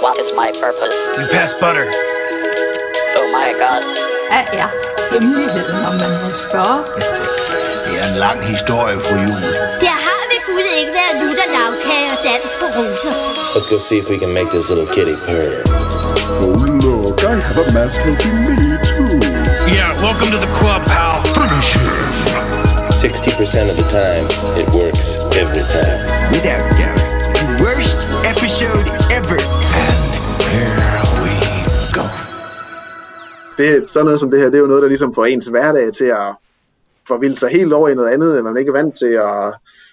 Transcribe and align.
What 0.00 0.16
is 0.18 0.30
my 0.32 0.52
purpose? 0.52 0.94
You 1.18 1.26
pass 1.34 1.52
butter. 1.60 1.86
Oh 3.18 3.28
my 3.38 3.50
god. 3.62 3.82
Hvad 4.30 4.44
er 4.60 4.68
hemmeligheden, 5.12 5.86
om 5.88 5.94
man 6.02 6.12
må 6.22 6.30
spørge? 6.32 6.80
Det 7.84 7.94
er 8.02 8.06
en 8.12 8.18
lang 8.26 8.38
historie, 8.54 8.96
fru 9.04 9.14
Jul. 9.14 9.42
Der 9.86 9.96
har 10.06 10.22
ved 10.30 10.40
Gud 10.48 10.66
ikke 10.80 10.92
været 11.00 11.14
lutter 11.22 11.48
lavkage 11.56 12.08
og 12.14 12.18
dans 12.28 12.50
på 12.60 12.66
roser. 12.76 13.12
Let's 13.54 13.68
go 13.72 13.78
see 13.78 13.98
if 14.02 14.06
we 14.12 14.18
can 14.22 14.32
make 14.38 14.48
this 14.56 14.66
little 14.70 14.88
kitty 14.96 15.16
purr. 15.26 15.52
Oh, 16.44 16.58
look, 16.86 17.18
I 17.32 17.36
have 17.48 17.58
a 17.64 17.66
mask 17.78 17.96
helping 18.06 18.38
me, 18.46 18.56
too. 18.90 19.18
Yeah, 19.76 19.90
welcome 20.06 20.28
to 20.34 20.38
the 20.46 20.52
club, 20.58 20.80
pal. 20.92 21.14
Finish 21.38 21.70
him. 21.78 21.92
60% 23.02 23.70
of 23.72 23.76
the 23.80 23.88
time, 24.00 24.24
it 24.60 24.68
works 24.80 25.06
every 25.42 25.64
time. 25.76 25.98
Without 26.34 26.62
doubt, 26.80 27.02
the 27.40 27.46
worst 27.64 27.98
episode 28.32 28.86
ever. 29.18 29.38
Here 30.52 31.02
we 31.22 31.32
go. 31.96 32.06
det, 33.58 33.90
sådan 33.90 34.04
noget 34.04 34.20
som 34.20 34.30
det 34.30 34.40
her, 34.40 34.46
det 34.46 34.54
er 34.54 34.60
jo 34.60 34.66
noget, 34.66 34.82
der 34.82 34.88
ligesom 34.88 35.14
får 35.14 35.26
ens 35.26 35.46
hverdag 35.46 35.92
til 35.92 36.04
at 36.04 36.34
forvilde 37.08 37.36
sig 37.36 37.50
helt 37.50 37.72
over 37.72 37.88
i 37.88 37.94
noget 37.94 38.08
andet, 38.08 38.36
end 38.36 38.44
man 38.44 38.56
ikke 38.56 38.68
er 38.68 38.72
vant 38.72 38.98
til, 38.98 39.20
og, 39.20 39.44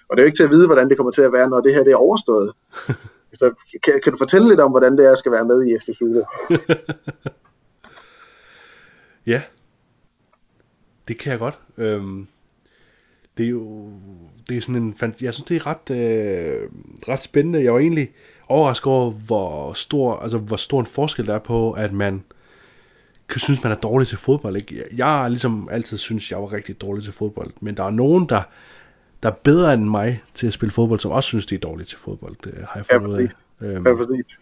og 0.08 0.16
det 0.16 0.18
er 0.18 0.22
jo 0.22 0.26
ikke 0.26 0.38
til 0.38 0.44
at 0.44 0.50
vide, 0.50 0.66
hvordan 0.66 0.88
det 0.88 0.96
kommer 0.96 1.10
til 1.10 1.22
at 1.22 1.32
være, 1.32 1.48
når 1.48 1.60
det 1.60 1.74
her 1.74 1.84
det 1.84 1.92
er 1.92 1.96
overstået. 1.96 2.52
Så 3.40 3.50
kan, 3.84 4.00
kan 4.04 4.12
du 4.12 4.18
fortælle 4.18 4.48
lidt 4.48 4.60
om, 4.60 4.70
hvordan 4.70 4.96
det 4.98 5.06
er, 5.06 5.12
at 5.12 5.18
skal 5.18 5.32
være 5.32 5.44
med 5.44 5.66
i 5.66 5.78
FC 5.78 5.98
Zulu? 5.98 6.22
Ja, 9.26 9.42
det 11.08 11.18
kan 11.18 11.30
jeg 11.30 11.38
godt. 11.38 11.60
Øhm, 11.78 12.26
det 13.38 13.46
er 13.46 13.50
jo 13.50 13.92
det 14.48 14.56
er 14.56 14.60
sådan 14.60 14.82
en 14.82 14.94
jeg 15.00 15.34
synes 15.34 15.42
det 15.48 15.56
er 15.56 15.66
ret 15.66 15.90
øh, 15.90 16.68
ret 17.08 17.22
spændende. 17.22 17.64
Jeg 17.64 17.72
var 17.72 17.78
egentlig 17.78 18.14
overrasket 18.48 18.86
over 18.86 19.10
hvor 19.10 19.72
stor 19.72 20.16
altså 20.18 20.38
hvor 20.38 20.56
stor 20.56 20.80
en 20.80 20.86
forskel 20.86 21.26
der 21.26 21.34
er 21.34 21.38
på 21.38 21.72
at 21.72 21.92
man 21.92 22.22
kan 23.28 23.40
synes 23.40 23.62
man 23.62 23.72
er 23.72 23.76
dårlig 23.76 24.08
til 24.08 24.18
fodbold. 24.18 24.56
Ikke? 24.56 24.84
Jeg 24.96 25.06
har 25.06 25.28
ligesom 25.28 25.68
altid 25.72 25.98
synes 25.98 26.30
jeg 26.30 26.38
var 26.38 26.52
rigtig 26.52 26.80
dårlig 26.80 27.04
til 27.04 27.12
fodbold, 27.12 27.50
men 27.60 27.76
der 27.76 27.84
er 27.84 27.90
nogen 27.90 28.28
der 28.28 28.42
der 29.22 29.28
er 29.28 29.34
bedre 29.34 29.74
end 29.74 29.84
mig 29.84 30.22
til 30.34 30.46
at 30.46 30.52
spille 30.52 30.72
fodbold, 30.72 31.00
som 31.00 31.10
også 31.10 31.26
synes, 31.26 31.46
de 31.46 31.54
er 31.54 31.58
dårlige 31.58 31.86
til 31.86 31.98
fodbold. 31.98 32.36
Det 32.44 32.54
har 32.68 32.80
jeg 32.80 32.84
Ja, 32.90 32.96
fundet 32.96 33.14
ud 33.18 33.28
af. 33.60 33.66
Øhm, 33.66 33.86
Ja, 33.86 33.94
præcis. 33.94 34.38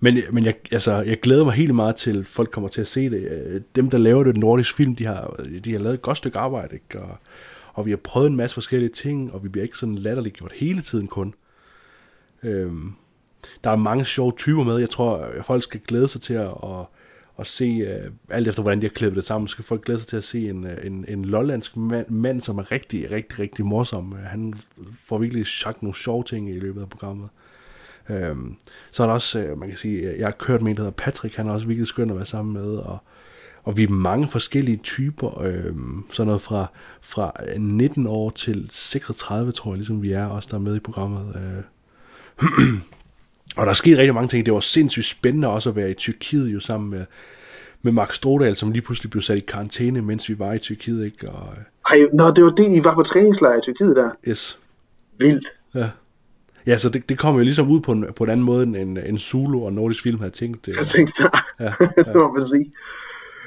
men, 0.00 0.18
men 0.32 0.44
jeg, 0.44 0.54
altså, 0.70 0.92
jeg 0.94 1.20
glæder 1.20 1.44
mig 1.44 1.52
helt 1.54 1.74
meget 1.74 1.96
til, 1.96 2.18
at 2.20 2.26
folk 2.26 2.50
kommer 2.50 2.68
til 2.68 2.80
at 2.80 2.86
se 2.86 3.10
det. 3.10 3.28
Øh, 3.46 3.60
Dem, 3.76 3.90
der 3.90 3.98
laver 3.98 4.24
det, 4.24 4.34
den 4.34 4.40
nordiske 4.40 4.74
film, 4.76 4.96
de 4.96 5.06
har, 5.06 5.40
de 5.64 5.72
har 5.72 5.78
lavet 5.78 5.94
et 5.94 6.02
godt 6.02 6.18
stykke 6.18 6.38
arbejde, 6.38 6.74
ikke? 6.74 7.00
Og, 7.00 7.16
og 7.74 7.86
vi 7.86 7.90
har 7.90 7.96
prøvet 7.96 8.26
en 8.26 8.36
masse 8.36 8.54
forskellige 8.54 8.90
ting, 8.90 9.32
og 9.32 9.44
vi 9.44 9.48
bliver 9.48 9.62
ikke 9.64 9.78
sådan 9.78 9.94
latterligt 9.94 10.36
gjort 10.36 10.52
hele 10.52 10.80
tiden 10.80 11.06
kun. 11.06 11.34
Øhm, 12.44 12.92
der 13.64 13.70
er 13.70 13.76
mange 13.76 14.04
sjove 14.04 14.32
typer 14.36 14.64
med. 14.64 14.78
Jeg 14.78 14.90
tror, 14.90 15.16
at 15.16 15.44
folk 15.44 15.62
skal 15.62 15.80
glæde 15.80 16.08
sig 16.08 16.20
til 16.20 16.34
at, 16.34 16.48
at, 16.48 16.86
at 17.38 17.46
se, 17.46 17.82
uh, 17.82 18.12
alt 18.30 18.48
efter 18.48 18.62
hvordan 18.62 18.80
de 18.80 18.86
har 18.86 18.94
klippet 18.94 19.16
det 19.16 19.24
sammen, 19.24 19.48
skal 19.48 19.64
folk 19.64 19.84
glæde 19.84 19.98
sig 19.98 20.08
til 20.08 20.16
at 20.16 20.24
se 20.24 20.48
en, 20.48 20.66
øh, 20.66 20.86
en, 20.86 21.04
en 21.08 21.24
lollandsk 21.24 21.76
mand, 21.76 22.08
mand, 22.08 22.40
som 22.40 22.58
er 22.58 22.72
rigtig, 22.72 23.10
rigtig, 23.10 23.38
rigtig 23.38 23.66
morsom. 23.66 24.12
Øh, 24.12 24.24
han 24.24 24.54
får 24.92 25.18
virkelig 25.18 25.46
sagt 25.46 25.82
nogle 25.82 25.94
sjove 25.94 26.24
ting 26.24 26.50
i 26.50 26.58
løbet 26.58 26.80
af 26.80 26.88
programmet. 26.88 27.28
Øhm, 28.10 28.56
så 28.90 29.02
er 29.02 29.06
der 29.06 29.14
også, 29.14 29.54
man 29.56 29.68
kan 29.68 29.78
sige, 29.78 30.14
jeg 30.18 30.26
har 30.26 30.32
kørt 30.32 30.62
med 30.62 30.70
en, 30.70 30.76
der 30.76 30.82
hedder 30.82 30.96
Patrick, 30.96 31.36
han 31.36 31.48
er 31.48 31.52
også 31.52 31.66
virkelig 31.66 31.86
skøn 31.86 32.10
at 32.10 32.16
være 32.16 32.26
sammen 32.26 32.52
med, 32.52 32.76
og, 32.76 32.98
og 33.62 33.76
vi 33.76 33.82
er 33.82 33.88
mange 33.88 34.28
forskellige 34.28 34.76
typer, 34.76 35.40
øhm, 35.42 36.04
sådan 36.10 36.26
noget 36.26 36.42
fra, 36.42 36.66
fra 37.00 37.32
19 37.58 38.06
år 38.06 38.30
til 38.30 38.68
36, 38.70 39.52
tror 39.52 39.70
jeg, 39.70 39.76
ligesom 39.76 40.02
vi 40.02 40.12
er, 40.12 40.26
også 40.26 40.48
der 40.50 40.56
er 40.56 40.60
med 40.60 40.76
i 40.76 40.80
programmet. 40.80 41.36
Øh. 41.36 41.64
og 43.56 43.66
der 43.66 43.70
er 43.70 43.74
sket 43.74 43.98
rigtig 43.98 44.14
mange 44.14 44.28
ting, 44.28 44.46
det 44.46 44.54
var 44.54 44.60
sindssygt 44.60 45.06
spændende 45.06 45.48
også 45.48 45.70
at 45.70 45.76
være 45.76 45.90
i 45.90 45.94
Tyrkiet 45.94 46.48
jo 46.48 46.60
sammen 46.60 46.90
med, 46.90 47.04
med 47.82 47.92
Max 47.92 48.14
Strodal, 48.14 48.56
som 48.56 48.72
lige 48.72 48.82
pludselig 48.82 49.10
blev 49.10 49.22
sat 49.22 49.36
i 49.36 49.40
karantæne, 49.40 50.02
mens 50.02 50.28
vi 50.28 50.38
var 50.38 50.52
i 50.52 50.58
Tyrkiet, 50.58 51.04
ikke? 51.04 51.30
Og, 51.30 51.52
øh, 51.56 51.98
Ej, 51.98 52.06
nå, 52.12 52.30
det 52.30 52.44
var 52.44 52.50
det, 52.50 52.76
I 52.76 52.84
var 52.84 52.94
på 52.94 53.02
træningslejr 53.02 53.58
i 53.58 53.60
Tyrkiet 53.62 53.96
der. 53.96 54.10
yes. 54.28 54.58
Vildt. 55.18 55.46
Ja. 55.74 55.88
Ja, 56.66 56.78
så 56.78 56.88
det, 56.88 57.08
det 57.08 57.18
kom 57.18 57.36
jo 57.36 57.42
ligesom 57.42 57.70
ud 57.70 57.80
på 57.80 57.92
en, 57.92 58.06
på 58.16 58.24
en 58.24 58.30
anden 58.30 58.46
måde, 58.46 58.62
end 58.62 58.76
en, 58.76 58.96
en 58.96 59.18
Zulu 59.18 59.64
og 59.64 59.72
Nordisk 59.72 60.02
Film 60.02 60.18
havde 60.18 60.30
tænkt 60.30 60.66
det. 60.66 60.76
Jeg 60.76 60.86
tænkte, 60.86 61.22
Ja, 61.60 61.72
det 62.04 62.14
må 62.14 62.32
man 62.32 62.46
sige. 62.46 62.72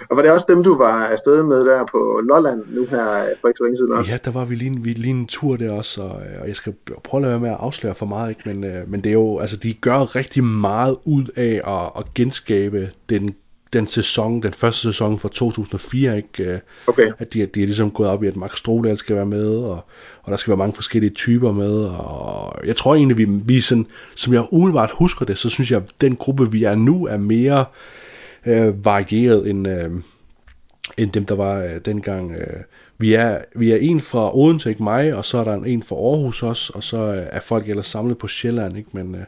Og 0.09 0.15
var 0.17 0.21
det 0.23 0.31
også 0.31 0.45
dem, 0.49 0.63
du 0.63 0.77
var 0.77 1.03
afsted 1.05 1.43
med 1.43 1.65
der 1.65 1.85
på 1.91 2.21
Lolland 2.23 2.63
nu 2.69 2.85
her 2.85 2.97
for 3.41 3.47
ikke 3.47 3.57
så 3.57 3.63
længe 3.63 3.77
siden 3.77 3.91
også? 3.93 4.11
Ja, 4.13 4.17
der 4.25 4.31
var 4.31 4.45
vi 4.45 4.55
lige, 4.55 4.71
en- 4.71 4.85
vi 4.85 4.91
lige 4.93 5.11
en 5.11 5.27
tur 5.27 5.55
der 5.55 5.71
også, 5.71 6.01
og, 6.01 6.21
og 6.41 6.47
jeg 6.47 6.55
skal 6.55 6.73
prøve 7.03 7.19
at 7.19 7.21
lade 7.21 7.31
være 7.31 7.39
med 7.39 7.49
at 7.49 7.57
afsløre 7.59 7.95
for 7.95 8.05
meget, 8.05 8.29
ikke? 8.29 8.41
Men, 8.45 8.63
øh, 8.63 8.91
men 8.91 9.01
det 9.03 9.09
er 9.09 9.13
jo, 9.13 9.39
altså 9.39 9.57
de 9.57 9.73
gør 9.73 10.15
rigtig 10.15 10.43
meget 10.43 10.97
ud 11.05 11.23
af 11.35 11.61
at, 11.67 12.01
at 12.01 12.13
genskabe 12.13 12.89
den, 13.09 13.35
den 13.73 13.87
sæson, 13.87 14.43
den 14.43 14.53
første 14.53 14.81
sæson 14.81 15.19
fra 15.19 15.29
2004, 15.29 16.17
ikke? 16.17 16.43
Øh, 16.43 16.59
Okay. 16.87 17.11
At 17.19 17.33
de, 17.33 17.45
de 17.45 17.61
er 17.61 17.65
ligesom 17.65 17.91
gået 17.91 18.09
op 18.09 18.23
i, 18.23 18.27
at 18.27 18.35
Max 18.35 18.57
Strodal 18.57 18.97
skal 18.97 19.15
være 19.15 19.25
med, 19.25 19.47
og, 19.57 19.79
og 20.23 20.31
der 20.31 20.35
skal 20.37 20.51
være 20.51 20.57
mange 20.57 20.73
forskellige 20.73 21.09
typer 21.13 21.51
med, 21.51 21.73
og 21.79 22.55
jeg 22.65 22.75
tror 22.75 22.95
egentlig, 22.95 23.17
vi, 23.17 23.25
vi 23.25 23.61
sådan, 23.61 23.85
som 24.15 24.33
jeg 24.33 24.43
umiddelbart 24.51 24.91
husker 24.93 25.25
det, 25.25 25.37
så 25.37 25.49
synes 25.49 25.71
jeg, 25.71 25.77
at 25.81 25.91
den 26.01 26.15
gruppe, 26.15 26.51
vi 26.51 26.63
er 26.63 26.75
nu, 26.75 27.05
er 27.07 27.17
mere 27.17 27.59
øh, 27.59 27.65
varieret 28.85 29.49
end, 29.49 29.67
øh, 29.67 29.91
end 30.97 31.11
dem, 31.11 31.25
der 31.25 31.35
var 31.35 31.57
øh, 31.63 31.75
dengang. 31.85 32.31
Øh. 32.31 32.63
Vi, 32.99 33.13
er, 33.13 33.41
vi 33.55 33.71
er 33.71 33.77
en 33.77 34.01
fra 34.01 34.37
Odense, 34.37 34.69
ikke 34.69 34.83
mig, 34.83 35.15
og 35.15 35.25
så 35.25 35.37
er 35.37 35.43
der 35.43 35.53
en, 35.53 35.65
en 35.65 35.83
fra 35.83 35.95
Aarhus 35.95 36.43
også, 36.43 36.71
og 36.75 36.83
så 36.83 36.97
øh, 36.97 37.27
er 37.31 37.39
folk 37.39 37.69
ellers 37.69 37.85
samlet 37.85 38.17
på 38.17 38.27
Sjælland, 38.27 38.77
ikke? 38.77 38.89
Men, 38.93 39.15
øh, 39.15 39.21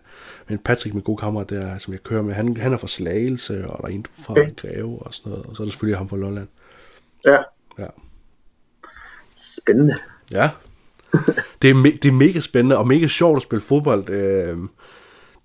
men 0.48 0.58
Patrick, 0.58 0.94
min 0.94 1.04
gode 1.04 1.18
kammerat 1.18 1.50
der, 1.50 1.78
som 1.78 1.94
jeg 1.94 2.04
kører 2.04 2.22
med, 2.22 2.34
han, 2.34 2.58
han 2.58 2.74
er 2.74 2.78
fra 2.78 2.88
Slagelse, 2.88 3.68
og 3.68 3.78
der 3.82 3.88
er 3.88 3.96
en 3.96 4.06
fra 4.26 4.34
Okay. 4.34 4.56
Greve 4.56 5.00
og 5.02 5.14
sådan 5.14 5.30
noget, 5.30 5.46
og 5.46 5.56
så 5.56 5.64
er 5.64 5.66
der 5.66 5.72
selvfølgelig 5.72 5.98
ham 5.98 6.10
fra 6.10 6.18
Lolland. 6.18 6.48
Ja, 7.26 7.38
Ja. 7.80 7.88
spændende. 9.36 9.96
Ja. 10.34 10.50
Det 11.62 11.70
er, 11.70 11.74
me- 11.74 11.98
det 12.02 12.06
er 12.06 12.12
mega 12.12 12.40
spændende 12.40 12.78
og 12.78 12.88
mega 12.88 13.08
sjovt 13.08 13.36
at 13.38 13.42
spille 13.44 13.62
fodbold. 13.62 14.10
Øh, 14.10 14.58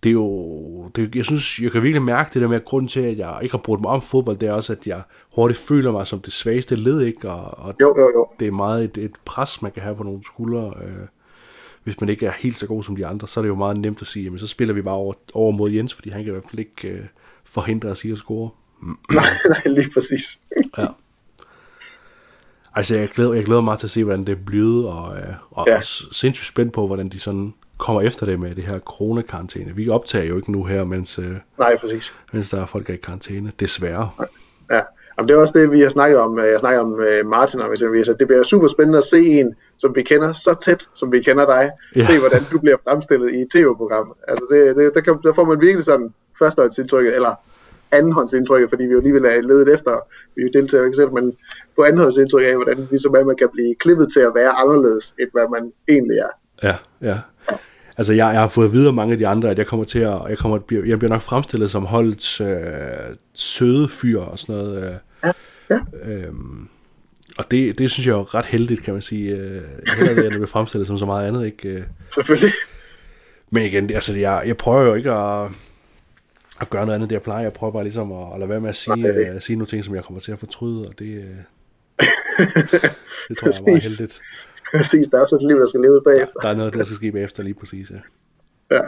det 0.04 0.10
er 0.10 0.12
jo, 0.12 0.88
det, 0.96 1.14
jeg 1.14 1.24
synes, 1.24 1.58
jeg 1.58 1.72
kan 1.72 1.82
virkelig 1.82 2.02
mærke 2.02 2.30
det 2.34 2.42
der 2.42 2.48
med, 2.48 2.56
at 2.56 2.64
grunden 2.64 2.88
til, 2.88 3.00
at 3.00 3.18
jeg 3.18 3.38
ikke 3.42 3.52
har 3.52 3.62
brugt 3.62 3.80
mig 3.80 3.90
om 3.90 4.02
fodbold, 4.02 4.36
det 4.36 4.48
er 4.48 4.52
også, 4.52 4.72
at 4.72 4.86
jeg 4.86 5.02
hurtigt 5.34 5.60
føler 5.60 5.92
mig 5.92 6.06
som 6.06 6.20
det 6.20 6.32
svageste 6.32 6.76
led, 6.76 7.00
ikke? 7.00 7.30
Og, 7.30 7.58
og 7.58 7.74
Jo, 7.80 7.94
jo, 7.98 8.10
jo. 8.14 8.28
det 8.40 8.48
er 8.48 8.52
meget 8.52 8.84
et, 8.84 8.98
et 8.98 9.12
pres, 9.24 9.62
man 9.62 9.72
kan 9.72 9.82
have 9.82 9.96
på 9.96 10.02
nogle 10.02 10.24
skuldre. 10.24 10.72
Øh, 10.84 11.06
hvis 11.84 12.00
man 12.00 12.08
ikke 12.08 12.26
er 12.26 12.32
helt 12.38 12.56
så 12.56 12.66
god 12.66 12.82
som 12.82 12.96
de 12.96 13.06
andre, 13.06 13.28
så 13.28 13.40
er 13.40 13.42
det 13.42 13.48
jo 13.48 13.54
meget 13.54 13.76
nemt 13.76 14.00
at 14.00 14.06
sige, 14.06 14.24
jamen 14.24 14.38
så 14.38 14.46
spiller 14.46 14.74
vi 14.74 14.82
bare 14.82 14.94
over, 14.94 15.14
over 15.34 15.52
mod 15.52 15.70
Jens, 15.70 15.94
fordi 15.94 16.10
han 16.10 16.24
kan 16.24 16.28
i 16.28 16.32
hvert 16.32 16.50
fald 16.50 16.58
ikke 16.58 16.88
øh, 16.88 17.04
forhindre 17.44 17.88
os 17.88 18.04
i 18.04 18.12
at 18.12 18.18
score. 18.18 18.50
nej, 19.12 19.24
nej, 19.48 19.74
lige 19.74 19.90
præcis. 19.90 20.40
Ja. 20.78 20.86
Altså, 22.74 22.98
jeg 22.98 23.08
glæder, 23.08 23.32
jeg 23.32 23.44
glæder 23.44 23.60
mig 23.60 23.78
til 23.78 23.86
at 23.86 23.90
se, 23.90 24.04
hvordan 24.04 24.24
det 24.24 24.44
bliver, 24.44 24.92
og, 24.92 25.16
øh, 25.16 25.34
og 25.50 25.66
ja. 25.68 25.76
også 25.76 26.04
sindssygt 26.12 26.48
spændt 26.48 26.72
på, 26.72 26.86
hvordan 26.86 27.08
de 27.08 27.20
sådan 27.20 27.54
kommer 27.78 28.02
efter 28.02 28.26
det 28.26 28.40
med 28.40 28.54
det 28.54 28.64
her 28.64 28.78
coronakarantæne. 28.78 29.76
Vi 29.76 29.88
optager 29.88 30.24
jo 30.24 30.36
ikke 30.36 30.52
nu 30.52 30.64
her, 30.64 30.84
mens, 30.84 31.18
øh, 31.18 31.36
Nej, 31.58 31.76
præcis. 31.76 32.14
mens 32.32 32.50
der 32.50 32.62
er 32.62 32.66
folk 32.66 32.90
er 32.90 32.94
i 32.94 32.96
karantæne. 32.96 33.52
Desværre. 33.60 34.10
Ja. 34.70 34.80
Jamen, 35.18 35.28
det 35.28 35.34
er 35.34 35.40
også 35.40 35.58
det, 35.58 35.72
vi 35.72 35.80
har 35.80 35.88
snakket 35.88 36.18
om. 36.18 36.38
Jeg 36.38 36.60
snakker 36.60 36.80
om 36.80 36.92
uh, 36.92 37.30
Martin, 37.30 37.60
vi 37.92 37.98
har 37.98 38.04
sagt, 38.04 38.18
det 38.18 38.26
bliver 38.26 38.42
super 38.42 38.68
spændende 38.68 38.98
at 38.98 39.04
se 39.04 39.18
en, 39.18 39.54
som 39.78 39.94
vi 39.94 40.02
kender 40.02 40.32
så 40.32 40.54
tæt, 40.62 40.88
som 40.94 41.12
vi 41.12 41.22
kender 41.22 41.46
dig. 41.46 41.70
Ja. 41.96 42.04
Se, 42.04 42.18
hvordan 42.18 42.42
du 42.52 42.58
bliver 42.58 42.76
fremstillet 42.88 43.32
i 43.32 43.40
et 43.40 43.48
tv-program. 43.54 44.12
Altså, 44.28 44.44
det, 44.50 44.76
det, 44.76 44.94
der, 44.94 45.00
kan, 45.00 45.18
der 45.22 45.34
får 45.34 45.44
man 45.44 45.60
virkelig 45.60 45.84
sådan 45.84 46.14
førstehåndsindtrykket, 46.38 47.14
eller 47.14 47.34
andenhåndsindtrykket, 47.92 48.68
fordi 48.68 48.84
vi 48.84 48.92
jo 48.92 48.98
alligevel 48.98 49.24
er 49.24 49.40
ledet 49.40 49.74
efter, 49.74 49.92
vi 50.36 50.42
jo 50.42 50.48
deltager 50.52 50.84
ikke 50.84 50.96
selv, 50.96 51.12
men 51.12 51.36
på 51.76 51.82
andenhåndsindtryk 51.82 52.44
af, 52.44 52.54
hvordan 52.54 52.86
ligesom 52.90 53.14
er, 53.14 53.24
man 53.24 53.36
kan 53.36 53.48
blive 53.52 53.74
klippet 53.74 54.08
til 54.12 54.20
at 54.20 54.34
være 54.34 54.50
anderledes, 54.50 55.14
end 55.18 55.28
hvad 55.32 55.48
man 55.50 55.72
egentlig 55.88 56.18
er. 56.18 56.32
Ja, 56.62 56.76
ja. 57.00 57.18
Altså, 57.96 58.12
jeg, 58.12 58.32
jeg 58.32 58.40
har 58.40 58.46
fået 58.48 58.72
videre 58.72 58.92
mange 58.92 59.12
af 59.12 59.18
de 59.18 59.26
andre, 59.26 59.50
at 59.50 59.58
jeg 59.58 59.66
kommer 59.66 59.84
til 59.84 59.98
at, 59.98 60.20
jeg 60.28 60.38
kommer, 60.38 60.58
jeg 60.86 60.98
bliver 60.98 61.08
nok 61.08 61.20
fremstillet 61.22 61.70
som 61.70 61.86
holdets 61.86 62.40
øh, 62.40 62.56
søde 63.34 63.88
fyr 63.88 64.20
og 64.20 64.38
sådan 64.38 64.54
noget. 64.54 64.84
Øh, 64.84 64.94
Ja, 65.24 65.32
ja. 65.70 66.10
Øhm, 66.12 66.68
og 67.38 67.50
det, 67.50 67.78
det 67.78 67.90
synes 67.90 68.06
jeg 68.06 68.12
er 68.12 68.34
ret 68.34 68.44
heldigt, 68.44 68.82
kan 68.82 68.92
man 68.94 69.02
sige. 69.02 69.30
Øh, 69.36 69.62
heller 69.96 70.14
det, 70.14 70.18
end 70.18 70.26
at 70.26 70.30
blive 70.32 70.46
fremstillet 70.46 70.86
som 70.86 70.98
så 70.98 71.06
meget 71.06 71.28
andet, 71.28 71.44
ikke? 71.46 71.68
Øh, 71.68 71.82
Selvfølgelig. 72.14 72.52
Men 73.50 73.64
igen, 73.64 73.88
det- 73.88 73.94
altså, 73.94 74.16
jeg, 74.16 74.42
jeg 74.46 74.56
prøver 74.56 74.82
jo 74.82 74.94
ikke 74.94 75.10
at, 75.12 75.48
at 76.60 76.70
gøre 76.70 76.86
noget 76.86 76.94
andet, 76.94 77.10
det 77.10 77.14
jeg 77.14 77.22
plejer. 77.22 77.42
Jeg 77.42 77.52
prøver 77.52 77.72
bare 77.72 77.82
ligesom 77.82 78.12
at, 78.12 78.32
at 78.34 78.38
lade 78.38 78.48
være 78.50 78.60
med 78.60 78.68
at 78.68 78.76
sige, 78.76 78.96
Nej. 78.96 79.34
uh, 79.34 79.40
sige 79.42 79.56
nogle 79.56 79.66
ting, 79.66 79.84
som 79.84 79.94
jeg 79.94 80.04
kommer 80.04 80.20
til 80.20 80.32
at 80.32 80.38
fortryde, 80.38 80.88
og 80.88 80.94
det, 80.98 81.18
uh, 81.18 81.24
det 83.28 83.38
tror 83.38 83.48
jeg 83.48 83.58
er 83.58 83.62
meget 83.66 83.82
heldigt. 83.82 84.20
Præcis, 84.70 85.06
der 85.08 85.18
er 85.18 85.22
også 85.22 85.36
et 85.36 85.42
liv, 85.42 85.60
der 85.60 85.66
skal 85.66 85.80
leve 85.80 86.02
bagefter. 86.04 86.40
Der 86.42 86.48
er 86.48 86.54
noget, 86.54 86.74
der 86.74 86.84
skal 86.84 86.96
ske 86.96 87.12
bagefter 87.12 87.42
lige 87.42 87.54
præcis, 87.54 87.90
ja. 87.90 87.96
Ja. 88.76 88.82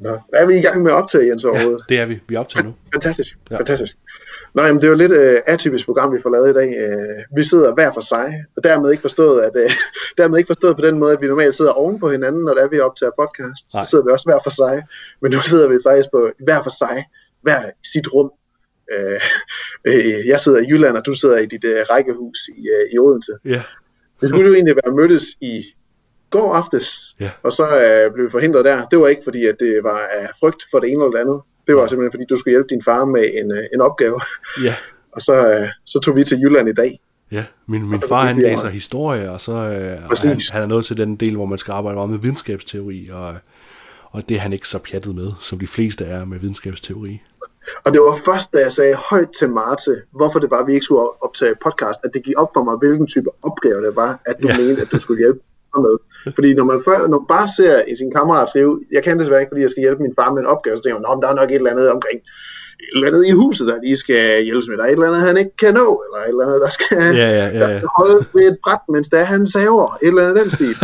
Nå, 0.00 0.18
er 0.34 0.46
vi 0.46 0.54
i 0.58 0.60
gang 0.60 0.82
med 0.82 0.90
at 0.90 0.96
optage, 0.96 1.26
Jens, 1.28 1.44
overhovedet? 1.44 1.84
Det 1.88 1.98
er 1.98 2.06
vi. 2.06 2.20
Vi 2.28 2.36
optager 2.36 2.64
nu. 2.64 2.74
Fantastisk, 2.92 3.38
Ja. 3.50 3.54
ja. 3.54 3.60
fantastisk. 3.60 3.96
Nå, 4.54 4.62
jamen, 4.62 4.80
det 4.80 4.84
er 4.84 4.88
jo 4.88 4.94
lidt 4.96 5.12
øh, 5.12 5.38
atypisk 5.46 5.84
program, 5.86 6.12
vi 6.14 6.18
får 6.22 6.30
lavet 6.30 6.50
i 6.50 6.52
dag. 6.52 6.68
Øh, 6.78 7.36
vi 7.36 7.44
sidder 7.44 7.74
hver 7.74 7.92
for 7.92 8.00
sig, 8.00 8.44
og 8.56 8.64
dermed 8.64 8.90
ikke 8.90 9.00
forstået, 9.00 9.42
at, 9.42 9.52
øh, 9.56 9.70
dermed 10.18 10.38
ikke 10.38 10.46
forstået 10.46 10.76
på 10.76 10.82
den 10.82 10.98
måde, 10.98 11.12
at 11.12 11.20
vi 11.20 11.26
normalt 11.26 11.56
sidder 11.56 11.70
oven 11.72 12.00
på 12.00 12.10
hinanden, 12.10 12.42
når 12.44 12.54
det 12.54 12.62
er, 12.62 12.68
vi 12.68 12.80
optager 12.80 13.12
podcast. 13.18 13.74
Nej. 13.74 13.84
Så 13.84 13.90
sidder 13.90 14.04
vi 14.04 14.10
også 14.10 14.26
hver 14.26 14.38
for 14.42 14.50
sig, 14.50 14.82
men 15.22 15.32
nu 15.32 15.38
sidder 15.38 15.68
vi 15.68 15.76
faktisk 15.86 16.08
på 16.10 16.30
hver 16.44 16.62
for 16.62 16.70
sig, 16.78 17.04
hver 17.42 17.60
sit 17.92 18.12
rum. 18.14 18.30
Øh, 18.92 19.20
øh, 19.88 20.26
jeg 20.26 20.40
sidder 20.40 20.58
i 20.58 20.66
Jylland, 20.70 20.96
og 20.96 21.06
du 21.06 21.14
sidder 21.14 21.36
i 21.36 21.46
dit 21.46 21.64
øh, 21.64 21.80
rækkehus 21.90 22.38
i, 22.56 22.60
øh, 22.76 22.94
i 22.94 22.98
Odense. 22.98 23.32
Ja. 23.44 23.62
Vi 24.20 24.28
skulle 24.28 24.46
jo 24.48 24.54
egentlig 24.54 24.76
være 24.84 24.94
mødtes 24.94 25.24
i 25.40 25.64
går 26.30 26.54
aftes, 26.54 27.16
Ja. 27.20 27.30
og 27.42 27.52
så 27.52 27.66
øh, 27.80 28.14
blev 28.14 28.26
vi 28.26 28.30
forhindret 28.30 28.64
der. 28.64 28.84
Det 28.86 28.98
var 28.98 29.08
ikke 29.08 29.22
fordi, 29.24 29.46
at 29.46 29.56
det 29.60 29.80
var 29.82 29.98
af 30.20 30.28
frygt 30.40 30.62
for 30.70 30.78
det 30.80 30.90
ene 30.92 31.04
eller 31.04 31.10
det 31.16 31.18
andet. 31.18 31.40
Det 31.66 31.76
var 31.76 31.86
simpelthen 31.86 32.12
fordi, 32.12 32.24
du 32.30 32.36
skulle 32.36 32.52
hjælpe 32.52 32.68
din 32.70 32.82
far 32.84 33.04
med 33.04 33.24
en, 33.34 33.52
øh, 33.52 33.64
en 33.74 33.80
opgave. 33.80 34.20
Ja. 34.64 34.74
Og 35.12 35.20
så, 35.20 35.48
øh, 35.52 35.68
så 35.86 35.98
tog 36.00 36.16
vi 36.16 36.24
til 36.24 36.38
Jylland 36.40 36.68
i 36.68 36.72
dag. 36.72 37.00
Ja, 37.32 37.44
min, 37.66 37.90
min 37.90 38.00
far 38.08 38.26
han 38.26 38.38
læser 38.38 38.68
historie, 38.68 39.30
og 39.30 39.40
så 39.40 39.52
øh, 39.52 39.98
og 40.10 40.16
han, 40.22 40.40
han 40.52 40.62
er 40.62 40.66
nået 40.66 40.84
til 40.84 40.96
den 40.96 41.16
del, 41.16 41.34
hvor 41.36 41.46
man 41.46 41.58
skal 41.58 41.72
arbejde 41.72 41.94
meget 41.94 42.10
med 42.10 42.18
videnskabsteori, 42.18 43.08
og, 43.12 43.34
og 44.10 44.28
det 44.28 44.34
er 44.36 44.40
han 44.40 44.52
ikke 44.52 44.68
så 44.68 44.78
pjattet 44.78 45.14
med, 45.14 45.30
som 45.40 45.58
de 45.58 45.66
fleste 45.66 46.04
er 46.04 46.24
med 46.24 46.38
videnskabsteori. 46.38 47.22
Og 47.84 47.92
det 47.92 48.00
var 48.00 48.14
først, 48.28 48.52
da 48.52 48.58
jeg 48.66 48.72
sagde 48.72 48.94
højt 48.94 49.28
til 49.38 49.48
Marte, 49.50 49.92
hvorfor 50.18 50.38
det 50.38 50.50
var, 50.50 50.58
at 50.62 50.66
vi 50.66 50.72
ikke 50.74 50.84
skulle 50.84 51.06
optage 51.26 51.54
podcast, 51.64 51.98
at 52.04 52.10
det 52.14 52.22
gik 52.22 52.34
op 52.42 52.50
for 52.56 52.62
mig, 52.64 52.74
hvilken 52.82 53.06
type 53.06 53.30
opgave 53.42 53.86
det 53.86 53.96
var, 53.96 54.20
at 54.26 54.36
du 54.42 54.48
Ja. 54.48 54.58
mente, 54.58 54.82
at 54.82 54.92
du 54.92 54.98
skulle 55.00 55.18
hjælpe 55.24 55.40
med. 55.86 55.96
Fordi 56.36 56.54
når 56.54 56.64
man, 56.64 56.78
før, 56.88 56.98
når 57.10 57.18
man 57.18 57.28
bare 57.36 57.48
ser 57.58 57.74
i 57.92 57.94
sin 58.00 58.10
kammerat 58.16 58.48
skrive, 58.48 58.80
jeg 58.92 59.02
kan 59.02 59.18
desværre 59.18 59.40
ikke, 59.40 59.50
fordi 59.50 59.62
jeg 59.62 59.70
skal 59.70 59.80
hjælpe 59.80 60.02
min 60.02 60.14
far 60.18 60.32
med 60.34 60.40
en 60.42 60.46
opgave, 60.54 60.76
så 60.76 60.82
tænker 60.82 60.98
man, 60.98 61.06
"Nå, 61.08 61.20
der 61.22 61.28
er 61.32 61.34
nok 61.40 61.50
et 61.50 61.54
eller 61.54 61.70
andet 61.74 61.90
omkring 61.96 62.18
et 62.84 62.94
eller 62.94 63.08
andet 63.08 63.22
i 63.26 63.30
huset, 63.42 63.66
der 63.70 63.76
lige 63.84 63.96
skal 64.04 64.42
hjælpes 64.48 64.68
med. 64.68 64.76
Der 64.76 64.84
er 64.84 64.88
et 64.88 64.92
eller 64.92 65.06
andet, 65.10 65.22
han 65.30 65.36
ikke 65.42 65.56
kan 65.62 65.74
nå, 65.74 65.86
eller 66.04 66.18
et 66.24 66.28
eller 66.34 66.44
andet, 66.46 66.60
der 66.66 66.70
skal 66.78 66.86
Ja, 67.22 67.28
ja, 67.38 67.46
ja, 67.60 67.68
ja. 67.74 67.80
holde 67.98 68.16
ved 68.34 68.44
et 68.52 68.58
bræt, 68.64 68.82
mens 68.94 69.08
der 69.08 69.24
han 69.34 69.46
saver, 69.46 69.86
et 70.02 70.08
eller 70.08 70.22
andet 70.22 70.36
den 70.42 70.50
stil. 70.50 70.74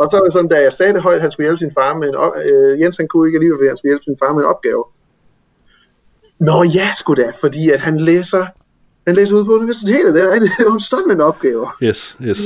Og 0.00 0.04
så 0.10 0.14
er 0.18 0.22
det 0.24 0.32
sådan, 0.32 0.48
da 0.54 0.58
jeg 0.66 0.72
sagde 0.72 0.92
det 0.92 1.02
højt, 1.02 1.20
han 1.20 1.30
skulle 1.32 1.46
hjælpe 1.46 1.58
sin 1.64 1.72
far 1.78 1.92
med 2.00 2.06
en 2.08 2.16
øh, 2.50 2.80
Jens 2.80 2.96
han 2.96 3.08
kunne 3.08 3.28
ikke 3.28 3.36
alligevel, 3.36 3.58
fordi 3.58 3.68
han 3.68 3.76
skulle 3.76 3.90
hjælpe 3.92 4.04
sin 4.04 4.16
far 4.22 4.32
med 4.32 4.40
en 4.42 4.48
opgave. 4.54 4.82
Nå 6.40 6.62
ja, 6.62 6.90
sgu 6.98 7.14
da, 7.14 7.32
fordi 7.40 7.70
at 7.70 7.80
han 7.80 8.00
læser, 8.00 8.46
han 9.06 9.16
læser 9.16 9.36
ud 9.36 9.44
på 9.44 9.52
universitetet, 9.52 10.14
det 10.14 10.22
er, 10.22 10.40
det 10.40 10.50
jo 10.60 10.78
sådan 10.78 11.10
en 11.10 11.20
opgave. 11.20 11.66
Yes, 11.82 12.16
yes. 12.22 12.38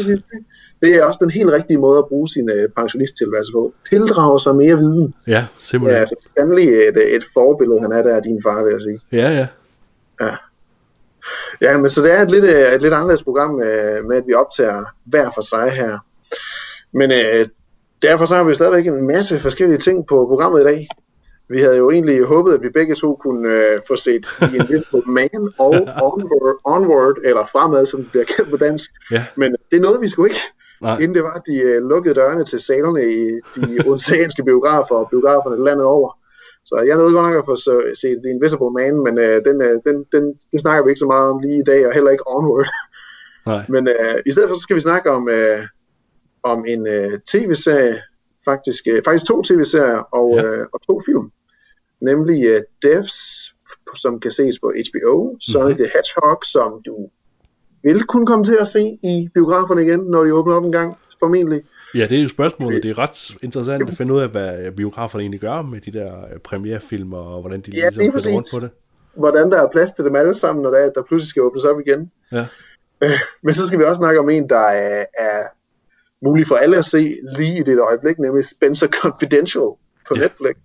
Det 0.82 0.94
er 0.94 1.04
også 1.04 1.18
den 1.22 1.30
helt 1.30 1.50
rigtige 1.52 1.78
måde 1.78 1.98
at 1.98 2.06
bruge 2.08 2.28
sin 2.28 2.50
øh, 2.50 2.68
pensionisttilværelse 2.76 3.52
på. 3.52 3.72
Tildrage 3.88 4.40
sig 4.40 4.56
mere 4.56 4.76
viden. 4.76 5.14
Ja, 5.26 5.32
Ja, 5.32 5.44
simpelthen. 5.62 6.00
altså 6.00 6.28
sandelig 6.36 6.68
et, 6.68 7.14
et 7.16 7.24
forbillede, 7.34 7.80
han 7.80 7.92
er 7.92 8.02
der 8.02 8.16
af 8.16 8.22
din 8.22 8.42
far, 8.42 8.62
vil 8.62 8.70
jeg 8.72 8.80
sige. 8.80 9.00
Ja, 9.12 9.30
ja. 9.30 9.46
Ja. 10.20 10.34
Ja, 11.60 11.78
men 11.78 11.90
så 11.90 12.02
det 12.02 12.18
er 12.18 12.22
et 12.22 12.30
lidt, 12.30 12.44
øh, 12.44 12.72
et 12.74 12.82
lidt 12.82 12.94
anderledes 12.94 13.22
program 13.22 13.60
øh, 13.62 14.04
med, 14.08 14.16
at 14.16 14.22
vi 14.26 14.34
optager 14.34 14.84
hver 15.04 15.30
for 15.34 15.40
sig 15.42 15.70
her. 15.70 15.98
Men 16.92 17.10
øh, 17.12 17.46
derfor 18.02 18.26
så 18.26 18.34
har 18.36 18.44
vi 18.44 18.54
stadigvæk 18.54 18.86
en 18.86 19.06
masse 19.06 19.40
forskellige 19.40 19.78
ting 19.78 20.06
på 20.06 20.26
programmet 20.28 20.60
i 20.60 20.64
dag. 20.64 20.88
Vi 21.52 21.60
havde 21.60 21.76
jo 21.76 21.90
egentlig 21.90 22.24
håbet, 22.24 22.54
at 22.54 22.62
vi 22.62 22.68
begge 22.68 22.94
to 22.94 23.16
kunne 23.16 23.48
øh, 23.48 23.80
få 23.88 23.96
set 23.96 24.24
The 24.40 24.56
Invisible 24.56 25.02
Man 25.06 25.42
og 25.58 25.74
Onward, 26.06 26.56
Onward, 26.64 27.16
eller 27.24 27.46
Fremad, 27.52 27.86
som 27.86 28.00
det 28.02 28.10
bliver 28.10 28.24
kendt 28.24 28.50
på 28.50 28.56
dansk. 28.56 28.90
Ja. 29.10 29.24
Men 29.36 29.56
det 29.70 29.80
nåede 29.80 30.00
vi 30.00 30.08
sgu 30.08 30.24
ikke, 30.24 30.42
Nej. 30.80 30.98
inden 30.98 31.14
det 31.14 31.22
var, 31.22 31.30
at 31.30 31.42
de 31.46 31.56
øh, 31.56 31.88
lukkede 31.88 32.14
dørene 32.14 32.44
til 32.44 32.60
salerne 32.60 33.02
i 33.12 33.40
de 33.56 33.64
odenseanske 33.88 34.44
biografer 34.44 34.94
og 34.94 35.08
biograferne 35.10 35.64
landet 35.64 35.86
over. 35.86 36.18
Så 36.64 36.84
jeg 36.86 36.96
nåede 36.96 37.14
godt 37.14 37.26
nok 37.28 37.38
at 37.38 37.44
få 37.44 37.56
så, 37.56 37.74
set 38.00 38.18
The 38.24 38.30
Invisible 38.34 38.72
Man, 38.78 38.94
men 39.06 39.18
øh, 39.18 39.40
den, 39.48 39.62
øh, 39.62 39.74
den, 39.86 39.96
den, 40.12 40.24
det 40.52 40.60
snakker 40.60 40.84
vi 40.84 40.90
ikke 40.90 41.04
så 41.04 41.06
meget 41.06 41.30
om 41.30 41.38
lige 41.38 41.58
i 41.58 41.68
dag, 41.72 41.86
og 41.86 41.92
heller 41.92 42.10
ikke 42.10 42.28
Onward. 42.34 42.68
Nej. 43.50 43.64
Men 43.68 43.88
øh, 43.88 44.18
i 44.26 44.30
stedet 44.32 44.48
for, 44.48 44.56
så 44.56 44.62
skal 44.62 44.76
vi 44.76 44.80
snakke 44.80 45.10
om, 45.10 45.28
øh, 45.28 45.60
om 46.42 46.64
en 46.68 46.86
øh, 46.86 47.12
tv-serie, 47.32 48.02
faktisk, 48.44 48.82
øh, 48.90 49.02
faktisk 49.04 49.26
to 49.26 49.42
tv-serier 49.42 50.02
og, 50.20 50.28
ja. 50.36 50.44
øh, 50.44 50.66
og 50.72 50.82
to 50.88 51.00
film. 51.06 51.30
Nemlig 52.02 52.44
øh, 52.44 52.60
Devs, 52.82 53.14
som 53.94 54.20
kan 54.20 54.30
ses 54.30 54.58
på 54.58 54.72
HBO, 54.88 55.36
Sonic 55.40 55.76
the 55.76 55.90
Hedgehog, 55.94 56.38
som 56.44 56.82
du 56.86 57.10
vil 57.82 58.02
kunne 58.04 58.26
komme 58.26 58.44
til 58.44 58.56
at 58.60 58.68
se 58.68 58.98
i 59.02 59.28
biograferne 59.34 59.82
igen, 59.82 60.00
når 60.00 60.24
de 60.24 60.34
åbner 60.34 60.54
op 60.54 60.64
en 60.64 60.72
gang, 60.72 60.96
formentlig. 61.20 61.62
Ja, 61.94 62.06
det 62.06 62.18
er 62.18 62.22
jo 62.22 62.28
spørgsmålet. 62.28 62.82
Det 62.82 62.90
er 62.90 62.98
ret 62.98 63.34
interessant 63.42 63.90
at 63.90 63.96
finde 63.96 64.14
ud 64.14 64.20
af, 64.20 64.28
hvad 64.28 64.72
biograferne 64.72 65.22
egentlig 65.22 65.40
gør 65.40 65.62
med 65.62 65.80
de 65.80 65.90
der 65.92 66.24
øh, 66.32 66.38
premierefilm, 66.38 67.12
og 67.12 67.40
hvordan 67.40 67.60
de 67.60 67.70
Ja, 67.70 67.80
ligesom 67.80 68.00
lige 68.00 68.12
flytter 68.12 68.30
rundt 68.32 68.48
på 68.54 68.60
det. 68.60 68.70
Hvordan 69.14 69.50
der 69.50 69.62
er 69.62 69.68
plads 69.72 69.92
til 69.92 70.04
dem 70.04 70.16
alle 70.16 70.34
sammen, 70.34 70.62
når 70.62 70.70
der, 70.70 70.78
er, 70.78 70.90
der 70.90 71.02
pludselig 71.02 71.28
skal 71.30 71.42
åbnes 71.42 71.64
op 71.64 71.80
igen. 71.86 72.10
Ja. 72.32 72.46
Men 73.42 73.54
så 73.54 73.66
skal 73.66 73.78
vi 73.78 73.84
også 73.84 74.00
snakke 74.00 74.20
om 74.20 74.28
en, 74.30 74.48
der 74.48 74.58
er, 74.58 75.04
er 75.18 75.42
mulig 76.24 76.46
for 76.46 76.56
alle 76.56 76.76
at 76.76 76.84
se 76.84 77.16
lige 77.38 77.58
i 77.58 77.62
det 77.62 77.80
øjeblik, 77.80 78.18
nemlig 78.18 78.44
Spencer 78.44 78.86
Confidential 79.02 79.70
på 80.08 80.14
Ja. 80.16 80.20
Netflix. 80.20 80.56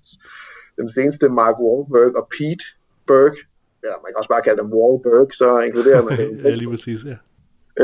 Den 0.77 0.89
seneste 0.89 1.29
Mark 1.29 1.55
Wahlberg 1.65 2.15
og 2.19 2.27
Pete 2.37 2.65
Berg, 3.07 3.35
ja, 3.83 3.93
man 4.03 4.09
kan 4.11 4.17
også 4.17 4.29
bare 4.29 4.41
kalde 4.41 4.61
dem 4.61 4.71
Wahlberg, 4.73 5.27
så 5.33 5.59
inkluderer 5.59 6.03
man 6.03 6.17
dem. 6.21 6.39
ja, 6.45 6.49
lige 6.49 6.69
præcis, 6.69 6.99
ja. 7.05 7.15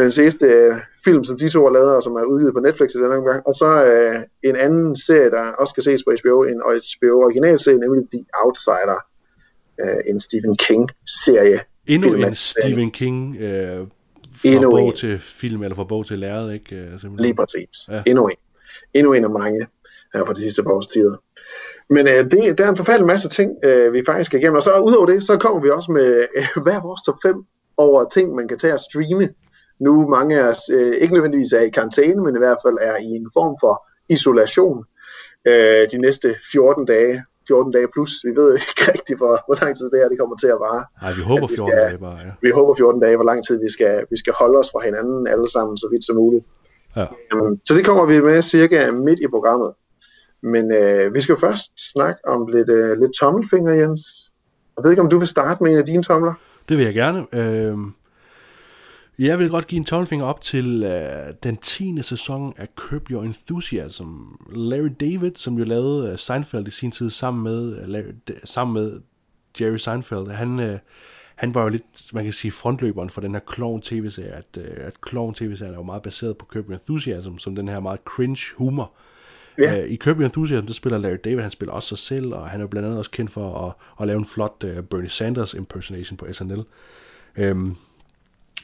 den 0.04 0.12
seneste 0.12 0.45
øh, 0.45 0.75
film, 1.06 1.24
som 1.24 1.38
de 1.38 1.50
to 1.50 1.63
har 1.68 1.74
lavet, 1.74 1.95
og 1.95 2.04
som 2.04 2.13
er 2.16 2.24
udgivet 2.24 2.54
på 2.54 2.60
Netflix 2.60 2.90
i 2.95 2.98
denne 2.98 3.22
gang. 3.30 3.48
Og 3.48 3.54
så 3.54 3.69
øh, 3.86 4.16
en 4.44 4.56
anden 4.56 4.95
serie, 4.95 5.30
der 5.30 5.42
også 5.62 5.72
skal 5.72 5.84
ses 5.84 6.04
på 6.04 6.12
HBO, 6.22 6.44
en 6.44 6.62
HBO 6.92 7.13
originalserie, 7.25 7.78
nemlig 7.78 8.04
The 8.13 8.25
Outsider, 8.44 9.00
øh, 9.81 10.00
en 10.10 10.19
Stephen 10.19 10.56
King-serie. 10.57 11.60
Endnu 11.88 12.07
en 12.07 12.13
Filmatisering. 12.13 12.74
Stephen 12.74 12.92
King 12.92 13.36
øh, 13.38 13.78
fra 14.31 14.50
Endnu 14.50 14.69
bog 14.69 14.88
en. 14.88 14.95
til 14.95 15.19
film, 15.19 15.63
eller 15.63 15.75
fra 15.75 15.84
bog 15.84 16.06
til 16.06 16.19
lærred, 16.19 16.51
ikke? 16.51 16.75
Øh, 16.75 16.81
simpelthen. 16.86 17.19
Lige 17.19 17.36
præcis. 17.36 17.69
Ja. 17.90 17.95
Ja. 17.95 18.04
Endnu 18.06 18.28
en. 18.28 18.36
Endnu 18.94 19.13
en 19.13 19.24
af 19.24 19.30
mange 19.30 19.68
her 20.13 20.25
på 20.25 20.34
de 20.34 20.42
sidste 20.42 20.63
par 20.63 20.72
års 20.72 20.88
tider. 20.88 21.18
Men 21.89 22.07
øh, 22.07 22.13
det, 22.31 22.57
der 22.57 22.65
er 22.65 22.69
en 22.69 22.77
forfærdelig 22.77 23.07
masse 23.07 23.30
ting, 23.30 23.51
øh, 23.65 23.94
vi 23.94 24.03
faktisk 24.06 24.27
skal 24.30 24.39
igennem. 24.39 24.56
Og 24.56 24.62
så 24.63 24.71
udover 24.88 25.06
det, 25.06 25.24
så 25.24 25.38
kommer 25.38 25.62
vi 25.62 25.69
også 25.69 25.91
med 25.91 26.25
øh, 26.38 26.63
hver 26.63 26.81
vores 26.81 27.01
top 27.06 27.15
5 27.24 27.35
over 27.77 28.06
ting, 28.09 28.35
man 28.35 28.47
kan 28.47 28.57
tage 28.57 28.74
og 28.74 28.80
streame. 28.80 29.30
Nu 29.80 30.07
mange 30.09 30.39
af 30.41 30.50
os 30.50 30.59
øh, 30.74 30.94
ikke 31.01 31.13
nødvendigvis 31.13 31.51
er 31.53 31.59
i 31.62 31.69
karantæne, 31.69 32.24
men 32.24 32.35
i 32.35 32.38
hvert 32.38 32.57
fald 32.65 32.77
er 32.81 32.95
i 32.97 33.06
en 33.21 33.30
form 33.33 33.56
for 33.63 33.74
isolation 34.09 34.77
øh, 35.47 35.83
de 35.91 35.97
næste 35.97 36.35
14 36.51 36.85
dage. 36.85 37.24
14 37.47 37.71
dage 37.74 37.88
plus. 37.94 38.12
Vi 38.27 38.31
ved 38.39 38.47
jo 38.51 38.53
ikke 38.56 38.83
rigtigt, 38.94 39.18
hvor, 39.19 39.35
hvor 39.47 39.56
lang 39.62 39.77
tid 39.77 39.85
det 39.91 40.00
her 40.01 40.09
det 40.09 40.19
kommer 40.19 40.35
til 40.44 40.47
at 40.56 40.59
vare. 40.68 40.83
Nej, 41.03 41.12
vi 41.19 41.21
håber 41.31 41.47
vi 41.47 41.56
14 41.56 41.68
skal- 41.71 41.77
dage 41.83 41.97
bare, 42.07 42.18
ja. 42.27 42.31
Vi 42.41 42.50
håber 42.57 42.74
14 42.75 43.01
dage, 43.01 43.15
hvor 43.19 43.25
lang 43.31 43.39
tid 43.47 43.56
vi 43.65 43.69
skal, 43.75 43.94
vi 44.13 44.18
skal 44.24 44.33
holde 44.41 44.57
os 44.62 44.69
fra 44.74 44.80
hinanden 44.88 45.27
alle 45.33 45.47
sammen, 45.56 45.77
så 45.77 45.88
vidt 45.91 46.06
som 46.06 46.15
muligt. 46.15 46.45
ja. 46.95 47.06
Jamen, 47.31 47.62
så 47.68 47.71
det 47.77 47.85
kommer 47.85 48.06
vi 48.06 48.21
med 48.21 48.41
cirka 48.41 48.91
midt 48.91 49.19
i 49.19 49.27
programmet. 49.35 49.71
Men 50.44 50.72
øh, 50.72 51.16
vi 51.16 51.22
skal 51.22 51.34
jo 51.34 51.40
først 51.40 51.92
snakke 51.92 52.28
om 52.28 52.48
lidt, 52.48 52.69
øh, 52.69 53.00
lidt 53.02 53.12
tommelfinger, 53.19 53.73
Jens. 53.73 54.33
Jeg 54.78 54.83
ved 54.83 54.92
ikke, 54.92 55.02
om 55.02 55.09
du 55.09 55.18
vil 55.18 55.28
starte 55.28 55.64
med 55.64 55.71
en 55.71 55.78
af 55.78 55.85
dine 55.85 56.04
tomler? 56.04 56.33
Det 56.69 56.78
vil 56.78 56.85
jeg 56.85 56.94
gerne. 56.94 57.26
Øh, 57.33 57.78
jeg 59.19 59.40
vil 59.40 59.50
godt 59.50 59.68
give 59.68 59.78
en 59.80 59.85
tommelfinger 59.85 60.26
op 60.26 60.42
til 60.42 60.83
øh, 60.83 61.33
den 61.44 61.57
10. 61.57 62.02
sæson 62.02 62.54
af 62.57 62.68
Curb 62.76 63.12
Your 63.12 63.23
Enthusiasm. 63.23 64.06
Larry 64.50 64.90
David, 65.00 65.31
som 65.35 65.57
jo 65.57 65.64
lavede 65.64 66.12
øh, 66.12 66.18
Seinfeld 66.18 66.68
i 66.68 66.71
sin 66.71 66.92
tid 66.92 67.09
sammen 67.09 67.44
med, 67.44 67.78
øh, 67.78 67.88
Larry, 67.88 68.14
D- 68.31 68.45
sammen 68.45 68.73
med 68.83 69.02
Jerry 69.62 69.78
Seinfeld, 69.78 70.28
han, 70.28 70.59
øh, 70.59 70.80
han 71.35 71.56
var 71.56 71.62
jo 71.62 71.69
lidt, 71.69 72.14
man 72.14 72.23
kan 72.23 72.33
sige, 72.33 72.52
frontløberen 72.52 73.09
for 73.09 73.21
den 73.21 73.33
her 73.33 73.42
clown 73.54 73.81
tv-serie, 73.81 74.31
at, 74.31 74.57
øh, 74.57 74.85
at 74.88 74.94
clown 75.09 75.33
tv-serien 75.33 75.73
er 75.73 75.78
jo 75.78 75.83
meget 75.83 76.02
baseret 76.04 76.38
på 76.38 76.45
Curb 76.45 76.66
Your 76.66 76.73
Enthusiasm, 76.73 77.38
som 77.38 77.56
den 77.56 77.68
her 77.68 77.80
meget 77.80 78.00
cringe 78.06 78.56
humor. 78.57 78.92
Ja. 79.60 79.81
Øh, 79.81 79.90
I 79.90 79.95
Kirby 79.95 80.22
Enthusiasm, 80.22 80.66
der 80.66 80.74
spiller 80.74 80.98
Larry 80.98 81.18
David, 81.24 81.42
han 81.42 81.52
spiller 81.52 81.74
også 81.74 81.90
sig 81.90 81.98
selv, 81.98 82.33
og 82.33 82.50
han 82.50 82.60
er 82.60 82.64
jo 82.64 82.68
blandt 82.68 82.86
andet 82.86 83.00
også 83.00 83.12
kendt 83.12 83.31
for 83.31 83.68
at, 83.68 83.74
at 84.02 84.07
lave 84.07 84.19
en 84.19 84.26
flot 84.26 84.64
uh, 84.64 84.83
Bernie 84.83 85.10
Sanders 85.10 85.54
impersonation 85.54 86.18
på 86.18 86.28
SNL. 86.31 86.64
Øhm, 87.38 87.76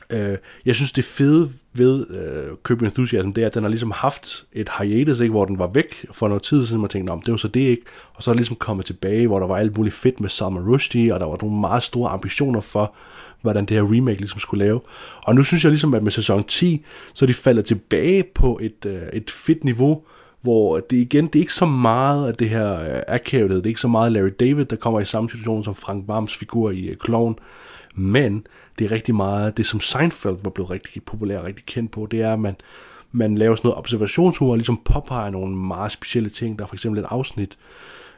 øh, 0.10 0.38
jeg 0.66 0.76
synes, 0.76 0.92
det 0.92 1.06
fede 1.06 1.52
ved 1.74 2.10
øh, 2.10 2.58
Kirby 2.66 2.84
Enthusiasm, 2.84 3.32
det 3.32 3.42
er, 3.42 3.48
at 3.48 3.54
den 3.54 3.64
har 3.64 3.70
ligesom 3.70 3.92
haft 3.92 4.46
et 4.54 4.70
hiatus, 4.80 5.20
ikke, 5.20 5.32
hvor 5.32 5.46
den 5.46 5.60
var 5.60 5.68
væk 5.68 6.06
for 6.12 6.28
noget 6.28 6.44
tid 6.44 6.66
siden, 6.66 6.82
man 6.82 6.90
tænkte, 6.90 7.12
om 7.12 7.22
det 7.22 7.32
var 7.32 7.38
så 7.38 7.48
det 7.48 7.60
ikke, 7.60 7.84
og 8.14 8.24
så 8.24 8.32
er 8.32 8.34
det 8.34 8.40
ligesom 8.40 8.56
kommet 8.56 8.86
tilbage, 8.86 9.28
hvor 9.28 9.40
der 9.40 9.48
var 9.48 9.58
alt 9.58 9.78
muligt 9.78 9.96
fedt 9.96 10.20
med 10.20 10.30
Summer 10.30 10.74
Rushdie, 10.74 11.14
og 11.14 11.20
der 11.20 11.26
var 11.26 11.38
nogle 11.42 11.60
meget 11.60 11.84
store 11.84 12.12
ambitioner 12.12 12.62
for, 12.62 12.94
hvordan 13.42 13.66
det 13.66 13.78
her 13.78 13.94
remake 13.96 14.20
ligesom 14.20 14.40
skulle 14.40 14.66
lave. 14.66 14.82
Og 15.24 15.36
nu 15.36 15.44
synes 15.44 15.64
jeg 15.64 15.72
ligesom, 15.72 15.94
at 15.94 16.04
med 16.04 16.12
sæson 16.12 16.44
10, 16.44 16.86
så 17.14 17.26
er 17.26 17.28
de 17.28 17.34
faldet 17.34 17.66
tilbage 17.66 18.24
på 18.36 18.60
et, 18.62 18.86
øh, 18.86 19.02
et 19.14 19.32
fedt 19.32 19.64
niveau, 19.64 20.04
hvor 20.42 20.80
det 20.80 20.98
igen, 20.98 21.28
det 21.28 21.36
er 21.36 21.40
ikke 21.40 21.54
så 21.54 21.66
meget 21.66 22.28
af 22.28 22.34
det 22.34 22.50
her 22.50 22.80
øh, 22.80 23.02
akavet, 23.08 23.50
det 23.50 23.66
er 23.66 23.68
ikke 23.68 23.82
så 23.82 23.88
meget 23.88 24.12
Larry 24.12 24.34
David, 24.40 24.66
der 24.66 24.76
kommer 24.76 25.00
i 25.00 25.06
samme 25.06 25.30
situation 25.30 25.64
som 25.64 25.76
Frank 25.76 26.08
Barms 26.08 26.36
figur 26.36 26.72
i 26.72 26.86
øh, 26.86 26.98
Clown, 27.06 27.40
men 27.96 28.48
det 28.80 28.86
er 28.86 28.92
rigtig 28.92 29.16
meget 29.16 29.58
det, 29.58 29.66
som 29.66 29.80
Seinfeld 29.80 30.38
var 30.44 30.50
blevet 30.50 30.72
rigtig 30.72 31.04
populær 31.04 31.40
og 31.40 31.46
rigtig 31.46 31.66
kendt 31.66 31.92
på, 31.92 32.08
det 32.12 32.22
er, 32.22 32.34
at 32.34 32.40
man, 32.40 32.56
man 33.12 33.36
laver 33.36 33.56
sådan 33.56 33.68
noget 33.68 33.78
observationshumor, 33.78 34.52
og 34.52 34.58
ligesom 34.58 34.82
påpeger 34.86 35.30
nogle 35.30 35.56
meget 35.56 35.92
specielle 35.92 36.30
ting. 36.30 36.60
Der 36.60 36.64
er 36.64 36.68
for 36.68 36.76
eksempel 36.76 37.04
et 37.04 37.08
afsnit, 37.10 37.58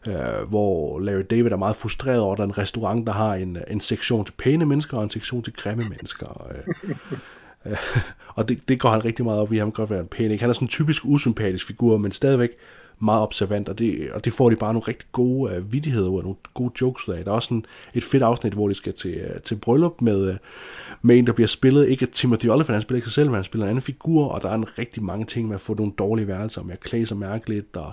øh, 0.08 0.14
hvor 0.50 1.00
Larry 1.00 1.26
David 1.30 1.52
er 1.52 1.56
meget 1.56 1.76
frustreret 1.76 2.20
over, 2.20 2.34
at 2.34 2.38
der 2.38 2.44
er 2.44 2.48
en 2.48 2.58
restaurant, 2.58 3.08
der 3.08 3.14
har 3.14 3.34
en, 3.34 3.56
øh, 3.56 3.64
en 3.68 3.80
sektion 3.80 4.26
til 4.26 4.34
pæne 4.38 4.66
mennesker 4.66 4.98
og 4.98 5.04
en 5.04 5.10
sektion 5.10 5.44
til 5.44 5.54
grimme 5.54 5.84
mennesker. 5.84 6.48
Øh, 6.52 6.98
og 8.36 8.50
det, 8.50 8.60
det 8.68 8.80
går 8.80 8.90
han 8.90 9.06
rigtig 9.06 9.26
meget 9.26 9.40
op 9.40 9.54
i, 9.54 9.58
han 9.58 9.68
kan 9.68 9.72
godt 9.72 9.90
være 9.90 10.00
en 10.00 10.08
pæn, 10.08 10.32
ikke? 10.32 10.42
Han 10.42 10.50
er 10.50 10.54
sådan 10.54 10.66
en 10.66 10.70
typisk 10.70 11.06
usympatisk 11.06 11.68
figur, 11.68 11.98
men 11.98 12.12
stadigvæk 12.12 12.50
meget 13.02 13.22
observant, 13.22 13.70
og 13.70 13.80
det, 13.80 14.12
og 14.12 14.26
det 14.26 14.34
får 14.34 14.50
de 14.50 14.56
bare 14.56 14.74
nogle 14.74 14.88
rigtig 14.88 15.08
gode 15.12 15.54
øh, 15.54 15.58
uh, 15.58 15.74
vidtigheder 15.74 16.10
ud 16.10 16.18
af, 16.18 16.24
nogle 16.24 16.38
gode 16.54 16.74
jokes 16.82 17.08
ud 17.08 17.14
af. 17.14 17.24
Der 17.24 17.32
er 17.32 17.36
også 17.36 17.48
sådan 17.48 17.66
et 17.94 18.04
fedt 18.04 18.24
afsnit, 18.24 18.54
hvor 18.54 18.68
de 18.68 18.74
skal 18.74 18.94
til, 18.94 19.22
uh, 19.30 19.42
til 19.42 19.56
bryllup 19.56 20.02
med, 20.02 20.30
uh, 20.30 20.36
med 21.02 21.18
en, 21.18 21.28
der 21.28 21.34
bliver 21.34 21.48
spillet, 21.48 21.90
ikke 21.90 22.06
Timothy 22.06 22.46
Olyphant, 22.46 22.76
han 22.76 22.82
spiller 22.82 22.98
ikke 22.98 23.08
sig 23.08 23.14
selv, 23.14 23.30
men 23.30 23.36
han 23.36 23.44
spiller 23.44 23.66
en 23.66 23.70
anden 23.70 23.82
figur, 23.82 24.28
og 24.28 24.42
der 24.42 24.50
er 24.50 24.56
en 24.56 24.78
rigtig 24.80 25.04
mange 25.04 25.26
ting 25.26 25.48
med 25.48 25.56
at 25.56 25.62
få 25.62 25.74
nogle 25.74 25.92
dårlige 25.98 26.28
værelser, 26.28 26.64
med 26.64 26.74
at 26.74 26.80
klæde 26.80 27.06
sig 27.06 27.18
mærkeligt, 27.18 27.78
og, 27.78 27.92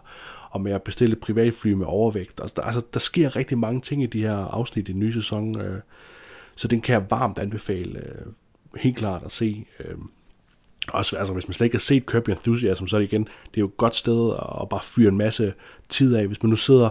og 0.51 0.61
med 0.61 0.73
at 0.73 0.83
bestille 0.83 1.13
et 1.13 1.21
privatfly 1.21 1.73
med 1.73 1.87
overvægt. 1.87 2.41
Altså, 2.41 2.55
der, 2.57 2.63
altså, 2.63 2.83
der 2.95 3.01
sker 3.01 3.37
rigtig 3.37 3.59
mange 3.59 3.81
ting 3.81 4.03
i 4.03 4.07
de 4.07 4.23
her 4.23 4.37
afsnit 4.37 4.89
i 4.89 4.93
den 4.93 5.01
nye 5.01 5.13
sæson, 5.13 5.57
uh, 5.57 5.77
så 6.57 6.69
den 6.69 6.81
kan 6.81 6.93
jeg 6.93 7.11
varmt 7.11 7.39
anbefale, 7.39 8.03
uh, 8.27 8.33
helt 8.77 8.97
klart 8.97 9.23
at 9.25 9.33
se. 9.33 9.67
Uh, 9.81 10.05
også, 10.93 11.17
altså, 11.17 11.33
hvis 11.33 11.49
man 11.49 11.55
slet 11.55 11.65
ikke 11.65 11.75
har 11.75 11.81
set 11.81 12.05
Your 12.13 12.29
Enthusiasm, 12.29 12.87
så 12.87 12.97
er 12.97 13.01
det 13.01 13.13
igen, 13.13 13.23
det 13.25 13.57
er 13.57 13.61
jo 13.61 13.67
et 13.67 13.77
godt 13.77 13.95
sted 13.95 14.33
at 14.63 14.69
bare 14.69 14.81
fyre 14.83 15.09
en 15.09 15.17
masse 15.17 15.53
tid 15.89 16.15
af. 16.15 16.27
Hvis 16.27 16.43
man 16.43 16.51
nu 16.51 16.57
sidder, 16.57 16.91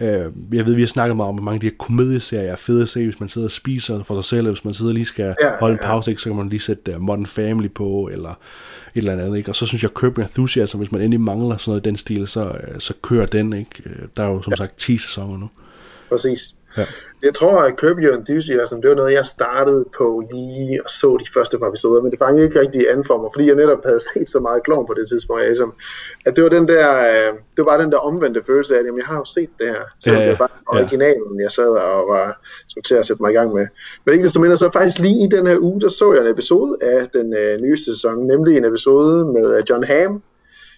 øh, 0.00 0.32
jeg 0.52 0.66
ved, 0.66 0.74
vi 0.74 0.82
har 0.82 0.86
snakket 0.86 1.16
meget 1.16 1.28
om, 1.28 1.38
at 1.38 1.44
mange 1.44 1.54
af 1.56 1.60
de 1.60 1.66
her 1.66 1.76
komedieserier 1.78 2.52
er 2.52 2.56
fede 2.56 2.82
at 2.82 2.88
se, 2.88 3.04
hvis 3.04 3.20
man 3.20 3.28
sidder 3.28 3.46
og 3.46 3.50
spiser 3.50 4.02
for 4.02 4.14
sig 4.14 4.24
selv, 4.24 4.48
hvis 4.48 4.64
man 4.64 4.74
sidder 4.74 4.90
og 4.90 4.94
lige 4.94 5.04
skal 5.04 5.36
ja, 5.40 5.58
holde 5.60 5.72
en 5.72 5.78
pause, 5.82 6.10
ikke, 6.10 6.22
så 6.22 6.28
kan 6.28 6.36
man 6.36 6.48
lige 6.48 6.60
sætte 6.60 6.94
uh, 6.94 7.00
Modern 7.00 7.26
Family 7.26 7.68
på, 7.74 8.08
eller 8.12 8.30
et 8.30 8.36
eller 8.94 9.12
andet. 9.12 9.36
Ikke? 9.38 9.50
Og 9.50 9.54
så 9.54 9.66
synes 9.66 9.82
jeg, 9.82 9.90
Curb 9.90 10.18
Your 10.18 10.24
Enthusiasm, 10.24 10.78
hvis 10.78 10.92
man 10.92 11.00
endelig 11.00 11.20
mangler 11.20 11.56
sådan 11.56 11.70
noget 11.70 11.86
i 11.86 11.88
den 11.88 11.96
stil, 11.96 12.26
så, 12.26 12.44
uh, 12.44 12.78
så 12.78 12.94
kører 13.02 13.26
den. 13.26 13.52
Ikke? 13.52 13.82
Der 14.16 14.22
er 14.22 14.28
jo 14.28 14.42
som 14.42 14.52
ja. 14.52 14.56
sagt 14.56 14.78
10 14.78 14.98
sæsoner 14.98 15.38
nu. 15.38 15.50
Præcis. 16.08 16.56
Ja. 16.76 16.86
Jeg 17.22 17.34
tror, 17.34 17.58
at 17.62 17.74
Curb 17.76 17.98
Your 17.98 18.14
Enthusiasm, 18.14 18.80
det 18.80 18.90
var 18.90 18.96
noget, 18.96 19.12
jeg 19.12 19.26
startede 19.26 19.84
på 19.98 20.22
lige 20.32 20.84
og 20.84 20.90
så 20.90 21.16
de 21.20 21.32
første 21.34 21.58
par 21.58 21.68
episoder, 21.68 22.02
men 22.02 22.10
det 22.10 22.18
fangede 22.18 22.44
ikke 22.46 22.60
rigtig 22.60 22.90
an 22.90 23.04
for 23.04 23.16
mig, 23.22 23.30
fordi 23.34 23.46
jeg 23.46 23.54
netop 23.54 23.84
havde 23.84 24.00
set 24.14 24.30
så 24.30 24.40
meget 24.40 24.64
klovn 24.64 24.86
på 24.86 24.94
det 24.98 25.08
tidspunkt, 25.08 25.42
at, 25.42 25.48
ligesom, 25.48 25.72
at 26.26 26.36
det 26.36 26.44
var 26.44 26.50
den 26.50 26.68
der, 26.68 26.88
øh, 27.08 27.32
det 27.54 27.58
var 27.58 27.64
bare 27.64 27.82
den 27.82 27.92
der 27.92 27.98
omvendte 27.98 28.42
følelse 28.46 28.74
af, 28.74 28.78
at 28.80 28.86
jamen, 28.86 28.98
jeg 28.98 29.06
har 29.06 29.16
jo 29.16 29.24
set 29.24 29.50
det 29.58 29.66
her, 29.66 29.82
så 30.00 30.10
ja, 30.10 30.16
ja, 30.16 30.22
det 30.22 30.38
var 30.38 30.46
bare 30.46 30.78
originalen, 30.78 31.40
jeg 31.40 31.52
sad 31.52 31.68
og 31.68 32.08
var 32.14 32.40
som 32.68 32.82
til 32.82 32.94
at 32.94 33.06
sætte 33.06 33.22
mig 33.22 33.30
i 33.30 33.34
gang 33.34 33.54
med. 33.54 33.66
Men 34.04 34.12
ikke 34.12 34.24
desto 34.24 34.40
mindre, 34.40 34.56
så 34.56 34.70
faktisk 34.72 34.98
lige 34.98 35.24
i 35.26 35.28
den 35.36 35.46
her 35.46 35.58
uge, 35.60 35.80
der 35.80 35.88
så 35.88 36.12
jeg 36.12 36.22
en 36.22 36.32
episode 36.36 36.76
af 36.82 37.08
den 37.08 37.36
øh, 37.36 37.60
nyeste 37.60 37.94
sæson, 37.94 38.26
nemlig 38.26 38.56
en 38.56 38.64
episode 38.64 39.26
med 39.26 39.56
øh, 39.56 39.62
John 39.70 39.84
Hamm, 39.84 40.22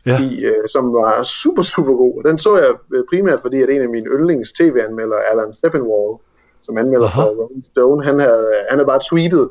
ja. 0.07 0.21
i, 0.21 0.45
øh, 0.45 0.69
som 0.73 0.93
var 0.93 1.23
super, 1.23 1.63
super 1.63 1.95
god. 2.03 2.23
Den 2.29 2.39
så 2.39 2.57
jeg 2.59 2.71
øh, 2.95 3.05
primært, 3.11 3.41
fordi 3.43 3.63
at 3.63 3.71
en 3.71 3.83
af 3.83 3.89
mine 3.89 4.07
yndlings 4.07 4.53
tv-anmeldere, 4.53 5.21
Alan 5.33 5.53
Steppenwall, 5.53 6.19
som 6.63 6.79
anmelder 6.79 7.07
Aha. 7.07 7.23
for 7.23 7.29
Rolling 7.29 7.67
Stone, 7.67 8.05
han 8.05 8.21
havde, 8.21 8.49
han 8.69 8.79
havde 8.79 8.87
bare 8.87 9.01
tweetet 9.11 9.49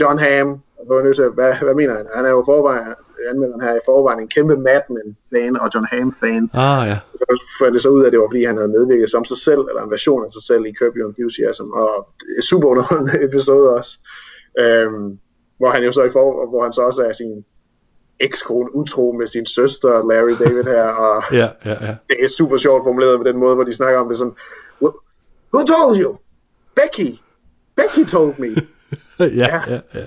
John 0.00 0.18
Hamm, 0.18 0.50
og 0.78 0.82
så 0.86 0.94
var 0.94 1.02
nødt 1.02 1.16
til, 1.16 1.28
hvad, 1.28 1.52
hvad 1.62 1.74
mener 1.74 1.96
han? 1.96 2.06
Han 2.14 2.24
er 2.24 2.30
jo 2.30 2.42
forvejen, 2.46 2.94
anmelderen 3.30 3.60
her 3.60 3.74
i 3.74 3.84
forvejen 3.84 4.20
en 4.20 4.28
kæmpe 4.28 4.56
Mad 4.56 4.84
Men-fan 4.94 5.56
og 5.60 5.70
John 5.74 5.86
Hamm-fan. 5.92 6.50
Ah, 6.54 6.88
ja. 6.88 6.98
Så 7.14 7.24
fandt 7.60 7.74
det 7.74 7.82
så 7.82 7.88
ud 7.88 8.02
af, 8.02 8.06
at 8.06 8.12
det 8.12 8.20
var, 8.20 8.28
fordi 8.28 8.44
han 8.44 8.56
havde 8.56 8.68
medvirket 8.68 9.10
som 9.10 9.24
sig 9.24 9.36
selv, 9.36 9.62
eller 9.68 9.82
en 9.82 9.90
version 9.90 10.24
af 10.24 10.30
sig 10.30 10.42
selv 10.42 10.66
i 10.66 10.74
Curb 10.78 10.94
Your 10.96 11.08
Enthusiasm, 11.08 11.68
og 11.82 11.90
super 12.42 12.68
underholdende 12.68 13.22
episode 13.28 13.66
også. 13.78 13.92
Øhm, 14.58 15.18
hvor 15.58 15.68
han 15.68 15.82
jo 15.82 15.92
så 15.92 16.02
i 16.02 16.10
for, 16.10 16.48
hvor 16.50 16.62
han 16.62 16.72
så 16.72 16.82
også 16.82 17.02
er 17.02 17.12
sin 17.12 17.44
ekskone 18.20 18.74
utro 18.74 19.12
med 19.18 19.26
sin 19.26 19.46
søster, 19.46 20.10
Larry 20.10 20.34
David 20.44 20.64
her, 20.64 20.84
og 20.84 21.22
ja, 21.40 21.48
ja, 21.64 21.86
ja. 21.86 21.94
det 22.08 22.16
er 22.24 22.28
super 22.28 22.56
sjovt 22.56 22.84
formuleret 22.84 23.18
på 23.18 23.24
den 23.24 23.36
måde, 23.36 23.54
hvor 23.54 23.64
de 23.64 23.74
snakker 23.74 24.00
om 24.00 24.08
det 24.08 24.18
sådan, 24.18 24.34
Who 25.54 25.64
told 25.66 26.00
you? 26.00 26.18
Becky. 26.76 27.18
Becky 27.76 28.08
told 28.08 28.34
me. 28.38 28.48
ja, 29.18 29.60
ja, 29.68 29.80
ja. 29.94 30.04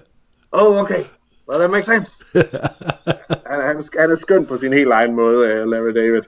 Oh, 0.51 0.81
okay. 0.81 1.03
Well, 1.49 1.59
that 1.59 1.71
makes 1.71 1.85
sense. 1.85 2.23
han, 3.51 3.61
han, 3.61 3.83
han 3.99 4.11
er 4.11 4.15
skøn 4.15 4.45
på 4.45 4.57
sin 4.57 4.73
helt 4.73 4.91
egen 4.91 5.15
måde, 5.15 5.37
uh, 5.37 5.69
Larry 5.71 5.93
David. 5.95 6.21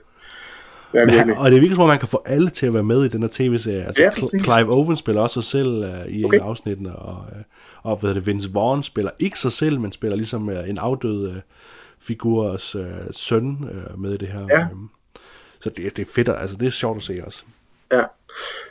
Ja, 0.94 1.06
han, 1.06 1.30
og 1.30 1.50
det 1.50 1.56
er 1.56 1.60
virkelig 1.60 1.78
om, 1.78 1.88
man 1.88 1.98
kan 1.98 2.08
få 2.08 2.22
alle 2.26 2.50
til 2.50 2.66
at 2.66 2.74
være 2.74 2.82
med 2.82 3.04
i 3.04 3.08
den 3.08 3.22
her 3.22 3.28
tv-serie. 3.32 3.84
Altså, 3.84 4.02
Ja. 4.02 4.10
Clive 4.42 4.74
Owen 4.74 4.96
spiller 4.96 5.22
også 5.22 5.42
sig 5.42 5.50
selv 5.50 5.68
uh, 5.68 6.08
i 6.08 6.24
Okay. 6.24 6.36
en 6.36 6.42
af 6.42 6.46
afsnittene, 6.48 6.96
og, 6.96 7.24
uh, 7.32 7.42
og 7.84 7.96
hvad 7.96 8.14
det, 8.14 8.26
Vince 8.26 8.54
Vaughn 8.54 8.82
spiller 8.82 9.10
ikke 9.18 9.38
sig 9.38 9.52
selv, 9.52 9.80
men 9.80 9.92
spiller 9.92 10.16
ligesom 10.16 10.48
uh, 10.48 10.68
en 10.68 10.78
afdød 10.78 11.28
uh, 11.28 11.34
figurs 12.00 12.76
uh, 12.76 12.84
søn 13.10 13.58
uh, 13.60 14.00
med 14.00 14.12
i 14.12 14.16
det 14.16 14.28
her. 14.28 14.46
Ja. 14.50 14.66
Um, 14.72 14.90
så 15.60 15.70
det, 15.70 15.96
det 15.96 16.06
er 16.06 16.10
fedt, 16.10 16.28
altså 16.28 16.56
det 16.56 16.66
er 16.66 16.70
sjovt 16.70 16.96
at 16.96 17.02
se 17.02 17.22
også. 17.26 17.42
Ja. 17.92 18.02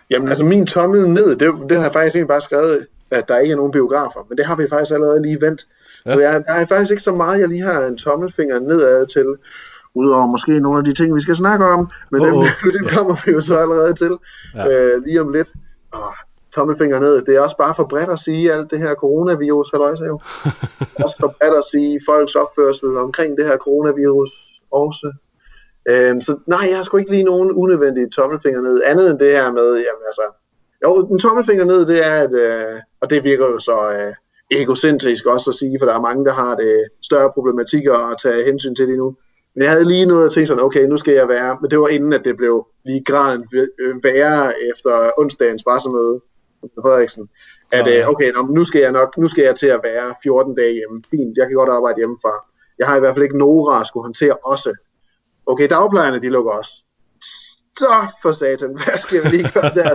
Jamen 0.10 0.30
altså 0.30 0.46
min 0.46 0.68
tommel 0.68 1.10
ned, 1.10 1.36
det, 1.36 1.54
det 1.70 1.78
har 1.78 1.84
jeg 1.84 1.94
faktisk 1.94 2.16
egentlig 2.16 2.28
bare 2.28 2.42
skrevet, 2.42 2.88
at 3.12 3.28
der 3.28 3.38
ikke 3.38 3.52
er 3.52 3.56
nogen 3.56 3.72
biografer, 3.72 4.26
men 4.30 4.38
det 4.38 4.46
har 4.46 4.56
vi 4.56 4.68
faktisk 4.70 4.94
allerede 4.94 5.22
lige 5.22 5.42
vendt. 5.42 5.68
Ja. 6.06 6.12
Så 6.12 6.20
jeg, 6.20 6.44
jeg 6.48 6.56
har 6.56 6.66
faktisk 6.66 6.92
ikke 6.92 7.04
så 7.04 7.12
meget, 7.16 7.40
jeg 7.40 7.50
lige 7.50 7.62
har 7.62 7.86
en 7.86 7.98
tommelfinger 7.98 8.60
nedad 8.60 9.08
til, 9.08 9.26
udover 9.94 10.26
måske 10.26 10.60
nogle 10.60 10.78
af 10.78 10.86
de 10.86 10.94
ting, 10.94 11.16
vi 11.16 11.22
skal 11.22 11.36
snakke 11.36 11.66
om, 11.66 11.92
men 12.12 12.22
Åh, 12.22 12.28
dem, 12.28 12.36
åh. 12.36 12.46
dem 12.80 12.88
kommer 12.88 13.18
vi 13.26 13.32
jo 13.32 13.42
så 13.42 13.58
allerede 13.58 13.94
til 13.94 14.18
Ja. 14.56 14.72
øh, 14.72 15.04
lige 15.04 15.22
om 15.22 15.34
lidt. 15.34 15.54
Åh, 15.96 16.14
tommelfinger 16.56 17.00
ned, 17.00 17.22
det 17.22 17.36
er 17.36 17.42
også 17.42 17.58
bare 17.58 17.76
for 17.76 17.84
bredt 17.84 18.10
at 18.10 18.20
sige 18.20 18.54
alt 18.54 18.72
det 18.72 18.80
her 18.80 18.96
coronavirus, 18.96 19.72
halløjsa 19.72 20.06
jo. 20.06 20.20
også 21.04 21.16
for 21.20 21.36
bredt 21.38 21.58
at 21.58 21.64
sige 21.72 22.00
folks 22.10 22.36
opførsel 22.36 22.98
omkring 22.98 23.38
det 23.38 23.46
her 23.46 23.58
coronavirus 23.58 24.32
også. 24.72 25.14
Øhm, 25.90 26.22
så 26.22 26.38
nej, 26.48 26.66
jeg 26.70 26.76
har 26.76 26.84
sgu 26.84 26.98
ikke 26.98 27.12
lige 27.12 27.24
nogen 27.24 27.52
unødvendige 27.52 28.10
tommelfinger 28.10 28.62
ned, 28.62 28.82
andet 28.86 29.12
end 29.12 29.20
det 29.20 29.32
her 29.32 29.52
med, 29.52 29.70
jamen 29.86 30.06
altså, 30.08 30.26
jo, 30.84 31.08
en 31.12 31.20
tommelfinger 31.20 31.66
ned, 31.66 31.86
det 31.86 32.08
er, 32.08 32.16
at, 32.26 32.34
øh, 32.34 32.80
og 33.02 33.10
det 33.10 33.24
virker 33.24 33.46
jo 33.46 33.60
så 33.60 33.78
øh, 33.98 34.14
egocentrisk 34.62 35.26
også 35.26 35.52
at 35.52 35.56
sige, 35.56 35.78
for 35.80 35.86
der 35.86 35.96
er 35.96 36.02
mange, 36.02 36.26
der 36.26 36.34
har 36.34 36.56
det 36.56 36.84
større 37.04 37.32
problematikker 37.32 37.94
at 38.12 38.18
tage 38.24 38.46
hensyn 38.46 38.76
til 38.76 38.88
lige 38.88 38.98
nu. 38.98 39.16
Men 39.56 39.64
jeg 39.64 39.72
havde 39.72 39.88
lige 39.88 40.06
noget 40.06 40.26
at 40.26 40.32
tænke 40.32 40.48
sådan, 40.48 40.64
okay, 40.64 40.84
nu 40.86 40.98
skal 40.98 41.14
jeg 41.14 41.28
være, 41.28 41.58
men 41.62 41.72
det 41.72 41.80
var 41.80 41.88
inden, 41.88 42.14
at 42.14 42.26
det 42.26 42.38
blev 42.38 42.68
lige 42.86 43.04
graden 43.04 43.48
øh, 43.80 44.04
værre 44.04 44.54
efter 44.72 45.12
onsdagens 45.18 45.64
pressemøde 45.64 46.22
Frederiksen, 46.82 47.30
at 47.72 47.88
øh, 47.88 48.10
okay, 48.10 48.32
nå, 48.32 48.42
nu 48.42 48.66
skal 48.66 48.82
jeg 48.82 48.92
nok, 48.92 49.18
nu 49.18 49.28
skal 49.28 49.44
jeg 49.44 49.56
til 49.56 49.68
at 49.68 49.80
være 49.84 50.16
14 50.24 50.56
dage 50.56 50.74
hjemme. 50.74 51.04
Fint, 51.12 51.38
jeg 51.38 51.48
kan 51.48 51.56
godt 51.56 51.70
arbejde 51.70 51.98
hjemmefra. 51.98 52.34
Jeg 52.80 52.88
har 52.88 52.96
i 52.96 53.00
hvert 53.00 53.16
fald 53.16 53.24
ikke 53.24 53.38
Nora 53.38 53.82
at 53.82 53.88
skulle 53.88 54.04
håndtere 54.04 54.36
også. 54.46 54.74
Okay, 55.46 55.68
dagplejerne, 55.70 56.22
de 56.22 56.30
lukker 56.30 56.52
også. 56.52 56.74
Så 57.80 57.94
for 58.22 58.32
satan, 58.32 58.78
hvad 58.84 58.98
skal 58.98 59.24
vi 59.24 59.30
lige 59.30 59.50
gøre 59.54 59.72
der? 59.80 59.92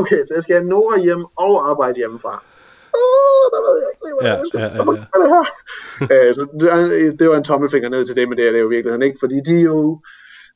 Okay, 0.00 0.20
så 0.26 0.34
jeg 0.34 0.42
skal 0.42 0.56
have 0.56 0.68
Nora 0.68 0.98
hjem 0.98 1.24
og 1.36 1.70
arbejde 1.70 1.96
hjemmefra. 1.96 2.44
Åh, 2.94 3.44
der 3.54 3.60
ved 3.66 3.76
jeg 3.82 3.88
ikke 3.92 4.04
lige, 4.04 4.14
hvordan 4.14 4.32
Ja, 4.32 4.38
jeg 4.38 4.46
skal 4.48 4.60
ja, 4.60 4.66
ja, 4.66 4.78
forstå 4.78 4.92
ja. 4.92 5.22
det 5.22 5.28
her. 5.34 5.44
Øh, 6.12 6.34
så 6.34 6.42
det, 6.60 7.20
det 7.20 7.28
var 7.28 7.36
en 7.36 7.44
tommelfinger 7.44 7.88
ned 7.88 8.06
til 8.06 8.16
det, 8.16 8.28
men 8.28 8.38
det 8.38 8.46
er 8.46 8.52
det 8.52 8.60
jo 8.60 8.66
i 8.66 8.74
virkeligheden 8.74 9.02
ikke, 9.02 9.18
fordi 9.20 9.36
de 9.46 9.54
er 9.60 9.68
jo, 9.74 10.00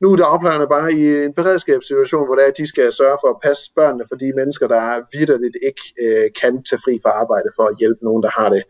nu 0.03 0.13
er 0.13 0.17
dagplejerne 0.17 0.67
bare 0.69 0.93
i 0.93 1.25
en 1.25 1.33
beredskabssituation, 1.33 2.27
hvor 2.27 2.35
det 2.35 2.45
er, 2.45 2.49
at 2.49 2.59
de 2.59 2.67
skal 2.67 2.93
sørge 2.93 3.19
for 3.23 3.31
at 3.31 3.41
passe 3.43 3.63
børnene 3.77 4.05
for 4.09 4.17
de 4.17 4.33
mennesker, 4.37 4.67
der 4.67 4.83
vidderligt 5.17 5.57
ikke 5.69 5.85
øh, 6.05 6.27
kan 6.41 6.63
tage 6.63 6.83
fri 6.85 6.95
fra 7.03 7.11
arbejde 7.11 7.49
for 7.57 7.65
at 7.71 7.77
hjælpe 7.79 8.05
nogen, 8.05 8.23
der 8.23 8.31
har 8.39 8.49
det 8.49 8.63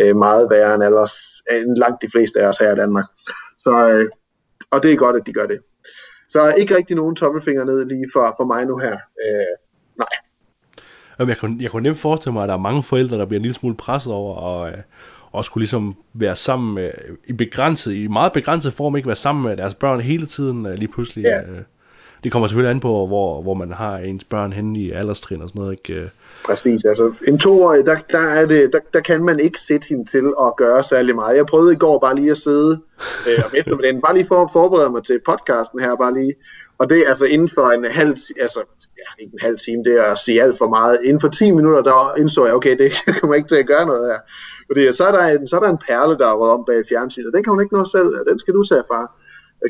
øh, 0.00 0.16
meget 0.16 0.50
værre 0.50 0.74
end, 0.74 0.82
ellers, 0.82 1.14
øh, 1.52 1.62
end 1.62 1.76
langt 1.76 2.02
de 2.02 2.10
fleste 2.14 2.40
af 2.40 2.46
os 2.48 2.58
her 2.58 2.72
i 2.72 2.80
Danmark. 2.82 3.04
Så, 3.58 3.88
øh, 3.88 4.10
og 4.70 4.82
det 4.82 4.92
er 4.92 4.96
godt, 4.96 5.16
at 5.16 5.26
de 5.26 5.32
gør 5.32 5.46
det. 5.46 5.60
Så 6.28 6.54
ikke 6.58 6.76
rigtig 6.76 6.96
nogen 6.96 7.16
tommelfinger 7.16 7.64
ned 7.64 7.84
lige 7.84 8.06
for, 8.12 8.34
for 8.38 8.44
mig 8.44 8.64
nu 8.66 8.78
her. 8.78 8.96
Øh, 9.24 9.52
nej. 9.98 10.14
Jamen, 11.18 11.28
jeg, 11.28 11.38
kunne, 11.38 11.56
jeg 11.60 11.70
kunne 11.70 11.82
nemt 11.82 11.98
forestille 11.98 12.32
mig, 12.32 12.42
at 12.42 12.48
der 12.48 12.54
er 12.54 12.68
mange 12.68 12.82
forældre, 12.82 13.18
der 13.18 13.26
bliver 13.26 13.38
en 13.38 13.42
lille 13.42 13.54
smule 13.54 13.76
presset 13.76 14.12
over, 14.12 14.60
øh, 14.60 14.72
og 15.32 15.44
skulle 15.44 15.62
ligesom 15.62 15.94
være 16.12 16.36
sammen 16.36 16.74
med, 16.74 16.90
i 17.26 17.32
begrænset, 17.32 17.94
i 17.94 18.06
meget 18.06 18.32
begrænset 18.32 18.72
form, 18.72 18.96
ikke 18.96 19.08
være 19.08 19.16
sammen 19.16 19.44
med 19.44 19.56
deres 19.56 19.74
børn 19.74 20.00
hele 20.00 20.26
tiden 20.26 20.66
øh, 20.66 20.74
lige 20.74 20.88
pludselig. 20.88 21.22
Ja. 21.22 21.40
Øh, 21.40 21.62
det 22.24 22.32
kommer 22.32 22.48
selvfølgelig 22.48 22.70
an 22.70 22.80
på, 22.80 23.06
hvor, 23.06 23.42
hvor 23.42 23.54
man 23.54 23.72
har 23.72 23.96
ens 23.98 24.24
børn 24.24 24.52
henne 24.52 24.78
i 24.78 24.90
alderstrin 24.90 25.42
og 25.42 25.48
sådan 25.48 25.60
noget, 25.60 25.72
ikke? 25.72 26.00
Øh, 26.00 26.08
Præcis, 26.44 26.84
altså 26.84 27.12
en 27.28 27.38
toårig, 27.38 27.86
der, 27.86 27.96
der, 28.10 28.18
er 28.18 28.46
det, 28.46 28.72
der, 28.72 28.78
der 28.94 29.00
kan 29.00 29.24
man 29.24 29.40
ikke 29.40 29.60
sætte 29.60 29.88
hende 29.88 30.10
til 30.10 30.32
at 30.40 30.56
gøre 30.56 30.82
særlig 30.82 31.14
meget. 31.14 31.36
Jeg 31.36 31.46
prøvede 31.46 31.72
i 31.72 31.76
går 31.76 31.98
bare 31.98 32.14
lige 32.14 32.30
at 32.30 32.36
sidde 32.36 32.80
øh, 33.28 33.44
om 33.44 33.50
eftermiddagen, 33.54 34.00
bare 34.00 34.14
lige 34.14 34.26
for 34.26 34.44
at 34.44 34.50
forberede 34.52 34.90
mig 34.90 35.04
til 35.04 35.20
podcasten 35.26 35.80
her, 35.80 35.96
bare 35.96 36.14
lige. 36.14 36.34
Og 36.78 36.90
det 36.90 36.98
er 36.98 37.08
altså 37.08 37.24
inden 37.24 37.48
for 37.48 37.70
en 37.70 37.84
halv, 37.84 38.16
altså 38.40 38.60
ja, 38.98 39.22
ikke 39.22 39.32
en 39.32 39.38
halv 39.42 39.58
time, 39.58 39.84
det 39.84 40.00
er 40.00 40.12
at 40.12 40.18
sige 40.18 40.42
alt 40.42 40.58
for 40.58 40.68
meget. 40.68 40.98
Inden 41.04 41.20
for 41.20 41.28
10 41.28 41.50
minutter, 41.50 41.82
der 41.82 42.16
indså 42.18 42.44
jeg, 42.44 42.54
okay, 42.54 42.78
det 42.78 42.92
kommer 43.20 43.34
ikke 43.34 43.48
til 43.48 43.56
at 43.56 43.66
gøre 43.66 43.86
noget 43.86 44.12
her. 44.12 44.18
Fordi 44.72 44.92
så 44.92 45.04
er 45.04 45.12
der 45.12 45.24
en, 45.24 45.48
så 45.48 45.56
er 45.56 45.60
der 45.60 45.70
en 45.70 45.84
perle, 45.88 46.18
der 46.18 46.28
er 46.28 46.36
røget 46.40 46.54
om 46.58 46.64
bag 46.68 46.82
fjernsynet. 46.88 47.34
Den 47.34 47.42
kan 47.42 47.50
hun 47.52 47.62
ikke 47.62 47.76
nå 47.76 47.84
selv, 47.84 48.08
den 48.30 48.38
skal 48.38 48.54
du 48.54 48.62
tage, 48.64 48.84
far. 48.92 49.06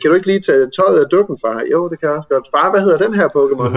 Kan 0.00 0.10
du 0.10 0.14
ikke 0.16 0.26
lige 0.26 0.40
tage 0.40 0.70
tøjet 0.76 1.00
af 1.04 1.08
dukken, 1.14 1.38
far? 1.44 1.62
Jo, 1.72 1.88
det 1.88 2.00
kan 2.00 2.08
jeg 2.08 2.16
også 2.18 2.28
godt. 2.28 2.48
Far, 2.54 2.70
hvad 2.70 2.80
hedder 2.80 2.98
den 2.98 3.14
her 3.14 3.28
Pokémon? 3.36 3.72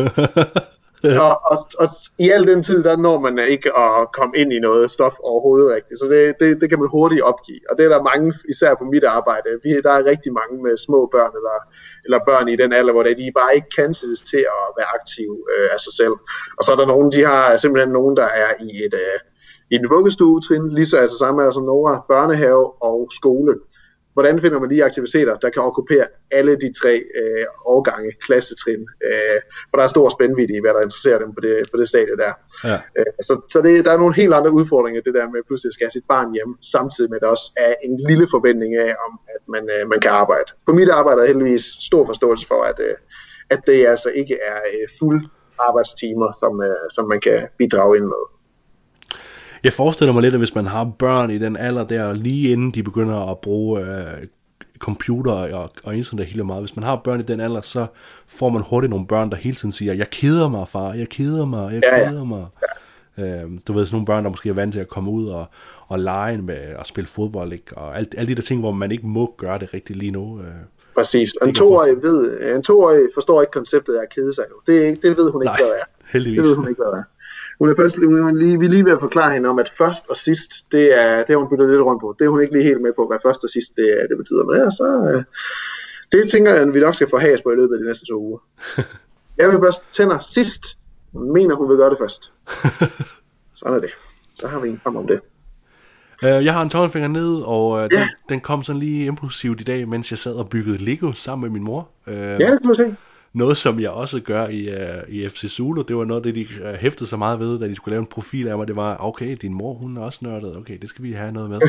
og, 1.28 1.36
og, 1.52 1.58
og, 1.82 1.90
i 2.20 2.30
al 2.30 2.48
den 2.48 2.64
tid, 2.64 2.84
der 2.84 2.98
når 2.98 3.20
man 3.20 3.40
ikke 3.40 3.70
at 3.78 4.12
komme 4.18 4.34
ind 4.38 4.54
i 4.54 4.60
noget 4.60 4.92
stof 4.92 5.16
overhovedet 5.24 5.76
rigtigt. 5.76 6.00
Så 6.00 6.06
det, 6.14 6.36
det, 6.40 6.62
det 6.62 6.70
kan 6.70 6.80
man 6.80 6.90
hurtigt 6.98 7.22
opgive. 7.22 7.60
Og 7.70 7.78
det 7.78 7.86
er 7.86 7.90
der 7.90 8.10
mange, 8.12 8.34
især 8.50 8.76
på 8.76 8.84
mit 8.84 9.04
arbejde. 9.04 9.50
Vi, 9.64 9.70
der 9.82 9.92
er 9.92 10.06
rigtig 10.06 10.32
mange 10.34 10.64
med 10.64 10.78
små 10.78 11.10
børn, 11.16 11.34
eller, 11.40 11.58
eller 12.06 12.20
børn 12.30 12.48
i 12.48 12.56
den 12.56 12.74
alder, 12.74 12.94
hvor 12.94 13.04
de 13.04 13.32
bare 13.42 13.56
ikke 13.56 13.70
kan 13.78 13.94
sættes 13.94 14.22
til 14.32 14.44
at 14.58 14.66
være 14.78 14.90
aktive 14.98 15.38
øh, 15.54 15.68
af 15.74 15.80
sig 15.80 15.94
selv. 16.02 16.16
Og 16.58 16.62
så 16.64 16.72
er 16.72 16.76
der 16.76 16.94
nogen, 16.94 17.12
de 17.12 17.22
har 17.26 17.58
simpelthen 17.58 17.94
nogen, 17.94 18.18
der 18.18 18.30
er 18.44 18.50
i 18.60 18.70
et... 18.86 18.94
Øh, 18.94 19.20
i 19.72 19.76
en 19.76 19.90
vuggestue 19.90 20.42
trin, 20.42 20.68
lige 20.68 20.86
så 20.86 20.98
altså 20.98 21.18
samme 21.18 21.54
som 21.54 21.64
Nora, 21.64 22.06
børnehave 22.10 22.84
og 22.84 23.10
skole 23.12 23.54
hvordan 24.16 24.42
finder 24.42 24.60
man 24.60 24.70
de 24.70 24.86
aktiviteter, 24.86 25.36
der 25.38 25.50
kan 25.50 25.62
okkupere 25.62 26.06
alle 26.32 26.54
de 26.64 26.70
tre 26.82 26.94
øh, 27.20 27.46
årgange, 27.66 28.12
klassetrin, 28.26 28.82
øh, 29.08 29.40
hvor 29.70 29.78
der 29.78 29.84
er 29.84 29.88
stor 29.88 30.10
spændvidde 30.10 30.54
i, 30.58 30.62
hvad 30.64 30.74
der 30.74 30.82
interesserer 30.82 31.20
dem 31.20 31.34
på 31.34 31.42
det, 31.42 31.56
på 31.72 31.78
det 31.80 31.88
stadie 31.90 32.18
der. 32.24 32.34
Ja. 32.70 32.78
Øh, 32.98 33.12
så 33.28 33.34
så 33.54 33.62
det, 33.62 33.86
der 33.86 33.92
er 33.92 33.98
nogle 33.98 34.16
helt 34.16 34.34
andre 34.34 34.52
udfordringer, 34.52 35.02
det 35.02 35.14
der 35.14 35.30
med 35.32 35.40
at 35.40 35.48
pludselig 35.48 35.74
skal 35.74 35.92
sit 35.92 36.08
barn 36.14 36.34
hjem, 36.34 36.52
samtidig 36.74 37.10
med 37.10 37.18
at 37.18 37.24
der 37.26 37.36
også 37.36 37.50
er 37.58 37.74
en 37.84 37.96
lille 38.10 38.28
forventning 38.32 38.76
af, 38.76 38.92
om 39.06 39.20
at 39.36 39.44
man, 39.54 39.64
øh, 39.76 39.90
man 39.90 40.00
kan 40.00 40.12
arbejde. 40.12 40.50
På 40.68 40.74
mit 40.74 40.90
arbejde 40.90 41.22
er 41.22 41.28
heldigvis 41.28 41.66
stor 41.90 42.06
forståelse 42.06 42.48
for, 42.48 42.62
at, 42.72 42.80
øh, 42.88 42.96
at 43.50 43.60
det 43.68 43.88
altså 43.88 44.10
ikke 44.10 44.36
er 44.52 44.60
øh, 44.74 44.88
fuld 45.00 45.22
arbejdstimer, 45.60 46.30
som, 46.42 46.54
øh, 46.70 46.86
som 46.96 47.06
man 47.08 47.20
kan 47.28 47.40
bidrage 47.58 47.98
ind 47.98 48.08
med. 48.14 48.35
Jeg 49.66 49.74
forestiller 49.74 50.14
mig 50.14 50.22
lidt, 50.22 50.34
at 50.34 50.40
hvis 50.40 50.56
man 50.56 50.66
har 50.66 50.92
børn 51.00 51.32
i 51.32 51.38
den 51.38 51.58
alder 51.58 51.84
der, 51.88 52.14
lige 52.14 52.52
inden 52.52 52.72
de 52.72 52.84
begynder 52.84 53.32
at 53.32 53.40
bruge 53.40 53.82
øh, 53.82 54.28
computer 54.80 55.32
og, 55.32 55.70
og 55.84 55.96
internet 55.96 56.26
hele 56.26 56.44
meget, 56.44 56.62
hvis 56.62 56.76
man 56.76 56.84
har 56.84 56.96
børn 57.04 57.20
i 57.20 57.24
den 57.24 57.40
alder, 57.40 57.62
så 57.62 57.88
får 58.28 58.50
man 58.50 58.62
hurtigt 58.70 58.90
nogle 58.90 59.08
børn, 59.08 59.30
der 59.30 59.36
hele 59.38 59.56
tiden 59.56 59.72
siger, 59.72 59.94
jeg 59.94 60.10
keder 60.10 60.50
mig, 60.50 60.68
far, 60.68 60.94
jeg 60.94 61.10
keder 61.10 61.46
mig, 61.46 61.74
jeg 61.74 61.82
Ja, 61.84 62.00
ja. 62.00 62.10
keder 62.10 62.24
mig. 62.24 62.46
Øhm, 63.18 63.58
du 63.68 63.74
ved, 63.74 63.86
sådan 63.86 63.96
nogle 63.96 64.06
børn, 64.06 64.24
der 64.24 64.30
måske 64.30 64.50
er 64.50 64.54
vant 64.54 64.74
til 64.74 64.80
at 64.80 64.88
komme 64.88 65.12
ud 65.12 65.28
og, 65.28 65.46
og 65.88 66.00
lege 66.00 66.38
med 66.38 66.56
at 66.56 66.88
spille 66.88 67.08
fodbold, 67.08 67.54
ikke? 67.54 67.78
og 67.78 67.98
alt, 67.98 68.16
alle 68.18 68.28
de 68.32 68.36
der 68.36 68.42
ting, 68.42 68.60
hvor 68.60 68.72
man 68.72 68.92
ikke 68.92 69.08
må 69.08 69.34
gøre 69.38 69.60
det 69.60 69.74
rigtigt 69.74 70.00
lige 70.00 70.12
nu. 70.12 70.40
Øh. 70.40 70.46
Præcis. 70.98 71.34
En 71.46 71.56
toårig, 71.56 72.04
ved, 72.04 72.40
en 72.56 72.64
toårig 72.64 73.00
forstår 73.14 73.42
ikke 73.42 73.52
konceptet 73.52 73.94
af 73.96 74.02
at 74.02 74.10
kede 74.16 74.34
sig. 74.34 74.44
nu. 74.50 74.74
Det, 74.74 75.02
det 75.02 75.18
ved 75.18 75.32
hun 75.32 75.42
ikke, 75.42 75.46
Nej, 75.46 75.58
hvad 75.58 75.66
det 75.68 75.76
er. 75.82 75.86
heldigvis. 76.14 76.38
Det 76.40 76.48
ved 76.50 76.56
hun 76.56 76.68
ikke, 76.70 76.82
hvad 76.84 76.92
det 76.92 77.00
er. 77.00 77.04
Hun 77.60 77.70
er 77.70 77.76
først, 77.76 77.96
hun 77.98 78.16
er 78.28 78.34
lige, 78.34 78.60
vi 78.60 78.66
er 78.66 78.70
lige 78.70 78.86
ved 78.86 78.92
at 78.92 79.00
forklare 79.00 79.34
hende 79.34 79.50
om, 79.50 79.60
at 79.60 79.70
først 79.78 80.06
og 80.10 80.16
sidst, 80.16 80.52
det 80.72 81.00
er, 81.02 81.18
det 81.18 81.30
har 81.30 81.38
hun 81.38 81.50
byttet 81.50 81.70
lidt 81.70 81.82
rundt 81.82 82.02
på. 82.02 82.16
Det 82.20 82.26
er 82.26 82.30
hun 82.30 82.42
ikke 82.42 82.54
lige 82.54 82.64
helt 82.64 82.82
med 82.82 82.94
på, 82.96 83.08
hvad 83.08 83.18
først 83.26 83.44
og 83.44 83.50
sidst 83.50 83.76
det, 83.76 84.08
det 84.10 84.18
betyder. 84.18 84.44
Men 84.44 84.56
ja, 84.62 84.70
så, 84.70 84.88
øh, 85.14 85.24
det 86.12 86.32
tænker 86.32 86.52
jeg, 86.54 86.62
at 86.62 86.74
vi 86.74 86.80
nok 86.80 86.96
skal 86.96 87.10
få 87.10 87.18
has 87.18 87.42
på 87.42 87.52
i 87.52 87.56
løbet 87.56 87.74
af 87.76 87.80
de 87.80 87.86
næste 87.86 88.06
to 88.06 88.18
uger. 88.20 88.40
Jeg 89.38 89.50
vil 89.50 89.60
først 89.64 89.82
tænder 89.92 90.20
sidst. 90.20 90.64
Hun 91.14 91.34
mener, 91.34 91.56
hun 91.56 91.70
vil 91.70 91.78
gøre 91.78 91.90
det 91.90 91.98
først. 91.98 92.34
Sådan 93.60 93.78
er 93.78 93.82
det. 93.82 93.90
Så 94.36 94.48
har 94.48 94.60
vi 94.60 94.70
en 94.70 94.82
om 94.86 95.08
det. 95.08 95.20
Øh, 96.24 96.46
jeg 96.46 96.54
har 96.54 96.62
en 96.62 96.70
tommelfinger 96.70 97.08
ned, 97.10 97.42
og 97.46 97.78
øh, 97.78 97.84
den, 97.90 97.92
Ja. 98.00 98.10
den 98.30 98.40
kom 98.42 98.64
sådan 98.64 98.80
lige 98.80 99.06
impulsivt 99.06 99.62
i 99.62 99.64
dag, 99.64 99.88
mens 99.88 100.12
jeg 100.12 100.20
sad 100.20 100.34
og 100.34 100.50
byggede 100.50 100.78
Lego 100.78 101.12
sammen 101.14 101.42
med 101.42 101.54
min 101.60 101.64
mor. 101.64 101.90
Øh, 102.08 102.16
Ja, 102.18 102.32
det 102.52 102.62
kan 102.62 102.68
du 102.68 102.74
se. 102.74 102.96
Noget, 103.36 103.58
som 103.58 103.80
jeg 103.80 103.90
også 103.90 104.20
gør 104.20 104.48
i, 104.48 104.68
uh, 104.68 105.14
i 105.14 105.30
FC 105.30 105.46
Zulu, 105.50 105.82
det 105.82 105.96
var 105.96 106.06
noget, 106.06 106.24
det 106.24 106.36
de 106.36 106.48
uh, 106.62 106.74
hæftede 106.74 107.10
sig 107.10 107.20
meget 107.20 107.40
ved, 107.40 107.60
da 107.60 107.68
de 107.68 107.76
skulle 107.76 107.94
lave 107.94 108.00
en 108.00 108.08
profil 108.12 108.48
af 108.48 108.58
mig. 108.58 108.68
Det 108.68 108.76
var, 108.76 108.98
okay, 109.00 109.38
din 109.42 109.54
mor, 109.54 109.74
hun 109.74 109.98
er 109.98 110.02
også 110.02 110.20
nørdet. 110.22 110.58
Okay, 110.58 110.78
det 110.82 110.90
skal 110.90 111.04
vi 111.04 111.12
have 111.12 111.32
noget 111.32 111.50
med. 111.50 111.62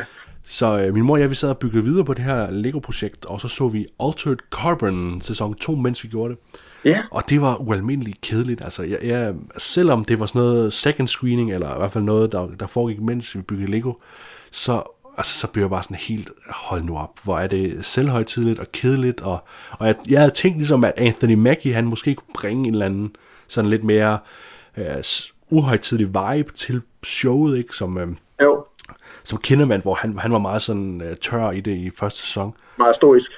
så 0.44 0.86
uh, 0.88 0.94
min 0.94 1.04
mor 1.04 1.14
og 1.14 1.20
jeg, 1.20 1.30
vi 1.30 1.34
sad 1.34 1.48
og 1.48 1.58
byggede 1.58 1.84
videre 1.84 2.04
på 2.04 2.14
det 2.14 2.24
her 2.24 2.50
Lego-projekt, 2.50 3.24
og 3.24 3.40
så 3.40 3.48
så 3.48 3.68
vi 3.68 3.86
Altered 4.00 4.36
Carbon 4.50 5.20
sæson 5.20 5.54
2, 5.54 5.74
mens 5.74 6.04
vi 6.04 6.08
gjorde 6.08 6.34
det. 6.34 6.38
Ja. 6.84 7.02
Og 7.10 7.22
det 7.28 7.40
var 7.40 7.56
ualmindeligt 7.56 8.20
kedeligt. 8.20 8.64
Altså, 8.64 8.82
jeg, 8.82 8.98
jeg, 9.02 9.34
selvom 9.58 10.04
det 10.04 10.20
var 10.20 10.26
sådan 10.26 10.42
noget 10.42 10.72
second 10.72 11.08
screening, 11.08 11.52
eller 11.52 11.74
i 11.74 11.78
hvert 11.78 11.92
fald 11.92 12.04
noget, 12.04 12.32
der, 12.32 12.48
der 12.60 12.66
foregik, 12.66 13.00
mens 13.00 13.36
vi 13.36 13.42
byggede 13.42 13.70
Lego, 13.70 13.92
så, 14.50 14.82
altså, 15.18 15.38
så 15.38 15.46
blev 15.46 15.62
jeg 15.62 15.70
bare 15.70 15.82
sådan 15.82 15.96
helt, 15.96 16.30
hold 16.46 16.82
nu 16.82 16.98
op, 16.98 17.10
hvor 17.24 17.38
er 17.38 17.46
det 17.46 17.84
selvhøjtidligt 17.84 18.58
og 18.58 18.72
kedeligt. 18.72 19.20
Og, 19.20 19.38
og 19.70 19.86
jeg, 19.86 19.96
jeg 20.08 20.18
havde 20.18 20.32
tænkt 20.32 20.58
ligesom, 20.58 20.84
at 20.84 20.92
Anthony 20.96 21.34
Mackie, 21.34 21.74
han 21.74 21.84
måske 21.84 22.14
kunne 22.14 22.34
bringe 22.34 22.68
en 22.68 22.74
eller 22.74 22.86
anden 22.86 23.16
sådan 23.48 23.70
lidt 23.70 23.84
mere 23.84 24.18
øh, 24.76 25.04
uhøjtidlig 25.50 26.06
vibe 26.06 26.52
til 26.52 26.82
showet, 27.04 27.58
ikke? 27.58 27.76
Som, 27.76 27.98
øh, 27.98 28.08
Jo, 28.42 28.64
som 29.24 29.38
Kinderman, 29.38 29.80
hvor 29.82 29.94
han, 29.94 30.18
han 30.18 30.32
var 30.32 30.38
meget 30.38 30.62
sådan 30.62 31.00
øh, 31.00 31.16
tør 31.16 31.50
i 31.50 31.60
det 31.60 31.76
i 31.76 31.90
første 31.90 32.20
sæson. 32.20 32.54
meget 32.78 32.96
stoisk. 32.96 33.32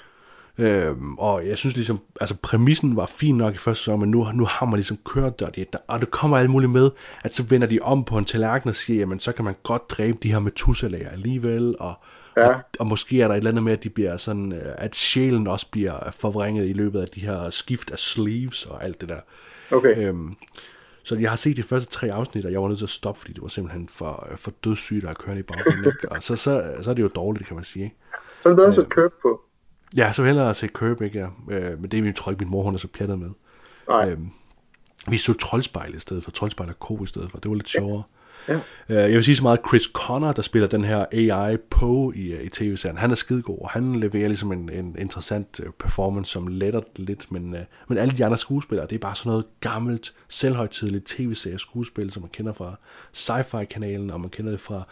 Øhm, 0.58 1.14
og 1.18 1.48
jeg 1.48 1.58
synes 1.58 1.76
ligesom, 1.76 2.00
altså 2.20 2.34
præmissen 2.42 2.96
var 2.96 3.06
fin 3.06 3.36
nok 3.36 3.54
i 3.54 3.58
første 3.58 3.80
sæson, 3.82 4.00
men 4.00 4.10
nu, 4.10 4.28
nu 4.34 4.44
har 4.44 4.66
man 4.66 4.74
ligesom 4.74 4.98
kørt 5.04 5.38
det, 5.38 5.48
og 5.48 5.54
det, 5.56 5.66
og 5.88 6.00
det 6.00 6.10
kommer 6.10 6.38
alt 6.38 6.50
muligt 6.50 6.72
med, 6.72 6.90
at 7.24 7.34
så 7.34 7.42
vender 7.42 7.66
de 7.66 7.78
om 7.82 8.04
på 8.04 8.18
en 8.18 8.24
tallerken 8.24 8.68
og 8.70 8.76
siger, 8.76 8.98
jamen 8.98 9.20
så 9.20 9.32
kan 9.32 9.44
man 9.44 9.54
godt 9.62 9.90
dræbe 9.90 10.18
de 10.22 10.32
her 10.32 10.38
metusalager 10.38 11.08
alligevel, 11.10 11.74
og, 11.80 11.94
Ja. 12.36 12.48
og, 12.48 12.54
og 12.78 12.86
måske 12.86 13.22
er 13.22 13.28
der 13.28 13.34
et 13.34 13.38
eller 13.38 13.50
andet 13.50 13.62
med, 13.64 13.72
at 13.72 13.84
de 13.84 13.88
bliver 13.90 14.16
sådan, 14.16 14.52
øh, 14.52 14.60
at 14.78 14.96
sjælen 14.96 15.46
også 15.46 15.70
bliver 15.70 16.10
forvrænget 16.10 16.68
i 16.68 16.72
løbet 16.72 17.00
af 17.00 17.08
de 17.08 17.20
her 17.20 17.50
skift 17.50 17.90
af 17.90 17.98
sleeves 17.98 18.66
og 18.66 18.84
alt 18.84 19.00
det 19.00 19.08
der. 19.08 19.20
Okay. 19.70 19.98
Øhm, 20.08 20.34
så 21.02 21.16
jeg 21.16 21.30
har 21.30 21.36
set 21.36 21.56
de 21.56 21.62
første 21.62 21.90
tre 21.90 22.12
afsnit, 22.12 22.44
og 22.46 22.52
jeg 22.52 22.62
var 22.62 22.68
nødt 22.68 22.78
til 22.78 22.86
at 22.86 22.90
stoppe, 22.90 23.20
fordi 23.20 23.32
det 23.32 23.42
var 23.42 23.48
simpelthen 23.48 23.88
for, 23.88 24.28
for 24.36 24.52
dødssygt 24.64 25.04
at 25.04 25.18
køre 25.18 25.38
i 25.38 25.42
baggrunden. 25.42 25.92
Og 26.10 26.22
så, 26.22 26.36
så, 26.36 26.72
så 26.80 26.90
er 26.90 26.94
det 26.94 27.02
jo 27.02 27.08
dårligt, 27.08 27.46
kan 27.46 27.54
man 27.54 27.64
sige. 27.64 27.84
Ikke? 27.84 27.96
Så 28.40 28.48
er 28.48 28.50
det 28.50 28.56
bedre 28.56 28.68
at 28.68 28.74
sætte 28.74 28.90
curb 28.90 29.12
på. 29.22 29.40
Ja, 29.96 30.12
så 30.12 30.22
vil 30.22 30.28
jeg 30.28 30.34
hellere 30.34 30.54
se 30.54 30.68
Curb, 30.68 31.02
ikke? 31.02 31.18
Ja. 31.18 31.54
Øh, 31.54 31.80
men 31.80 31.90
det 31.90 32.04
jeg 32.04 32.14
tror 32.16 32.32
ikke, 32.32 32.44
min 32.44 32.50
mor 32.50 32.62
hun 32.62 32.74
er 32.74 32.78
så 32.78 32.88
pjattet 32.88 33.18
med. 33.18 33.30
Nej. 33.88 34.10
Øhm, 34.10 34.30
vi 35.08 35.16
så 35.16 35.32
Troldspejl 35.32 35.94
i 35.94 35.98
stedet 35.98 36.24
for, 36.24 36.30
Troldspejl 36.30 36.68
og 36.68 36.78
Ko 36.78 37.04
i 37.04 37.06
stedet 37.06 37.30
for, 37.30 37.38
det 37.38 37.48
var 37.50 37.54
lidt 37.54 37.68
sjovere. 37.68 38.02
Ja. 38.48 38.54
Øh, 38.88 38.96
jeg 38.96 39.10
vil 39.10 39.24
sige 39.24 39.36
så 39.36 39.42
meget, 39.42 39.60
Chris 39.68 39.82
Connor, 39.82 40.32
der 40.32 40.42
spiller 40.42 40.68
den 40.68 40.84
her 40.84 41.04
AI 41.12 41.56
Poe 41.56 42.16
i, 42.16 42.32
øh, 42.32 42.44
i 42.44 42.48
tv-serien, 42.48 42.98
han 42.98 43.10
er 43.10 43.14
skidegod, 43.14 43.58
og 43.60 43.70
han 43.70 43.94
leverer 43.94 44.28
ligesom 44.28 44.52
en, 44.52 44.70
en 44.72 44.96
interessant 44.98 45.60
øh, 45.62 45.72
performance, 45.78 46.30
som 46.30 46.46
letter 46.46 46.80
lidt, 46.96 47.32
men, 47.32 47.54
øh, 47.54 47.60
men 47.88 47.98
alle 47.98 48.16
de 48.16 48.24
andre 48.24 48.38
skuespillere, 48.38 48.86
det 48.86 48.94
er 48.94 48.98
bare 48.98 49.14
sådan 49.14 49.30
noget 49.30 49.44
gammelt, 49.60 50.14
selvhøjtidligt 50.28 51.06
tv-serie 51.06 51.58
skuespil, 51.58 52.10
som 52.10 52.22
man 52.22 52.30
kender 52.30 52.52
fra 52.52 52.76
Sci-Fi-kanalen, 53.12 54.10
og 54.10 54.20
man 54.20 54.30
kender 54.30 54.50
det 54.50 54.60
fra 54.60 54.82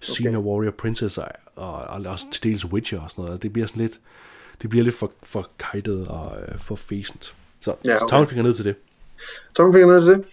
Senior 0.00 0.42
Warrior 0.42 0.70
Princess, 0.78 1.18
og, 1.18 1.28
og, 1.56 1.72
og 1.72 2.02
også 2.06 2.24
til 2.32 2.42
dels 2.42 2.64
Witcher 2.64 3.00
og 3.00 3.10
sådan 3.10 3.24
noget. 3.24 3.42
Det 3.42 3.52
bliver 3.52 3.66
sådan 3.66 3.82
lidt, 3.82 4.00
det 4.62 4.70
bliver 4.70 4.84
lidt 4.84 4.94
for, 4.94 5.12
for 5.22 5.48
kajtet 5.58 6.08
og 6.08 6.32
øh, 6.48 6.58
for 6.58 6.76
fæsent. 6.76 7.34
Så, 7.60 7.74
Ja, 7.84 7.90
okay. 7.90 8.00
så 8.00 8.06
tommelfinger 8.10 8.42
ned 8.42 8.54
til 8.54 8.64
det. 8.64 8.74
Tommelfinger 9.56 9.88
ned 9.94 10.02
til 10.02 10.10
det. 10.12 10.24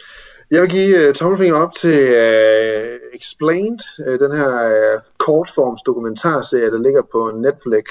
Jeg 0.51 0.61
vil 0.61 0.69
give 0.69 1.09
uh, 1.09 1.13
tommelfinger 1.13 1.57
op 1.57 1.73
til 1.73 2.03
uh, 2.03 2.97
Explained, 3.13 3.79
uh, 4.07 4.19
den 4.19 4.37
her 4.37 4.51
uh, 4.65 5.01
kortforms 5.17 5.81
dokumentarserie, 5.81 6.71
der 6.71 6.81
ligger 6.81 7.01
på 7.11 7.31
Netflix. 7.35 7.85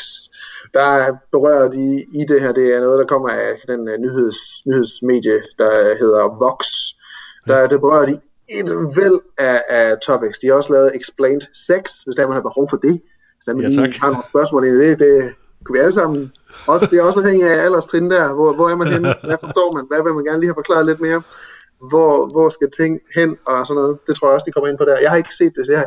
Der 0.75 1.17
berører 1.33 1.69
de 1.69 2.05
i 2.13 2.25
det 2.29 2.41
her, 2.41 2.53
det 2.53 2.75
er 2.75 2.81
noget, 2.81 2.99
der 2.99 3.07
kommer 3.07 3.29
af 3.29 3.53
den 3.67 3.81
uh, 3.81 3.95
nyheds, 4.01 4.67
nyhedsmedie, 4.67 5.39
der 5.59 5.97
hedder 5.99 6.39
Vox. 6.45 6.67
Der, 7.47 7.67
der 7.69 7.79
berører 7.79 8.07
de 8.07 8.19
et 8.49 8.67
væld 8.97 9.21
af, 9.39 9.63
af 9.69 9.99
topics. 9.99 10.39
De 10.39 10.47
har 10.47 10.55
også 10.55 10.73
lavet 10.73 10.97
Explained 10.97 11.41
Sex, 11.67 11.83
hvis 12.05 12.17
der 12.17 12.27
man 12.27 12.35
har 12.35 12.41
behov 12.41 12.71
for 12.71 12.77
det. 12.77 13.01
Hvis 13.37 13.45
der 13.47 13.55
man 13.55 13.71
Ja, 13.71 13.83
tak. 13.83 13.95
har 13.95 14.11
nogle 14.11 14.25
spørgsmål 14.29 14.65
i 14.67 14.71
det, 14.71 14.99
det 14.99 15.35
kunne 15.67 15.79
vi 15.79 15.85
alle 15.85 15.93
sammen. 15.93 16.33
Også, 16.67 16.87
det 16.91 16.99
er 16.99 17.03
også 17.03 17.21
afhængigt 17.21 17.51
af 17.51 17.65
alderstrin 17.65 18.11
der. 18.11 18.35
Hvor, 18.35 18.53
hvor 18.55 18.69
er 18.69 18.77
man 18.77 18.89
henne? 18.89 19.15
Hvad 19.29 19.39
forstår 19.45 19.69
man? 19.77 19.85
Hvad 19.91 20.03
vil 20.03 20.15
man 20.15 20.25
gerne 20.25 20.41
lige 20.41 20.51
have 20.51 20.61
forklaret 20.63 20.87
lidt 20.87 21.01
mere? 21.01 21.23
Hvor, 21.91 22.27
hvor 22.35 22.49
skal 22.49 22.71
ting 22.71 23.01
hen 23.15 23.37
og 23.47 23.67
sådan 23.67 23.81
noget? 23.81 23.99
Det 24.07 24.17
tror 24.17 24.29
jeg 24.29 24.35
også, 24.35 24.47
de 24.47 24.53
kommer 24.53 24.69
ind 24.69 24.79
på 24.79 24.85
der. 24.85 24.99
Jeg 24.99 25.11
har 25.11 25.17
ikke 25.17 25.35
set 25.35 25.53
det, 25.57 25.67
så 25.67 25.73
jeg, 25.73 25.87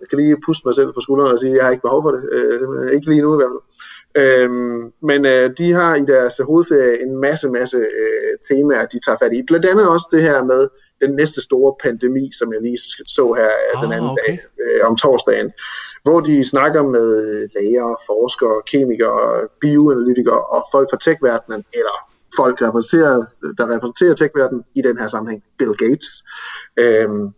jeg 0.00 0.08
kan 0.08 0.18
lige 0.18 0.36
puste 0.46 0.62
mig 0.66 0.74
selv 0.74 0.92
på 0.92 1.00
skulderen 1.00 1.32
og 1.32 1.38
sige, 1.38 1.50
at 1.52 1.56
jeg 1.56 1.64
har 1.64 1.70
ikke 1.70 1.88
behov 1.88 2.02
for 2.02 2.12
det. 2.16 2.22
Øh, 2.36 2.92
ikke 2.94 3.08
lige 3.08 3.22
nu 3.22 3.30
i 3.34 3.38
hvert 3.40 3.52
fald. 3.54 3.64
Øhm, 4.22 4.92
men 5.02 5.26
øh, 5.26 5.50
de 5.58 5.72
har 5.72 5.94
i 5.94 6.04
deres 6.14 6.34
hovedserie 6.46 7.02
en 7.02 7.16
masse, 7.16 7.48
masse 7.48 7.76
øh, 7.76 8.32
temaer, 8.48 8.86
de 8.86 8.98
tager 9.04 9.18
fat 9.22 9.32
i. 9.32 9.42
Blandt 9.46 9.66
andet 9.66 9.88
også 9.88 10.08
det 10.10 10.22
her 10.22 10.44
med 10.44 10.68
den 11.00 11.10
næste 11.16 11.40
store 11.42 11.74
pandemi, 11.82 12.30
som 12.38 12.52
jeg 12.52 12.60
lige 12.62 12.78
så 13.16 13.34
her 13.38 13.50
øh, 13.66 13.82
den 13.82 13.92
Ah, 13.92 13.96
anden 13.96 14.10
okay. 14.10 14.26
dag 14.26 14.40
øh, 14.62 14.88
om 14.88 14.96
torsdagen, 14.96 15.52
hvor 16.02 16.20
de 16.20 16.44
snakker 16.44 16.82
med 16.82 17.08
læger, 17.54 18.02
forskere, 18.06 18.62
kemikere, 18.66 19.48
bioanalytikere 19.60 20.40
og 20.54 20.66
folk 20.72 20.90
fra 20.90 20.98
tech-verdenen, 21.06 21.64
eller 21.72 21.96
folk, 22.36 22.58
der 22.58 22.68
repræsenterer, 22.68 23.24
der 23.58 23.74
repræsenterer 23.74 24.14
tech-verdenen 24.14 24.64
i 24.74 24.82
den 24.82 24.98
her 24.98 25.06
sammenhæng, 25.06 25.42
Bill 25.58 25.74
Gates. 25.76 26.24
Øhm, 26.76 27.28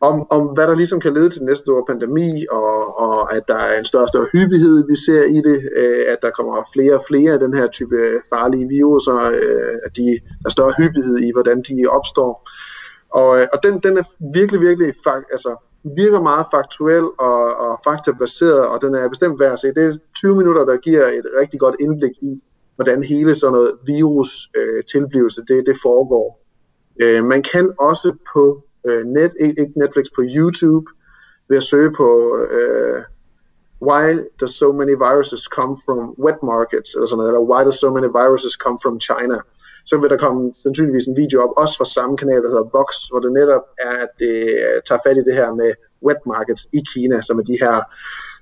om, 0.00 0.26
om 0.30 0.42
hvad 0.54 0.66
der 0.66 0.74
ligesom 0.74 1.00
kan 1.00 1.14
lede 1.14 1.30
til 1.30 1.38
den 1.38 1.46
næste 1.46 1.62
store 1.62 1.84
pandemi, 1.88 2.46
og, 2.50 2.98
og 2.98 3.34
at 3.36 3.42
der 3.48 3.54
er 3.54 3.78
en 3.78 3.84
større 3.84 4.02
og 4.02 4.08
større 4.08 4.28
hyppighed, 4.32 4.86
vi 4.90 4.96
ser 4.96 5.22
i 5.22 5.38
det, 5.48 5.58
øh, 5.76 6.04
at 6.08 6.18
der 6.22 6.30
kommer 6.30 6.68
flere 6.72 6.94
og 6.94 7.04
flere 7.08 7.32
af 7.32 7.38
den 7.38 7.54
her 7.54 7.66
type 7.66 7.96
farlige 8.32 8.68
viruser, 8.68 9.16
øh, 9.16 9.74
at 9.86 9.96
de, 9.96 10.08
der 10.40 10.46
er 10.46 10.50
større 10.50 10.74
hyppighed 10.78 11.18
i, 11.18 11.32
hvordan 11.32 11.58
de 11.68 11.86
opstår. 11.90 12.50
Og, 13.12 13.38
øh, 13.38 13.46
og 13.52 13.58
den, 13.62 13.80
den 13.80 13.98
er 13.98 14.02
virkelig, 14.34 14.60
virkelig 14.60 14.94
altså, 15.32 15.56
virker 15.84 16.20
meget 16.22 16.46
faktuel 16.50 17.04
og, 17.18 17.56
og 17.56 17.80
faktabaseret, 17.84 18.66
og 18.68 18.82
den 18.82 18.94
er 18.94 19.08
bestemt 19.08 19.40
værd 19.40 19.52
at 19.52 19.58
se. 19.58 19.68
Det 19.68 19.84
er 19.84 19.96
20 20.16 20.36
minutter, 20.36 20.64
der 20.64 20.76
giver 20.76 21.06
et 21.06 21.26
rigtig 21.40 21.60
godt 21.60 21.76
indblik 21.80 22.16
i, 22.22 22.40
hvordan 22.76 23.02
hele 23.02 23.34
sådan 23.34 23.52
noget 23.52 23.70
virus 23.86 24.50
øh, 24.56 24.84
tilblivelse, 24.84 25.42
det, 25.48 25.66
det 25.66 25.76
foregår. 25.82 26.42
Øh, 27.00 27.24
man 27.24 27.42
kan 27.42 27.72
også 27.78 28.16
på 28.34 28.64
øh, 28.86 29.04
net, 29.06 29.32
ikke 29.40 29.72
Netflix, 29.76 30.04
på 30.16 30.22
YouTube, 30.36 30.86
ved 31.48 31.56
at 31.56 31.62
søge 31.62 31.90
på 31.90 32.38
øh, 32.50 33.02
Why 33.88 34.18
do 34.40 34.46
so 34.46 34.72
many 34.72 34.94
viruses 35.06 35.42
come 35.42 35.76
from 35.84 36.14
wet 36.24 36.42
markets, 36.42 36.94
eller 36.94 37.06
sådan 37.06 37.18
noget, 37.18 37.30
eller 37.30 37.50
Why 37.50 37.64
do 37.64 37.70
so 37.70 37.90
many 37.92 38.06
viruses 38.20 38.52
come 38.52 38.78
from 38.82 39.00
China? 39.00 39.38
Så 39.86 39.98
vil 39.98 40.10
der 40.10 40.16
komme 40.16 40.54
sandsynligvis 40.62 41.06
en 41.06 41.16
video 41.16 41.42
op, 41.44 41.52
også 41.56 41.76
fra 41.76 41.84
samme 41.84 42.16
kanal, 42.16 42.42
der 42.42 42.48
hedder 42.48 42.72
Vox, 42.78 42.88
hvor 43.10 43.20
det 43.20 43.32
netop 43.32 43.64
er, 43.78 43.94
at 44.04 44.12
det 44.18 44.36
øh, 44.64 44.78
tager 44.88 45.02
fat 45.06 45.16
i 45.16 45.26
det 45.28 45.34
her 45.34 45.54
med 45.54 45.70
wet 46.06 46.22
markets 46.26 46.62
i 46.72 46.80
Kina, 46.92 47.20
som 47.20 47.38
er 47.38 47.42
de 47.42 47.58
her 47.60 47.76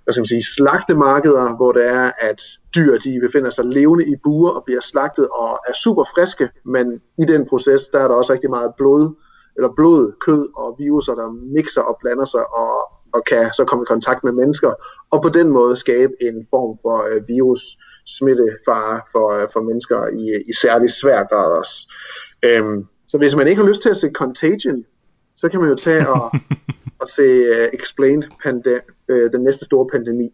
hvad 0.05 0.13
skal 0.13 0.21
man 0.21 0.27
sige, 0.27 0.55
slagtemarkeder, 0.57 1.57
hvor 1.57 1.73
det 1.73 1.87
er, 1.87 2.11
at 2.21 2.41
dyr 2.77 2.99
de 2.99 3.21
befinder 3.21 3.51
sig 3.51 3.65
levende 3.65 4.05
i 4.13 4.15
buer 4.25 4.51
og 4.51 4.65
bliver 4.65 4.81
slagtet 4.81 5.29
og 5.29 5.51
er 5.69 5.73
super 5.85 6.05
friske, 6.15 6.49
men 6.65 6.87
i 7.19 7.25
den 7.25 7.47
proces, 7.47 7.89
der 7.89 7.99
er 8.01 8.09
der 8.09 8.15
også 8.15 8.33
rigtig 8.33 8.51
meget 8.51 8.73
blod, 8.77 9.15
eller 9.57 9.71
blod, 9.77 10.13
kød 10.27 10.49
og 10.57 10.77
viruser, 10.79 11.15
der 11.15 11.29
mixer 11.57 11.83
og 11.83 11.97
blander 12.01 12.25
sig 12.25 12.45
og, 12.55 12.73
og 13.15 13.25
kan 13.27 13.53
så 13.53 13.65
komme 13.65 13.83
i 13.83 13.93
kontakt 13.95 14.25
med 14.25 14.33
mennesker, 14.33 14.73
og 15.11 15.23
på 15.23 15.29
den 15.29 15.49
måde 15.49 15.77
skabe 15.77 16.13
en 16.21 16.47
form 16.51 16.79
for 16.83 16.97
øh, 17.11 17.29
virus 17.29 17.61
smittefare 18.19 19.01
for, 19.13 19.43
øh, 19.43 19.49
for 19.53 19.61
mennesker 19.61 20.07
i, 20.07 20.25
i 20.51 20.53
særlig 20.53 20.91
svær 20.91 21.25
grad 21.25 21.59
også. 21.59 21.93
Øhm, 22.43 22.87
så 23.07 23.19
hvis 23.19 23.37
man 23.37 23.49
ikke 23.49 23.63
har 23.63 23.69
lyst 23.69 23.83
til 23.83 23.91
at 23.91 23.97
se 23.97 24.11
Contagion, 24.15 24.85
så 25.37 25.49
kan 25.49 25.61
man 25.61 25.69
jo 25.69 25.75
tage 25.75 26.09
og, 26.09 26.33
og 27.01 27.09
se 27.09 27.51
uh, 27.51 27.69
Explained 27.73 28.23
pande- 28.45 28.81
uh, 29.13 29.33
den 29.33 29.41
næste 29.45 29.65
store 29.65 29.87
pandemi. 29.93 30.29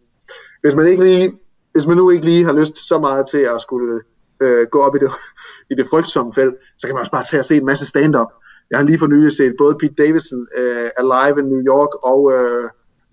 Hvis 0.61 0.75
man 0.75 0.87
ikke 0.87 1.03
lige, 1.03 1.33
hvis 1.71 1.87
man 1.87 1.97
nu 1.97 2.09
ikke 2.09 2.25
lige 2.25 2.45
har 2.45 2.53
lyst 2.53 2.87
så 2.87 2.99
meget 2.99 3.25
til 3.27 3.37
at 3.37 3.61
skulle 3.61 4.01
uh, 4.43 4.63
gå 4.71 4.79
op 4.79 4.95
i 4.95 4.99
det, 4.99 5.11
i 5.71 5.75
det 5.75 5.87
frygtsomme 5.89 6.33
felt, 6.33 6.55
så 6.77 6.87
kan 6.87 6.93
man 6.93 6.99
også 6.99 7.11
bare 7.11 7.23
tage 7.23 7.41
og 7.41 7.45
se 7.45 7.57
en 7.57 7.65
masse 7.65 7.85
stand-up. 7.85 8.27
Jeg 8.69 8.79
har 8.79 8.85
lige 8.85 8.99
for 8.99 9.07
nylig 9.07 9.31
set 9.31 9.53
både 9.57 9.75
Pete 9.79 9.93
Davidson 9.93 10.47
uh, 10.57 10.89
Alive 11.01 11.39
in 11.39 11.45
New 11.45 11.63
York 11.73 12.03
og 12.03 12.21
uh, 12.23 12.65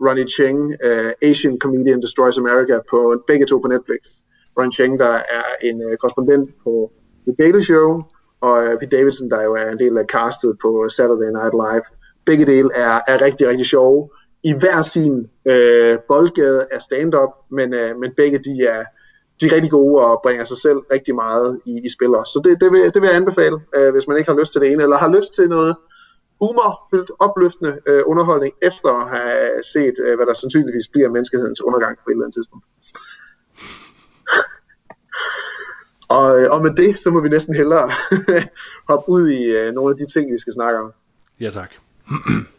Ronnie 0.07 0.29
Cheng 0.29 0.59
uh, 0.87 1.11
Asian 1.23 1.59
Comedian 1.59 2.03
Destroys 2.03 2.39
America 2.39 2.81
på 2.91 3.23
begge 3.27 3.47
to 3.47 3.59
på 3.59 3.69
Netflix. 3.69 4.01
Ron 4.59 4.73
Cheng, 4.73 4.99
der 4.99 5.15
er 5.37 5.45
en 5.63 5.77
uh, 5.87 5.97
korrespondent 6.01 6.51
på 6.65 6.93
The 7.27 7.35
Daily 7.39 7.61
Show, 7.61 8.03
og 8.41 8.65
uh, 8.65 8.79
Pete 8.81 8.97
Davidson, 8.97 9.31
der 9.31 9.43
jo 9.43 9.55
er 9.55 9.71
en 9.71 9.79
del 9.79 9.99
af 9.99 10.05
castet 10.05 10.57
på 10.63 10.89
Saturday 10.89 11.31
Night 11.39 11.55
Live. 11.65 11.87
Begge 12.25 12.47
dele 12.47 12.71
er, 12.75 13.01
er 13.09 13.21
rigtig, 13.21 13.49
rigtig 13.49 13.67
sjove. 13.67 14.09
I 14.43 14.53
hver 14.53 14.83
sin 14.83 15.31
øh, 15.45 15.99
boldgade 16.09 16.67
er 16.71 16.79
stand-up, 16.79 17.31
men, 17.51 17.75
øh, 17.75 17.99
men 18.01 18.11
begge 18.17 18.39
de 18.39 18.65
er, 18.75 18.85
de 19.41 19.47
er 19.47 19.53
rigtig 19.53 19.71
gode 19.71 20.05
og 20.05 20.21
bringer 20.23 20.45
sig 20.45 20.57
selv 20.57 20.79
rigtig 20.95 21.15
meget 21.15 21.61
i, 21.67 21.81
i 21.87 21.89
spil 21.89 22.15
også. 22.15 22.33
Så 22.33 22.41
det, 22.45 22.61
det, 22.61 22.73
vil, 22.73 22.81
det 22.95 23.03
vil 23.03 23.09
jeg 23.09 23.17
anbefale, 23.17 23.57
øh, 23.77 23.93
hvis 23.93 24.09
man 24.09 24.17
ikke 24.17 24.31
har 24.31 24.39
lyst 24.39 24.53
til 24.53 24.61
det 24.61 24.73
ene, 24.73 24.83
eller 24.83 24.97
har 24.97 25.13
lyst 25.17 25.35
til 25.35 25.49
noget 25.49 25.77
humorfyldt, 26.41 27.11
opløftende 27.27 27.79
øh, 27.87 28.03
underholdning, 28.07 28.55
efter 28.63 28.91
at 29.03 29.07
have 29.15 29.63
set, 29.73 29.97
øh, 30.05 30.17
hvad 30.17 30.27
der 30.27 30.33
sandsynligvis 30.33 30.89
bliver 30.93 31.09
menneskehedens 31.11 31.61
undergang 31.61 31.95
på 31.99 32.11
et 32.11 32.13
eller 32.13 32.25
andet 32.25 32.35
tidspunkt 32.35 32.65
og, 36.09 36.25
og 36.51 36.63
med 36.63 36.71
det, 36.77 36.99
så 36.99 37.11
må 37.11 37.21
vi 37.21 37.29
næsten 37.29 37.55
hellere 37.55 37.91
hoppe 38.89 39.09
ud 39.09 39.29
i 39.29 39.43
øh, 39.45 39.75
nogle 39.75 39.91
af 39.91 39.97
de 39.97 40.07
ting, 40.13 40.33
vi 40.33 40.39
skal 40.39 40.53
snakke 40.53 40.81
om. 40.81 40.93
Ja, 41.41 41.51
tak. 41.51 41.71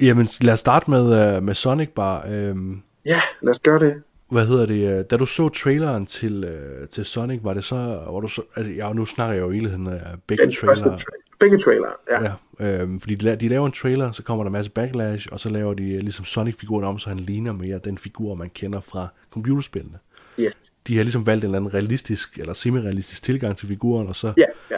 Jamen, 0.00 0.28
lad 0.40 0.52
os 0.52 0.60
starte 0.60 0.90
med, 0.90 1.36
uh, 1.36 1.42
med 1.42 1.54
Sonic 1.54 1.88
bare. 1.88 2.22
Øhm, 2.30 2.82
Ja, 3.06 3.20
lad 3.42 3.50
os 3.50 3.60
gøre 3.60 3.78
det. 3.78 4.02
Hvad 4.30 4.46
hedder 4.46 4.66
det? 4.66 4.98
øh, 4.98 5.04
Da 5.10 5.16
du 5.16 5.26
så 5.26 5.48
traileren 5.48 6.06
til, 6.06 6.44
uh, 6.44 6.88
til 6.88 7.04
Sonic, 7.04 7.40
var 7.42 7.54
det 7.54 7.64
så, 7.64 7.74
var 8.10 8.20
du 8.20 8.28
så 8.28 8.42
altså, 8.56 8.72
ja, 8.72 8.92
nu 8.92 9.04
snakker 9.04 9.34
jeg 9.34 9.40
jo 9.40 9.48
i 9.48 9.52
virkeligheden 9.52 9.86
af 9.86 10.00
begge 10.26 10.44
Den 10.44 10.52
trailer. 10.52 10.96
tra- 10.96 11.36
begge 11.40 11.58
trailer, 11.58 11.88
ja. 12.10 12.24
ja. 12.24 12.32
Øhm, 12.80 13.00
fordi 13.00 13.14
de, 13.14 13.36
de 13.36 13.48
laver 13.48 13.66
en 13.66 13.72
trailer, 13.72 14.12
så 14.12 14.22
kommer 14.22 14.44
der 14.44 14.48
en 14.48 14.52
masse 14.52 14.70
backlash, 14.70 15.28
og 15.32 15.40
så 15.40 15.48
laver 15.50 15.74
de 15.74 15.90
øh, 15.92 16.00
ligesom 16.00 16.24
Sonic-figuren 16.24 16.84
om, 16.84 16.98
så 16.98 17.08
han 17.08 17.18
ligner 17.18 17.52
mere 17.52 17.78
den 17.84 17.98
figur, 17.98 18.34
man 18.34 18.50
kender 18.54 18.80
fra 18.80 19.08
computerspillene. 19.30 19.98
Yes. 20.40 20.52
De 20.86 20.96
har 20.96 21.02
ligesom 21.02 21.26
valgt 21.26 21.44
en 21.44 21.48
eller 21.48 21.58
anden 21.58 21.74
realistisk 21.74 22.38
eller 22.38 22.54
semi-realistisk 22.54 23.22
tilgang 23.22 23.56
til 23.56 23.68
figuren, 23.68 24.06
og 24.08 24.16
så 24.16 24.32
Ja, 24.36 24.44
ja. 24.70 24.76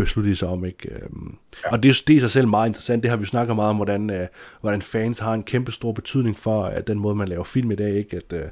Beslutter 0.00 0.30
de 0.30 0.36
sig 0.36 0.48
om, 0.48 0.64
ikke? 0.64 0.94
Øhm, 0.94 1.36
Og 1.64 1.82
det, 1.82 2.02
det 2.06 2.12
er 2.12 2.16
i 2.16 2.20
sig 2.20 2.30
selv 2.30 2.48
meget 2.48 2.68
interessant. 2.68 3.02
Det 3.02 3.10
har 3.10 3.16
vi 3.16 3.24
snakket 3.24 3.56
meget 3.56 3.70
om, 3.70 3.76
hvordan, 3.76 4.10
øh, 4.10 4.26
hvordan 4.60 4.82
fans 4.82 5.18
har 5.18 5.34
en 5.34 5.42
kæmpe 5.42 5.72
stor 5.72 5.92
betydning 5.92 6.38
for 6.38 6.64
at 6.64 6.86
den 6.86 6.98
måde, 6.98 7.14
man 7.14 7.28
laver 7.28 7.44
film 7.44 7.70
i 7.70 7.74
dag. 7.74 7.94
Ikke? 7.94 8.16
At, 8.16 8.32
øh, 8.32 8.48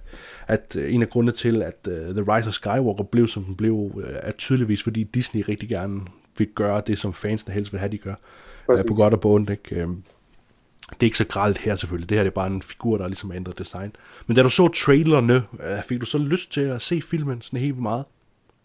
at 0.47 0.77
øh, 0.79 0.95
en 0.95 1.03
af 1.03 1.09
grundene 1.09 1.33
til, 1.33 1.63
at 1.63 1.89
øh, 1.89 2.15
The 2.15 2.37
Rise 2.37 2.49
of 2.49 2.53
Skywalker 2.53 3.05
blev, 3.05 3.29
som 3.29 3.45
den 3.45 3.57
blev, 3.57 4.03
øh, 4.07 4.15
er 4.23 4.33
tydeligvis, 4.33 4.83
fordi 4.83 5.03
Disney 5.03 5.43
rigtig 5.49 5.69
gerne 5.69 6.01
vil 6.39 6.49
gøre 6.55 6.83
det, 6.87 6.99
som 6.99 7.15
fansene 7.15 7.55
helst 7.55 7.73
vil 7.73 7.79
have, 7.79 7.93
de 7.93 7.99
gør. 7.99 8.11
Øh, 8.11 8.17
Præcis. 8.67 8.85
på 8.89 8.95
godt 8.95 9.15
og 9.15 9.21
på 9.21 9.35
ondt. 9.35 9.51
Ikke? 9.51 9.75
Øhm, 9.75 10.03
det 10.91 11.01
er 11.01 11.05
ikke 11.05 11.19
så 11.19 11.27
gralt 11.27 11.59
her 11.59 11.75
selvfølgelig. 11.75 12.09
Det 12.09 12.17
her 12.17 12.25
det 12.25 12.31
er 12.31 12.35
bare 12.35 12.47
en 12.47 12.63
figur, 12.63 12.99
der 12.99 13.09
ligesom 13.09 13.31
har 13.31 13.37
ændret 13.37 13.59
design. 13.59 13.93
Men 14.27 14.37
da 14.37 14.43
du 14.43 14.51
så 14.51 14.69
trailerne, 14.69 15.35
øh, 15.35 15.83
fik 15.89 16.01
du 16.01 16.07
så 16.07 16.19
lyst 16.19 16.53
til 16.53 16.61
at 16.61 16.83
se 16.83 17.03
filmen 17.03 17.43
sådan 17.43 17.61
helt 17.61 17.79
meget? 17.79 18.05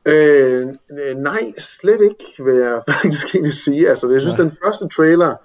Øh, 0.07 0.67
nej, 1.15 1.53
slet 1.57 2.01
ikke, 2.01 2.43
vil 2.45 2.55
jeg 2.55 2.81
faktisk 2.89 3.35
egentlig 3.35 3.53
sige. 3.53 3.89
Altså, 3.89 4.11
jeg 4.11 4.21
synes, 4.21 4.37
Nej. 4.37 4.47
den 4.47 4.57
første 4.63 4.87
trailer, 4.87 5.35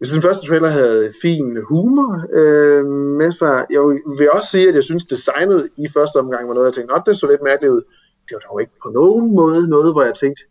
jeg 0.00 0.06
synes, 0.06 0.22
den 0.22 0.28
første 0.28 0.46
trailer 0.46 0.68
havde 0.68 1.12
fin 1.22 1.56
humor 1.68 2.26
øh, 2.32 2.86
med 3.20 3.32
sig. 3.32 3.66
Jeg 3.70 3.80
vil 4.18 4.30
også 4.32 4.50
sige, 4.50 4.68
at 4.68 4.74
jeg 4.74 4.84
synes, 4.84 5.04
designet 5.04 5.68
i 5.78 5.88
første 5.88 6.16
omgang 6.16 6.48
var 6.48 6.54
noget, 6.54 6.66
jeg 6.66 6.74
tænkte, 6.74 6.94
Nå, 6.94 7.02
det 7.06 7.16
så 7.16 7.26
lidt 7.26 7.42
mærkeligt 7.42 7.72
ud. 7.72 7.82
Det 8.28 8.34
var 8.34 8.50
dog 8.50 8.60
ikke 8.60 8.72
på 8.82 8.90
nogen 8.90 9.34
måde 9.34 9.68
noget, 9.68 9.92
hvor 9.92 10.02
jeg 10.02 10.14
tænkte, 10.14 10.42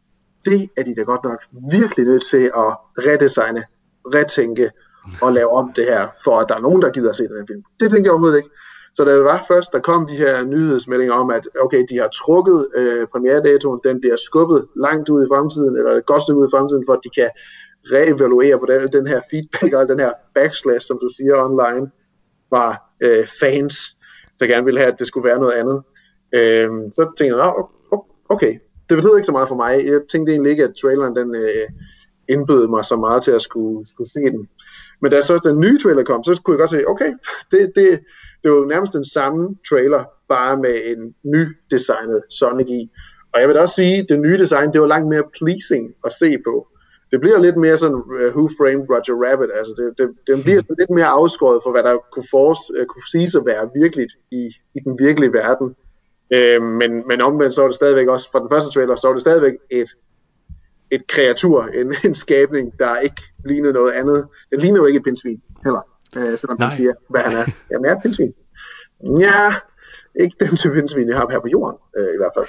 det 0.45 0.69
er 0.77 0.83
de 0.83 0.95
da 0.95 1.01
godt 1.01 1.23
nok 1.23 1.39
virkelig 1.71 2.05
nødt 2.05 2.23
til 2.23 2.43
at 2.63 2.69
redesigne, 3.07 3.63
retænke 4.15 4.69
og 5.21 5.33
lave 5.33 5.49
om 5.49 5.73
det 5.75 5.85
her, 5.85 6.07
for 6.23 6.39
at 6.39 6.49
der 6.49 6.55
er 6.55 6.59
nogen, 6.59 6.81
der 6.81 6.91
gider 6.91 7.09
at 7.09 7.15
se 7.15 7.23
den 7.23 7.37
her 7.37 7.45
film. 7.47 7.63
Det 7.79 7.91
tænkte 7.91 8.07
jeg 8.07 8.11
overhovedet 8.11 8.37
ikke. 8.37 8.49
Så 8.97 9.03
da 9.05 9.15
det 9.15 9.23
var 9.23 9.45
først, 9.47 9.73
der 9.73 9.79
kom 9.79 10.07
de 10.07 10.15
her 10.15 10.45
nyhedsmeldinger 10.45 11.13
om, 11.13 11.29
at 11.29 11.47
okay, 11.61 11.85
de 11.89 11.97
har 11.97 12.07
trukket 12.07 12.67
øh, 12.75 13.07
premieredatoen, 13.07 13.79
den 13.83 13.99
bliver 13.99 14.15
skubbet 14.15 14.67
langt 14.75 15.09
ud 15.09 15.25
i 15.25 15.27
fremtiden, 15.31 15.77
eller 15.77 15.91
et 15.91 16.05
godt 16.05 16.21
stykke 16.21 16.39
ud 16.39 16.47
i 16.47 16.53
fremtiden, 16.55 16.83
for 16.87 16.93
at 16.93 16.99
de 17.03 17.09
kan 17.09 17.29
reevaluere 17.93 18.59
på 18.59 18.65
den, 18.69 18.91
den 18.93 19.07
her 19.07 19.21
feedback 19.29 19.73
og 19.73 19.87
den 19.89 19.99
her 19.99 20.11
backslash, 20.35 20.87
som 20.87 20.99
du 21.01 21.09
siger 21.17 21.35
online, 21.45 21.91
fra 22.49 22.65
øh, 23.03 23.27
fans, 23.39 23.75
der 24.39 24.47
gerne 24.47 24.65
ville 24.65 24.79
have, 24.79 24.91
at 24.93 24.99
det 24.99 25.07
skulle 25.07 25.29
være 25.29 25.39
noget 25.39 25.53
andet. 25.61 25.79
Øh, 26.37 26.69
så 26.95 27.13
tænkte 27.17 27.43
jeg, 27.43 27.53
okay, 28.29 28.53
det 28.89 28.97
betød 28.97 29.15
ikke 29.17 29.25
så 29.25 29.31
meget 29.31 29.47
for 29.47 29.55
mig. 29.55 29.85
Jeg 29.85 30.01
tænkte 30.11 30.31
egentlig 30.31 30.51
ikke, 30.51 30.63
at 30.63 30.75
traileren 30.81 31.15
den 31.15 31.35
øh, 31.35 31.67
indbød 32.29 32.67
mig 32.67 32.85
så 32.85 32.95
meget 32.95 33.23
til 33.23 33.31
at 33.31 33.41
skulle, 33.41 33.87
skulle 33.87 34.09
se 34.09 34.19
den. 34.19 34.49
Men 35.01 35.11
da 35.11 35.21
så 35.21 35.39
den 35.43 35.59
nye 35.59 35.77
trailer 35.83 36.03
kom, 36.03 36.23
så 36.23 36.41
kunne 36.43 36.53
jeg 36.53 36.59
godt 36.59 36.71
se, 36.71 36.87
okay, 36.87 37.11
det, 37.51 37.71
det, 37.75 37.99
det 38.47 38.55
var 38.55 38.65
nærmest 38.65 38.93
den 38.93 39.05
samme 39.05 39.55
trailer, 39.69 40.03
bare 40.29 40.57
med 40.57 40.75
en 40.91 41.15
nydesignet 41.23 42.23
Sonic 42.29 42.67
i. 42.67 42.91
Og 43.33 43.39
jeg 43.39 43.47
vil 43.47 43.55
da 43.55 43.61
også 43.61 43.75
sige, 43.75 43.97
at 43.97 44.09
det 44.09 44.19
nye 44.19 44.37
design, 44.37 44.73
det 44.73 44.81
var 44.81 44.87
langt 44.87 45.07
mere 45.07 45.23
pleasing 45.37 45.93
at 46.05 46.11
se 46.11 46.37
på. 46.47 46.67
Det 47.11 47.19
bliver 47.19 47.39
lidt 47.39 47.57
mere 47.57 47.77
sådan, 47.77 47.95
uh, 47.95 48.35
Who 48.35 48.49
Framed 48.57 48.85
Roger 48.89 49.17
Rabbit, 49.25 49.49
altså 49.53 49.73
det, 49.77 49.85
det, 49.97 50.07
det 50.27 50.43
bliver 50.43 50.59
sådan 50.59 50.75
lidt 50.79 50.89
mere 50.89 51.05
afskåret 51.05 51.59
for, 51.63 51.71
hvad 51.71 51.83
der 51.83 51.97
kunne, 52.13 52.27
force, 52.31 52.73
uh, 52.79 52.85
kunne 52.85 53.07
sige 53.11 53.39
at 53.39 53.45
være 53.45 53.69
virkeligt 53.81 54.13
i, 54.31 54.43
i 54.75 54.79
den 54.85 54.99
virkelige 54.99 55.33
verden. 55.33 55.75
Øh, 56.33 56.61
men, 56.61 57.07
men 57.07 57.21
omvendt 57.21 57.53
så 57.53 57.61
var 57.61 57.67
det 57.67 57.75
stadigvæk 57.75 58.07
også, 58.07 58.31
for 58.31 58.39
den 58.39 58.49
første 58.51 58.71
trailer, 58.71 58.95
så 58.95 59.07
var 59.07 59.13
det 59.13 59.21
stadigvæk 59.21 59.53
et, 59.69 59.89
et 60.91 61.07
kreatur, 61.07 61.63
en, 61.63 61.95
en 62.05 62.15
skabning, 62.15 62.79
der 62.79 62.99
ikke 62.99 63.21
lignede 63.45 63.73
noget 63.73 63.91
andet. 63.91 64.27
Det 64.51 64.61
ligner 64.61 64.79
jo 64.79 64.85
ikke 64.85 64.97
et 64.97 65.03
pindsvin 65.03 65.41
heller, 65.63 65.81
øh, 66.15 66.37
selvom 66.37 66.57
Nej. 66.59 66.65
man 66.65 66.71
siger, 66.71 66.93
hvad 67.09 67.21
han 67.21 67.33
er. 67.37 67.45
Jamen, 67.71 67.85
jeg 67.85 67.93
er 67.95 67.99
pindsvin. 68.01 68.33
Ja, 69.19 69.53
ikke 70.23 70.35
den 70.39 70.55
type 70.55 70.73
pindsvin, 70.73 71.09
jeg 71.09 71.17
har 71.17 71.27
her 71.31 71.39
på 71.39 71.47
jorden, 71.47 71.77
øh, 71.97 72.03
i 72.13 72.17
hvert 72.17 72.31
fald. 72.37 72.47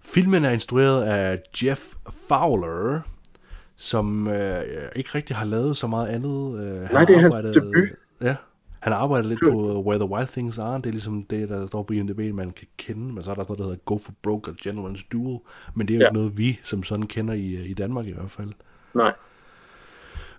Filmen 0.00 0.44
er 0.44 0.50
instrueret 0.50 1.02
af 1.04 1.40
Jeff 1.62 1.80
Fowler, 2.28 3.00
som 3.76 4.28
øh, 4.28 4.62
ikke 4.96 5.10
rigtig 5.14 5.36
har 5.36 5.44
lavet 5.44 5.76
så 5.76 5.86
meget 5.86 6.08
andet. 6.08 6.60
Øh, 6.60 6.80
han 6.82 6.92
Nej, 6.92 7.04
det 7.04 7.10
er 7.10 7.14
har 7.14 7.22
hans 7.22 7.34
arbejdet- 7.34 7.54
debut. 7.54 7.88
Ja, 8.20 8.36
han 8.80 8.92
har 8.92 9.00
arbejdet 9.00 9.26
lidt 9.28 9.40
Sure. 9.40 9.52
på 9.52 9.82
Where 9.82 9.98
the 9.98 10.08
Wild 10.14 10.28
Things 10.28 10.58
Are. 10.58 10.76
Det 10.76 10.86
er 10.86 10.90
ligesom 10.90 11.24
det, 11.24 11.48
der 11.48 11.66
står 11.66 11.82
på 11.82 11.92
IMDb, 11.92 12.34
man 12.34 12.50
kan 12.50 12.66
kende. 12.76 13.12
Men 13.14 13.24
så 13.24 13.30
er 13.30 13.34
der 13.34 13.42
sådan 13.42 13.50
noget, 13.50 13.58
der 13.58 13.64
hedder 13.64 13.78
Go 13.84 13.98
for 13.98 14.12
Broke 14.22 14.50
og 14.50 14.56
Gentleman's 14.66 15.08
Duel. 15.12 15.38
Men 15.74 15.88
det 15.88 15.94
er 15.94 15.98
jo 15.98 16.00
Ja. 16.00 16.06
ikke 16.08 16.14
noget, 16.18 16.38
vi 16.38 16.60
som 16.62 16.82
sådan 16.82 17.06
kender 17.06 17.34
i, 17.34 17.52
øh, 17.54 17.70
i 17.70 17.74
Danmark 17.74 18.06
i 18.06 18.12
hvert 18.12 18.30
fald. 18.30 18.52
Nej. 18.94 19.12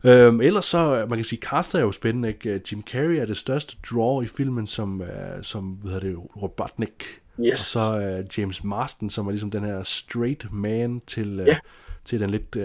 Øhm, 0.04 0.42
ellers 0.42 0.66
så, 0.66 1.06
man 1.10 1.18
kan 1.18 1.26
sige, 1.26 1.39
castet 1.42 1.80
er 1.80 1.84
jo 1.84 1.92
spændende, 1.92 2.28
ikke? 2.28 2.62
Jim 2.72 2.84
Carrey 2.92 3.16
er 3.16 3.26
det 3.26 3.38
største 3.38 3.78
draw 3.92 4.22
i 4.22 4.28
filmen, 4.28 4.68
som, 4.68 5.02
uh, 5.02 5.08
som 5.42 5.63
hvad 5.66 5.92
hedder 5.92 6.08
det, 6.08 6.18
Robotnik. 6.42 7.22
Yes. 7.39 7.52
Og 7.52 7.82
så 7.82 8.20
uh, 8.20 8.39
James 8.39 8.63
Marston, 8.63 9.10
som 9.10 9.28
er 9.28 9.32
ligesom 9.32 9.52
den 9.52 9.63
her 9.63 9.84
straight 9.84 10.54
man 10.54 11.02
til, 11.08 11.39
uh, 11.39 11.48
Ja. 11.48 11.58
til 12.06 12.20
den 12.20 12.30
lidt 12.30 12.56
uh, 12.56 12.63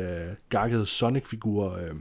gakkede 0.49 0.87
Sonic-figur. 0.87 1.67
Uh, 1.75 1.97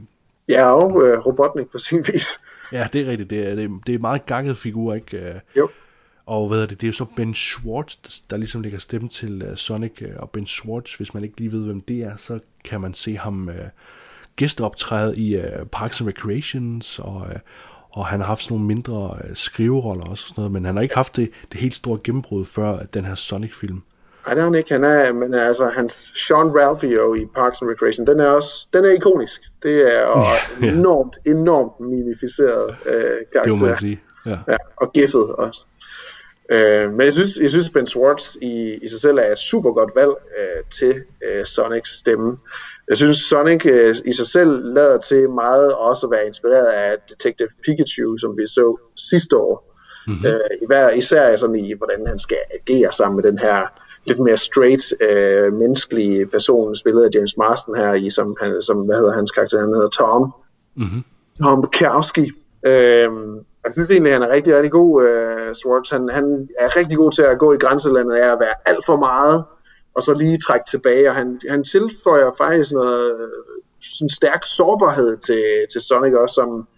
Ja, 0.48 0.70
og 0.72 1.02
øh, 1.06 1.18
Robotnik 1.26 1.66
på 1.72 1.78
sin 1.78 2.04
vis. 2.12 2.26
Ja, 2.72 2.88
det 2.92 3.00
er 3.00 3.06
rigtigt. 3.10 3.30
Det 3.30 3.48
er, 3.48 3.54
det 3.54 3.64
er, 3.64 3.68
det 3.86 3.94
er 3.94 3.98
meget 3.98 4.26
ganget 4.26 4.58
figur, 4.58 4.94
ikke? 4.94 5.16
Øh, 5.18 5.34
Jo. 5.56 5.68
Og 6.26 6.48
hvad 6.48 6.62
er 6.62 6.66
det? 6.66 6.80
Det 6.80 6.86
er 6.86 6.88
jo 6.88 6.92
så 6.92 7.04
Ben 7.16 7.34
Schwartz, 7.34 7.96
der, 8.30 8.36
ligesom 8.36 8.60
lægger 8.62 8.78
stemme 8.78 9.08
til 9.08 9.48
uh, 9.50 9.56
Sonic. 9.56 10.02
øh, 10.02 10.10
Og 10.16 10.30
Ben 10.30 10.46
Schwartz, 10.46 10.94
hvis 10.96 11.14
man 11.14 11.24
ikke 11.24 11.38
lige 11.38 11.52
ved, 11.52 11.64
hvem 11.64 11.80
det 11.80 12.02
er, 12.02 12.16
så 12.16 12.38
kan 12.64 12.80
man 12.80 12.94
se 12.94 13.16
ham 13.16 13.48
uh, 13.48 13.54
gæsteoptræde 14.38 15.16
i 15.16 15.36
uh, 15.36 15.42
Parks 15.72 16.00
and 16.00 16.08
Recreations, 16.08 16.98
og, 16.98 17.14
uh, 17.14 17.36
og 17.90 18.06
han 18.06 18.20
har 18.20 18.26
haft 18.26 18.42
sådan 18.42 18.54
nogle 18.54 18.66
mindre 18.66 19.16
uh, 19.24 19.34
skriveroller 19.34 20.04
også, 20.04 20.24
og 20.24 20.28
sådan 20.28 20.40
noget, 20.42 20.52
men 20.52 20.64
han 20.64 20.76
har 20.76 20.82
ikke 20.82 20.94
haft 20.94 21.16
det, 21.16 21.30
det 21.52 21.60
helt 21.60 21.74
store 21.74 21.98
gennembrud 22.04 22.44
før 22.44 22.78
den 22.94 23.04
her 23.04 23.14
Sonic-film. 23.14 23.82
Nej, 24.26 24.34
det 24.34 24.40
er 24.40 24.44
han 24.44 24.54
ikke. 24.54 24.72
Han 24.72 24.84
er, 24.84 25.12
men 25.12 25.34
altså, 25.34 25.68
hans 25.68 26.12
Sean 26.26 26.46
Ralphio 26.56 27.14
i 27.14 27.26
Parks 27.34 27.62
and 27.62 27.70
Recreation, 27.70 28.06
den 28.06 28.20
er 28.20 28.26
også, 28.26 28.68
den 28.72 28.84
er 28.84 28.90
ikonisk. 28.90 29.40
Det 29.62 29.98
er 29.98 30.04
og 30.06 30.24
Ja. 30.62 30.66
enormt, 30.72 31.18
enormt 31.26 31.80
mimificeret 31.80 32.76
øh, 32.86 33.02
karakter. 33.32 33.42
Det 33.42 33.60
må 33.60 33.66
man 33.66 33.76
sige. 33.76 34.00
Ja. 34.26 34.38
Ja, 34.48 34.56
og 34.76 34.92
giffet 34.92 35.32
også. 35.32 35.66
Øh, 36.52 36.90
men 36.90 37.00
jeg 37.00 37.12
synes, 37.12 37.38
jeg 37.42 37.50
synes 37.50 37.70
Ben 37.70 37.86
Schwartz 37.86 38.36
i, 38.42 38.78
i 38.82 38.88
sig 38.88 39.00
selv 39.00 39.18
er 39.18 39.32
et 39.32 39.38
super 39.38 39.72
godt 39.72 39.90
valg 39.94 40.12
øh, 40.38 40.64
til 40.70 41.02
øh, 41.24 41.44
Sonics 41.44 41.98
stemme. 41.98 42.36
Jeg 42.88 42.96
synes, 42.96 43.16
Sonic 43.16 43.66
øh, 43.66 43.94
i 44.06 44.12
sig 44.12 44.26
selv 44.26 44.74
lader 44.74 44.98
til 44.98 45.30
meget 45.30 45.74
også 45.74 46.06
at 46.06 46.10
være 46.10 46.26
inspireret 46.26 46.66
af 46.66 46.96
Detective 47.08 47.48
Pikachu, 47.64 48.16
som 48.16 48.36
vi 48.36 48.46
så 48.46 48.78
sidste 48.96 49.36
år. 49.36 49.74
Mm-hmm. 50.06 50.26
Øh, 50.26 50.40
i 50.62 50.66
hver, 50.66 50.90
især 50.90 51.36
sådan 51.36 51.56
i, 51.56 51.72
hvordan 51.72 52.06
han 52.06 52.18
skal 52.18 52.38
agere 52.54 52.92
sammen 52.92 53.16
med 53.16 53.24
den 53.30 53.38
her 53.38 53.66
lidt 54.04 54.18
mere 54.18 54.36
straight, 54.36 55.02
øh, 55.02 55.52
menneskelige 55.52 56.26
person, 56.26 56.76
spillet 56.76 57.04
af 57.04 57.08
James 57.14 57.36
Marsden 57.36 57.76
her, 57.76 57.94
i, 57.94 58.10
som, 58.10 58.36
han, 58.40 58.62
som 58.62 58.76
hvad 58.76 58.96
hedder 58.96 59.12
hans 59.12 59.30
karakter, 59.30 59.60
han 59.60 59.74
hedder 59.74 59.88
Tom. 59.88 60.32
Mm-hmm. 60.76 61.04
Tom 61.42 61.62
Bukowski. 61.62 62.30
Øhm, 62.66 63.34
jeg 63.64 63.72
synes 63.72 63.90
egentlig, 63.90 64.12
han 64.12 64.22
er 64.22 64.32
rigtig, 64.32 64.56
rigtig 64.56 64.70
god, 64.70 65.04
øh, 65.08 65.54
Swartz. 65.54 65.90
Han, 65.90 66.08
han 66.12 66.48
er 66.58 66.76
rigtig 66.76 66.96
god 66.96 67.12
til 67.12 67.22
at 67.22 67.38
gå 67.38 67.52
i 67.52 67.56
grænselandet 67.56 68.14
af 68.16 68.32
at 68.32 68.40
være 68.40 68.54
alt 68.66 68.86
for 68.86 68.96
meget, 68.96 69.44
og 69.98 70.04
så 70.04 70.14
lige 70.14 70.38
trække 70.46 70.66
tilbage. 70.70 71.08
Og 71.08 71.14
han, 71.14 71.40
han 71.50 71.64
tilføjer 71.64 72.30
faktisk 72.38 72.72
noget 72.72 73.30
sådan 73.80 74.10
stærk 74.10 74.42
sårbarhed 74.56 75.16
til, 75.16 75.44
til 75.72 75.80
Sonic 75.80 76.14
også, 76.14 76.34
som 76.34 76.68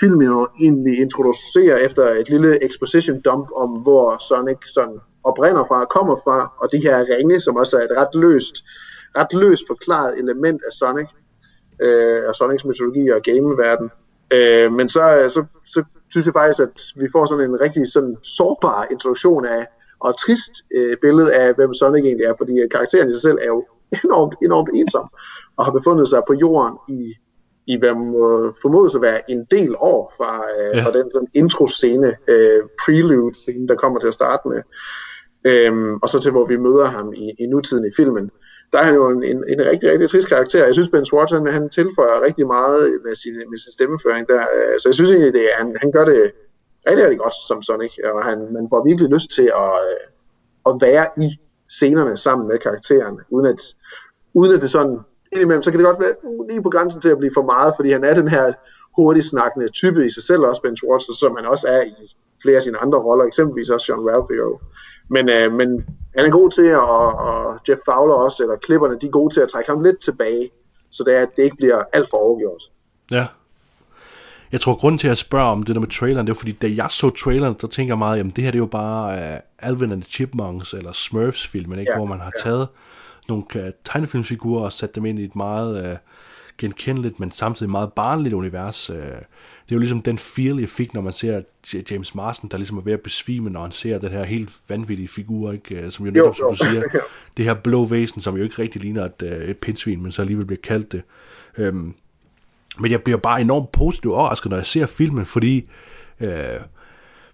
filmen 0.00 0.26
jo 0.26 0.48
egentlig 0.60 0.98
introducerer 0.98 1.76
efter 1.76 2.04
et 2.10 2.28
lille 2.28 2.64
exposition 2.64 3.20
dump 3.20 3.48
om, 3.56 3.70
hvor 3.70 4.28
Sonic 4.28 4.58
sådan 4.74 4.98
oprinder 5.24 5.64
fra, 5.64 5.84
kommer 5.84 6.16
fra, 6.24 6.52
og 6.60 6.72
de 6.72 6.78
her 6.78 7.04
ringe, 7.16 7.40
som 7.40 7.56
også 7.56 7.78
er 7.78 7.82
et 7.82 7.98
ret 7.98 8.14
løst, 8.14 8.56
ret 9.18 9.32
løst 9.32 9.62
forklaret 9.66 10.18
element 10.18 10.60
af 10.66 10.72
Sonic, 10.72 11.08
øh, 11.82 12.22
og 12.28 12.34
Sonics 12.34 12.64
mytologi 12.64 13.08
og 13.08 13.22
gameverden. 13.22 13.90
Øh, 14.30 14.72
men 14.72 14.88
så, 14.88 15.02
så, 15.28 15.44
så 15.64 15.84
synes 16.10 16.26
jeg 16.26 16.34
faktisk, 16.34 16.60
at 16.60 17.02
vi 17.02 17.08
får 17.12 17.26
sådan 17.26 17.50
en 17.50 17.60
rigtig 17.60 17.92
sådan 17.92 18.16
sårbar 18.22 18.86
introduktion 18.90 19.46
af, 19.46 19.66
og 20.00 20.18
trist 20.20 20.52
øh, 20.76 20.96
billede 21.02 21.34
af, 21.34 21.54
hvem 21.54 21.74
Sonic 21.74 22.04
egentlig 22.04 22.24
er, 22.26 22.34
fordi 22.38 22.60
øh, 22.60 22.68
karakteren 22.70 23.08
i 23.08 23.12
sig 23.12 23.22
selv 23.22 23.38
er 23.42 23.46
jo 23.46 23.64
enormt, 24.04 24.34
enormt 24.42 24.68
ensom, 24.74 25.08
og 25.56 25.64
har 25.64 25.72
befundet 25.72 26.08
sig 26.08 26.22
på 26.26 26.34
jorden 26.34 26.76
i, 26.88 27.14
i 27.66 27.76
hvad 27.78 27.94
må 27.94 28.52
formodes 28.62 28.94
at 28.94 29.02
være 29.02 29.30
en 29.30 29.44
del 29.50 29.74
år 29.78 30.12
fra, 30.16 30.42
øh, 30.58 30.76
Ja. 30.76 30.78
ja. 30.78 30.84
fra 30.84 30.92
den 30.98 31.10
sådan 31.12 31.28
intro-scene, 31.34 32.16
øh, 32.28 32.60
prelude-scene, 32.84 33.68
der 33.68 33.74
kommer 33.74 33.98
til 34.00 34.08
at 34.08 34.14
starte 34.14 34.48
med, 34.48 34.62
øhm, 35.44 35.94
og 36.02 36.08
så 36.08 36.20
til 36.20 36.30
hvor 36.30 36.44
vi 36.44 36.56
møder 36.56 36.84
ham 36.86 37.12
i, 37.12 37.32
i 37.38 37.46
nutiden 37.46 37.84
i 37.86 37.90
filmen. 37.96 38.30
Der 38.72 38.78
er 38.80 38.84
han 38.84 38.94
jo 38.94 39.08
en, 39.10 39.24
en, 39.24 39.44
en 39.48 39.60
rigtig, 39.70 39.90
rigtig 39.90 40.08
trist 40.10 40.28
karakter. 40.28 40.64
Jeg 40.64 40.74
synes, 40.74 40.88
Ben 40.88 41.04
Schwartz, 41.04 41.32
han, 41.32 41.46
han 41.46 41.68
tilføjer 41.70 42.22
rigtig 42.26 42.46
meget 42.46 42.98
med 43.04 43.14
sin, 43.14 43.34
med 43.50 43.58
sin 43.58 43.72
stemmeføring 43.72 44.28
der. 44.28 44.40
Øh, 44.40 44.74
Så 44.80 44.88
jeg 44.88 44.94
synes 44.94 45.10
egentlig, 45.10 45.32
det, 45.32 45.42
er- 45.42 45.56
han, 45.58 45.76
han 45.80 45.92
gør 45.92 46.04
det 46.04 46.32
rigtig, 46.88 47.04
rigtig 47.04 47.18
godt 47.18 47.34
som 47.48 47.62
Sonic, 47.62 47.92
og 48.04 48.24
han, 48.24 48.38
man 48.52 48.66
får 48.70 48.84
virkelig 48.84 49.10
lyst 49.10 49.30
til 49.30 49.50
at, 49.64 49.72
øh, 49.90 50.04
at 50.68 50.80
være 50.80 51.06
i 51.16 51.28
scenerne 51.68 52.16
sammen 52.16 52.48
med 52.48 52.58
karakteren, 52.58 53.20
uden 53.30 53.46
at, 53.46 53.60
uden 54.34 54.54
at 54.54 54.60
det 54.60 54.70
sådan, 54.70 54.98
indimellem, 55.32 55.62
så 55.62 55.70
kan 55.70 55.80
det 55.80 55.86
godt 55.86 56.00
være 56.00 56.14
uh, 56.22 56.46
lige 56.48 56.62
på 56.62 56.70
grænsen 56.70 57.00
til 57.00 57.08
at 57.08 57.18
blive 57.18 57.34
for 57.34 57.42
meget, 57.42 57.72
fordi 57.76 57.90
han 57.90 58.04
er 58.04 58.14
den 58.14 58.28
her 58.28 58.52
hurtigt 58.96 59.26
snakkende 59.26 59.68
type 59.68 60.06
i 60.06 60.10
sig 60.10 60.22
selv 60.22 60.42
også, 60.42 60.62
Ben 60.62 60.76
Schwartz, 60.76 61.04
som 61.18 61.36
han 61.36 61.46
også 61.46 61.68
er 61.68 61.82
i 61.82 62.16
flere 62.42 62.56
af 62.56 62.62
sine 62.62 62.78
andre 62.78 62.98
roller, 62.98 63.24
eksempelvis 63.24 63.70
også 63.70 63.86
John 63.88 64.08
Ralphio. 64.08 64.60
Men, 65.10 65.28
øh, 65.28 65.52
men 65.52 65.68
han 66.16 66.26
er 66.26 66.30
god 66.30 66.50
til 66.50 66.66
at, 66.66 66.78
og, 66.78 67.12
og 67.12 67.58
Jeff 67.68 67.80
Fowler 67.84 68.14
også, 68.14 68.42
eller 68.42 68.56
klipperne, 68.56 68.98
de 68.98 69.06
er 69.06 69.10
gode 69.10 69.34
til 69.34 69.40
at 69.40 69.48
trække 69.48 69.70
ham 69.70 69.82
lidt 69.82 70.00
tilbage, 70.00 70.50
så 70.90 71.04
det 71.06 71.16
er, 71.16 71.22
at 71.22 71.36
det 71.36 71.42
ikke 71.42 71.56
bliver 71.56 71.82
alt 71.92 72.10
for 72.10 72.16
overgjort. 72.16 72.62
Ja. 73.10 73.26
Jeg 74.52 74.60
tror, 74.60 74.74
grunden 74.74 74.98
til 74.98 75.08
at 75.08 75.18
spørge 75.18 75.46
om 75.46 75.62
det 75.62 75.74
der 75.74 75.80
med 75.80 75.88
traileren, 75.88 76.26
det 76.26 76.32
er 76.32 76.38
fordi, 76.38 76.52
da 76.52 76.70
jeg 76.76 76.86
så 76.90 77.10
traileren, 77.10 77.54
så 77.60 77.66
tænker 77.66 77.94
jeg 77.94 77.98
meget, 77.98 78.18
jamen 78.18 78.32
det 78.36 78.44
her 78.44 78.50
det 78.50 78.58
er 78.58 78.62
jo 78.62 78.66
bare 78.66 79.34
uh, 79.34 79.38
Alvin 79.58 79.92
and 79.92 80.02
the 80.02 80.10
Chipmunks 80.10 80.74
eller 80.74 80.92
Smurfs-filmen, 80.92 81.78
ikke? 81.78 81.92
Ja, 81.92 81.96
hvor 81.96 82.06
man 82.06 82.18
har 82.18 82.32
ja. 82.38 82.50
taget 82.50 82.68
nogle 83.28 83.44
uh, 83.54 83.60
tegnefilmsfigurer 83.84 84.64
og 84.64 84.72
sat 84.72 84.94
dem 84.94 85.04
ind 85.04 85.18
i 85.18 85.24
et 85.24 85.36
meget 85.36 85.92
uh, 85.92 85.96
genkendeligt, 86.58 87.20
men 87.20 87.30
samtidig 87.30 87.70
meget 87.70 87.92
barnligt 87.92 88.34
univers. 88.34 88.90
Uh, 88.90 88.96
det 88.96 89.70
er 89.70 89.76
jo 89.76 89.78
ligesom 89.78 90.02
den 90.02 90.18
feel, 90.18 90.58
jeg 90.58 90.68
fik, 90.68 90.94
når 90.94 91.00
man 91.00 91.12
ser 91.12 91.42
James 91.90 92.14
Marsden, 92.14 92.50
der 92.50 92.56
ligesom 92.56 92.78
er 92.78 92.82
ved 92.82 92.92
at 92.92 93.00
besvime, 93.00 93.50
når 93.50 93.62
han 93.62 93.72
ser 93.72 93.98
den 93.98 94.10
her 94.10 94.24
helt 94.24 94.50
vanvittige 94.68 95.08
figur, 95.08 95.52
ikke? 95.52 95.90
Som 95.90 96.06
jo 96.06 96.12
netop, 96.12 96.36
som 96.36 96.44
jo. 96.44 96.50
du 96.50 96.56
siger, 96.56 96.82
det 97.36 97.44
her 97.44 97.54
blå 97.54 97.84
væsen, 97.84 98.20
som 98.20 98.36
jo 98.36 98.42
ikke 98.42 98.62
rigtig 98.62 98.82
ligner 98.82 99.04
et, 99.04 99.22
et 99.22 99.58
pindsvin, 99.58 100.02
men 100.02 100.12
så 100.12 100.22
alligevel 100.22 100.46
bliver 100.46 100.60
kaldt 100.62 100.92
det. 100.92 101.02
Um, 101.68 101.94
men 102.80 102.90
jeg 102.90 103.02
bliver 103.02 103.18
bare 103.18 103.40
enormt 103.40 103.72
positivt 103.72 104.14
overrasket, 104.14 104.50
når 104.50 104.56
jeg 104.56 104.66
ser 104.66 104.86
filmen, 104.86 105.26
fordi 105.26 105.70
øh, 106.20 106.30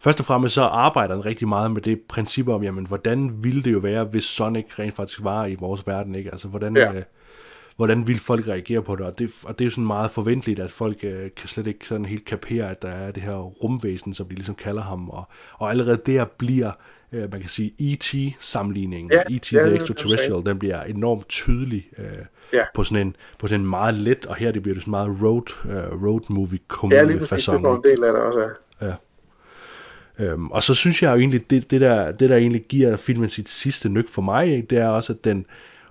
først 0.00 0.20
og 0.20 0.26
fremmest 0.26 0.54
så 0.54 0.62
arbejder 0.62 1.14
den 1.14 1.26
rigtig 1.26 1.48
meget 1.48 1.70
med 1.70 1.82
det 1.82 2.00
princip 2.08 2.48
om, 2.48 2.62
jamen, 2.62 2.86
hvordan 2.86 3.44
ville 3.44 3.62
det 3.62 3.72
jo 3.72 3.78
være, 3.78 4.04
hvis 4.04 4.24
Sonic 4.24 4.78
rent 4.78 4.96
faktisk 4.96 5.24
var 5.24 5.46
i 5.46 5.54
vores 5.54 5.86
verden, 5.86 6.14
ikke? 6.14 6.30
Altså, 6.30 6.48
hvordan, 6.48 6.76
Ja. 6.76 6.92
øh, 6.94 7.02
hvordan 7.76 8.06
vil 8.06 8.18
folk 8.18 8.48
reagere 8.48 8.82
på 8.82 8.96
det? 8.96 9.06
Og 9.06 9.18
det, 9.18 9.30
og 9.44 9.58
det 9.58 9.64
er 9.64 9.66
jo 9.66 9.70
sådan 9.70 9.86
meget 9.86 10.10
forventeligt, 10.10 10.60
at 10.60 10.70
folk 10.70 10.96
øh, 11.02 11.30
kan 11.36 11.48
slet 11.48 11.66
ikke 11.66 11.86
sådan 11.86 12.06
helt 12.06 12.24
kapere, 12.24 12.70
at 12.70 12.82
der 12.82 12.88
er 12.88 13.10
det 13.10 13.22
her 13.22 13.36
rumvæsen, 13.36 14.14
som 14.14 14.26
de 14.26 14.34
ligesom 14.34 14.54
kalder 14.54 14.82
ham, 14.82 15.10
og, 15.10 15.24
og 15.54 15.70
allerede 15.70 16.00
der 16.06 16.24
bliver, 16.24 16.72
øh, 17.12 17.32
man 17.32 17.40
kan 17.40 17.48
sige, 17.48 17.72
E.T.-sammenligningen, 17.78 19.10
Ja, 19.12 19.36
E.T. 19.36 19.52
ja, 19.52 19.58
The 19.58 19.70
er 19.70 19.80
Extraterrestrial, 19.80 20.46
den 20.46 20.58
bliver 20.58 20.82
enormt 20.82 21.28
tydelig 21.28 21.86
øh, 21.98 22.04
Ja. 22.52 22.64
på, 22.74 22.84
sådan 22.84 23.06
en, 23.06 23.16
på 23.38 23.46
sådan 23.48 23.60
en 23.60 23.70
meget 23.70 23.94
let, 23.94 24.26
og 24.26 24.36
her 24.36 24.52
det 24.52 24.62
bliver 24.62 24.74
det 24.74 24.82
sådan 24.82 24.90
meget 24.90 25.22
road, 25.22 25.42
uh, 25.64 26.04
road 26.06 26.20
movie 26.28 26.58
Ja, 26.58 26.64
komedie 26.68 27.06
lige 27.06 27.18
præcis, 27.18 27.44
det 27.44 27.54
en 27.54 27.82
del 27.84 28.04
af 28.04 28.12
det 28.12 28.22
også. 28.22 28.40
ja. 28.80 28.86
Ja. 28.86 28.94
Øhm, 30.18 30.50
og 30.50 30.62
så 30.62 30.74
synes 30.74 31.02
jeg 31.02 31.12
jo 31.12 31.18
egentlig, 31.18 31.50
det, 31.50 31.70
det, 31.70 31.80
der, 31.80 32.12
det 32.12 32.28
der 32.28 32.36
egentlig 32.36 32.62
giver 32.68 32.96
filmen 32.96 33.28
sit 33.28 33.48
sidste 33.48 33.88
nyk 33.88 34.08
for 34.08 34.22
mig, 34.22 34.46
ikke, 34.46 34.66
det 34.70 34.78
er 34.78 34.88
også, 34.88 35.12
at 35.12 35.24
den 35.24 35.46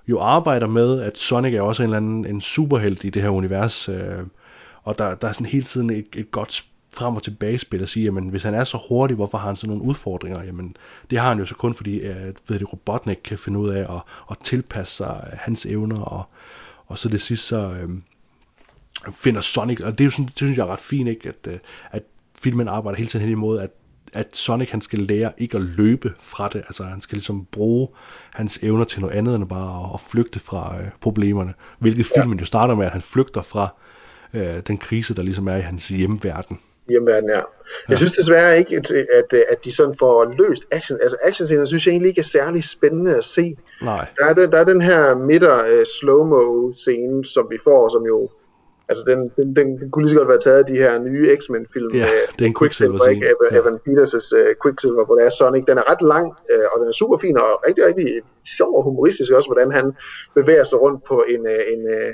jo 0.08 0.19
arbejder 0.19 0.67
med, 0.67 1.01
at 1.01 1.17
Sonic 1.17 1.53
er 1.53 1.62
også 1.62 1.84
en 1.84 1.88
eller 1.88 1.97
anden 1.97 2.25
en 2.25 2.41
superhelt 2.41 3.03
i 3.03 3.10
det 3.10 3.21
her 3.21 3.29
univers, 3.29 3.89
øh, 3.89 4.13
og 4.84 4.97
der, 4.97 5.15
der 5.15 5.27
er 5.27 5.32
sådan 5.32 5.45
hele 5.45 5.63
tiden 5.65 5.89
et, 5.89 6.05
et 6.15 6.32
godt 6.32 6.65
frem 6.91 7.15
og 7.15 7.23
tilbage 7.23 7.60
spil 7.60 7.82
at 7.82 7.89
sige, 7.89 8.04
jamen 8.04 8.30
hvis 8.30 8.43
han 8.43 8.54
er 8.54 8.63
så 8.63 8.80
hurtig, 8.89 9.15
hvorfor 9.15 9.38
har 9.38 9.47
han 9.47 9.56
så 9.56 9.67
nogle 9.67 9.84
udfordringer? 9.84 10.43
Jamen 10.43 10.75
det 11.10 11.19
har 11.19 11.30
han 11.30 11.39
jo 11.39 11.45
så 11.45 11.56
kun 11.56 11.73
fordi, 11.73 12.02
at 12.02 12.36
ved 12.47 12.60
det, 12.60 12.73
Robotnik 12.73 13.17
kan 13.23 13.38
finde 13.38 13.60
ud 13.60 13.69
af 13.69 13.95
at, 13.95 14.02
at 14.32 14.38
tilpasse 14.43 14.95
sig 14.95 15.30
øh, 15.32 15.38
hans 15.41 15.65
evner, 15.65 15.99
og, 16.02 16.23
og 16.86 16.97
så 16.97 17.10
det 17.10 17.21
sidste 17.21 17.47
så, 17.47 17.71
øh, 17.71 17.89
finder 19.12 19.41
Sonic, 19.41 19.80
og 19.82 19.91
det, 19.91 20.04
er 20.04 20.06
jo 20.06 20.12
sådan, 20.12 20.25
det 20.25 20.38
synes 20.38 20.58
jeg 20.58 20.63
er 20.63 20.71
ret 20.71 20.80
fint, 20.80 21.10
ikke? 21.10 21.30
At, 21.30 21.47
øh, 21.47 21.60
at 21.91 22.04
filmen 22.41 22.67
arbejder 22.67 22.97
hele 22.97 23.10
tiden 23.10 23.25
hen 23.25 23.32
imod, 23.32 23.60
at, 23.60 23.69
at 24.13 24.38
Sonic 24.38 24.69
han 24.69 24.82
skal 24.82 24.99
lære 24.99 25.32
ikke 25.38 25.58
at 25.58 25.63
løbe 25.63 26.13
fra 26.21 26.47
det, 26.47 26.56
altså 26.56 26.84
han 26.84 27.02
skal 27.02 27.15
ligesom 27.15 27.47
bruge 27.52 27.88
hans 28.34 28.60
evner 28.62 28.84
til 28.84 29.02
noget 29.02 29.15
andet 29.15 29.36
end 29.36 29.47
bare 29.47 29.84
at, 29.84 29.93
at 29.93 30.02
flygte 30.02 30.39
fra 30.39 30.82
øh, 30.82 30.88
problemerne, 31.02 31.54
hvilket 31.80 32.06
filmen 32.15 32.39
jo 32.39 32.45
starter 32.45 32.75
med, 32.75 32.86
at 32.86 32.91
han 32.91 33.02
flygter 33.02 33.41
fra 33.41 33.73
øh, 34.34 34.62
den 34.67 34.78
krise, 34.78 35.15
der 35.15 35.21
ligesom 35.21 35.47
er 35.47 35.56
i 35.56 35.62
hans 35.62 35.88
hjemverden. 35.88 36.60
Hjemmeverden 36.89 37.30
er. 37.30 37.43
Jeg 37.89 37.97
synes 37.97 38.12
desværre 38.12 38.58
ikke, 38.60 38.75
at, 38.78 38.91
at, 38.91 39.34
at 39.49 39.65
de 39.65 39.75
sådan 39.75 39.95
får 39.99 40.36
løst 40.39 40.63
action. 40.71 40.99
Altså 41.02 41.17
actionscener 41.23 41.65
synes 41.65 41.86
jeg 41.86 41.91
egentlig 41.91 42.10
ikke 42.10 42.19
er 42.19 42.23
særlig 42.23 42.63
spændende 42.63 43.15
at 43.17 43.23
se. 43.23 43.58
Nej. 43.82 44.08
Der 44.19 44.25
er, 44.25 44.34
den, 44.34 44.52
der 44.52 44.58
er 44.58 44.63
den 44.63 44.82
her 44.82 45.15
midter 45.15 45.56
uh, 45.56 45.84
slow-mo 45.99 46.71
scene, 46.73 47.25
som 47.25 47.47
vi 47.49 47.58
får, 47.63 47.89
som 47.89 48.04
jo 48.06 48.30
Altså, 48.91 49.04
den, 49.08 49.19
den, 49.38 49.56
den, 49.56 49.67
den 49.82 49.91
kunne 49.91 50.04
lige 50.04 50.10
så 50.12 50.17
godt 50.17 50.28
være 50.28 50.39
taget 50.39 50.58
af 50.58 50.65
de 50.65 50.78
her 50.84 50.99
nye 50.99 51.38
X-Men-film. 51.38 51.95
Ja, 51.95 51.99
med 51.99 52.41
er 52.41 52.45
en 52.45 52.56
Quicksilver-scene. 52.60 53.15
ikke? 53.15 53.25
Evan, 53.34 53.49
Ja. 53.52 53.58
Evan 53.60 53.75
Peters' 53.86 54.30
uh, 54.39 54.52
Quicksilver, 54.63 55.06
hvor 55.06 55.15
det 55.15 55.25
er 55.25 55.30
Sonic. 55.30 55.65
Den 55.65 55.78
er 55.78 55.91
ret 55.91 56.02
lang, 56.13 56.28
uh, 56.28 56.65
og 56.71 56.75
den 56.80 56.88
er 56.88 56.91
super 56.91 57.17
fin, 57.17 57.38
og 57.38 57.49
rigtig, 57.67 57.86
rigtig 57.86 58.08
sjov 58.58 58.71
og 58.78 58.84
humoristisk 58.84 59.32
også, 59.32 59.49
hvordan 59.49 59.71
han 59.71 59.86
bevæger 60.36 60.63
sig 60.63 60.82
rundt 60.82 61.04
på 61.12 61.23
en, 61.34 61.41
uh, 61.56 61.62
en, 61.73 61.82
uh, 61.97 62.13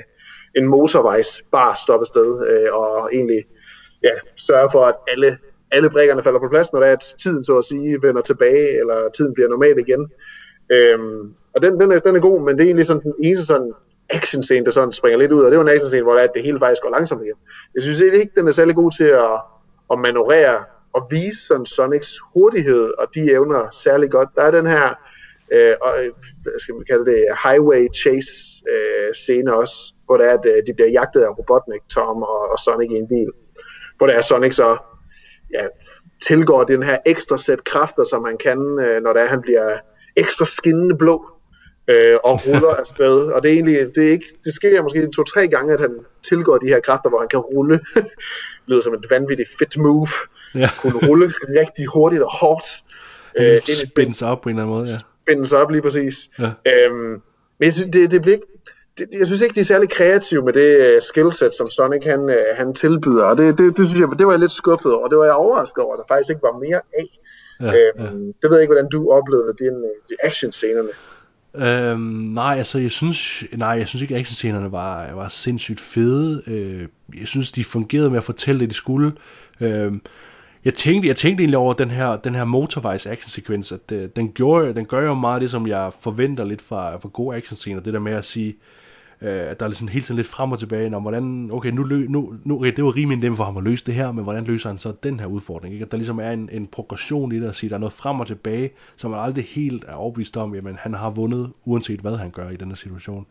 en 0.58 0.64
motorvejsbar 0.74 1.74
stoppested, 1.84 2.28
uh, 2.52 2.68
og 2.80 3.14
egentlig 3.18 3.40
ja, 4.06 4.14
sørge 4.36 4.68
for, 4.72 4.82
at 4.84 4.94
alle, 5.12 5.38
alle 5.70 5.90
brækkerne 5.90 6.22
falder 6.22 6.40
på 6.40 6.48
plads, 6.48 6.72
når 6.72 6.80
der 6.80 6.86
er 6.86 6.92
at 6.92 7.04
tiden, 7.22 7.44
så 7.44 7.58
at 7.58 7.64
sige, 7.64 8.02
vender 8.02 8.22
tilbage, 8.22 8.80
eller 8.80 8.96
tiden 9.16 9.34
bliver 9.34 9.48
normal 9.48 9.78
igen. 9.78 10.02
Øhm, 10.70 11.34
og 11.54 11.62
den, 11.62 11.80
den, 11.80 11.92
er, 11.92 11.98
den 11.98 12.16
er 12.16 12.20
god, 12.20 12.40
men 12.40 12.56
det 12.56 12.62
er 12.62 12.66
egentlig 12.66 12.86
sådan 12.86 13.02
den 13.02 13.14
eneste 13.22 13.46
sådan 13.46 13.72
action 14.10 14.42
scene, 14.42 14.64
der 14.64 14.70
sådan 14.70 14.92
springer 14.92 15.18
lidt 15.18 15.32
ud, 15.32 15.42
og 15.42 15.50
det 15.50 15.56
er 15.56 15.60
jo 15.60 15.68
en 15.68 15.74
action 15.74 15.88
scene, 15.88 16.02
hvor 16.02 16.12
det, 16.12 16.20
er, 16.20 16.28
at 16.28 16.34
det 16.34 16.42
hele 16.42 16.58
faktisk 16.58 16.82
går 16.82 16.90
langsomt 16.90 17.22
igen. 17.22 17.36
Jeg 17.74 17.82
synes 17.82 18.00
egentlig 18.00 18.20
ikke, 18.20 18.32
den 18.36 18.48
er 18.48 18.52
særlig 18.52 18.74
god 18.74 18.90
til 18.98 19.04
at, 19.04 19.40
at 19.92 19.98
manøvrere 19.98 20.64
og 20.92 21.06
vise 21.10 21.46
sådan 21.46 21.66
Sonics 21.66 22.18
hurtighed 22.34 22.92
og 22.98 23.06
de 23.14 23.20
evner 23.32 23.70
særlig 23.70 24.10
godt. 24.10 24.28
Der 24.36 24.42
er 24.42 24.50
den 24.50 24.66
her, 24.66 24.86
øh, 25.52 25.74
og, 25.82 25.92
øh, 26.00 26.10
hvad 26.42 26.60
skal 26.60 26.74
man 26.74 26.84
kalde 26.90 27.06
det, 27.06 27.24
highway 27.44 27.88
chase 27.94 28.32
øh, 28.72 29.14
scene 29.14 29.54
også, 29.54 29.76
hvor 30.06 30.16
det 30.16 30.26
er, 30.26 30.34
at 30.38 30.46
øh, 30.46 30.62
de 30.66 30.74
bliver 30.74 30.90
jagtet 30.90 31.20
af 31.20 31.38
Robotnik, 31.38 31.82
Tom 31.94 32.22
og, 32.22 32.40
og 32.52 32.58
Sonic 32.58 32.90
i 32.90 32.94
en 32.94 33.08
bil. 33.08 33.30
Hvor 33.96 34.06
det 34.06 34.16
er 34.16 34.20
Sonic 34.20 34.54
så 34.54 34.76
ja, 35.52 35.66
tilgår 36.26 36.64
den 36.64 36.82
her 36.82 36.98
ekstra 37.06 37.36
sæt 37.36 37.64
kræfter, 37.64 38.04
som 38.04 38.24
han 38.24 38.38
kan, 38.38 38.58
øh, 38.58 39.02
når 39.02 39.12
det 39.12 39.22
er, 39.22 39.26
han 39.26 39.40
bliver 39.40 39.78
ekstra 40.16 40.44
skinnende 40.44 40.96
blå 40.96 41.30
øh, 41.88 42.16
og 42.24 42.46
ruller 42.46 42.74
afsted. 42.80 43.32
Og 43.32 43.42
det 43.42 43.48
er 43.48 43.52
egentlig, 43.54 43.94
det, 43.94 44.06
er 44.06 44.10
ikke, 44.10 44.26
det 44.44 44.54
sker 44.54 44.82
måske 44.82 45.10
to-tre 45.16 45.48
gange, 45.48 45.74
at 45.74 45.80
han 45.80 45.90
tilgår 46.28 46.58
de 46.58 46.66
her 46.66 46.80
kræfter, 46.80 47.08
hvor 47.08 47.18
han 47.18 47.28
kan 47.28 47.40
rulle. 47.40 47.80
det 47.94 48.06
lyder 48.66 48.80
som 48.80 48.94
et 48.94 49.06
vanvittigt 49.10 49.48
fit 49.58 49.78
move. 49.78 50.08
Ja. 50.54 50.70
Kunne 50.80 51.08
rulle 51.08 51.26
rigtig 51.60 51.86
hurtigt 51.86 52.22
og 52.22 52.30
hårdt. 52.40 52.66
Øh, 53.38 53.54
ind 53.54 53.68
i 53.68 53.86
spænde 53.86 54.14
sig 54.14 54.28
op 54.28 54.40
på 54.40 54.48
en 54.48 54.54
eller 54.54 54.62
anden 54.62 54.76
måde, 54.76 54.88
ja. 54.88 54.98
spænde 55.22 55.46
sig 55.46 55.58
op 55.58 55.70
lige 55.70 55.82
præcis. 55.82 56.30
Ja. 56.38 56.50
Øhm, 56.66 57.22
men 57.58 57.64
jeg 57.64 57.72
synes, 57.72 57.88
det, 57.92 58.10
det 58.10 58.22
bliver 58.22 58.34
ikke, 58.34 58.46
det, 58.98 59.08
jeg 59.18 59.26
synes 59.26 59.42
ikke, 59.42 59.54
de 59.54 59.60
er 59.60 59.64
særlig 59.64 59.88
kreative 59.88 60.44
med 60.44 60.52
det 60.52 60.94
uh, 60.94 61.02
skillset, 61.02 61.54
som 61.54 61.70
Sonic 61.70 62.04
han, 62.04 62.20
uh, 62.20 62.56
han 62.56 62.74
tilbyder. 62.74 63.24
Og 63.24 63.38
det, 63.38 63.58
det, 63.58 63.76
det, 63.76 63.88
synes 63.88 64.00
jeg, 64.00 64.18
det 64.18 64.26
var 64.26 64.32
jeg 64.32 64.40
lidt 64.40 64.52
skuffet 64.52 64.94
over. 64.94 65.08
Det 65.08 65.18
var 65.18 65.24
jeg 65.24 65.34
overrasket 65.34 65.84
over, 65.84 65.94
at 65.94 65.98
der 65.98 66.14
faktisk 66.14 66.30
ikke 66.30 66.42
var 66.42 66.58
mere 66.58 66.80
af. 66.98 67.08
Ja, 67.60 68.04
øhm, 68.04 68.32
Det 68.42 68.50
ved 68.50 68.56
jeg 68.56 68.62
ikke, 68.62 68.72
hvordan 68.72 68.88
du 68.88 69.10
oplevede 69.10 69.54
din, 69.58 69.74
uh, 69.74 69.90
de 70.08 70.14
actionscenerne. 70.24 70.88
Øhm, 71.54 72.00
nej, 72.34 72.54
altså 72.58 72.78
jeg 72.78 72.90
synes, 72.90 73.44
nej, 73.52 73.68
jeg 73.68 73.88
synes 73.88 74.02
ikke, 74.02 74.14
at 74.14 74.20
actionscenerne 74.20 74.72
var, 74.72 75.12
var 75.14 75.28
sindssygt 75.28 75.80
fede. 75.80 76.42
Øh, 76.46 76.88
jeg 77.20 77.28
synes, 77.28 77.52
de 77.52 77.64
fungerede 77.64 78.10
med 78.10 78.16
at 78.16 78.24
fortælle 78.24 78.60
det, 78.60 78.70
de 78.70 78.74
skulle. 78.74 79.12
Øh, 79.60 79.92
jeg 80.64 80.74
tænkte, 80.74 81.08
jeg 81.08 81.16
tænkte 81.16 81.42
egentlig 81.42 81.58
over 81.58 81.72
den 81.72 81.90
her, 81.90 82.16
den 82.16 82.34
her 82.34 82.44
motorvejs 82.44 83.06
actionsekvens, 83.06 83.72
at 83.72 83.92
øh, 83.92 84.08
den, 84.16 84.32
gjorde, 84.32 84.74
den 84.74 84.84
gør 84.86 85.00
jo 85.06 85.14
meget 85.14 85.42
det, 85.42 85.50
som 85.50 85.66
jeg 85.66 85.92
forventer 86.00 86.44
lidt 86.44 86.62
fra, 86.62 86.96
fra 86.96 87.08
gode 87.12 87.36
actionscener. 87.36 87.80
Det 87.80 87.92
der 87.92 88.00
med 88.00 88.12
at 88.12 88.24
sige, 88.24 88.48
øh, 88.48 88.85
at 89.20 89.60
der 89.60 89.66
er 89.66 89.70
sådan 89.70 89.88
hele 89.88 90.04
tiden 90.04 90.16
lidt 90.16 90.26
frem 90.26 90.52
og 90.52 90.58
tilbage, 90.58 90.96
om 90.96 91.02
hvordan, 91.02 91.48
okay, 91.52 91.70
nu, 91.70 91.82
lø, 91.82 92.06
nu, 92.08 92.34
nu 92.44 92.56
okay, 92.58 92.72
det 92.76 92.84
var 92.84 92.96
rimelig 92.96 93.18
nemt 93.18 93.36
for 93.36 93.44
ham 93.44 93.56
at 93.56 93.62
løse 93.64 93.84
det 93.84 93.94
her, 93.94 94.12
men 94.12 94.24
hvordan 94.24 94.44
løser 94.44 94.68
han 94.68 94.78
så 94.78 94.92
den 95.02 95.20
her 95.20 95.26
udfordring? 95.26 95.74
Ikke? 95.74 95.84
At 95.84 95.90
der 95.92 95.98
ligesom 95.98 96.18
er 96.18 96.30
en, 96.30 96.48
en 96.52 96.66
progression 96.66 97.32
i 97.32 97.40
det, 97.40 97.48
at 97.48 97.56
sige, 97.56 97.70
der 97.70 97.76
er 97.76 97.80
noget 97.80 97.92
frem 97.92 98.20
og 98.20 98.26
tilbage, 98.26 98.70
som 98.96 99.10
man 99.10 99.20
aldrig 99.20 99.44
helt 99.44 99.84
er 99.88 99.94
overbevist 99.94 100.36
om, 100.36 100.54
jamen 100.54 100.76
han 100.78 100.94
har 100.94 101.10
vundet, 101.10 101.52
uanset 101.64 102.00
hvad 102.00 102.16
han 102.16 102.30
gør 102.30 102.50
i 102.50 102.56
den 102.56 102.68
her 102.68 102.76
situation. 102.76 103.26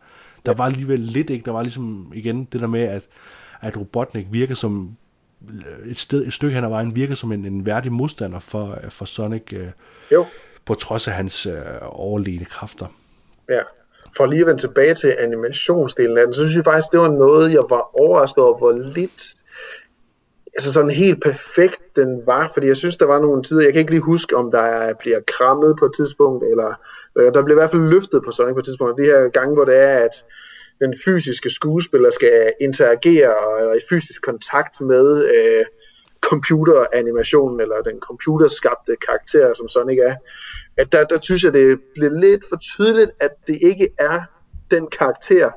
Der 0.46 0.54
var 0.54 0.64
alligevel 0.64 1.00
lidt, 1.00 1.30
ikke? 1.30 1.44
Der 1.44 1.52
var 1.52 1.62
ligesom 1.62 2.12
igen 2.14 2.44
det 2.52 2.60
der 2.60 2.66
med, 2.66 2.82
at, 2.82 3.02
at 3.60 3.76
Robotnik 3.80 4.26
virker 4.30 4.54
som 4.54 4.96
et, 5.84 5.98
sted, 5.98 6.26
et 6.26 6.32
stykke 6.32 6.54
hen 6.54 6.64
ad 6.64 6.68
vejen 6.68 6.96
virker 6.96 7.14
som 7.14 7.32
en, 7.32 7.44
en 7.44 7.66
værdig 7.66 7.92
modstander 7.92 8.38
for, 8.38 8.78
for 8.88 9.04
Sonic, 9.04 9.52
øh, 9.52 9.68
Jo, 10.12 10.26
på 10.64 10.74
trods 10.74 11.08
af 11.08 11.14
hans 11.14 11.46
øh, 11.46 11.62
overlegne 11.82 12.44
kræfter. 12.44 12.86
ja. 13.48 13.60
For 14.16 14.26
lige 14.26 14.40
at 14.40 14.46
vende 14.46 14.60
tilbage 14.60 14.94
til 14.94 15.16
animationsdelen 15.18 16.18
af 16.18 16.24
den, 16.24 16.34
så 16.34 16.44
synes 16.44 16.56
jeg 16.56 16.64
faktisk, 16.64 16.92
det 16.92 17.00
var 17.00 17.08
noget, 17.08 17.52
jeg 17.52 17.64
var 17.70 18.00
overrasket 18.00 18.44
over, 18.44 18.58
hvor 18.58 18.72
lidt 18.72 19.22
altså 20.56 20.72
sådan 20.72 20.90
helt 20.90 21.22
perfekt 21.22 21.96
den 21.96 22.22
var, 22.26 22.50
fordi 22.54 22.66
jeg 22.66 22.76
synes, 22.76 22.96
der 22.96 23.06
var 23.06 23.20
nogle 23.20 23.42
tider, 23.42 23.62
jeg 23.62 23.72
kan 23.72 23.80
ikke 23.80 23.90
lige 23.90 24.00
huske, 24.00 24.36
om 24.36 24.50
der 24.50 24.94
bliver 24.94 25.20
krammet 25.26 25.76
på 25.78 25.84
et 25.84 25.92
tidspunkt, 25.96 26.44
eller 26.44 26.74
øh, 27.18 27.34
der 27.34 27.42
bliver 27.42 27.58
i 27.58 27.60
hvert 27.60 27.70
fald 27.70 27.82
løftet 27.82 28.22
på 28.24 28.30
Sonic 28.30 28.54
på 28.54 28.58
et 28.58 28.64
tidspunkt, 28.64 28.98
de 28.98 29.04
her 29.04 29.28
gange, 29.28 29.54
hvor 29.54 29.64
det 29.64 29.76
er, 29.76 29.98
at 29.98 30.24
den 30.80 30.94
fysiske 31.04 31.50
skuespiller 31.50 32.10
skal 32.10 32.52
interagere 32.60 33.28
og 33.28 33.52
er 33.60 33.74
i 33.74 33.80
fysisk 33.90 34.22
kontakt 34.22 34.80
med 34.80 35.24
øh, 35.34 35.64
computeranimationen, 36.20 37.60
eller 37.60 37.80
den 37.82 38.00
computerskabte 38.00 38.96
karakter, 39.06 39.54
som 39.54 39.68
Sonic 39.68 39.98
er, 39.98 40.14
at 40.78 40.92
der, 40.92 41.04
der 41.04 41.18
synes 41.22 41.44
jeg, 41.44 41.52
det 41.52 41.78
bliver 41.94 42.20
lidt 42.20 42.44
for 42.48 42.56
tydeligt, 42.56 43.10
at 43.20 43.30
det 43.46 43.58
ikke 43.62 43.88
er 43.98 44.20
den 44.70 44.86
karakter, 44.98 45.50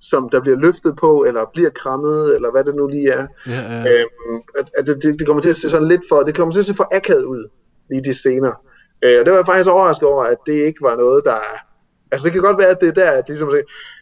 som 0.00 0.28
der 0.32 0.40
bliver 0.40 0.56
løftet 0.58 0.96
på, 0.96 1.24
eller 1.28 1.50
bliver 1.54 1.70
krammet, 1.70 2.34
eller 2.36 2.50
hvad 2.50 2.64
det 2.64 2.74
nu 2.74 2.86
lige 2.86 3.10
er. 3.10 3.26
Ja, 3.46 3.52
ja. 3.52 3.92
Øhm, 4.00 4.40
at, 4.58 4.70
at 4.78 4.86
det, 4.86 5.02
det 5.18 5.26
kommer 5.26 5.40
til 5.42 5.50
at 5.50 5.56
se 5.56 5.70
sådan 5.70 5.88
lidt 5.88 6.02
for, 6.08 6.22
det 6.22 6.34
kommer 6.34 6.52
til 6.52 6.60
at 6.60 6.66
se 6.66 6.74
for 6.74 6.88
akavet 6.96 7.24
ud, 7.24 7.48
lige 7.90 8.04
de 8.04 8.14
scener. 8.14 8.52
Øh, 9.02 9.18
og 9.20 9.24
det 9.24 9.30
var 9.32 9.38
jeg 9.38 9.46
faktisk 9.46 9.70
overrasket 9.70 10.08
over, 10.08 10.24
at 10.24 10.36
det 10.46 10.52
ikke 10.52 10.78
var 10.82 10.96
noget, 10.96 11.24
der... 11.24 11.34
Altså 12.10 12.24
det 12.24 12.32
kan 12.32 12.42
godt 12.42 12.58
være, 12.58 12.68
at 12.68 12.80
det 12.80 12.88
er 12.88 12.92
der, 12.92 13.10
at 13.10 13.24
ligesom, 13.28 13.52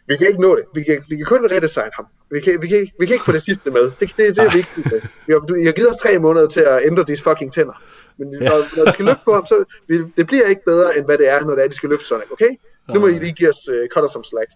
vi 0.07 0.15
kan 0.17 0.27
ikke 0.27 0.41
nå 0.41 0.55
det. 0.55 0.63
Vi 0.75 0.83
kan, 0.83 1.03
vi 1.09 1.15
kan 1.15 1.25
kun 1.25 1.47
redesigne 1.51 1.91
ham. 1.93 2.05
Vi 2.31 2.39
kan, 2.41 2.61
vi, 2.61 2.67
kan, 2.67 2.77
ikke- 2.77 2.93
vi 2.99 3.05
kan 3.05 3.13
ikke 3.13 3.25
få 3.25 3.31
det 3.31 3.41
sidste 3.41 3.71
med. 3.71 3.81
Det, 3.81 3.99
det, 3.99 4.17
det 4.17 4.37
er 4.37 4.51
vi 4.51 4.57
ikke 4.57 4.69
tid 4.75 4.83
til. 4.83 5.01
Vi 5.27 5.33
har, 5.33 5.39
du, 5.39 5.55
I 5.55 5.65
har 5.65 5.71
givet 5.71 5.89
os 5.89 5.97
tre 5.97 6.19
måneder 6.19 6.47
til 6.47 6.61
at 6.61 6.79
ændre 6.85 7.03
de 7.03 7.17
fucking 7.23 7.53
tænder. 7.53 7.81
Men 8.17 8.27
når, 8.27 8.77
når 8.77 8.85
de 8.85 8.91
skal 8.91 9.05
løfte 9.05 9.21
på 9.25 9.33
ham, 9.33 9.45
så 9.45 9.63
vi, 9.87 10.03
det 10.17 10.27
bliver 10.27 10.45
ikke 10.45 10.61
bedre, 10.65 10.97
end 10.97 11.05
hvad 11.05 11.17
det 11.17 11.29
er, 11.29 11.45
når 11.45 11.55
det 11.55 11.63
er, 11.63 11.67
de 11.67 11.75
skal 11.75 11.89
løfte 11.89 12.05
Sonic, 12.05 12.31
okay? 12.31 12.55
Nu 12.93 12.99
må 12.99 13.07
I 13.07 13.19
lige 13.19 13.33
give 13.33 13.49
os 13.49 13.69
uh, 13.69 13.87
cutter 13.93 14.09
som 14.09 14.23
slack. 14.23 14.51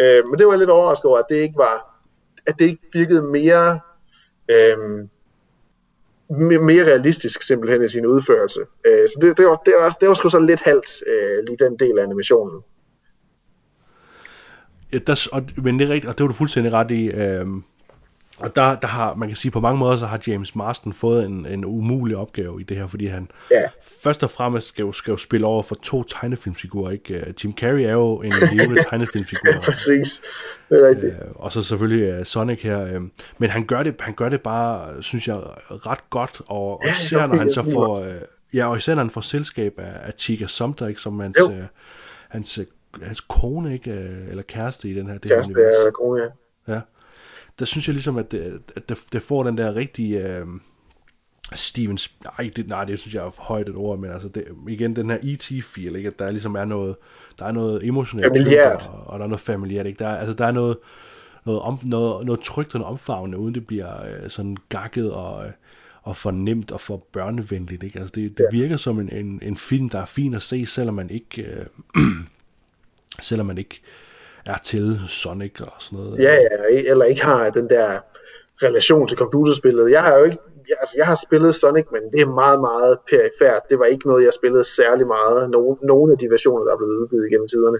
Uh, 0.00 0.30
men 0.30 0.38
det 0.38 0.46
var 0.46 0.56
lidt 0.56 0.70
overrasket 0.70 1.04
over, 1.04 1.18
at 1.18 1.24
det 1.28 1.36
ikke 1.36 1.56
var, 1.56 2.00
at 2.46 2.54
det 2.58 2.64
ikke 2.64 2.82
virkede 2.92 3.22
mere, 3.22 3.80
mere, 6.30 6.58
mere 6.58 6.84
realistisk 6.84 7.42
simpelthen 7.42 7.84
i 7.84 7.88
sin 7.88 8.06
udførelse. 8.06 8.60
Uh, 8.60 9.04
så 9.08 9.18
det, 9.20 9.38
det, 9.38 9.46
var, 9.46 9.56
det, 9.66 9.74
var, 9.80 9.90
det 10.00 10.08
var 10.08 10.14
sgu 10.14 10.28
så 10.28 10.38
lidt 10.38 10.60
halvt, 10.60 11.02
uh, 11.06 11.44
lige 11.46 11.64
den 11.64 11.76
del 11.78 11.98
af 11.98 12.02
animationen. 12.02 12.60
Ja, 14.92 14.98
der, 14.98 15.28
og, 15.32 15.42
men 15.56 15.78
det 15.78 15.88
er 15.88 15.92
rigtigt, 15.92 16.10
og 16.10 16.18
det 16.18 16.24
var 16.24 16.28
du 16.28 16.34
fuldstændig 16.34 16.72
ret 16.72 16.90
i. 16.90 17.08
Øhm, 17.08 17.64
og 18.38 18.56
der, 18.56 18.74
der 18.74 18.88
har, 18.88 19.14
man 19.14 19.28
kan 19.28 19.36
sige, 19.36 19.52
på 19.52 19.60
mange 19.60 19.78
måder, 19.78 19.96
så 19.96 20.06
har 20.06 20.20
James 20.26 20.56
Marston 20.56 20.92
fået 20.92 21.24
en, 21.26 21.46
en 21.46 21.64
umulig 21.64 22.16
opgave 22.16 22.60
i 22.60 22.64
det 22.64 22.76
her, 22.76 22.86
fordi 22.86 23.06
han 23.06 23.30
Ja. 23.50 23.62
først 24.02 24.22
og 24.22 24.30
fremmest 24.30 24.66
skal 24.68 24.82
jo, 24.82 24.92
skal 24.92 25.10
jo 25.12 25.16
spille 25.16 25.46
over 25.46 25.62
for 25.62 25.74
to 25.74 26.02
tegnefilmsfigurer, 26.02 26.90
ikke? 26.90 27.14
Øh, 27.14 27.34
Jim 27.44 27.52
Carrey 27.56 27.80
er 27.82 27.92
jo 27.92 28.22
en 28.22 28.32
levende 28.52 28.82
tegnefilmfigur. 28.90 29.52
Præcis. 29.62 30.22
Det 30.68 30.84
er 30.84 30.88
rigtigt. 30.88 31.12
Øh, 31.14 31.18
og 31.34 31.52
så 31.52 31.62
selvfølgelig 31.62 32.18
uh, 32.20 32.24
Sonic 32.24 32.62
her. 32.62 32.80
Øh, 32.84 33.00
men 33.38 33.50
han 33.50 33.64
gør, 33.64 33.82
det, 33.82 33.94
han 34.00 34.14
gør 34.14 34.28
det 34.28 34.40
bare, 34.40 35.02
synes 35.02 35.28
jeg, 35.28 35.36
ret 35.70 36.10
godt, 36.10 36.40
og, 36.46 36.70
og 36.70 36.80
Ja, 36.84 36.92
især 36.92 37.20
det 37.20 37.28
når 37.30 37.36
han 37.38 37.52
så 37.52 37.62
får, 37.72 38.04
øh, 38.04 38.14
ja, 38.54 38.70
og 38.70 38.76
især 38.76 38.94
når 38.94 39.02
han 39.02 39.10
får 39.10 39.20
selskab 39.20 39.74
af, 39.78 39.92
af 40.06 40.14
Tika 40.14 40.46
Sumter, 40.46 40.86
ikke, 40.86 41.00
som 41.00 41.20
hans, 41.20 41.38
øh, 41.50 41.58
hans, 42.28 42.58
øh, 42.58 42.66
hans 43.02 43.20
kone, 43.20 43.72
ikke, 43.72 43.90
øh, 43.90 44.28
eller 44.30 44.42
kæreste 44.42 44.88
i 44.88 44.94
den 44.94 45.06
her, 45.06 45.12
det 45.18 45.24
her 45.24 45.36
Kæreste 45.36 45.52
univers. 45.52 45.74
er 45.86 45.90
kone, 45.90 46.22
ja. 46.22 46.28
Ja. 46.74 46.80
Der 47.58 47.64
synes 47.64 47.88
jeg 47.88 47.94
ligesom, 47.94 48.16
at 48.16 48.32
det, 48.32 48.60
at 48.76 48.88
det, 48.88 48.98
det 49.12 49.22
får 49.22 49.42
den 49.42 49.58
der 49.58 49.74
rigtige... 49.74 50.28
Øh, 50.28 50.46
Steven... 51.52 51.98
Nej, 52.24 52.50
det, 52.56 52.68
nej, 52.68 52.84
det 52.84 52.98
synes 52.98 53.14
jeg 53.14 53.26
er 53.26 53.30
for 53.30 53.42
højt 53.42 53.68
et 53.68 53.76
ord, 53.76 53.98
men 53.98 54.10
altså 54.10 54.28
det, 54.28 54.44
igen, 54.68 54.96
den 54.96 55.10
her 55.10 55.18
E.T.-feel, 55.22 55.96
ikke? 55.96 56.06
At 56.08 56.18
der 56.18 56.30
ligesom 56.30 56.54
er 56.54 56.64
noget, 56.64 56.96
der 57.38 57.44
er 57.44 57.52
noget 57.52 57.84
emotionelt. 57.84 58.26
Familiært. 58.26 58.90
Og, 58.92 59.06
og, 59.06 59.18
der 59.18 59.24
er 59.24 59.28
noget 59.28 59.40
familiært, 59.40 59.86
ikke? 59.86 59.98
Der 59.98 60.08
er, 60.08 60.16
altså 60.16 60.34
der 60.34 60.46
er 60.46 60.52
noget, 60.52 60.76
noget, 61.44 61.60
om, 61.60 61.78
noget, 61.82 62.26
noget 62.26 62.40
trygt 62.40 62.74
og 62.74 62.80
noget 62.80 62.92
omfavnende, 62.92 63.38
uden 63.38 63.54
det 63.54 63.66
bliver 63.66 64.06
øh, 64.06 64.30
sådan 64.30 64.56
gakket 64.68 65.12
og, 65.12 65.46
øh, 65.46 65.52
og 66.02 66.16
for 66.16 66.30
nemt 66.30 66.72
og 66.72 66.80
for 66.80 66.96
børnevenligt, 67.12 67.82
ikke? 67.82 67.98
Altså 67.98 68.12
det, 68.14 68.38
det 68.38 68.46
virker 68.52 68.76
som 68.76 69.00
en, 69.00 69.08
en, 69.12 69.40
en 69.42 69.56
film, 69.56 69.88
der 69.88 69.98
er 69.98 70.06
fin 70.06 70.34
at 70.34 70.42
se, 70.42 70.66
selvom 70.66 70.94
man 70.94 71.10
ikke... 71.10 71.42
Øh, 71.42 71.66
selvom 73.20 73.46
man 73.46 73.58
ikke 73.58 73.80
er 74.46 74.58
til 74.64 75.00
Sonic 75.08 75.60
og 75.60 75.72
sådan 75.78 75.98
noget. 75.98 76.18
Ja, 76.18 76.34
ja, 76.34 76.90
eller 76.90 77.04
ikke 77.04 77.24
har 77.24 77.50
den 77.50 77.70
der 77.70 77.98
relation 78.62 79.08
til 79.08 79.18
computerspillet. 79.18 79.90
Jeg 79.90 80.02
har 80.02 80.18
jo 80.18 80.24
ikke, 80.24 80.38
jeg, 80.68 80.76
altså 80.80 80.94
jeg 80.98 81.06
har 81.06 81.18
spillet 81.26 81.54
Sonic, 81.54 81.86
men 81.92 82.02
det 82.12 82.20
er 82.20 82.26
meget, 82.26 82.60
meget 82.60 82.98
perifært. 83.10 83.62
Det 83.70 83.78
var 83.78 83.84
ikke 83.84 84.06
noget, 84.06 84.24
jeg 84.24 84.32
spillede 84.32 84.64
særlig 84.64 85.06
meget. 85.06 85.50
Nogle, 85.50 85.76
nogle 85.82 86.12
af 86.12 86.18
de 86.18 86.30
versioner, 86.30 86.64
der 86.64 86.72
er 86.72 86.76
blevet 86.76 86.96
udgivet 86.96 87.30
gennem 87.30 87.48
tiderne. 87.48 87.78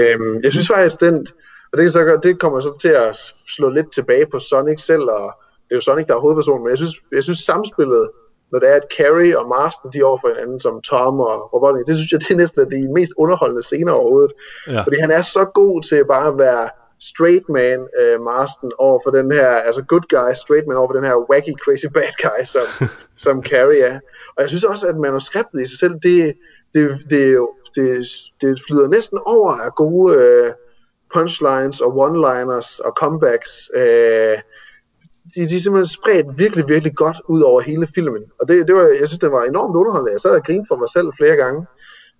Øhm, 0.00 0.40
jeg 0.44 0.52
synes 0.52 0.68
faktisk, 0.68 1.00
den, 1.00 1.26
og 1.72 1.78
det, 1.78 1.92
så, 1.92 2.20
det 2.22 2.40
kommer 2.40 2.60
så 2.60 2.78
til 2.80 2.88
at 2.88 3.16
slå 3.56 3.68
lidt 3.68 3.92
tilbage 3.92 4.26
på 4.26 4.38
Sonic 4.38 4.80
selv, 4.80 5.02
og 5.02 5.26
det 5.64 5.70
er 5.70 5.76
jo 5.76 5.80
Sonic, 5.80 6.06
der 6.06 6.14
er 6.14 6.18
hovedpersonen, 6.18 6.62
men 6.62 6.70
jeg 6.70 6.78
synes, 6.78 6.94
jeg 7.12 7.22
synes 7.22 7.38
samspillet, 7.38 8.10
når 8.52 8.58
det 8.58 8.70
er, 8.70 8.74
at 8.74 8.86
Carrie 8.96 9.38
og 9.38 9.48
Marston, 9.48 9.92
de 9.92 9.98
er 9.98 10.04
over 10.04 10.18
for 10.20 10.28
hinanden, 10.28 10.60
som 10.60 10.80
Tom 10.80 11.20
og 11.20 11.54
Robotnik, 11.54 11.86
det 11.86 11.96
synes 11.96 12.12
jeg, 12.12 12.20
det 12.20 12.30
er 12.30 12.36
næsten 12.36 12.70
de 12.70 12.92
mest 12.92 13.12
underholdende 13.18 13.62
scener 13.62 13.92
overhovedet. 13.92 14.32
Ja. 14.68 14.82
Fordi 14.82 14.96
han 15.00 15.10
er 15.10 15.22
så 15.22 15.44
god 15.54 15.82
til 15.82 16.04
bare 16.04 16.28
at 16.28 16.38
være 16.38 16.68
straight 17.00 17.48
man 17.48 17.78
uh, 18.00 18.22
Marston 18.24 18.72
over 18.78 19.00
for 19.04 19.10
den 19.10 19.32
her, 19.32 19.48
altså 19.48 19.82
good 19.82 20.06
guy 20.16 20.32
straight 20.34 20.66
man 20.66 20.76
over 20.76 20.88
for 20.88 20.96
den 20.98 21.04
her 21.04 21.16
wacky 21.30 21.54
crazy 21.64 21.86
bad 21.94 22.14
guy, 22.26 22.44
som, 22.44 22.66
som 23.24 23.42
Carrie 23.42 23.82
er. 23.82 23.98
Og 24.36 24.38
jeg 24.42 24.48
synes 24.48 24.64
også, 24.64 24.86
at 24.86 24.96
manuskriptet 24.96 25.60
i 25.60 25.66
sig 25.66 25.78
selv, 25.78 25.94
det, 26.02 26.34
det, 26.74 26.90
det, 27.10 27.48
det, 27.74 28.06
det 28.40 28.60
flyder 28.66 28.88
næsten 28.88 29.18
over 29.26 29.52
af 29.52 29.74
gode 29.74 30.10
uh, 30.18 30.52
punchlines 31.14 31.80
og 31.80 31.90
one-liners 32.06 32.80
og 32.86 32.92
comebacks. 32.92 33.70
Uh, 33.76 34.38
de, 35.34 35.40
de 35.48 35.56
er 35.56 35.60
simpelthen 35.60 35.96
spredt 35.98 36.38
virkelig, 36.38 36.64
virkelig 36.68 36.94
godt 36.94 37.18
ud 37.28 37.42
over 37.42 37.60
hele 37.60 37.86
filmen. 37.94 38.24
Og 38.40 38.48
det, 38.48 38.68
det 38.68 38.74
var, 38.74 38.82
jeg 38.82 39.08
synes, 39.08 39.18
det 39.18 39.32
var 39.32 39.44
enormt 39.44 39.76
underholdende. 39.76 40.12
Jeg 40.12 40.20
sad 40.20 40.30
og 40.30 40.44
grinede 40.44 40.66
for 40.68 40.76
mig 40.76 40.88
selv 40.88 41.08
flere 41.18 41.36
gange. 41.36 41.66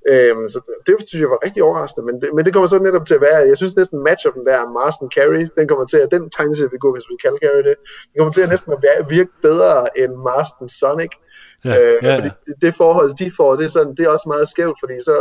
Øhm, 0.09 0.50
så 0.50 0.59
det 0.86 1.09
synes 1.09 1.20
jeg 1.22 1.30
var 1.30 1.44
rigtig 1.44 1.62
overraskende, 1.62 2.07
men 2.07 2.20
det, 2.20 2.28
men 2.34 2.44
det 2.44 2.52
kommer 2.52 2.66
så 2.66 2.78
netop 2.78 3.07
til 3.07 3.14
at 3.14 3.20
være, 3.20 3.48
jeg 3.50 3.57
synes 3.57 3.76
næsten 3.76 4.05
matchupen 4.05 4.46
der, 4.46 4.72
Marston 4.78 5.11
Carey, 5.16 5.48
den 5.59 5.68
kommer 5.68 5.86
til 5.86 5.96
at, 5.96 6.11
den 6.11 6.30
tegneseriefigur, 6.30 6.92
hvis 6.92 7.09
vi 7.11 7.16
kalder 7.24 7.38
Carey 7.44 7.62
det, 7.68 7.76
den 8.11 8.16
kommer 8.18 8.32
til 8.32 8.42
at 8.46 8.48
næsten 8.48 8.72
at 8.72 9.11
virke 9.11 9.30
bedre 9.42 9.98
end 9.98 10.12
Marston 10.14 10.68
Sonic. 10.68 11.12
Ja, 11.64 11.80
øh, 11.80 11.98
ja, 12.02 12.16
fordi 12.16 12.28
ja. 12.28 12.34
det, 12.46 12.55
det 12.62 12.74
forhold, 12.74 13.16
de 13.16 13.30
får, 13.36 13.57
det 13.57 13.64
er, 13.64 13.68
sådan, 13.68 13.94
det 13.96 14.05
er 14.05 14.09
også 14.09 14.28
meget 14.28 14.48
skævt, 14.48 14.78
fordi 14.82 14.96
så, 15.00 15.16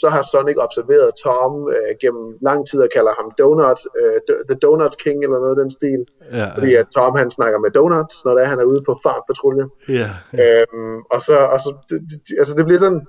så 0.00 0.08
har 0.08 0.22
Sonic 0.30 0.56
observeret 0.66 1.10
Tom 1.24 1.68
øh, 1.68 1.92
gennem 2.02 2.26
lang 2.48 2.60
tid 2.68 2.80
og 2.80 2.88
kalder 2.96 3.12
ham 3.18 3.28
Donut, 3.38 3.80
øh, 4.00 4.18
The 4.48 4.58
Donut 4.62 4.94
King 5.04 5.18
eller 5.24 5.38
noget 5.38 5.54
af 5.56 5.60
den 5.62 5.70
stil. 5.70 6.02
Ja, 6.32 6.48
Fordi 6.54 6.70
ja. 6.70 6.80
at 6.80 6.86
Tom 6.94 7.16
han 7.16 7.30
snakker 7.30 7.58
med 7.58 7.70
donuts, 7.70 8.24
når 8.24 8.32
det 8.34 8.42
er, 8.44 8.48
han 8.48 8.60
er 8.60 8.64
ude 8.72 8.82
på 8.88 9.00
fartpatrulje. 9.02 9.64
Ja, 9.88 10.10
ja. 10.32 10.60
Øhm, 10.60 10.98
og 11.14 11.20
så, 11.20 11.36
og 11.54 11.60
så 11.60 11.70
det, 11.88 11.98
det, 12.10 12.34
altså 12.38 12.54
det 12.58 12.64
bliver 12.64 12.78
sådan, 12.78 13.02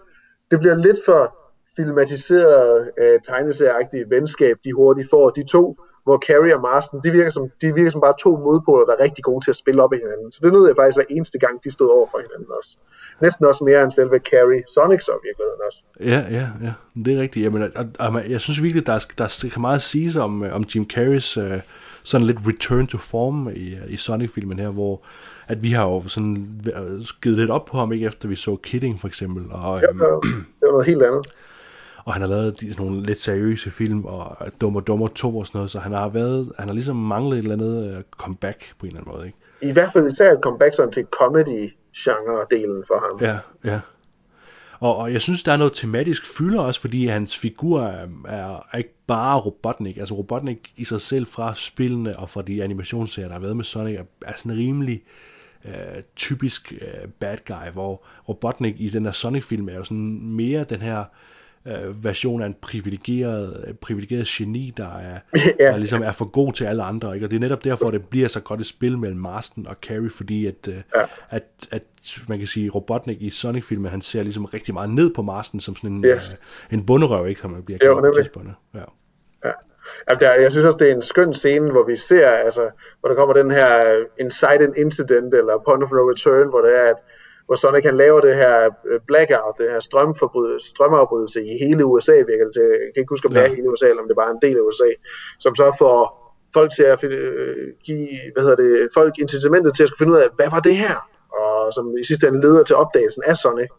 det 0.51 0.59
bliver 0.59 0.75
lidt 0.75 0.99
for 1.05 1.21
filmatiseret 1.75 2.91
øh, 3.01 3.19
tegneserieagtigt 3.29 4.09
venskab, 4.09 4.55
de 4.63 4.73
hurtigt 4.73 5.09
får. 5.09 5.29
De 5.29 5.43
to, 5.55 5.63
hvor 6.05 6.17
Carrie 6.27 6.55
og 6.57 6.61
Marston, 6.61 6.99
de 7.05 7.11
virker, 7.11 7.31
som, 7.37 7.43
de 7.61 7.73
virker 7.73 7.91
som 7.91 8.01
bare 8.01 8.17
to 8.25 8.31
modpoler, 8.45 8.85
der 8.85 8.93
er 8.95 9.03
rigtig 9.03 9.23
gode 9.23 9.41
til 9.45 9.51
at 9.51 9.61
spille 9.63 9.83
op 9.83 9.93
i 9.93 9.97
hinanden. 10.03 10.31
Så 10.31 10.39
det 10.43 10.53
nød 10.53 10.67
jeg 10.67 10.75
faktisk 10.79 10.97
hver 10.97 11.15
eneste 11.15 11.37
gang, 11.43 11.55
de 11.63 11.71
stod 11.77 11.89
over 11.97 12.07
for 12.11 12.19
hinanden 12.25 12.51
også. 12.59 12.71
Næsten 13.21 13.45
også 13.45 13.63
mere 13.63 13.83
end 13.83 13.91
selve 13.91 14.19
Carrie 14.19 14.63
Sonic 14.73 15.01
så 15.01 15.11
i 15.11 15.23
virkeligheden 15.27 15.61
også. 15.67 15.83
Ja, 15.99 16.37
ja, 16.39 16.47
ja, 16.67 16.73
det 17.05 17.17
er 17.17 17.21
rigtigt. 17.21 17.43
Jamen, 17.43 17.71
og, 17.75 17.85
og, 17.99 18.29
jeg 18.29 18.41
synes 18.41 18.63
virkelig, 18.63 18.87
der, 18.87 18.93
er, 18.93 19.05
der 19.17 19.27
skal 19.27 19.59
meget 19.59 19.81
siges 19.81 20.15
om, 20.15 20.43
øh, 20.43 20.55
om 20.55 20.65
Jim 20.75 20.89
Carreys 20.89 21.37
øh, 21.37 21.59
sådan 22.03 22.27
lidt 22.27 22.37
return 22.47 22.87
to 22.87 22.97
form 22.97 23.49
i, 23.49 23.75
øh, 23.75 23.93
i 23.93 23.97
Sonic-filmen 23.97 24.59
her, 24.59 24.69
hvor 24.69 25.01
at 25.47 25.63
vi 25.63 25.71
har 25.71 25.83
jo 25.83 26.07
sådan 26.07 26.61
øh, 26.75 27.05
givet 27.21 27.37
lidt 27.37 27.49
op 27.49 27.65
på 27.65 27.77
ham, 27.77 27.91
ikke 27.91 28.05
efter 28.05 28.27
vi 28.27 28.35
så 28.35 28.55
Kidding 28.55 29.01
for 29.01 29.07
eksempel, 29.07 29.43
og, 29.51 29.81
Ja, 29.81 29.87
øhm, 29.89 29.99
det 29.99 30.61
var 30.61 30.71
noget 30.71 30.85
helt 30.85 31.03
andet. 31.03 31.25
og 32.05 32.13
han 32.13 32.21
har 32.21 32.29
lavet 32.29 32.61
de, 32.61 32.75
nogle 32.77 33.03
lidt 33.03 33.21
seriøse 33.21 33.71
film, 33.71 34.05
og 34.05 34.37
Dummer 34.61 34.79
Dummer 34.79 35.07
2 35.07 35.37
og 35.37 35.47
sådan 35.47 35.57
noget, 35.57 35.71
så 35.71 35.79
han 35.79 35.91
har 35.91 36.09
været, 36.09 36.51
han 36.57 36.67
har 36.67 36.73
ligesom 36.73 36.95
manglet 36.95 37.39
et 37.39 37.41
eller 37.41 37.55
andet 37.55 37.95
øh, 37.95 38.03
comeback 38.11 38.73
på 38.79 38.85
en 38.85 38.87
eller 38.87 39.01
anden 39.01 39.13
måde, 39.15 39.25
ikke? 39.25 39.37
I 39.61 39.71
hvert 39.73 39.89
fald 39.93 40.05
især 40.05 40.31
et 40.31 40.39
comeback 40.43 40.75
sådan 40.75 40.91
til 40.91 41.05
genre-delen 41.97 42.83
for 42.87 43.07
ham. 43.07 43.19
Ja, 43.21 43.39
ja. 43.71 43.79
Og, 44.79 44.97
og 44.97 45.13
jeg 45.13 45.21
synes, 45.21 45.43
der 45.43 45.51
er 45.51 45.57
noget 45.57 45.73
tematisk 45.73 46.37
fylder 46.37 46.61
også, 46.61 46.81
fordi 46.81 47.05
hans 47.05 47.37
figur 47.37 47.81
er, 47.81 48.07
er, 48.27 48.67
er 48.71 48.77
ikke 48.77 48.93
bare 49.07 49.39
Robotnik. 49.39 49.97
Altså 49.97 50.15
Robotnik 50.15 50.73
i 50.77 50.85
sig 50.85 51.01
selv 51.01 51.25
fra 51.25 51.55
spillene 51.55 52.19
og 52.19 52.29
fra 52.29 52.41
de 52.41 52.63
animationsserier, 52.63 53.27
der 53.27 53.33
har 53.33 53.41
været 53.41 53.55
med 53.55 53.63
Sonic, 53.63 53.95
er, 53.95 54.03
er 54.25 54.33
sådan 54.35 54.57
rimelig 54.57 55.03
øh, 55.65 55.73
typisk 56.15 56.73
øh, 56.81 57.09
bad 57.19 57.37
guy, 57.47 57.71
hvor 57.73 58.05
Robotnik 58.29 58.75
i 58.77 58.89
den 58.89 59.05
her 59.05 59.11
Sonic-film 59.11 59.69
er 59.69 59.75
jo 59.75 59.83
sådan 59.83 60.21
mere 60.21 60.63
den 60.63 60.81
her 60.81 60.99
øh, 60.99 61.05
version 62.03 62.41
af 62.41 62.45
en 62.45 62.55
privilegeret, 62.61 63.63
øh, 63.67 63.73
privilegeret 63.73 64.27
geni, 64.27 64.73
der 64.77 64.97
er, 64.97 65.19
Ja. 65.59 65.65
der 65.65 65.77
ligesom 65.77 66.01
er 66.03 66.11
for 66.11 66.25
god 66.25 66.53
til 66.53 66.65
alle 66.65 66.83
andre. 66.83 67.13
Ikke? 67.15 67.25
Og 67.25 67.31
det 67.31 67.35
er 67.35 67.39
netop 67.41 67.63
derfor, 67.63 67.85
det 67.85 68.05
bliver 68.05 68.27
så 68.27 68.39
godt 68.39 68.59
et 68.59 68.65
spil 68.65 68.97
mellem 68.97 69.19
Marston 69.19 69.67
og 69.67 69.75
Carrie, 69.81 70.09
fordi 70.09 70.45
at, 70.45 70.67
øh, 70.67 70.75
Ja. 70.95 71.01
at, 71.29 71.43
at 71.71 71.83
man 72.29 72.37
kan 72.37 72.47
sige, 72.47 72.69
Robotnik 72.69 73.21
i 73.21 73.29
Sonic-filmen, 73.29 73.91
han 73.91 74.01
ser 74.01 74.23
ligesom 74.23 74.45
rigtig 74.45 74.73
meget 74.73 74.89
ned 74.89 75.13
på 75.13 75.21
Marston 75.21 75.59
som 75.59 75.75
sådan 75.75 75.89
en, 75.89 76.05
Yes. 76.05 76.65
øh, 76.71 76.77
en 76.77 76.85
bunderøv, 76.85 77.27
ikke? 77.27 77.41
Som 77.41 77.51
man 77.51 77.63
bliver 77.63 77.77
kaldt 77.79 77.99
på 77.99 78.11
tidspunktet. 78.21 78.55
Ja. 78.75 78.79
Ja. 79.45 79.51
Altså, 80.07 80.25
der, 80.25 80.33
jeg 80.41 80.51
synes 80.51 80.65
også, 80.65 80.77
det 80.77 80.91
er 80.91 80.95
en 80.95 81.01
skøn 81.01 81.33
scene, 81.33 81.71
hvor 81.71 81.85
vi 81.85 81.95
ser, 81.95 82.29
altså, 82.29 82.69
hvor 82.99 83.09
der 83.09 83.15
kommer 83.15 83.33
den 83.33 83.51
her 83.51 83.93
øh, 83.93 84.05
Incite 84.19 84.73
Incident, 84.77 85.33
eller 85.33 85.63
Point 85.67 85.83
of 85.83 85.91
No 85.91 86.09
Return, 86.11 86.49
hvor 86.49 86.61
det 86.61 86.77
er, 86.79 86.83
at 86.83 86.95
hvor 87.47 87.55
Sonic 87.55 87.85
han 87.85 87.97
laver 87.97 88.21
det 88.21 88.35
her 88.35 88.55
øh, 88.89 88.99
blackout, 89.07 89.55
det 89.59 89.69
her 89.73 89.79
strømafbrydelse 90.71 91.39
i 91.51 91.53
hele 91.63 91.85
USA, 91.85 92.15
virker 92.31 92.45
det 92.47 92.53
til. 92.53 92.61
Jeg 92.61 92.91
kan 92.93 93.01
ikke 93.01 93.13
huske, 93.15 93.27
om 93.27 93.33
det 93.33 93.43
er 93.43 93.55
hele 93.55 93.71
USA, 93.71 93.87
eller 93.89 94.01
om 94.01 94.07
det 94.07 94.17
bare 94.21 94.29
er 94.29 94.35
en 94.37 94.45
del 94.47 94.57
af 94.57 94.63
USA, 94.69 94.89
som 95.39 95.55
så 95.55 95.75
får 95.81 95.99
folk 96.53 96.71
til 96.77 96.83
at 96.83 96.99
finde, 96.99 97.15
øh, 97.15 97.67
give, 97.87 98.07
hvad 98.33 98.43
hedder 98.43 98.59
det, 98.63 98.89
folk 98.93 99.13
incitamentet 99.23 99.71
til 99.73 99.83
at 99.83 99.89
skulle 99.89 100.01
finde 100.03 100.13
ud 100.15 100.21
af, 100.23 100.27
hvad 100.35 100.49
var 100.55 100.59
det 100.59 100.75
her? 100.83 100.95
Og 101.41 101.73
som 101.73 101.85
i 102.01 102.03
sidste 102.03 102.27
ende 102.27 102.41
leder 102.41 102.63
til 102.63 102.75
opdagelsen 102.75 103.23
af 103.25 103.35
Sonic, 103.37 103.69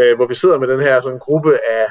øh, 0.00 0.16
hvor 0.16 0.26
vi 0.26 0.34
sidder 0.34 0.58
med 0.58 0.68
den 0.68 0.80
her 0.80 1.00
sådan 1.00 1.18
gruppe 1.18 1.52
af 1.78 1.86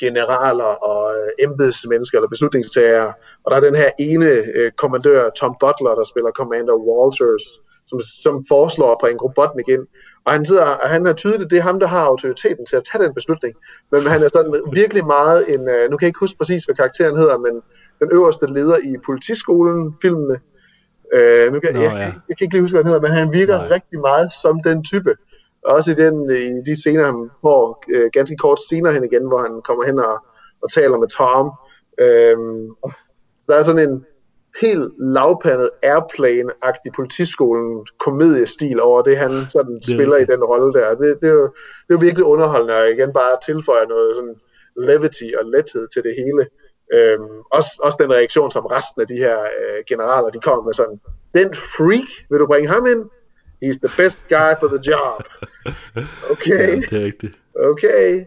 generaler 0.00 0.72
og 0.90 1.02
embedsmennesker 1.38 2.18
eller 2.18 2.28
beslutningstagere, 2.28 3.12
og 3.44 3.50
der 3.50 3.56
er 3.56 3.60
den 3.60 3.76
her 3.82 3.90
ene 3.98 4.30
øh, 4.58 4.70
kommandør, 4.82 5.30
Tom 5.30 5.54
Butler, 5.60 5.94
der 5.94 6.04
spiller 6.04 6.30
Commander 6.30 6.76
Walters, 6.88 7.46
som, 7.88 8.00
som 8.00 8.44
foreslår 8.48 8.92
at 8.92 8.98
bringe 9.00 9.18
Robotnik 9.24 9.68
ind. 9.68 9.86
Og 10.24 10.32
han, 10.32 10.46
sidder, 10.46 10.62
og 10.62 10.88
han 10.88 11.06
er 11.06 11.12
tydeligt, 11.12 11.50
det 11.50 11.58
er 11.58 11.62
ham, 11.62 11.80
der 11.80 11.86
har 11.86 12.04
autoriteten 12.04 12.66
til 12.66 12.76
at 12.76 12.82
tage 12.92 13.04
den 13.04 13.14
beslutning. 13.14 13.54
Men 13.92 14.06
han 14.06 14.22
er 14.22 14.28
sådan 14.28 14.62
virkelig 14.72 15.06
meget 15.06 15.54
en, 15.54 15.68
øh, 15.68 15.90
nu 15.90 15.96
kan 15.96 16.04
jeg 16.06 16.08
ikke 16.08 16.18
huske 16.18 16.38
præcis, 16.38 16.64
hvad 16.64 16.76
karakteren 16.76 17.16
hedder, 17.16 17.38
men 17.38 17.54
den 18.00 18.08
øverste 18.12 18.46
leder 18.46 18.76
i 18.76 18.96
politiskolen, 19.06 19.94
filmene. 20.02 20.40
Øh, 21.14 21.52
nu 21.52 21.60
kan, 21.60 21.74
Nå, 21.74 21.80
jeg, 21.80 21.92
ja. 21.92 21.98
jeg, 21.98 22.14
jeg 22.28 22.36
kan 22.36 22.44
ikke 22.44 22.54
lige 22.54 22.62
huske, 22.62 22.74
hvad 22.74 22.84
han 22.84 22.92
hedder, 22.92 23.08
men 23.08 23.10
han 23.10 23.32
virker 23.32 23.58
Nej. 23.58 23.68
rigtig 23.76 24.00
meget 24.00 24.32
som 24.42 24.60
den 24.62 24.84
type. 24.84 25.14
Også 25.64 25.90
i, 25.90 25.94
den, 25.94 26.30
i 26.30 26.70
de 26.70 26.80
scener, 26.80 27.04
han 27.04 27.30
får 27.42 27.84
øh, 27.94 28.10
ganske 28.12 28.36
kort 28.36 28.58
senere 28.70 28.92
hen 28.92 29.04
igen, 29.04 29.26
hvor 29.26 29.38
han 29.42 29.62
kommer 29.64 29.84
hen 29.84 29.98
og, 29.98 30.16
og 30.62 30.72
taler 30.72 30.98
med 30.98 31.08
Tom. 31.08 31.46
Og 32.82 32.90
der 33.48 33.54
er 33.54 33.62
sådan 33.62 33.88
en 33.88 34.04
helt 34.60 34.92
lavpandet 34.98 35.70
airplane-agtig 35.84 36.90
politiskolen 36.96 37.86
komediestil 37.98 38.80
over 38.80 39.02
det, 39.02 39.16
han 39.16 39.30
sådan 39.48 39.76
er 39.76 39.80
spiller 39.94 40.16
i 40.16 40.20
rigtigt. 40.20 40.30
den 40.36 40.44
rolle 40.44 40.72
der. 40.72 40.94
Det, 40.94 41.18
det, 41.22 41.28
er 41.28 41.32
jo, 41.32 41.42
det 41.86 41.90
er 41.90 41.94
jo 41.98 41.98
virkelig 41.98 42.24
underholdende, 42.24 42.74
og 42.74 42.90
igen 42.90 43.12
bare 43.12 43.36
tilføjer 43.46 43.86
noget 43.86 44.16
sådan 44.16 44.34
levity 44.76 45.28
og 45.38 45.44
lethed 45.44 45.88
til 45.94 46.02
det 46.02 46.14
hele. 46.22 46.42
Øhm, 46.94 47.34
også, 47.52 47.70
også 47.82 47.98
den 48.00 48.10
reaktion, 48.12 48.50
som 48.50 48.66
resten 48.66 49.00
af 49.00 49.06
de 49.06 49.16
her 49.16 49.38
øh, 49.40 49.80
generaler, 49.88 50.30
de 50.30 50.40
kommer 50.40 50.64
med 50.64 50.72
sådan, 50.74 51.00
den 51.34 51.54
freak, 51.54 52.08
vil 52.30 52.40
du 52.40 52.46
bringe 52.46 52.68
ham 52.68 52.86
ind? 52.86 53.02
He's 53.64 53.78
the 53.86 53.92
best 54.02 54.18
guy 54.28 54.52
for 54.60 54.68
the 54.74 54.80
job. 54.90 55.22
Okay, 56.32 56.68
ja, 56.74 56.76
det 56.76 56.92
er 56.92 57.04
rigtigt. 57.04 57.38
okay. 57.70 58.24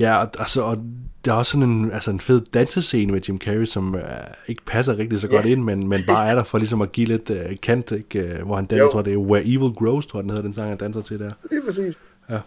Ja, 0.00 0.24
altså, 0.38 0.62
og 0.62 0.76
der 1.24 1.32
er 1.32 1.36
også 1.36 1.52
sådan 1.52 1.68
en, 1.68 1.92
altså 1.92 2.10
en 2.10 2.20
fed 2.20 2.40
dansescene 2.54 3.12
med 3.12 3.20
Jim 3.20 3.38
Carrey, 3.40 3.64
som 3.64 3.94
uh, 3.94 4.00
ikke 4.48 4.62
passer 4.66 4.98
rigtig 4.98 5.20
så 5.20 5.28
godt 5.28 5.44
Ja. 5.46 5.50
ind, 5.50 5.62
men, 5.64 5.88
men 5.88 5.98
bare 6.08 6.28
er 6.28 6.34
der 6.34 6.42
for 6.42 6.58
ligesom 6.58 6.82
at 6.82 6.92
give 6.92 7.06
lidt 7.06 7.30
uh, 7.30 7.36
kant, 7.62 7.92
ikke? 7.92 8.36
Uh, 8.40 8.46
hvor 8.46 8.56
han 8.56 8.64
danser, 8.66 8.84
Jo. 8.84 8.90
tror 8.90 9.02
det 9.02 9.12
er 9.12 9.16
Where 9.16 9.42
Evil 9.44 9.74
Grows, 9.78 10.06
tror 10.06 10.18
jeg 10.18 10.22
den 10.22 10.30
hedder, 10.30 10.42
den 10.42 10.52
sang, 10.52 10.68
han 10.68 10.78
danser 10.78 11.00
til 11.00 11.18
der. 11.18 11.30
Det 11.50 11.58
er 11.58 11.64
præcis. 11.64 11.98
Ja. 12.30 12.40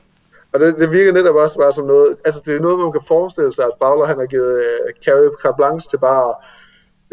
Og 0.54 0.60
det, 0.60 0.76
det 0.80 0.92
virker 0.92 1.12
netop 1.12 1.36
også 1.36 1.60
bare 1.60 1.74
som 1.74 1.86
noget, 1.88 2.16
altså 2.26 2.42
det 2.46 2.56
er 2.56 2.60
noget, 2.60 2.80
man 2.80 2.92
kan 2.92 3.02
forestille 3.08 3.52
sig, 3.52 3.66
at 3.66 3.72
Fowler 3.84 4.06
han 4.06 4.18
har 4.18 4.26
givet 4.26 4.56
uh, 4.58 5.04
Carrie 5.06 5.30
carte 5.42 5.56
blanche 5.58 5.90
til 5.90 5.98
bare, 5.98 6.34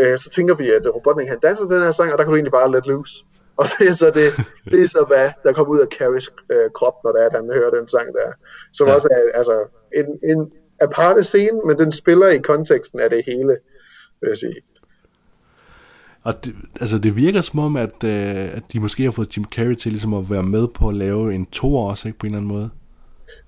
uh, 0.02 0.16
så 0.22 0.30
tænker 0.30 0.54
vi, 0.54 0.70
at 0.70 0.94
Robotnik 0.94 1.28
han 1.28 1.38
danser 1.42 1.66
til 1.66 1.76
den 1.76 1.84
her 1.84 1.90
sang, 1.90 2.12
og 2.12 2.18
der 2.18 2.24
kan 2.24 2.30
du 2.30 2.36
egentlig 2.36 2.52
bare 2.52 2.72
let 2.72 2.86
loose. 2.86 3.14
Og 3.60 3.66
det 3.78 3.88
er 3.88 3.94
så, 3.94 4.10
det, 4.18 4.28
det 4.72 4.82
er 4.82 4.88
så 4.88 5.04
hvad 5.10 5.30
der 5.44 5.52
kommer 5.52 5.74
ud 5.74 5.80
af 5.80 5.86
Carries 5.98 6.28
uh, 6.54 6.68
krop, 6.74 6.94
når 7.04 7.12
det 7.12 7.20
er, 7.22 7.26
at 7.26 7.32
han 7.32 7.50
hører 7.54 7.70
den 7.78 7.88
sang 7.88 8.06
der. 8.18 8.28
Som 8.72 8.86
ja. 8.88 8.94
også 8.94 9.08
er 9.10 9.38
altså, 9.38 9.56
en, 10.00 10.30
en 10.30 10.40
aparte 10.80 11.24
scene, 11.24 11.60
men 11.66 11.78
den 11.78 11.92
spiller 11.92 12.28
i 12.28 12.38
konteksten 12.38 13.00
af 13.00 13.10
det 13.10 13.24
hele, 13.26 13.56
vil 14.20 14.28
jeg 14.28 14.36
sige. 14.36 14.56
Og 16.24 16.44
det, 16.44 16.54
altså 16.80 16.98
det 16.98 17.16
virker 17.16 17.40
som 17.40 17.58
om, 17.58 17.76
at, 17.76 18.04
uh, 18.04 18.56
at 18.56 18.62
de 18.72 18.80
måske 18.80 19.04
har 19.04 19.10
fået 19.10 19.36
Jim 19.36 19.44
Carrey 19.44 19.74
til 19.74 19.92
ligesom 19.92 20.14
at 20.14 20.30
være 20.30 20.42
med 20.42 20.68
på 20.68 20.88
at 20.88 20.94
lave 20.94 21.34
en 21.34 21.46
toer 21.46 21.90
også, 21.90 22.08
ikke, 22.08 22.18
på 22.18 22.26
en 22.26 22.32
eller 22.32 22.38
anden 22.38 22.52
måde. 22.52 22.70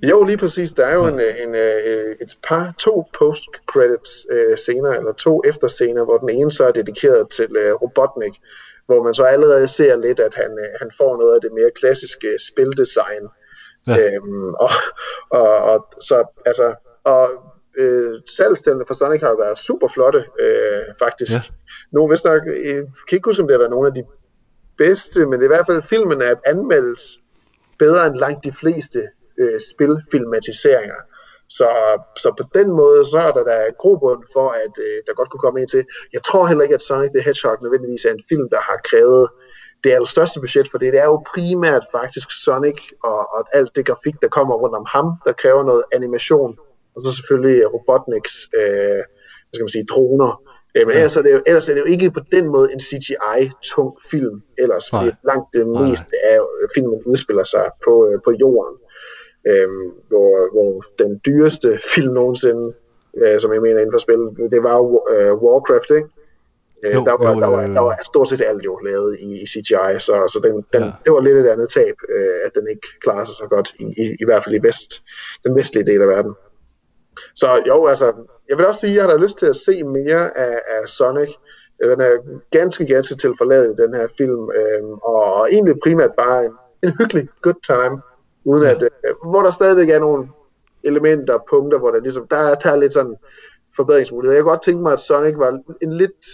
Jo, 0.02 0.24
lige 0.24 0.36
præcis. 0.36 0.72
Der 0.72 0.86
er 0.86 0.94
jo 0.94 1.06
en, 1.06 1.20
en, 1.20 1.54
øh, 1.54 2.16
et 2.20 2.38
par, 2.48 2.74
to 2.78 3.04
post-credits 3.18 4.26
øh, 4.30 4.56
scener, 4.56 4.90
eller 4.90 5.12
to 5.12 5.42
efterscener, 5.44 6.04
hvor 6.04 6.18
den 6.18 6.30
ene 6.30 6.50
så 6.50 6.64
er 6.64 6.72
dedikeret 6.72 7.28
til 7.28 7.56
øh, 7.56 7.72
Robotnik, 7.74 8.32
hvor 8.86 9.02
man 9.02 9.14
så 9.14 9.22
allerede 9.24 9.68
ser 9.68 9.96
lidt, 9.96 10.20
at 10.20 10.34
han, 10.34 10.50
øh, 10.50 10.68
han 10.80 10.90
får 10.98 11.16
noget 11.16 11.34
af 11.34 11.40
det 11.40 11.52
mere 11.52 11.70
klassiske 11.74 12.28
spildesign. 12.52 13.24
Ja. 13.86 13.96
Ja. 13.96 14.14
Øhm, 14.14 14.54
og, 14.54 14.70
og, 15.30 15.56
og, 15.56 15.88
så, 16.00 16.24
altså, 16.46 16.74
og 17.04 17.28
øh, 17.78 18.20
salgstændene 18.36 18.84
for 18.86 18.94
Sonic 18.94 19.20
har 19.20 19.28
jo 19.28 19.34
været 19.34 19.58
super 19.58 19.88
flotte, 19.88 20.24
øh, 20.40 20.82
faktisk. 20.98 21.32
Ja. 21.32 21.42
Nogle 21.92 22.10
vist 22.10 22.24
nok, 22.24 22.42
øh, 22.46 22.82
kan 23.08 23.16
ikke 23.16 23.28
huske, 23.28 23.42
om 23.42 23.48
det 23.48 23.54
har 23.54 23.58
været 23.58 23.70
nogle 23.70 23.88
af 23.88 23.94
de 23.94 24.04
bedste, 24.78 25.26
men 25.26 25.32
det 25.32 25.40
er 25.40 25.50
i 25.50 25.54
hvert 25.56 25.66
fald 25.66 25.82
filmen 25.82 26.22
er 26.22 26.34
anmeldes 26.46 27.02
bedre 27.78 28.06
end 28.06 28.16
langt 28.16 28.44
de 28.44 28.52
fleste 28.52 29.00
øh, 29.38 29.60
spilfilmatiseringer. 29.70 31.00
Så, 31.48 31.68
så 32.16 32.34
på 32.40 32.44
den 32.58 32.68
måde, 32.70 33.04
så 33.04 33.18
er 33.18 33.32
der 33.32 33.44
da 33.44 33.70
grobund 33.78 34.22
for, 34.32 34.48
at 34.48 34.74
øh, 34.86 34.98
der 35.06 35.14
godt 35.14 35.30
kunne 35.30 35.44
komme 35.46 35.60
en 35.60 35.66
til. 35.66 35.84
Jeg 36.12 36.22
tror 36.22 36.46
heller 36.46 36.62
ikke, 36.62 36.74
at 36.74 36.82
Sonic 36.82 37.10
the 37.10 37.22
Hedgehog 37.22 37.62
nødvendigvis 37.62 38.04
er 38.04 38.12
en 38.12 38.24
film, 38.28 38.48
der 38.48 38.60
har 38.60 38.80
krævet 38.84 39.28
det 39.84 39.92
allerstørste 39.92 40.40
budget, 40.40 40.68
for 40.70 40.78
det 40.78 40.88
er 40.88 41.04
jo 41.04 41.24
primært 41.34 41.84
faktisk 41.92 42.28
Sonic 42.44 42.80
og, 43.04 43.18
og 43.34 43.42
alt 43.52 43.76
det 43.76 43.86
grafik, 43.86 44.14
der 44.22 44.28
kommer 44.28 44.54
rundt 44.54 44.74
om 44.74 44.86
ham, 44.88 45.06
der 45.24 45.32
kræver 45.32 45.62
noget 45.64 45.84
animation. 45.92 46.58
Og 46.96 47.02
så 47.02 47.08
selvfølgelig 47.16 47.74
Robotniks, 47.74 48.34
øh, 48.60 49.02
hvad 49.46 49.54
skal 49.54 49.64
man 49.64 49.68
sige, 49.68 49.86
droner. 49.90 50.42
Øh, 50.74 50.86
men 50.86 50.96
ellers 50.96 51.16
er, 51.16 51.22
det 51.22 51.32
jo, 51.32 51.40
ellers 51.46 51.68
er 51.68 51.74
det 51.74 51.80
jo 51.80 51.86
ikke 51.86 52.10
på 52.10 52.20
den 52.32 52.46
måde 52.48 52.72
en 52.72 52.80
CGI-tung 52.80 53.90
film 54.10 54.42
ellers, 54.58 54.90
fordi 54.90 55.04
Nej. 55.04 55.14
langt 55.30 55.46
det 55.54 55.66
meste 55.66 56.14
af 56.24 56.38
øh, 56.62 56.68
filmen 56.74 57.00
udspiller 57.06 57.44
sig 57.44 57.66
på, 57.84 58.08
øh, 58.08 58.18
på 58.24 58.30
jorden. 58.40 58.76
øhm, 59.50 59.86
hvor, 60.08 60.30
hvor 60.54 60.84
den 60.98 61.20
dyreste 61.26 61.78
film 61.94 62.12
nogensinde, 62.14 62.74
øh, 63.16 63.40
som 63.40 63.52
jeg 63.52 63.62
mener 63.62 63.78
inden 63.80 63.92
for 63.92 63.98
spillet, 64.06 64.50
det 64.50 64.62
var 64.62 64.76
jo 64.76 64.86
øh, 65.12 65.32
Warcraft, 65.42 65.90
ikke? 65.90 66.08
Øh, 66.84 66.94
Jo, 66.94 67.04
der, 67.04 67.16
var, 67.18 67.34
jo, 67.34 67.40
der, 67.40 67.46
jo, 67.46 67.52
var, 67.52 67.62
jo. 67.62 67.74
der 67.74 67.80
var 67.80 67.98
stort 68.04 68.28
set 68.28 68.42
alt 68.50 68.64
jo 68.64 68.76
lavet 68.78 69.16
i, 69.20 69.42
i 69.42 69.46
CGI, 69.46 69.92
så, 69.98 70.14
så 70.32 70.38
den, 70.44 70.54
den, 70.72 70.80
Ja. 70.80 70.84
ja. 70.86 70.92
det 71.04 71.12
var 71.12 71.20
lidt 71.20 71.36
et 71.36 71.46
andet 71.46 71.68
tab, 71.68 71.96
øh, 72.16 72.36
at 72.46 72.50
den 72.54 72.64
ikke 72.70 72.86
klarer 73.04 73.24
sig 73.24 73.34
så 73.34 73.46
godt, 73.50 73.68
i, 73.80 73.84
i, 74.02 74.04
i 74.20 74.24
hvert 74.24 74.44
fald 74.44 74.54
i 74.54 74.62
vest, 74.62 74.90
den 75.44 75.56
vestlige 75.56 75.86
del 75.86 76.00
af 76.02 76.08
verden. 76.08 76.34
Så 77.34 77.62
jo, 77.68 77.86
altså, 77.86 78.12
jeg 78.48 78.58
vil 78.58 78.66
også 78.66 78.80
sige, 78.80 78.90
at 78.90 78.96
jeg 78.96 79.04
har 79.04 79.10
da 79.10 79.16
lyst 79.16 79.38
til 79.38 79.46
at 79.46 79.56
se 79.56 79.82
mere 79.84 80.38
af, 80.38 80.60
af 80.68 80.88
Sonic. 80.88 81.30
Øh, 81.84 81.90
Den 81.90 82.00
er 82.00 82.40
ganske, 82.50 82.86
ganske 82.86 83.14
tilforladet, 83.14 83.78
den 83.78 83.94
her 83.94 84.06
film, 84.18 84.50
øh, 84.50 84.82
og, 84.90 85.34
og 85.34 85.48
egentlig 85.52 85.74
primært 85.82 86.10
bare 86.18 86.44
en, 86.44 86.52
en 86.82 86.92
hyggelig 87.00 87.28
good 87.42 87.60
time, 87.66 88.02
uden 88.44 88.64
at, 88.66 88.82
øh, 88.82 88.90
hvor 89.30 89.42
der 89.42 89.50
stadigvæk 89.50 89.88
er 89.90 89.98
nogle 89.98 90.28
elementer, 90.84 91.38
punkter, 91.50 91.78
hvor 91.78 91.90
der 91.90 92.00
ligesom, 92.00 92.26
der, 92.28 92.36
er- 92.36 92.54
der 92.54 92.70
er 92.70 92.76
lidt 92.76 92.92
sådan 92.92 93.16
forbedringsmuligheder. 93.76 94.36
Jeg 94.36 94.42
kunne 94.44 94.52
godt 94.52 94.62
tænke 94.62 94.82
mig, 94.82 94.92
at 94.92 95.00
Sonic 95.00 95.34
var 95.36 95.58
en 95.82 95.92
lidt 95.92 96.26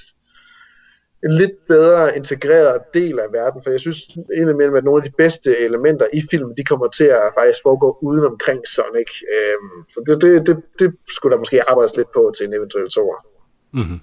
en 1.25 1.33
lidt 1.33 1.66
bedre 1.69 2.16
integreret 2.16 2.79
del 2.95 3.19
af 3.19 3.33
verden, 3.33 3.62
for 3.62 3.71
jeg 3.71 3.81
synes 3.81 3.99
indimellem, 4.41 4.75
at 4.75 4.85
nogle 4.85 5.01
af 5.05 5.11
de 5.11 5.16
bedste 5.19 5.59
elementer 5.59 6.07
i 6.12 6.23
filmen, 6.31 6.57
de 6.57 6.64
kommer 6.64 6.89
til 6.89 7.05
at 7.05 7.31
faktisk 7.39 7.61
foregå 7.62 7.99
uden 8.03 8.25
omkring 8.25 8.61
Sonic. 8.66 9.11
Øhm, 9.37 9.85
så 9.91 9.99
det, 10.07 10.23
det, 10.23 10.47
det, 10.47 10.57
det 10.79 10.95
skulle 11.11 11.33
der 11.33 11.39
måske 11.39 11.71
arbejdes 11.71 11.97
lidt 11.97 12.12
på 12.12 12.33
til 12.37 12.47
en 12.47 12.55
eventuel 12.55 12.89
toer. 12.91 13.27
Mhm. 13.73 14.01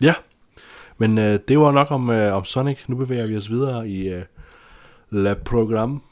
Ja, 0.00 0.14
men 0.98 1.18
øh, 1.18 1.38
det 1.48 1.58
var 1.58 1.72
nok 1.72 1.90
om, 1.90 2.10
øh, 2.10 2.36
om 2.36 2.44
Sonic. 2.44 2.78
Nu 2.88 2.96
bevæger 2.96 3.26
vi 3.26 3.36
os 3.36 3.50
videre 3.50 3.88
i 3.88 4.08
øh, 4.08 4.22
La 5.10 5.34
Program. 5.34 6.02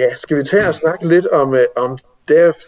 Ja, 0.00 0.16
skal 0.16 0.36
vi 0.36 0.42
tage 0.42 0.68
og 0.68 0.74
snakke 0.74 1.08
lidt 1.08 1.26
om, 1.26 1.54
øh, 1.54 1.64
om 1.76 1.98
devs, 2.28 2.66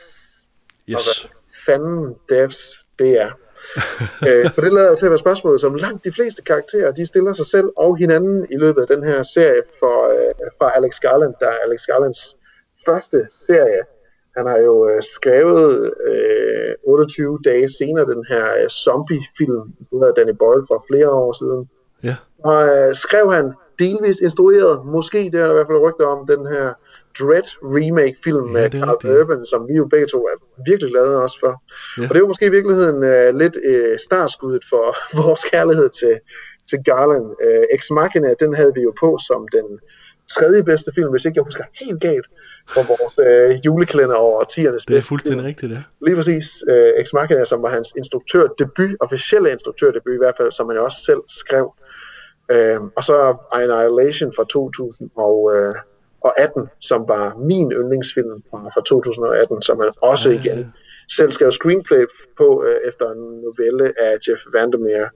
og 0.89 0.93
Yes. 0.93 1.23
hvad 1.23 1.31
fanden 1.67 2.15
devs 2.29 2.59
det 2.99 3.21
er. 3.21 3.31
øh, 4.29 4.51
for 4.55 4.61
det 4.61 4.73
lader 4.73 4.89
jo 4.89 4.97
til 4.97 5.07
at 5.07 5.11
være 5.11 5.19
spørgsmålet, 5.19 5.61
som 5.61 5.75
langt 5.75 6.05
de 6.05 6.13
fleste 6.13 6.43
karakterer, 6.43 6.93
de 6.93 7.07
stiller 7.07 7.33
sig 7.33 7.47
selv 7.47 7.69
og 7.77 7.97
hinanden 7.97 8.47
i 8.51 8.57
løbet 8.57 8.81
af 8.83 8.87
den 8.97 9.03
her 9.05 9.23
serie 9.23 9.63
for, 9.79 9.97
øh, 10.09 10.51
fra 10.59 10.73
Alex 10.77 11.01
Garland, 11.01 11.35
der 11.41 11.47
er 11.47 11.59
Alex 11.67 11.81
Garlands 11.87 12.37
første 12.87 13.27
serie. 13.47 13.83
Han 14.37 14.47
har 14.47 14.59
jo 14.59 14.89
øh, 14.89 15.03
skrevet 15.15 15.95
øh, 16.07 16.75
28 16.87 17.39
dage 17.45 17.69
senere 17.79 18.07
den 18.07 18.25
her 18.29 18.45
øh, 18.63 18.69
zombie-film, 18.69 19.63
hedder 19.93 20.13
Danny 20.13 20.35
Boyle 20.39 20.65
for 20.69 20.85
flere 20.91 21.11
år 21.11 21.33
siden. 21.33 21.69
Ja, 22.03 22.17
Og 22.45 22.61
øh, 22.69 22.95
skrev 22.95 23.33
han 23.33 23.53
delvis 23.79 24.19
instrueret, 24.21 24.87
måske 24.87 25.19
det 25.19 25.35
er 25.35 25.45
der 25.45 25.51
i 25.51 25.55
hvert 25.55 25.67
fald 25.67 25.79
rygter 25.79 26.07
om, 26.07 26.27
den 26.27 26.47
her 26.47 26.73
Dread 27.21 27.49
remake-film 27.77 28.47
Ja, 28.47 28.53
med 28.53 28.71
Carl. 28.71 29.21
Urban, 29.21 29.47
som 29.47 29.69
vi 29.69 29.75
jo 29.75 29.85
begge 29.85 30.07
to 30.07 30.19
er 30.33 30.37
virkelig 30.67 30.91
glade 30.93 31.23
også 31.23 31.39
for. 31.41 31.53
Ja. 31.99 32.03
Og 32.03 32.09
det 32.09 32.17
er 32.17 32.25
jo 32.27 32.27
måske 32.27 32.47
i 32.47 32.57
virkeligheden 32.59 33.05
øh, 33.05 33.37
lidt 33.43 33.57
øh, 33.65 33.99
startskuddet 33.99 34.65
for 34.71 34.85
vores 35.23 35.45
kærlighed 35.53 35.89
til, 36.01 36.15
til 36.71 36.79
Garland. 36.85 37.27
Øh, 37.47 37.65
Ex 37.75 37.91
Machina, 37.91 38.35
den 38.41 38.55
havde 38.55 38.73
vi 38.75 38.81
jo 38.81 38.93
på 39.01 39.19
som 39.29 39.49
den 39.53 39.67
tredje 40.37 40.65
bedste 40.65 40.91
film, 40.95 41.11
hvis 41.11 41.25
ikke 41.25 41.37
jeg 41.37 41.45
husker 41.45 41.65
helt 41.73 42.01
galt, 42.01 42.27
for 42.69 42.83
vores 42.83 43.15
øh, 43.27 43.67
julekalender 43.67 44.17
over 44.17 44.45
10'ernes 44.45 44.85
det 44.89 44.97
er 44.97 45.03
fuldstændig 45.03 45.47
rigtigt, 45.47 45.73
ja. 45.73 45.83
Lige 46.07 46.17
præcis. 46.17 46.47
Øh, 46.69 46.93
Ex 47.01 47.13
Machina, 47.13 47.45
som 47.45 47.63
var 47.63 47.69
hans 47.69 47.89
instruktørdebut, 47.97 48.97
officielle 49.01 49.51
instruktørdebut 49.51 50.15
i 50.15 50.19
hvert 50.19 50.35
fald, 50.37 50.53
som 50.53 50.69
han 50.69 50.79
også 50.79 50.99
selv 51.05 51.21
skrev. 51.29 51.75
Øh, 52.51 52.81
og 52.97 53.05
så 53.05 53.37
Annihilation 53.53 54.33
fra 54.37 54.45
2018, 56.25 56.69
som 56.81 57.01
var 57.09 57.37
min 57.51 57.73
yndlingsfilm 57.73 58.43
fra, 58.51 58.59
fra 58.75 58.83
2018, 58.87 59.63
som 59.63 59.81
han 59.81 59.91
også 60.03 60.31
ja, 60.31 60.39
igen 60.41 60.59
ja. 60.59 60.65
selv 61.17 61.33
skrev 61.33 61.51
screenplay 61.53 62.05
på 62.37 62.65
øh, 62.67 62.77
efter 62.89 63.07
en 63.11 63.23
novelle 63.47 63.87
af 64.07 64.13
Jeff 64.29 64.43
Vandermeer, 64.53 65.09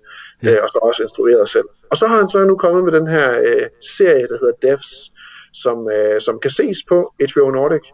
Ja. 0.42 0.50
øh, 0.50 0.58
og 0.62 0.68
så 0.68 0.78
også 0.82 1.02
instrueret 1.02 1.48
selv. 1.48 1.68
Og 1.90 1.96
så 1.96 2.06
har 2.06 2.16
han 2.16 2.28
så 2.28 2.44
nu 2.44 2.56
kommet 2.56 2.84
med 2.84 2.92
den 2.92 3.06
her 3.06 3.40
øh, 3.40 3.66
serie, 3.96 4.26
der 4.28 4.38
hedder 4.40 4.56
Devs, 4.62 5.12
som, 5.52 5.90
øh, 5.96 6.20
som 6.20 6.38
kan 6.40 6.50
ses 6.50 6.78
på 6.88 7.12
HBO 7.32 7.50
Nordic, 7.50 7.86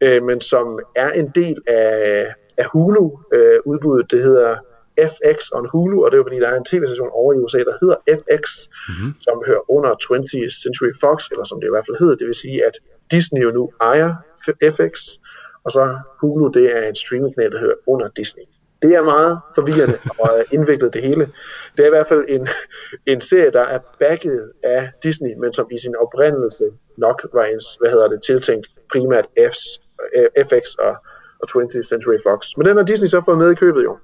øh, 0.00 0.22
men 0.22 0.40
som 0.40 0.66
er 0.96 1.10
en 1.10 1.28
del 1.34 1.56
af, 1.66 2.26
af 2.58 2.66
Hulu-udbuddet. 2.72 4.10
det 4.10 4.22
hedder 4.22 4.56
FX 4.98 5.38
on 5.52 5.68
Hulu, 5.72 6.04
og 6.04 6.10
det 6.10 6.16
er 6.16 6.22
jo 6.22 6.28
fordi, 6.28 6.40
der 6.40 6.48
er 6.48 6.56
en 6.56 6.64
tv-station 6.64 7.10
over 7.12 7.32
i 7.32 7.38
USA, 7.38 7.58
der 7.58 7.76
hedder 7.80 7.98
FX, 8.18 8.42
mm-hmm. 8.88 9.14
som 9.20 9.42
hører 9.46 9.70
under 9.70 9.92
20th 10.04 10.62
Century 10.62 10.92
Fox, 11.00 11.18
eller 11.32 11.44
som 11.44 11.60
det 11.60 11.66
i 11.68 11.74
hvert 11.74 11.86
fald 11.88 11.96
hedder, 12.02 12.16
det 12.16 12.26
vil 12.26 12.34
sige, 12.34 12.66
at 12.68 12.76
Disney 13.10 13.42
jo 13.42 13.50
nu 13.50 13.72
ejer 13.80 14.10
FX, 14.76 14.94
og 15.64 15.72
så 15.72 15.98
Hulu, 16.20 16.48
det 16.48 16.76
er 16.76 16.82
en 16.88 16.94
streamingkanal, 16.94 17.52
der 17.52 17.60
hører 17.60 17.78
under 17.86 18.08
Disney. 18.16 18.42
Det 18.82 18.94
er 18.94 19.02
meget 19.02 19.40
forvirrende 19.54 19.98
og 20.22 20.30
øh, 20.38 20.44
indviklet 20.52 20.94
det 20.94 21.02
hele. 21.02 21.24
Det 21.76 21.82
er 21.82 21.86
i 21.86 21.94
hvert 21.96 22.08
fald 22.08 22.24
en, 22.28 22.48
en 23.06 23.20
serie, 23.20 23.50
der 23.50 23.60
er 23.60 23.78
backet 23.98 24.52
af 24.64 24.90
Disney, 25.02 25.34
men 25.40 25.52
som 25.52 25.66
i 25.72 25.78
sin 25.78 25.96
oprindelse 25.96 26.64
nok 26.98 27.26
var 27.32 27.44
en, 27.44 27.60
hvad 27.80 27.90
hedder 27.90 28.08
det, 28.08 28.22
tiltænkt 28.22 28.66
primært 28.92 29.26
F's, 29.38 29.80
øh, 30.16 30.44
FX 30.46 30.74
og, 30.74 30.96
og 31.40 31.46
20th 31.50 31.82
Century 31.82 32.18
Fox. 32.26 32.56
Men 32.56 32.66
den 32.66 32.76
har 32.76 32.84
Disney 32.84 33.08
så 33.08 33.22
fået 33.24 33.38
med 33.38 33.50
i 33.50 33.54
købet 33.54 33.84
jo. 33.84 33.98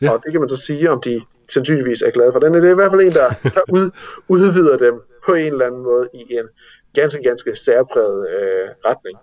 Ja. 0.00 0.10
Og 0.10 0.20
det 0.24 0.32
kan 0.32 0.40
man 0.40 0.48
så 0.48 0.56
sige, 0.56 0.90
om 0.90 1.00
de 1.00 1.22
sandsynligvis 1.48 2.02
er 2.02 2.10
glade 2.10 2.32
for. 2.32 2.40
Den 2.40 2.54
er 2.54 2.60
det 2.60 2.68
er 2.68 2.72
i 2.72 2.74
hvert 2.74 2.90
fald 2.90 3.02
en, 3.02 3.10
der, 3.10 3.28
der 3.42 3.60
ud, 3.72 3.90
udvider 4.28 4.76
dem 4.76 4.94
på 5.26 5.34
en 5.34 5.52
eller 5.52 5.66
anden 5.66 5.82
måde 5.82 6.08
i 6.14 6.22
en 6.30 6.48
ganske, 6.94 7.22
ganske 7.22 7.56
særpræget 7.56 8.28
øh, 8.28 8.68
retning. 8.84 9.18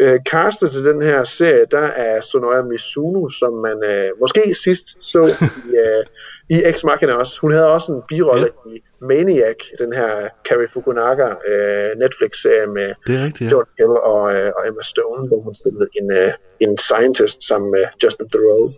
Øh, 0.00 0.18
castet 0.28 0.70
til 0.70 0.84
den 0.84 1.02
her 1.02 1.24
serie, 1.24 1.66
der 1.70 1.86
er 2.06 2.20
Sonoya 2.20 2.62
Mizuno, 2.62 3.28
som 3.28 3.52
man 3.52 3.84
øh, 3.84 4.10
måske 4.20 4.54
sidst 4.54 4.86
så 5.00 5.26
i, 5.26 5.76
øh, 5.76 6.04
i 6.48 6.62
Ex 6.68 6.84
Machina 6.84 7.12
også. 7.12 7.40
Hun 7.40 7.52
havde 7.52 7.72
også 7.72 7.92
en 7.92 8.02
birolle 8.08 8.48
ja. 8.66 8.70
i 8.70 8.82
Maniac, 9.00 9.56
den 9.78 9.92
her 9.92 10.28
Carrie 10.48 10.68
Fukunaga 10.68 11.28
øh, 11.50 11.98
Netflix-serie 11.98 12.66
med 12.66 12.94
rigtigt, 13.08 13.40
ja. 13.40 13.48
Jordan 13.52 13.72
Hill 13.78 13.90
og, 13.90 14.34
øh, 14.34 14.52
og 14.56 14.68
Emma 14.68 14.82
Stone, 14.82 15.28
hvor 15.28 15.40
hun 15.40 15.54
spillede 15.54 15.88
en, 16.00 16.10
øh, 16.12 16.32
en 16.60 16.78
scientist 16.78 17.48
sammen 17.48 17.70
med 17.70 17.84
Justin 18.02 18.28
Theroux. 18.30 18.74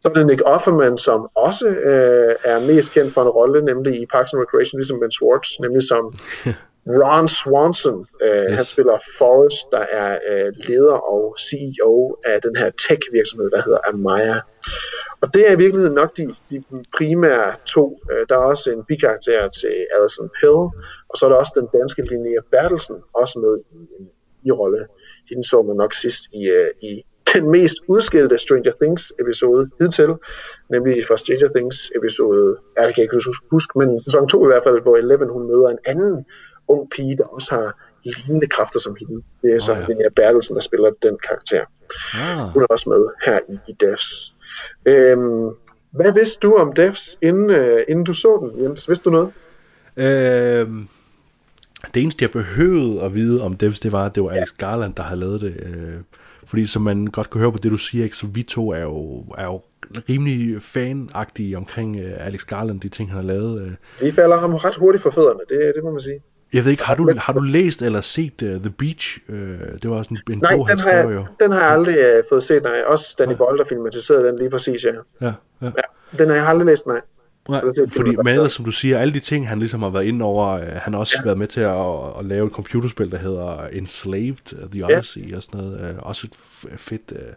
Så 0.00 0.08
er 0.08 0.12
det 0.12 0.26
Nick 0.26 0.42
Offerman, 0.44 0.98
som 0.98 1.28
også 1.34 1.68
øh, 1.68 2.34
er 2.44 2.66
mest 2.66 2.92
kendt 2.92 3.14
for 3.14 3.22
en 3.22 3.28
rolle, 3.28 3.64
nemlig 3.64 4.00
i 4.02 4.06
Parks 4.06 4.32
and 4.32 4.42
Recreation, 4.42 4.78
ligesom 4.78 5.00
Ben 5.00 5.10
Schwartz, 5.10 5.48
nemlig 5.60 5.82
som 5.82 6.04
Ron 7.02 7.28
Swanson. 7.28 8.06
Øh, 8.22 8.44
yes. 8.44 8.56
Han 8.56 8.64
spiller 8.64 8.98
Forrest, 9.18 9.70
der 9.72 9.84
er 10.00 10.18
øh, 10.30 10.52
leder 10.68 10.98
og 11.14 11.36
CEO 11.46 12.16
af 12.24 12.42
den 12.42 12.56
her 12.56 12.70
tech-virksomhed, 12.70 13.50
der 13.50 13.62
hedder 13.62 13.78
Amaya. 13.88 14.40
Og 15.20 15.34
det 15.34 15.48
er 15.48 15.52
i 15.52 15.58
virkeligheden 15.64 15.94
nok 15.94 16.16
de, 16.16 16.34
de 16.50 16.62
primære 16.96 17.52
to. 17.66 18.00
Øh, 18.12 18.26
der 18.28 18.34
er 18.34 18.44
også 18.52 18.72
en 18.72 18.84
bikarakter 18.88 19.48
til 19.48 19.86
Alison 19.98 20.30
Pill, 20.40 20.62
og 21.10 21.14
så 21.16 21.26
er 21.26 21.30
der 21.30 21.36
også 21.36 21.52
den 21.60 21.68
danske 21.80 22.02
Linnea 22.02 22.40
Bertelsen, 22.50 22.96
også 23.14 23.38
med 23.38 23.54
i 23.80 23.80
en 23.98 24.08
i-rolle. 24.42 24.86
Hende 25.30 25.48
så 25.48 25.62
man 25.62 25.76
nok 25.76 25.92
sidst 25.94 26.22
i, 26.34 26.48
øh, 26.48 26.70
i 26.90 27.04
den 27.34 27.50
mest 27.50 27.76
udskilte 27.88 28.38
Stranger 28.38 28.72
Things 28.82 29.12
episode 29.20 29.70
hidtil, 29.80 30.14
nemlig 30.70 31.06
fra 31.08 31.16
Stranger 31.16 31.48
Things 31.56 31.92
episode, 31.96 32.56
ja, 32.76 32.86
det 32.86 32.94
kan 32.94 33.02
jeg 33.02 33.14
ikke 33.14 33.24
huske, 33.50 33.78
men 33.78 34.02
sæson 34.02 34.28
2 34.28 34.44
i 34.44 34.46
hvert 34.46 34.62
fald, 34.66 34.82
hvor 34.82 34.96
Eleven 34.96 35.28
hun 35.28 35.46
møder 35.46 35.68
en 35.68 35.78
anden 35.86 36.26
ung 36.68 36.90
pige, 36.90 37.16
der 37.16 37.24
også 37.24 37.54
har 37.54 37.88
lignende 38.04 38.46
kræfter 38.46 38.80
som 38.80 38.96
hende. 38.98 39.22
Det 39.42 39.54
er 39.54 39.58
så 39.58 39.72
Nå 39.72 39.78
ja. 39.78 39.82
oh, 39.82 39.88
Linnea 39.88 40.08
Bertelsen, 40.16 40.54
der 40.54 40.60
spiller 40.60 40.90
den 41.02 41.18
karakter. 41.28 41.64
Ah. 42.14 42.48
Hun 42.52 42.62
er 42.62 42.66
også 42.70 42.90
med 42.90 43.08
her 43.24 43.38
i, 43.48 43.58
i 43.68 43.72
Devs. 43.80 44.34
Øhm, 44.86 45.48
hvad 45.90 46.12
vidste 46.12 46.48
du 46.48 46.54
om 46.54 46.72
Devs, 46.72 47.18
inden, 47.22 47.50
øh, 47.50 47.80
inden 47.88 48.04
du 48.04 48.12
så 48.12 48.50
den, 48.54 48.64
Jens? 48.64 48.88
Vidste 48.88 49.04
du 49.04 49.10
noget? 49.10 49.32
Øhm, 49.96 50.88
det 51.94 52.02
eneste, 52.02 52.22
jeg 52.22 52.30
behøvede 52.30 53.02
at 53.02 53.14
vide 53.14 53.42
om 53.42 53.56
Devs, 53.56 53.80
det 53.80 53.92
var, 53.92 54.06
at 54.06 54.14
det 54.14 54.22
var 54.22 54.30
Alex 54.30 54.52
Garland, 54.58 54.94
der 54.94 55.02
havde 55.02 55.20
lavet 55.20 55.40
det. 55.40 55.56
Øh, 55.62 55.94
fordi 56.48 56.66
som 56.66 56.82
man 56.82 57.06
godt 57.06 57.30
kan 57.30 57.40
høre 57.40 57.52
på 57.52 57.58
det, 57.58 57.70
du 57.70 57.76
siger, 57.76 58.04
ikke, 58.04 58.16
så 58.16 58.26
vi 58.26 58.42
to 58.42 58.72
er 58.72 58.82
jo, 58.82 59.24
er 59.38 59.44
jo 59.44 59.62
rimelig 60.08 60.62
fanagtige 60.62 61.56
omkring 61.56 61.96
øh, 61.96 62.26
Alex 62.26 62.44
Garland, 62.44 62.80
de 62.80 62.88
ting, 62.88 63.10
han 63.10 63.16
har 63.16 63.26
lavet. 63.26 63.62
Øh. 63.62 64.06
Vi 64.06 64.12
falder 64.12 64.36
ham 64.36 64.54
ret 64.54 64.76
hurtigt 64.76 65.02
for 65.02 65.10
fødderne, 65.10 65.40
det, 65.48 65.72
det 65.74 65.84
må 65.84 65.90
man 65.90 66.00
sige. 66.00 66.22
Jeg 66.52 66.64
ved 66.64 66.70
ikke, 66.70 66.84
har 66.84 66.94
du, 66.94 67.12
har 67.16 67.32
du 67.32 67.40
læst 67.40 67.82
eller 67.82 68.00
set 68.00 68.42
uh, 68.42 68.48
The 68.48 68.70
Beach? 68.70 69.18
Uh, 69.28 69.34
det 69.82 69.90
var 69.90 69.96
også 69.96 70.10
en, 70.10 70.32
en 70.32 70.38
Nej, 70.38 70.56
bog, 70.56 70.68
han 70.68 70.76
den 70.76 70.84
har, 70.84 70.90
skrev 70.90 71.10
jeg, 71.10 71.16
jo. 71.16 71.26
den 71.40 71.52
har 71.52 71.60
jeg 71.60 71.70
aldrig 71.70 71.98
øh, 71.98 72.24
fået 72.28 72.42
set, 72.42 72.62
nej. 72.62 72.82
Også 72.86 73.16
Danny 73.18 73.34
Boyle, 73.34 73.58
der 73.58 73.64
filmatiserede 73.64 74.26
den 74.26 74.38
lige 74.38 74.50
præcis, 74.50 74.84
ja. 74.84 74.92
Ja, 75.20 75.32
ja. 75.62 75.66
ja. 75.66 76.18
Den 76.18 76.28
har 76.28 76.36
jeg 76.36 76.46
aldrig 76.46 76.66
læst, 76.66 76.86
nej. 76.86 77.00
Nej, 77.48 77.62
fordi, 77.88 78.16
men 78.16 78.26
ellers, 78.26 78.52
som 78.52 78.64
du 78.64 78.70
siger, 78.70 78.98
alle 78.98 79.14
de 79.14 79.20
ting, 79.20 79.48
han 79.48 79.58
ligesom 79.58 79.82
har 79.82 79.90
været 79.90 80.04
inde 80.04 80.24
over, 80.24 80.48
øh, 80.48 80.66
han 80.66 80.92
har 80.92 81.00
også 81.00 81.14
ja. 81.18 81.24
været 81.24 81.38
med 81.38 81.46
til 81.46 81.60
at, 81.60 82.18
at 82.18 82.24
lave 82.24 82.46
et 82.46 82.52
computerspil, 82.52 83.10
der 83.10 83.18
hedder 83.18 83.66
Enslaved, 83.66 84.52
uh, 84.52 84.70
The 84.70 84.84
Odyssey, 84.84 85.30
ja. 85.30 85.36
og 85.36 85.42
sådan 85.42 85.60
noget. 85.60 85.90
Øh, 85.90 85.96
også 85.98 86.26
et 86.26 86.36
fedt, 86.80 87.12
øh, 87.12 87.32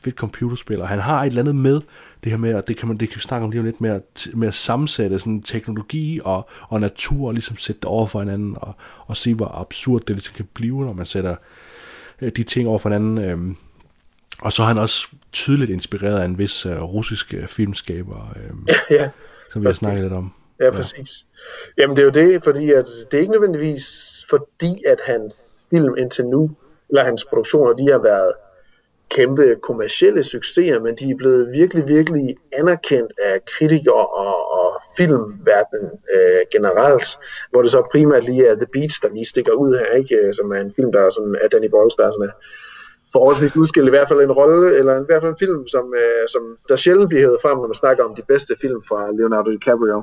fedt 0.00 0.16
computerspil, 0.16 0.80
og 0.80 0.88
han 0.88 0.98
har 0.98 1.22
et 1.22 1.26
eller 1.26 1.42
andet 1.42 1.56
med 1.56 1.80
det 2.24 2.32
her 2.32 2.38
med, 2.38 2.54
og 2.54 2.68
det 2.68 2.76
kan 2.76 2.88
man 2.88 2.96
det 2.96 3.08
kan 3.08 3.16
vi 3.16 3.20
snakke 3.20 3.44
om 3.44 3.50
lige 3.50 3.60
om 3.60 3.64
lidt, 3.64 3.80
med 3.80 3.90
at, 3.90 4.28
med 4.34 4.48
at 4.48 4.54
sammensætte 4.54 5.18
sådan 5.18 5.42
teknologi 5.42 6.20
og, 6.24 6.48
og 6.62 6.80
natur, 6.80 7.28
og 7.28 7.34
ligesom 7.34 7.56
sætte 7.56 7.80
det 7.80 7.88
over 7.88 8.06
for 8.06 8.20
hinanden, 8.20 8.56
og, 8.60 8.74
og 9.06 9.16
se, 9.16 9.34
hvor 9.34 9.60
absurd 9.60 10.00
det 10.00 10.16
ligesom 10.16 10.34
kan 10.34 10.48
blive, 10.54 10.84
når 10.84 10.92
man 10.92 11.06
sætter 11.06 11.36
øh, 12.22 12.32
de 12.36 12.42
ting 12.42 12.68
over 12.68 12.78
for 12.78 12.88
hinanden. 12.88 13.18
Øh, 13.18 13.54
og 14.40 14.52
så 14.52 14.62
er 14.62 14.66
han 14.66 14.78
også 14.78 15.08
tydeligt 15.32 15.70
inspireret 15.70 16.20
af 16.20 16.24
en 16.24 16.38
vis 16.38 16.66
uh, 16.66 16.72
russisk 16.72 17.34
filmskaber, 17.46 18.34
øh, 18.36 18.74
ja, 18.90 19.08
som 19.58 19.62
vi 19.62 19.66
har 19.66 19.72
snakket 19.72 20.02
lidt 20.02 20.12
om. 20.12 20.32
Ja, 20.60 20.70
præcis. 20.70 21.26
Jamen 21.78 21.96
det 21.96 22.02
er 22.02 22.06
jo 22.06 22.10
det, 22.10 22.44
fordi 22.44 22.72
at 22.72 22.86
det 23.10 23.16
er 23.16 23.20
ikke 23.20 23.32
nødvendigvis 23.32 23.86
fordi, 24.30 24.84
at 24.86 25.00
hans 25.04 25.62
film 25.70 25.94
indtil 25.98 26.24
nu, 26.26 26.50
eller 26.88 27.04
hans 27.04 27.24
produktioner, 27.24 27.72
de 27.72 27.90
har 27.92 27.98
været 27.98 28.32
kæmpe 29.10 29.56
kommercielle 29.62 30.24
succeser, 30.24 30.80
men 30.80 30.96
de 30.96 31.10
er 31.10 31.16
blevet 31.16 31.52
virkelig, 31.52 31.88
virkelig 31.88 32.36
anerkendt 32.52 33.12
af 33.24 33.44
kritikere 33.44 34.06
og, 34.06 34.52
og 34.52 34.82
filmverdenen 34.96 35.90
øh, 36.14 36.42
generelt, 36.52 37.18
hvor 37.50 37.62
det 37.62 37.70
så 37.70 37.82
primært 37.92 38.24
lige 38.24 38.46
er 38.46 38.54
The 38.54 38.66
Beach, 38.72 39.02
der 39.02 39.08
lige 39.14 39.24
stikker 39.24 39.52
ud 39.52 39.78
her, 39.78 39.92
ikke? 39.92 40.34
som 40.34 40.52
er 40.52 40.60
en 40.60 40.72
film, 40.76 40.92
der 40.92 41.00
er 41.00 41.10
sådan, 41.10 41.36
af 41.42 41.50
Danny 41.50 41.70
Boyle, 41.70 41.90
der 41.98 42.06
er 42.06 42.12
sådan, 42.12 42.30
forholdsvis 43.12 43.56
udskilt 43.56 43.86
i 43.86 43.90
hvert 43.90 44.08
fald 44.08 44.20
en 44.20 44.32
rolle, 44.32 44.76
eller 44.78 45.00
i 45.00 45.04
hvert 45.06 45.22
fald 45.22 45.32
en 45.32 45.38
film, 45.38 45.66
som, 45.66 45.94
øh, 45.94 46.28
som 46.28 46.42
der 46.68 46.76
sjældent 46.76 47.08
bliver 47.08 47.22
hævet 47.22 47.42
frem, 47.42 47.58
når 47.58 47.66
man 47.66 47.82
snakker 47.82 48.04
om 48.04 48.14
de 48.14 48.22
bedste 48.22 48.54
film 48.60 48.82
fra 48.88 49.12
Leonardo 49.12 49.50
DiCaprio, 49.50 50.02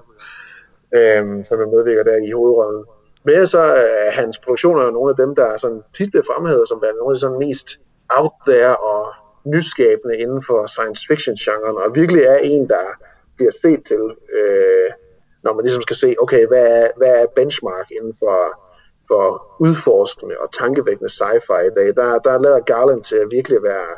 øh, 0.98 1.24
som 1.48 1.62
er 1.62 1.74
medvirker 1.74 2.04
der 2.04 2.18
i 2.28 2.32
hovedrollen. 2.32 2.84
Men 3.26 3.48
så 3.48 3.60
er 3.60 4.08
øh, 4.08 4.14
hans 4.20 4.38
produktioner 4.40 4.82
er 4.82 4.92
nogle 4.92 5.10
af 5.10 5.18
dem, 5.24 5.36
der 5.36 5.58
sådan 5.58 5.82
tit 5.94 6.10
bliver 6.12 6.28
fremhævet 6.32 6.68
som 6.68 6.82
værende 6.82 7.00
nogle 7.00 7.12
af 7.12 7.16
de 7.16 7.20
sådan 7.20 7.40
mest 7.40 7.68
out 8.20 8.36
there 8.48 8.76
og 8.92 9.14
nyskabende 9.46 10.18
inden 10.18 10.42
for 10.48 10.68
science 10.76 11.02
fiction 11.10 11.36
genren, 11.36 11.78
og 11.84 11.96
virkelig 11.96 12.24
er 12.24 12.38
en, 12.38 12.68
der 12.68 12.86
bliver 13.36 13.52
set 13.62 13.82
til, 13.92 14.04
øh, 14.38 14.90
når 15.44 15.54
man 15.54 15.64
ligesom 15.66 15.82
skal 15.82 15.96
se, 15.96 16.16
okay, 16.24 16.48
hvad 16.48 16.66
er, 16.82 16.88
hvad 16.98 17.14
er 17.22 17.26
benchmark 17.36 17.88
inden 17.98 18.14
for 18.20 18.65
for 19.08 19.26
udforskende 19.60 20.36
og 20.44 20.50
tankevækkende 20.54 21.12
sci-fi 21.18 21.60
i 21.72 21.74
dag, 21.80 21.88
der, 22.00 22.20
der 22.20 22.42
lader 22.46 22.60
Garland 22.60 23.04
til 23.04 23.16
at 23.16 23.28
virkelig 23.32 23.64
være, 23.64 23.90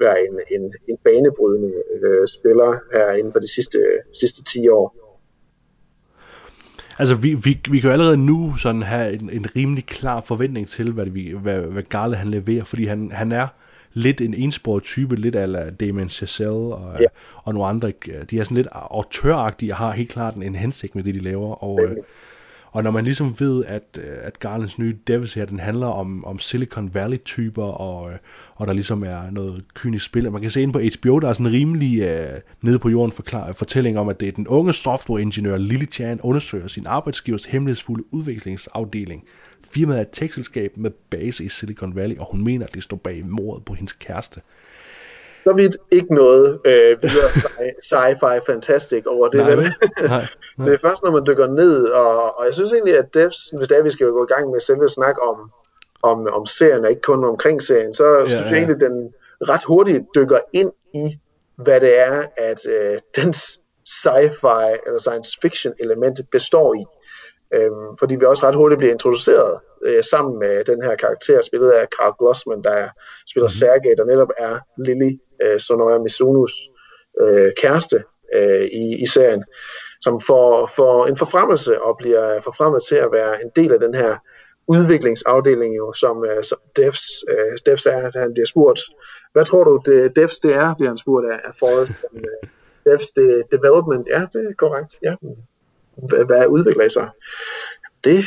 være 0.00 0.16
en, 0.26 0.34
en, 0.54 0.74
en 0.88 0.96
banebrydende 1.04 1.72
øh, 1.96 2.28
spiller 2.28 2.70
her 2.92 3.12
inden 3.12 3.32
for 3.32 3.40
de 3.40 3.54
sidste, 3.54 3.78
sidste 4.20 4.44
10 4.44 4.68
år. 4.68 4.86
Altså, 6.98 7.14
vi, 7.14 7.34
vi, 7.34 7.60
vi 7.70 7.80
kan 7.80 7.88
jo 7.88 7.92
allerede 7.92 8.16
nu 8.16 8.56
sådan 8.56 8.82
have 8.82 9.12
en, 9.12 9.30
en 9.30 9.46
rimelig 9.56 9.86
klar 9.86 10.20
forventning 10.20 10.68
til, 10.68 10.92
hvad, 10.92 11.06
vi, 11.06 11.34
hvad, 11.42 11.60
hvad 11.60 11.82
Garland 11.82 12.18
han 12.18 12.30
leverer, 12.30 12.64
fordi 12.64 12.84
han, 12.84 13.10
han 13.10 13.32
er 13.32 13.48
lidt 13.92 14.20
en 14.20 14.34
ensporet 14.34 14.82
type, 14.82 15.16
lidt 15.16 15.34
af 15.34 15.76
Damien 15.76 16.08
Chazelle 16.08 16.74
og, 16.74 17.00
ja. 17.00 17.06
og 17.44 17.54
nogle 17.54 17.68
andre. 17.68 17.92
De 18.30 18.38
er 18.38 18.44
sådan 18.44 18.56
lidt 18.56 18.68
autøragtige 18.72 19.72
og 19.72 19.76
har 19.76 19.92
helt 19.92 20.10
klart 20.10 20.34
en, 20.34 20.42
en 20.42 20.54
hensigt 20.54 20.94
med 20.94 21.04
det, 21.04 21.14
de 21.14 21.20
laver. 21.20 21.64
Og, 21.64 21.80
øh, 21.82 21.96
og 22.72 22.82
når 22.82 22.90
man 22.90 23.04
ligesom 23.04 23.40
ved, 23.40 23.64
at, 23.64 23.98
øh, 24.02 24.16
at 24.22 24.38
Garlands 24.38 24.78
nye 24.78 24.96
Devils 25.06 25.34
her, 25.34 25.44
den 25.44 25.58
handler 25.58 25.86
om, 25.86 26.24
om 26.24 26.38
Silicon 26.38 26.94
Valley-typer, 26.94 27.64
og, 27.64 28.12
øh, 28.12 28.18
og 28.54 28.66
der 28.66 28.72
ligesom 28.72 29.02
er 29.02 29.30
noget 29.30 29.64
kynisk 29.74 30.04
spil. 30.04 30.32
Man 30.32 30.42
kan 30.42 30.50
se 30.50 30.62
ind 30.62 30.72
på 30.72 30.78
HBO, 30.78 31.18
der 31.18 31.28
er 31.28 31.32
sådan 31.32 31.46
en 31.46 31.52
rimelig 31.52 31.98
uh, 32.02 32.38
nede 32.62 32.78
på 32.78 32.88
jorden 32.88 33.12
forklar, 33.12 33.52
fortælling 33.52 33.98
om, 33.98 34.08
at 34.08 34.20
det 34.20 34.28
er 34.28 34.32
den 34.32 34.48
unge 34.48 34.72
softwareingeniør 34.72 35.56
Lily 35.56 35.86
Chan 35.90 36.20
undersøger 36.20 36.68
sin 36.68 36.86
arbejdsgivers 36.86 37.44
hemmelighedsfulde 37.44 38.04
udviklingsafdeling. 38.10 39.24
Firmaet 39.70 39.98
er 39.98 40.02
et 40.02 40.08
tekstselskab 40.12 40.76
med 40.76 40.90
base 40.90 41.44
i 41.44 41.48
Silicon 41.48 41.94
Valley, 41.94 42.16
og 42.16 42.28
hun 42.30 42.44
mener, 42.44 42.66
at 42.66 42.74
det 42.74 42.82
står 42.82 42.96
bag 42.96 43.26
mordet 43.26 43.64
på 43.64 43.74
hendes 43.74 43.92
kæreste 43.92 44.40
så 45.48 45.54
vidt 45.54 45.76
ikke 45.92 46.14
noget 46.14 46.60
øh, 46.64 47.02
videre 47.02 47.30
sci-fi 47.88 48.38
fantastic 48.52 49.06
over 49.06 49.28
det. 49.28 49.40
Nej, 49.40 49.50
vel? 49.50 49.58
nej, 49.58 50.08
nej. 50.08 50.24
det 50.66 50.74
er 50.74 50.88
først, 50.88 51.02
når 51.02 51.10
man 51.10 51.26
dykker 51.26 51.46
ned, 51.46 51.84
og, 51.84 52.38
og 52.38 52.46
jeg 52.46 52.54
synes 52.54 52.72
egentlig, 52.72 52.98
at 52.98 53.14
Devs, 53.14 53.50
hvis 53.56 53.68
det 53.68 53.78
er, 53.78 53.82
vi 53.82 53.90
skal 53.90 54.06
gå 54.06 54.24
i 54.24 54.32
gang 54.34 54.50
med 54.50 54.60
selve 54.60 54.88
snak 54.88 55.16
om, 55.28 55.50
om, 56.02 56.26
om 56.32 56.46
serien, 56.46 56.84
og 56.84 56.90
ikke 56.90 57.02
kun 57.02 57.24
omkring 57.24 57.62
serien, 57.62 57.94
så 57.94 58.06
ja, 58.18 58.26
synes 58.26 58.50
jeg 58.50 58.58
egentlig, 58.58 58.74
at 58.74 58.90
den 58.90 59.12
ret 59.52 59.64
hurtigt 59.64 60.02
dykker 60.14 60.38
ind 60.52 60.72
i, 60.94 61.18
hvad 61.56 61.80
det 61.80 61.98
er, 61.98 62.22
at 62.36 62.60
øh, 62.66 62.98
dens 63.16 63.60
sci-fi 63.88 64.68
eller 64.86 64.98
science 64.98 65.38
fiction 65.42 65.74
element 65.80 66.20
består 66.32 66.74
i. 66.74 66.84
Øhm, 67.54 67.96
fordi 67.98 68.16
vi 68.16 68.24
også 68.24 68.46
ret 68.46 68.54
hurtigt 68.54 68.78
bliver 68.78 68.92
introduceret 68.92 69.60
øh, 69.86 70.04
sammen 70.04 70.38
med 70.38 70.64
den 70.64 70.82
her 70.82 70.94
karakter, 70.96 71.42
spillet 71.42 71.70
af 71.70 71.86
Carl 71.86 72.14
Glossman, 72.18 72.62
der 72.62 72.88
spiller 73.30 73.48
mm-hmm. 73.48 73.60
Sergej, 73.60 73.94
der 73.98 74.04
netop 74.04 74.30
er 74.38 74.58
Lily 74.78 75.12
øh, 75.42 75.60
Sonoya 75.60 75.98
Mizunus 75.98 76.52
øh, 77.20 77.50
kæreste 77.56 78.02
øh, 78.34 78.64
i, 78.82 79.02
i 79.02 79.06
serien, 79.06 79.44
som 80.00 80.20
får, 80.20 80.70
får 80.76 81.06
en 81.06 81.16
forfremmelse 81.16 81.82
og 81.82 81.96
bliver 81.98 82.40
forfremmet 82.40 82.82
til 82.82 82.96
at 82.96 83.12
være 83.12 83.42
en 83.44 83.50
del 83.56 83.72
af 83.72 83.80
den 83.80 83.94
her 83.94 84.16
udviklingsafdeling, 84.68 85.76
jo, 85.76 85.92
som, 85.92 86.24
øh, 86.24 86.44
som 86.44 86.58
Devs, 86.76 87.24
øh, 87.28 87.58
Devs 87.66 87.86
er, 87.86 88.06
at 88.06 88.14
han 88.14 88.32
bliver 88.32 88.46
spurgt, 88.46 88.80
hvad 89.32 89.44
tror 89.44 89.64
du, 89.64 89.82
det, 89.86 90.16
Devs 90.16 90.38
det 90.38 90.54
er, 90.54 90.74
bliver 90.74 90.88
han 90.88 90.98
spurgt 90.98 91.26
af, 91.30 91.40
af 91.44 91.52
Forrest. 91.58 91.92
Devs 92.86 93.10
det, 93.10 93.42
Development, 93.52 94.08
ja, 94.08 94.20
det 94.32 94.48
er 94.50 94.54
korrekt, 94.58 94.94
ja. 95.02 95.14
Hvad, 96.08 96.24
hvad 96.24 96.46
udvikler 96.46 96.84
I 96.84 96.90
så? 96.90 97.08
Det 98.04 98.24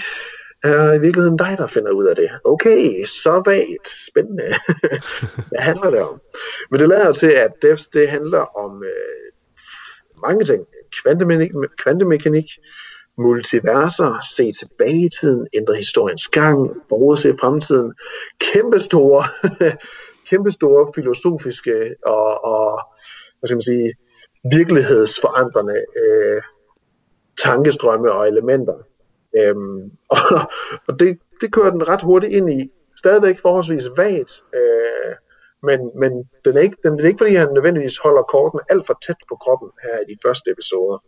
er 0.63 0.93
i 0.93 0.99
virkeligheden 0.99 1.38
dig, 1.38 1.55
der 1.57 1.67
finder 1.67 1.91
ud 1.91 2.05
af 2.05 2.15
det. 2.15 2.30
Okay, 2.45 3.05
så 3.05 3.41
vagt. 3.45 3.89
Spændende. 4.09 4.43
Hvad 5.49 5.59
handler 5.59 5.89
det 5.89 5.99
om? 5.99 6.22
Men 6.72 6.80
det 6.80 6.89
lader 6.89 7.13
til, 7.13 7.32
at 7.32 7.51
devs 7.61 7.88
det 7.88 8.09
handler 8.09 8.59
om 8.59 8.84
øh, 8.84 9.32
mange 10.28 10.45
ting. 10.45 10.65
Kvantemekanik, 11.03 11.51
kvantemekanik, 11.78 12.45
multiverser, 13.17 14.26
se 14.36 14.51
tilbage 14.59 15.05
i 15.05 15.09
tiden, 15.22 15.47
ændre 15.53 15.76
historiens 15.76 16.28
gang, 16.28 16.76
forudse 16.89 17.36
fremtiden. 17.41 17.93
Kæmpestore, 18.39 19.24
kæmpestore 20.30 20.91
filosofiske 20.95 21.95
og, 22.05 22.45
og 22.45 22.82
hvad 23.39 23.47
skal 23.47 23.55
man 23.55 23.61
sige, 23.61 23.93
virkelighedsforandrende 24.57 25.78
øh, 26.03 26.41
tankestrømme 27.43 28.11
og 28.11 28.27
elementer. 28.27 28.77
Øhm, 29.37 29.91
og 30.15 30.19
og 30.87 30.99
det, 30.99 31.19
det 31.41 31.53
kører 31.53 31.71
den 31.71 31.87
ret 31.87 32.01
hurtigt 32.01 32.33
ind 32.33 32.49
i. 32.49 32.71
Stadigvæk 32.97 33.39
forholdsvis 33.39 33.83
vagt, 33.97 34.43
øh, 34.55 35.15
men, 35.63 35.79
men 35.95 36.11
den 36.45 36.57
er 36.57 36.61
ikke, 36.61 36.77
den, 36.83 36.97
det 36.97 37.03
er 37.03 37.07
ikke 37.07 37.17
fordi, 37.17 37.35
han 37.35 37.53
nødvendigvis 37.53 37.97
holder 37.97 38.21
korten 38.21 38.59
alt 38.69 38.87
for 38.87 38.97
tæt 39.07 39.15
på 39.29 39.35
kroppen 39.35 39.69
her 39.83 39.99
i 40.07 40.13
de 40.13 40.17
første 40.25 40.51
episoder. 40.51 41.03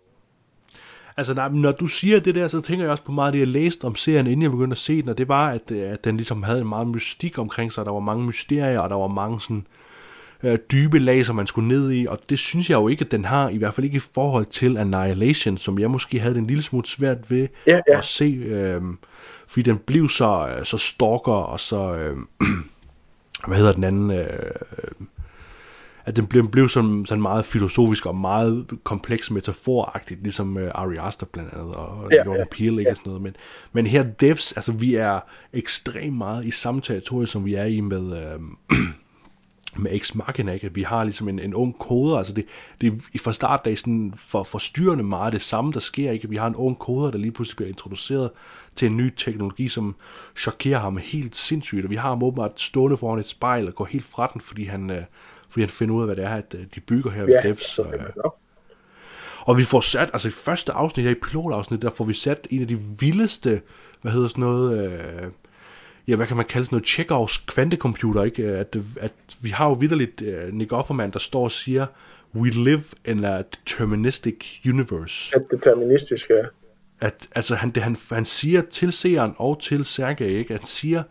Altså, 1.17 1.33
nej, 1.33 1.49
når 1.49 1.71
du 1.71 1.87
siger 1.87 2.19
det 2.19 2.35
der, 2.35 2.47
så 2.47 2.61
tænker 2.61 2.85
jeg 2.85 2.91
også 2.91 3.03
på 3.03 3.11
meget 3.11 3.27
af 3.27 3.31
det, 3.31 3.39
jeg 3.39 3.47
læste 3.47 3.85
om 3.85 3.95
serien, 3.95 4.27
inden 4.27 4.41
jeg 4.41 4.51
begyndte 4.51 4.73
at 4.73 4.77
se 4.77 5.01
den, 5.01 5.09
og 5.09 5.17
det 5.17 5.27
var, 5.27 5.51
at, 5.51 5.71
øh, 5.71 5.91
at 5.91 6.03
den 6.03 6.17
ligesom 6.17 6.43
havde 6.43 6.61
en 6.61 6.69
meget 6.69 6.87
mystik 6.87 7.39
omkring 7.39 7.71
sig, 7.71 7.85
der 7.85 7.91
var 7.91 7.99
mange 7.99 8.25
mysterier, 8.25 8.79
og 8.79 8.89
der 8.89 8.95
var 8.95 9.07
mange 9.07 9.41
sådan, 9.41 9.67
øh, 9.67 9.82
dybe 10.71 10.99
lag, 10.99 11.25
som 11.25 11.35
man 11.35 11.47
skulle 11.47 11.67
ned 11.67 11.91
i, 11.91 12.05
og 12.05 12.19
det 12.29 12.39
synes 12.39 12.69
jeg 12.69 12.75
jo 12.75 12.87
ikke, 12.87 13.05
at 13.05 13.11
den 13.11 13.25
har, 13.25 13.49
i 13.49 13.57
hvert 13.57 13.73
fald 13.73 13.85
ikke 13.85 13.97
i 13.97 14.09
forhold 14.13 14.45
til 14.45 14.77
Annihilation, 14.77 15.57
som 15.57 15.79
jeg 15.79 15.91
måske 15.91 16.19
havde 16.19 16.37
en 16.37 16.47
lille 16.47 16.63
smule 16.63 16.85
svært 16.87 17.31
ved 17.31 17.47
ja, 17.67 17.79
ja. 17.87 17.97
at 17.97 18.05
se, 18.05 18.25
øh, 18.45 18.81
fordi 19.47 19.61
den 19.61 19.77
blev 19.77 20.09
så, 20.09 20.47
øh, 20.57 20.65
så 20.65 20.77
stalker, 20.77 21.31
og 21.31 21.59
så, 21.59 21.93
øh, 21.93 22.17
hvad 23.47 23.57
hedder 23.57 23.73
den 23.73 23.83
anden, 23.83 24.11
øh, 24.11 24.25
at 26.05 26.15
den 26.15 26.27
blev, 26.27 26.47
blev 26.47 26.69
sådan, 26.69 27.05
sådan 27.05 27.21
meget 27.21 27.45
filosofisk 27.45 28.05
og 28.05 28.15
meget 28.15 28.65
kompleks 28.83 29.31
metaforagtigt, 29.31 30.23
ligesom 30.23 30.55
uh, 30.55 30.63
Ari 30.75 30.97
Aster 30.99 31.25
blandt 31.25 31.53
andet, 31.53 31.75
og 31.75 32.07
ja, 32.11 32.25
Jordan 32.25 32.47
Peele, 32.51 32.81
ikke 32.81 32.89
ja. 32.89 32.95
sådan 32.95 33.09
noget. 33.09 33.21
Men, 33.21 33.35
men 33.73 33.87
her 33.87 34.03
devs, 34.03 34.51
altså 34.51 34.71
vi 34.71 34.95
er 34.95 35.19
ekstremt 35.53 36.17
meget 36.17 36.45
i 36.45 36.51
samme 36.51 36.81
territorie, 36.81 37.27
som 37.27 37.45
vi 37.45 37.53
er 37.53 37.65
i 37.65 37.79
med, 37.79 38.17
øh, 38.17 38.39
med 39.77 39.93
Ex 39.93 40.15
Machina, 40.15 40.51
ikke? 40.51 40.67
at 40.67 40.75
vi 40.75 40.83
har 40.83 41.03
ligesom 41.03 41.29
en, 41.29 41.39
en 41.39 41.53
ung 41.53 41.79
koder, 41.79 42.17
altså 42.17 42.33
det, 42.33 42.45
det 42.81 42.93
er 43.15 43.19
fra 43.19 43.33
start 43.33 43.61
af 43.65 43.77
sådan 43.77 44.13
for 44.17 44.43
forstyrrende 44.43 45.03
meget 45.03 45.33
det 45.33 45.41
samme, 45.41 45.71
der 45.71 45.79
sker, 45.79 46.11
ikke? 46.11 46.29
vi 46.29 46.35
har 46.35 46.47
en 46.47 46.55
ung 46.55 46.79
koder, 46.79 47.11
der 47.11 47.17
lige 47.17 47.31
pludselig 47.31 47.55
bliver 47.55 47.69
introduceret 47.69 48.29
til 48.75 48.85
en 48.85 48.97
ny 48.97 49.13
teknologi, 49.17 49.67
som 49.69 49.95
chokerer 50.37 50.79
ham 50.79 50.97
helt 50.97 51.35
sindssygt, 51.35 51.85
og 51.85 51.91
vi 51.91 51.95
har 51.95 52.09
ham 52.09 52.23
åbenbart 52.23 52.61
stående 52.61 52.97
foran 52.97 53.19
et 53.19 53.27
spejl 53.27 53.67
og 53.67 53.75
går 53.75 53.85
helt 53.85 54.05
fra 54.05 54.29
den, 54.33 54.41
fordi 54.41 54.65
han, 54.65 54.89
øh, 54.89 55.03
fordi 55.49 55.61
han 55.61 55.69
finder 55.69 55.95
ud 55.95 56.01
af, 56.01 56.07
hvad 56.07 56.15
det 56.15 56.25
er, 56.25 56.35
at 56.35 56.55
øh, 56.57 56.65
de 56.75 56.79
bygger 56.79 57.11
her 57.11 57.23
ved 57.23 57.39
ja, 57.43 57.49
Devs. 57.49 57.79
Og, 57.79 57.93
øh, 57.93 58.05
og 59.39 59.57
vi 59.57 59.63
får 59.63 59.81
sat, 59.81 60.09
altså 60.13 60.27
i 60.27 60.31
første 60.31 60.71
afsnit 60.71 61.03
her 61.03 61.11
i 61.11 61.19
pilotafsnit, 61.23 61.81
der 61.81 61.89
får 61.89 62.05
vi 62.05 62.13
sat 62.13 62.47
en 62.49 62.61
af 62.61 62.67
de 62.67 62.79
vildeste, 62.99 63.61
hvad 64.01 64.11
hedder 64.11 64.27
sådan 64.27 64.41
noget, 64.41 64.85
øh, 64.85 65.27
ja, 66.07 66.15
hvad 66.15 66.27
kan 66.27 66.37
man 66.37 66.45
kalde 66.45 66.65
sådan 66.65 66.75
noget, 66.75 66.87
Chekhovs 66.87 67.37
kvantecomputer, 67.37 68.23
ikke? 68.23 68.43
At, 68.43 68.77
at 68.97 69.11
vi 69.41 69.49
har 69.49 69.67
jo 69.67 69.73
vidderligt 69.73 70.21
uh, 70.21 70.53
Nick 70.53 70.71
Offerman, 70.71 71.11
der 71.11 71.19
står 71.19 71.43
og 71.43 71.51
siger, 71.51 71.85
we 72.35 72.49
live 72.49 72.83
in 73.05 73.23
a 73.23 73.41
deterministic 73.41 74.35
universe. 74.65 75.35
At 75.35 75.41
deterministisk, 75.51 76.29
ja. 76.29 76.45
At, 76.99 77.27
altså 77.35 77.55
han, 77.55 77.69
det, 77.69 77.83
han, 77.83 77.97
han 78.11 78.25
siger 78.25 78.61
til 78.61 78.91
seeren 78.91 79.33
og 79.37 79.59
til 79.61 79.85
Sergej, 79.85 80.27
ikke? 80.27 80.53
Han 80.53 80.65
siger, 80.65 81.03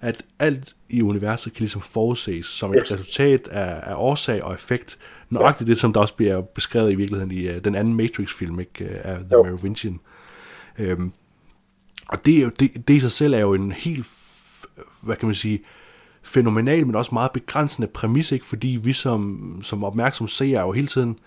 at 0.00 0.22
alt 0.38 0.76
i 0.88 1.02
universet 1.02 1.52
kan 1.52 1.60
ligesom 1.60 1.82
forudses 1.82 2.46
som 2.46 2.70
et 2.72 2.78
Yes. 2.80 2.92
resultat 2.92 3.48
af, 3.48 3.90
af 3.90 3.94
årsag 3.96 4.42
og 4.42 4.54
effekt. 4.54 4.98
Nøjagtigt 5.30 5.68
det, 5.68 5.78
som 5.78 5.92
der 5.92 6.00
også 6.00 6.14
bliver 6.14 6.40
beskrevet 6.40 6.92
i 6.92 6.94
virkeligheden 6.94 7.30
i 7.30 7.48
uh, 7.48 7.56
den 7.64 7.74
anden 7.74 7.94
Matrix-film, 7.94 8.60
ikke, 8.60 8.84
uh, 8.84 8.90
af 9.10 9.16
The 9.18 9.26
Jo. 9.32 9.42
Merovingian. 9.42 10.00
Øhm, 10.78 11.12
og 12.08 12.26
det, 12.26 12.36
er 12.38 12.42
jo, 12.42 12.50
det, 12.60 12.88
det 12.88 12.94
i 12.94 13.00
sig 13.00 13.10
selv 13.10 13.34
er 13.34 13.38
jo 13.38 13.54
en 13.54 13.72
helt, 13.72 14.06
hvad 15.06 15.16
kan 15.16 15.28
man 15.28 15.34
sige, 15.34 15.60
fænomenal, 16.22 16.86
men 16.86 16.94
også 16.94 17.10
meget 17.14 17.32
begrænsende 17.32 17.88
præmis, 17.88 18.32
ikke? 18.32 18.46
fordi 18.46 18.78
vi 18.82 18.92
som, 18.92 19.60
som 19.62 19.84
opmærksom 19.84 20.28
seere 20.28 20.60
er 20.60 20.64
jo 20.64 20.72
hele 20.72 20.86
tiden 20.86 21.18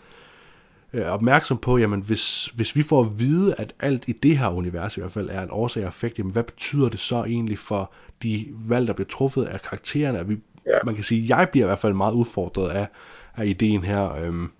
øh, 0.93 1.05
opmærksom 1.05 1.57
på, 1.57 1.77
jamen 1.77 2.01
hvis, 2.01 2.45
hvis 2.45 2.75
vi 2.75 2.83
får 2.83 3.01
at 3.01 3.19
vide, 3.19 3.55
at 3.57 3.73
alt 3.79 4.03
i 4.07 4.11
det 4.11 4.37
her 4.37 4.47
univers 4.47 4.97
i 4.97 4.99
hvert 4.99 5.11
fald 5.11 5.29
er 5.29 5.43
en 5.43 5.51
årsag 5.51 5.83
og 5.83 5.87
effekt, 5.87 6.19
jamen 6.19 6.31
hvad 6.31 6.43
betyder 6.43 6.89
det 6.89 6.99
så 6.99 7.23
egentlig 7.23 7.59
for 7.59 7.91
de 8.23 8.45
valg, 8.67 8.87
der 8.87 8.93
bliver 8.93 9.07
truffet 9.07 9.43
af 9.43 9.61
karaktererne? 9.61 10.27
Vi, 10.27 10.37
Ja. 10.69 10.77
Man 10.85 10.95
kan 10.95 11.03
sige, 11.03 11.37
jeg 11.37 11.49
bliver 11.51 11.65
i 11.65 11.67
hvert 11.67 11.79
fald 11.79 11.93
meget 11.93 12.13
udfordret 12.13 12.69
af, 12.69 12.87
af 13.35 13.45
ideen 13.45 13.83
her, 13.83 14.15
øhm, 14.15 14.51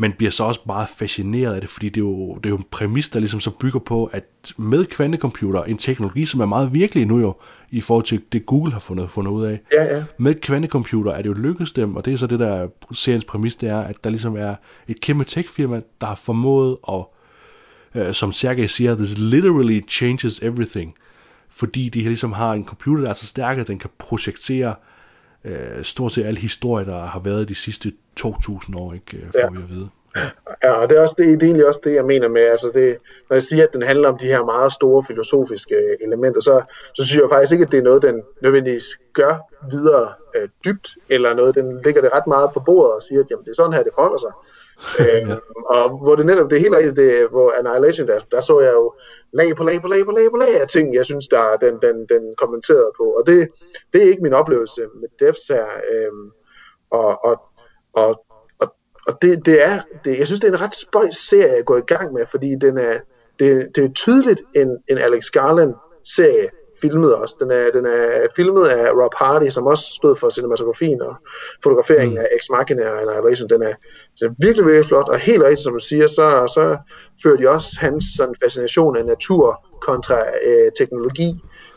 men 0.00 0.12
bliver 0.12 0.30
så 0.30 0.44
også 0.44 0.60
meget 0.66 0.88
fascineret 0.88 1.54
af 1.54 1.60
det, 1.60 1.70
fordi 1.70 1.88
det 1.88 1.96
er, 1.96 2.04
jo, 2.04 2.34
det 2.34 2.46
er 2.46 2.50
jo 2.50 2.56
en 2.56 2.66
præmis, 2.70 3.08
der 3.08 3.18
ligesom 3.18 3.40
så 3.40 3.50
bygger 3.50 3.80
på, 3.80 4.04
at 4.04 4.24
med 4.56 4.86
kvantecomputer, 4.86 5.62
en 5.64 5.78
teknologi, 5.78 6.24
som 6.24 6.40
er 6.40 6.46
meget 6.46 6.74
virkelig 6.74 7.06
nu 7.06 7.20
jo, 7.20 7.36
i 7.70 7.80
forhold 7.80 8.04
til 8.04 8.22
det 8.32 8.46
Google 8.46 8.72
har 8.72 8.80
fundet, 8.80 9.10
fundet 9.10 9.32
ud 9.32 9.44
af, 9.44 9.60
Ja, 9.72 9.96
ja. 9.96 10.04
med 10.18 10.34
kvantecomputer 10.34 11.12
er 11.12 11.22
det 11.22 11.28
jo 11.28 11.34
lykkedes 11.34 11.72
dem, 11.72 11.96
og 11.96 12.04
det 12.04 12.12
er 12.12 12.16
så 12.16 12.26
det, 12.26 12.38
der 12.38 12.46
er 12.48 12.68
seriens 12.92 13.24
præmis, 13.24 13.56
det 13.56 13.68
er, 13.68 13.80
at 13.80 14.04
der 14.04 14.10
ligesom 14.10 14.36
er 14.36 14.54
et 14.88 15.00
kæmpe 15.00 15.24
tech-firma, 15.24 15.80
der 16.00 16.06
har 16.06 16.14
formået 16.14 16.76
at, 16.88 17.04
øh, 17.94 18.14
som 18.14 18.32
Sergej 18.32 18.66
siger, 18.66 18.94
this 18.94 19.18
literally 19.18 19.80
changes 19.88 20.42
everything, 20.42 20.94
fordi 21.48 21.88
de 21.88 22.00
ligesom 22.00 22.32
har 22.32 22.52
en 22.52 22.64
computer, 22.64 23.02
der 23.02 23.08
er 23.08 23.14
så 23.14 23.26
stærk, 23.26 23.58
at 23.58 23.68
den 23.68 23.78
kan 23.78 23.90
projektere 23.98 24.68
øh, 24.68 24.74
stort 25.82 26.12
set 26.12 26.24
alle 26.26 26.40
historier, 26.40 26.86
der 26.86 27.00
har 27.06 27.20
været 27.20 27.48
de 27.48 27.54
sidste 27.54 27.92
2.000 28.20 28.78
år, 28.78 28.92
ikke, 28.92 29.16
øh, 29.16 29.22
får 29.22 29.38
Ja. 29.38 29.48
vi 29.50 29.56
at 29.62 29.70
vide. 29.70 29.88
Ja, 30.64 30.72
og 30.72 30.90
det 30.90 30.98
er, 30.98 31.02
også 31.02 31.14
det, 31.18 31.26
det 31.26 31.42
er 31.42 31.46
egentlig 31.46 31.66
også 31.66 31.80
det, 31.84 31.94
jeg 31.94 32.04
mener 32.04 32.28
med, 32.28 32.42
altså 32.42 32.70
det, 32.74 32.96
når 33.28 33.34
jeg 33.34 33.42
siger, 33.42 33.62
at 33.62 33.72
den 33.72 33.82
handler 33.82 34.08
om 34.08 34.18
de 34.18 34.26
her 34.26 34.44
meget 34.44 34.72
store 34.72 35.04
filosofiske 35.06 35.76
elementer, 36.00 36.40
så, 36.40 36.62
så 36.94 37.04
synes 37.06 37.20
jeg 37.22 37.28
faktisk 37.32 37.52
ikke, 37.52 37.64
at 37.64 37.72
det 37.72 37.78
er 37.78 37.82
noget, 37.82 38.02
den 38.02 38.22
nødvendigvis 38.42 38.84
gør 39.12 39.34
videre 39.70 40.08
øh, 40.36 40.48
dybt, 40.64 40.88
eller 41.08 41.34
noget, 41.34 41.54
den 41.54 41.80
ligger 41.84 42.00
det 42.00 42.10
ret 42.14 42.26
meget 42.26 42.50
på 42.54 42.60
bordet 42.60 42.92
og 42.92 43.02
siger, 43.08 43.20
at 43.20 43.30
jamen, 43.30 43.44
det 43.44 43.50
er 43.50 43.54
sådan 43.54 43.72
her, 43.72 43.82
det 43.82 43.92
forholder 43.94 44.18
sig. 44.18 44.32
Øh, 45.00 45.36
og 45.66 45.98
hvor 45.98 46.14
det 46.16 46.26
netop, 46.26 46.50
det 46.50 46.56
er 46.56 46.60
helt 46.60 46.76
rigtigt, 46.76 46.96
det, 46.96 47.28
hvor 47.30 47.52
Annihilation, 47.58 48.08
der, 48.08 48.18
der 48.30 48.40
så 48.40 48.60
jeg 48.60 48.72
jo 48.72 48.94
lag 49.32 49.56
på 49.56 49.64
lag 49.64 49.80
på 49.80 49.88
lag 49.88 50.04
på 50.04 50.10
lag 50.10 50.30
på 50.30 50.36
lag 50.36 50.60
af 50.60 50.68
ting, 50.68 50.94
jeg 50.94 51.04
synes, 51.06 51.28
der 51.28 51.56
den, 51.56 51.74
den, 51.82 52.06
den 52.08 52.34
kommenterede 52.38 52.92
på. 52.96 53.04
Og 53.04 53.26
det, 53.26 53.48
det 53.92 54.02
er 54.02 54.08
ikke 54.08 54.22
min 54.22 54.32
oplevelse 54.32 54.80
med 55.00 55.08
Devs 55.20 55.48
her. 55.48 55.66
Øh, 55.92 56.12
og, 56.90 57.24
og, 57.24 57.42
og, 57.92 58.24
og, 58.60 58.74
og 59.06 59.22
det, 59.22 59.46
det 59.46 59.62
er, 59.62 59.80
det, 60.04 60.18
jeg 60.18 60.26
synes, 60.26 60.40
det 60.40 60.48
er 60.48 60.52
en 60.52 60.60
ret 60.60 60.74
spøjs 60.74 61.16
serie 61.16 61.58
at 61.58 61.64
gå 61.64 61.76
i 61.76 61.86
gang 61.86 62.12
med, 62.12 62.26
fordi 62.30 62.54
den 62.60 62.78
er, 62.78 62.98
det, 63.38 63.76
det 63.76 63.84
er 63.84 63.92
tydeligt 63.92 64.42
en, 64.54 64.68
en 64.90 64.98
Alex 64.98 65.24
Garland-serie, 65.30 66.48
filmet 66.82 67.14
også. 67.14 67.36
Den 67.40 67.50
er, 67.50 67.70
den 67.70 67.86
er 67.86 68.26
filmet 68.36 68.66
af 68.66 68.90
Rob 68.92 69.14
Hardy, 69.16 69.48
som 69.48 69.66
også 69.66 69.84
stod 69.96 70.16
for 70.16 70.30
cinematografien 70.30 71.02
og 71.02 71.14
fotograferingen 71.62 72.18
mm. 72.18 72.20
af 72.20 72.28
Ex 72.36 72.42
Machina 72.50 72.90
og 72.90 73.00
Annihilation. 73.00 73.48
Den 73.50 73.62
er, 73.62 73.74
den 74.20 74.28
er 74.28 74.34
virkelig, 74.38 74.66
virkelig 74.66 74.86
flot, 74.86 75.08
og 75.08 75.18
helt 75.18 75.42
rigtigt, 75.42 75.60
som 75.60 75.72
du 75.72 75.78
siger, 75.78 76.06
så, 76.06 76.26
så 76.54 76.76
fører 77.22 77.36
de 77.36 77.48
også 77.48 77.68
hans 77.80 78.04
sådan, 78.16 78.34
fascination 78.42 78.96
af 78.96 79.04
natur 79.04 79.66
kontra 79.80 80.18
øh, 80.46 80.72
teknologi 80.78 81.30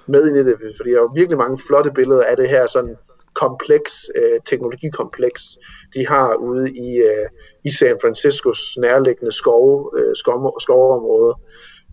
med 0.07 0.27
ind 0.27 0.37
i 0.37 0.43
det, 0.43 0.55
fordi 0.77 0.91
der 0.91 1.01
er 1.01 1.13
virkelig 1.15 1.37
mange 1.37 1.59
flotte 1.67 1.91
billeder 1.91 2.23
af 2.23 2.37
det 2.37 2.49
her 2.49 2.67
sådan 2.67 2.95
kompleks, 3.33 3.93
øh, 4.15 4.39
teknologikompleks, 4.45 5.41
de 5.93 6.07
har 6.07 6.35
ude 6.35 6.71
i, 6.71 6.97
øh, 6.97 7.27
i 7.65 7.71
San 7.71 7.97
Franciscos 8.01 8.59
nærliggende 8.77 9.31
skove, 9.31 9.91
øh, 9.97 10.15
skov, 10.15 10.59
skovområde, 10.59 11.35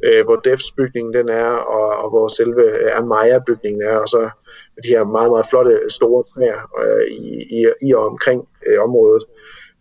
øh, 0.04 0.24
hvor 0.24 0.36
Defs 0.36 0.72
bygningen 0.72 1.14
den 1.14 1.28
er, 1.28 1.50
og, 1.50 2.04
og 2.04 2.10
hvor 2.10 2.28
selve 2.28 2.62
øh, 2.62 2.98
Amaya-bygningen 2.98 3.82
er, 3.82 3.96
og 3.96 4.08
så 4.08 4.30
de 4.84 4.88
her 4.88 5.04
meget, 5.04 5.30
meget 5.30 5.46
flotte 5.50 5.80
store 5.88 6.24
træer 6.24 6.60
øh, 6.82 7.06
i, 7.10 7.60
i, 7.60 7.66
i 7.88 7.94
og 7.94 8.06
omkring 8.06 8.48
øh, 8.66 8.82
området. 8.82 9.24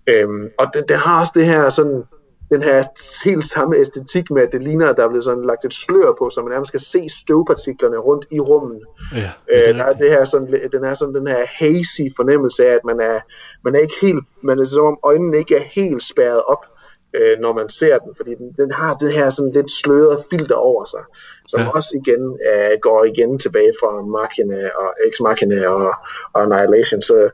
Øhm, 0.08 0.50
og 0.60 0.66
den, 0.74 0.84
den 0.90 0.98
har 0.98 1.20
også 1.20 1.34
det 1.36 1.46
her 1.46 1.70
sådan, 1.70 2.04
den 2.52 2.64
her 2.64 2.84
helt 3.26 3.46
samme 3.46 3.76
æstetik 3.76 4.32
med, 4.32 4.42
at 4.42 4.52
det 4.52 4.64
ligner, 4.64 4.90
at 4.90 4.98
der 4.98 5.04
er 5.04 5.08
blevet 5.08 5.24
sådan 5.24 5.46
lagt 5.46 5.66
et 5.66 5.74
slør 5.74 6.12
på, 6.20 6.30
så 6.30 6.42
man 6.42 6.52
nærmest 6.52 6.68
skal 6.68 6.80
se 6.80 7.10
støvpartiklerne 7.22 7.98
rundt 7.98 8.26
i 8.32 8.40
rummet. 8.40 8.82
Ja, 9.16 9.32
Øh, 9.52 9.76
der 9.76 9.84
er 9.84 9.94
det 9.94 10.10
her 10.10 10.26
sådan, 10.26 10.70
den 10.72 10.84
er 10.84 10.94
sådan 10.94 11.16
den 11.16 11.28
her 11.28 11.46
hazy 11.48 12.02
fornemmelse 12.16 12.68
af, 12.68 12.74
at 12.74 12.86
man 12.86 13.00
er, 13.02 13.20
man 13.64 13.76
er 13.76 13.80
ikke 13.80 13.96
helt, 14.02 14.24
man 14.42 14.60
er 14.60 14.64
som 14.64 14.86
om 14.86 14.98
øjnene 15.04 15.38
ikke 15.38 15.56
er 15.56 15.64
helt 15.64 16.04
spærret 16.04 16.42
op, 16.48 16.66
øh, 17.14 17.40
når 17.40 17.54
man 17.54 17.70
ser 17.70 17.98
den, 17.98 18.16
fordi 18.18 18.36
den, 18.36 18.52
den 18.58 18.72
har 18.72 18.94
det 18.96 19.14
her 19.14 19.30
sådan 19.30 19.52
lidt 19.52 19.72
sløret 19.72 20.24
filter 20.30 20.56
over 20.56 20.86
sig, 20.86 21.04
som 21.48 21.60
Ja. 21.60 21.70
også 21.70 22.02
igen 22.04 22.40
øh, 22.50 22.80
går 22.82 23.04
igen 23.04 23.40
tilbage 23.40 23.74
fra 23.82 24.02
Machina 24.02 24.70
og 24.82 24.94
Ex 25.08 25.20
Machina 25.22 25.68
og, 25.68 25.94
og 26.34 26.42
Annihilation, 26.44 27.02
så 27.02 27.30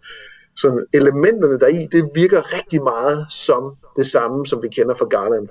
så 0.57 0.86
elementerne 0.93 1.59
deri, 1.59 1.88
det 1.91 2.09
virker 2.15 2.53
rigtig 2.57 2.84
meget 2.84 3.26
som 3.30 3.76
det 3.95 4.05
samme, 4.05 4.45
som 4.45 4.63
vi 4.63 4.67
kender 4.67 4.95
fra 4.95 5.05
Garland. 5.05 5.47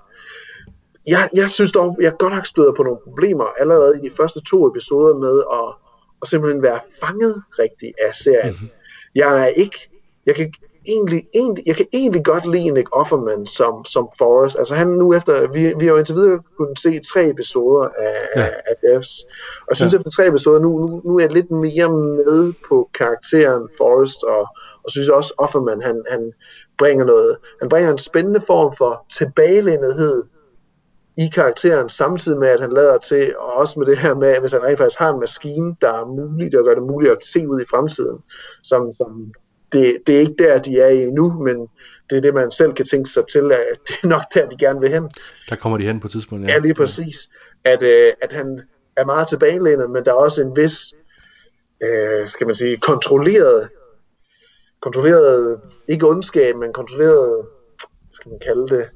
Jeg, 1.06 1.28
jeg 1.34 1.50
synes 1.50 1.72
dog, 1.72 1.98
jeg 2.00 2.12
godt 2.18 2.34
nok 2.34 2.46
støder 2.46 2.72
på 2.72 2.82
nogle 2.82 2.98
problemer 3.04 3.44
allerede 3.60 3.98
i 4.02 4.08
de 4.08 4.14
første 4.16 4.40
to 4.50 4.68
episoder 4.68 5.14
med 5.18 5.42
at, 5.52 5.74
at 6.22 6.28
simpelthen 6.28 6.62
være 6.62 6.80
fanget 7.02 7.42
rigtigt 7.58 7.92
af 8.08 8.14
serien. 8.14 8.52
Mm-hmm. 8.52 8.68
Jeg 9.14 9.42
er 9.42 9.46
ikke, 9.46 9.90
jeg 10.26 10.34
kan 10.34 10.52
egentlig, 10.86 11.22
egentlig, 11.34 11.64
jeg 11.66 11.76
kan 11.76 11.86
egentlig 11.92 12.24
godt 12.24 12.50
lide 12.52 12.70
Nick 12.70 12.88
Offerman 12.92 13.46
som, 13.46 13.84
som 13.84 14.08
Forrest. 14.18 14.58
Altså 14.58 14.74
han 14.74 14.88
nu 14.88 15.14
efter, 15.14 15.52
vi, 15.52 15.74
vi 15.78 15.84
har 15.86 15.92
jo 15.92 15.98
indtil 15.98 16.14
videre 16.14 16.42
kunnet 16.58 16.78
se 16.78 17.00
tre 17.12 17.28
episoder 17.30 17.88
af, 17.98 18.14
Ja. 18.36 18.42
af 18.46 18.74
Devs. 18.82 19.08
Og 19.70 19.76
synes 19.76 19.92
Ja. 19.92 19.98
efter 19.98 20.10
tre 20.10 20.26
episoder, 20.28 20.60
nu, 20.60 20.78
nu, 20.78 21.02
nu 21.04 21.16
er 21.16 21.20
jeg 21.20 21.32
lidt 21.32 21.50
mere 21.50 21.88
med 21.92 22.52
på 22.68 22.90
karakteren 22.94 23.68
Forrest, 23.78 24.22
og, 24.24 24.46
og 24.84 24.90
synes 24.90 25.08
også 25.08 25.34
Offerman, 25.38 25.82
han, 25.82 26.02
han 26.10 26.32
bringer 26.78 27.04
noget, 27.04 27.36
han 27.60 27.68
bringer 27.68 27.90
en 27.90 27.98
spændende 27.98 28.40
form 28.46 28.74
for 28.78 29.06
tilbagelændighed 29.18 30.22
i 31.18 31.26
karakteren, 31.34 31.88
samtidig 31.88 32.38
med, 32.38 32.48
at 32.48 32.60
han 32.60 32.72
lader 32.72 32.98
til, 32.98 33.34
og 33.38 33.52
også 33.52 33.78
med 33.78 33.86
det 33.86 33.98
her 33.98 34.14
med, 34.14 34.40
hvis 34.40 34.52
han 34.52 34.62
rent 34.62 34.78
faktisk 34.78 34.98
har 34.98 35.12
en 35.12 35.20
maskine, 35.20 35.76
der 35.80 35.92
er 35.92 36.06
muligt, 36.06 36.52
der 36.52 36.62
gør 36.62 36.74
det 36.74 36.82
muligt 36.82 37.12
at 37.12 37.24
se 37.24 37.48
ud 37.48 37.60
i 37.60 37.64
fremtiden, 37.70 38.18
som, 38.62 38.92
som 38.92 39.32
det, 39.74 39.98
det 40.06 40.14
er 40.14 40.20
ikke 40.20 40.34
der, 40.38 40.58
de 40.58 40.80
er 40.80 40.88
i 40.88 41.10
nu, 41.10 41.32
men 41.32 41.68
det 42.10 42.16
er 42.16 42.20
det, 42.20 42.34
man 42.34 42.50
selv 42.50 42.72
kan 42.72 42.86
tænke 42.86 43.10
sig 43.10 43.24
til, 43.32 43.52
at 43.52 43.78
det 43.88 43.94
er 44.02 44.06
nok 44.06 44.22
der, 44.34 44.48
de 44.48 44.56
gerne 44.56 44.80
vil 44.80 44.90
hen. 44.90 45.10
Der 45.48 45.56
kommer 45.56 45.78
de 45.78 45.84
hen 45.84 46.00
på 46.00 46.06
et 46.06 46.10
tidspunkt. 46.10 46.48
Ja, 46.48 46.58
lige 46.58 46.74
præcis. 46.74 47.30
At, 47.64 47.82
øh, 47.82 48.12
at 48.22 48.32
han 48.32 48.60
er 48.96 49.04
meget 49.04 49.28
tilbagelænet, 49.28 49.90
men 49.90 50.04
der 50.04 50.10
er 50.10 50.16
også 50.16 50.42
en 50.42 50.56
vis, 50.56 50.94
øh, 51.82 52.28
skal 52.28 52.46
man 52.46 52.54
sige, 52.54 52.76
kontrolleret, 52.76 53.68
kontrolleret, 54.80 55.60
ikke 55.88 56.08
ondskab, 56.08 56.56
men 56.56 56.72
kontrolleret, 56.72 57.46
hvad 57.86 58.14
skal 58.14 58.30
man 58.30 58.40
kalde 58.40 58.68
det, 58.68 58.86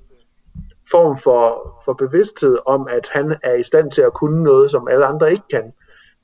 form 0.90 1.18
for, 1.18 1.74
for 1.84 1.92
bevidsthed 1.92 2.58
om, 2.66 2.88
at 2.90 3.08
han 3.12 3.36
er 3.42 3.54
i 3.54 3.62
stand 3.62 3.90
til 3.90 4.02
at 4.02 4.14
kunne 4.14 4.42
noget, 4.42 4.70
som 4.70 4.88
alle 4.88 5.06
andre 5.06 5.30
ikke 5.30 5.48
kan. 5.50 5.72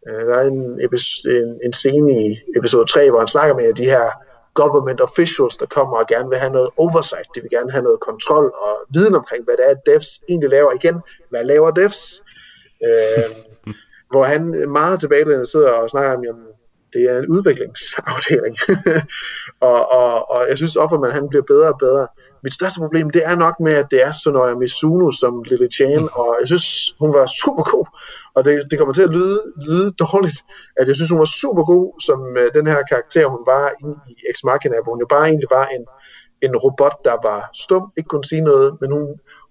Øh, 0.08 0.26
der 0.26 0.34
er 0.34 0.46
en, 0.46 0.80
epi- 0.80 1.28
en, 1.30 1.60
en 1.64 1.72
scene 1.72 2.12
i 2.26 2.38
episode 2.56 2.86
3, 2.86 3.10
hvor 3.10 3.18
han 3.18 3.28
snakker 3.28 3.56
med 3.56 3.74
de 3.74 3.84
her 3.84 4.10
government 4.54 5.00
officials, 5.00 5.56
der 5.56 5.66
kommer 5.66 5.96
og 5.96 6.06
gerne 6.06 6.28
vil 6.28 6.38
have 6.38 6.52
noget 6.52 6.70
oversight. 6.76 7.28
De 7.34 7.40
vil 7.40 7.50
gerne 7.50 7.72
have 7.72 7.82
noget 7.82 8.00
kontrol 8.00 8.44
og 8.66 8.74
viden 8.94 9.14
omkring, 9.14 9.44
hvad 9.44 9.56
det 9.56 9.70
er, 9.70 9.74
devs 9.86 10.08
egentlig 10.28 10.50
laver. 10.50 10.72
Igen, 10.72 11.00
hvad 11.30 11.44
laver 11.44 11.70
devs? 11.70 12.22
Øh, 12.86 13.30
hvor 14.10 14.24
han 14.24 14.70
meget 14.70 15.00
tilbagelænet 15.00 15.48
sidder 15.48 15.70
og 15.70 15.90
snakker 15.90 16.16
om, 16.16 16.24
jamen, 16.24 16.46
det 16.94 17.02
er 17.10 17.18
en 17.18 17.28
udviklingsafdeling. 17.28 18.56
og, 19.68 19.92
og, 19.92 20.30
og 20.30 20.40
jeg 20.48 20.56
synes 20.56 20.76
ofte, 20.76 20.96
at 21.06 21.12
han 21.12 21.28
bliver 21.28 21.42
bedre 21.42 21.68
og 21.68 21.78
bedre. 21.78 22.06
Mit 22.42 22.54
største 22.54 22.80
problem, 22.80 23.10
det 23.10 23.22
er 23.24 23.34
nok 23.34 23.54
med, 23.60 23.72
at 23.72 23.86
det 23.90 24.02
er 24.06 24.12
Sonoya 24.12 24.54
Mizuno 24.54 25.10
som 25.10 25.42
Lily 25.42 25.68
Chan, 25.76 26.08
og 26.12 26.36
jeg 26.40 26.48
synes, 26.48 26.94
hun 27.00 27.14
var 27.14 27.26
super 27.42 27.62
god. 27.72 27.86
Og 28.34 28.44
det, 28.44 28.70
det 28.70 28.78
kommer 28.78 28.94
til 28.94 29.02
at 29.02 29.10
lyde, 29.10 29.40
lyde 29.68 29.90
dårligt, 29.92 30.38
at 30.76 30.88
jeg 30.88 30.94
synes, 30.96 31.10
hun 31.10 31.18
var 31.18 31.30
super 31.42 31.64
god 31.64 32.00
som 32.06 32.18
uh, 32.20 32.46
den 32.54 32.66
her 32.66 32.82
karakter, 32.90 33.26
hun 33.26 33.42
var 33.46 33.72
inde 33.80 33.98
i 34.08 34.14
Ex 34.30 34.36
Machina, 34.44 34.76
hvor 34.82 34.92
hun 34.92 35.00
jo 35.00 35.06
bare 35.14 35.26
egentlig 35.28 35.50
var 35.50 35.66
en, 35.76 35.84
en 36.46 36.56
robot, 36.56 36.96
der 37.04 37.16
var 37.28 37.50
stum, 37.54 37.92
ikke 37.96 38.08
kunne 38.08 38.24
sige 38.24 38.40
noget, 38.50 38.76
men 38.80 38.92
hun, 38.92 39.04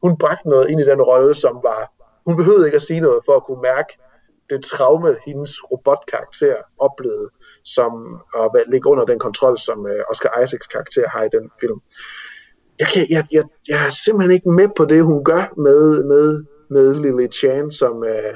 hun 0.03 0.17
bragte 0.17 0.49
noget 0.49 0.69
ind 0.69 0.79
i 0.81 0.85
den 0.91 1.01
rolle, 1.01 1.33
som 1.35 1.53
var, 1.63 1.81
hun 2.25 2.37
behøvede 2.37 2.65
ikke 2.65 2.75
at 2.75 2.87
sige 2.89 2.99
noget 2.99 3.19
for 3.25 3.35
at 3.35 3.43
kunne 3.45 3.61
mærke 3.61 3.91
det 4.49 4.63
traume, 4.63 5.15
hendes 5.25 5.71
robotkarakter 5.71 6.55
oplevede, 6.79 7.29
som 7.63 7.91
at 8.35 8.63
ligge 8.71 8.89
under 8.89 9.05
den 9.05 9.19
kontrol, 9.19 9.59
som 9.59 9.87
øh, 9.87 10.03
Oscar 10.09 10.41
Isaacs 10.41 10.67
karakter 10.67 11.07
har 11.07 11.23
i 11.23 11.29
den 11.31 11.49
film. 11.59 11.79
Jeg, 12.79 12.87
kan, 12.87 13.07
jeg, 13.09 13.25
jeg, 13.31 13.43
jeg 13.67 13.85
er 13.85 13.89
simpelthen 13.89 14.31
ikke 14.31 14.49
med 14.49 14.69
på 14.77 14.85
det, 14.85 15.03
hun 15.03 15.23
gør 15.23 15.53
med, 15.57 16.03
med, 16.03 16.45
med 16.69 16.95
Lily 16.95 17.27
Chan, 17.31 17.71
som, 17.71 18.03
øh, 18.03 18.33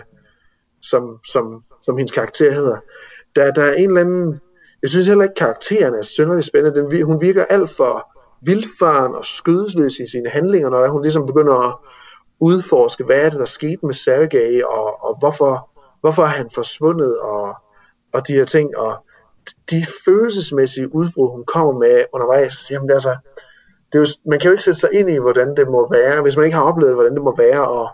som, 0.82 1.20
som, 1.32 1.64
som 1.82 1.98
hendes 1.98 2.12
karakter 2.12 2.52
hedder. 2.52 2.78
der, 3.36 3.52
der 3.52 3.64
er 3.64 3.74
en 3.74 3.90
eller 3.90 4.02
anden, 4.02 4.40
jeg 4.82 4.90
synes 4.90 5.08
heller 5.08 5.24
ikke 5.24 5.36
karakteren 5.36 5.94
er 5.94 6.02
synderligt 6.02 6.48
spændende, 6.48 6.80
Den, 6.80 7.04
hun 7.04 7.22
virker 7.22 7.46
alt 7.46 7.70
for 7.70 8.18
vildfaren 8.46 9.16
og 9.16 9.26
skødesløs 9.26 10.00
i 10.00 10.12
sine 10.12 10.30
handlinger, 10.30 10.70
når 10.70 10.88
hun 10.88 11.02
ligesom 11.02 11.26
begynder 11.26 11.56
at 11.56 11.76
udforske, 12.40 13.04
hvad 13.04 13.26
er 13.26 13.30
det, 13.30 13.40
der 13.40 13.46
skete 13.46 13.86
med 13.86 13.94
Sergej, 13.94 14.62
og, 14.64 15.04
og 15.04 15.20
hvorfor, 15.20 15.70
hvorfor 16.08 16.24
er 16.24 16.38
han 16.42 16.50
forsvundet, 16.56 17.20
og, 17.20 17.56
og 18.14 18.28
de 18.28 18.34
her 18.34 18.46
ting, 18.46 18.78
og 18.78 19.06
de 19.70 19.86
følelsesmæssige 20.06 20.96
udbrud, 20.96 21.30
hun 21.32 21.44
kommer 21.54 21.74
med 21.80 22.04
undervejs, 22.14 22.72
jamen 22.72 22.88
det 22.88 22.94
er 22.94 23.02
altså, 23.02 23.16
det 23.92 23.96
er 23.96 24.00
jo, 24.00 24.08
man 24.26 24.40
kan 24.40 24.48
jo 24.48 24.52
ikke 24.52 24.64
sætte 24.64 24.80
sig 24.80 24.90
ind 24.94 25.10
i, 25.10 25.18
hvordan 25.18 25.56
det 25.58 25.68
må 25.68 25.90
være, 25.92 26.22
hvis 26.22 26.38
man 26.38 26.46
ikke 26.46 26.58
har 26.58 26.64
oplevet, 26.72 26.94
hvordan 26.94 27.14
det 27.14 27.22
må 27.22 27.36
være 27.38 27.64
at, 27.82 27.90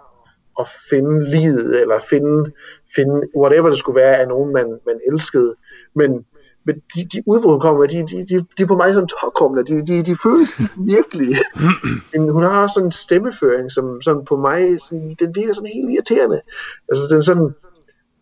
at 0.59 0.67
finde 0.89 1.13
livet, 1.35 1.81
eller 1.81 1.99
finde, 2.09 2.51
finde 2.95 3.15
whatever 3.37 3.69
det 3.69 3.77
skulle 3.77 4.01
være 4.01 4.17
af 4.17 4.27
nogen, 4.27 4.53
man, 4.53 4.67
man 4.85 4.99
elskede. 5.11 5.55
Men, 5.95 6.25
men 6.65 6.75
de, 6.75 6.99
de 7.13 7.23
udbrud, 7.27 7.51
hun 7.51 7.59
kommer 7.59 7.79
med, 7.79 7.87
de, 7.87 7.99
de, 8.11 8.17
de, 8.29 8.45
de 8.57 8.63
er 8.63 8.67
på 8.67 8.75
mig 8.75 8.93
sådan 8.93 9.07
tårkrumler, 9.07 9.63
de, 9.63 9.87
de, 9.87 10.03
de 10.03 10.17
føles 10.23 10.51
virkelig. 10.95 11.35
Men 12.13 12.29
hun 12.29 12.43
har 12.43 12.63
også 12.63 12.73
sådan 12.73 12.87
en 12.87 12.91
stemmeføring, 12.91 13.71
som 13.71 14.01
sådan 14.01 14.25
på 14.25 14.35
mig, 14.35 14.81
sådan, 14.81 15.15
den 15.19 15.35
virker 15.35 15.53
sådan 15.53 15.75
helt 15.75 15.91
irriterende. 15.91 16.41
Altså 16.89 17.03
den 17.11 17.21
sådan, 17.23 17.53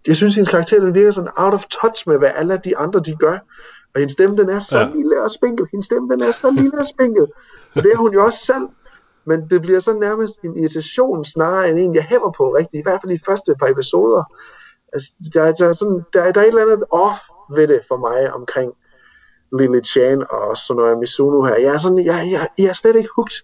jeg 0.07 0.15
synes, 0.15 0.35
hendes 0.35 0.49
karakter, 0.49 0.79
den 0.79 0.93
virker 0.93 1.11
sådan 1.11 1.29
out 1.35 1.53
of 1.53 1.65
touch 1.65 2.09
med, 2.09 2.17
hvad 2.17 2.31
alle 2.35 2.61
de 2.65 2.77
andre, 2.77 2.99
de 2.99 3.15
gør. 3.15 3.37
Og 3.93 3.99
hendes 3.99 4.11
stemme, 4.11 4.37
den 4.37 4.49
er 4.49 4.59
så 4.59 4.79
Ja. 4.79 4.89
lille 4.95 5.23
og 5.23 5.31
spinkel. 5.31 5.67
Hendes 5.71 5.85
stemme, 5.85 6.09
den 6.09 6.21
er 6.21 6.31
så 6.31 6.49
lille 6.51 6.79
og 6.79 6.85
spinkel. 6.87 7.27
Og 7.75 7.79
det 7.83 7.91
er 7.93 7.97
hun 7.97 8.13
jo 8.13 8.25
også 8.25 8.39
selv. 8.45 8.67
Men 9.25 9.49
det 9.49 9.61
bliver 9.61 9.79
så 9.79 9.93
nærmest 9.93 10.39
en 10.43 10.57
irritation, 10.59 11.25
snarere 11.25 11.69
end 11.69 11.79
en, 11.79 11.95
jeg 11.95 12.03
hæver 12.03 12.31
på 12.37 12.55
rigtigt. 12.55 12.79
I 12.79 12.83
hvert 12.83 12.99
fald 13.03 13.11
i 13.11 13.15
de 13.17 13.21
første 13.27 13.55
par 13.59 13.67
episoder. 13.67 14.23
Altså, 14.93 15.09
der, 15.33 15.51
der, 15.51 15.67
er 15.67 15.73
sådan, 15.73 16.01
der, 16.13 16.31
der 16.31 16.41
er 16.41 16.45
et 16.45 16.47
eller 16.47 16.61
andet 16.61 16.83
off 16.91 17.19
ved 17.55 17.67
det 17.67 17.81
for 17.87 17.97
mig 17.97 18.33
omkring 18.33 18.71
Lily 19.59 19.81
Chan 19.83 20.25
og 20.29 20.57
Sonora 20.57 20.95
Mizuno 20.95 21.41
her. 21.43 21.55
Jeg 21.55 21.73
er, 21.73 21.77
sådan, 21.77 22.05
jeg, 22.05 22.27
jeg, 22.31 22.47
jeg 22.57 22.65
er 22.65 22.73
slet 22.73 22.95
ikke 22.95 23.09
hooked 23.15 23.35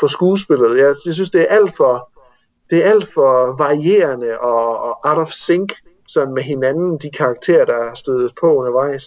på 0.00 0.08
skuespillet. 0.08 0.78
Jeg, 0.78 0.94
jeg 1.06 1.14
synes, 1.14 1.30
det 1.30 1.40
er 1.40 1.46
alt 1.46 1.76
for, 1.76 2.10
det 2.70 2.84
er 2.84 2.90
alt 2.90 3.12
for 3.12 3.56
varierende 3.58 4.38
og, 4.38 4.78
og 4.78 4.98
out 5.04 5.18
of 5.18 5.30
sync 5.30 5.72
sådan 6.08 6.34
med 6.34 6.42
hinanden, 6.42 6.98
de 6.98 7.10
karakterer, 7.10 7.64
der 7.64 7.74
er 7.74 7.94
stødet 7.94 8.32
på 8.40 8.54
undervejs. 8.56 9.06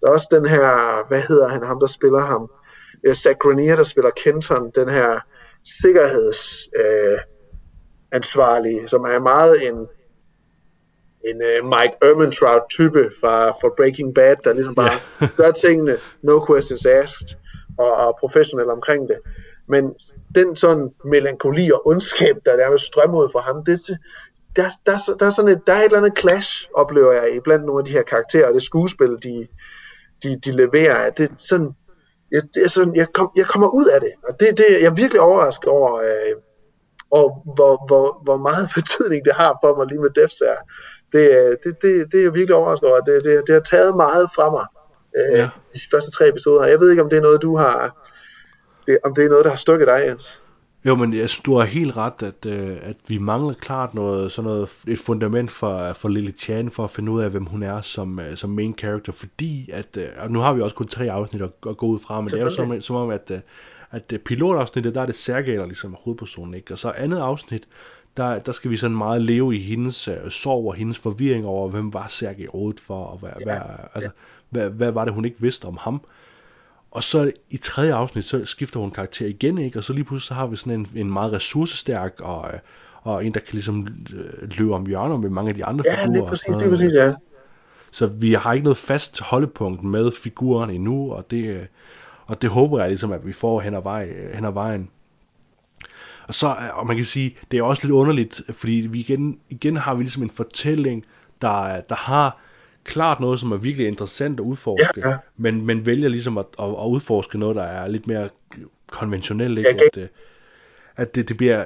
Der 0.00 0.08
er 0.08 0.12
også 0.12 0.28
den 0.30 0.46
her, 0.46 0.68
hvad 1.08 1.20
hedder 1.20 1.48
han, 1.48 1.62
ham 1.62 1.80
der 1.80 1.86
spiller 1.86 2.20
ham, 2.20 2.50
øh, 3.06 3.14
Zach 3.14 3.38
Grenier, 3.38 3.76
der 3.76 3.82
spiller 3.82 4.10
Kenton, 4.10 4.70
den 4.74 4.88
her 4.88 5.20
sikkerheds 5.64 6.68
øh, 6.76 7.18
som 8.86 9.04
er 9.04 9.20
meget 9.20 9.68
en, 9.68 9.74
en 11.28 11.42
uh, 11.48 11.68
Mike 11.68 11.96
Ehrmantraut 12.02 12.62
type 12.70 13.10
fra, 13.20 13.48
fra 13.48 13.74
Breaking 13.76 14.14
Bad, 14.14 14.36
der 14.44 14.52
ligesom 14.52 14.74
bare 14.74 14.98
gør 15.36 15.50
tingene, 15.50 15.96
no 16.22 16.46
questions 16.46 16.86
asked, 16.86 17.38
og, 17.78 17.92
og 17.92 18.16
professionel 18.20 18.70
omkring 18.70 19.08
det. 19.08 19.18
Men 19.68 19.94
den 20.34 20.56
sådan 20.56 20.90
melankoli 21.04 21.70
og 21.70 21.86
ondskab, 21.86 22.36
der 22.46 22.52
er 22.52 22.76
strømmer 22.76 23.24
ud 23.24 23.28
fra 23.32 23.40
ham, 23.40 23.64
det, 23.64 23.80
der, 24.56 24.68
der, 24.86 25.14
der, 25.18 25.26
er 25.26 25.30
sådan 25.30 25.50
et, 25.50 25.62
der 25.66 25.72
er 25.72 25.78
et 25.78 25.84
eller 25.84 25.98
andet 25.98 26.18
clash, 26.18 26.68
oplever 26.74 27.12
jeg, 27.12 27.36
i 27.36 27.40
blandt 27.40 27.64
nogle 27.66 27.80
af 27.80 27.84
de 27.84 27.92
her 27.92 28.02
karakterer, 28.02 28.48
og 28.48 28.54
det 28.54 28.62
skuespil, 28.62 29.08
de, 29.22 29.46
de, 30.22 30.40
de 30.44 30.52
leverer. 30.52 31.10
Det 31.10 31.30
er 31.30 31.34
sådan, 31.36 31.70
jeg, 32.32 32.42
det 32.54 32.64
er 32.64 32.68
sådan, 32.68 32.94
jeg, 32.94 33.06
kom, 33.12 33.30
jeg 33.36 33.46
kommer 33.46 33.68
ud 33.68 33.86
af 33.86 34.00
det, 34.00 34.10
og 34.28 34.40
det, 34.40 34.58
det 34.58 34.66
jeg 34.70 34.86
er 34.86 34.94
virkelig 34.94 35.20
overrasket 35.20 35.68
over, 35.68 35.94
øh, 35.94 36.36
og 37.10 37.42
hvor, 37.54 37.86
hvor, 37.86 38.20
hvor 38.24 38.36
meget 38.36 38.70
betydning 38.78 39.24
det 39.24 39.32
har 39.32 39.58
for 39.62 39.76
mig 39.76 39.86
lige 39.86 40.00
med 40.00 40.10
Devs 40.10 40.38
her. 40.38 40.56
Det, 41.12 41.30
øh, 41.30 41.56
det, 41.64 41.82
det, 41.82 42.12
det 42.12 42.18
er 42.18 42.22
jeg 42.22 42.34
virkelig 42.34 42.54
overrasket 42.54 42.88
over. 42.90 43.00
Det, 43.00 43.24
det, 43.24 43.42
det 43.46 43.54
har 43.54 43.60
taget 43.60 43.96
meget 43.96 44.28
fra 44.34 44.50
mig, 44.50 44.66
øh, 45.18 45.38
ja. 45.38 45.48
de 45.74 45.80
første 45.90 46.10
tre 46.10 46.28
episoder. 46.28 46.64
Jeg 46.64 46.80
ved 46.80 46.90
ikke, 46.90 47.02
om 47.02 47.08
det 47.10 47.16
er 47.16 47.22
noget, 47.22 47.42
du 47.42 47.56
har, 47.56 48.08
det, 48.86 48.98
om 49.04 49.14
det 49.14 49.24
er 49.24 49.28
noget, 49.28 49.44
der 49.44 49.50
har 49.50 49.56
stukket 49.56 49.88
dig, 49.88 50.02
Jens. 50.08 50.42
Jo, 50.84 50.94
men 50.94 51.14
jeg 51.14 51.28
synes, 51.28 51.42
du 51.42 51.58
har 51.58 51.64
helt 51.64 51.96
ret, 51.96 52.22
at, 52.22 52.46
øh, 52.46 52.76
at 52.82 52.96
vi 53.08 53.18
mangler 53.18 53.54
klart 53.54 53.94
noget, 53.94 54.32
sådan 54.32 54.50
noget, 54.50 54.82
et 54.88 54.98
fundament 54.98 55.50
for, 55.50 55.92
for 55.92 56.08
Lily 56.08 56.30
Chan, 56.38 56.70
for 56.70 56.84
at 56.84 56.90
finde 56.90 57.12
ud 57.12 57.22
af, 57.22 57.30
hvem 57.30 57.44
hun 57.44 57.62
er 57.62 57.80
som, 57.80 58.20
øh, 58.20 58.36
som 58.36 58.50
main 58.50 58.74
character, 58.78 59.12
fordi 59.12 59.70
at, 59.72 59.96
øh, 59.96 60.08
og 60.18 60.30
nu 60.30 60.38
har 60.38 60.52
vi 60.52 60.60
også 60.60 60.76
kun 60.76 60.86
tre 60.86 61.10
afsnit 61.10 61.42
at, 61.42 61.50
at 61.68 61.76
gå 61.76 61.86
ud 61.86 61.98
fra, 61.98 62.20
men 62.20 62.28
det 62.30 62.40
er 62.40 62.44
jo 62.44 62.50
som, 62.50 62.80
som 62.80 62.96
om, 62.96 63.10
at, 63.10 63.30
øh, 63.30 63.38
at 63.90 64.12
øh, 64.12 64.18
pilotafsnittet, 64.18 64.94
der 64.94 65.02
er 65.02 65.06
det 65.06 65.14
Sergej, 65.14 65.56
der 65.56 65.66
ligesom 65.66 65.92
er 65.92 65.96
hovedpersonen, 65.96 66.54
ikke? 66.54 66.74
Og 66.74 66.78
så 66.78 66.90
andet 66.96 67.18
afsnit, 67.18 67.68
der, 68.16 68.38
der 68.38 68.52
skal 68.52 68.70
vi 68.70 68.76
sådan 68.76 68.96
meget 68.96 69.22
leve 69.22 69.56
i 69.56 69.62
hendes 69.62 70.08
øh, 70.08 70.30
sorg 70.30 70.66
og 70.66 70.74
hendes 70.74 70.98
forvirring 70.98 71.46
over, 71.46 71.68
hvem 71.68 71.94
var 71.94 72.06
Sergej 72.08 72.46
rådet 72.46 72.80
for, 72.80 73.04
og 73.04 73.18
hvad, 73.18 73.30
ja. 73.40 73.44
hvad, 73.44 73.60
altså, 73.94 74.10
hvad, 74.50 74.70
hvad 74.70 74.90
var 74.90 75.04
det, 75.04 75.14
hun 75.14 75.24
ikke 75.24 75.40
vidste 75.40 75.64
om 75.64 75.76
ham. 75.80 76.00
Og 76.90 77.02
så 77.02 77.32
i 77.50 77.56
tredje 77.56 77.94
afsnit, 77.94 78.24
så 78.24 78.44
skifter 78.44 78.80
hun 78.80 78.90
karakter 78.90 79.26
igen, 79.26 79.58
ikke? 79.58 79.78
Og 79.78 79.84
så 79.84 79.92
lige 79.92 80.04
pludselig 80.04 80.28
så 80.28 80.34
har 80.34 80.46
vi 80.46 80.56
sådan 80.56 80.72
en, 80.72 80.86
en 80.94 81.10
meget 81.12 81.32
ressourcestærk, 81.32 82.20
og, 82.20 82.50
øh, 82.52 82.58
og 83.02 83.26
en, 83.26 83.34
der 83.34 83.40
kan 83.40 83.52
ligesom 83.52 83.86
øh, 84.14 84.50
løbe 84.58 84.74
om 84.74 84.86
hjørner 84.86 85.16
med 85.16 85.30
mange 85.30 85.48
af 85.48 85.54
de 85.54 85.64
andre 85.64 85.84
Ja, 85.86 85.92
figurer. 85.94 86.12
lige 86.12 86.22
og 86.22 86.28
præcis, 86.28 86.42
sådan 86.44 86.52
lige 86.58 86.64
noget. 86.66 86.78
præcis, 86.78 86.92
ja. 86.96 87.14
Så 87.90 88.06
vi 88.06 88.32
har 88.32 88.52
ikke 88.52 88.64
noget 88.64 88.76
fast 88.76 89.20
holdepunkt 89.20 89.82
med 89.84 90.12
figuren 90.22 90.70
endnu, 90.70 91.12
og 91.12 91.30
det, 91.30 91.44
øh, 91.44 91.62
og 92.26 92.42
det 92.42 92.50
håber 92.50 92.78
jeg 92.80 92.88
ligesom, 92.88 93.12
at 93.12 93.26
vi 93.26 93.32
får 93.32 93.60
hen 93.60 93.74
ad, 93.74 93.82
vej, 93.82 94.08
hen 94.34 94.44
ad 94.44 94.52
vejen. 94.52 94.88
Og 96.28 96.34
så, 96.34 96.48
øh, 96.48 96.78
og 96.78 96.86
man 96.86 96.96
kan 96.96 97.04
sige, 97.04 97.36
det 97.50 97.58
er 97.58 97.62
også 97.62 97.82
lidt 97.84 97.92
underligt, 97.92 98.42
fordi 98.50 98.72
vi 98.90 99.00
igen, 99.00 99.38
igen 99.48 99.76
har 99.76 99.94
vi 99.94 100.02
ligesom 100.02 100.22
en 100.22 100.30
fortælling, 100.30 101.04
der, 101.42 101.80
der 101.80 101.94
har 101.94 102.38
klart 102.86 103.20
noget, 103.20 103.40
som 103.40 103.52
er 103.52 103.56
virkelig 103.56 103.86
interessant 103.86 104.40
at 104.40 104.44
udforske, 104.44 105.00
Ja, 105.00 105.08
ja. 105.08 105.16
Men, 105.36 105.66
men 105.66 105.86
vælger 105.86 106.08
ligesom 106.08 106.38
at, 106.38 106.46
at, 106.58 106.64
at 106.68 106.86
udforske 106.88 107.38
noget, 107.38 107.56
der 107.56 107.62
er 107.62 107.88
lidt 107.88 108.06
mere 108.06 108.28
konventionelt, 108.90 109.58
Ja, 109.58 109.68
ikke? 109.68 109.80
okay. 109.92 110.02
At, 110.02 110.08
at 110.96 111.14
det, 111.14 111.28
det 111.28 111.36
bliver, 111.36 111.64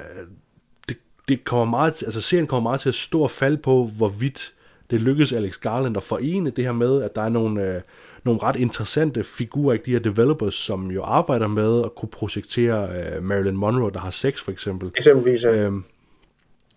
det, 0.89 0.97
det 1.27 1.43
kommer 1.43 1.65
meget, 1.65 1.93
til- 1.93 2.05
altså 2.05 2.21
serien 2.21 2.47
kommer 2.47 2.69
meget 2.69 2.81
til 2.81 2.89
at 2.89 2.95
stå 2.95 3.21
og 3.21 3.31
falde 3.31 3.57
på, 3.57 3.89
hvorvidt 3.97 4.53
det 4.91 5.01
lykkes 5.01 5.33
Alex 5.33 5.57
Garland 5.57 5.97
at 5.97 6.03
forene 6.03 6.49
det 6.49 6.63
her 6.65 6.71
med, 6.71 7.01
at 7.03 7.15
der 7.15 7.21
er 7.21 7.29
nogle, 7.29 7.75
øh, 7.75 7.81
nogle 8.23 8.43
ret 8.43 8.55
interessante 8.55 9.23
figurer, 9.23 9.73
ikke? 9.73 9.85
de 9.85 9.91
her 9.91 9.99
developers, 9.99 10.55
som 10.55 10.91
jo 10.91 11.03
arbejder 11.03 11.47
med 11.47 11.81
at 11.85 11.95
kunne 11.95 12.09
projektere 12.09 12.89
øh, 13.15 13.23
Marilyn 13.23 13.55
Monroe, 13.55 13.91
der 13.91 13.99
har 13.99 14.09
sex 14.09 14.41
for 14.41 14.51
eksempel. 14.51 14.91
Eksempelvis, 14.97 15.43
ja. 15.43 15.55
Øhm, 15.55 15.83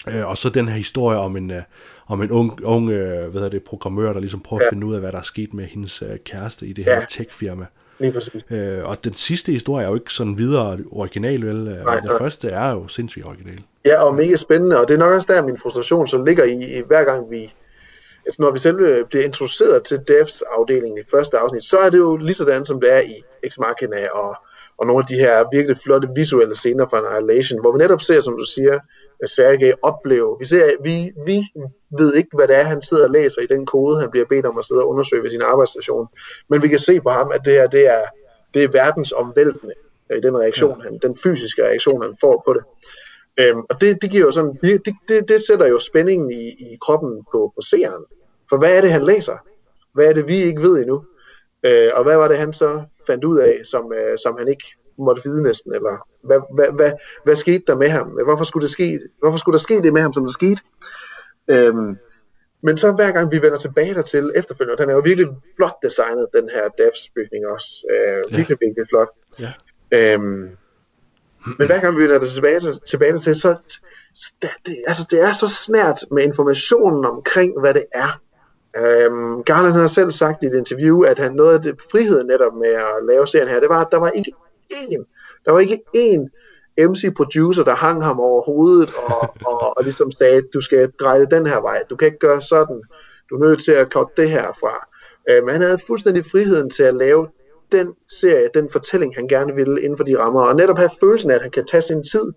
øh, 0.08 0.28
og 0.28 0.36
så 0.36 0.48
den 0.48 0.68
her 0.68 0.76
historie 0.76 1.18
om 1.18 1.36
en, 1.36 1.50
øh, 1.50 1.62
om 2.06 2.22
en 2.22 2.30
ung, 2.30 2.60
ung 2.64 2.90
øh, 2.90 3.30
hvad 3.30 3.50
det, 3.50 3.62
programmør, 3.62 4.12
der 4.12 4.20
ligesom 4.20 4.40
prøver 4.40 4.62
ja. 4.62 4.66
at 4.66 4.70
finde 4.72 4.86
ud 4.86 4.94
af, 4.94 5.00
hvad 5.00 5.12
der 5.12 5.18
er 5.18 5.22
sket 5.22 5.54
med 5.54 5.64
hendes 5.64 6.02
øh, 6.02 6.18
kæreste 6.24 6.66
i 6.66 6.72
det 6.72 6.84
her 6.84 6.92
Ja. 6.92 7.06
tech-firma. 7.10 7.66
Lige 7.98 8.12
præcis. 8.12 8.44
Øh, 8.50 8.84
og 8.84 9.04
den 9.04 9.14
sidste 9.14 9.52
historie 9.52 9.84
er 9.84 9.88
jo 9.88 9.94
ikke 9.94 10.12
sådan 10.12 10.38
videre 10.38 10.78
original, 10.90 11.46
vel? 11.46 11.56
Nej, 11.56 11.82
Nej, 11.84 11.96
den 11.96 12.08
nej. 12.08 12.18
første 12.18 12.48
er 12.48 12.70
jo 12.70 12.88
sindssygt 12.88 13.26
original. 13.26 13.60
Ja, 13.84 14.02
og 14.02 14.14
mega 14.14 14.36
spændende, 14.36 14.80
og 14.80 14.88
det 14.88 14.94
er 14.94 14.98
nok 14.98 15.12
også 15.12 15.32
der, 15.32 15.42
min 15.46 15.58
frustration 15.58 16.06
så 16.06 16.24
ligger 16.24 16.44
i, 16.44 16.78
i 16.78 16.82
hver 16.86 17.04
gang 17.04 17.30
vi, 17.30 17.54
altså 18.26 18.42
når 18.42 18.50
vi 18.50 18.58
selv 18.58 19.04
bliver 19.04 19.24
introduceret 19.24 19.82
til 19.82 20.00
devs 20.08 20.42
afdelingen 20.58 20.98
i 20.98 21.02
første 21.10 21.38
afsnit, 21.38 21.64
så 21.64 21.76
er 21.78 21.90
det 21.90 21.98
jo 21.98 22.16
lige 22.16 22.34
sådan, 22.34 22.64
som 22.64 22.80
det 22.80 22.92
er 22.92 23.00
i 23.00 23.22
Ex 23.42 23.58
Machina 23.58 24.08
og, 24.12 24.36
og 24.78 24.86
nogle 24.86 25.02
af 25.02 25.06
de 25.06 25.14
her 25.14 25.44
virkelig 25.52 25.76
flotte 25.84 26.08
visuelle 26.16 26.54
scener 26.56 26.86
fra 26.86 26.98
Annihilation, 26.98 27.60
hvor 27.60 27.72
vi 27.72 27.78
netop 27.78 28.00
ser, 28.02 28.20
som 28.20 28.36
du 28.38 28.44
siger, 28.44 28.78
Sergej 29.26 29.72
oplever, 29.82 30.38
vi, 30.38 30.44
ser, 30.44 30.70
vi, 30.82 31.12
vi 31.26 31.42
ved 31.98 32.14
ikke, 32.14 32.28
hvad 32.34 32.48
det 32.48 32.56
er, 32.56 32.62
han 32.62 32.82
sidder 32.82 33.04
og 33.04 33.10
læser 33.10 33.42
i 33.42 33.46
den 33.46 33.66
kode, 33.66 34.00
han 34.00 34.10
bliver 34.10 34.26
bedt 34.26 34.46
om 34.46 34.58
at 34.58 34.64
sidde 34.64 34.82
og 34.82 34.88
undersøge 34.88 35.22
ved 35.22 35.30
sin 35.30 35.42
arbejdsstation, 35.42 36.06
men 36.50 36.62
vi 36.62 36.68
kan 36.68 36.78
se 36.78 37.00
på 37.00 37.10
ham, 37.10 37.30
at 37.34 37.40
det 37.44 37.52
her, 37.52 37.66
det 37.66 37.86
er, 37.86 38.00
det 38.54 38.64
er 38.64 38.68
verdensomvæltende, 38.68 39.74
øh, 40.12 40.22
den 40.22 40.38
reaktion, 40.38 40.80
han, 40.80 40.98
den 41.02 41.18
fysiske 41.22 41.62
reaktion, 41.64 42.02
han 42.02 42.16
får 42.20 42.42
på 42.46 42.52
det. 42.52 42.62
Øhm, 43.38 43.60
og 43.70 43.80
det, 43.80 44.02
det 44.02 44.10
giver 44.10 44.24
jo 44.24 44.30
sådan, 44.30 44.54
det, 44.62 44.94
det, 45.08 45.28
det 45.28 45.46
sætter 45.46 45.66
jo 45.66 45.80
spændingen 45.80 46.30
i, 46.30 46.48
i 46.48 46.78
kroppen 46.82 47.24
på, 47.32 47.52
på 47.56 47.60
seeren. 47.70 48.04
For 48.48 48.58
hvad 48.58 48.76
er 48.76 48.80
det, 48.80 48.90
han 48.90 49.04
læser? 49.04 49.36
Hvad 49.94 50.06
er 50.06 50.12
det, 50.12 50.28
vi 50.28 50.36
ikke 50.36 50.62
ved 50.62 50.78
endnu? 50.78 51.04
Øh, 51.64 51.90
og 51.94 52.04
hvad 52.04 52.16
var 52.16 52.28
det, 52.28 52.38
han 52.38 52.52
så 52.52 52.82
fandt 53.06 53.24
ud 53.24 53.38
af, 53.38 53.60
som, 53.64 53.92
øh, 53.92 54.18
som 54.18 54.36
han 54.38 54.48
ikke 54.48 54.64
måtte 54.98 55.22
vide 55.24 55.42
næsten? 55.42 55.74
Eller 55.74 56.08
hvad, 56.22 56.40
hvad, 56.54 56.66
hvad, 56.76 56.92
hvad 57.24 57.36
skete 57.36 57.62
der 57.66 57.76
med 57.76 57.88
ham? 57.88 58.08
Hvorfor 58.24 58.44
skulle, 58.44 58.62
det 58.62 58.70
ske, 58.70 59.00
hvorfor 59.18 59.38
skulle 59.38 59.52
der 59.52 59.62
ske 59.62 59.82
det 59.82 59.92
med 59.92 60.02
ham, 60.02 60.12
som 60.12 60.24
der 60.24 60.32
skete? 60.32 60.60
Øhm, 61.48 61.96
men 62.62 62.76
så 62.76 62.92
hver 62.92 63.12
gang 63.12 63.32
vi 63.32 63.42
vender 63.42 63.58
tilbage 63.58 63.94
dertil 63.94 64.32
efterfølgende, 64.34 64.82
den 64.82 64.90
er 64.90 64.94
jo 64.94 65.00
virkelig 65.00 65.28
flot 65.56 65.74
designet, 65.82 66.26
den 66.34 66.48
her 66.54 66.68
devs 66.78 67.10
bygning 67.14 67.46
også. 67.46 67.66
Øh, 67.90 68.22
Ja. 68.30 68.36
virkelig, 68.36 68.58
virkelig 68.60 68.86
flot. 68.88 69.08
Ja. 69.40 69.52
Øhm, 69.92 70.48
men 71.58 71.66
hver 71.66 71.80
gang 71.80 71.96
vi 71.96 72.02
vender 72.02 72.26
tilbage, 72.26 72.60
tilbage 72.86 73.18
til, 73.18 73.34
så 73.34 73.56
så 74.14 74.32
det, 74.42 74.50
det, 74.66 74.76
altså, 74.86 75.08
det 75.10 75.20
er 75.20 75.32
så 75.32 75.48
snært 75.48 76.04
med 76.10 76.22
informationen 76.22 77.04
omkring, 77.04 77.60
hvad 77.60 77.74
det 77.74 77.84
er. 77.94 78.20
Øhm, 78.78 79.42
Garland 79.42 79.74
har 79.74 79.86
selv 79.86 80.10
sagt 80.10 80.42
i 80.42 80.46
et 80.46 80.54
interview, 80.54 81.02
at 81.02 81.18
han 81.18 81.32
noget 81.32 81.54
af 81.54 81.62
det 81.62 81.74
friheden 81.92 82.26
netop 82.26 82.54
med 82.54 82.68
at 82.68 83.06
lave 83.08 83.26
serien 83.26 83.48
her, 83.48 83.60
det 83.60 83.68
var, 83.68 83.80
at 83.80 83.88
der 83.90 83.98
var 83.98 84.10
ikke 84.10 84.32
én, 84.72 85.04
der 85.44 85.52
var 85.52 85.60
ikke 85.60 85.82
én 85.96 86.28
MC-producer, 86.78 87.64
der 87.64 87.74
hang 87.74 88.04
ham 88.04 88.20
over 88.20 88.42
hovedet 88.42 88.90
og, 89.06 89.20
og, 89.50 89.78
og 89.78 89.82
ligesom 89.82 90.10
sagde, 90.10 90.42
du 90.54 90.60
skal 90.60 90.90
dreje 91.00 91.20
det 91.20 91.30
den 91.30 91.46
her 91.46 91.60
vej, 91.60 91.82
du 91.90 91.96
kan 91.96 92.06
ikke 92.06 92.18
gøre 92.18 92.42
sådan. 92.42 92.82
du 93.30 93.34
er 93.34 93.48
nødt 93.48 93.64
til 93.64 93.72
at 93.72 93.92
korte 93.92 94.12
det 94.16 94.30
her 94.30 94.52
fra. 94.60 94.88
Øh, 95.30 95.44
men 95.44 95.52
han 95.52 95.62
havde 95.62 95.78
fuldstændig 95.86 96.24
friheden 96.24 96.70
til 96.70 96.82
at 96.82 96.94
lave 96.94 97.28
den 97.72 97.94
serie, 98.20 98.48
den 98.54 98.68
fortælling, 98.72 99.14
han 99.14 99.28
gerne 99.28 99.54
ville 99.54 99.82
inden 99.82 99.96
for 99.96 100.04
de 100.04 100.18
rammer, 100.18 100.42
og 100.42 100.56
netop 100.56 100.78
have 100.78 100.90
følelsen 101.00 101.30
af, 101.30 101.34
at 101.34 101.42
han 101.42 101.50
kan 101.50 101.66
tage 101.66 101.82
sin 101.82 102.02
tid. 102.02 102.32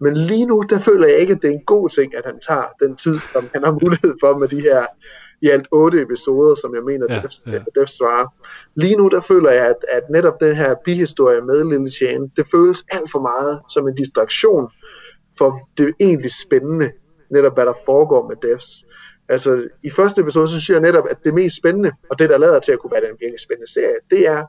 Men 0.00 0.16
lige 0.16 0.46
nu, 0.46 0.64
der 0.70 0.78
føler 0.78 1.06
jeg 1.06 1.16
ikke, 1.16 1.32
at 1.32 1.42
det 1.42 1.48
er 1.48 1.54
en 1.54 1.64
god 1.64 1.88
ting, 1.88 2.16
at 2.16 2.24
han 2.24 2.38
tager 2.48 2.64
den 2.80 2.96
tid, 2.96 3.18
som 3.32 3.48
han 3.54 3.64
har 3.64 3.72
mulighed 3.82 4.14
for 4.20 4.38
med 4.38 4.48
de 4.48 4.60
her 4.60 4.86
i 5.42 5.48
alt 5.48 5.66
otte 5.72 6.02
episoder, 6.02 6.54
som 6.54 6.74
jeg 6.74 6.82
mener, 6.82 7.06
Ja, 7.10 7.20
Def, 7.20 7.32
ja. 7.46 7.80
Def 7.80 7.88
svarer. 7.88 8.26
Lige 8.74 8.96
nu, 8.96 9.08
der 9.08 9.20
føler 9.20 9.50
jeg, 9.50 9.66
at, 9.66 9.76
at 9.88 10.02
netop 10.10 10.40
den 10.40 10.54
her 10.54 10.74
bihistorie 10.84 11.40
med 11.40 11.64
Lille 11.64 11.90
Jane, 12.00 12.30
det 12.36 12.46
føles 12.50 12.84
alt 12.90 13.10
for 13.10 13.20
meget 13.20 13.60
som 13.70 13.88
en 13.88 13.94
distraktion 13.94 14.70
for 15.38 15.58
det 15.78 15.94
egentlig 16.00 16.30
spændende, 16.46 16.92
netop 17.30 17.54
hvad 17.56 17.66
der 17.66 17.74
foregår 17.84 18.28
med 18.28 18.36
Devs. 18.42 18.86
Altså, 19.28 19.68
i 19.84 19.90
første 19.90 20.20
episode, 20.20 20.48
så 20.48 20.60
synes 20.60 20.70
jeg 20.70 20.80
netop, 20.80 21.04
at 21.10 21.24
det 21.24 21.34
mest 21.34 21.56
spændende, 21.56 21.92
og 22.10 22.18
det, 22.18 22.28
der 22.30 22.38
lader 22.38 22.58
til 22.58 22.72
at 22.72 22.78
kunne 22.78 22.92
være 22.92 23.00
den 23.00 23.16
virkelig 23.20 23.40
spændende 23.40 23.72
serie, 23.72 23.96
det 24.10 24.28
er 24.28 24.44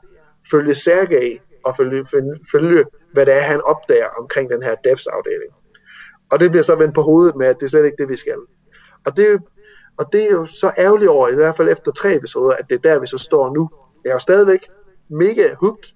følge 0.50 0.74
Sergej 0.74 1.38
og 1.64 1.76
følge, 1.76 2.06
følge, 2.10 2.34
følge, 2.52 2.84
hvad 3.12 3.26
det 3.26 3.34
er, 3.34 3.40
han 3.40 3.60
opdager 3.60 4.08
omkring 4.20 4.50
den 4.50 4.62
her 4.62 4.74
Devs-afdeling. 4.84 5.52
Og 6.32 6.40
det 6.40 6.50
bliver 6.50 6.62
så 6.62 6.74
vendt 6.74 6.94
på 6.94 7.02
hovedet 7.02 7.36
med, 7.36 7.46
at 7.46 7.56
det 7.60 7.64
er 7.64 7.68
slet 7.68 7.84
ikke 7.84 7.96
det, 7.98 8.08
vi 8.08 8.16
skal. 8.16 8.38
Og 9.06 9.16
det, 9.16 9.40
og 9.98 10.12
det 10.12 10.24
er 10.24 10.30
jo 10.30 10.46
så 10.46 10.72
ærgerligt 10.78 11.10
over, 11.10 11.28
i 11.28 11.34
hvert 11.34 11.56
fald 11.56 11.68
efter 11.68 11.92
tre 11.92 12.14
episoder, 12.14 12.56
at 12.56 12.70
det 12.70 12.74
er 12.74 12.80
der, 12.90 13.00
vi 13.00 13.06
så 13.06 13.18
står 13.18 13.54
nu. 13.54 13.70
Jeg 14.04 14.10
er 14.10 14.14
jo 14.14 14.18
stadigvæk 14.18 14.68
mega 15.08 15.54
hooked, 15.54 15.92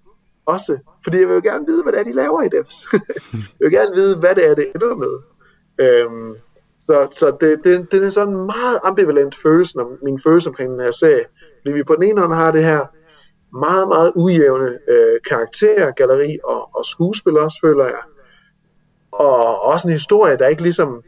også, 0.46 0.78
fordi 1.04 1.18
jeg 1.18 1.28
vil 1.28 1.34
jo 1.34 1.40
gerne 1.44 1.66
vide, 1.66 1.82
hvad 1.82 1.92
det 1.92 2.00
er, 2.00 2.04
de 2.04 2.12
laver 2.12 2.42
i 2.42 2.48
Devs. 2.48 2.74
jeg 3.60 3.64
vil 3.64 3.70
gerne 3.70 3.94
vide, 3.94 4.16
hvad 4.16 4.34
det 4.34 4.50
er, 4.50 4.54
det 4.54 4.66
ender 4.74 4.94
med. 4.94 5.14
Øhm, 5.78 6.36
så 6.80 7.08
så 7.10 7.36
det, 7.40 7.60
det, 7.64 7.92
det 7.92 8.04
er 8.04 8.10
sådan 8.10 8.34
en 8.34 8.46
meget 8.46 8.80
ambivalent 8.84 9.34
følelse, 9.42 9.76
når 9.76 9.96
min 10.02 10.20
følelse 10.20 10.48
omkring 10.48 10.70
den 10.70 10.80
her 10.80 10.90
serie. 10.90 11.24
Fordi 11.62 11.72
vi 11.72 11.82
på 11.82 11.94
den 11.94 12.02
ene 12.02 12.20
hånd 12.20 12.34
har 12.34 12.52
det 12.52 12.64
her 12.64 12.86
meget, 13.52 13.88
meget 13.88 14.12
ujævne 14.16 14.78
øh, 14.88 15.20
karaktergalleri 15.28 16.38
og, 16.44 16.76
og 16.76 16.84
skuespil 16.84 17.38
også, 17.38 17.58
føler 17.62 17.84
jeg. 17.84 18.02
Og 19.12 19.64
også 19.64 19.88
en 19.88 19.92
historie, 19.92 20.38
der 20.38 20.46
ikke 20.46 20.62
ligesom 20.62 21.02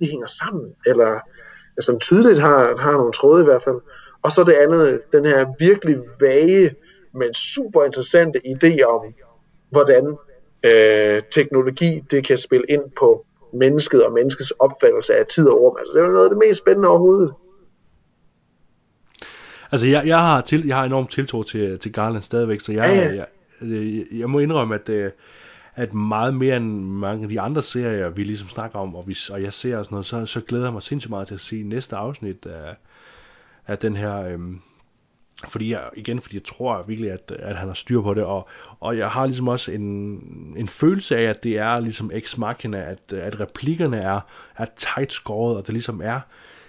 de 0.00 0.06
hænger 0.06 0.26
sammen, 0.26 0.72
eller 0.86 1.20
som 1.80 1.98
tydeligt 1.98 2.38
har, 2.40 2.76
har 2.76 2.92
nogle 2.92 3.12
tråde 3.12 3.42
i 3.42 3.44
hvert 3.44 3.62
fald. 3.62 3.80
Og 4.22 4.32
så 4.32 4.44
det 4.44 4.52
andet, 4.52 5.00
den 5.12 5.24
her 5.24 5.46
virkelig 5.58 5.96
vage, 6.20 6.74
men 7.14 7.34
super 7.34 7.84
interessante 7.84 8.40
idé 8.46 8.82
om, 8.82 9.14
hvordan 9.70 10.16
øh, 10.62 11.22
teknologi 11.30 12.02
det 12.10 12.26
kan 12.26 12.38
spille 12.38 12.66
ind 12.68 12.82
på 12.98 13.26
mennesket 13.52 14.04
og 14.04 14.12
menneskets 14.12 14.50
opfattelse 14.50 15.14
af 15.14 15.26
tid 15.26 15.48
og 15.48 15.60
rum. 15.60 15.76
Altså, 15.78 15.92
det 15.94 16.02
er 16.02 16.06
jo 16.06 16.12
noget 16.12 16.24
af 16.24 16.30
det 16.30 16.42
mest 16.48 16.58
spændende 16.60 16.88
overhovedet. 16.88 17.32
Altså, 19.72 19.86
jeg, 19.86 20.02
jeg, 20.06 20.18
har 20.18 20.40
til, 20.40 20.66
jeg 20.66 20.76
har 20.76 20.84
enormt 20.84 21.10
tiltro 21.10 21.42
til, 21.42 21.78
til 21.78 21.92
Garland 21.92 22.22
stadigvæk, 22.22 22.60
så 22.60 22.72
jeg, 22.72 22.80
Ja, 22.80 22.94
ja. 22.94 23.14
jeg, 23.14 23.26
jeg, 23.60 24.04
jeg 24.18 24.30
må 24.30 24.38
indrømme, 24.38 24.74
at, 24.74 24.88
øh, 24.88 25.10
at 25.76 25.94
meget 25.94 26.34
mere 26.34 26.56
end 26.56 26.82
mange 26.82 27.22
af 27.22 27.28
de 27.28 27.40
andre 27.40 27.62
serier, 27.62 28.08
vi 28.08 28.24
ligesom 28.24 28.48
snakker 28.48 28.78
om, 28.78 28.94
og, 28.94 29.08
vi, 29.08 29.16
og 29.30 29.42
jeg 29.42 29.52
ser 29.52 29.78
og 29.78 29.84
sådan 29.84 29.94
noget, 29.94 30.06
så, 30.06 30.26
så 30.26 30.40
glæder 30.40 30.64
jeg 30.64 30.72
mig 30.72 30.82
sindssygt 30.82 31.10
meget 31.10 31.28
til 31.28 31.34
at 31.34 31.40
se 31.40 31.62
næste 31.62 31.96
afsnit 31.96 32.46
af, 32.46 32.76
af 33.66 33.78
den 33.78 33.96
her... 33.96 34.16
Øhm, 34.16 34.60
fordi 35.48 35.72
jeg, 35.72 35.88
igen, 35.96 36.20
fordi 36.20 36.36
jeg 36.36 36.44
tror 36.44 36.82
virkelig, 36.82 37.10
at, 37.10 37.32
at 37.38 37.56
han 37.56 37.68
har 37.68 37.74
styr 37.74 38.02
på 38.02 38.14
det, 38.14 38.24
og, 38.24 38.48
og 38.80 38.98
jeg 38.98 39.10
har 39.10 39.26
ligesom 39.26 39.48
også 39.48 39.72
en, 39.72 39.82
en 40.56 40.68
følelse 40.68 41.16
af, 41.16 41.22
at 41.22 41.42
det 41.42 41.58
er 41.58 41.80
ligesom 41.80 42.10
ex 42.14 42.38
machina, 42.38 42.78
at, 42.78 43.12
at 43.12 43.40
replikkerne 43.40 43.96
er, 43.96 44.20
er 44.56 44.66
tight 44.76 45.12
skåret, 45.12 45.56
og 45.56 45.66
der 45.66 45.72
ligesom 45.72 46.00
er 46.04 46.20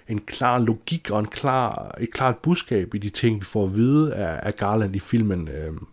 en 0.08 0.22
klar 0.22 0.60
logik 0.60 1.12
og 1.12 1.20
en 1.20 1.26
klar, 1.26 1.96
et 2.00 2.14
klart 2.14 2.38
budskab 2.38 2.96
i 2.96 2.98
de 2.98 3.10
ting, 3.10 3.40
vi 3.40 3.46
får 3.46 3.66
at 3.66 3.76
vide 3.76 4.16
af, 4.16 4.40
af 4.44 4.56
Garland 4.56 4.96
i 4.96 5.00
filmen. 5.00 5.48
Øhm, 5.48 5.88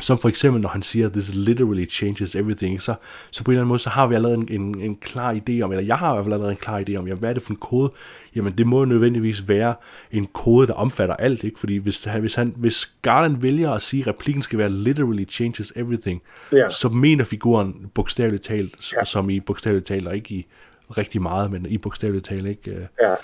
som 0.00 0.18
for 0.18 0.28
eksempel, 0.28 0.62
når 0.62 0.68
han 0.68 0.82
siger, 0.82 1.08
this 1.08 1.34
literally 1.34 1.90
changes 1.90 2.34
everything, 2.34 2.82
så, 2.82 2.94
så 3.30 3.44
på 3.44 3.50
en 3.50 3.52
eller 3.52 3.60
anden 3.62 3.68
måde, 3.68 3.78
så 3.78 3.90
har 3.90 4.06
vi 4.06 4.14
allerede 4.14 4.34
en, 4.38 4.48
en, 4.50 4.80
en 4.80 4.96
klar 4.96 5.34
idé 5.34 5.60
om, 5.60 5.72
eller 5.72 5.84
jeg 5.84 5.96
har 5.98 6.12
i 6.12 6.14
hvert 6.14 6.24
fald 6.24 6.32
allerede 6.32 6.52
en 6.52 6.56
klar 6.58 6.78
idé 6.88 6.94
om, 6.96 7.06
jamen, 7.06 7.18
hvad 7.18 7.30
er 7.30 7.34
det 7.34 7.42
for 7.42 7.50
en 7.50 7.56
kode? 7.56 7.92
Jamen, 8.34 8.52
det 8.58 8.66
må 8.66 8.78
jo 8.78 8.84
nødvendigvis 8.84 9.48
være 9.48 9.74
en 10.12 10.26
kode, 10.26 10.66
der 10.66 10.72
omfatter 10.72 11.16
alt, 11.16 11.44
ikke? 11.44 11.60
Fordi 11.60 11.76
hvis, 11.76 12.04
han- 12.04 12.20
hvis, 12.20 12.34
han, 12.34 12.54
hvis 12.56 12.92
Garland 13.02 13.36
vælger 13.40 13.70
at 13.72 13.82
sige, 13.82 14.00
at 14.00 14.06
replikken 14.06 14.42
skal 14.42 14.58
være 14.58 14.70
literally 14.70 15.24
changes 15.30 15.72
everything, 15.76 16.22
Ja. 16.52 16.70
så 16.70 16.88
mener 16.88 17.24
figuren 17.24 17.90
bogstaveligt 17.94 18.42
talt, 18.42 18.92
Ja. 18.92 19.04
som 19.04 19.30
i 19.30 19.40
bogstaveligt 19.40 19.86
talt, 19.86 20.06
og 20.06 20.16
ikke 20.16 20.34
i 20.34 20.46
rigtig 20.90 21.22
meget, 21.22 21.50
men 21.50 21.66
i 21.66 21.78
bogstaveligt 21.78 22.24
talt, 22.24 22.46
ikke? 22.46 22.70
Øh, 22.70 22.82
Ja 23.02 23.14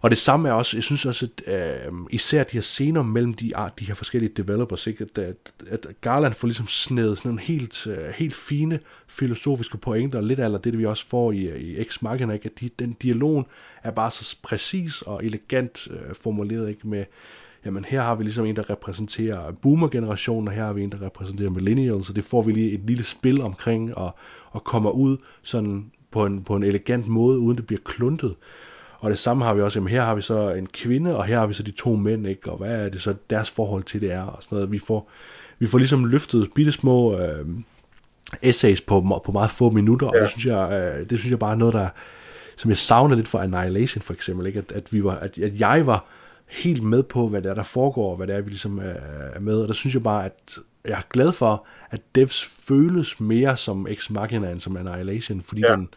og 0.00 0.10
det 0.10 0.18
samme 0.18 0.48
er 0.48 0.52
også, 0.52 0.76
jeg 0.76 0.84
synes 0.84 1.06
også, 1.06 1.28
at 1.46 1.54
øh, 1.54 1.92
især 2.10 2.44
de 2.44 2.52
her 2.52 2.60
scener 2.60 3.02
mellem 3.02 3.34
de, 3.34 3.50
de 3.78 3.84
her 3.84 3.94
forskellige 3.94 4.32
developers, 4.36 4.86
ikke? 4.86 5.04
At, 5.04 5.18
at, 5.18 5.52
at 5.70 5.86
Garland 6.00 6.34
får 6.34 6.48
ligesom 6.48 6.66
snedet 6.66 7.18
sådan 7.18 7.28
nogle 7.28 7.40
helt, 7.40 7.86
øh, 7.86 8.08
helt 8.14 8.34
fine 8.34 8.78
filosofiske 9.06 9.78
pointer, 9.78 10.20
lidt 10.20 10.38
af 10.38 10.60
det, 10.60 10.78
vi 10.78 10.86
også 10.86 11.06
får 11.06 11.32
i, 11.32 11.40
øh, 11.40 11.60
i 11.60 11.80
Ex 11.80 12.02
Machina, 12.02 12.32
ikke? 12.32 12.46
at 12.54 12.60
de, 12.60 12.70
den 12.78 12.92
dialog 12.92 13.48
er 13.82 13.90
bare 13.90 14.10
så 14.10 14.36
præcis 14.42 15.02
og 15.02 15.24
elegant 15.24 15.88
øh, 15.90 16.14
formuleret, 16.14 16.68
ikke? 16.68 16.88
med, 16.88 17.04
jamen 17.64 17.84
her 17.84 18.02
har 18.02 18.14
vi 18.14 18.24
ligesom 18.24 18.46
en, 18.46 18.56
der 18.56 18.70
repræsenterer 18.70 19.52
boomer-generationen, 19.52 20.48
og 20.48 20.54
her 20.54 20.64
har 20.64 20.72
vi 20.72 20.82
en, 20.82 20.92
der 20.92 21.02
repræsenterer 21.02 21.50
millennials, 21.50 22.06
så 22.06 22.12
det 22.12 22.24
får 22.24 22.42
vi 22.42 22.52
lige 22.52 22.72
et 22.72 22.80
lille 22.80 23.04
spil 23.04 23.40
omkring, 23.40 23.96
og, 23.96 24.16
og 24.50 24.64
kommer 24.64 24.90
ud 24.90 25.16
sådan 25.42 25.90
på 26.10 26.26
en, 26.26 26.44
på 26.44 26.56
en 26.56 26.62
elegant 26.62 27.08
måde, 27.08 27.38
uden 27.38 27.56
det 27.56 27.66
bliver 27.66 27.80
kluntet. 27.84 28.34
Og 28.98 29.10
det 29.10 29.18
samme 29.18 29.44
har 29.44 29.54
vi 29.54 29.62
også, 29.62 29.78
jamen 29.78 29.90
her 29.90 30.04
har 30.04 30.14
vi 30.14 30.22
så 30.22 30.50
en 30.50 30.66
kvinde, 30.66 31.16
og 31.16 31.24
her 31.24 31.38
har 31.38 31.46
vi 31.46 31.54
så 31.54 31.62
de 31.62 31.70
to 31.70 31.96
mænd, 31.96 32.26
ikke? 32.26 32.50
og 32.50 32.58
hvad 32.58 32.70
er 32.70 32.88
det 32.88 33.02
så 33.02 33.14
deres 33.30 33.50
forhold 33.50 33.82
til 33.82 34.00
det 34.00 34.12
er, 34.12 34.22
og 34.22 34.42
sådan 34.42 34.56
noget. 34.56 34.72
Vi 34.72 34.78
får, 34.78 35.10
vi 35.58 35.66
får 35.66 35.78
ligesom 35.78 36.04
løftet 36.04 36.50
bitte 36.54 36.72
små 36.72 37.18
øh, 37.18 37.46
essays 38.42 38.80
på, 38.80 39.22
på 39.24 39.32
meget 39.32 39.50
få 39.50 39.70
minutter, 39.70 40.06
ja. 40.06 40.18
og 40.18 40.22
det 40.22 40.30
synes, 40.30 40.46
jeg, 40.46 40.72
øh, 40.72 41.10
det 41.10 41.18
synes 41.18 41.30
jeg 41.30 41.38
bare 41.38 41.52
er 41.52 41.56
noget, 41.56 41.74
der, 41.74 41.88
som 42.56 42.70
jeg 42.70 42.78
savner 42.78 43.16
lidt 43.16 43.28
for 43.28 43.38
Annihilation 43.38 44.02
for 44.02 44.12
eksempel, 44.12 44.46
ikke? 44.46 44.58
At, 44.58 44.72
at, 44.72 44.92
vi 44.92 45.04
var, 45.04 45.14
at, 45.14 45.38
at 45.38 45.60
jeg 45.60 45.86
var 45.86 46.04
helt 46.46 46.82
med 46.82 47.02
på, 47.02 47.28
hvad 47.28 47.42
der, 47.42 47.50
er, 47.50 47.54
der 47.54 47.62
foregår, 47.62 48.10
og 48.10 48.16
hvad 48.16 48.26
det 48.26 48.36
er, 48.36 48.40
vi 48.40 48.50
ligesom 48.50 48.78
er, 48.78 48.82
er 49.34 49.40
med, 49.40 49.56
og 49.56 49.68
der 49.68 49.74
synes 49.74 49.94
jeg 49.94 50.02
bare, 50.02 50.24
at 50.24 50.58
jeg 50.84 50.98
er 50.98 51.02
glad 51.10 51.32
for, 51.32 51.66
at 51.90 52.00
Devs 52.14 52.44
føles 52.44 53.20
mere 53.20 53.56
som 53.56 53.86
Ex 53.90 54.10
Machina 54.10 54.50
end 54.50 54.60
som 54.60 54.76
Annihilation, 54.76 55.42
fordi. 55.42 55.60
Ja. 55.60 55.72
den 55.72 55.88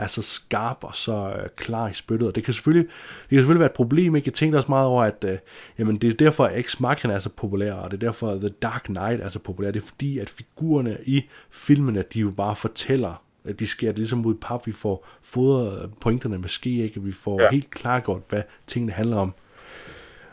er 0.00 0.06
så 0.06 0.22
skarp 0.22 0.78
og 0.80 0.94
så 0.94 1.32
øh, 1.36 1.48
klar 1.56 1.88
i 1.88 1.94
spyttet, 1.94 2.28
og 2.28 2.34
det 2.34 2.44
kan 2.44 2.54
selvfølgelig, 2.54 2.86
det 3.22 3.28
kan 3.28 3.38
selvfølgelig 3.38 3.60
være 3.60 3.70
et 3.70 3.72
problem, 3.72 4.16
ikke? 4.16 4.28
Jeg 4.28 4.34
tænkte 4.34 4.56
også 4.56 4.68
meget 4.68 4.86
over, 4.86 5.04
at 5.04 5.24
øh, 5.28 5.38
jamen, 5.78 5.96
det 5.96 6.10
er 6.10 6.14
derfor, 6.14 6.44
at 6.44 6.58
Ex 6.58 6.80
Machina 6.80 7.14
er 7.14 7.18
så 7.18 7.28
populær, 7.28 7.72
og 7.72 7.90
det 7.90 7.96
er 7.96 8.06
derfor, 8.06 8.30
at 8.30 8.40
The 8.40 8.48
Dark 8.48 8.82
Knight 8.82 9.22
er 9.22 9.28
så 9.28 9.38
populær. 9.38 9.70
Det 9.70 9.82
er 9.82 9.86
fordi, 9.86 10.18
at 10.18 10.30
figurerne 10.30 10.98
i 11.04 11.24
filmene, 11.50 12.04
de 12.12 12.20
jo 12.20 12.30
bare 12.30 12.56
fortæller, 12.56 13.22
at 13.44 13.60
de 13.60 13.66
skærer 13.66 13.92
det 13.92 13.98
ligesom 13.98 14.26
ud 14.26 14.34
i 14.34 14.38
pap, 14.40 14.66
vi 14.66 14.72
får 14.72 15.08
fodret 15.22 15.90
pointerne 16.00 16.38
med 16.38 16.48
ske, 16.48 16.82
ikke? 16.82 17.02
Vi 17.02 17.12
får 17.12 17.42
ja. 17.42 17.50
Helt 17.50 17.70
klargjort, 17.70 18.22
hvad 18.28 18.42
tingene 18.66 18.92
handler 18.92 19.16
om. 19.16 19.34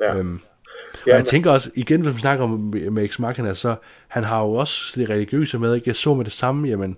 Ja. 0.02 0.18
Øhm, 0.18 0.40
og 1.06 1.12
jeg 1.12 1.26
tænker 1.26 1.52
også, 1.52 1.72
igen 1.76 2.02
hvis 2.02 2.14
vi 2.14 2.20
snakker 2.20 2.44
om 2.44 2.74
med 2.92 3.04
Ex 3.04 3.20
Machina, 3.20 3.54
så 3.54 3.76
han 4.08 4.24
har 4.24 4.40
jo 4.40 4.54
også 4.54 5.00
det 5.00 5.10
religiøse 5.10 5.60
med, 5.60 5.76
ikke? 5.76 5.90
Jeg 5.90 5.96
så 5.96 6.14
med 6.14 6.26
det 6.26 6.34
samme, 6.34 6.68
jamen, 6.68 6.98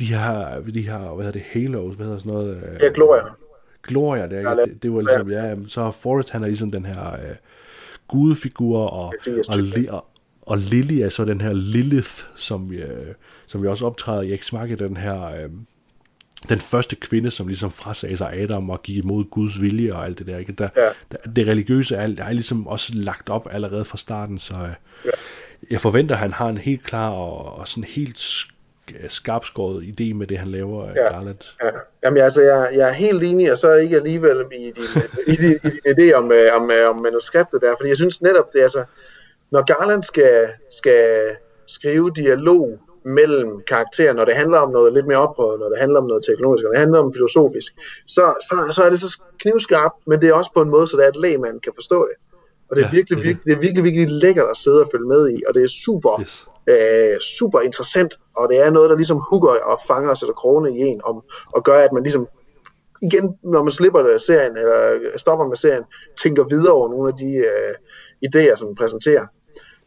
de 0.00 0.04
her, 0.04 0.60
de 0.74 0.82
her 0.82 0.98
hvad 0.98 1.26
hedder 1.26 1.38
det, 1.40 1.42
halos, 1.50 1.96
hvad 1.96 2.06
hedder 2.06 2.18
sådan 2.18 2.32
noget? 2.32 2.56
øh, 2.56 2.78
Ja, 2.80 2.88
Gloria. 2.94 3.22
Gloria, 3.82 4.28
det, 4.28 4.38
er, 4.38 4.50
Ja, 4.50 4.56
det, 4.56 4.82
det 4.82 4.92
var 4.92 5.00
ligesom, 5.00 5.30
ja, 5.30 5.54
så 5.68 5.90
Forrest, 5.90 6.30
han 6.30 6.42
er 6.42 6.46
ligesom 6.46 6.70
den 6.70 6.86
her 6.86 7.12
øh, 7.12 7.36
gudefigur, 8.08 8.78
og, 8.86 9.14
og, 9.48 9.58
og, 9.90 10.06
og 10.42 10.58
Lily 10.58 11.00
er 11.00 11.08
så 11.08 11.24
den 11.24 11.40
her 11.40 11.52
Lilith, 11.52 12.10
som, 12.36 12.72
øh, 12.72 13.14
som 13.46 13.62
vi 13.62 13.68
også 13.68 13.86
optræder 13.86 14.22
i 14.22 14.38
Machina, 14.52 14.74
den 14.74 14.96
her, 14.96 15.24
øh, 15.24 15.50
den 16.48 16.60
første 16.60 16.96
kvinde, 16.96 17.30
som 17.30 17.48
ligesom 17.48 17.70
frasagde 17.70 18.16
sig 18.16 18.32
Adam 18.32 18.70
og 18.70 18.82
gik 18.82 18.96
imod 18.96 19.24
Guds 19.24 19.60
vilje 19.60 19.94
og 19.94 20.04
alt 20.04 20.18
det 20.18 20.26
der, 20.26 20.38
ikke? 20.38 20.52
Der, 20.52 20.68
Ja. 20.76 20.88
der, 21.12 21.30
det 21.36 21.48
religiøse 21.48 21.96
er, 21.96 22.08
er 22.18 22.32
ligesom 22.32 22.66
også 22.66 22.92
lagt 22.94 23.30
op 23.30 23.48
allerede 23.50 23.84
fra 23.84 23.98
starten, 23.98 24.38
så 24.38 24.54
øh, 24.54 24.74
ja. 25.04 25.10
jeg 25.70 25.80
forventer, 25.80 26.14
at 26.14 26.20
han 26.20 26.32
har 26.32 26.48
en 26.48 26.58
helt 26.58 26.82
klar 26.82 27.10
og, 27.10 27.58
og 27.58 27.68
sådan 27.68 27.84
helt 27.84 28.18
skarpskåret 29.08 29.82
idé 29.82 30.14
med 30.14 30.26
det, 30.26 30.38
han 30.38 30.48
laver 30.48 30.88
af 30.88 30.94
Ja. 30.96 31.12
Garland. 31.12 31.38
Ja. 31.62 31.70
Jamen 32.04 32.22
altså, 32.22 32.42
jeg, 32.42 32.70
jeg 32.74 32.88
er 32.88 32.92
helt 32.92 33.22
enig, 33.22 33.52
og 33.52 33.58
så 33.58 33.72
ikke 33.72 33.96
alligevel 33.96 34.44
i 34.52 34.72
din, 34.76 34.84
i 35.26 35.36
din, 35.36 35.52
i 35.52 35.94
din 35.94 36.10
idé 36.10 36.12
om, 36.14 36.32
øh, 36.32 36.56
om, 36.56 36.70
øh, 36.70 36.90
om 36.90 36.96
manuskriptet 36.96 37.60
der, 37.60 37.74
fordi 37.78 37.88
jeg 37.88 37.96
synes 37.96 38.22
netop, 38.22 38.52
det 38.52 38.58
er 38.58 38.62
altså, 38.62 38.84
når 39.50 39.62
Garland 39.64 40.02
skal, 40.02 40.48
skal 40.70 41.20
skrive 41.66 42.10
dialog 42.16 42.78
mellem 43.04 43.62
karakterer, 43.66 44.12
når 44.12 44.24
det 44.24 44.34
handler 44.34 44.58
om 44.58 44.70
noget 44.72 44.92
lidt 44.92 45.06
mere 45.06 45.18
oprøret, 45.18 45.60
når 45.60 45.68
det 45.68 45.78
handler 45.78 46.00
om 46.00 46.06
noget 46.06 46.24
teknologisk, 46.24 46.62
når 46.64 46.70
det 46.70 46.78
handler 46.78 46.98
om 46.98 47.12
filosofisk, 47.12 47.72
så, 48.06 48.34
så, 48.48 48.72
så 48.74 48.82
er 48.82 48.90
det 48.90 49.00
så 49.00 49.20
knivskarpt, 49.38 50.06
men 50.06 50.20
det 50.20 50.28
er 50.28 50.32
også 50.34 50.50
på 50.54 50.62
en 50.62 50.70
måde, 50.70 50.88
så 50.88 50.96
det 50.96 51.04
er, 51.04 51.08
at 51.08 51.16
lægmand 51.16 51.60
kan 51.60 51.72
forstå 51.74 52.08
det. 52.10 52.16
Og 52.70 52.76
det 52.76 52.82
er, 52.82 52.86
ja, 52.86 52.94
virkelig, 52.96 53.18
det 53.18 53.24
er 53.30 53.34
det. 53.34 53.36
virkelig, 53.36 53.44
det 53.44 53.52
er 53.52 53.60
virkelig, 53.60 53.84
virkelig 53.84 54.08
lækkert 54.22 54.46
at 54.50 54.56
sidde 54.56 54.80
og 54.80 54.88
følge 54.92 55.08
med 55.08 55.30
i, 55.30 55.42
og 55.48 55.54
det 55.54 55.62
er 55.62 55.68
super, 55.68 56.20
Yes 56.20 56.46
øh, 56.70 57.20
super 57.38 57.60
interessant, 57.60 58.14
og 58.36 58.48
det 58.48 58.58
er 58.58 58.70
noget, 58.70 58.90
der 58.90 58.96
ligesom 58.96 59.22
hugger 59.30 59.50
og 59.50 59.78
fanger 59.86 60.10
og 60.10 60.16
sætter 60.16 60.34
krone 60.34 60.76
i 60.76 60.78
en, 60.78 61.00
om, 61.04 61.22
og 61.54 61.64
gør, 61.64 61.78
at 61.78 61.92
man 61.92 62.02
ligesom 62.02 62.28
igen, 63.02 63.38
når 63.42 63.62
man 63.62 63.72
slipper 63.72 64.02
det 64.02 64.22
serien, 64.22 64.56
eller 64.56 64.98
stopper 65.16 65.46
med 65.46 65.56
serien, 65.56 65.82
tænker 66.22 66.44
videre 66.44 66.72
over 66.72 66.88
nogle 66.88 67.08
af 67.08 67.16
de 67.16 67.36
øh, 67.36 67.74
idéer, 68.26 68.56
som 68.56 68.68
den 68.68 68.76
præsenterer. 68.76 69.26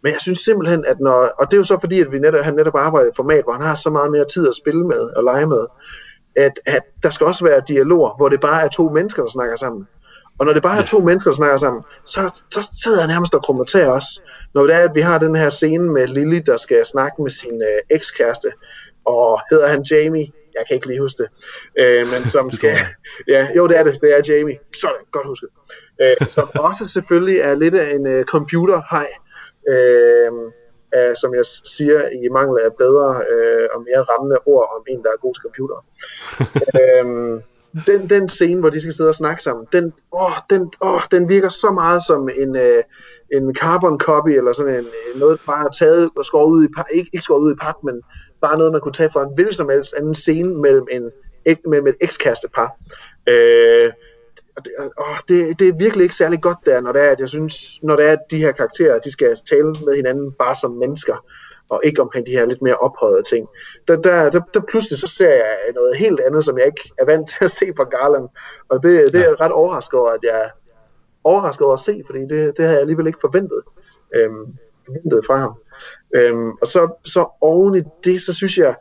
Men 0.03 0.11
jeg 0.11 0.21
synes 0.21 0.39
simpelthen, 0.39 0.85
at 0.85 0.99
når, 0.99 1.17
og 1.39 1.51
det 1.51 1.53
er 1.53 1.57
jo 1.57 1.63
så 1.63 1.77
fordi, 1.79 2.01
at 2.01 2.11
vi 2.11 2.19
netop, 2.19 2.39
han 2.39 2.55
netop 2.55 2.75
arbejder 2.75 3.05
i 3.05 3.09
et 3.09 3.15
format, 3.15 3.43
hvor 3.43 3.53
han 3.53 3.61
har 3.61 3.75
så 3.75 3.89
meget 3.89 4.11
mere 4.11 4.25
tid 4.25 4.49
at 4.49 4.55
spille 4.55 4.87
med 4.87 5.01
og 5.17 5.23
lege 5.23 5.47
med, 5.47 5.65
at, 6.35 6.59
at 6.65 6.83
der 7.03 7.09
skal 7.09 7.27
også 7.27 7.45
være 7.45 7.61
dialoger, 7.67 8.15
hvor 8.17 8.29
det 8.29 8.41
bare 8.41 8.63
er 8.63 8.67
to 8.67 8.89
mennesker, 8.89 9.23
der 9.23 9.29
snakker 9.29 9.55
sammen. 9.55 9.87
Og 10.39 10.45
når 10.45 10.53
det 10.53 10.61
bare 10.61 10.81
er 10.81 10.85
to 10.85 10.99
mennesker, 10.99 11.31
der 11.31 11.35
snakker 11.35 11.57
sammen, 11.57 11.83
så, 12.05 12.41
så 12.51 12.69
sidder 12.83 12.99
jeg 12.99 13.07
nærmest 13.07 13.33
og 13.33 13.43
kommenterer 13.43 13.89
også. 13.89 14.21
Når 14.53 14.67
det 14.67 14.75
er, 14.75 14.79
at 14.79 14.95
vi 14.95 15.01
har 15.01 15.17
den 15.19 15.35
her 15.35 15.49
scene 15.49 15.91
med 15.91 16.07
Lily, 16.07 16.41
der 16.45 16.57
skal 16.57 16.85
snakke 16.85 17.21
med 17.21 17.31
sin 17.31 17.61
øh, 17.61 17.95
ekskæreste, 17.97 18.51
og 19.05 19.41
hedder 19.51 19.67
han 19.67 19.85
Jamie, 19.91 20.31
jeg 20.55 20.63
kan 20.67 20.75
ikke 20.75 20.87
lige 20.87 21.01
huske 21.01 21.23
det, 21.23 21.29
øh, 21.79 22.07
men 22.11 22.29
som 22.35 22.51
skal, 22.51 22.75
ja, 23.27 23.47
jo 23.55 23.67
det 23.67 23.79
er 23.79 23.83
det, 23.83 24.01
det 24.01 24.17
er 24.17 24.33
Jamie, 24.33 24.57
sådan, 24.81 25.05
godt 25.11 25.27
husket, 25.27 25.49
øh, 26.01 26.27
som 26.27 26.49
også 26.69 26.87
selvfølgelig 26.87 27.39
er 27.39 27.55
lidt 27.55 27.75
af 27.75 27.95
en 27.95 28.07
øh, 28.07 28.25
computerhej, 28.25 29.07
øh, 29.69 30.31
øh, 30.95 31.15
som 31.21 31.35
jeg 31.35 31.45
siger 31.45 31.99
i 32.09 32.27
mangel 32.31 32.59
af 32.65 32.69
bedre 32.77 33.09
øh, 33.31 33.67
og 33.73 33.81
mere 33.81 34.01
rammende 34.01 34.37
ord 34.45 34.67
om 34.75 34.83
en, 34.87 35.03
der 35.03 35.09
er 35.09 35.17
god 35.17 35.33
til 35.33 35.41
computer. 35.41 35.85
øh, 36.79 37.41
den, 37.87 38.09
den 38.09 38.29
scene, 38.29 38.59
hvor 38.59 38.69
de 38.69 38.81
skal 38.81 38.93
sidde 38.93 39.09
og 39.09 39.15
snakke 39.15 39.43
sammen, 39.43 39.65
den, 39.71 39.93
åh, 40.11 40.31
den, 40.49 40.71
åh, 40.81 41.01
den 41.11 41.29
virker 41.29 41.49
så 41.49 41.71
meget 41.71 42.03
som 42.03 42.29
en, 42.37 42.55
øh, 42.55 42.83
en 43.31 43.55
carbon 43.55 43.99
copy, 43.99 44.29
eller 44.29 44.53
sådan 44.53 44.73
en, 44.73 44.85
øh, 44.85 45.19
noget, 45.19 45.39
bare 45.45 45.69
taget 45.79 46.09
og 46.17 46.25
skåret 46.25 46.51
ud 46.51 46.65
i 46.65 46.67
pap, 46.75 46.85
ikke, 46.93 47.09
ikke 47.13 47.23
skåret 47.23 47.41
ud 47.41 47.53
i 47.53 47.61
pap, 47.61 47.75
men 47.83 48.01
bare 48.41 48.57
noget, 48.57 48.71
man 48.71 48.81
kunne 48.81 48.93
tage 48.93 49.09
fra 49.13 49.23
en 49.23 49.35
hvilken 49.35 49.53
som 49.53 49.69
helst 49.69 49.93
anden 49.97 50.15
scene 50.15 50.61
mellem, 50.61 50.87
en, 50.91 51.11
mellem 51.67 51.87
et 51.87 51.95
ekskærestepar. 52.01 52.77
Øh, 53.27 53.91
og 54.57 54.65
det, 54.65 54.71
åh, 54.99 55.17
det, 55.27 55.59
det 55.59 55.67
er 55.67 55.77
virkelig 55.77 56.03
ikke 56.03 56.15
særlig 56.15 56.41
godt 56.41 56.57
der, 56.65 56.81
når 56.81 56.91
det 56.91 57.01
er, 57.01 57.11
at 57.11 57.19
jeg 57.19 57.29
synes, 57.29 57.55
når 57.83 57.95
det 57.95 58.05
er, 58.05 58.11
at 58.11 58.19
de 58.31 58.37
her 58.37 58.51
karakterer, 58.51 58.99
de 58.99 59.11
skal 59.11 59.37
tale 59.49 59.65
med 59.85 59.95
hinanden 59.95 60.31
bare 60.31 60.55
som 60.55 60.71
mennesker, 60.71 61.25
og 61.69 61.81
ikke 61.83 62.01
omkring 62.01 62.25
de 62.25 62.31
her 62.31 62.45
lidt 62.45 62.61
mere 62.61 62.75
ophøjede 62.75 63.23
ting. 63.23 63.47
Der, 63.87 63.95
der, 63.95 64.29
der, 64.29 64.41
der 64.53 64.61
pludselig 64.69 64.99
så 64.99 65.07
ser 65.07 65.29
jeg 65.29 65.57
noget 65.75 65.97
helt 65.97 66.19
andet, 66.19 66.45
som 66.45 66.57
jeg 66.57 66.65
ikke 66.65 66.91
er 66.97 67.05
vant 67.05 67.29
til 67.29 67.45
at 67.45 67.51
se 67.51 67.65
fra 67.77 67.83
Garland, 67.83 68.27
og 68.69 68.83
det, 68.83 69.13
det 69.13 69.21
er 69.21 69.29
jeg 69.29 69.41
ret 69.41 69.51
overrasket 69.51 69.99
over, 69.99 70.09
at 70.09 70.23
jeg 70.23 70.43
er 70.45 70.49
overrasket 71.23 71.65
over 71.65 71.73
at 71.73 71.79
se, 71.79 72.03
fordi 72.05 72.19
det, 72.19 72.57
det 72.57 72.59
havde 72.59 72.71
jeg 72.71 72.81
alligevel 72.81 73.07
ikke 73.07 73.19
forventet, 73.21 73.61
øhm, 74.15 74.45
forventet 74.85 75.23
fra 75.27 75.35
ham. 75.35 75.53
Øhm, 76.15 76.49
og 76.61 76.67
så, 76.67 76.89
så 77.05 77.25
oven 77.41 77.75
i 77.75 77.81
det, 78.03 78.21
så 78.21 78.33
synes 78.33 78.57
jeg, 78.57 78.75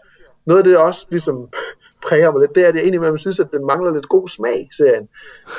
noget 0.46 0.58
af 0.58 0.64
det 0.64 0.78
også 0.78 1.06
ligesom 1.10 1.48
præger 2.06 2.32
mig 2.32 2.40
lidt, 2.40 2.54
det 2.54 2.64
er, 2.64 2.68
at 2.68 2.74
jeg 2.74 2.84
indimellem 2.84 3.18
synes, 3.18 3.40
at 3.40 3.52
den 3.52 3.66
mangler 3.66 3.92
lidt 3.92 4.08
god 4.08 4.28
smag, 4.28 4.68
serien. 4.72 5.08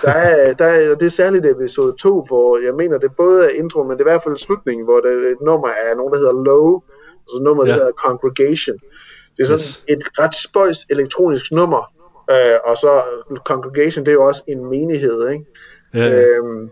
Der 0.01 0.11
er, 0.11 0.53
der 0.59 0.65
er, 0.65 0.95
det 0.95 1.05
er 1.05 1.09
særligt 1.09 1.45
episode 1.45 1.93
2, 1.99 2.21
hvor 2.28 2.65
jeg 2.65 2.76
mener, 2.76 2.97
det 2.97 3.15
både 3.15 3.45
er 3.45 3.49
intro, 3.49 3.84
men 3.84 3.91
det 3.91 4.03
er 4.03 4.07
i 4.07 4.11
hvert 4.11 4.24
fald 4.24 4.38
slutningen, 4.38 4.86
hvor 4.86 4.99
det, 4.99 5.32
et 5.32 5.41
nummer 5.41 5.67
er 5.67 5.95
nogen, 5.95 6.13
der 6.13 6.19
hedder 6.19 6.43
Low, 6.43 6.82
altså 7.24 7.39
nummeret 7.41 7.67
ja. 7.67 7.74
hedder 7.74 7.91
Congregation. 7.91 8.78
Det 9.38 9.43
er 9.43 9.45
sådan 9.45 9.59
yes. 9.59 9.84
et 9.88 10.01
ret 10.19 10.36
spøjs 10.36 10.78
elektronisk 10.89 11.51
nummer, 11.51 11.93
øh, 12.32 12.57
og 12.65 12.78
så 12.78 13.01
Congregation, 13.45 14.05
det 14.05 14.11
er 14.11 14.15
jo 14.15 14.26
også 14.26 14.43
en 14.47 14.65
menighed, 14.65 15.30
ikke? 15.30 15.45
Ja. 15.93 16.21
Øhm, 16.21 16.69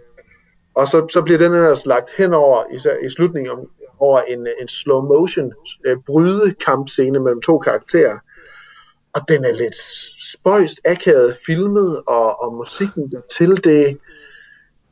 og 0.76 0.88
så, 0.88 1.08
så 1.14 1.22
bliver 1.22 1.38
den 1.38 1.54
ellers 1.54 1.86
lagt 1.86 2.10
henover 2.18 2.64
i, 2.74 3.06
i 3.06 3.10
slutningen 3.10 3.52
om, 3.52 3.60
over 4.00 4.22
en, 4.22 4.48
en 4.62 4.68
slow 4.68 5.02
motion 5.02 5.54
øh, 5.86 5.98
brydekampscene 6.08 7.20
mellem 7.20 7.42
to 7.42 7.58
karakterer. 7.60 8.18
Og 9.14 9.22
den 9.28 9.46
er 9.46 9.54
lidt 9.54 9.76
spøjst 10.34 10.80
akavet 10.86 11.38
filmet, 11.46 12.02
og, 12.08 12.42
og 12.42 12.54
musikken 12.54 13.12
der 13.12 13.22
til 13.38 13.64
det, 13.64 13.98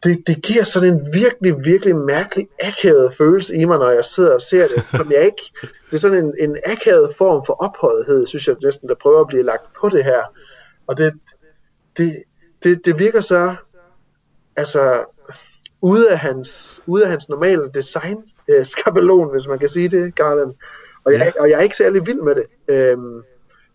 det, 0.03 0.27
det 0.27 0.41
giver 0.41 0.63
sådan 0.63 0.93
en 0.93 1.13
virkelig, 1.13 1.65
virkelig 1.65 1.95
mærkelig 1.95 2.47
akavet 2.59 3.13
følelse 3.17 3.55
i 3.55 3.65
mig, 3.65 3.77
når 3.77 3.89
jeg 3.89 4.05
sidder 4.05 4.33
og 4.33 4.41
ser 4.41 4.67
det, 4.67 4.83
som 4.91 5.11
jeg 5.11 5.25
ikke, 5.25 5.51
det 5.61 5.93
er 5.93 5.97
sådan 5.97 6.25
en, 6.25 6.33
en 6.39 6.57
akavet 6.65 7.15
form 7.17 7.45
for 7.45 7.53
ophøjethed, 7.53 8.27
synes 8.27 8.47
jeg 8.47 8.55
næsten, 8.63 8.89
der 8.89 8.95
prøver 9.01 9.21
at 9.21 9.27
blive 9.27 9.43
lagt 9.43 9.73
på 9.81 9.89
det 9.89 10.03
her. 10.03 10.21
Og 10.87 10.97
det, 10.97 11.13
det, 11.97 12.23
det, 12.63 12.85
det 12.85 12.99
virker 12.99 13.21
så, 13.21 13.55
altså, 14.55 15.05
ude 15.81 16.11
af 16.11 16.19
hans, 16.19 16.81
ude 16.87 17.03
af 17.03 17.09
hans 17.09 17.29
normale 17.29 17.69
design 17.73 18.17
øh, 18.47 18.65
skabelon, 18.65 19.31
hvis 19.31 19.47
man 19.47 19.59
kan 19.59 19.69
sige 19.69 19.89
det, 19.89 20.15
Garland. 20.15 20.53
Og 21.03 21.13
jeg, 21.13 21.21
ja. 21.35 21.41
og 21.41 21.49
jeg 21.49 21.57
er 21.57 21.61
ikke 21.61 21.77
særlig 21.77 22.07
vild 22.07 22.21
med 22.21 22.35
det. 22.35 22.45
Øhm, 22.67 23.23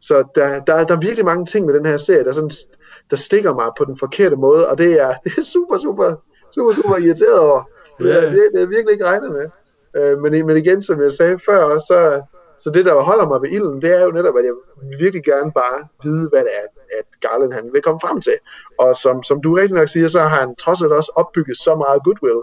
så 0.01 0.25
der, 0.35 0.64
der, 0.64 0.85
der 0.85 0.97
er 0.97 1.01
virkelig 1.01 1.25
mange 1.25 1.47
ting 1.47 1.66
med 1.66 1.75
den 1.75 1.87
her 1.87 1.97
serie, 1.97 2.25
der, 2.25 2.33
sådan, 2.33 2.51
der 3.11 3.16
stikker 3.16 3.55
mig 3.55 3.70
på 3.78 3.84
den 3.84 3.98
forkerte 3.98 4.36
måde, 4.36 4.68
og 4.68 4.78
det 4.78 5.00
er, 5.00 5.14
det 5.24 5.32
er 5.38 5.42
super, 5.42 5.78
super, 5.78 6.14
super, 6.55 6.72
super 6.74 6.96
irriteret 6.96 7.40
over. 7.40 7.62
Det, 7.98 8.16
er, 8.16 8.30
det, 8.30 8.50
det 8.55 8.62
er 8.62 8.66
virkelig 8.66 8.92
ikke 8.92 9.05
regnet 9.05 9.32
med. 9.32 9.46
Øh, 9.96 10.18
men, 10.18 10.46
men 10.46 10.57
igen, 10.57 10.82
som 10.82 11.02
jeg 11.02 11.12
sagde 11.12 11.38
før, 11.38 11.78
så, 11.78 12.22
så 12.59 12.70
det, 12.70 12.84
der 12.84 13.00
holder 13.00 13.28
mig 13.28 13.42
ved 13.42 13.50
ilden, 13.50 13.82
det 13.82 13.90
er 13.90 14.05
jo 14.05 14.11
netop, 14.11 14.36
at 14.36 14.44
jeg 14.44 14.55
virkelig 14.98 15.24
gerne 15.24 15.52
bare 15.52 15.88
vide, 16.02 16.28
hvad 16.28 16.40
det 16.40 16.50
er, 16.61 16.66
at 16.98 17.07
Garland 17.20 17.52
han 17.52 17.72
vil 17.72 17.82
komme 17.82 18.00
frem 18.00 18.20
til. 18.20 18.36
Og 18.78 18.96
som, 18.96 19.22
som 19.22 19.42
du 19.42 19.55
rigtig 19.55 19.76
nok 19.78 19.88
siger, 19.88 20.09
så 20.09 20.20
har 20.20 20.40
han 20.40 20.57
trods 20.57 20.82
alt 20.82 20.92
også 20.92 21.12
opbygget 21.14 21.57
så 21.57 21.74
meget 21.74 22.05
goodwill, 22.05 22.42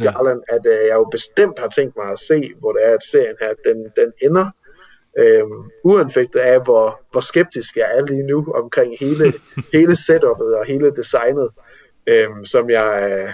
ja. 0.00 0.12
Garland, 0.12 0.40
at 0.48 0.66
uh, 0.66 0.86
jeg 0.88 0.94
jo 0.94 1.06
bestemt 1.10 1.58
har 1.58 1.68
tænkt 1.68 1.96
mig 1.96 2.08
at 2.12 2.18
se, 2.18 2.52
hvor 2.60 2.72
det 2.72 2.86
er, 2.88 2.94
at 2.94 3.02
serien 3.02 3.36
her, 3.40 3.52
den, 3.66 3.78
den 3.96 4.12
ender. 4.22 4.46
Øhm, 5.18 5.70
uanfægtet 5.84 6.38
af, 6.38 6.64
hvor, 6.64 7.00
hvor 7.10 7.20
skeptisk 7.20 7.76
jeg 7.76 7.90
er 7.94 8.06
lige 8.06 8.22
nu 8.22 8.52
omkring 8.54 8.94
hele, 9.00 9.32
hele 9.74 9.96
setupet 9.96 10.56
og 10.56 10.64
hele 10.66 10.90
designet, 10.96 11.50
øhm, 12.06 12.44
som 12.44 12.70
jeg, 12.70 13.22
uh, 13.26 13.32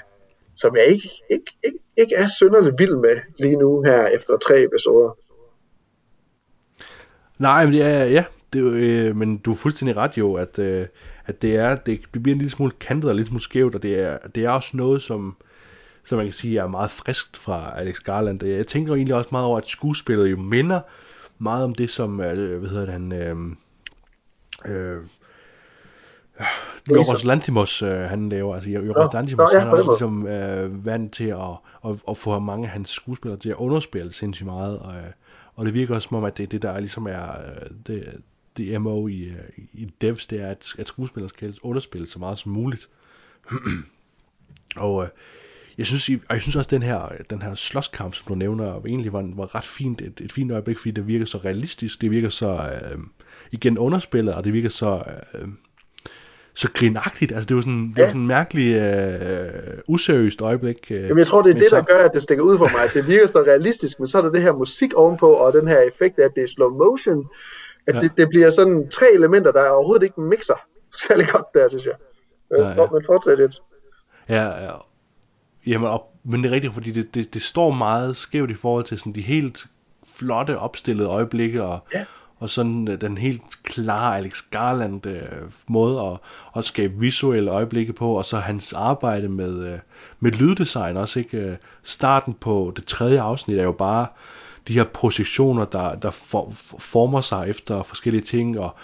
som 0.56 0.76
jeg 0.76 0.84
ikke, 0.86 1.10
ikke, 1.30 1.52
ikke, 1.64 1.78
ikke 1.96 2.14
er 2.14 2.26
synderligt 2.38 2.78
vild 2.78 2.96
med 2.96 3.16
lige 3.38 3.56
nu 3.56 3.82
her 3.82 4.06
efter 4.06 4.36
tre 4.36 4.64
episoder. 4.64 5.16
Nej, 7.38 7.66
men 7.66 7.74
er, 7.74 8.04
ja, 8.04 8.24
det, 8.52 8.62
øh, 8.62 9.16
men 9.16 9.38
du 9.38 9.50
er 9.50 9.56
fuldstændig 9.56 9.96
ret 9.96 10.18
jo, 10.18 10.34
at, 10.34 10.58
øh, 10.58 10.86
at 11.26 11.42
det 11.42 11.56
er, 11.56 11.76
det, 11.76 12.00
det 12.14 12.22
bliver 12.22 12.34
en 12.34 12.38
lille 12.38 12.50
smule 12.50 12.72
kantet 12.80 13.04
og 13.04 13.10
en 13.10 13.16
lille 13.16 13.28
smule 13.28 13.42
skævt, 13.42 13.74
og 13.74 13.82
det 13.82 14.00
er, 14.00 14.18
det 14.34 14.44
er 14.44 14.50
også 14.50 14.76
noget, 14.76 15.02
som, 15.02 15.36
som 16.04 16.16
man 16.16 16.26
kan 16.26 16.32
sige 16.32 16.58
er 16.58 16.66
meget 16.66 16.90
friskt 16.90 17.36
fra 17.36 17.72
Alex 17.76 17.98
Garland. 18.00 18.44
Jeg 18.44 18.66
tænker 18.66 18.94
egentlig 18.94 19.14
også 19.14 19.28
meget 19.32 19.46
over, 19.46 19.58
at 19.58 19.66
skuespillet 19.66 20.30
jo 20.30 20.36
minder 20.36 20.80
meget 21.38 21.64
om 21.64 21.74
det, 21.74 21.90
som, 21.90 22.20
øh, 22.20 22.58
hvad 22.58 22.68
hedder 22.68 22.84
det, 22.84 22.92
han, 22.92 23.12
øh, 23.12 23.36
øh, 24.66 25.04
Jorgos 26.90 27.24
Lantimos, 27.24 27.82
øh, 27.82 28.00
han 28.00 28.28
laver, 28.28 28.54
altså 28.54 28.70
Jorgos 28.70 29.14
ja, 29.14 29.18
Lantimos, 29.18 29.52
ja, 29.52 29.58
han 29.58 29.68
er 29.68 29.72
også 29.72 29.90
ligesom 29.90 30.26
øh, 30.26 30.86
vant 30.86 31.12
til 31.12 31.24
at, 31.24 31.56
at, 31.84 31.96
at 32.08 32.18
få 32.18 32.38
mange 32.38 32.66
af 32.66 32.72
hans 32.72 32.90
skuespillere 32.90 33.38
til 33.38 33.50
at 33.50 33.56
underspille 33.56 34.12
sindssygt 34.12 34.46
meget, 34.46 34.78
og, 34.78 34.94
øh, 34.94 35.10
og 35.54 35.66
det 35.66 35.74
virker 35.74 35.94
også 35.94 36.08
som 36.08 36.16
om, 36.16 36.24
at 36.24 36.36
det 36.36 36.42
er 36.42 36.46
det, 36.46 36.62
der 36.62 36.80
ligesom 36.80 37.06
er 37.06 37.28
øh, 37.30 37.70
det, 37.86 38.22
det 38.56 38.80
MO 38.80 39.08
i, 39.08 39.22
øh, 39.22 39.64
i 39.72 39.90
devs, 40.00 40.26
det 40.26 40.40
er, 40.40 40.48
at, 40.48 40.66
at 40.78 40.88
skuespillere 40.88 41.28
skal 41.28 41.54
underspille 41.62 42.06
så 42.06 42.18
meget 42.18 42.38
som 42.38 42.52
muligt. 42.52 42.88
og 44.76 45.04
øh, 45.04 45.08
jeg 45.78 45.86
synes, 45.86 46.08
og 46.08 46.34
jeg 46.34 46.40
synes 46.40 46.56
også, 46.56 46.68
at 46.68 46.70
den 46.70 46.82
her, 46.82 47.12
den 47.30 47.42
her 47.42 47.54
slåskamp, 47.54 48.14
som 48.14 48.24
du 48.28 48.34
nævner, 48.34 48.80
egentlig 48.86 49.12
var, 49.12 49.30
var 49.36 49.54
ret 49.54 49.64
fint, 49.64 50.00
et, 50.00 50.20
et 50.20 50.32
fint 50.32 50.52
øjeblik, 50.52 50.78
fordi 50.78 50.90
det 50.90 51.06
virker 51.06 51.26
så 51.26 51.38
realistisk, 51.38 52.00
det 52.00 52.10
virker 52.10 52.28
så 52.28 52.48
øh, 52.48 52.98
igen 53.52 53.78
underspillet, 53.78 54.34
og 54.34 54.44
det 54.44 54.52
virker 54.52 54.68
så... 54.68 55.02
Øh, 55.34 55.48
så 56.54 56.68
grinagtigt. 56.74 57.32
Altså, 57.32 57.46
det 57.46 57.56
var 57.56 57.62
sådan, 57.62 57.92
det 57.96 58.02
var 58.02 58.08
sådan 58.08 58.20
en 58.20 58.26
mærkelig, 58.26 58.74
øh, 58.74 59.78
useriøst 59.88 60.40
øjeblik. 60.40 60.86
Øh, 60.90 61.02
Jamen, 61.02 61.18
jeg 61.18 61.26
tror, 61.26 61.42
det 61.42 61.56
er 61.56 61.58
det, 61.58 61.70
der 61.70 61.82
gør, 61.82 62.04
at 62.04 62.10
det 62.14 62.22
stikker 62.22 62.44
ud 62.44 62.58
for 62.58 62.64
mig. 62.64 62.88
Det 62.94 63.08
virker 63.08 63.26
så 63.26 63.38
realistisk, 63.38 64.00
men 64.00 64.08
så 64.08 64.18
er 64.18 64.22
der 64.22 64.30
det 64.30 64.42
her 64.42 64.52
musik 64.52 64.94
ovenpå, 64.94 65.32
og 65.32 65.52
den 65.52 65.68
her 65.68 65.80
effekt 65.80 66.18
af, 66.18 66.24
at 66.24 66.30
det 66.34 66.42
er 66.42 66.48
slow 66.48 66.70
motion. 66.70 67.26
At 67.86 67.94
ja. 67.94 68.00
det, 68.00 68.12
det 68.16 68.28
bliver 68.28 68.50
sådan 68.50 68.88
tre 68.90 69.06
elementer, 69.14 69.52
der 69.52 69.70
overhovedet 69.70 70.02
ikke 70.02 70.20
mixer 70.20 70.60
særlig 71.08 71.28
godt 71.28 71.46
der, 71.54 71.68
synes 71.68 71.86
jeg. 71.86 71.94
Men, 72.50 72.60
ja, 72.60 72.68
ja. 72.68 72.86
men 72.92 73.02
fortsæt 73.06 73.38
lidt. 73.38 73.54
Ja, 74.28 74.64
ja. 74.64 74.72
Jamen, 75.66 75.88
og, 75.88 76.12
men 76.24 76.42
det 76.42 76.48
er 76.48 76.54
rigtigt, 76.54 76.74
fordi 76.74 76.90
det, 76.90 77.14
det, 77.14 77.34
det 77.34 77.42
står 77.42 77.70
meget 77.70 78.16
skævt 78.16 78.50
i 78.50 78.54
forhold 78.54 78.84
til 78.84 78.98
sådan 78.98 79.12
de 79.12 79.20
helt 79.20 79.66
flotte 80.16 80.58
opstillede 80.58 81.08
øjeblikke, 81.08 81.64
og, 81.64 81.78
ja 81.94 82.04
og 82.40 82.50
sådan 82.50 82.88
øh, 82.88 83.00
den 83.00 83.18
helt 83.18 83.42
klare 83.62 84.16
Alex 84.16 84.42
Garland 84.50 85.06
øh, 85.06 85.22
måde 85.66 86.00
at, 86.00 86.18
at 86.56 86.64
skabe 86.64 86.98
visuelle 86.98 87.50
øjeblikke 87.50 87.92
på, 87.92 88.12
og 88.12 88.24
så 88.24 88.36
hans 88.36 88.72
arbejde 88.72 89.28
med, 89.28 89.72
øh, 89.72 89.78
med 90.20 90.32
lyddesign 90.32 90.96
også, 90.96 91.18
ikke? 91.18 91.38
Øh, 91.38 91.56
starten 91.82 92.34
på 92.34 92.72
det 92.76 92.84
tredje 92.84 93.20
afsnit 93.20 93.58
er 93.58 93.62
jo 93.62 93.72
bare 93.72 94.06
de 94.68 94.72
her 94.72 94.84
projektioner, 94.84 95.64
der, 95.64 95.94
der 95.94 96.10
for, 96.10 96.52
former 96.78 97.20
sig 97.20 97.48
efter 97.48 97.82
forskellige 97.82 98.24
ting, 98.24 98.60
og, 98.60 98.74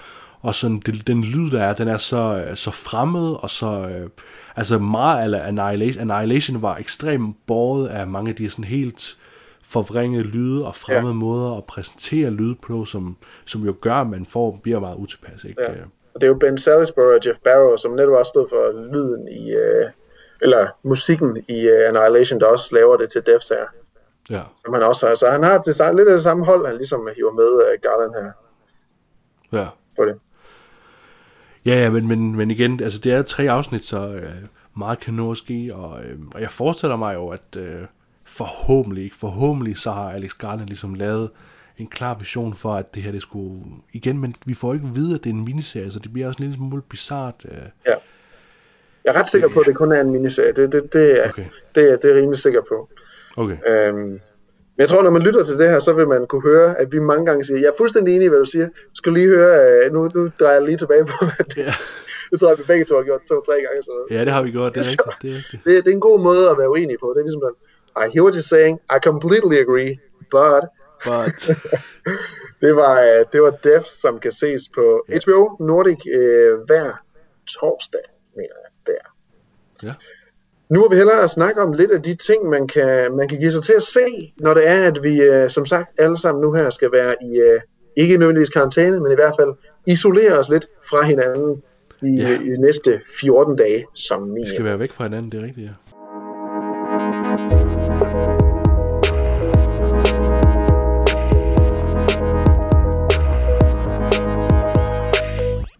og 0.44 0.54
sådan 0.54 0.82
det, 0.86 1.06
den 1.06 1.24
lyd, 1.24 1.50
der 1.50 1.62
er, 1.62 1.74
den 1.74 1.88
er 1.88 1.96
så, 1.96 2.44
så 2.54 2.70
fremmed, 2.70 3.36
og 3.42 3.50
så, 3.50 3.66
øh, 3.66 4.10
altså 4.56 4.78
meget 4.78 5.34
af 5.34 5.48
Annihilation, 5.48 6.10
Annihilation 6.10 6.62
var 6.62 6.76
ekstremt 6.76 7.36
båret 7.46 7.88
af 7.88 8.06
mange 8.06 8.30
af 8.30 8.36
de 8.36 8.50
sådan 8.50 8.64
helt 8.64 9.16
forvrængede 9.62 10.24
lyde 10.24 10.66
og 10.66 10.76
fremmede 10.76 11.14
ja. 11.14 11.18
måder 11.18 11.56
at 11.56 11.64
præsentere 11.64 12.30
lyd 12.30 12.54
på, 12.54 12.84
som, 12.84 13.16
som 13.44 13.62
jo 13.62 13.74
gør, 13.80 13.94
at 13.94 14.06
man 14.06 14.26
får, 14.26 14.60
bliver 14.62 14.80
meget 14.80 14.96
utilpas. 14.96 15.44
Ikke? 15.44 15.62
Ja. 15.62 15.68
Og 16.14 16.20
det 16.20 16.22
er 16.22 16.28
jo 16.28 16.34
Ben 16.34 16.58
Salisbury 16.58 17.14
og 17.14 17.20
Jeff 17.26 17.38
Barrow, 17.44 17.76
som 17.76 17.92
netop 17.92 18.12
også 18.12 18.30
stod 18.30 18.48
for 18.48 18.92
lyden 18.92 19.28
i, 19.28 19.50
øh, 19.52 19.90
eller 20.42 20.66
musikken 20.82 21.44
i 21.48 21.68
øh, 21.68 21.88
Annihilation, 21.88 22.40
der 22.40 22.46
også 22.46 22.74
laver 22.74 22.96
det 22.96 23.12
til 23.12 23.22
Death 23.26 23.44
her. 23.50 23.66
Ja. 24.30 24.42
Som 24.64 24.74
han 24.74 24.82
også 24.82 25.06
har. 25.06 25.14
Så 25.14 25.30
han 25.30 25.42
har 25.42 25.58
det, 25.58 25.96
lidt 25.96 26.08
af 26.08 26.14
det 26.14 26.22
samme 26.22 26.44
hold, 26.44 26.66
han 26.66 26.76
ligesom 26.76 27.08
hiver 27.16 27.32
med 27.32 27.62
øh, 27.66 27.78
Garland 27.82 28.14
her 28.14 28.32
Ja. 29.60 29.66
på 29.96 30.04
det. 30.04 30.18
Ja, 31.66 31.74
ja, 31.82 31.90
men, 31.90 32.08
men, 32.08 32.36
men 32.36 32.50
igen, 32.50 32.80
altså 32.82 33.00
det 33.04 33.12
er 33.12 33.22
tre 33.22 33.50
afsnit, 33.50 33.84
så 33.84 34.08
øh, 34.14 34.30
meget 34.76 35.00
kan 35.00 35.14
nå 35.14 35.30
at 35.30 35.36
ske, 35.36 35.70
og, 35.74 36.04
øh, 36.04 36.18
og 36.34 36.40
jeg 36.40 36.50
forestiller 36.50 36.96
mig 36.96 37.14
jo, 37.14 37.28
at 37.28 37.56
øh, 37.56 37.80
forhåbentlig, 38.24 39.04
ikke 39.04 39.16
forhåbentlig, 39.16 39.76
så 39.76 39.90
har 39.92 40.10
Alex 40.10 40.30
Garland 40.38 40.68
ligesom 40.68 40.94
lavet 40.94 41.30
en 41.78 41.86
klar 41.86 42.14
vision 42.18 42.54
for, 42.54 42.74
at 42.74 42.94
det 42.94 43.02
her 43.02 43.12
det 43.12 43.22
skulle, 43.22 43.60
igen, 43.92 44.18
men 44.18 44.34
vi 44.46 44.54
får 44.54 44.74
ikke 44.74 44.86
at 44.86 44.96
vide, 44.96 45.14
at 45.14 45.24
det 45.24 45.30
er 45.30 45.34
en 45.34 45.44
miniserie, 45.44 45.92
så 45.92 45.98
det 45.98 46.12
bliver 46.12 46.26
også 46.28 46.36
en 46.38 46.42
lille 46.44 46.56
smule 46.56 46.82
bizart. 46.82 47.46
Øh, 47.50 47.58
Ja. 47.86 47.94
Jeg 49.04 49.14
er 49.14 49.20
ret 49.20 49.28
sikker 49.28 49.48
på, 49.48 49.60
at 49.60 49.66
det 49.66 49.76
kun 49.76 49.92
er 49.92 50.00
en 50.00 50.10
miniserie. 50.10 50.52
Det, 50.52 50.72
det, 50.72 50.92
det, 50.92 51.24
er, 51.24 51.28
Okay. 51.28 51.44
det, 51.74 52.02
det 52.02 52.10
er 52.10 52.14
jeg 52.14 52.22
rimelig 52.22 52.38
sikker 52.38 52.60
på. 52.68 52.88
okay, 53.36 53.56
Øhm, 53.66 54.20
men 54.76 54.80
jeg 54.82 54.88
tror, 54.88 55.02
når 55.02 55.10
man 55.10 55.22
lytter 55.22 55.44
til 55.44 55.58
det 55.58 55.70
her, 55.70 55.78
så 55.78 55.92
vil 55.92 56.08
man 56.08 56.26
kunne 56.26 56.42
høre, 56.42 56.78
at 56.78 56.92
vi 56.92 56.98
mange 56.98 57.26
gange 57.26 57.44
siger, 57.44 57.58
jeg 57.58 57.66
er 57.66 57.76
fuldstændig 57.78 58.14
enig 58.14 58.24
i, 58.26 58.28
hvad 58.28 58.38
du 58.38 58.44
siger. 58.44 58.66
Du 58.66 58.94
skal 58.94 59.12
lige 59.12 59.28
høre, 59.28 59.84
øh, 59.84 59.92
nu, 59.92 60.10
nu 60.14 60.30
drejer 60.40 60.54
jeg 60.54 60.62
lige 60.62 60.76
tilbage 60.76 61.04
på, 61.04 61.24
at 61.38 61.46
det, 61.46 61.56
Ja. 61.56 61.74
det 62.30 62.40
tror 62.40 62.48
jeg, 62.48 62.58
vi 62.58 62.62
begge 62.66 62.84
to 62.84 62.96
har 62.96 63.02
gjort 63.02 63.20
to-tre 63.28 63.54
gange. 63.54 63.82
Så. 63.82 64.06
ja, 64.10 64.20
det 64.20 64.32
har 64.32 64.42
vi 64.42 64.50
gjort, 64.50 64.74
det 64.74 64.80
er 64.80 64.84
rigtigt, 64.90 65.22
det 65.22 65.30
er 65.30 65.36
rigtigt. 65.36 65.64
Det, 65.64 65.84
det 65.84 65.90
er 65.90 65.94
en 65.94 66.00
god 66.10 66.20
måde 66.20 66.50
at 66.50 66.58
være 66.58 66.70
uenig 66.70 66.96
på. 67.00 67.06
Det 67.14 67.20
er 67.20 67.24
ligesom 67.24 67.42
sådan, 67.46 67.60
I 68.02 68.06
hear 68.14 68.22
what 68.24 68.34
you're 68.34 68.48
saying, 68.54 68.80
I 68.96 68.98
completely 69.08 69.56
agree, 69.64 69.92
but 70.30 70.64
But, 71.08 71.40
det 72.60 72.76
var, 72.76 73.02
øh, 73.02 73.24
det 73.32 73.42
var 73.42 73.50
Death, 73.50 73.86
som 73.86 74.18
kan 74.18 74.32
ses 74.32 74.62
på 74.74 75.06
HBO 75.24 75.56
Nordic 75.60 75.98
øh, 76.14 76.58
hver 76.66 77.02
torsdag, 77.46 78.00
mener 78.36 78.54
jeg, 78.64 78.70
der. 78.86 79.02
ja, 79.88 79.94
Nu 80.74 80.80
vil 80.82 80.90
vi 80.90 80.96
hellere 80.96 81.28
snakke 81.28 81.60
om 81.62 81.72
lidt 81.72 81.90
af 81.90 82.02
de 82.02 82.14
ting, 82.14 82.48
man 82.48 82.66
kan, 82.66 83.16
man 83.16 83.28
kan 83.28 83.38
give 83.38 83.50
sig 83.50 83.62
til 83.62 83.72
at 83.72 83.82
se, 83.82 84.32
når 84.40 84.54
det 84.54 84.68
er, 84.68 84.86
at 84.86 85.02
vi 85.02 85.22
øh, 85.22 85.50
som 85.50 85.66
sagt 85.66 86.00
alle 86.00 86.18
sammen 86.18 86.42
nu 86.42 86.52
her 86.52 86.70
skal 86.70 86.92
være 86.92 87.14
i, 87.22 87.40
øh, 87.40 87.60
ikke 87.96 88.16
nødvendigvis 88.18 88.48
karantæne, 88.50 89.00
men 89.00 89.12
i 89.12 89.14
hvert 89.14 89.34
fald 89.40 89.54
isolere 89.86 90.38
os 90.38 90.48
lidt 90.48 90.66
fra 90.90 91.02
hinanden 91.02 91.62
i, 92.02 92.16
Ja. 92.20 92.28
ja. 92.28 92.38
i 92.40 92.48
næste 92.58 93.00
14 93.20 93.56
dage 93.56 93.84
som 93.94 94.22
vi 94.22 94.30
minimum. 94.30 94.48
skal 94.54 94.64
være 94.64 94.78
væk 94.78 94.92
fra 94.92 95.04
hinanden, 95.04 95.32
det 95.32 95.40
er 95.40 95.44
rigtigt, 95.46 95.66
ja. 95.66 95.72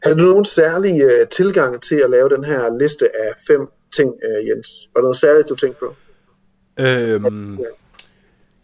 Havde 0.04 0.18
du 0.18 0.24
nogen 0.24 0.44
særlig 0.44 1.00
øh, 1.02 1.28
tilgang 1.28 1.82
til 1.82 1.96
at 2.04 2.10
lave 2.10 2.28
den 2.28 2.44
her 2.44 2.78
liste 2.78 3.06
af 3.16 3.32
fem 3.46 3.60
ting, 3.96 4.10
øh, 4.24 4.48
Jens? 4.48 4.90
Var 4.94 5.00
der 5.00 5.04
noget 5.04 5.16
særligt, 5.16 5.48
du 5.48 5.54
tænkte 5.56 5.78
på? 5.80 5.94
Øhm, 6.78 7.58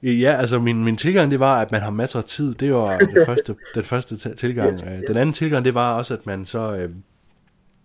ja, 0.03 0.37
altså 0.39 0.59
min, 0.59 0.85
min 0.85 0.97
tilgang, 0.97 1.31
det 1.31 1.41
var, 1.41 1.61
at 1.61 1.73
man 1.73 1.81
har 1.81 1.91
masser 1.91 2.19
af 2.19 2.25
tid. 2.25 2.55
Det 2.55 2.75
var 2.75 2.99
det 2.99 3.23
første, 3.27 3.57
den 3.75 3.85
første 3.85 4.35
tilgang. 4.35 4.73
Yes, 4.73 4.83
Øh, 4.87 4.93
yes. 4.99 5.05
Den 5.09 5.17
anden 5.17 5.33
tilgang, 5.33 5.65
det 5.65 5.75
var 5.75 5.95
også, 5.95 6.15
at 6.15 6.27
man 6.27 6.47
så... 6.47 6.75
Øh, 6.77 6.91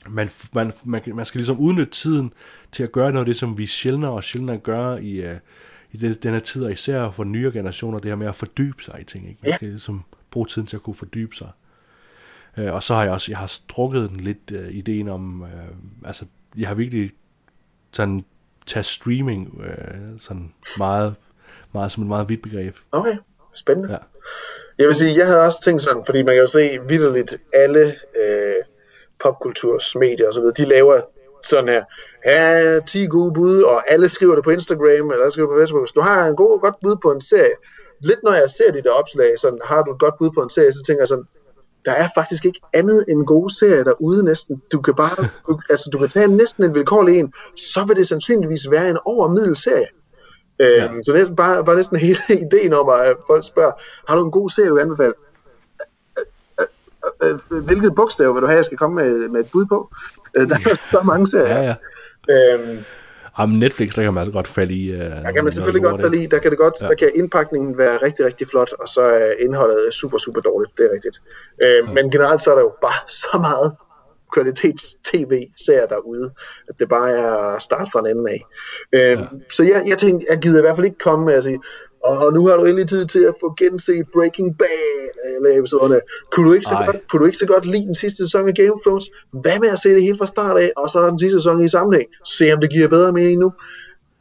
man, 0.09 0.29
man, 0.53 0.71
man, 0.85 1.01
man 1.13 1.25
skal 1.25 1.39
ligesom 1.39 1.59
udnytte 1.59 1.93
tiden 1.93 2.33
til 2.71 2.83
at 2.83 2.91
gøre 2.91 3.11
noget 3.11 3.19
af 3.21 3.25
det, 3.25 3.35
som 3.35 3.57
vi 3.57 3.65
sjældnere 3.65 4.11
og 4.11 4.23
sjældnere 4.23 4.57
gør 4.57 4.97
i, 4.97 5.11
øh, 5.11 5.35
i 5.91 5.97
den, 5.97 6.13
den 6.13 6.33
her 6.33 6.39
tid, 6.39 6.63
og 6.63 6.71
især 6.71 7.11
for 7.11 7.23
nye 7.23 7.51
generationer, 7.53 7.99
det 7.99 8.11
her 8.11 8.15
med 8.15 8.27
at 8.27 8.35
fordybe 8.35 8.83
sig 8.83 9.01
i 9.01 9.03
ting. 9.03 9.29
Ikke? 9.29 9.39
Man 9.43 9.49
Ja. 9.51 9.55
skal 9.55 9.67
ligesom 9.67 10.01
bruge 10.31 10.45
tiden 10.47 10.67
til 10.67 10.75
at 10.77 10.83
kunne 10.83 10.95
fordybe 10.95 11.35
sig. 11.35 11.49
Øh, 12.57 12.73
og 12.73 12.83
så 12.83 12.93
har 12.93 13.03
jeg 13.03 13.11
også 13.11 13.31
jeg 13.31 13.37
har 13.37 13.47
strukket 13.47 14.09
den 14.09 14.19
lidt 14.19 14.51
øh, 14.51 14.71
ideen 14.71 15.09
om, 15.09 15.43
øh, 15.43 15.49
altså 16.05 16.25
jeg 16.57 16.67
har 16.67 16.75
virkelig 16.75 17.11
sådan 17.95 18.25
taget 18.67 18.85
streaming 18.85 19.61
øh, 19.63 20.19
sådan 20.19 20.53
meget, 20.77 21.15
meget 21.73 21.91
som 21.91 22.03
et 22.03 22.09
meget 22.09 22.29
vidt 22.29 22.41
begreb. 22.41 22.75
Okay, 22.91 23.17
spændende. 23.53 23.91
Ja. 23.91 23.97
Jeg 24.77 24.87
vil 24.87 24.95
sige, 24.95 25.17
jeg 25.17 25.27
havde 25.27 25.41
også 25.41 25.61
tænkt 25.61 25.81
sådan, 25.81 26.05
fordi 26.05 26.23
man 26.23 26.35
kan 26.35 26.41
jo 26.41 26.47
se 26.47 26.79
vidderligt 26.87 27.37
alle 27.53 27.95
øh, 28.21 28.63
popkulturs 29.23 29.95
medier 29.95 30.39
videre, 30.39 30.53
de 30.57 30.65
laver 30.65 31.01
sådan 31.43 31.69
her, 31.69 31.83
ja, 32.25 32.79
10 32.79 33.05
gode 33.05 33.33
bud, 33.33 33.61
og 33.61 33.91
alle 33.91 34.09
skriver 34.09 34.35
det 34.35 34.43
på 34.43 34.49
Instagram, 34.49 35.11
eller 35.11 35.29
skriver 35.29 35.49
på 35.49 35.59
Facebook. 35.59 35.81
Hvis 35.81 35.91
du 35.91 36.01
har 36.01 36.27
en 36.27 36.35
god, 36.35 36.61
godt 36.61 36.75
bud 36.81 36.95
på 37.01 37.11
en 37.11 37.21
serie, 37.21 37.55
lidt 37.99 38.23
når 38.23 38.33
jeg 38.33 38.49
ser 38.49 38.71
de 38.71 38.81
der 38.81 38.91
opslag, 38.91 39.39
sådan, 39.39 39.59
har 39.63 39.81
du 39.81 39.91
et 39.93 39.99
godt 39.99 40.17
bud 40.19 40.31
på 40.31 40.41
en 40.41 40.49
serie, 40.49 40.73
så 40.73 40.83
tænker 40.87 41.01
jeg 41.01 41.07
sådan, 41.07 41.27
der 41.85 41.91
er 41.91 42.09
faktisk 42.15 42.45
ikke 42.45 42.59
andet 42.73 43.05
end 43.09 43.25
gode 43.25 43.55
serier 43.55 43.83
derude 43.83 44.25
næsten. 44.25 44.61
Du 44.71 44.81
kan 44.81 44.95
bare, 44.95 45.29
du, 45.47 45.59
altså 45.73 45.89
du 45.93 45.97
kan 45.97 46.09
tage 46.09 46.27
næsten 46.27 46.63
en 46.63 46.75
vilkårlig 46.75 47.19
en, 47.19 47.33
så 47.55 47.85
vil 47.87 47.95
det 47.95 48.07
sandsynligvis 48.07 48.71
være 48.71 48.89
en 48.89 48.97
overmiddel 49.05 49.55
serie. 49.55 49.87
Ja. 50.59 50.85
Øhm, 50.85 51.03
så 51.03 51.13
det 51.13 51.21
er 51.21 51.35
bare, 51.35 51.65
bare 51.65 51.75
næsten 51.75 51.97
hele 51.97 52.19
ideen 52.51 52.73
om, 52.73 52.89
at 52.89 53.17
folk 53.27 53.45
spørger, 53.45 53.71
har 54.07 54.15
du 54.15 54.25
en 54.25 54.31
god 54.31 54.49
serie, 54.49 54.69
du 54.69 54.75
kan 54.75 54.81
anbefale? 54.81 55.13
Øh, 56.61 56.65
øh, 57.23 57.39
øh, 57.51 57.63
Hvilket 57.63 57.95
bogstav 57.95 58.33
vil 58.33 58.41
du 58.41 58.47
have, 58.47 58.57
jeg 58.57 58.65
skal 58.65 58.77
komme 58.77 58.95
med, 58.95 59.29
med 59.29 59.39
et 59.39 59.51
bud 59.51 59.65
på? 59.65 59.89
Der 60.33 60.55
er 60.55 60.75
så 60.91 61.01
mange 61.03 61.27
serier. 61.27 61.61
Ja, 61.61 61.75
ja. 62.29 62.53
Øhm, 62.53 62.79
Jamen 63.39 63.59
Netflix, 63.59 63.93
der 63.95 64.03
kan 64.03 64.13
man 64.13 64.21
altså 64.21 64.31
godt 64.31 64.47
falde 64.47 64.73
i. 64.73 64.91
Øh, 64.91 64.99
der 64.99 65.31
kan 65.31 65.43
man 65.43 65.53
selvfølgelig 65.53 65.83
godt 65.83 66.01
falde 66.01 66.23
i. 66.23 66.25
Der 66.25 66.39
kan, 66.39 66.51
det 66.51 66.57
godt, 66.59 66.73
Ja. 66.81 66.87
der 66.87 66.95
kan 66.95 67.11
indpakningen 67.15 67.77
være 67.77 67.97
rigtig, 67.97 68.25
rigtig 68.25 68.47
flot, 68.47 68.71
og 68.79 68.87
så 68.87 69.01
er 69.01 69.31
indholdet 69.39 69.93
super, 69.93 70.17
super 70.17 70.41
dårligt. 70.41 70.77
Det 70.77 70.85
er 70.85 70.89
rigtigt. 70.93 71.21
Øh, 71.63 71.93
Men 71.93 72.11
generelt 72.11 72.41
så 72.41 72.51
er 72.51 72.55
der 72.55 72.61
jo 72.61 72.73
bare 72.81 73.09
så 73.23 73.37
meget 73.39 73.71
kvalitets-tv-serier 74.33 75.85
derude, 75.87 76.31
at 76.69 76.75
det 76.79 76.89
bare 76.89 77.11
er 77.11 77.31
at 77.55 77.61
starte 77.61 77.91
fra 77.91 77.99
en 77.99 78.17
ende 78.17 78.31
af. 78.31 78.41
Øh, 78.93 79.19
Så 79.51 79.63
jeg, 79.63 79.83
jeg 79.87 79.97
tænkte, 79.97 80.25
jeg 80.29 80.39
gider 80.39 80.57
i 80.57 80.61
hvert 80.61 80.75
fald 80.75 80.85
ikke 80.85 80.97
komme 80.97 81.25
med 81.25 81.33
at 81.33 81.43
sige, 81.43 81.59
og 82.05 82.33
nu 82.33 82.47
har 82.47 82.55
du 82.55 82.65
endelig 82.65 82.89
tid 82.89 83.05
til 83.05 83.23
at 83.23 83.35
få 83.39 83.53
genset 83.57 84.05
Breaking 84.13 84.57
Bad 84.57 85.09
eller 85.35 85.59
episoderne. 85.59 85.99
Kunne 86.31 86.47
du 86.47 86.53
ikke 86.53 86.65
så, 86.65 86.75
Ej. 86.75 86.85
godt, 86.85 87.07
kunne 87.09 87.19
du 87.19 87.25
ikke 87.25 87.37
så 87.37 87.47
godt 87.47 87.65
lide 87.65 87.85
den 87.85 87.95
sidste 87.95 88.17
sæson 88.17 88.47
af 88.47 88.53
Game 88.55 88.73
of 88.73 88.79
Thrones? 88.85 89.05
Hvad 89.31 89.59
med 89.59 89.69
at 89.69 89.79
se 89.79 89.89
det 89.89 90.03
hele 90.03 90.17
fra 90.17 90.25
start 90.25 90.57
af, 90.57 90.71
og 90.77 90.89
så 90.89 91.07
den 91.09 91.19
sidste 91.19 91.39
sæson 91.39 91.63
i 91.63 91.67
sammenhæng? 91.67 92.07
Se 92.25 92.53
om 92.53 92.59
det 92.61 92.69
giver 92.69 92.87
bedre 92.87 93.11
mening 93.11 93.39
nu 93.39 93.51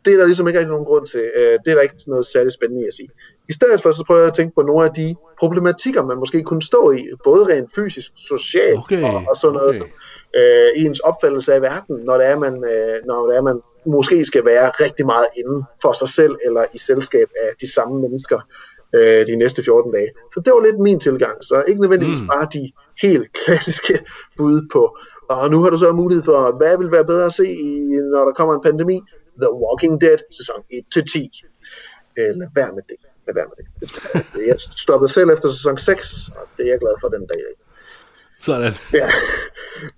det 0.05 0.13
er 0.15 0.19
der 0.19 0.27
ligesom 0.27 0.49
ikke 0.49 0.59
rigtig 0.59 0.71
nogen 0.71 0.85
grund 0.85 1.07
til. 1.07 1.25
Øh, 1.37 1.59
det 1.65 1.71
er 1.71 1.75
der 1.75 1.81
ikke 1.81 1.95
noget 2.07 2.27
særligt 2.27 2.55
spændende 2.55 2.87
at 2.87 2.95
sige. 2.95 3.09
I 3.49 3.53
stedet 3.53 3.83
for, 3.83 3.91
så 3.91 4.05
prøver 4.07 4.21
jeg 4.21 4.29
at 4.29 4.35
tænke 4.35 4.55
på 4.55 4.63
nogle 4.63 4.85
af 4.89 4.95
de 4.95 5.15
problematikker, 5.39 6.05
man 6.05 6.19
måske 6.19 6.43
kunne 6.43 6.63
stå 6.63 6.91
i, 6.93 7.01
både 7.25 7.47
rent 7.47 7.71
fysisk, 7.75 8.13
socialt 8.29 8.79
Okay, 8.79 9.03
og, 9.03 9.15
og 9.29 9.37
sådan 9.37 9.55
noget. 9.55 9.77
okay. 9.77 9.91
Øh, 10.37 10.69
ens 10.75 11.01
opfattelse 11.01 11.55
af 11.55 11.63
verden, 11.63 11.97
når 12.05 12.15
det, 12.19 12.27
er, 12.27 12.39
man, 12.39 12.55
øh, 12.55 12.97
når 13.07 13.27
det 13.27 13.37
er, 13.37 13.43
man 13.43 13.61
måske 13.87 14.25
skal 14.25 14.45
være 14.45 14.71
rigtig 14.71 15.07
meget 15.07 15.27
inden 15.37 15.63
for 15.83 15.93
sig 15.93 16.09
selv, 16.09 16.37
eller 16.45 16.65
i 16.75 16.79
selskab 16.79 17.29
af 17.43 17.49
de 17.61 17.73
samme 17.73 18.01
mennesker 18.01 18.41
øh, 18.95 19.27
de 19.27 19.37
næste 19.37 19.63
14 19.65 19.93
dage. 19.93 20.11
Så 20.35 20.41
det 20.45 20.53
var 20.53 20.61
lidt 20.61 20.79
min 20.79 21.01
tilgang. 21.01 21.45
Så 21.45 21.65
ikke 21.69 21.81
nødvendigvis 21.81 22.21
mm. 22.21 22.27
bare 22.27 22.49
de 22.53 22.73
helt 23.03 23.33
klassiske 23.45 23.99
bud 24.37 24.69
på, 24.73 24.99
og 25.31 25.51
nu 25.51 25.63
har 25.63 25.71
du 25.71 25.79
så 25.79 25.93
mulighed 25.93 26.25
for, 26.25 26.57
hvad 26.57 26.79
vil 26.79 26.91
være 26.91 27.05
bedre 27.05 27.27
at 27.27 27.33
se, 27.33 27.47
i, 27.47 27.73
når 28.13 28.25
der 28.25 28.33
kommer 28.33 28.55
en 28.55 28.63
pandemi? 28.63 29.01
The 29.43 29.51
Walking 29.63 30.01
Dead, 30.01 30.19
sæson 30.39 30.61
1-10. 30.73 32.15
Øh, 32.19 32.31
lad 32.41 32.49
være 32.55 32.73
med 32.77 32.83
det. 32.89 32.97
Lad 33.27 33.35
være 33.35 33.49
med 33.53 33.57
det. 33.65 33.67
Jeg 34.49 34.57
stoppede 34.59 35.13
selv 35.13 35.31
efter 35.31 35.49
sæson 35.49 35.79
6, 35.79 36.29
og 36.29 36.49
det 36.57 36.67
er 36.67 36.71
jeg 36.71 36.79
glad 36.79 36.95
for 37.01 37.09
den 37.09 37.27
dag. 37.27 37.39
Sådan. 38.41 38.73
Ja. 38.93 39.09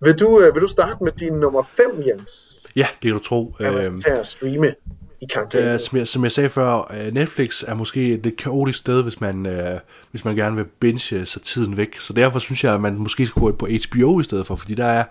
Vil, 0.01 0.19
du, 0.19 0.41
øh, 0.41 0.55
vil 0.55 0.63
du 0.63 0.69
starte 0.69 1.05
med 1.05 1.13
din 1.13 1.33
nummer 1.33 1.63
5, 1.77 2.03
Jens? 2.07 2.56
Ja, 2.77 2.87
det 3.03 3.03
kan 3.03 3.13
du 3.13 3.19
tro. 3.19 3.57
Øhm, 3.61 3.75
vil 3.95 4.03
tage 4.03 4.19
at 4.19 4.27
streame 4.27 4.75
i 5.21 5.27
karantæne. 5.33 5.73
Øh, 5.73 5.81
som, 5.81 5.99
jeg, 5.99 6.09
som 6.09 6.25
jeg 6.25 6.33
sagde 6.33 6.49
før, 6.49 6.95
øh, 6.95 7.15
Netflix 7.15 7.63
er 7.67 7.75
måske 7.75 8.15
et 8.15 8.23
lidt 8.25 8.37
kaotisk 8.37 8.79
sted, 8.79 9.03
hvis 9.03 9.21
man, 9.21 9.47
øh, 9.47 9.81
hvis 10.11 10.25
man 10.25 10.37
gerne 10.37 10.57
vil 10.57 10.65
binge 10.65 11.27
så 11.27 11.41
tiden 11.41 11.77
væk. 11.77 11.99
Så 12.01 12.13
derfor 12.13 12.39
synes 12.39 12.65
jeg, 12.65 12.75
at 12.75 12.81
man 12.81 12.95
måske 12.95 13.27
skal 13.27 13.41
gå 13.41 13.53
på 13.53 13.67
HBO 13.67 14.21
i 14.21 14.25
stedet 14.25 14.47
for, 14.47 14.57
fordi 14.57 14.75
der 14.75 14.85
er 14.87 15.05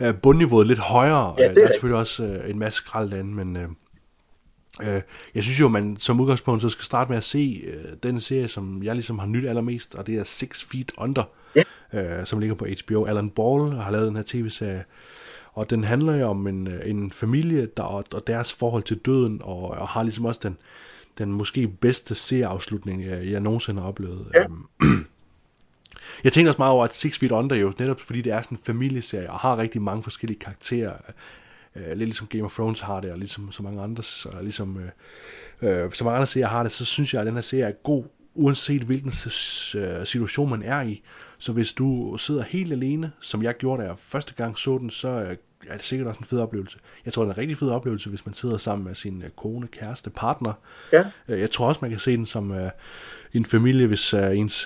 øh, 0.00 0.14
bundniveauet 0.14 0.66
lidt 0.66 0.78
højere. 0.78 1.34
Ja, 1.38 1.42
det 1.42 1.46
er 1.46 1.50
Øh, 1.50 1.56
der 1.56 1.66
er 1.68 1.72
selvfølgelig 1.72 1.98
også 1.98 2.24
øh, 2.24 2.50
en 2.50 2.58
masse 2.58 2.76
skrald 2.76 3.10
derinde, 3.10 3.34
men 3.34 3.56
øh, 3.56 3.68
øh, 4.82 5.00
jeg 5.34 5.42
synes 5.42 5.60
jo, 5.60 5.66
at 5.66 5.72
man 5.72 5.96
som 5.98 6.20
udgangspunkt 6.20 6.62
så 6.62 6.68
skal 6.68 6.84
starte 6.84 7.08
med 7.10 7.16
at 7.16 7.24
se 7.24 7.62
øh, 7.66 7.84
den 8.02 8.20
serie, 8.20 8.48
som 8.48 8.82
jeg 8.82 8.94
ligesom 8.94 9.18
har 9.18 9.26
nyt 9.26 9.46
allermest, 9.46 9.94
og 9.94 10.06
det 10.06 10.14
er 10.14 10.24
Six 10.24 10.64
Feet 10.64 10.92
Under, 10.98 11.22
Ja. 11.56 11.62
øh, 11.92 12.26
som 12.26 12.38
ligger 12.38 12.56
på 12.56 12.66
HBO. 12.86 13.04
Alan 13.04 13.30
Ball 13.30 13.72
har 13.72 13.90
lavet 13.90 14.06
den 14.08 14.16
her 14.16 14.22
tv-serie, 14.26 14.84
og 15.54 15.70
den 15.70 15.84
handler 15.84 16.14
jo 16.14 16.26
om 16.28 16.46
en, 16.46 16.66
øh, 16.66 16.90
en 16.90 17.10
familie 17.10 17.68
der, 17.76 17.82
og, 17.82 18.04
deres 18.26 18.52
forhold 18.52 18.82
til 18.82 18.96
døden, 18.96 19.40
og, 19.42 19.70
og 19.70 19.88
har 19.88 20.02
ligesom 20.02 20.24
også 20.24 20.40
den, 20.42 20.56
den 21.18 21.32
måske 21.32 21.68
bedste 21.68 22.14
serieafslutning, 22.14 23.04
jeg, 23.04 23.30
jeg 23.30 23.40
nogensinde 23.40 23.80
har 23.80 23.88
oplevet. 23.88 24.26
Ja. 24.34 24.44
Øhm, 24.44 24.66
jeg 26.24 26.32
tænkte 26.32 26.50
også 26.50 26.58
meget 26.58 26.72
over, 26.72 26.84
at 26.84 26.94
Six 26.94 27.18
Feet 27.18 27.32
Under 27.32 27.56
jo, 27.56 27.72
netop 27.78 28.00
fordi 28.00 28.20
det 28.20 28.32
er 28.32 28.42
sådan 28.42 28.58
en 28.58 28.64
familieserie, 28.64 29.30
og 29.30 29.38
har 29.38 29.58
rigtig 29.58 29.82
mange 29.82 30.02
forskellige 30.02 30.38
karakterer, 30.38 30.92
øh, 31.76 31.88
lidt 31.88 31.98
ligesom 31.98 32.26
Game 32.26 32.44
of 32.44 32.54
Thrones 32.54 32.80
har 32.80 33.00
det, 33.00 33.12
og 33.12 33.18
ligesom 33.18 33.52
så 33.52 33.62
mange 33.62 33.82
andre, 33.82 34.02
og 34.24 34.42
ligesom, 34.42 34.78
øh, 35.62 35.84
øh, 35.84 35.92
så 35.92 36.04
mange 36.04 36.16
andre 36.16 36.26
serier 36.26 36.48
har 36.48 36.62
det, 36.62 36.72
så 36.72 36.84
synes 36.84 37.14
jeg, 37.14 37.20
at 37.20 37.26
den 37.26 37.34
her 37.34 37.40
serie 37.40 37.64
er 37.64 37.72
god 37.82 38.04
uanset 38.34 38.82
hvilken 38.82 39.12
øh, 39.76 40.06
situation 40.06 40.50
man 40.50 40.62
er 40.62 40.82
i. 40.82 41.02
Så 41.44 41.52
hvis 41.52 41.72
du 41.72 42.16
sidder 42.16 42.42
helt 42.42 42.72
alene, 42.72 43.12
som 43.20 43.42
jeg 43.42 43.56
gjorde, 43.56 43.82
da 43.82 43.86
jeg 43.88 43.94
første 43.98 44.34
gang 44.34 44.58
så 44.58 44.78
den, 44.78 44.90
så 44.90 45.08
øh, 45.08 45.36
er 45.68 45.76
det 45.76 45.84
sikkert 45.84 46.08
også 46.08 46.18
en 46.18 46.24
fed 46.26 46.38
oplevelse. 46.38 46.78
Jeg 47.04 47.12
tror, 47.12 47.22
det 47.22 47.30
er 47.30 47.34
en 47.34 47.38
rigtig 47.38 47.56
fed 47.56 47.68
oplevelse, 47.68 48.08
hvis 48.08 48.26
man 48.26 48.34
sidder 48.34 48.56
sammen 48.56 48.86
med 48.86 48.94
sin 48.94 49.22
øh, 49.22 49.30
kone, 49.36 49.66
kæreste, 49.66 50.10
partner. 50.10 50.52
Ja. 50.92 51.04
Øh, 51.28 51.40
Jeg 51.40 51.50
tror 51.50 51.68
også, 51.68 51.78
man 51.82 51.90
kan 51.90 51.98
se 52.00 52.16
den 52.16 52.26
som 52.26 52.54
en 53.32 53.44
familie, 53.44 53.86
hvis 53.86 54.14
ens 54.14 54.64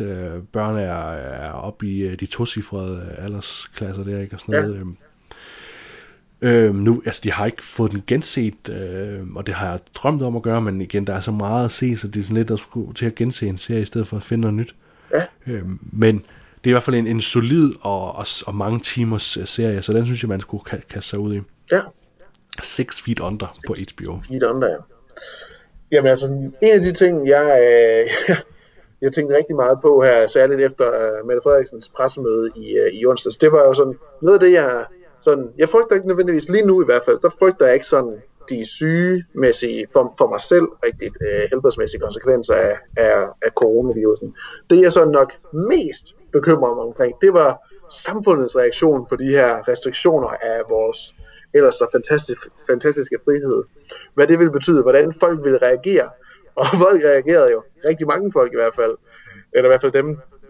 børn 0.52 0.76
er, 0.76 1.10
er 1.12 1.50
oppe 1.52 1.86
i 1.86 1.98
øh, 2.00 2.20
de 2.20 2.26
tocifrede 2.26 3.14
aldersklasser 3.18 4.04
der, 4.04 4.20
ikke? 4.20 4.36
Og 4.36 4.40
sådan 4.40 4.54
Ja. 4.54 4.60
noget. 4.60 4.76
øhm. 4.76 4.96
Øhm, 6.40 6.74
nu, 6.76 7.02
altså, 7.06 7.20
de 7.24 7.32
har 7.32 7.46
ikke 7.46 7.64
fået 7.64 7.92
den 7.92 8.02
genset, 8.06 8.68
øh, 8.68 9.26
og 9.34 9.46
det 9.46 9.54
har 9.54 9.70
jeg 9.70 9.80
drømt 9.94 10.22
om 10.22 10.36
at 10.36 10.42
gøre, 10.42 10.60
men 10.60 10.80
igen, 10.80 11.06
der 11.06 11.14
er 11.14 11.20
så 11.20 11.30
meget 11.32 11.64
at 11.64 11.70
se, 11.72 11.96
så 11.96 12.08
det 12.08 12.20
er 12.20 12.24
sådan 12.24 12.36
lidt 12.36 12.50
at 12.50 12.58
skulle 12.58 12.94
til 12.94 13.06
at 13.06 13.14
gense 13.14 13.46
en 13.46 13.58
serie, 13.58 13.82
i 13.82 13.84
stedet 13.84 14.06
for 14.06 14.16
at 14.16 14.22
finde 14.22 14.40
noget 14.40 14.54
nyt. 14.54 14.74
Ja. 15.14 15.24
Øhm, 15.46 15.78
men 15.92 16.24
det 16.64 16.66
er 16.66 16.70
i 16.70 16.72
hvert 16.72 16.82
fald 16.82 16.96
en, 16.96 17.06
en 17.06 17.20
solid 17.20 17.72
og, 17.80 18.16
og, 18.16 18.26
og 18.46 18.54
mange 18.54 18.80
timers 18.80 19.36
øh, 19.36 19.46
serie, 19.46 19.82
så 19.82 19.92
den 19.92 20.04
synes 20.04 20.22
jeg, 20.22 20.28
man 20.28 20.40
skulle 20.40 20.62
ka- 20.68 20.86
kaste 20.90 21.10
sig 21.10 21.18
ud 21.18 21.34
i. 21.34 21.40
Ja, 21.72 21.80
Six 22.62 23.02
Feet 23.02 23.20
Under 23.20 23.46
på 23.66 23.74
HBO. 23.74 24.20
Feet 24.28 24.42
Under, 24.42 24.68
ja. 24.68 24.76
Jamen 25.92 26.08
altså, 26.08 26.26
en 26.26 26.52
af 26.62 26.80
de 26.80 26.92
ting, 26.92 27.28
jeg, 27.28 27.46
øh, 27.62 28.36
jeg 29.02 29.12
tænkte 29.12 29.36
rigtig 29.36 29.56
meget 29.56 29.78
på 29.82 30.02
her, 30.02 30.26
særligt 30.26 30.60
efter 30.60 30.86
øh, 30.86 31.26
Mette 31.26 31.40
Frederiksens 31.42 31.88
pressemøde 31.88 32.50
i, 32.56 32.70
øh, 32.70 33.00
i 33.00 33.06
onsdags, 33.06 33.36
det 33.36 33.52
var 33.52 33.64
jo 33.64 33.74
sådan, 33.74 33.94
noget 34.22 34.34
af 34.34 34.40
det, 34.40 34.52
jeg 34.52 34.84
sådan, 35.20 35.48
jeg 35.58 35.68
frygter 35.68 35.94
ikke 35.94 36.08
nødvendigvis 36.08 36.48
lige 36.48 36.66
nu 36.66 36.82
i 36.82 36.84
hvert 36.84 37.02
fald, 37.04 37.18
der 37.22 37.30
frygter 37.38 37.64
jeg 37.66 37.74
ikke 37.74 37.86
sådan 37.86 38.22
de 38.50 38.64
sygemæssige, 38.64 39.86
for, 39.92 40.14
for 40.18 40.28
mig 40.28 40.40
selv 40.40 40.66
rigtigt, 40.86 41.16
øh, 41.26 41.48
helbredsmæssige 41.50 42.00
konsekvenser 42.00 42.54
af, 42.54 42.74
af, 42.96 43.14
af 43.42 43.50
coronavirusen. 43.50 44.34
Det 44.70 44.80
jeg 44.80 44.92
så 44.92 45.04
nok 45.04 45.32
mest 45.52 46.14
bekymrer 46.32 46.74
mig 46.74 46.84
omkring, 46.84 47.14
det 47.20 47.32
var 47.32 47.68
samfundets 48.06 48.56
reaktion 48.56 49.06
på 49.08 49.16
de 49.16 49.30
her 49.30 49.68
restriktioner 49.68 50.28
af 50.28 50.62
vores 50.68 51.14
ellers 51.54 51.74
så 51.74 51.86
fantastisk, 51.92 52.40
fantastiske 52.70 53.18
frihed. 53.24 53.62
Hvad 54.14 54.26
det 54.26 54.38
ville 54.38 54.52
betyde, 54.52 54.82
hvordan 54.82 55.14
folk 55.20 55.44
ville 55.44 55.58
reagere. 55.58 56.08
Og 56.54 56.66
folk 56.84 57.04
reagerede 57.04 57.50
jo, 57.50 57.62
rigtig 57.84 58.06
mange 58.06 58.32
folk 58.32 58.52
i 58.52 58.56
hvert 58.56 58.74
fald, 58.74 58.96
eller 59.52 59.68
i 59.68 59.70
hvert 59.70 59.80
fald 59.80 59.92
dem, 59.92 60.08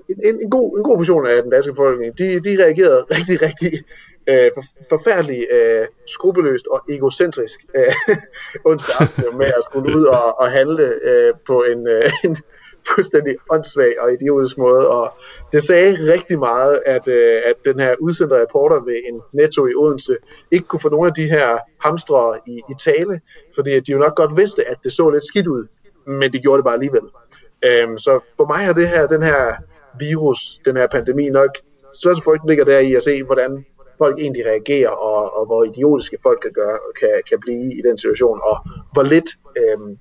en, 0.09 0.17
en, 0.25 0.41
en, 0.43 0.51
god, 0.51 0.79
en 0.79 0.85
god 0.85 0.97
portion 0.97 1.27
af 1.27 1.43
den 1.43 1.51
danske 1.51 1.73
befolkning, 1.73 2.19
de, 2.19 2.41
de 2.41 2.65
reagerede 2.65 3.07
rigtig, 3.17 3.43
rigtig 3.43 3.85
øh, 4.29 4.51
forfærdeligt 4.89 5.47
øh, 5.53 5.87
skrupelløst 6.07 6.67
og 6.67 6.81
egocentrisk 6.89 7.67
øh, 7.75 7.95
onsdag 8.71 8.95
aften 9.01 9.39
med 9.39 9.47
at 9.47 9.65
skulle 9.65 9.99
ud 9.99 10.05
og, 10.05 10.41
og 10.41 10.51
handle 10.51 10.85
øh, 11.03 11.35
på 11.47 11.63
en, 11.63 11.89
øh, 11.89 12.11
en 12.25 12.37
fuldstændig 12.95 13.37
åndssvag 13.51 13.95
og 14.01 14.13
idiotisk 14.13 14.59
måde. 14.59 14.89
Og 14.89 15.13
det 15.53 15.63
sagde 15.65 16.13
rigtig 16.13 16.39
meget, 16.39 16.81
at, 16.87 17.09
øh, 17.09 17.41
at 17.45 17.55
den 17.65 17.81
her 17.81 17.95
udsendte 18.01 18.43
reporter 18.43 18.81
ved 18.85 18.97
en 19.09 19.21
netto 19.33 19.67
i 19.67 19.75
Odense 19.75 20.17
ikke 20.51 20.67
kunne 20.67 20.81
få 20.81 20.89
nogle 20.89 21.09
af 21.09 21.15
de 21.15 21.27
her 21.29 21.59
hamstre 21.85 22.39
i, 22.47 22.57
i 22.71 22.75
tale, 22.85 23.21
fordi 23.55 23.73
at 23.73 23.87
de 23.87 23.93
jo 23.93 23.99
nok 23.99 24.17
godt 24.17 24.37
vidste, 24.37 24.69
at 24.69 24.77
det 24.85 24.93
så 24.93 25.11
lidt 25.11 25.27
skidt 25.27 25.47
ud, 25.47 25.67
men 26.07 26.33
de 26.33 26.39
gjorde 26.39 26.57
det 26.57 26.65
bare 26.65 26.75
alligevel. 26.75 27.07
Øhm, 27.65 27.99
så 27.99 28.21
for 28.37 28.47
mig 28.47 28.59
har 28.67 28.73
det 28.73 28.89
her, 28.89 29.07
den 29.07 29.23
her 29.23 29.55
virus, 29.99 30.39
den 30.65 30.77
her 30.77 30.87
pandemi 30.87 31.29
nok, 31.29 31.51
største 31.95 32.23
frygt 32.23 32.49
ligger 32.49 32.65
der 32.65 32.79
i 32.79 32.95
at 32.95 33.03
se, 33.03 33.23
hvordan 33.23 33.65
folk 33.99 34.19
egentlig 34.19 34.47
reagerer, 34.47 34.91
og, 34.91 35.37
og 35.39 35.47
hvor 35.47 35.65
idiotiske 35.65 36.19
folk 36.23 36.41
kan, 36.43 36.53
gøre, 36.53 36.79
kan, 37.01 37.11
kan 37.29 37.39
blive 37.41 37.73
i 37.79 37.81
den 37.89 37.99
situation, 37.99 38.41
og 38.51 38.57
hvor 38.93 39.03
lidt, 39.03 39.31
øhm, 39.57 39.99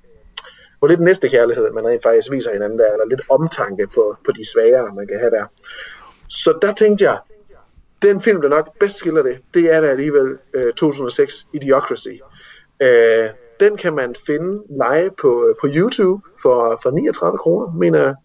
hvor 0.79 0.87
lidt 0.87 0.99
næste 0.99 1.29
kærlighed 1.29 1.71
man 1.71 1.87
rent 1.87 2.03
faktisk 2.03 2.31
viser 2.31 2.53
hinanden 2.53 2.79
der, 2.79 2.91
eller 2.91 3.05
lidt 3.05 3.21
omtanke 3.29 3.87
på, 3.87 4.15
på 4.25 4.31
de 4.31 4.49
svagere, 4.51 4.95
man 4.95 5.07
kan 5.07 5.19
have 5.19 5.31
der. 5.31 5.45
Så 6.29 6.59
der 6.61 6.73
tænkte 6.73 7.03
jeg, 7.03 7.19
den 8.01 8.21
film, 8.21 8.41
der 8.41 8.49
nok 8.49 8.69
bedst 8.79 8.97
skiller 8.97 9.23
det, 9.23 9.37
det 9.53 9.73
er 9.73 9.81
da 9.81 9.87
alligevel 9.87 10.37
øh, 10.53 10.73
2006 10.73 11.47
Idiocracy. 11.53 12.09
Øh, 12.81 13.29
den 13.59 13.77
kan 13.77 13.93
man 13.93 14.15
finde 14.25 14.63
live 14.69 15.11
på, 15.21 15.45
øh, 15.47 15.55
på 15.61 15.67
YouTube 15.67 16.23
for, 16.41 16.79
for 16.83 16.91
39 16.91 17.37
kroner, 17.37 17.71
mener 17.71 17.99
jeg. 17.99 18.15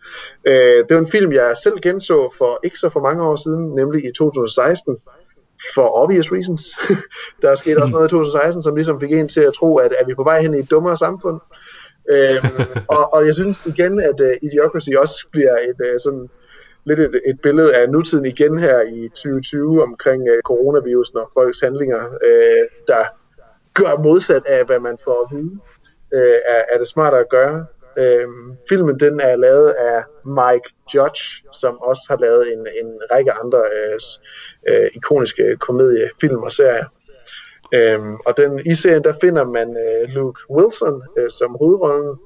Øh, 0.45 0.85
det 0.89 0.95
var 0.95 0.99
en 0.99 1.11
film, 1.11 1.33
jeg 1.33 1.57
selv 1.63 1.81
genså 1.81 2.35
for 2.39 2.61
ikke 2.65 2.79
så 2.79 2.89
for 2.89 3.01
mange 3.01 3.23
år 3.23 3.37
siden, 3.37 3.75
nemlig 3.75 4.05
i 4.05 4.13
2016, 4.13 4.97
for 5.75 6.03
obvious 6.03 6.33
reasons. 6.33 6.63
der 7.43 7.51
er 7.51 7.55
sket 7.55 7.79
også 7.79 7.93
noget 7.93 8.09
i 8.09 8.11
2016, 8.11 8.63
som 8.63 8.75
ligesom 8.75 9.01
fik 9.01 9.13
en 9.13 9.29
til 9.29 9.41
at 9.41 9.55
tro, 9.55 9.77
at 9.77 9.93
er 10.01 10.07
vi 10.07 10.15
på 10.15 10.25
vej 10.25 10.43
hen 10.43 10.55
i 10.55 10.59
et 10.59 10.71
dummere 10.71 10.97
samfund. 10.97 11.41
Øhm, 12.11 12.45
og, 12.97 13.15
og 13.15 13.27
jeg 13.27 13.35
synes 13.35 13.63
igen, 13.67 14.01
at 14.01 14.21
uh, 14.21 14.31
Idiocracy 14.43 14.91
også 14.99 15.27
bliver 15.31 15.57
et 15.57 15.81
uh, 15.81 15.99
sådan 16.05 16.29
lidt 16.85 17.01
et, 17.01 17.21
et 17.27 17.41
billede 17.41 17.77
af 17.77 17.91
nutiden 17.91 18.27
igen 18.27 18.59
her 18.59 18.81
i 18.81 19.09
2020 19.09 19.83
omkring 19.83 20.23
uh, 20.23 20.39
coronavirusen 20.45 21.19
og 21.19 21.31
folks 21.35 21.61
handlinger, 21.61 22.07
uh, 22.07 22.65
der 22.89 23.03
gør 23.75 24.03
modsat 24.03 24.43
af, 24.47 24.65
hvad 24.65 24.81
man 24.81 24.99
får 25.05 25.23
at 25.23 25.37
vide, 25.37 25.53
uh, 26.13 26.39
er, 26.55 26.63
er 26.73 26.79
det 26.79 26.89
smartere 26.89 27.21
at 27.21 27.29
gøre. 27.29 27.67
Uh, 27.99 28.57
filmen 28.69 29.01
den 29.01 29.21
er 29.21 29.37
lavet 29.37 29.71
af 29.71 30.03
Mike 30.25 30.75
Judge, 30.95 31.49
som 31.53 31.81
også 31.81 32.03
har 32.09 32.17
lavet 32.17 32.53
en, 32.53 32.59
en 32.59 33.01
række 33.13 33.33
andre 33.33 33.59
uh, 33.59 34.73
uh, 34.73 34.87
ikoniske 34.95 35.57
komediefilm 35.57 36.43
og 36.43 36.53
serier. 36.53 36.85
Øhm, 37.73 38.15
og 38.27 38.37
den, 38.37 38.61
i 38.67 38.75
serien 38.75 39.05
der 39.05 39.15
finder 39.21 39.45
man 39.45 39.77
øh, 39.77 40.09
Luke 40.09 40.41
Wilson 40.51 41.03
øh, 41.19 41.31
som 41.31 41.57
hovedrollen, 41.61 42.17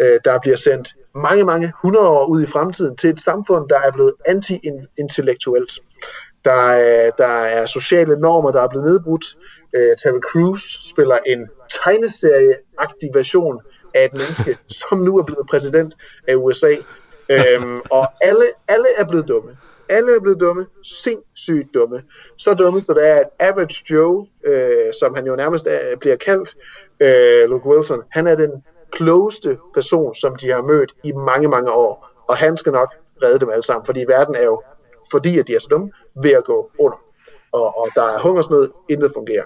øh, 0.00 0.20
der 0.24 0.38
bliver 0.38 0.56
sendt 0.56 0.94
mange, 1.14 1.44
mange 1.44 1.72
hundrede 1.82 2.08
år 2.08 2.26
ud 2.26 2.42
i 2.42 2.46
fremtiden 2.46 2.96
til 2.96 3.10
et 3.10 3.20
samfund, 3.20 3.68
der 3.68 3.78
er 3.78 3.92
blevet 3.92 4.12
anti-intellektuelt. 4.26 5.72
Der 6.44 6.70
er, 6.70 7.10
der 7.10 7.26
er 7.26 7.66
sociale 7.66 8.20
normer, 8.20 8.50
der 8.50 8.62
er 8.62 8.68
blevet 8.68 8.86
nedbrudt. 8.86 9.24
Øh, 9.74 9.96
Terry 9.96 10.20
Crews 10.30 10.88
spiller 10.90 11.18
en 11.26 11.48
tegneserie-agtig 11.68 13.10
version 13.14 13.60
af 13.94 14.04
et 14.04 14.12
menneske, 14.12 14.58
som 14.88 14.98
nu 14.98 15.18
er 15.18 15.22
blevet 15.22 15.46
præsident 15.50 15.94
af 16.28 16.34
USA. 16.34 16.74
Øhm, 17.30 17.80
og 17.90 18.06
alle, 18.20 18.44
alle 18.68 18.86
er 18.98 19.04
blevet 19.04 19.28
dumme. 19.28 19.50
Alle 19.88 20.16
er 20.16 20.20
blevet 20.20 20.40
dumme, 20.40 20.66
sindssygt 20.84 21.74
dumme. 21.74 22.02
Så 22.36 22.54
dumme, 22.54 22.80
så 22.80 22.92
der 22.94 23.00
er 23.00 23.20
at 23.20 23.28
Average 23.38 23.94
Joe, 23.94 24.26
øh, 24.44 24.92
som 25.00 25.14
han 25.14 25.26
jo 25.26 25.36
nærmest 25.36 25.66
er, 25.66 25.96
bliver 25.96 26.16
kaldt, 26.16 26.56
øh, 27.00 27.50
Luke 27.50 27.66
Wilson, 27.66 28.02
han 28.10 28.26
er 28.26 28.34
den 28.34 28.50
klogeste 28.90 29.58
person, 29.74 30.14
som 30.14 30.36
de 30.36 30.50
har 30.50 30.62
mødt 30.62 30.94
i 31.04 31.12
mange, 31.12 31.48
mange 31.48 31.72
år. 31.72 32.08
Og 32.28 32.36
han 32.36 32.56
skal 32.56 32.72
nok 32.72 32.94
redde 33.22 33.38
dem 33.38 33.50
alle 33.50 33.62
sammen, 33.62 33.86
fordi 33.86 34.04
verden 34.08 34.34
er 34.34 34.44
jo, 34.44 34.62
fordi 35.10 35.38
at 35.38 35.46
de 35.46 35.54
er 35.54 35.58
så 35.58 35.68
dumme, 35.70 35.90
ved 36.22 36.30
at 36.30 36.44
gå 36.44 36.70
under. 36.78 37.04
Og, 37.52 37.78
og 37.78 37.88
der 37.94 38.02
er 38.02 38.18
hungersnød, 38.18 38.70
intet 38.88 39.10
fungerer. 39.14 39.44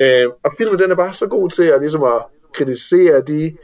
Øh, 0.00 0.30
og 0.44 0.52
filmen 0.58 0.78
den 0.78 0.90
er 0.90 0.94
bare 0.94 1.12
så 1.12 1.26
god 1.26 1.50
til 1.50 1.64
at, 1.64 1.80
ligesom 1.80 2.02
at 2.02 2.22
kritisere 2.52 3.20
de, 3.20 3.56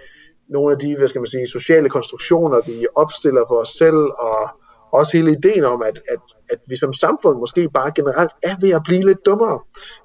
nogle 0.48 0.72
af 0.72 0.78
de, 0.78 0.96
hvad 0.96 1.08
skal 1.08 1.20
man 1.20 1.26
sige, 1.26 1.46
sociale 1.46 1.88
konstruktioner, 1.88 2.60
vi 2.66 2.86
opstiller 2.94 3.44
for 3.48 3.54
os 3.54 3.68
selv, 3.68 3.96
og 3.96 4.50
også 4.92 5.16
hele 5.16 5.32
ideen 5.32 5.64
om, 5.64 5.82
at, 5.82 6.00
at, 6.08 6.18
at 6.50 6.58
vi 6.66 6.76
som 6.76 6.92
samfund 6.92 7.38
måske 7.38 7.68
bare 7.74 7.92
generelt 7.94 8.30
er 8.42 8.56
ved 8.60 8.70
at 8.70 8.82
blive 8.84 9.04
lidt 9.04 9.26
dummere. 9.26 9.60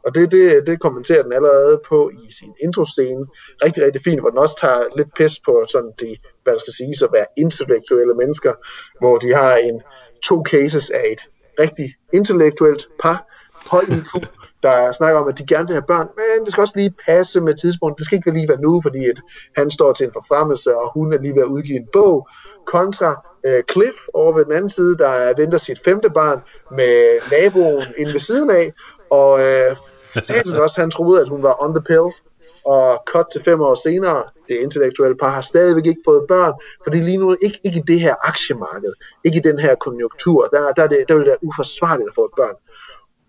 Og 0.05 0.15
det, 0.15 0.31
det, 0.31 0.68
det 0.68 0.81
kommenterer 0.81 1.23
den 1.23 1.34
allerede 1.34 1.81
på 1.89 2.09
i 2.09 2.31
sin 2.31 2.53
introscene. 2.64 3.26
Rigtig, 3.64 3.84
rigtig 3.85 4.01
fint, 4.03 4.19
hvor 4.22 4.30
den 4.30 4.39
også 4.39 4.57
tager 4.61 4.81
lidt 4.97 5.14
pis 5.14 5.39
på 5.45 5.65
sådan 5.72 5.91
de, 6.01 6.18
hvad 6.43 6.53
der 6.53 6.59
skal 6.59 6.73
sige, 6.73 6.93
at 7.05 7.14
være 7.14 7.26
intellektuelle 7.38 8.14
mennesker, 8.14 8.53
hvor 8.99 9.18
de 9.18 9.34
har 9.34 9.55
en 9.55 9.81
to 10.23 10.43
cases 10.51 10.89
af 10.89 11.03
et 11.11 11.22
rigtig 11.59 11.93
intellektuelt 12.14 12.88
par, 12.99 13.26
høj 13.72 13.81
IQ, 13.81 14.27
der 14.64 14.91
snakker 14.91 15.19
om, 15.19 15.27
at 15.27 15.38
de 15.38 15.45
gerne 15.45 15.68
vil 15.68 15.73
have 15.73 15.88
børn, 15.88 16.07
men 16.18 16.45
det 16.45 16.51
skal 16.51 16.61
også 16.61 16.73
lige 16.77 16.93
passe 17.05 17.41
med 17.41 17.53
tidspunktet. 17.53 17.97
Det 17.97 18.05
skal 18.05 18.15
ikke 18.15 18.31
lige 18.31 18.49
være 18.49 18.61
nu, 18.61 18.81
fordi 18.81 19.05
at 19.05 19.22
han 19.57 19.72
står 19.72 19.93
til 19.93 20.05
en 20.05 20.14
forfremmelse, 20.14 20.76
og 20.76 20.91
hun 20.93 21.14
er 21.14 21.22
lige 21.22 21.35
ved 21.35 21.41
at 21.41 21.47
udgive 21.47 21.77
en 21.77 21.88
bog, 21.93 22.27
kontra 22.65 23.26
øh, 23.48 23.64
Cliff 23.72 23.98
over 24.14 24.34
ved 24.34 24.45
den 24.45 24.53
anden 24.53 24.69
side, 24.69 24.98
der 24.98 25.34
venter 25.38 25.57
sit 25.57 25.80
femte 25.86 26.10
barn 26.10 26.40
med 26.72 27.19
naboen 27.32 27.84
inde 27.98 28.14
ved 28.14 28.19
siden 28.19 28.49
af, 28.49 28.74
og 29.10 29.41
øh, 29.41 29.76
fortalte 30.14 30.64
også, 30.64 30.82
han 30.82 30.91
troede, 30.91 31.22
at 31.22 31.30
hun 31.30 31.44
var 31.44 31.64
on 31.64 31.74
the 31.74 31.84
pill, 31.84 32.10
og 32.65 33.03
cut 33.07 33.26
til 33.32 33.44
fem 33.44 33.61
år 33.61 33.76
senere, 33.76 34.24
det 34.48 34.56
intellektuelle 34.56 35.18
par 35.18 35.30
har 35.30 35.41
stadigvæk 35.41 35.86
ikke 35.86 36.02
fået 36.06 36.28
børn, 36.28 36.53
fordi 36.84 36.98
lige 36.98 37.18
nu 37.18 37.36
ikke, 37.41 37.60
ikke 37.64 37.80
i 37.80 37.88
det 37.88 37.99
her 37.99 38.15
aktiemarked, 38.28 38.94
ikke 39.24 39.38
i 39.38 39.41
den 39.49 39.60
her 39.60 39.76
konjunktur, 39.76 40.48
der, 40.48 40.72
der, 40.72 40.84
er 40.84 40.88
det, 40.88 41.06
der 41.07 41.14
vil 41.15 41.26
det 41.26 41.30
være 41.30 41.44
uforsvarligt 41.44 42.07
at 42.07 42.15
få 42.15 42.26
et 42.26 42.32
børn. 42.36 42.56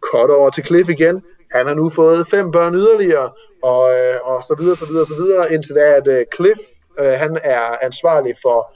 Cut 0.00 0.30
over 0.30 0.50
til 0.50 0.66
Cliff 0.66 0.88
igen, 0.88 1.22
han 1.50 1.66
har 1.66 1.74
nu 1.74 1.90
fået 1.90 2.28
fem 2.28 2.50
børn 2.50 2.74
yderligere, 2.74 3.30
og, 3.62 3.82
øh, 3.98 4.14
og 4.22 4.42
så 4.42 4.54
videre, 4.58 4.76
så 4.76 4.86
videre, 4.86 5.06
så 5.06 5.14
videre, 5.14 5.52
indtil 5.52 5.74
da, 5.74 5.80
at 5.80 6.06
øh, 6.08 6.24
Cliff, 6.34 6.60
øh, 7.00 7.14
han 7.22 7.38
er 7.42 7.76
ansvarlig 7.82 8.34
for 8.42 8.74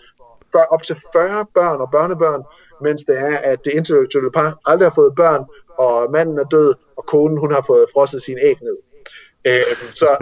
bør, 0.52 0.62
op 0.62 0.82
til 0.82 0.96
40 1.12 1.46
børn 1.54 1.80
og 1.80 1.90
børnebørn, 1.90 2.42
mens 2.80 3.02
det 3.04 3.18
er, 3.18 3.36
at 3.36 3.64
det 3.64 3.72
intellektuelle 3.72 4.30
par 4.30 4.58
aldrig 4.66 4.88
har 4.88 4.94
fået 4.94 5.14
børn, 5.14 5.44
og 5.78 6.10
manden 6.10 6.38
er 6.38 6.44
død, 6.44 6.74
og 6.96 7.06
konen 7.06 7.38
hun 7.38 7.52
har 7.52 7.64
fået 7.66 7.86
frosset 7.92 8.22
sin 8.22 8.38
æg 8.42 8.58
ned. 8.62 8.76
Øh, 9.44 9.62
så 9.90 10.16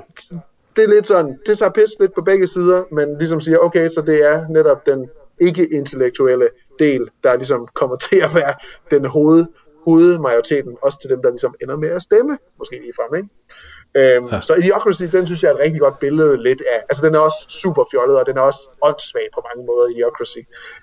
det 0.77 0.85
er 0.85 0.89
lidt 0.89 1.07
sådan, 1.07 1.39
det 1.47 1.59
tager 1.59 1.73
pis 1.73 1.90
lidt 2.01 2.15
på 2.15 2.23
begge 2.23 2.47
sider, 2.47 2.85
men 2.93 3.19
ligesom 3.19 3.40
siger, 3.40 3.59
okay, 3.59 3.89
så 3.89 4.02
det 4.02 4.24
er 4.24 4.48
netop 4.48 4.86
den 4.86 5.11
ikke-intellektuelle 5.40 6.48
del, 6.78 7.11
der 7.24 7.36
ligesom 7.36 7.69
kommer 7.74 7.97
til 8.11 8.16
at 8.16 8.35
være 8.35 8.55
den 8.90 9.05
hoved, 9.05 9.47
hovedmajoriteten, 9.85 10.77
også 10.82 10.98
til 11.01 11.11
dem, 11.11 11.23
der 11.23 11.31
ligesom 11.31 11.55
ender 11.62 11.77
med 11.77 11.89
at 11.89 12.02
stemme, 12.02 12.39
måske 12.59 12.81
lige 12.81 12.93
frem, 12.97 13.15
ikke? 13.15 13.28
Øhm, 13.95 14.27
ja. 14.27 14.41
Så 14.41 14.55
Idiocracy, 14.55 15.03
den 15.03 15.27
synes 15.27 15.43
jeg 15.43 15.49
er 15.49 15.55
et 15.55 15.61
rigtig 15.61 15.81
godt 15.81 15.99
billede 15.99 16.43
lidt 16.43 16.62
af. 16.73 16.81
Altså, 16.89 17.07
den 17.07 17.15
er 17.15 17.19
også 17.19 17.47
super 17.49 17.85
fjollet, 17.91 18.19
og 18.19 18.27
den 18.27 18.37
er 18.37 18.41
også 18.41 18.71
åndssvag 18.83 19.29
på 19.35 19.43
mange 19.49 19.67
måder, 19.67 19.89
Idiocracy. 19.89 20.39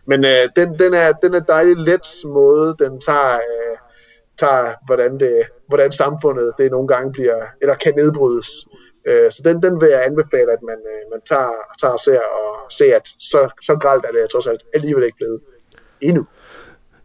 Men 0.06 0.26
øh, 0.26 0.50
den, 0.56 0.80
den, 0.80 0.94
er, 0.94 1.12
den 1.12 1.34
er 1.34 1.40
dejlig 1.40 1.78
let 1.78 2.08
måde, 2.26 2.76
den 2.80 3.02
tager, 3.02 3.34
øh, 3.34 3.78
tager 4.40 4.74
hvordan, 4.86 5.20
det, 5.20 5.44
hvordan 5.68 5.92
samfundet 5.92 6.54
det 6.58 6.72
nogle 6.72 6.88
gange 6.88 7.12
bliver, 7.12 7.46
eller 7.62 7.76
kan 7.76 7.94
nedbrydes. 7.96 8.50
Øh, 9.08 9.32
så 9.32 9.42
den, 9.46 9.64
den 9.64 9.82
vil 9.82 9.90
jeg 9.90 10.06
anbefale, 10.06 10.52
at 10.52 10.62
man, 10.62 10.78
øh, 10.94 11.12
man 11.12 11.22
tager, 11.30 11.52
tager 11.82 11.94
og 11.94 12.00
ser, 12.00 12.20
og 12.20 12.72
ser, 12.72 12.96
at 12.96 13.08
så, 13.20 13.50
så 13.62 13.76
gralt 13.76 14.06
er 14.06 14.12
det 14.12 14.30
trods 14.30 14.48
alt 14.48 14.64
alligevel 14.74 15.04
ikke 15.04 15.18
blevet 15.18 15.42
endnu. 16.02 16.26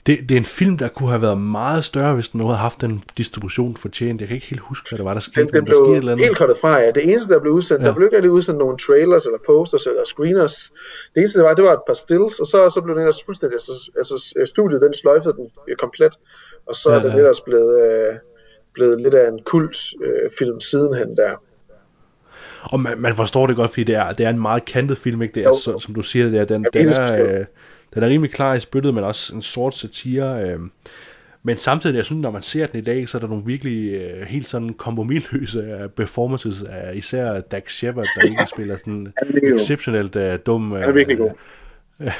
Det, 0.07 0.19
det 0.29 0.35
er 0.35 0.39
en 0.39 0.45
film, 0.45 0.79
der 0.79 0.89
kunne 0.89 1.09
have 1.09 1.23
været 1.23 1.39
meget 1.39 1.85
større, 1.85 2.15
hvis 2.15 2.29
den 2.29 2.41
nu 2.41 2.47
havde 2.47 2.59
haft 2.59 2.81
den 2.81 3.03
distribution 3.19 3.77
fortjent. 3.77 4.20
Jeg 4.20 4.29
kan 4.29 4.35
ikke 4.35 4.47
helt 4.47 4.61
huske, 4.61 4.89
hvad 4.91 4.99
der 4.99 5.05
var, 5.05 5.15
der 5.15 5.20
skete. 5.20 5.41
Den, 5.41 5.47
den 5.49 5.55
men 5.55 5.61
der 5.61 5.65
blev 5.65 5.77
skete 5.77 5.93
et 5.93 5.99
eller 5.99 6.12
andet. 6.12 6.27
helt 6.27 6.39
kortet 6.39 6.57
fra, 6.61 6.79
ja. 6.79 6.91
Det 6.91 7.11
eneste, 7.11 7.35
der 7.35 7.41
blev 7.41 7.53
udsendt, 7.53 7.83
ja. 7.83 7.89
Der 7.89 7.95
blev 7.95 8.11
ikke 8.15 8.31
udsendt 8.33 8.59
nogle 8.59 8.79
trailers, 8.79 9.24
eller 9.24 9.39
posters, 9.47 9.87
eller 9.87 10.05
screeners. 10.05 10.73
Det 11.15 11.20
eneste, 11.20 11.39
der 11.39 11.45
var, 11.45 11.55
det 11.55 11.65
var 11.65 11.73
et 11.73 11.83
par 11.87 11.95
stills, 11.95 12.41
og 12.41 12.47
så, 12.47 12.70
så 12.74 12.81
blev 12.81 12.95
den 12.95 13.03
ellers 13.03 13.23
fuldstændig, 13.24 13.55
altså, 13.55 13.91
altså 13.97 14.45
studiet, 14.47 14.83
den 14.83 14.95
sløjfede 14.95 15.35
den 15.37 15.47
øh, 15.69 15.77
komplet, 15.77 16.15
og 16.66 16.74
så 16.74 16.91
ja, 16.91 16.97
er 16.99 17.03
den 17.03 17.12
ellers 17.19 17.41
blevet, 17.41 17.73
øh, 17.85 18.15
blevet 18.74 19.01
lidt 19.01 19.15
af 19.15 19.29
en 19.29 19.39
kult 19.45 19.77
øh, 20.05 20.31
film 20.39 20.61
sidenhen 20.61 21.16
der. 21.16 21.33
Og 22.62 22.81
man, 22.81 22.99
man 22.99 23.15
forstår 23.15 23.47
det 23.47 23.57
godt, 23.57 23.70
fordi 23.70 23.85
det 23.85 23.95
er, 23.95 24.12
det 24.12 24.27
er 24.27 24.31
en 24.31 24.41
meget 24.41 24.65
kantet 24.65 24.99
film, 24.99 25.23
ikke? 25.23 25.35
Det 25.35 25.41
er, 25.43 25.49
Jo. 25.49 25.57
så, 25.57 25.79
som 25.79 25.95
du 25.95 26.03
siger, 26.03 26.31
det 26.31 26.41
er, 26.41 26.45
den, 26.45 26.66
Ja, 26.74 26.81
den, 26.81 26.89
er, 26.89 27.39
øh, 27.39 27.45
den 27.94 28.02
er 28.02 28.09
rimelig 28.09 28.32
klar 28.32 28.55
i 28.55 28.60
spyttet, 28.60 28.94
men 28.94 29.05
også 29.05 29.35
en 29.35 29.43
sort 29.43 29.74
satire. 29.74 30.43
Øh, 30.48 30.60
men 31.43 31.56
samtidig, 31.56 31.97
jeg 31.97 32.05
synes, 32.05 32.23
når 32.23 32.31
man 32.31 32.43
ser 32.43 32.66
den 32.66 32.78
i 32.78 32.82
dag, 32.82 33.09
så 33.09 33.19
er 33.19 33.20
der 33.20 33.28
nogle 33.28 33.44
virkelig 33.47 33.93
øh, 33.93 34.23
helt 34.27 34.47
sådan 34.47 34.74
kompromisløse 34.74 35.60
øh, 35.60 35.89
performances 35.89 36.62
af 36.62 36.97
især 36.97 37.40
Dax 37.40 37.73
Shepard, 37.73 38.06
der 38.16 38.23
ikke 38.31 38.47
spiller 38.55 38.77
sådan 38.77 39.12
exceptionelt 39.55 40.16
øh, 40.16 40.39
dum. 40.47 40.73
Øh, 40.73 40.81
Han 40.81 40.89
er 40.89 40.93
virkelig 40.93 41.19
god. 41.19 41.31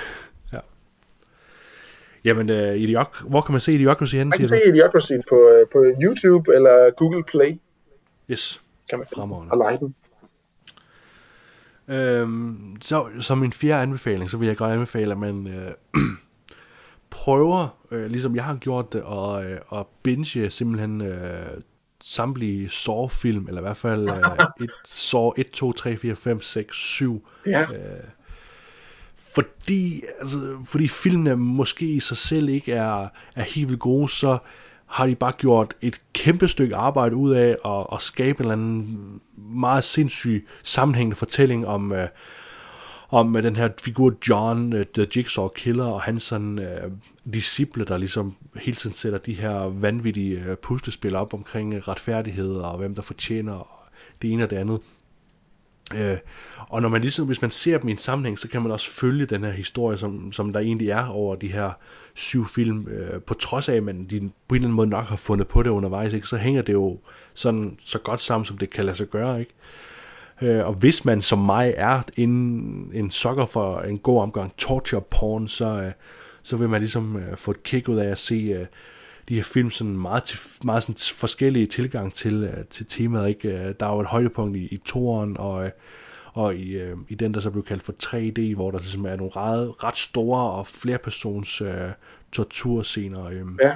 Jamen, 2.25 2.51
øh, 2.51 2.77
Idiok, 2.77 3.23
hvor 3.23 3.41
kan 3.41 3.53
man 3.53 3.61
se 3.61 3.73
Idiocracy 3.73 4.15
henne, 4.15 4.31
Man 4.31 4.39
kan 4.39 4.49
se 4.49 4.61
Idiocracy 4.69 5.13
på, 5.29 5.49
øh, 5.49 5.67
på 5.73 5.85
YouTube 6.03 6.55
eller 6.55 6.91
Google 6.91 7.25
Play? 7.25 7.53
Yes. 8.31 8.63
kan 8.91 8.99
man 8.99 9.07
Fremragende. 9.15 9.53
og 9.53 9.59
lege 9.59 9.79
den. 9.79 9.95
Øhm, 11.89 12.77
så 12.81 13.09
som 13.21 13.39
min 13.39 13.53
fjerde 13.53 13.83
anbefaling, 13.83 14.31
så 14.31 14.37
vil 14.37 14.47
jeg 14.47 14.57
godt 14.57 14.73
anbefale, 14.73 15.13
at 15.13 15.19
man 15.19 15.47
øh, 15.47 15.73
prøver, 17.11 17.79
øh, 17.91 18.11
ligesom 18.11 18.37
jeg 18.37 18.45
har 18.45 18.57
gjort 18.57 18.93
det, 18.93 19.03
og, 19.03 19.45
øh, 19.45 19.61
at 19.73 19.87
binge 20.03 20.51
simpelthen 20.51 21.01
øh, 21.01 21.47
samtlige 22.03 22.69
Saw-film, 22.69 23.47
eller 23.49 23.61
i 23.61 23.65
hvert 23.65 23.77
fald 23.77 24.11
øh, 24.11 24.17
et, 24.65 24.71
Saw 24.85 25.31
1, 25.37 25.51
2, 25.51 25.73
3, 25.73 25.97
4, 25.97 26.17
5, 26.17 26.41
6, 26.41 26.77
7. 26.77 27.29
Ja, 27.47 27.67
Fordi, 29.17 30.03
altså, 30.19 30.59
fordi 30.65 30.89
filmene 30.89 31.37
måske 31.37 31.87
i 31.87 32.01
sig 32.01 32.17
selv 32.17 32.49
ikke 32.49 32.73
er, 32.73 33.09
er 33.37 33.43
helt 33.43 33.69
vildt 33.69 33.81
gode, 33.81 34.09
så 34.09 34.39
har 34.93 35.07
de 35.07 35.15
bare 35.15 35.33
gjort 35.33 35.75
et 35.83 36.01
kæmpe 36.13 36.49
stykke 36.49 36.77
arbejde 36.77 37.17
ud 37.17 37.33
af 37.33 37.57
at, 37.65 37.87
at 37.93 38.03
skabe 38.03 38.41
en 38.41 38.43
eller 38.43 38.53
anden 38.53 39.21
meget 39.37 39.85
sindssyg 39.85 40.47
sammenhængende 40.63 41.17
fortælling 41.17 41.67
om, 41.67 41.93
øh, 41.93 42.09
om 43.11 43.37
øh, 43.37 43.43
den 43.43 43.57
her 43.57 43.69
figur 43.83 44.15
John, 44.29 44.73
øh, 44.73 44.87
The 44.95 45.07
Jigsaw 45.17 45.49
Killer, 45.49 45.85
og 45.85 46.03
hans 46.03 46.23
sådan, 46.23 46.59
øh, 46.59 46.91
disciple, 47.35 47.85
der 47.85 47.97
ligesom 47.97 48.35
hele 48.57 48.77
tiden 48.77 48.95
sætter 48.95 49.19
de 49.19 49.35
her 49.35 49.55
vanvittige 49.81 50.45
øh, 50.49 50.57
puslespil 50.57 51.17
op 51.17 51.35
omkring 51.35 51.89
retfærdighed, 51.89 52.55
og 52.55 52.79
hvem 52.79 52.95
der 52.95 53.03
fortjener 53.03 53.89
det 54.23 54.33
ene 54.33 54.45
og 54.45 54.51
det 54.51 54.57
andet. 54.57 54.81
Øh, 55.97 56.17
og 56.69 56.83
når 56.83 56.89
man 56.89 57.01
ligesom, 57.01 57.27
hvis 57.27 57.43
man 57.43 57.51
ser 57.51 57.79
dem 57.79 57.89
i 57.89 57.93
en 57.93 57.99
sammenhæng, 57.99 58.39
så 58.39 58.49
kan 58.49 58.63
man 58.63 58.73
også 58.73 58.91
følge 58.91 59.27
den 59.27 59.45
her 59.45 59.51
historie, 59.51 59.99
som, 59.99 60.33
som 60.33 60.53
der 60.53 60.61
egentlig 60.61 60.91
er 60.91 61.07
over 61.07 61.37
de 61.37 61.53
her 61.53 61.71
syv 62.15 62.47
film, 62.47 62.89
øh, 62.89 63.21
på 63.21 63.35
trods 63.35 63.69
af, 63.69 63.75
at 63.75 63.83
man 63.83 64.05
de 64.05 64.21
på 64.21 64.55
en 64.55 64.57
eller 64.57 64.67
anden 64.67 64.73
måde 64.73 64.89
nok 64.89 65.07
har 65.07 65.17
fundet 65.17 65.49
på 65.49 65.63
det 65.63 65.71
undervejs, 65.71 66.15
ikke? 66.15 66.27
så 66.27 66.37
hænger 66.37 66.63
det 66.63 66.73
jo 66.73 66.99
sådan 67.35 67.77
så 67.81 67.99
godt 67.99 68.21
sammen, 68.21 68.45
som 68.45 68.59
det 68.59 68.71
kan 68.71 68.85
lade 68.85 68.97
sig 68.97 69.07
gøre, 69.07 69.41
ikke? 69.41 69.53
Øh, 70.43 70.67
og 70.67 70.75
hvis 70.75 71.05
man 71.05 71.21
som 71.21 71.39
mig 71.39 71.75
er 71.77 72.03
en, 72.17 72.31
en 72.95 73.11
sokker 73.11 73.47
for 73.47 73.81
en 73.81 73.99
god 73.99 74.21
omgang 74.21 74.57
torture 74.57 75.03
porn, 75.11 75.49
så, 75.49 75.67
øh, 75.67 75.93
så 76.43 76.57
vil 76.57 76.69
man 76.69 76.81
ligesom 76.81 77.17
øh, 77.17 77.37
få 77.37 77.51
et 77.51 77.63
kick 77.63 77.89
ud 77.89 77.97
af 77.97 78.09
at 78.09 78.19
se 78.19 78.35
øh, 78.35 78.67
de 79.33 79.37
her 79.37 79.43
film 79.45 79.71
sådan 79.71 79.97
meget, 79.99 80.25
til, 80.25 80.39
meget 80.65 80.83
sådan 80.83 80.97
forskellige 81.15 81.67
tilgang 81.67 82.15
til, 82.15 82.45
øh, 82.45 82.65
til 82.71 82.87
temaet. 82.87 83.29
Ikke? 83.29 83.49
Øh, 83.49 83.75
Der 83.81 83.87
er 83.87 83.93
jo 83.95 84.01
et 84.01 84.07
højdepunkt 84.07 84.57
i, 84.57 84.65
i 84.65 84.77
toren, 84.87 85.37
og, 85.39 85.65
øh, 85.65 85.71
og 86.33 86.55
i, 86.55 86.73
øh, 86.73 86.97
i 87.09 87.15
den, 87.15 87.35
der 87.35 87.41
så 87.41 87.51
blev 87.51 87.65
kaldt 87.65 87.83
for 87.83 87.95
3D, 88.05 88.55
hvor 88.55 88.71
der 88.71 88.79
ligesom 88.79 89.05
er 89.07 89.17
nogle 89.17 89.33
ret, 89.37 89.85
ret 89.85 89.97
store 89.97 90.51
og 90.51 90.67
flerpersons 90.67 91.61
øh, 91.61 91.71
torturscener. 92.33 93.25
Øh. 93.27 93.43
ja. 93.63 93.73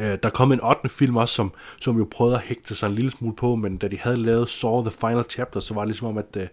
Øh, 0.00 0.18
der 0.22 0.30
kom 0.30 0.52
en 0.52 0.60
8. 0.64 0.88
film 0.88 1.16
også, 1.16 1.34
som, 1.34 1.52
som 1.80 1.98
jo 1.98 2.08
prøvede 2.10 2.36
at 2.36 2.42
hægte 2.44 2.74
sig 2.74 2.86
en 2.86 2.94
lille 2.94 3.10
smule 3.10 3.36
på, 3.36 3.54
men 3.56 3.76
da 3.76 3.88
de 3.88 3.98
havde 3.98 4.16
lavet 4.16 4.48
Saw 4.48 4.82
The 4.82 4.90
Final 4.90 5.24
Chapter, 5.30 5.60
så 5.60 5.74
var 5.74 5.80
det 5.80 5.88
ligesom 5.88 6.06
om, 6.08 6.18
at, 6.18 6.50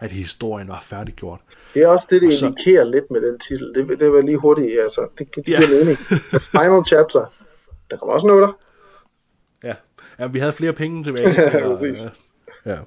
at 0.00 0.12
historien 0.12 0.68
var 0.68 0.80
færdiggjort. 0.82 1.40
Det 1.74 1.82
er 1.82 1.88
også 1.88 2.06
det, 2.10 2.22
det 2.22 2.28
Og 2.28 2.34
så- 2.34 2.46
indikerer 2.46 2.84
lidt 2.84 3.10
med 3.10 3.20
den 3.30 3.38
titel. 3.38 3.72
Det, 3.74 4.00
det 4.00 4.12
var 4.12 4.20
lige 4.22 4.36
hurtigt, 4.36 4.80
altså. 4.82 5.08
Det, 5.18 5.34
det 5.36 5.44
giver 5.44 5.60
Ja. 5.60 5.68
mening. 5.68 5.98
The 6.32 6.40
Final 6.40 6.84
Chapter. 6.86 7.32
Der 7.92 7.98
kommer 7.98 8.14
også 8.14 8.26
noget 8.26 8.42
der. 8.42 8.52
Ja, 9.68 9.74
ja 10.18 10.26
vi 10.26 10.38
havde 10.38 10.52
flere 10.52 10.72
penge 10.72 11.04
tilbage. 11.04 11.28
Ja, 11.58 11.74
præcis. 11.76 12.04
øh, 12.04 12.10
ja. 12.66 12.78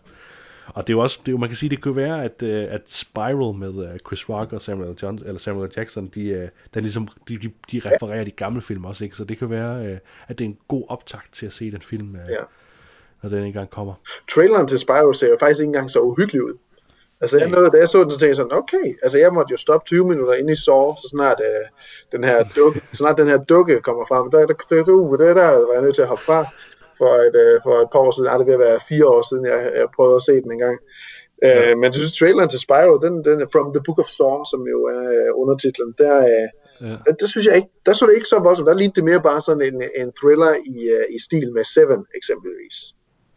Og 0.67 0.87
det 0.87 0.93
er 0.93 0.97
jo 0.97 1.01
også, 1.03 1.19
det 1.21 1.27
er 1.27 1.31
jo, 1.31 1.37
man 1.37 1.49
kan 1.49 1.55
sige, 1.55 1.69
det 1.69 1.81
kunne 1.81 1.95
være, 1.95 2.23
at, 2.23 2.41
øh, 2.43 2.67
at 2.69 2.81
Spiral 2.85 3.55
med 3.55 3.87
øh, 3.93 3.99
Chris 4.07 4.29
Rock 4.29 4.53
og 4.53 4.61
Samuel, 4.61 4.97
Johnson, 5.01 5.27
eller 5.27 5.39
Samuel 5.39 5.71
Jackson, 5.77 6.07
de, 6.07 6.49
der 6.73 6.79
ligesom, 6.79 7.07
de, 7.27 7.37
de, 7.37 7.51
de 7.71 7.81
refererer 7.85 8.23
de 8.23 8.31
gamle 8.31 8.61
film 8.61 8.85
også, 8.85 9.03
ikke? 9.03 9.15
Så 9.17 9.23
det 9.23 9.37
kan 9.37 9.49
være, 9.49 9.99
at 10.27 10.39
det 10.39 10.45
er 10.45 10.49
en 10.49 10.57
god 10.67 10.83
optakt 10.89 11.33
til 11.33 11.45
at 11.45 11.53
se 11.53 11.71
den 11.71 11.81
film, 11.81 12.15
Ja. 12.29 12.35
når 13.23 13.29
den 13.29 13.43
engang 13.43 13.69
kommer. 13.69 13.93
Traileren 14.31 14.67
til 14.67 14.79
Spiral 14.79 15.15
ser 15.15 15.27
jo 15.29 15.37
faktisk 15.39 15.59
ikke 15.61 15.67
engang 15.69 15.89
så 15.89 15.99
uhyggelig 15.99 16.43
ud. 16.43 16.53
Altså, 17.21 17.37
jeg 17.37 17.49
nåede, 17.49 17.69
da 17.73 17.77
jeg 17.77 17.89
så 17.89 18.03
den, 18.03 18.11
så 18.11 18.17
tænkte 18.19 18.27
jeg 18.27 18.35
sådan, 18.35 18.57
okay, 18.61 18.87
altså 19.03 19.17
jeg 19.19 19.33
måtte 19.33 19.51
jo 19.51 19.57
stoppe 19.57 19.85
20 19.85 20.07
minutter 20.07 20.33
inde 20.33 20.51
i 20.51 20.55
Saw, 20.55 20.95
så 20.95 21.07
snart, 21.15 21.39
øh, 21.49 21.65
den 22.11 22.23
her 22.23 22.37
dukke, 22.55 22.79
så 22.91 22.95
snart 22.95 23.17
den 23.17 23.27
her 23.27 23.37
dukke 23.37 23.81
kommer 23.81 24.05
frem. 24.05 24.31
Der, 24.31 24.39
der, 24.39 24.53
der, 24.69 24.83
der, 24.83 25.17
der, 25.17 25.33
der 25.41 25.49
var 25.67 25.73
jeg 25.73 25.81
nødt 25.81 25.95
til 25.95 26.01
at 26.01 26.07
hoppe 26.07 26.23
fra 26.23 26.39
for 26.97 27.13
et, 27.27 27.35
øh, 27.43 27.55
for 27.65 27.75
et 27.83 27.89
par 27.93 27.99
år 27.99 28.11
siden. 28.11 28.29
Ej, 28.29 28.37
det 28.37 28.47
vil 28.47 28.59
være 28.59 28.79
fire 28.89 29.05
år 29.07 29.21
siden, 29.29 29.45
jeg, 29.45 29.59
jeg 29.79 29.87
prøvede 29.95 30.15
at 30.15 30.25
se 30.29 30.33
den 30.43 30.51
engang. 30.51 30.77
Ja. 31.43 31.71
Øh, 31.71 31.77
men 31.77 31.83
jeg 31.83 31.93
synes, 31.93 32.17
traileren 32.19 32.49
til 32.49 32.59
Spiral, 32.59 32.97
den, 33.05 33.15
den 33.27 33.37
From 33.53 33.67
the 33.75 33.83
Book 33.85 33.99
of 34.03 34.09
Saw, 34.17 34.37
som 34.51 34.61
jo 34.73 34.79
er 34.95 35.03
øh, 35.15 35.29
undertitlen, 35.41 35.89
der, 35.97 36.17
øh, 36.33 36.49
Ja. 36.81 36.87
der, 37.05 37.13
der, 37.19 37.27
synes 37.27 37.47
jeg 37.47 37.55
ikke, 37.55 37.69
der 37.85 37.93
så 37.93 38.05
det 38.05 38.15
ikke 38.15 38.27
så 38.27 38.39
voldsomt. 38.39 38.67
Der 38.67 38.73
lignede 38.73 38.95
det 38.95 39.03
mere 39.03 39.21
bare 39.21 39.41
sådan 39.41 39.73
en, 39.73 39.83
en 40.01 40.11
thriller 40.19 40.53
i, 40.53 40.77
øh, 40.95 41.15
i 41.15 41.19
stil 41.19 41.53
med 41.53 41.63
Seven, 41.63 42.05
eksempelvis. 42.15 42.75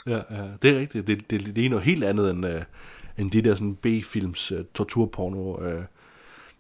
Ja, 0.07 0.21
ja, 0.37 0.45
det 0.63 0.71
er 0.71 0.81
rigtigt. 0.81 1.07
Det, 1.07 1.31
det, 1.31 1.57
det 1.57 1.67
er 1.67 1.71
noget 1.71 1.85
helt 1.85 2.05
andet 2.05 2.31
end, 2.31 2.47
øh, 2.47 2.63
end 3.19 3.31
de 3.31 3.43
der 3.43 3.55
sådan 3.55 3.77
B-films 3.83 4.53
uh, 4.53 4.59
torturporno, 4.75 5.63
øh, 5.63 5.83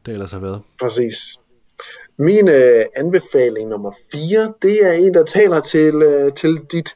der 0.07 0.13
ellers 0.13 0.33
har 0.33 0.39
været. 0.39 0.61
Præcis. 0.81 1.17
Min 2.19 2.49
øh, 2.49 2.85
anbefaling 2.97 3.69
nummer 3.69 3.93
4, 4.13 4.55
det 4.63 4.87
er 4.87 4.93
en, 4.93 5.15
der 5.15 5.25
taler 5.25 5.61
til, 5.61 5.95
øh, 5.95 6.33
til 6.33 6.61
dit 6.73 6.95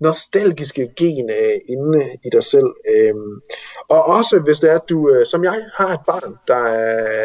nostalgiske 0.00 0.90
gen 0.96 1.30
øh, 1.30 1.56
inde 1.68 2.10
i 2.24 2.28
dig 2.32 2.44
selv. 2.44 2.70
Øhm, 2.94 3.40
og 3.88 4.04
også 4.04 4.38
hvis 4.38 4.58
det 4.58 4.70
er, 4.70 4.74
at 4.74 4.88
du, 4.88 5.10
øh, 5.10 5.26
som 5.26 5.44
jeg, 5.44 5.64
har 5.74 5.94
et 5.94 6.00
barn, 6.06 6.34
der 6.48 6.62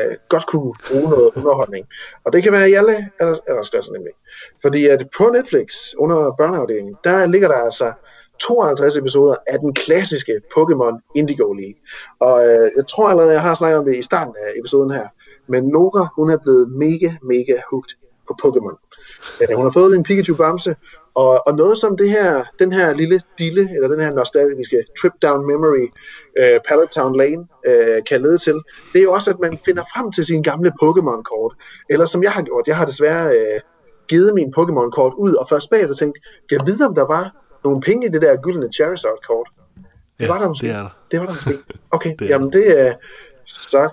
øh, 0.10 0.16
godt 0.30 0.48
kunne 0.48 0.74
bruge 0.88 1.10
noget 1.10 1.32
underholdning. 1.38 1.88
Og 2.24 2.34
det 2.34 2.44
kan 2.44 2.52
være 2.52 2.70
i 2.70 2.74
alle 2.74 2.96
aldersklasser 3.20 3.92
nemlig. 3.94 4.14
Fordi 4.62 4.86
at 4.86 5.10
på 5.18 5.30
Netflix, 5.30 5.94
under 5.98 6.36
børneafdelingen, 6.38 6.96
der 7.04 7.26
ligger 7.26 7.48
der 7.48 7.58
altså 7.58 7.92
52 8.40 8.98
episoder 8.98 9.36
af 9.48 9.60
den 9.60 9.74
klassiske 9.74 10.41
Pokémon 10.57 11.11
Indigo 11.16 11.53
League. 11.53 11.80
Og 12.20 12.48
øh, 12.48 12.70
jeg 12.78 12.88
tror 12.88 13.10
allerede, 13.10 13.34
jeg 13.34 13.41
har 13.41 13.56
snakket 13.56 13.80
om 13.80 13.86
det 13.86 13.95
i 13.98 14.02
starten 14.02 14.34
af 14.38 14.60
episoden 14.60 14.91
her. 14.91 15.07
Men 15.48 15.64
Noga, 15.64 16.06
hun 16.16 16.30
er 16.30 16.38
blevet 16.38 16.72
mega, 16.72 17.11
mega 17.22 17.56
hooked 17.70 17.95
på 18.28 18.34
Pokémon. 18.44 18.76
Øh, 19.41 19.56
hun 19.56 19.66
har 19.66 19.72
fået 19.72 19.95
en 19.95 20.03
Pikachu-bamse, 20.03 20.76
og, 21.16 21.48
og 21.48 21.56
noget 21.56 21.78
som 21.78 21.98
det 21.98 22.10
her, 22.10 22.44
den 22.60 22.74
her 22.74 22.94
lille 22.94 23.22
dille, 23.40 23.76
eller 23.76 23.88
den 23.88 24.02
her 24.02 24.11
nostalgiske 24.11 24.84
trip 25.02 25.11
down 25.22 25.48
memory, 25.48 25.88
øh, 26.40 26.60
Pallet 26.68 26.90
Town 26.90 27.18
Lane, 27.18 27.48
øh, 27.66 28.03
kan 28.10 28.22
lede 28.22 28.38
til, 28.38 28.53
det 28.94 28.99
er 28.99 29.03
jo 29.03 29.14
også, 29.14 29.32
at 29.32 29.40
man 29.40 29.60
finder 29.66 29.84
frem 29.94 30.11
til 30.11 30.26
sine 30.26 30.44
gamle 30.44 30.72
Pokémon-kort. 30.84 31.53
Eller 31.90 32.06
som 32.06 32.24
jeg 32.24 32.32
har 32.32 32.41
gjort, 32.41 32.68
jeg 32.68 32.78
har 32.78 32.86
desværre 32.86 33.38
øh, 33.38 33.60
givet 34.07 34.34
min 34.34 34.53
Pokémon-kort 34.57 35.14
ud, 35.18 35.34
og 35.34 35.49
først 35.49 35.70
bagefter 35.70 35.95
tænkt, 35.95 36.18
jeg 36.52 36.60
ved 36.66 36.82
om 36.82 36.95
der 36.95 37.06
var 37.06 37.49
nogle 37.64 37.81
penge 37.81 38.07
i 38.07 38.10
det 38.10 38.22
der 38.22 38.36
gyldne 38.41 38.73
Charizard-kort. 38.73 39.48
Det 39.76 40.26
Ja, 40.26 40.27
var 40.27 40.40
der 40.40 40.48
måske. 40.48 40.68
det 40.68 40.76
er 40.76 40.80
der. 40.80 40.90
Det 41.11 41.19
var 41.19 41.26
der 41.26 41.34
måske. 41.34 41.53
Okay, 41.91 42.14
Det 42.19 42.30
jamen 42.30 42.53
det 42.53 42.80
er... 42.80 42.94
Så 43.45 43.90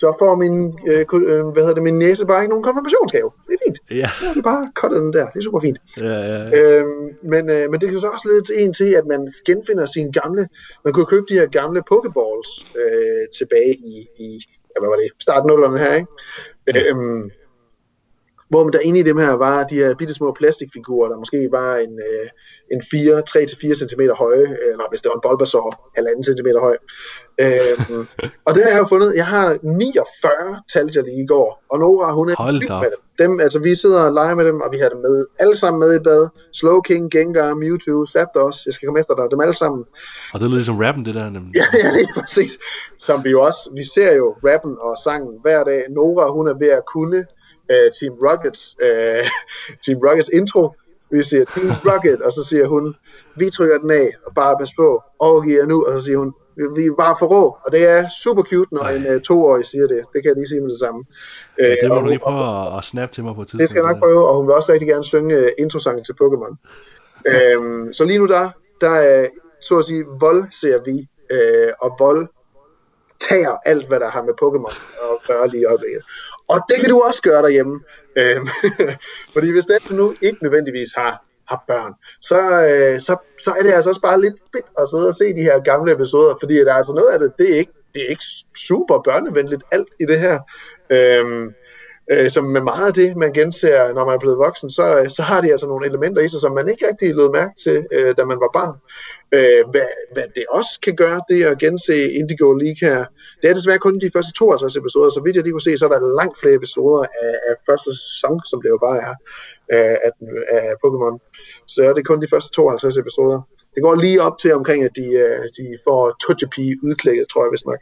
så 0.00 0.16
får 0.18 0.34
min, 0.34 0.78
øh, 0.86 1.06
øh, 1.14 1.46
hvad 1.46 1.62
hedder 1.62 1.74
det, 1.74 1.82
min 1.82 1.98
næse 1.98 2.26
bare 2.26 2.42
ikke 2.42 2.48
nogen 2.50 2.64
konfirmationsgave. 2.64 3.30
Det 3.48 3.54
er 3.54 3.58
fint. 3.66 3.78
Ja, 3.90 4.08
Så 4.20 4.26
er 4.28 4.34
det 4.34 4.44
bare 4.44 4.72
cuttet 4.74 5.00
den 5.02 5.12
der. 5.12 5.26
Det 5.30 5.38
er 5.38 5.42
super 5.42 5.60
fint. 5.60 5.78
ja, 5.96 6.02
ja. 6.04 6.48
ja. 6.48 6.60
Øhm, 6.60 7.08
men, 7.22 7.50
øh, 7.50 7.70
men 7.70 7.80
det 7.80 7.86
kan 7.88 7.92
jo 7.94 8.00
så 8.00 8.08
også 8.08 8.28
lede 8.28 8.42
til 8.42 8.54
en 8.64 8.72
til, 8.72 8.90
at 9.00 9.06
man 9.06 9.32
genfinder 9.46 9.86
sine 9.86 10.12
gamle... 10.12 10.48
Man 10.84 10.92
kunne 10.94 11.06
købe 11.06 11.26
de 11.28 11.34
her 11.34 11.46
gamle 11.46 11.82
Pokeballs 11.88 12.50
øh, 12.82 13.24
tilbage 13.38 13.74
i, 13.74 13.94
i 14.18 14.28
ja, 14.72 14.76
hvad 14.80 14.88
var 14.88 14.96
det, 14.96 15.08
starten 15.20 15.50
af 15.50 15.54
0'erne 15.56 15.78
her, 15.84 15.94
ikke? 15.94 16.90
Øhm, 16.90 17.30
hvor 18.52 18.68
der 18.70 18.78
inde 18.78 19.00
i 19.00 19.02
dem 19.02 19.18
her 19.18 19.32
var 19.32 19.64
de 19.64 19.74
her 19.74 19.94
bitte 19.94 20.14
små 20.14 20.32
plastikfigurer, 20.32 21.08
der 21.08 21.18
måske 21.18 21.48
var 21.50 21.76
en, 21.76 21.92
øh, 22.08 22.26
en 22.72 22.82
4, 22.90 23.22
3-4 23.30 23.74
cm 23.80 24.02
høje, 24.18 24.46
eller 24.70 24.84
hvis 24.90 25.00
det 25.02 25.08
var 25.10 25.16
en 25.18 25.24
Bulbasaur, 25.26 25.70
1,5 25.98 26.22
cm 26.28 26.48
høj. 26.66 26.76
Øhm, 27.40 28.06
og 28.46 28.50
det 28.54 28.62
har 28.64 28.70
jeg 28.70 28.78
jo 28.78 28.86
fundet. 28.86 29.12
Jeg 29.16 29.26
har 29.26 29.46
49 29.62 30.62
taljer 30.72 31.02
lige 31.02 31.22
i 31.24 31.26
går, 31.26 31.62
og 31.70 31.78
Nora, 31.78 32.12
hun 32.12 32.28
er 32.30 32.34
Hold 32.38 32.58
vild 32.58 32.70
med 32.70 32.90
dem. 32.94 33.00
dem. 33.18 33.40
Altså, 33.40 33.58
vi 33.58 33.74
sidder 33.74 34.00
og 34.06 34.12
leger 34.12 34.34
med 34.34 34.44
dem, 34.44 34.60
og 34.60 34.72
vi 34.72 34.78
har 34.78 34.88
dem 34.88 34.98
med, 34.98 35.26
alle 35.38 35.56
sammen 35.56 35.80
med 35.80 35.90
i 35.96 36.02
bad. 36.08 36.28
Slowking, 36.52 37.10
Gengar, 37.10 37.54
Mewtwo, 37.54 38.06
Zapdos, 38.06 38.56
jeg 38.66 38.74
skal 38.74 38.86
komme 38.86 39.00
efter 39.00 39.14
dig, 39.14 39.24
dem 39.30 39.40
alle 39.40 39.56
sammen. 39.62 39.84
Og 40.32 40.40
det 40.40 40.46
lyder 40.48 40.56
ligesom 40.62 40.78
rappen, 40.78 41.04
det 41.06 41.14
der. 41.14 41.30
Nemlig. 41.30 41.52
Ja, 41.60 41.66
ja, 41.84 41.90
lige 41.98 42.08
præcis. 42.14 42.52
Som 42.98 43.24
vi 43.24 43.30
jo 43.30 43.40
også, 43.42 43.62
vi 43.74 43.84
ser 43.94 44.12
jo 44.20 44.26
rappen 44.48 44.74
og 44.80 44.92
sangen 45.04 45.34
hver 45.42 45.64
dag. 45.64 45.82
Nora, 45.90 46.32
hun 46.36 46.48
er 46.48 46.54
ved 46.62 46.68
at 46.68 46.82
kunne 46.94 47.24
uh, 47.72 47.88
Team 48.00 48.14
Rockets, 48.26 48.76
uh, 48.86 49.26
Team 49.84 49.98
Rockets 50.06 50.28
intro. 50.28 50.72
Vi 51.10 51.22
siger 51.22 51.44
Team 51.44 51.68
Rocket, 51.88 52.22
og 52.22 52.32
så 52.32 52.44
siger 52.44 52.66
hun, 52.66 52.94
vi 53.36 53.50
trykker 53.50 53.78
den 53.78 53.90
af, 53.90 54.10
og 54.26 54.34
bare 54.34 54.56
pas 54.58 54.70
på, 54.76 55.02
overgiver 55.18 55.66
nu, 55.66 55.84
og 55.86 56.00
så 56.00 56.06
siger 56.06 56.18
hun, 56.18 56.34
vi 56.76 56.86
er 56.86 56.94
bare 56.98 57.16
for 57.18 57.26
rå, 57.26 57.56
og 57.64 57.72
det 57.72 57.88
er 57.88 58.04
super 58.22 58.42
cute, 58.42 58.74
når 58.74 58.84
en 58.84 59.14
uh, 59.14 59.20
toårig 59.20 59.64
siger 59.64 59.86
det. 59.86 60.00
Det 60.12 60.22
kan 60.22 60.28
jeg 60.28 60.34
lige 60.34 60.48
sige 60.48 60.60
med 60.60 60.70
det 60.70 60.78
samme. 60.78 61.04
Ja, 61.58 61.70
det 61.70 61.78
Øh, 61.82 61.88
må 61.88 61.94
og 61.94 62.02
du 62.02 62.08
lige 62.08 62.18
prøve 62.18 62.66
at, 62.72 62.78
at 62.78 62.84
snappe 62.84 63.14
til 63.14 63.24
mig 63.24 63.34
på 63.34 63.40
et 63.42 63.46
tidspunkt. 63.48 63.60
det 63.60 63.68
skal 63.68 63.80
jeg 63.80 63.92
nok 63.92 63.98
prøve, 63.98 64.28
og 64.28 64.36
hun 64.36 64.46
vil 64.46 64.54
også 64.54 64.72
rigtig 64.72 64.88
gerne 64.88 65.04
synge 65.04 65.38
uh, 65.42 65.48
introsangen 65.58 66.04
til 66.04 66.14
Pokémon. 66.22 66.54
øhm, 67.32 67.92
så 67.92 68.04
lige 68.04 68.18
nu 68.18 68.26
der, 68.26 68.50
der 68.80 68.90
er, 68.90 69.26
så 69.60 69.78
at 69.78 69.84
sige, 69.84 70.04
vold 70.20 70.44
ser 70.60 70.78
vi, 70.84 71.08
øh, 71.30 71.72
og 71.80 71.96
vold 71.98 72.28
tager 73.28 73.56
alt, 73.64 73.88
hvad 73.88 74.00
der 74.00 74.10
har 74.10 74.22
med 74.22 74.34
Pokémon 74.42 74.74
at 75.04 75.26
gøre 75.26 75.48
lige 75.48 75.60
i 75.60 75.64
øjeblikket. 75.64 76.02
Og 76.52 76.60
det 76.68 76.76
kan 76.80 76.90
du 76.90 77.00
også 77.00 77.22
gøre 77.22 77.42
derhjemme. 77.42 77.80
Øhm, 78.16 78.48
fordi 79.34 79.52
hvis 79.52 79.64
den 79.64 79.96
nu 79.96 80.14
ikke 80.22 80.38
nødvendigvis 80.42 80.92
har, 80.96 81.24
har 81.48 81.64
børn, 81.68 81.92
så, 82.20 82.40
øh, 82.70 83.00
så, 83.00 83.16
så 83.44 83.50
er 83.58 83.62
det 83.62 83.72
altså 83.72 83.90
også 83.90 84.00
bare 84.00 84.20
lidt 84.20 84.34
fedt 84.54 84.66
at 84.78 84.88
sidde 84.88 85.08
og 85.08 85.14
se 85.14 85.34
de 85.34 85.42
her 85.42 85.58
gamle 85.60 85.92
episoder, 85.92 86.34
fordi 86.40 86.54
der 86.54 86.72
er 86.72 86.76
altså 86.82 86.92
noget 86.92 87.10
af 87.12 87.18
det, 87.18 87.32
det 87.38 87.52
er 87.54 87.58
ikke, 87.58 87.72
det 87.94 88.02
er 88.02 88.08
ikke 88.08 88.24
super 88.56 89.02
børnevenligt 89.02 89.62
alt 89.72 89.88
i 90.00 90.04
det 90.04 90.18
her. 90.20 90.38
Øhm, 90.90 91.54
øh, 92.10 92.30
som 92.30 92.44
med 92.44 92.60
meget 92.60 92.86
af 92.86 92.94
det, 92.94 93.16
man 93.16 93.32
genser, 93.32 93.92
når 93.92 94.04
man 94.04 94.14
er 94.14 94.18
blevet 94.18 94.38
voksen, 94.38 94.70
så, 94.70 95.00
øh, 95.00 95.10
så 95.10 95.22
har 95.22 95.40
de 95.40 95.52
altså 95.52 95.66
nogle 95.66 95.86
elementer 95.86 96.22
i 96.22 96.28
sig, 96.28 96.40
som 96.40 96.52
man 96.52 96.68
ikke 96.68 96.88
rigtig 96.88 97.14
lød 97.14 97.30
mærke 97.32 97.54
til, 97.64 97.86
øh, 97.92 98.16
da 98.16 98.24
man 98.24 98.40
var 98.40 98.50
barn. 98.58 98.76
Øh, 99.36 99.62
hvad, 99.70 99.88
hvad 100.12 100.26
det 100.36 100.44
også 100.50 100.80
kan 100.82 100.96
gøre, 100.96 101.20
det 101.28 101.44
at 101.44 101.58
gense 101.58 102.12
Indigo 102.18 102.52
League 102.52 102.80
her, 102.88 103.04
det 103.42 103.50
er 103.50 103.54
desværre 103.54 103.78
kun 103.78 103.94
de 103.94 104.10
første 104.14 104.32
52 104.32 104.76
episoder, 104.76 105.10
så 105.10 105.20
vidt 105.24 105.36
jeg 105.36 105.44
lige 105.44 105.52
kunne 105.52 105.68
se, 105.68 105.78
så 105.78 105.84
er 105.86 105.92
der 105.92 106.16
langt 106.20 106.40
flere 106.40 106.54
episoder 106.54 107.02
af, 107.02 107.34
af 107.48 107.54
første 107.68 107.90
sæson, 108.02 108.40
som 108.50 108.62
det 108.62 108.68
jo 108.68 108.78
bare 108.86 108.98
er, 109.08 109.14
af, 109.78 109.98
af, 110.06 110.12
af 110.70 110.74
Pokémon. 110.82 111.16
Så 111.66 111.84
er 111.88 111.92
det 111.92 112.06
kun 112.06 112.22
de 112.22 112.32
første 112.32 112.50
52 112.50 112.96
episoder. 112.96 113.40
Det 113.74 113.82
går 113.82 113.94
lige 113.94 114.22
op 114.22 114.38
til 114.38 114.54
omkring, 114.54 114.84
at 114.84 114.90
de, 114.96 115.06
øh, 115.24 115.44
de 115.58 115.78
får 115.86 116.16
Togepi 116.22 116.76
udklækket, 116.82 117.26
tror 117.28 117.44
jeg 117.44 117.52
vist 117.52 117.66
nok. 117.66 117.80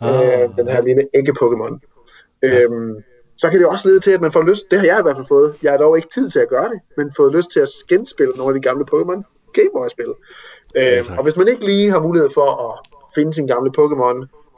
Ah, 0.00 0.26
øh, 0.26 0.48
den 0.58 0.68
her 0.68 0.82
lille 0.82 1.02
ægge-Pokémon. 1.18 1.74
Øhm, 2.42 2.94
så 3.42 3.50
kan 3.50 3.58
det 3.60 3.66
også 3.66 3.88
lede 3.88 4.00
til, 4.00 4.10
at 4.10 4.20
man 4.20 4.32
får 4.32 4.42
lyst, 4.42 4.70
det 4.70 4.78
har 4.78 4.86
jeg 4.86 4.98
i 4.98 5.02
hvert 5.02 5.16
fald 5.16 5.26
fået, 5.28 5.54
jeg 5.62 5.70
har 5.70 5.78
dog 5.78 5.96
ikke 5.96 6.08
tid 6.14 6.30
til 6.30 6.38
at 6.38 6.48
gøre 6.48 6.68
det, 6.72 6.80
men 6.96 7.12
fået 7.16 7.34
lyst 7.34 7.50
til 7.52 7.60
at 7.60 7.68
genspille 7.88 8.32
nogle 8.36 8.54
af 8.54 8.60
de 8.60 8.68
gamle 8.68 8.84
Pokémon 8.92 9.20
Gameboy-spil. 9.52 10.12
Øhm, 10.76 11.04
tak. 11.06 11.18
og 11.18 11.22
hvis 11.24 11.36
man 11.36 11.48
ikke 11.48 11.66
lige 11.66 11.90
har 11.90 12.00
mulighed 12.00 12.30
for 12.34 12.48
at 12.66 12.72
finde 13.14 13.32
sin 13.34 13.46
gamle 13.46 13.70
Pokémon, 13.78 14.16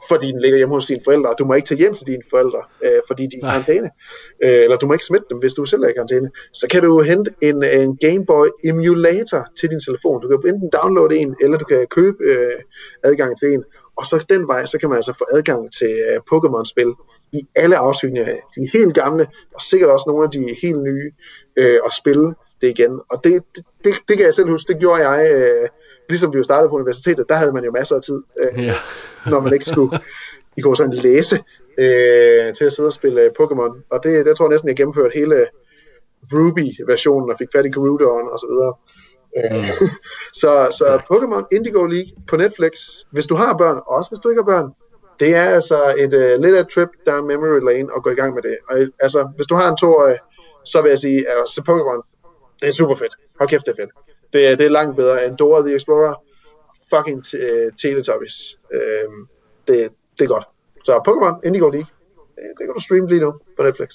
fordi 0.09 0.27
den 0.31 0.41
ligger 0.41 0.57
hjemme 0.57 0.75
hos 0.75 0.83
sine 0.83 1.01
forældre, 1.05 1.29
og 1.29 1.35
du 1.39 1.45
må 1.45 1.53
ikke 1.53 1.67
tage 1.67 1.77
hjem 1.77 1.93
til 1.93 2.07
dine 2.07 2.23
forældre, 2.29 2.61
øh, 2.85 2.99
fordi 3.07 3.23
de 3.23 3.35
er 3.35 3.47
i 3.47 3.49
karantæne, 3.49 3.89
øh, 4.43 4.63
eller 4.63 4.77
du 4.77 4.87
må 4.87 4.93
ikke 4.93 5.05
smitte 5.05 5.25
dem, 5.29 5.37
hvis 5.37 5.53
du 5.53 5.65
selv 5.65 5.83
er 5.83 5.87
i 5.87 5.93
karantæne, 5.93 6.29
så 6.53 6.67
kan 6.71 6.81
du 6.83 7.01
hente 7.01 7.31
en, 7.41 7.63
en 7.63 7.97
Game 7.97 8.25
Boy 8.25 8.47
emulator 8.63 9.47
til 9.59 9.69
din 9.69 9.79
telefon. 9.87 10.21
Du 10.21 10.27
kan 10.27 10.53
enten 10.53 10.69
downloade 10.69 11.17
en, 11.17 11.35
eller 11.41 11.57
du 11.57 11.65
kan 11.65 11.87
købe 11.89 12.17
øh, 12.23 12.59
adgang 13.03 13.39
til 13.39 13.53
en, 13.53 13.63
og 13.95 14.05
så 14.05 14.25
den 14.29 14.47
vej, 14.47 14.65
så 14.65 14.77
kan 14.79 14.89
man 14.89 14.95
altså 14.95 15.13
få 15.17 15.25
adgang 15.31 15.73
til 15.79 15.93
øh, 16.09 16.17
Pokémon-spil 16.31 16.91
i 17.31 17.39
alle 17.55 17.77
afsygninger. 17.77 18.25
De 18.55 18.69
helt 18.73 18.95
gamle, 18.95 19.27
og 19.53 19.61
sikkert 19.61 19.89
også 19.89 20.03
nogle 20.07 20.23
af 20.23 20.31
de 20.31 20.55
helt 20.61 20.83
nye, 20.83 21.11
øh, 21.55 21.79
og 21.83 21.91
spille 21.93 22.33
det 22.61 22.69
igen. 22.79 23.01
Og 23.11 23.21
det, 23.23 23.43
det, 23.55 23.63
det, 23.83 23.93
det 24.07 24.17
kan 24.17 24.25
jeg 24.25 24.33
selv 24.33 24.49
huske, 24.49 24.73
det 24.73 24.79
gjorde 24.81 25.09
jeg, 25.09 25.31
øh, 25.35 25.67
ligesom 26.09 26.33
vi 26.33 26.37
jo 26.37 26.43
startede 26.43 26.69
på 26.69 26.75
universitetet, 26.75 27.25
der 27.29 27.35
havde 27.35 27.53
man 27.53 27.63
jo 27.63 27.71
masser 27.71 27.95
af 27.95 28.01
tid, 28.01 28.23
øh, 28.39 28.65
Ja. 28.65 28.73
når 29.29 29.39
man 29.39 29.53
ikke 29.53 29.65
skulle 29.65 29.99
i 30.57 30.61
går 30.61 30.73
sådan 30.73 30.93
læse 30.93 31.39
øh, 31.77 32.53
til 32.53 32.65
at 32.65 32.73
sidde 32.73 32.87
og 32.87 32.93
spille 32.93 33.21
øh, 33.21 33.31
Pokémon. 33.39 33.87
Og 33.89 34.03
det, 34.03 34.25
det 34.25 34.37
tror 34.37 34.45
jeg 34.45 34.49
næsten, 34.49 34.67
jeg 34.69 34.75
gennemførte 34.75 35.19
hele 35.19 35.45
Ruby-versionen 36.33 37.29
og 37.31 37.35
fik 37.37 37.47
fat 37.55 37.65
i 37.65 37.69
Gerudoen 37.69 38.27
og 38.31 38.39
så 38.39 38.47
videre. 38.51 38.73
Øh, 39.37 39.89
så 40.41 40.51
så 40.77 40.85
Pokémon 41.13 41.55
Indigo 41.55 41.85
League 41.85 42.11
på 42.27 42.35
Netflix, 42.37 42.71
hvis 43.11 43.25
du 43.25 43.35
har 43.35 43.57
børn, 43.57 43.75
og 43.75 43.87
også 43.97 44.09
hvis 44.09 44.19
du 44.19 44.29
ikke 44.29 44.41
har 44.41 44.51
børn, 44.53 44.71
det 45.19 45.35
er 45.35 45.41
altså 45.43 45.77
et 45.97 46.13
uh, 46.13 46.41
lille 46.43 46.63
trip 46.63 46.89
down 47.05 47.27
memory 47.27 47.59
lane 47.73 47.89
at 47.95 48.03
gå 48.03 48.09
i 48.09 48.15
gang 48.15 48.33
med 48.35 48.41
det. 48.43 48.57
Og, 48.69 48.77
altså, 48.99 49.29
hvis 49.35 49.47
du 49.47 49.55
har 49.55 49.69
en 49.71 49.77
toårig, 49.77 50.17
så 50.65 50.81
vil 50.81 50.89
jeg 50.89 50.99
sige, 50.99 51.29
at 51.29 51.37
altså, 51.39 51.61
Pokémon, 51.69 52.01
det 52.61 52.69
er 52.69 52.73
super 52.73 52.95
fedt. 52.95 53.15
Hold 53.39 53.49
kæft, 53.49 53.65
det 53.65 53.71
er 53.77 53.81
fedt. 53.83 53.91
Det, 54.33 54.47
er- 54.47 54.55
det 54.55 54.65
er 54.65 54.69
langt 54.69 54.95
bedre 54.95 55.25
end 55.27 55.37
Dora 55.37 55.61
the 55.61 55.75
Explorer. 55.75 56.13
Fucking 56.95 57.17
uh, 57.33 57.73
Teletubbies. 57.81 58.59
Uh, 58.75 59.13
det, 59.67 59.89
det 60.19 60.23
er 60.25 60.27
godt. 60.27 60.43
Så 60.85 60.91
Pokémon 61.07 61.47
Indigo 61.47 61.69
League, 61.69 61.87
det, 62.35 62.43
det 62.59 62.65
kan 62.65 62.73
du 62.77 62.79
streame 62.79 63.07
lige 63.07 63.21
nu 63.21 63.33
på 63.57 63.63
Netflix. 63.63 63.89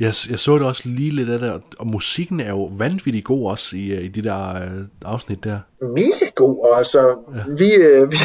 Jeg, 0.00 0.12
jeg 0.30 0.38
så 0.38 0.54
det 0.58 0.66
også 0.66 0.82
lige 0.88 1.10
lidt 1.10 1.30
af 1.30 1.38
det, 1.38 1.62
og- 1.78 1.86
musikken 1.86 2.40
er 2.40 2.50
jo 2.50 2.64
vanvittigt 2.78 3.24
god 3.24 3.50
også 3.50 3.76
i, 3.76 3.86
øh, 3.92 4.04
i 4.04 4.08
de 4.08 4.22
der 4.22 4.54
øh, 4.54 4.84
afsnit 5.04 5.44
der. 5.44 5.58
Mega 5.82 6.30
god, 6.34 6.64
og 6.70 6.78
altså, 6.78 7.16
ja. 7.34 7.42
vi, 7.58 7.74
øh, 7.74 8.10
vi, 8.12 8.16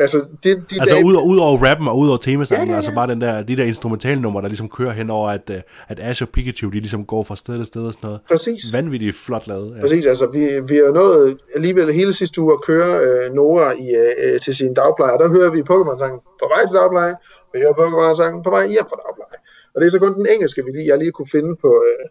altså, 0.00 0.18
de, 0.44 0.48
de 0.50 0.80
Altså 0.80 0.94
dage, 0.94 1.04
ud, 1.04 1.14
ud 1.26 1.38
over 1.38 1.58
rappen 1.66 1.88
og 1.88 1.98
ud 1.98 2.08
over 2.08 2.18
temasangen, 2.18 2.66
Ja, 2.66 2.70
ja, 2.70 2.70
ja. 2.70 2.76
altså 2.76 2.94
bare 2.94 3.06
den 3.06 3.20
der, 3.20 3.42
de 3.42 3.56
der 3.56 3.64
instrumentalnumre, 3.64 4.42
der 4.42 4.48
ligesom 4.48 4.68
kører 4.68 4.92
hen 4.92 5.10
over, 5.10 5.30
at, 5.30 5.50
øh, 5.50 5.60
at 5.88 5.98
Ash 6.00 6.22
og 6.22 6.28
Pikachu, 6.28 6.68
de 6.68 6.80
ligesom 6.80 7.04
går 7.04 7.22
fra 7.22 7.36
sted 7.36 7.56
til 7.56 7.66
sted 7.66 7.82
og 7.82 7.92
sådan 7.92 8.06
noget. 8.08 8.20
Præcis. 8.30 8.72
Vanvittigt 8.72 9.16
flot 9.16 9.46
lavet. 9.46 9.76
Ja. 9.76 9.80
Præcis, 9.80 10.06
altså 10.06 10.26
vi, 10.26 10.40
vi 10.68 10.76
har 10.76 10.92
nået 10.92 11.38
alligevel 11.54 11.92
hele 11.92 12.12
sidste 12.12 12.40
uge 12.40 12.52
at 12.52 12.62
køre 12.62 12.90
øh, 13.06 13.34
Nora 13.34 13.72
i, 13.72 13.88
øh, 13.94 14.40
til 14.40 14.54
sin 14.54 14.74
dagpleje, 14.74 15.12
og 15.12 15.18
der 15.18 15.28
hører 15.28 15.50
vi 15.50 15.60
Pokémon-sangen 15.60 16.20
på 16.42 16.46
vej 16.54 16.66
til 16.66 16.76
dagpleje, 16.80 17.14
og 17.46 17.50
vi 17.54 17.58
hører 17.58 17.72
Pokémon-sangen 17.80 18.42
på 18.42 18.50
vej 18.50 18.66
hjem 18.66 18.86
fra 18.90 18.98
dagpleje. 19.06 19.38
Og 19.74 19.80
det 19.80 19.86
er 19.86 19.90
så 19.90 19.98
kun 19.98 20.14
den 20.14 20.26
engelske, 20.34 20.64
vi 20.64 20.70
lige, 20.70 20.88
jeg 20.88 20.98
lige 20.98 21.12
kunne 21.12 21.30
finde 21.36 21.56
på, 21.64 21.70
øh, 21.88 22.04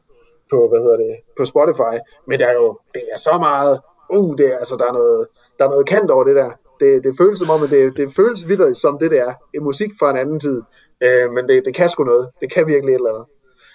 på, 0.51 0.57
hvad 0.69 0.79
hedder 0.85 0.97
det, 1.05 1.13
på 1.37 1.45
Spotify, 1.45 1.95
men 2.27 2.39
der 2.39 2.47
er 2.47 2.53
jo, 2.53 2.67
det 2.93 3.01
er 3.13 3.17
så 3.27 3.33
meget, 3.47 3.73
uh, 4.17 4.37
det 4.37 4.45
er, 4.53 4.57
altså, 4.57 4.75
der 4.81 4.87
er 4.91 4.93
noget, 4.93 5.27
der 5.57 5.65
er 5.65 5.69
noget 5.69 5.85
kant 5.87 6.09
over 6.11 6.23
det 6.23 6.35
der. 6.35 6.51
Det, 6.79 7.03
det 7.03 7.15
føles 7.17 7.39
som 7.39 7.49
om, 7.49 7.63
at 7.63 7.69
det, 7.69 7.97
det 7.97 8.15
føles 8.15 8.49
vildt 8.49 8.77
som 8.77 8.97
det 8.99 9.11
det 9.11 9.19
er 9.19 9.33
En 9.53 9.63
musik 9.63 9.91
fra 9.99 10.09
en 10.11 10.17
anden 10.17 10.39
tid, 10.39 10.61
øh, 11.03 11.31
men 11.35 11.47
det, 11.49 11.65
det 11.65 11.73
kan 11.75 11.89
sgu 11.89 12.03
noget, 12.03 12.29
det 12.41 12.53
kan 12.53 12.67
virkelig 12.67 12.91
et 12.91 12.95
eller 12.95 13.13
andet. 13.13 13.25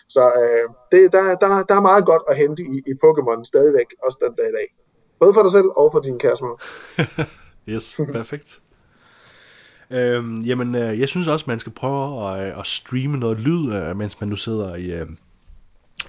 Så 0.09 0.23
øh, 0.43 0.67
det, 0.93 1.13
der, 1.13 1.25
der, 1.43 1.63
der 1.69 1.75
er 1.75 1.81
meget 1.81 2.07
godt 2.07 2.23
at 2.29 2.37
hente 2.37 2.63
i, 2.63 2.77
i 2.91 2.95
Pokémon 3.05 3.45
stadigvæk, 3.45 3.87
også 4.05 4.19
den 4.25 4.35
dag 4.39 4.49
i 4.49 4.57
dag. 4.59 4.69
Både 5.21 5.35
for 5.35 5.43
dig 5.43 5.53
selv 5.53 5.69
og 5.77 5.93
for 5.93 6.01
din 6.01 6.19
kæreste. 6.19 6.45
Yes, 7.69 8.01
perfekt. 8.13 8.61
Øhm, 9.91 10.37
jamen, 10.37 10.75
øh, 10.75 11.01
jeg 11.01 11.09
synes 11.09 11.29
også, 11.29 11.45
man 11.49 11.59
skal 11.59 11.73
prøve 11.73 12.31
at, 12.31 12.47
øh, 12.47 12.59
at 12.59 12.67
streame 12.67 13.17
noget 13.17 13.41
lyd, 13.41 13.73
øh, 13.75 13.97
mens 13.97 14.21
man 14.21 14.29
nu 14.29 14.37
sidder 14.37 14.75
i, 14.75 14.93
øh, 14.93 15.07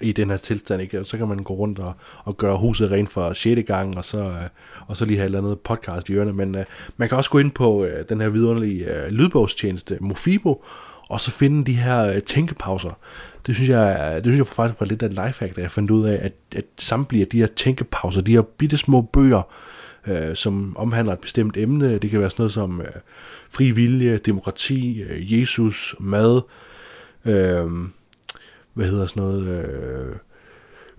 i 0.01 0.11
den 0.11 0.29
her 0.29 0.37
tilstand, 0.37 0.81
ikke? 0.81 0.99
Og 0.99 1.05
så 1.05 1.17
kan 1.17 1.27
man 1.27 1.37
gå 1.37 1.53
rundt 1.53 1.79
og, 1.79 1.93
og 2.23 2.37
gøre 2.37 2.57
huset 2.57 2.91
rent 2.91 3.09
for 3.09 3.33
6. 3.33 3.61
gang, 3.67 3.97
og 3.97 4.05
så, 4.05 4.19
øh, 4.19 4.49
og 4.87 4.97
så 4.97 5.05
lige 5.05 5.17
have 5.17 5.25
et 5.25 5.25
eller 5.25 5.39
andet 5.39 5.59
podcast 5.59 6.09
i 6.09 6.13
ørerne. 6.13 6.33
Men 6.33 6.55
øh, 6.55 6.65
man 6.97 7.09
kan 7.09 7.17
også 7.17 7.29
gå 7.29 7.37
ind 7.37 7.51
på 7.51 7.85
øh, 7.85 8.05
den 8.09 8.21
her 8.21 8.29
vidunderlige 8.29 8.95
øh, 8.95 9.11
lydbogstjeneste, 9.11 9.97
Mofibo, 10.01 10.63
og 11.09 11.19
så 11.19 11.31
finde 11.31 11.65
de 11.65 11.73
her 11.73 12.03
øh, 12.03 12.21
tænkepauser. 12.21 12.99
Det 13.47 13.55
synes 13.55 13.69
jeg, 13.69 13.97
øh, 13.99 14.15
det 14.15 14.23
synes 14.23 14.37
jeg 14.37 14.47
faktisk 14.47 14.79
var 14.79 14.87
lidt 14.87 15.03
af 15.03 15.07
et 15.07 15.11
lifehack, 15.11 15.55
da 15.55 15.61
jeg 15.61 15.71
fandt 15.71 15.91
ud 15.91 16.05
af, 16.05 16.19
at, 16.21 16.33
at 16.55 16.65
samtlige 16.77 17.21
af 17.21 17.27
de 17.27 17.39
her 17.39 17.47
tænkepauser, 17.47 18.21
de 18.21 18.31
her 18.31 18.41
bitte 18.41 18.77
små 18.77 19.01
bøger, 19.01 19.41
øh, 20.07 20.35
som 20.35 20.77
omhandler 20.77 21.13
et 21.13 21.19
bestemt 21.19 21.57
emne. 21.57 21.97
Det 21.97 22.09
kan 22.09 22.19
være 22.19 22.29
sådan 22.29 22.41
noget 22.41 22.53
som 22.53 22.81
øh, 22.81 22.87
fri 23.49 23.71
vilje, 23.71 24.17
demokrati, 24.17 25.01
øh, 25.01 25.39
Jesus, 25.39 25.95
mad, 25.99 26.41
øh, 27.25 27.65
hvad 28.73 28.87
hedder 28.87 29.05
sådan 29.05 29.23
noget, 29.23 29.47
øh, 29.47 30.15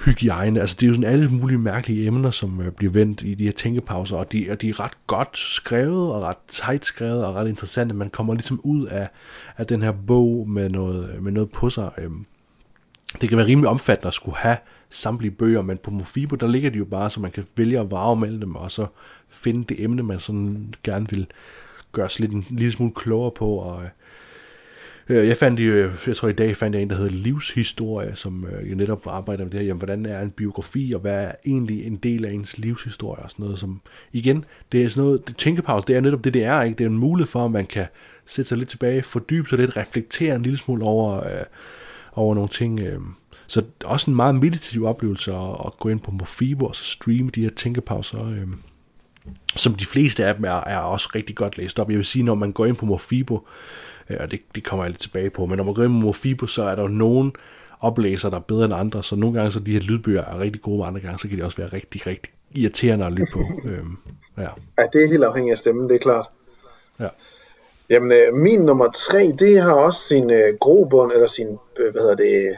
hygiejne. 0.04 0.60
Altså 0.60 0.76
det 0.80 0.86
er 0.86 0.88
jo 0.88 0.94
sådan 0.94 1.12
alle 1.12 1.28
mulige 1.28 1.58
mærkelige 1.58 2.06
emner, 2.06 2.30
som 2.30 2.60
øh, 2.60 2.72
bliver 2.72 2.92
vendt 2.92 3.22
i 3.22 3.34
de 3.34 3.44
her 3.44 3.52
tænkepauser, 3.52 4.16
og 4.16 4.32
de, 4.32 4.48
og 4.50 4.62
de 4.62 4.68
er 4.68 4.80
ret 4.80 5.06
godt 5.06 5.38
skrevet, 5.38 6.12
og 6.12 6.22
ret 6.22 6.36
tight 6.48 6.84
skrevet, 6.84 7.24
og 7.24 7.34
ret 7.34 7.48
interessante. 7.48 7.94
Man 7.94 8.10
kommer 8.10 8.34
ligesom 8.34 8.60
ud 8.64 8.86
af, 8.86 9.08
af 9.56 9.66
den 9.66 9.82
her 9.82 9.92
bog 10.06 10.48
med 10.48 10.68
noget, 10.68 11.10
øh, 11.10 11.22
med 11.22 11.32
noget 11.32 11.50
på 11.50 11.70
sig. 11.70 11.90
Øh. 11.98 12.10
det 13.20 13.28
kan 13.28 13.38
være 13.38 13.46
rimelig 13.46 13.68
omfattende 13.68 14.08
at 14.08 14.14
skulle 14.14 14.36
have 14.36 14.56
samtlige 14.90 15.30
bøger, 15.30 15.62
men 15.62 15.78
på 15.78 15.90
Mofibo, 15.90 16.36
der 16.36 16.46
ligger 16.46 16.70
de 16.70 16.78
jo 16.78 16.84
bare, 16.84 17.10
så 17.10 17.20
man 17.20 17.30
kan 17.30 17.44
vælge 17.56 17.80
at 17.80 17.90
varve 17.90 18.16
mellem 18.16 18.40
dem, 18.40 18.56
og 18.56 18.70
så 18.70 18.86
finde 19.28 19.64
det 19.64 19.84
emne, 19.84 20.02
man 20.02 20.20
sådan 20.20 20.74
gerne 20.84 21.06
vil 21.10 21.26
gøre 21.92 22.10
sig 22.10 22.20
lidt 22.20 22.32
en 22.32 22.46
lille 22.50 22.72
smule 22.72 22.92
klogere 22.94 23.30
på, 23.30 23.48
og 23.48 23.82
øh, 23.82 23.88
Øh, 25.08 25.28
jeg 25.28 25.36
fandt 25.36 25.60
jo, 25.60 25.72
øh, 25.72 25.92
jeg 26.06 26.16
tror 26.16 26.28
i 26.28 26.32
dag 26.32 26.56
fandt 26.56 26.74
jeg 26.74 26.82
en, 26.82 26.90
der 26.90 26.96
hedder 26.96 27.12
Livshistorie, 27.12 28.14
som 28.14 28.46
øh, 28.46 28.70
jo 28.70 28.76
netop 28.76 29.06
arbejder 29.06 29.44
med 29.44 29.50
det 29.50 29.60
her, 29.60 29.66
jamen, 29.66 29.78
hvordan 29.78 30.06
er 30.06 30.20
en 30.20 30.30
biografi, 30.30 30.92
og 30.94 31.00
hvad 31.00 31.24
er 31.24 31.32
egentlig 31.46 31.86
en 31.86 31.96
del 31.96 32.24
af 32.24 32.32
ens 32.32 32.58
livshistorie, 32.58 33.22
og 33.22 33.30
sådan 33.30 33.44
noget, 33.44 33.58
som, 33.58 33.80
igen, 34.12 34.44
det 34.72 34.82
er 34.82 34.88
sådan 34.88 35.04
noget, 35.04 35.28
det, 35.28 35.36
tænkepause, 35.36 35.86
det 35.86 35.96
er 35.96 36.00
netop 36.00 36.24
det, 36.24 36.34
det 36.34 36.44
er, 36.44 36.62
ikke? 36.62 36.78
Det 36.78 36.84
er 36.84 36.88
en 36.88 36.98
mulighed 36.98 37.28
for, 37.28 37.44
at 37.44 37.50
man 37.50 37.66
kan 37.66 37.86
sætte 38.26 38.48
sig 38.48 38.58
lidt 38.58 38.68
tilbage, 38.68 39.02
fordybe 39.02 39.48
sig 39.48 39.58
lidt, 39.58 39.76
reflektere 39.76 40.34
en 40.34 40.42
lille 40.42 40.58
smule 40.58 40.84
over, 40.84 41.26
øh, 41.26 41.44
over 42.12 42.34
nogle 42.34 42.48
ting, 42.48 42.80
øh, 42.80 43.00
så 43.46 43.64
også 43.84 44.10
en 44.10 44.16
meget 44.16 44.34
meditativ 44.34 44.84
oplevelse 44.84 45.32
at, 45.32 45.56
at 45.66 45.78
gå 45.78 45.88
ind 45.88 46.00
på 46.00 46.10
Mofibo 46.10 46.66
og 46.66 46.76
så 46.76 46.84
streame 46.84 47.30
de 47.30 47.42
her 47.42 47.50
tænkepauser, 47.50 48.28
øh, 48.28 48.46
som 49.56 49.74
de 49.74 49.86
fleste 49.86 50.24
af 50.24 50.34
dem 50.34 50.44
er, 50.44 50.64
er 50.64 50.78
også 50.78 51.08
rigtig 51.14 51.36
godt 51.36 51.58
læst 51.58 51.78
op. 51.78 51.90
Jeg 51.90 51.96
vil 51.96 52.04
sige, 52.04 52.22
når 52.22 52.34
man 52.34 52.52
går 52.52 52.66
ind 52.66 52.76
på 52.76 52.86
Mofibo, 52.86 53.46
øh, 54.10 54.16
og 54.20 54.30
det, 54.30 54.40
det 54.54 54.64
kommer 54.64 54.84
jeg 54.84 54.90
lidt 54.90 55.00
tilbage 55.00 55.30
på, 55.30 55.46
men 55.46 55.56
når 55.56 55.64
man 55.64 55.74
går 55.74 55.82
ind 55.82 56.00
på 56.00 56.06
Mofibo, 56.06 56.46
så 56.46 56.64
er 56.64 56.74
der 56.74 56.82
jo 56.82 56.88
nogen 56.88 57.32
oplæser, 57.80 58.30
der 58.30 58.36
er 58.36 58.40
bedre 58.40 58.64
end 58.64 58.74
andre, 58.74 59.02
så 59.02 59.16
nogle 59.16 59.36
gange 59.36 59.52
så 59.52 59.60
de 59.60 59.72
her 59.72 59.80
lydbøger 59.80 60.24
er 60.24 60.38
rigtig 60.38 60.62
gode, 60.62 60.80
og 60.80 60.86
andre 60.86 61.00
gange 61.00 61.18
så 61.18 61.28
kan 61.28 61.38
de 61.38 61.44
også 61.44 61.56
være 61.56 61.72
rigtig, 61.72 62.06
rigtig 62.06 62.32
irriterende 62.54 63.06
at 63.06 63.12
lytte 63.12 63.32
på. 63.32 63.40
øhm, 63.68 63.96
ja. 64.38 64.48
Ja, 64.78 64.86
det 64.92 65.04
er 65.04 65.08
helt 65.08 65.24
afhængigt 65.24 65.52
af 65.52 65.58
stemmen, 65.58 65.88
det 65.88 65.94
er 65.94 65.98
klart. 65.98 66.26
Ja. 67.00 67.08
Jamen, 67.90 68.12
øh, 68.12 68.34
min 68.34 68.60
nummer 68.60 68.90
tre, 68.90 69.32
det 69.38 69.62
har 69.62 69.74
også 69.74 70.00
sin 70.00 70.30
øh, 70.30 70.54
grobund, 70.60 71.12
eller 71.12 71.26
sin, 71.26 71.58
øh, 71.78 71.92
hvad 71.92 72.02
hedder 72.02 72.16
det, 72.16 72.56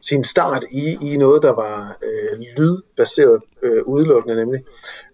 sin 0.00 0.24
start 0.24 0.64
i, 0.70 1.12
i 1.12 1.16
noget, 1.16 1.42
der 1.42 1.52
var 1.52 1.96
øh, 2.02 2.38
lydbaseret 2.58 3.40
øh, 3.62 3.82
udelukkende 3.86 4.36
nemlig. 4.36 4.60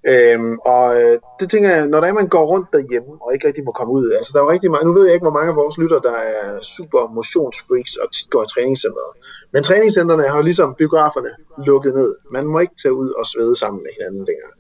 Øhm, 0.07 0.59
og 0.59 1.03
øh, 1.03 1.19
det 1.41 1.51
tænker 1.51 1.71
jeg, 1.71 1.87
når 1.87 2.01
der 2.01 2.09
er, 2.09 2.13
man 2.13 2.29
går 2.29 2.47
rundt 2.47 2.69
derhjemme 2.73 3.13
og 3.21 3.35
ikke 3.35 3.47
rigtig 3.47 3.65
må 3.65 3.73
komme 3.73 3.93
ud, 3.93 4.11
altså 4.11 4.31
der 4.33 4.39
er 4.39 4.45
jo 4.45 4.51
rigtig 4.51 4.71
mange, 4.71 4.87
nu 4.87 4.93
ved 4.93 5.05
jeg 5.05 5.15
ikke, 5.15 5.25
hvor 5.25 5.39
mange 5.39 5.51
af 5.51 5.57
vores 5.57 5.79
lytter, 5.79 6.01
der 6.01 6.17
er 6.39 6.61
super 6.63 7.15
motionsfreaks 7.15 7.97
og 7.97 8.13
tit 8.13 8.31
går 8.31 8.43
i 8.43 8.47
træningscenteret. 8.55 9.13
Men 9.53 9.63
træningscenterne 9.63 10.29
har 10.29 10.37
jo 10.37 10.43
ligesom 10.43 10.75
biograferne 10.79 11.31
lukket 11.67 11.95
ned. 11.95 12.15
Man 12.31 12.47
må 12.47 12.59
ikke 12.59 12.77
tage 12.83 12.95
ud 12.95 13.11
og 13.19 13.27
svede 13.27 13.57
sammen 13.57 13.83
med 13.83 13.91
hinanden 13.99 14.25
længere. 14.31 14.53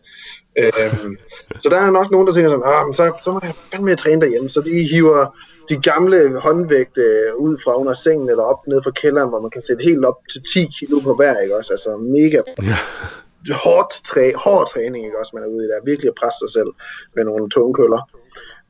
Øhm, 0.58 1.16
så 1.58 1.68
der 1.68 1.76
er 1.80 1.90
nok 1.90 2.10
nogen, 2.10 2.26
der 2.26 2.32
tænker 2.32 2.50
sådan, 2.50 2.64
ah, 2.66 2.86
men 2.86 2.94
så, 2.94 3.12
så 3.24 3.32
må 3.32 3.40
jeg 3.42 3.54
fandme 3.72 3.96
træne 3.96 4.20
derhjemme. 4.20 4.48
Så 4.48 4.60
de 4.60 4.88
hiver 4.92 5.36
de 5.68 5.76
gamle 5.76 6.40
håndvægte 6.40 7.02
ud 7.38 7.58
fra 7.64 7.78
under 7.80 7.94
sengen 7.94 8.30
eller 8.30 8.42
op 8.42 8.66
ned 8.66 8.82
fra 8.82 8.90
kælderen, 8.90 9.28
hvor 9.28 9.40
man 9.40 9.50
kan 9.50 9.62
sætte 9.62 9.84
helt 9.84 10.04
op 10.04 10.18
til 10.32 10.42
10 10.52 10.68
kilo 10.78 11.00
på 11.00 11.14
hver, 11.14 11.40
ikke 11.40 11.56
også? 11.56 11.72
Altså 11.72 11.96
mega 11.96 12.40
hårdt 13.64 14.04
træ, 14.04 14.32
hård 14.36 14.68
træning, 14.72 15.04
ikke 15.04 15.18
også? 15.18 15.30
Man 15.34 15.44
er 15.44 15.48
ude 15.48 15.64
i 15.64 15.68
der, 15.68 15.84
virkelig 15.84 16.08
at 16.08 16.14
presse 16.20 16.38
sig 16.38 16.50
selv 16.50 16.70
med 17.14 17.24
nogle 17.24 17.50
tunge 17.50 17.74
køller. 17.74 18.02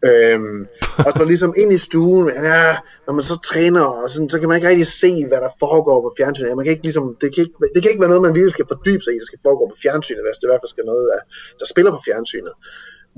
Øhm, 0.04 0.66
og 1.06 1.12
så 1.16 1.24
ligesom 1.24 1.54
ind 1.56 1.72
i 1.72 1.78
stuen, 1.78 2.28
ja, 2.28 2.76
når 3.06 3.12
man 3.14 3.22
så 3.22 3.36
træner, 3.50 3.84
og 3.84 4.10
sådan, 4.10 4.28
så 4.28 4.38
kan 4.38 4.48
man 4.48 4.56
ikke 4.56 4.68
rigtig 4.68 4.86
se, 4.86 5.26
hvad 5.28 5.40
der 5.40 5.50
foregår 5.58 6.00
på 6.00 6.14
fjernsynet. 6.16 6.56
Man 6.56 6.64
kan 6.64 6.72
ikke, 6.72 6.82
ligesom, 6.82 7.16
det, 7.20 7.34
kan 7.34 7.40
ikke, 7.44 7.54
det 7.74 7.82
kan 7.82 7.90
ikke 7.90 8.00
være 8.00 8.12
noget, 8.12 8.22
man 8.22 8.34
virkelig 8.34 8.52
skal 8.52 8.70
fordybe 8.72 9.02
sig 9.02 9.12
i, 9.14 9.18
det 9.18 9.26
skal 9.26 9.38
foregå 9.42 9.64
på 9.68 9.76
fjernsynet, 9.82 10.22
hvis 10.26 10.38
det 10.38 10.46
i 10.46 10.50
hvert 10.50 10.62
fald 10.62 10.74
skal 10.74 10.84
noget, 10.84 11.04
der, 11.12 11.20
der 11.58 11.66
spiller 11.66 11.90
på 11.90 12.00
fjernsynet. 12.06 12.52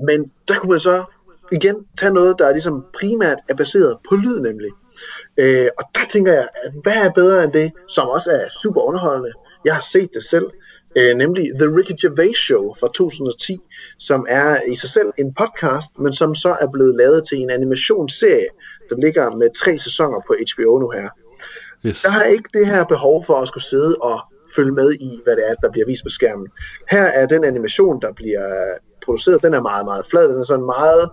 Men 0.07 0.31
der 0.47 0.55
kunne 0.57 0.71
man 0.75 0.79
så 0.79 1.03
igen 1.51 1.75
tage 1.99 2.13
noget, 2.13 2.39
der 2.39 2.45
er 2.47 2.51
ligesom 2.51 2.85
primært 2.99 3.39
er 3.49 3.55
baseret 3.55 3.97
på 4.09 4.15
lyd 4.15 4.39
nemlig. 4.39 4.71
Øh, 5.37 5.69
og 5.77 5.83
der 5.95 6.05
tænker 6.09 6.33
jeg, 6.33 6.47
at 6.63 6.71
hvad 6.83 6.97
er 7.05 7.11
bedre 7.11 7.43
end 7.43 7.53
det, 7.53 7.71
som 7.87 8.07
også 8.07 8.31
er 8.31 8.45
super 8.61 8.81
underholdende. 8.81 9.31
Jeg 9.65 9.73
har 9.73 9.85
set 9.93 10.09
det 10.13 10.23
selv, 10.23 10.47
øh, 10.97 11.15
nemlig 11.17 11.45
The 11.59 11.67
Ricky 11.77 11.95
Gervais 12.01 12.37
Show 12.37 12.73
fra 12.79 12.87
2010, 12.87 13.59
som 13.99 14.25
er 14.29 14.57
i 14.71 14.75
sig 14.75 14.89
selv 14.89 15.09
en 15.17 15.33
podcast, 15.33 15.99
men 15.99 16.13
som 16.13 16.35
så 16.35 16.49
er 16.61 16.67
blevet 16.73 16.95
lavet 16.95 17.27
til 17.29 17.37
en 17.37 17.49
animationsserie, 17.49 18.49
der 18.89 18.95
ligger 18.97 19.35
med 19.35 19.47
tre 19.61 19.79
sæsoner 19.79 20.19
på 20.27 20.35
HBO 20.49 20.79
nu 20.79 20.89
her. 20.89 21.09
Yes. 21.85 22.01
Der 22.01 22.09
har 22.09 22.23
ikke 22.23 22.49
det 22.53 22.67
her 22.67 22.83
behov 22.83 23.25
for 23.25 23.35
at 23.41 23.47
skulle 23.47 23.63
sidde 23.63 23.95
og 24.01 24.19
følge 24.55 24.71
med 24.71 24.93
i, 24.93 25.19
hvad 25.23 25.35
det 25.35 25.49
er, 25.49 25.53
der 25.53 25.71
bliver 25.71 25.85
vist 25.85 26.03
på 26.03 26.09
skærmen. 26.09 26.47
Her 26.91 27.03
er 27.03 27.25
den 27.25 27.43
animation, 27.43 28.01
der 28.01 28.11
bliver 28.13 28.47
produceret, 29.05 29.43
den 29.43 29.53
er 29.53 29.61
meget, 29.61 29.85
meget 29.85 30.05
flad. 30.09 30.29
Den 30.29 30.39
er 30.39 30.43
sådan 30.43 30.65
meget 30.65 31.09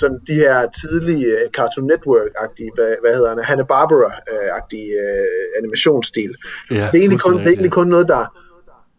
sådan 0.00 0.20
de 0.26 0.34
her 0.34 0.68
tidlige 0.80 1.26
uh, 1.26 1.50
Cartoon 1.56 1.90
Network-agtige, 1.92 2.70
hvad, 2.74 2.94
hvad 3.02 3.14
hedder 3.14 3.34
det, 3.34 3.44
Hanna-Barbera-agtige 3.44 4.90
uh, 5.04 5.58
animationsstil. 5.58 6.34
Ja, 6.70 6.74
det 6.74 6.82
er 6.82 6.88
egentlig 6.94 7.20
kun, 7.20 7.38
det 7.38 7.46
er 7.46 7.48
egentlig 7.48 7.72
kun 7.72 7.86
noget, 7.86 8.08
der 8.08 8.47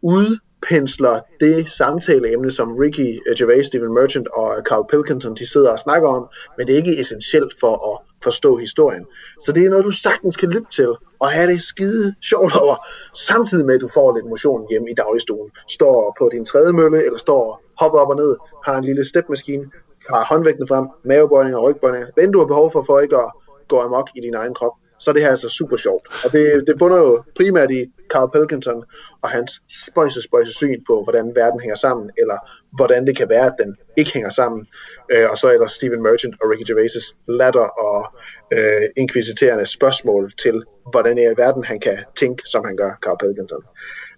udpensler 0.02 1.20
det 1.40 1.72
samtaleemne, 1.72 2.52
som 2.52 2.74
Ricky 2.74 3.20
øh, 3.28 3.36
Gervais, 3.38 3.68
Stephen 3.68 3.94
Merchant 3.94 4.28
og 4.28 4.58
øh, 4.58 4.64
Carl 4.64 4.86
Pilkington, 4.90 5.36
de 5.36 5.52
sidder 5.52 5.72
og 5.72 5.80
snakker 5.80 6.10
om, 6.10 6.28
men 6.58 6.68
det 6.68 6.74
er 6.74 6.78
ikke 6.78 7.00
essentielt 7.00 7.54
for 7.60 7.94
at 7.94 8.06
forstå 8.24 8.58
historien. 8.58 9.06
Så 9.46 9.52
det 9.52 9.66
er 9.66 9.70
noget, 9.70 9.86
du 9.86 9.92
sagtens 9.92 10.38
kan 10.38 10.50
lytte 10.50 10.68
til, 10.72 10.90
og 11.20 11.32
have 11.32 11.52
det 11.52 11.62
skide 11.62 12.16
sjovt 12.22 12.56
over, 12.62 12.76
samtidig 13.14 13.66
med, 13.66 13.76
at 13.76 13.82
du 13.82 13.90
får 13.94 14.16
lidt 14.16 14.26
motion 14.26 14.68
hjemme 14.70 14.92
i 14.92 14.94
dagligstuen. 14.94 15.50
Står 15.70 16.16
på 16.20 16.30
din 16.32 16.46
trædemølle, 16.46 17.06
eller 17.06 17.18
står 17.18 17.62
hopper 17.80 18.00
op 18.00 18.10
og 18.10 18.16
ned, 18.16 18.36
har 18.66 18.78
en 18.78 18.84
lille 18.84 19.06
stepmaskine, 19.06 19.66
har 20.10 20.26
håndvægten 20.26 20.68
frem, 20.68 20.86
mavebøjninger 21.04 21.60
og 21.60 21.64
rygbøjninger. 21.64 22.08
hvad 22.14 22.28
du 22.28 22.40
har 22.40 22.46
behov 22.46 22.72
for, 22.72 22.84
for 22.84 23.00
ikke 23.00 23.18
at 23.18 23.32
gå 23.68 23.80
amok 23.80 24.10
i 24.16 24.22
din 24.22 24.34
egen 24.34 24.54
krop, 24.54 24.74
så 25.00 25.12
er 25.12 25.14
det 25.14 25.24
her 25.24 25.30
altså 25.30 25.50
super 25.50 25.78
sjovt. 25.78 26.08
Og 26.26 26.32
det, 26.32 26.64
det 26.68 26.78
bunder 26.78 26.98
jo 26.98 27.24
primært 27.36 27.72
i 27.72 27.86
Carl 28.10 28.32
Pilkington 28.32 28.84
og 29.22 29.30
hans 29.30 29.62
spøjse, 29.88 30.22
spøjse 30.22 30.54
syn 30.54 30.84
på, 30.88 31.04
hvordan 31.04 31.36
verden 31.36 31.60
hænger 31.60 31.76
sammen, 31.76 32.10
eller 32.18 32.38
hvordan 32.72 33.08
det 33.08 33.18
kan 33.18 33.30
være, 33.30 33.46
at 33.46 33.56
den 33.60 33.76
ikke 33.98 34.14
hænger 34.14 34.30
sammen. 34.30 34.68
Øh, 35.12 35.28
og 35.32 35.38
så 35.38 35.50
er 35.50 35.58
der 35.58 35.68
Stephen 35.68 36.04
Merchant 36.04 36.36
og 36.42 36.50
Ricky 36.52 36.72
Gervais 36.72 37.16
latter 37.28 37.68
og 37.86 38.14
øh, 38.54 38.82
inkvisiterende 38.98 39.66
spørgsmål 39.66 40.32
til, 40.38 40.64
hvordan 40.92 41.18
i 41.18 41.22
verden 41.22 41.64
han 41.64 41.80
kan 41.80 41.98
tænke, 42.16 42.44
som 42.46 42.66
han 42.66 42.76
gør, 42.76 42.92
Carl 43.04 43.18
Pilkington. 43.20 43.64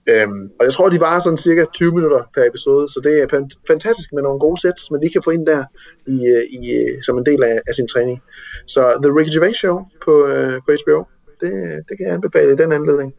Øhm, 0.10 0.49
og 0.60 0.65
jeg 0.65 0.73
tror, 0.73 0.90
de 0.90 0.99
varer 0.99 1.22
sådan 1.22 1.38
cirka 1.38 1.65
20 1.73 1.95
minutter 1.95 2.23
per 2.36 2.44
episode, 2.44 2.90
så 2.90 3.02
det 3.03 3.22
er 3.22 3.28
fan- 3.28 3.49
fantastisk 3.68 4.14
med 4.14 4.23
nogle 4.23 4.40
gode 4.40 4.61
sets, 4.61 4.91
man 4.91 4.99
lige 5.02 5.11
kan 5.11 5.23
få 5.23 5.30
ind 5.30 5.45
der 5.45 5.64
i, 6.07 6.26
øh, 6.26 6.44
i, 6.60 6.72
øh, 6.72 7.03
som 7.03 7.18
en 7.18 7.26
del 7.26 7.44
af, 7.44 7.60
af 7.68 7.76
sin 7.76 7.88
træning. 7.88 8.22
Så 8.68 8.82
The 9.03 9.11
Ricky 9.18 9.34
Gervais 9.36 9.57
Show 9.57 9.86
på, 10.06 10.28
øh, 10.28 10.53
på 10.65 10.72
HBO, 10.82 11.03
det, 11.41 11.52
det 11.90 11.98
kan 11.98 12.06
jeg 12.07 12.14
anbefale 12.14 12.53
i 12.53 12.56
den 12.56 12.72
anledning. 12.72 13.14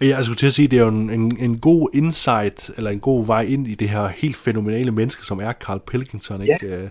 Og 0.00 0.08
jeg 0.08 0.24
skulle 0.24 0.36
til 0.36 0.46
at 0.46 0.52
sige, 0.52 0.68
det 0.68 0.78
er 0.78 0.82
jo 0.82 0.88
en, 0.88 1.10
en, 1.10 1.36
en 1.40 1.58
god 1.58 1.88
insight, 1.94 2.70
eller 2.76 2.90
en 2.90 3.00
god 3.00 3.26
vej 3.26 3.42
ind 3.42 3.68
i 3.68 3.74
det 3.74 3.88
her 3.88 4.06
helt 4.06 4.36
fænomenale 4.36 4.90
menneske, 4.90 5.24
som 5.26 5.40
er 5.40 5.52
Carl 5.52 5.80
Pilkington, 5.86 6.42
ikke? 6.42 6.66
Ja. 6.66 6.88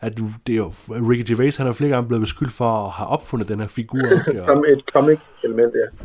At 0.00 0.18
du, 0.18 0.24
det 0.46 0.52
er 0.52 0.56
jo, 0.56 0.72
Ricky 0.88 1.30
Gervais, 1.30 1.56
han 1.56 1.66
er 1.66 1.72
flere 1.72 1.90
gange 1.90 2.08
blevet 2.08 2.20
beskyldt 2.20 2.52
for 2.52 2.86
at 2.86 2.90
have 2.90 3.06
opfundet 3.06 3.48
den 3.48 3.60
her 3.60 3.66
figur, 3.66 4.00
ikke? 4.00 4.38
som 4.46 4.64
et 4.68 4.80
comic 4.92 5.18
element, 5.44 5.72
ja. 5.74 6.04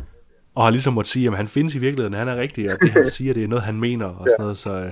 Og 0.54 0.64
har 0.64 0.70
ligesom 0.70 0.92
måtte 0.92 1.10
sige, 1.10 1.28
at 1.28 1.36
han 1.36 1.48
findes 1.48 1.74
i 1.74 1.78
virkeligheden, 1.78 2.14
han 2.14 2.28
er 2.28 2.36
rigtig, 2.36 2.72
og 2.72 2.78
det 2.80 2.90
han 2.90 3.10
siger, 3.16 3.34
det 3.34 3.44
er 3.44 3.48
noget, 3.48 3.64
han 3.64 3.80
mener, 3.80 4.06
og 4.06 4.26
sådan 4.30 4.36
noget, 4.38 4.58
så... 4.58 4.90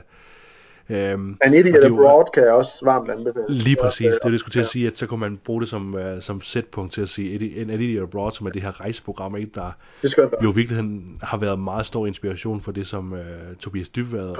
Øhm, 0.90 1.36
An 1.40 1.54
Idiot 1.54 1.84
Abroad 1.84 2.24
kan 2.34 2.42
jeg 2.42 2.52
også 2.52 2.84
varmt 2.84 3.10
anbefale. 3.10 3.44
Lige 3.48 3.76
præcis, 3.82 4.06
det 4.06 4.24
er 4.24 4.28
det, 4.28 4.40
skulle 4.40 4.52
til 4.52 4.60
at 4.60 4.66
sige, 4.66 4.86
at 4.86 4.98
så 4.98 5.06
kunne 5.06 5.20
man 5.20 5.40
bruge 5.44 5.60
det 5.60 5.68
som, 5.68 5.94
uh, 5.94 6.00
som 6.20 6.40
sætpunkt 6.40 6.92
til 6.92 7.02
at 7.02 7.08
sige, 7.08 7.60
en 7.60 7.70
Idiot 7.70 8.02
Abroad, 8.02 8.32
som 8.32 8.46
er 8.46 8.50
det 8.50 8.62
her 8.62 8.80
rejseprogram, 8.80 9.36
ikke, 9.36 9.50
der 9.54 9.70
det 10.02 10.16
jo 10.42 10.52
i 10.52 10.54
virkeligheden 10.54 11.18
har 11.22 11.36
været 11.36 11.58
meget 11.58 11.86
stor 11.86 12.06
inspiration 12.06 12.60
for 12.60 12.72
det, 12.72 12.86
som 12.86 13.12
uh, 13.12 13.18
Tobias 13.60 13.88
Dybvad 13.88 14.28
og 14.28 14.36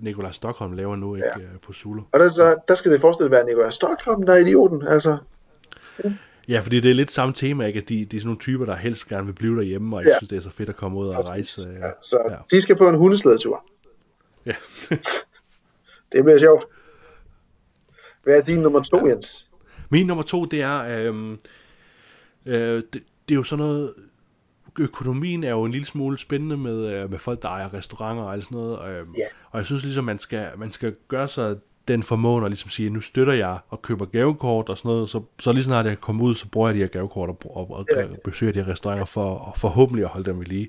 Nikolaj 0.00 0.32
Stockholm 0.32 0.72
laver 0.72 0.96
nu 0.96 1.14
ikke, 1.14 1.28
ja. 1.36 1.58
på 1.66 1.72
Zulu. 1.72 2.02
Og 2.12 2.20
der, 2.20 2.28
så, 2.28 2.56
der 2.68 2.74
skal 2.74 2.92
det 2.92 3.00
forestille 3.00 3.30
være 3.30 3.46
Nikolaj 3.46 3.70
Stockholm, 3.70 4.22
der 4.22 4.32
er 4.32 4.38
idioten, 4.38 4.88
altså. 4.88 5.16
Ja. 6.04 6.12
Ja, 6.48 6.60
fordi 6.60 6.80
det 6.80 6.90
er 6.90 6.94
lidt 6.94 7.10
samme 7.10 7.34
tema, 7.34 7.66
ikke? 7.66 7.80
At 7.80 7.88
de, 7.88 8.04
de 8.04 8.16
er 8.16 8.20
sådan 8.20 8.26
nogle 8.26 8.40
typer, 8.40 8.64
der 8.64 8.76
helst 8.76 9.08
gerne 9.08 9.26
vil 9.26 9.32
blive 9.32 9.56
derhjemme, 9.56 9.96
og 9.96 10.02
ikke 10.02 10.10
ja. 10.10 10.18
synes, 10.18 10.28
det 10.28 10.36
er 10.36 10.40
så 10.40 10.50
fedt 10.50 10.68
at 10.68 10.76
komme 10.76 10.98
ud 10.98 11.08
og 11.08 11.28
rejse. 11.28 11.70
Ja, 11.70 11.90
så 12.02 12.18
ja. 12.30 12.36
de 12.50 12.60
skal 12.60 12.76
på 12.76 12.88
en 12.88 12.94
hundeslædetur. 12.94 13.64
Ja. 14.46 14.54
det 16.12 16.24
bliver 16.24 16.38
sjovt. 16.38 16.64
Hvad 18.22 18.36
er 18.36 18.42
din 18.42 18.60
nummer 18.60 18.82
to, 18.82 19.06
Jens? 19.08 19.50
Min 19.90 20.06
nummer 20.06 20.22
to, 20.22 20.44
det 20.44 20.62
er, 20.62 20.84
øhm, 20.88 21.38
øh, 22.46 22.82
det, 22.92 23.02
det 23.28 23.34
er 23.34 23.34
jo 23.34 23.42
sådan 23.42 23.64
noget, 23.64 23.94
økonomien 24.78 25.44
er 25.44 25.50
jo 25.50 25.64
en 25.64 25.72
lille 25.72 25.86
smule 25.86 26.18
spændende 26.18 26.56
med, 26.56 26.86
øh, 26.86 27.10
med 27.10 27.18
folk, 27.18 27.42
der 27.42 27.48
ejer 27.48 27.74
restauranter 27.74 28.22
og 28.22 28.32
alt 28.32 28.44
sådan 28.44 28.58
noget. 28.58 28.88
Øh, 28.88 29.06
ja. 29.18 29.26
Og 29.50 29.58
jeg 29.58 29.66
synes 29.66 29.84
ligesom, 29.84 30.04
man 30.04 30.18
skal, 30.18 30.50
man 30.56 30.72
skal 30.72 30.94
gøre 31.08 31.28
sig 31.28 31.56
den 31.88 32.02
formåen 32.02 32.44
at 32.44 32.50
ligesom 32.50 32.70
sige, 32.70 32.90
nu 32.90 33.00
støtter 33.00 33.32
jeg 33.32 33.58
og 33.68 33.82
køber 33.82 34.04
gavekort 34.04 34.68
og 34.68 34.78
sådan 34.78 34.88
noget, 34.88 35.08
så, 35.08 35.20
så 35.38 35.52
lige 35.52 35.64
snart 35.64 35.86
jeg 35.86 36.00
kommer 36.00 36.24
ud, 36.24 36.34
så 36.34 36.48
bruger 36.48 36.68
jeg 36.68 36.74
de 36.74 36.80
her 36.80 36.86
gavekort 36.86 37.28
og, 37.28 37.56
og, 37.56 37.70
og 37.70 37.86
besøger 38.24 38.52
de 38.52 38.62
her 38.62 38.72
restauranter 38.72 39.04
for 39.04 39.34
og 39.34 39.58
forhåbentlig 39.58 40.04
at 40.04 40.10
holde 40.10 40.30
dem 40.30 40.38
ved 40.38 40.46
lige. 40.46 40.68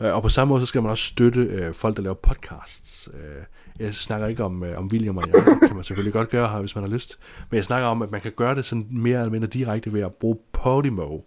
Øh, 0.00 0.14
og 0.14 0.22
på 0.22 0.28
samme 0.28 0.48
måde, 0.48 0.60
så 0.60 0.66
skal 0.66 0.82
man 0.82 0.90
også 0.90 1.04
støtte 1.04 1.40
øh, 1.40 1.74
folk, 1.74 1.96
der 1.96 2.02
laver 2.02 2.14
podcasts. 2.14 3.08
Øh, 3.14 3.42
jeg 3.78 3.94
snakker 3.94 4.26
ikke 4.26 4.44
om, 4.44 4.64
øh, 4.64 4.78
om 4.78 4.86
William 4.86 5.16
og 5.16 5.24
jeg, 5.26 5.34
det 5.34 5.68
kan 5.68 5.76
man 5.76 5.84
selvfølgelig 5.84 6.12
godt 6.12 6.30
gøre 6.30 6.48
her, 6.48 6.60
hvis 6.60 6.74
man 6.74 6.84
har 6.84 6.90
lyst. 6.90 7.18
Men 7.50 7.56
jeg 7.56 7.64
snakker 7.64 7.88
om, 7.88 8.02
at 8.02 8.10
man 8.10 8.20
kan 8.20 8.32
gøre 8.36 8.54
det 8.54 8.64
sådan 8.64 8.86
mere 8.90 9.18
eller 9.18 9.32
mindre 9.32 9.48
direkte 9.48 9.92
ved 9.92 10.00
at 10.00 10.14
bruge 10.14 10.36
Podimo. 10.52 11.18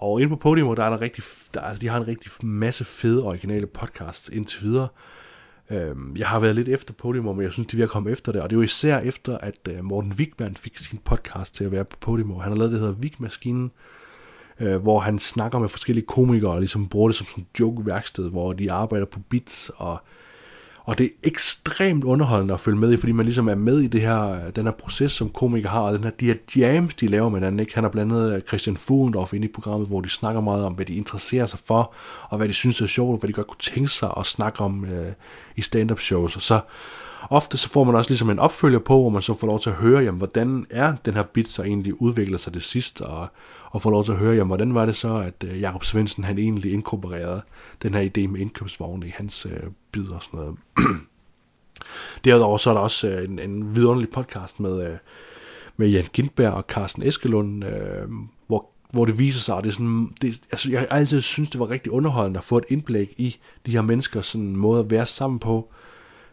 Og 0.00 0.20
inde 0.20 0.30
på 0.30 0.36
Podimo, 0.36 0.74
der 0.74 0.84
er 0.84 0.90
der 0.90 1.00
rigtig, 1.00 1.24
der, 1.54 1.60
altså, 1.60 1.80
de 1.80 1.88
har 1.88 1.96
en 1.96 2.08
rigtig 2.08 2.46
masse 2.46 2.84
fede 2.84 3.22
originale 3.22 3.66
podcasts 3.66 4.28
indtil 4.28 4.62
videre. 4.62 4.88
Øhm, 5.70 6.16
jeg 6.16 6.28
har 6.28 6.38
været 6.38 6.54
lidt 6.54 6.68
efter 6.68 6.94
Podimo, 6.94 7.32
men 7.32 7.42
jeg 7.42 7.52
synes, 7.52 7.68
de 7.68 7.76
er 7.76 7.78
ved 7.78 7.84
at 7.84 7.90
komme 7.90 8.10
efter 8.10 8.32
det. 8.32 8.42
Og 8.42 8.50
det 8.50 8.56
er 8.56 8.58
jo 8.58 8.62
især 8.62 8.98
efter, 8.98 9.38
at 9.38 9.68
øh, 9.68 9.84
Morten 9.84 10.12
Wigman 10.12 10.56
fik 10.56 10.78
sin 10.78 10.98
podcast 11.04 11.54
til 11.54 11.64
at 11.64 11.72
være 11.72 11.84
på 11.84 11.96
Podimo. 12.00 12.38
Han 12.38 12.52
har 12.52 12.58
lavet 12.58 12.72
det, 12.72 12.80
der 12.80 12.86
hedder 12.86 13.00
Wigmaskinen, 13.00 13.70
øh, 14.60 14.76
hvor 14.76 15.00
han 15.00 15.18
snakker 15.18 15.58
med 15.58 15.68
forskellige 15.68 16.06
komikere 16.06 16.50
og 16.50 16.60
ligesom 16.60 16.88
bruger 16.88 17.08
det 17.08 17.16
som 17.16 17.26
sådan 17.26 17.42
en 17.42 17.48
joke-værksted, 17.60 18.30
hvor 18.30 18.52
de 18.52 18.72
arbejder 18.72 19.06
på 19.06 19.20
bits 19.28 19.70
og 19.76 19.98
og 20.86 20.98
det 20.98 21.04
er 21.04 21.10
ekstremt 21.22 22.04
underholdende 22.04 22.54
at 22.54 22.60
følge 22.60 22.78
med 22.78 22.92
i, 22.92 22.96
fordi 22.96 23.12
man 23.12 23.26
ligesom 23.26 23.48
er 23.48 23.54
med 23.54 23.80
i 23.80 23.86
det 23.86 24.00
her, 24.00 24.50
den 24.50 24.64
her 24.64 24.72
proces, 24.72 25.12
som 25.12 25.30
komikere 25.30 25.70
har, 25.70 25.80
og 25.80 25.92
den 25.92 26.04
her, 26.04 26.10
de 26.10 26.26
her 26.26 26.36
jams, 26.56 26.94
de 26.94 27.06
laver 27.06 27.28
med 27.28 27.38
hinanden. 27.38 27.60
Ikke? 27.60 27.74
Han 27.74 27.84
har 27.84 27.90
blandt 27.90 28.12
andet 28.12 28.32
øh, 28.32 28.40
Christian 28.40 28.76
Fuglendorf 28.76 29.32
inde 29.32 29.48
i 29.48 29.52
programmet, 29.52 29.88
hvor 29.88 30.00
de 30.00 30.08
snakker 30.08 30.40
meget 30.40 30.64
om, 30.64 30.72
hvad 30.72 30.86
de 30.86 30.94
interesserer 30.94 31.46
sig 31.46 31.58
for, 31.66 31.94
og 32.28 32.38
hvad 32.38 32.48
de 32.48 32.52
synes 32.52 32.80
er 32.80 32.86
sjovt, 32.86 33.12
og 33.12 33.18
hvad 33.18 33.28
de 33.28 33.32
godt 33.32 33.46
kunne 33.46 33.60
tænke 33.60 33.88
sig 33.88 34.10
at 34.16 34.26
snakke 34.26 34.60
om 34.60 34.84
øh, 34.84 35.12
i 35.56 35.62
stand-up 35.62 36.00
shows. 36.00 36.36
Og 36.36 36.42
så 36.42 36.60
ofte 37.30 37.56
så 37.56 37.68
får 37.68 37.84
man 37.84 37.94
også 37.94 38.10
ligesom 38.10 38.30
en 38.30 38.38
opfølger 38.38 38.78
på, 38.78 39.00
hvor 39.00 39.08
man 39.08 39.22
så 39.22 39.34
får 39.34 39.46
lov 39.46 39.60
til 39.60 39.70
at 39.70 39.76
høre, 39.76 40.02
jamen, 40.02 40.18
hvordan 40.18 40.66
er 40.70 40.94
den 41.04 41.14
her 41.14 41.22
bit 41.22 41.48
så 41.48 41.62
egentlig 41.62 42.02
udviklet 42.02 42.40
sig 42.40 42.54
det 42.54 42.62
sidste, 42.62 43.06
og, 43.06 43.28
og 43.70 43.82
får 43.82 43.90
lov 43.90 44.04
til 44.04 44.12
at 44.12 44.18
høre, 44.18 44.34
jamen, 44.34 44.46
hvordan 44.46 44.74
var 44.74 44.86
det 44.86 44.96
så, 44.96 45.16
at 45.16 45.44
øh, 45.44 45.60
Jakob 45.60 45.84
Svendsen 45.84 46.24
han 46.24 46.38
egentlig 46.38 46.72
inkorporerede 46.72 47.42
den 47.82 47.94
her 47.94 48.02
idé 48.02 48.26
med 48.26 48.40
indkøbsvogne 48.40 49.06
i 49.06 49.12
hans 49.16 49.46
øh, 49.46 49.70
bid 49.92 50.08
og 50.08 50.22
sådan 50.22 50.40
noget. 50.40 50.56
Derudover 52.24 52.58
så 52.58 52.70
er 52.70 52.74
der 52.74 52.80
også 52.80 53.08
øh, 53.08 53.24
en, 53.24 53.38
en 53.38 53.76
vidunderlig 53.76 54.10
podcast 54.10 54.60
med, 54.60 54.90
øh, 54.90 54.96
med 55.76 55.88
Jan 55.88 56.06
Gindberg 56.12 56.52
og 56.52 56.64
Carsten 56.68 57.02
Eskelund, 57.02 57.64
øh, 57.64 58.08
hvor 58.46 58.66
hvor 58.90 59.04
det 59.04 59.18
viser 59.18 59.40
sig, 59.40 59.56
at 59.56 59.64
det 59.64 59.70
er 59.70 59.74
sådan, 59.74 60.14
det, 60.22 60.40
altså 60.50 60.70
jeg 60.70 60.86
altid 60.90 61.20
synes, 61.20 61.50
det 61.50 61.60
var 61.60 61.70
rigtig 61.70 61.92
underholdende 61.92 62.38
at 62.38 62.44
få 62.44 62.58
et 62.58 62.64
indblik 62.68 63.08
i 63.16 63.36
de 63.66 63.70
her 63.70 63.82
menneskers 63.82 64.26
sådan 64.26 64.56
måde 64.56 64.80
at 64.80 64.90
være 64.90 65.06
sammen 65.06 65.38
på, 65.38 65.70
Øh, 65.70 65.85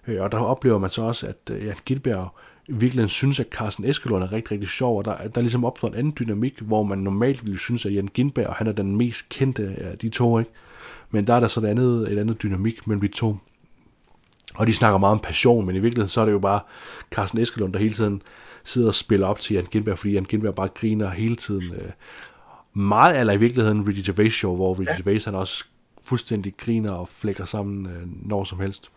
og 0.08 0.32
der 0.32 0.38
oplever 0.38 0.78
man 0.78 0.90
så 0.90 1.02
også, 1.02 1.28
at 1.28 1.50
øh, 1.52 1.66
Jan 1.66 1.76
Gilberg 1.86 2.30
virkelig 2.68 3.10
synes, 3.10 3.40
at 3.40 3.48
Carsten 3.52 3.86
Eskelund 3.86 4.24
er 4.24 4.34
rigtig, 4.34 4.52
rigtig 4.52 4.70
sjov, 4.70 4.98
og 4.98 5.06
der, 5.06 5.18
der 5.18 5.38
er 5.38 5.42
ligesom 5.42 5.66
opstået 5.66 5.94
en 5.94 6.00
anden 6.00 6.14
dynamik, 6.20 6.60
hvor 6.60 6.84
man 6.84 6.98
normalt 6.98 7.46
ville 7.46 7.60
synes, 7.60 7.86
at 7.86 7.94
Jan 7.94 8.08
Gindberg, 8.08 8.54
han 8.54 8.68
er 8.68 8.72
den 8.72 8.96
mest 8.96 9.30
kendte 9.30 9.76
af 9.78 9.98
de 9.98 10.10
to, 10.10 10.40
ikke? 10.40 10.52
Men 11.12 11.28
der 11.28 11.34
er 11.34 11.40
der 11.40 11.48
så 11.48 11.60
et 11.60 11.66
andet, 11.66 12.12
et 12.12 12.20
andet 12.20 12.44
dynamik 12.44 12.88
mellem 12.88 13.02
de 13.02 13.08
to. 13.08 13.38
Og 14.56 14.68
de 14.68 14.74
snakker 14.74 14.98
meget 14.98 15.12
om 15.12 15.20
passion, 15.20 15.66
men 15.66 15.76
i 15.76 15.80
virkeligheden 15.80 16.10
så 16.10 16.22
er 16.22 16.26
det 16.26 16.32
jo 16.32 16.40
bare 16.40 16.60
Carsten 17.12 17.40
Eskelund, 17.40 17.74
der 17.74 17.80
hele 17.80 17.94
tiden 17.94 18.22
sidder 18.64 18.88
og 18.88 18.96
spiller 18.96 19.28
op 19.28 19.40
til 19.40 19.54
Jan 19.54 19.66
Gindberg, 19.66 19.98
fordi 19.98 20.14
Jan 20.14 20.24
Gindberg 20.24 20.56
bare 20.56 20.68
griner 20.68 21.10
hele 21.10 21.36
tiden. 21.36 21.74
Øh, 21.74 21.92
meget 22.74 23.20
eller 23.20 23.34
i 23.34 23.38
virkeligheden 23.38 23.88
Ricky 23.88 24.06
Gervais 24.06 24.34
show, 24.34 24.56
hvor 24.56 24.80
Ricky 24.80 24.98
Gervais 24.98 25.26
han 25.26 25.36
også 25.36 25.66
fuldstændig 26.04 26.58
griner 26.58 26.92
og 26.92 27.10
flækker 27.10 27.46
sammen 27.46 27.88
når 28.26 28.44
som 28.44 28.60
helst. 28.60 28.92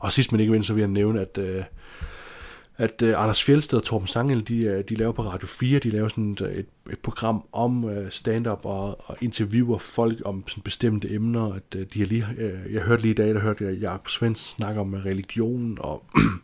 Og 0.00 0.12
sidst 0.12 0.32
men 0.32 0.40
ikke 0.40 0.52
mindst, 0.52 0.66
så 0.66 0.74
vil 0.74 0.80
jeg 0.80 0.88
nævne, 0.88 1.20
at, 1.20 1.38
øh, 1.38 1.62
at 2.76 3.02
øh, 3.02 3.22
Anders 3.22 3.44
Fjeldsted 3.44 3.78
og 3.78 3.84
Torben 3.84 4.08
Sangel, 4.08 4.48
de, 4.48 4.58
øh, 4.58 4.84
de 4.88 4.94
laver 4.94 5.12
på 5.12 5.22
Radio 5.22 5.48
4, 5.48 5.78
de 5.78 5.90
laver 5.90 6.08
sådan 6.08 6.36
øh, 6.42 6.52
et, 6.52 6.66
et 6.90 6.98
program 6.98 7.44
om 7.52 7.90
stand-up 8.10 8.60
og, 8.64 9.10
og 9.10 9.16
interviewer 9.20 9.78
folk 9.78 10.22
om 10.24 10.44
sådan 10.46 10.62
bestemte 10.62 11.12
emner. 11.12 11.52
At, 11.52 11.72
de 11.94 11.98
har 11.98 12.06
lige, 12.06 12.26
jeg 12.72 12.82
hørte 12.82 13.02
lige 13.02 13.12
i 13.12 13.14
dag, 13.14 13.28
der 13.34 13.40
hørte 13.40 13.64
jeg 13.64 13.74
Jakob 13.74 14.08
Svens 14.08 14.40
snakke 14.40 14.80
om 14.80 14.94
religion, 14.94 15.78
og, 15.80 16.02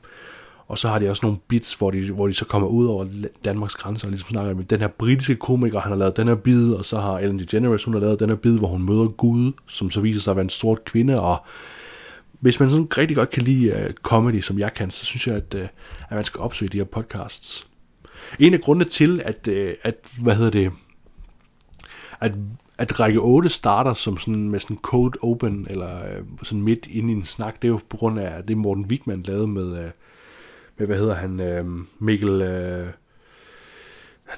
og 0.68 0.78
så 0.78 0.89
har 0.89 0.98
de 0.98 1.10
også 1.10 1.26
nogle 1.26 1.39
bits, 1.48 1.74
hvor 1.74 1.90
de, 1.90 2.12
hvor 2.12 2.26
de 2.26 2.35
så 2.35 2.44
kommer 2.44 2.68
ud 2.68 2.86
over 2.86 3.06
Danmarks 3.44 3.74
grænser 3.74 4.06
og 4.06 4.10
ligesom 4.10 4.31
snakker 4.31 4.55
med 4.55 4.64
den 4.64 4.81
her 4.81 4.89
britiske 4.89 5.36
komiker, 5.36 5.81
han 5.81 5.93
har 5.93 5.98
lavet 5.98 6.16
den 6.16 6.28
her 6.28 6.35
bid, 6.35 6.72
og 6.72 6.85
så 6.85 7.01
har 7.01 7.18
Ellen 7.18 7.39
DeGeneres, 7.39 7.85
hun 7.85 7.94
har 7.94 8.01
lavet 8.01 8.20
den 8.20 8.28
her 8.28 8.36
bid, 8.36 8.59
hvor 8.59 8.68
hun 8.68 8.82
møder 8.82 9.09
Gud, 9.09 9.52
som 9.66 9.90
så 9.90 10.01
viser 10.01 10.20
sig 10.20 10.31
at 10.31 10.36
være 10.36 10.44
en 10.44 10.51
sort 10.51 10.85
kvinde, 10.85 11.20
og 11.20 11.47
hvis 12.44 12.60
man 12.60 12.70
sådan 12.70 12.98
rigtig 12.98 13.16
godt 13.16 13.30
kan 13.30 13.42
lide 13.42 13.72
uh, 13.72 13.94
comedy, 14.02 14.40
som 14.40 14.58
jeg 14.58 14.74
kan, 14.74 14.90
så 14.90 15.04
synes 15.04 15.26
jeg, 15.26 15.36
at, 15.36 15.54
uh, 15.54 15.60
at 16.08 16.16
man 16.16 16.24
skal 16.24 16.40
opsøge 16.40 16.68
de 16.68 16.76
her 16.76 16.84
podcasts. 16.84 17.66
En 18.38 18.54
af 18.54 18.60
grundene 18.60 18.90
til, 18.90 19.22
at, 19.24 19.48
uh, 19.48 19.72
at 19.82 19.94
hvad 20.22 20.34
hedder 20.34 20.50
det, 20.50 20.72
at, 22.20 22.32
at 22.78 23.00
række 23.00 23.18
8 23.20 23.48
starter 23.48 23.94
som 23.94 24.18
sådan 24.18 24.48
med 24.48 24.60
sådan 24.60 24.78
cold 24.82 25.14
open, 25.22 25.66
eller 25.70 26.18
uh, 26.20 26.26
sådan 26.42 26.62
midt 26.62 26.86
inde 26.86 27.12
i 27.12 27.16
en 27.16 27.24
snak, 27.24 27.62
det 27.62 27.68
er 27.68 27.72
jo 27.72 27.80
på 27.88 27.96
grund 27.96 28.20
af 28.20 28.44
det 28.44 28.56
Morten 28.56 28.84
Wigman 28.84 29.22
lavede 29.22 29.46
med, 29.46 29.66
uh, 29.66 29.90
med 30.78 30.86
hvad 30.86 30.98
hedder 30.98 31.14
han, 31.14 31.40
uh, 31.40 31.84
Mikkel... 31.98 32.42
Uh, 32.42 32.88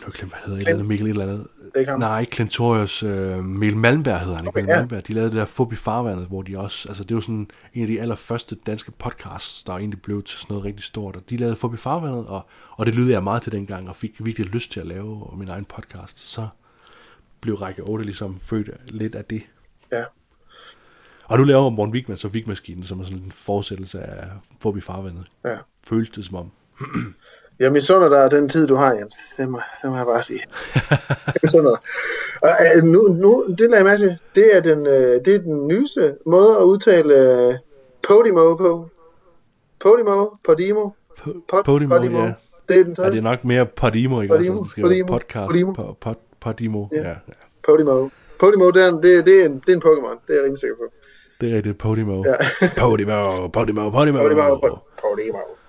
jeg 0.01 0.07
nu 0.07 0.13
glemt, 0.15 0.33
hvad 0.33 0.41
hedder 0.45 0.63
Clint. 0.63 0.69
eller 0.69 0.85
Mikkel 0.85 1.07
et 1.07 1.11
eller 1.11 1.25
andet. 1.25 1.47
Det. 1.75 1.99
Nej, 1.99 2.25
Klentorius, 2.25 3.03
øh, 3.03 3.45
Mikkel 3.45 3.79
Malmberg 3.79 4.21
hedder 4.21 4.37
han, 4.37 4.49
okay, 4.49 4.61
Mikkel 4.61 4.73
ja. 4.73 4.79
Malmberg. 4.79 5.09
De 5.09 5.13
lavede 5.13 5.31
det 5.31 5.39
der 5.39 5.45
Fubi 5.45 5.77
Farvandet, 5.77 6.27
hvor 6.27 6.43
de 6.43 6.59
også, 6.59 6.89
altså 6.89 7.05
det 7.05 7.15
var 7.15 7.21
sådan 7.21 7.51
en 7.75 7.83
af 7.83 7.89
de 7.89 8.01
allerførste 8.01 8.57
danske 8.67 8.91
podcasts, 8.93 9.63
der 9.63 9.73
egentlig 9.73 10.03
blev 10.03 10.23
til 10.23 10.39
sådan 10.39 10.55
noget 10.55 10.65
rigtig 10.65 10.85
stort. 10.85 11.17
Og 11.17 11.23
de 11.31 11.37
lavede 11.37 11.57
Fubi 11.57 11.77
Farvandet, 11.77 12.27
og, 12.27 12.47
og 12.71 12.87
det 12.87 12.95
lyttede 12.95 13.13
jeg 13.13 13.23
meget 13.23 13.43
til 13.43 13.53
dengang, 13.53 13.89
og 13.89 13.97
fik 13.97 14.25
virkelig 14.25 14.49
lyst 14.49 14.73
til 14.73 14.81
at 14.81 14.87
lave 14.87 15.31
min 15.37 15.49
egen 15.49 15.65
podcast. 15.65 16.19
Så 16.19 16.49
blev 17.41 17.55
Række 17.55 17.83
8 17.83 18.05
ligesom 18.05 18.39
født 18.41 18.71
lidt 18.87 19.15
af 19.15 19.25
det. 19.25 19.43
Ja. 19.93 20.05
Og 21.25 21.39
nu 21.39 21.45
laver 21.45 21.71
Morten 21.71 21.95
Wigman 21.95 22.17
så 22.17 22.29
Wigmaskinen, 22.29 22.85
som 22.85 23.01
er 23.01 23.05
sådan 23.05 23.19
en 23.19 23.33
fortsættelse 23.33 24.01
af 24.03 24.29
Fubi 24.61 24.81
Farvandet. 24.81 25.27
Ja. 25.45 25.57
Føles 25.85 26.09
det 26.11 26.25
som 26.25 26.37
om. 26.37 26.51
Jeg 27.59 27.73
misunder 27.73 28.09
dig 28.09 28.39
den 28.39 28.49
tid, 28.49 28.67
du 28.67 28.75
har, 28.75 28.93
Jens. 28.93 29.15
Det 29.37 29.49
må, 29.49 29.61
det 29.83 29.91
må 29.91 29.97
jeg 29.97 30.07
bare 30.07 30.23
sige. 30.23 30.41
jeg 31.43 31.65
Og, 31.65 31.79
uh, 32.77 32.85
nu, 32.85 33.03
nu, 33.03 33.47
det 33.49 33.61
lader 33.61 33.77
jeg 33.77 33.85
mærke 33.85 33.99
til. 33.99 34.19
Det 34.35 34.57
er 34.57 34.61
den, 34.61 34.81
uh, 34.81 35.25
det 35.25 35.35
er 35.35 35.39
den 35.39 35.67
nyeste 35.67 36.17
måde 36.27 36.57
at 36.59 36.63
udtale 36.63 37.15
uh, 37.49 37.55
Podimo 38.03 38.55
på. 38.55 38.89
Podimo, 39.79 40.27
Podimo. 40.45 40.91
Pod, 41.49 41.65
Podimo, 41.65 41.97
Podimo, 41.97 42.19
ja. 42.19 42.33
Det 42.69 42.81
er 42.81 42.85
den 42.85 42.95
tredje. 42.95 43.09
Ja, 43.09 43.13
det 43.13 43.19
er 43.19 43.31
nok 43.31 43.45
mere 43.45 43.67
Podimo, 43.67 44.21
ikke? 44.21 44.35
Podimo, 44.35 44.53
altså, 44.53 44.63
det 44.63 44.71
skal 44.71 44.83
Podimo, 44.83 45.07
podcast. 45.07 45.51
Podimo. 45.51 45.73
Pod, 45.73 45.95
pod, 46.01 46.15
Podimo, 46.41 46.89
ja. 46.93 47.09
ja. 47.09 47.15
Podimo. 47.67 48.09
Podimo, 48.39 48.71
det 48.71 48.83
er, 48.83 48.89
en, 48.89 49.03
det, 49.03 49.27
det, 49.27 49.41
er 49.43 49.47
en, 49.47 49.63
det 49.67 49.69
er 49.69 49.77
en 49.77 49.83
Pokémon. 49.83 50.19
Det 50.27 50.31
er 50.31 50.35
jeg 50.35 50.45
rimelig 50.45 50.61
sikker 50.61 50.77
på. 50.77 50.85
Det 51.41 51.53
er 51.53 51.57
rigtigt, 51.57 51.79
Podimo. 51.79 52.25
Ja. 52.27 52.35
Podimo, 52.77 53.49
Podimo, 53.49 53.91
Podimo. 53.91 54.23
Podimo, 54.23 54.77
Podimo. 55.03 55.66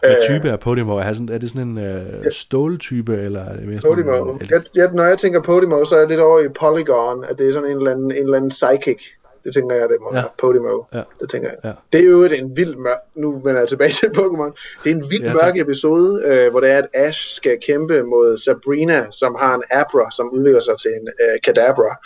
Hvad 0.00 0.16
type 0.28 0.48
er 0.48 0.56
Podimo? 0.56 0.96
Er, 0.96 1.12
sådan, 1.12 1.28
er 1.28 1.38
det 1.38 1.48
sådan 1.50 1.68
en 1.68 1.78
øh, 1.78 2.32
ståltype, 2.32 3.16
eller 3.16 3.44
er 3.44 3.56
det 3.56 3.68
mere 3.68 3.80
sådan 3.80 4.04
Podimo. 4.04 4.32
En, 4.32 4.46
jeg, 4.50 4.62
jeg, 4.74 4.90
når 4.92 5.04
jeg 5.04 5.18
tænker 5.18 5.42
Podimo, 5.42 5.84
så 5.84 5.96
er 5.96 6.00
det 6.00 6.08
lidt 6.08 6.20
over 6.20 6.40
i 6.40 6.48
Polygon, 6.48 7.24
at 7.28 7.38
det 7.38 7.48
er 7.48 7.52
sådan 7.52 7.70
en 7.70 7.76
eller 7.76 7.90
anden, 7.90 8.10
en 8.10 8.22
eller 8.22 8.36
anden 8.36 8.50
psychic. 8.50 8.98
Det 9.44 9.54
tænker 9.54 9.76
jeg, 9.76 9.88
det 9.88 9.96
må 10.00 10.16
ja. 10.16 10.22
Podimo. 10.38 10.82
Ja. 10.94 11.02
Det 11.20 11.30
tænker 11.30 11.48
jeg. 11.48 11.58
Ja. 11.64 11.72
Det 11.92 12.00
er 12.00 12.04
jo 12.04 12.24
en 12.24 12.56
vild 12.56 12.76
mørk, 12.76 12.98
nu 13.14 13.38
vender 13.38 13.60
jeg 13.60 13.68
tilbage 13.68 13.90
til 14.00 14.06
Pokémon. 14.06 14.80
Det 14.84 14.90
er 14.90 14.94
en 14.94 15.10
vild 15.10 15.24
ja, 15.24 15.32
mørk 15.32 15.58
episode, 15.58 16.22
øh, 16.26 16.50
hvor 16.50 16.60
det 16.60 16.70
er, 16.70 16.78
at 16.78 16.88
Ash 16.94 17.34
skal 17.36 17.58
kæmpe 17.66 18.02
mod 18.02 18.36
Sabrina, 18.36 19.06
som 19.10 19.36
har 19.40 19.54
en 19.54 19.62
Abra, 19.70 20.10
som 20.10 20.30
udvikler 20.30 20.60
sig 20.60 20.74
til 20.82 20.90
en 20.90 21.08
øh, 21.08 21.38
Kadabra. 21.44 21.96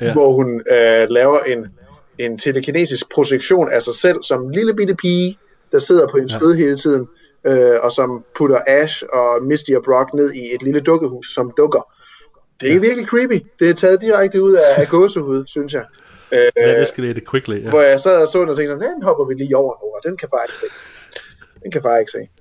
Ja. 0.00 0.12
Hvor 0.12 0.32
hun 0.32 0.62
øh, 0.70 1.06
laver 1.10 1.38
en, 1.38 1.66
en 2.18 2.38
telekinesisk 2.38 3.14
projektion 3.14 3.68
af 3.72 3.82
sig 3.82 3.94
selv 3.94 4.22
som 4.22 4.44
en 4.44 4.52
lille 4.52 4.74
bitte 4.74 4.94
pige, 4.94 5.38
der 5.72 5.78
sidder 5.78 6.08
på 6.08 6.16
en 6.16 6.26
ja. 6.26 6.34
skød 6.38 6.54
hele 6.54 6.76
tiden, 6.76 7.08
øh, 7.46 7.76
og 7.82 7.92
som 7.92 8.24
putter 8.36 8.58
Ash 8.66 9.02
og 9.12 9.44
Misty 9.44 9.70
og 9.70 9.82
Brock 9.84 10.14
ned 10.14 10.32
i 10.32 10.54
et 10.54 10.62
lille 10.62 10.80
dukkehus, 10.80 11.34
som 11.34 11.52
dukker. 11.56 11.92
Det 12.60 12.68
er 12.68 12.74
ja. 12.74 12.80
virkelig 12.80 13.06
creepy. 13.06 13.46
Det 13.58 13.70
er 13.70 13.74
taget 13.74 14.00
direkte 14.00 14.42
ud 14.42 14.52
af, 14.52 14.80
af 14.80 14.88
gåsehud, 14.88 15.44
synes 15.46 15.72
jeg. 15.72 15.84
Øh, 16.32 16.50
ja, 16.56 16.80
det 16.80 16.88
skal 16.88 17.04
det 17.04 17.30
quickly. 17.30 17.64
Ja. 17.64 17.68
Hvor 17.68 17.80
jeg 17.80 18.00
sad 18.00 18.22
og 18.22 18.28
så 18.28 18.40
den 18.40 18.48
og 18.48 18.56
tænkte, 18.56 18.74
den 18.74 19.02
hopper 19.02 19.24
vi 19.24 19.34
lige 19.34 19.56
over 19.56 19.74
nu, 19.82 19.88
og 19.96 20.00
den 20.04 20.16
kan 20.16 20.28
faktisk 20.38 20.62
ikke 20.62 20.74
se. 20.74 21.20
Den 21.62 21.70
kan 21.70 21.82
faktisk 21.82 22.14
ikke 22.18 22.26
se. 22.26 22.40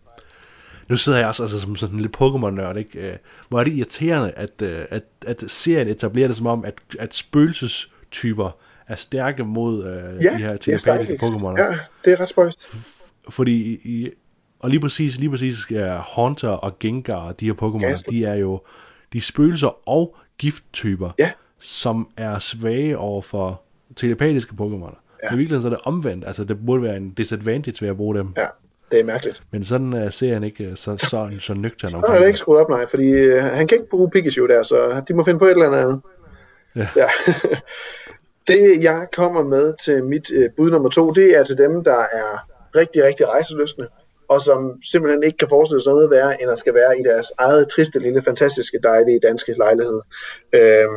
Nu 0.89 0.97
sidder 0.97 1.19
jeg 1.19 1.27
også 1.27 1.43
altså, 1.43 1.59
som 1.59 1.75
sådan 1.75 1.95
en 1.95 2.01
lille 2.01 2.17
Pokémon-nørd, 2.17 2.77
ikke? 2.77 2.99
Øh, 2.99 3.15
hvor 3.49 3.59
er 3.59 3.63
det 3.63 3.73
irriterende, 3.73 4.31
at, 4.31 4.61
øh, 4.61 4.85
at, 4.89 5.03
at 5.27 5.43
serien 5.47 5.87
etablerer 5.87 6.27
det 6.27 6.37
som 6.37 6.47
om, 6.47 6.65
at, 6.65 6.73
at 6.99 7.15
spøgelsestyper 7.15 8.57
er 8.87 8.95
stærke 8.95 9.43
mod 9.43 9.85
øh, 9.85 10.23
ja, 10.23 10.29
de 10.29 10.37
her 10.37 10.57
telepatiske 10.57 11.25
Pokémoner. 11.25 11.61
Ja, 11.61 11.77
det 12.05 12.13
er 12.13 12.19
ret 12.19 12.29
spøjst. 12.29 12.75
Fordi 13.29 13.81
i, 13.83 14.09
og 14.59 14.69
lige 14.69 14.79
præcis, 14.79 15.19
lige 15.19 15.29
præcis 15.29 15.71
ja, 15.71 15.97
Haunter 15.97 16.49
og 16.49 16.79
Gengar, 16.79 17.31
de 17.31 17.45
her 17.45 17.53
Pokémon, 17.53 17.85
ja, 17.85 17.95
de 18.09 18.25
er 18.25 18.35
jo 18.35 18.61
de 19.13 19.21
spøgelser 19.21 19.89
og 19.89 20.15
gifttyper, 20.37 21.09
ja. 21.19 21.31
som 21.59 22.09
er 22.17 22.39
svage 22.39 22.97
over 22.97 23.21
for 23.21 23.61
telepatiske 23.95 24.51
Pokémoner. 24.61 24.95
Ja. 25.23 25.29
Så 25.29 25.33
i 25.33 25.37
virkeligheden 25.37 25.61
så 25.61 25.67
er 25.67 25.69
det 25.69 25.79
omvendt. 25.83 26.27
Altså, 26.27 26.43
det 26.43 26.65
burde 26.65 26.83
være 26.83 26.97
en 26.97 27.13
disadvantage 27.13 27.81
ved 27.81 27.89
at 27.89 27.97
bruge 27.97 28.17
dem. 28.17 28.33
Ja, 28.37 28.45
det 28.91 28.99
er 28.99 29.03
mærkeligt. 29.03 29.43
Men 29.51 29.63
sådan 29.63 29.93
uh, 29.93 30.11
ser 30.11 30.33
han 30.33 30.43
ikke 30.43 30.75
så, 30.75 30.97
så, 30.97 31.07
så, 31.09 31.29
så 31.47 31.53
nøgtern 31.53 31.95
omkring. 31.95 32.11
Så 32.11 32.15
er 32.15 32.19
det 32.19 32.27
ikke 32.27 32.39
skruet 32.39 32.59
op, 32.59 32.69
nej, 32.69 32.85
fordi 32.89 33.31
uh, 33.31 33.43
han 33.43 33.67
kan 33.67 33.77
ikke 33.77 33.89
bruge 33.89 34.09
Pikachu 34.09 34.47
der, 34.47 34.63
så 34.63 35.03
de 35.07 35.13
må 35.13 35.23
finde 35.23 35.39
på 35.39 35.45
et 35.45 35.51
eller 35.51 35.71
andet. 35.71 36.01
Ja. 36.75 36.87
ja. 36.95 37.07
Det, 38.47 38.83
jeg 38.83 39.07
kommer 39.13 39.43
med 39.43 39.73
til 39.85 40.03
mit 40.03 40.31
øh, 40.33 40.49
bud 40.57 40.71
nummer 40.71 40.89
to, 40.89 41.11
det 41.11 41.37
er 41.37 41.43
til 41.43 41.57
dem, 41.57 41.83
der 41.83 41.99
er 41.99 42.48
rigtig, 42.75 43.03
rigtig 43.03 43.27
rejseløsne, 43.27 43.87
og 44.27 44.41
som 44.41 44.81
simpelthen 44.83 45.23
ikke 45.23 45.37
kan 45.37 45.49
forestille 45.49 45.83
sig 45.83 45.91
noget 45.91 46.09
værre, 46.09 46.41
end 46.41 46.51
at 46.51 46.59
skal 46.59 46.73
være 46.73 46.99
i 46.99 47.03
deres 47.03 47.27
eget 47.37 47.69
triste, 47.69 47.99
lille, 47.99 48.21
fantastiske, 48.21 48.79
dejlige 48.83 49.19
danske 49.19 49.53
lejlighed 49.57 50.01
øh, 50.53 50.87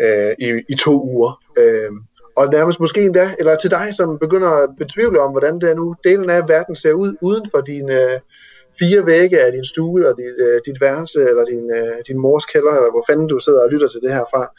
øh, 0.00 0.34
i, 0.38 0.62
i 0.68 0.74
to 0.74 1.02
uger. 1.02 1.42
Øh, 1.58 1.90
og 2.36 2.48
nærmest 2.52 2.80
måske 2.80 3.04
endda, 3.04 3.34
eller 3.38 3.56
til 3.56 3.70
dig, 3.70 3.94
som 3.96 4.18
begynder 4.18 4.48
at 4.48 4.70
betvivle 4.78 5.20
om, 5.20 5.30
hvordan 5.30 5.60
det 5.60 5.70
er 5.70 5.74
nu, 5.74 5.94
delen 6.04 6.30
af 6.30 6.48
verden 6.48 6.74
ser 6.74 6.92
ud 6.92 7.16
uden 7.20 7.50
for 7.50 7.60
dine 7.60 8.12
øh, 8.12 8.20
fire 8.78 9.06
vægge 9.06 9.40
af 9.40 9.52
din 9.52 9.64
stue, 9.64 10.08
og 10.08 10.16
dit, 10.16 10.46
øh, 10.46 10.60
dit 10.66 10.80
værelse, 10.80 11.20
eller 11.20 11.44
din, 11.44 11.74
øh, 11.76 11.96
din 12.08 12.18
mors 12.18 12.44
kælder, 12.44 12.72
eller 12.72 12.90
hvor 12.90 13.04
fanden 13.08 13.28
du 13.28 13.38
sidder 13.38 13.62
og 13.62 13.70
lytter 13.70 13.88
til 13.88 14.00
det 14.00 14.12
her 14.12 14.24
fra. 14.32 14.52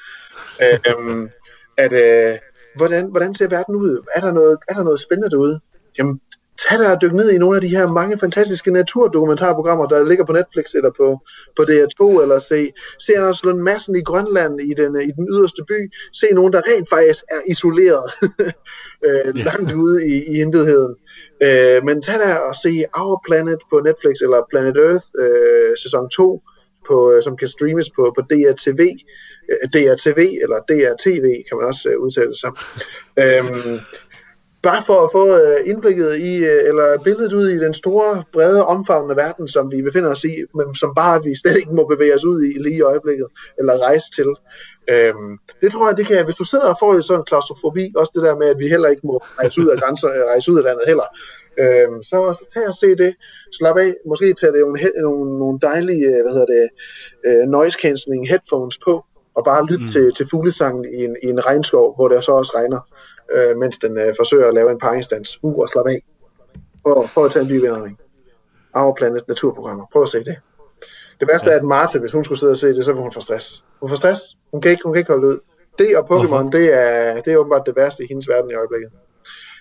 Øh, 0.64 0.80
øh, 0.90 1.30
at, 1.78 1.94
øh, 1.94 2.38
hvordan, 2.76 3.06
hvordan 3.06 3.34
ser 3.34 3.48
verden 3.48 3.76
ud? 3.76 4.06
Er 4.16 4.22
der 4.22 4.32
noget, 4.32 4.58
er 4.68 4.74
der 4.74 4.84
noget 4.84 5.00
spændende 5.00 5.30
derude? 5.30 5.60
Jamen, 5.98 6.20
tag 6.58 6.80
dig 6.80 6.92
og 6.96 7.02
dyk 7.02 7.14
ned 7.14 7.32
i 7.32 7.38
nogle 7.38 7.56
af 7.56 7.62
de 7.62 7.68
her 7.68 7.88
mange 7.88 8.20
fantastiske 8.20 8.72
naturdokumentarprogrammer, 8.72 9.86
der 9.88 10.06
ligger 10.06 10.26
på 10.26 10.34
Netflix 10.34 10.66
eller 10.76 10.92
på, 10.98 11.20
på 11.56 11.62
DR2, 11.70 12.22
eller 12.22 12.40
se, 12.40 12.72
se 13.00 13.18
Anders 13.18 13.44
Lund 13.44 13.62
Madsen 13.62 13.96
i 13.96 14.02
Grønland 14.02 14.62
i 14.62 14.74
den, 14.74 15.02
i 15.02 15.12
den 15.12 15.28
yderste 15.30 15.64
by, 15.68 15.92
se 16.14 16.28
nogen, 16.32 16.54
der 16.54 16.62
rent 16.68 16.90
faktisk 16.90 17.24
er 17.32 17.42
isoleret 17.52 18.12
øh, 19.08 19.36
langt 19.36 19.72
ude 19.74 20.08
i, 20.08 20.14
i 20.34 20.42
intetheden. 20.42 20.96
Øh, 21.44 21.84
men 21.84 22.02
tag 22.02 22.20
dig 22.20 22.44
og 22.44 22.56
se 22.56 22.86
Our 22.94 23.22
Planet 23.28 23.60
på 23.70 23.80
Netflix, 23.80 24.16
eller 24.22 24.48
Planet 24.50 24.78
Earth 24.78 25.06
øh, 25.20 25.78
sæson 25.84 26.10
2, 26.10 26.42
på, 26.88 27.12
øh, 27.12 27.24
som 27.24 27.38
kan 27.38 27.48
streames 27.48 27.90
på, 27.96 28.14
på 28.16 28.22
DRTV, 28.22 28.82
øh, 29.52 29.70
DRTV, 29.74 30.20
eller 30.44 30.60
DRTV, 30.70 31.26
kan 31.48 31.58
man 31.58 31.68
også 31.68 31.90
øh, 31.90 31.98
udtale 32.00 32.36
sig. 32.42 32.52
øhm, 33.24 33.80
bare 34.70 34.84
for 34.90 34.98
at 35.06 35.10
få 35.18 35.26
øh, 35.42 35.60
indblikket 35.72 36.10
i, 36.30 36.34
øh, 36.52 36.62
eller 36.70 36.88
billedet 37.04 37.34
ud 37.34 37.48
i 37.50 37.60
den 37.66 37.74
store, 37.74 38.24
brede, 38.34 38.66
omfavnende 38.66 39.16
verden, 39.16 39.48
som 39.48 39.72
vi 39.72 39.82
befinder 39.82 40.12
os 40.12 40.24
i, 40.24 40.34
men 40.58 40.76
som 40.76 40.92
bare 40.96 41.24
vi 41.24 41.32
slet 41.42 41.58
ikke 41.58 41.76
må 41.80 41.84
bevæge 41.94 42.16
os 42.16 42.26
ud 42.26 42.40
i 42.44 42.52
lige 42.66 42.78
i 42.78 42.88
øjeblikket, 42.92 43.28
eller 43.60 43.84
rejse 43.88 44.08
til. 44.18 44.30
Øhm, 44.94 45.32
det 45.62 45.72
tror 45.72 45.88
jeg, 45.88 45.98
det 45.98 46.06
kan, 46.08 46.26
hvis 46.26 46.42
du 46.42 46.44
sidder 46.44 46.70
og 46.74 46.78
får 46.80 47.02
sådan 47.02 47.22
en 47.22 47.26
klaustrofobi, 47.26 47.94
også 47.96 48.12
det 48.16 48.24
der 48.24 48.36
med, 48.42 48.48
at 48.48 48.60
vi 48.60 48.68
heller 48.68 48.90
ikke 48.90 49.08
må 49.08 49.16
rejse 49.40 49.62
ud 49.62 49.68
af 49.68 49.78
grænser, 49.82 50.10
øh, 50.10 50.24
rejse 50.32 50.52
ud 50.52 50.58
af 50.58 50.64
landet 50.64 50.86
heller, 50.92 51.08
øhm, 51.64 52.04
så, 52.10 52.18
så 52.40 52.46
tag 52.54 52.68
og 52.68 52.76
se 52.84 52.90
det, 53.04 53.12
slap 53.58 53.78
af, 53.78 53.94
måske 54.10 54.34
tage 54.34 54.52
det 54.52 54.60
nogle, 54.66 54.80
nogle, 55.08 55.40
nogle 55.40 55.60
dejlige, 55.62 56.08
hvad 56.24 56.34
hedder 56.38 56.52
det, 56.56 56.66
noise 57.50 57.78
cancelling 57.82 58.30
headphones 58.30 58.78
på, 58.86 58.94
og 59.36 59.44
bare 59.44 59.66
lytte 59.66 59.86
mm. 59.86 59.92
til, 59.94 60.14
til 60.18 60.28
fuglesangen 60.32 60.86
i 60.98 61.04
en, 61.08 61.16
i 61.24 61.28
en 61.28 61.46
regnskov, 61.46 61.96
hvor 61.96 62.08
det 62.08 62.24
så 62.24 62.32
også 62.32 62.52
regner 62.56 62.80
øh, 63.32 63.58
mens 63.58 63.78
den 63.78 63.98
øh, 63.98 64.14
forsøger 64.18 64.48
at 64.48 64.54
lave 64.54 64.72
en 64.72 64.80
paringsdans. 64.80 65.40
Uh, 65.44 65.60
og 65.60 65.70
slappe 65.70 65.92
af. 65.92 66.04
Prøv, 66.84 67.08
prøv 67.14 67.26
at 67.26 67.32
tage 67.32 67.44
en 67.44 67.50
dyb 67.50 67.64
indånding. 67.64 68.00
Our 68.74 68.96
Planet 68.98 69.28
naturprogrammer. 69.28 69.86
Prøv 69.92 70.02
at 70.02 70.10
se 70.10 70.20
det. 70.20 70.36
Det 71.20 71.28
værste 71.28 71.50
ja. 71.50 71.56
er, 71.56 71.60
at 71.60 71.66
Marse, 71.66 72.00
hvis 72.00 72.12
hun 72.12 72.24
skulle 72.24 72.40
sidde 72.40 72.52
og 72.52 72.58
se 72.58 72.68
det, 72.68 72.86
så 72.86 72.94
vil 72.94 73.02
hun 73.02 73.12
få 73.12 73.22
stress. 73.22 73.64
Hun 73.80 73.90
får 73.90 73.96
stress. 73.96 74.22
Hun 74.52 74.62
kan 74.62 74.72
ikke, 74.72 74.84
hun 74.84 74.94
kan 74.94 75.00
ikke 75.00 75.12
holde 75.12 75.28
ud. 75.28 75.40
Det 75.80 75.98
og 75.98 76.04
Pokémon, 76.12 76.52
det 76.52 76.74
er, 76.74 77.22
det 77.22 77.34
er 77.34 77.38
åbenbart 77.38 77.66
det 77.66 77.76
værste 77.76 78.04
i 78.04 78.08
hendes 78.08 78.30
verden 78.30 78.52
i 78.52 78.54
øjeblikket. 78.54 78.92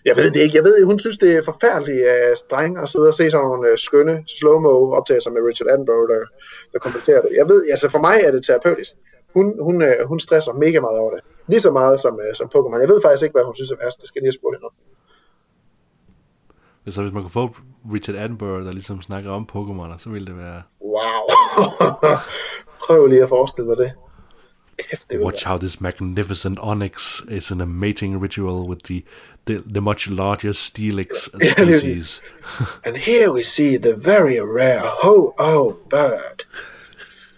Jeg 0.04 0.16
ved 0.16 0.30
det 0.30 0.40
ikke. 0.40 0.56
Jeg 0.56 0.64
ved, 0.64 0.84
hun 0.84 0.98
synes, 0.98 1.18
det 1.18 1.36
er 1.36 1.42
forfærdeligt 1.42 2.06
af 2.06 2.36
streng 2.36 2.78
at 2.78 2.88
sidde 2.88 3.08
og 3.08 3.14
se 3.14 3.30
sådan 3.30 3.46
nogle 3.46 3.72
uh, 3.72 3.78
skønne 3.78 4.24
slow-mo 4.26 4.92
optagelser 4.92 5.30
med 5.30 5.42
Richard 5.48 5.68
Attenborough, 5.68 6.08
der, 6.12 6.24
der 6.72 6.78
kommenterer 6.78 7.22
det. 7.22 7.30
Jeg 7.36 7.48
ved, 7.48 7.66
altså 7.70 7.90
for 7.90 7.98
mig 7.98 8.16
er 8.24 8.30
det 8.30 8.44
terapeutisk. 8.46 8.90
Hun, 9.34 9.62
hun, 9.62 9.82
uh, 9.82 10.08
hun 10.08 10.20
stresser 10.20 10.52
mega 10.52 10.80
meget 10.80 10.98
over 10.98 11.10
det. 11.14 11.20
Lige 11.46 11.60
så 11.60 11.70
meget 11.70 12.00
som, 12.00 12.14
uh, 12.14 12.34
som 12.34 12.50
Pokémon. 12.54 12.80
Jeg 12.80 12.88
ved 12.88 13.00
faktisk 13.04 13.22
ikke, 13.22 13.32
hvad 13.32 13.44
hun 13.44 13.54
synes 13.54 13.70
er 13.70 13.76
værst. 13.76 14.00
Det 14.00 14.08
skal 14.08 14.20
jeg 14.20 14.24
lige 14.26 14.38
spurgt 14.38 14.56
hende 14.56 14.66
om. 14.66 14.72
Så 16.88 17.02
hvis 17.02 17.12
man 17.12 17.22
kunne 17.22 17.30
få 17.30 17.56
Richard 17.92 18.16
Attenborough, 18.16 18.64
der 18.66 18.72
ligesom 18.72 19.02
snakker 19.02 19.30
om 19.30 19.48
Pokémon, 19.52 19.98
så 19.98 20.10
ville 20.10 20.26
det 20.26 20.36
være... 20.36 20.62
Wow! 20.80 21.22
Prøv 22.86 23.06
lige 23.06 23.22
at 23.22 23.28
forestille 23.28 23.70
dig 23.70 23.78
det. 23.78 23.92
Kæft, 24.78 25.10
det 25.10 25.20
Watch 25.20 25.46
how 25.46 25.58
this 25.58 25.80
magnificent 25.80 26.58
onyx 26.62 27.20
is 27.30 27.50
an 27.50 27.68
mating 27.68 28.22
ritual 28.22 28.68
with 28.68 28.80
the 28.84 29.02
the, 29.46 29.62
the 29.74 29.80
much 29.80 30.10
larger 30.10 30.52
Steelix 30.52 31.28
species. 31.52 32.22
and 32.86 32.96
here 32.96 33.32
we 33.32 33.42
see 33.42 33.76
the 33.76 33.94
very 33.96 34.38
rare 34.40 34.80
ho-oh 34.80 35.76
bird 35.90 36.44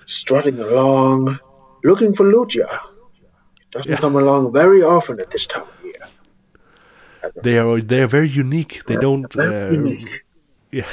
strutting 0.07 0.61
along, 0.61 1.39
looking 1.91 2.17
for 2.17 2.25
Lugia. 2.25 2.69
It 3.61 3.71
doesn't 3.73 3.91
yeah. 3.91 4.01
come 4.01 4.17
along 4.17 4.53
very 4.53 4.83
often 4.83 5.21
at 5.21 5.31
this 5.31 5.47
time 5.47 5.69
of 5.73 5.85
year. 5.85 6.05
They 7.43 7.59
are 7.59 7.81
they 7.81 8.01
are 8.03 8.11
very 8.19 8.31
unique. 8.45 8.75
They 8.87 8.97
don't. 8.97 9.33
Very 9.33 9.77
uh, 9.77 9.81
unique. 9.81 10.25
Yeah. 10.73 10.91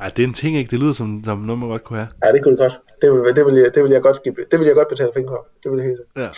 Ej, 0.00 0.08
det 0.08 0.22
er 0.22 0.26
en 0.26 0.34
ting, 0.34 0.56
ikke? 0.56 0.70
Det 0.70 0.78
lyder 0.78 0.92
som, 0.92 1.24
som 1.24 1.38
noget, 1.38 1.58
man 1.58 1.68
godt 1.68 1.84
kunne 1.84 1.98
have. 1.98 2.08
Ja, 2.24 2.32
det 2.32 2.42
kunne 2.42 2.56
det 2.56 2.58
godt. 2.58 2.78
Det 3.02 3.12
vil, 3.12 3.36
det 3.36 3.46
vil, 3.46 3.54
jeg, 3.54 3.74
det 3.74 3.82
vil, 3.84 3.92
jeg, 3.92 4.02
godt, 4.02 4.18
det 4.50 4.58
vil 4.58 4.66
jeg 4.66 4.74
godt 4.74 4.88
betale 4.88 5.10
penge 5.14 5.28
for. 5.28 5.46
Det 5.62 5.72
vil 5.72 5.78
jeg 5.78 5.86
helt 5.86 6.00
ja. 6.16 6.28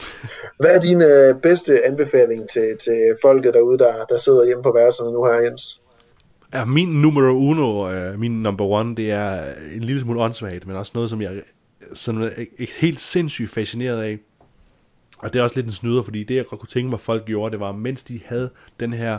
Hvad 0.60 0.76
er 0.76 0.80
din 0.80 1.02
øh, 1.02 1.40
bedste 1.42 1.84
anbefaling 1.84 2.48
til, 2.48 2.76
til 2.84 3.16
folket 3.22 3.54
derude, 3.54 3.78
der, 3.78 4.04
der 4.04 4.18
sidder 4.18 4.44
hjemme 4.44 4.62
på 4.62 4.72
værelserne 4.72 5.12
nu 5.12 5.24
her, 5.24 5.32
Jens? 5.32 5.80
Ja, 6.54 6.64
min 6.64 6.88
nummer 6.88 7.30
uno, 7.30 7.88
uh, 7.88 8.18
min 8.18 8.42
number 8.42 8.64
one, 8.64 8.96
det 8.96 9.10
er 9.10 9.44
en 9.74 9.84
lille 9.84 10.00
smule 10.00 10.20
åndssvagt, 10.20 10.66
men 10.66 10.76
også 10.76 10.92
noget, 10.94 11.10
som 11.10 11.22
jeg 11.22 11.42
sådan 11.94 12.22
er 12.22 12.66
helt 12.80 13.00
sindssygt 13.00 13.50
fascineret 13.50 14.02
af. 14.02 14.18
Og 15.18 15.32
det 15.32 15.38
er 15.38 15.42
også 15.42 15.56
lidt 15.56 15.66
en 15.66 15.72
snyder, 15.72 16.02
fordi 16.02 16.24
det, 16.24 16.34
jeg 16.34 16.46
godt 16.46 16.60
kunne 16.60 16.68
tænke 16.68 16.90
mig, 16.90 17.00
folk 17.00 17.24
gjorde, 17.24 17.52
det 17.52 17.60
var, 17.60 17.72
mens 17.72 18.02
de 18.02 18.20
havde 18.26 18.50
den 18.80 18.92
her 18.92 19.18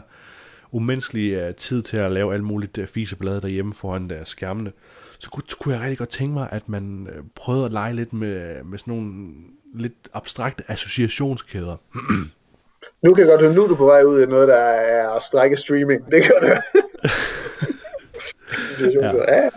umenneskelige 0.71 1.47
uh, 1.47 1.55
tid 1.55 1.81
til 1.81 1.97
at 1.97 2.11
lave 2.11 2.33
alt 2.33 2.43
muligt 2.43 2.77
uh, 2.77 2.85
fiseblade 2.87 3.41
derhjemme 3.41 3.73
foran 3.73 4.11
uh, 4.11 4.17
skærmene, 4.25 4.71
så 5.19 5.29
kunne, 5.29 5.43
kunne 5.59 5.73
jeg 5.73 5.81
rigtig 5.81 5.97
godt 5.97 6.09
tænke 6.09 6.33
mig, 6.33 6.49
at 6.51 6.69
man 6.69 7.07
uh, 7.17 7.25
prøvede 7.35 7.65
at 7.65 7.71
lege 7.71 7.93
lidt 7.93 8.13
med, 8.13 8.63
med 8.63 8.77
sådan 8.77 8.93
nogle 8.93 9.33
lidt 9.75 10.09
abstrakte 10.13 10.63
associationskæder. 10.67 11.75
nu 13.03 13.13
kan 13.13 13.25
jeg 13.25 13.31
godt 13.31 13.41
høre, 13.41 13.53
nu 13.53 13.63
er 13.63 13.67
du 13.67 13.75
på 13.75 13.85
vej 13.85 14.03
ud 14.03 14.21
i 14.21 14.25
noget, 14.25 14.47
der 14.47 14.55
er 14.55 15.09
at 15.09 15.23
strække 15.23 15.57
streaming. 15.57 16.11
Det 16.11 16.23
kan 16.23 16.33
du 16.41 16.47
Ja. 18.81 19.11
Ja, 19.11 19.49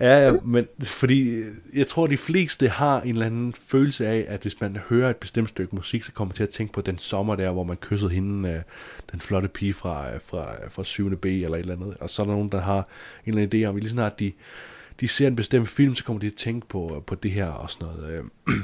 ja, 0.00 0.26
ja, 0.26 0.32
men 0.44 0.68
fordi 0.82 1.42
jeg 1.74 1.86
tror, 1.86 2.06
de 2.06 2.16
fleste 2.16 2.68
har 2.68 3.00
en 3.00 3.10
eller 3.10 3.26
anden 3.26 3.54
følelse 3.66 4.06
af, 4.06 4.24
at 4.28 4.42
hvis 4.42 4.60
man 4.60 4.76
hører 4.88 5.10
et 5.10 5.16
bestemt 5.16 5.48
stykke 5.48 5.76
musik, 5.76 6.02
så 6.02 6.12
kommer 6.12 6.28
man 6.30 6.36
til 6.36 6.42
at 6.42 6.48
tænke 6.48 6.72
på 6.72 6.80
den 6.80 6.98
sommer 6.98 7.36
der, 7.36 7.50
hvor 7.50 7.64
man 7.64 7.76
kyssede 7.76 8.10
hende, 8.10 8.48
øh, 8.48 8.60
den 9.12 9.20
flotte 9.20 9.48
pige 9.48 9.74
fra, 9.74 10.18
fra, 10.18 10.68
fra 10.68 10.84
7. 10.84 11.16
B 11.16 11.26
eller 11.26 11.54
et 11.54 11.58
eller 11.58 11.74
andet. 11.74 11.96
Og 12.00 12.10
så 12.10 12.22
er 12.22 12.26
der 12.26 12.32
nogen, 12.32 12.48
der 12.48 12.60
har 12.60 12.78
en 12.78 12.84
eller 13.26 13.42
anden 13.42 13.62
idé 13.62 13.66
om, 13.66 13.76
at 13.76 13.82
lige 13.82 13.92
snart 13.92 14.20
de, 14.20 14.32
de 15.00 15.08
ser 15.08 15.26
en 15.26 15.36
bestemt 15.36 15.68
film, 15.68 15.94
så 15.94 16.04
kommer 16.04 16.20
de 16.20 16.26
til 16.26 16.34
at 16.34 16.38
tænke 16.38 16.68
på, 16.68 17.02
på 17.06 17.14
det 17.14 17.30
her 17.30 17.46
og 17.46 17.70
sådan 17.70 17.86
noget. 17.86 18.12
Øh. 18.12 18.54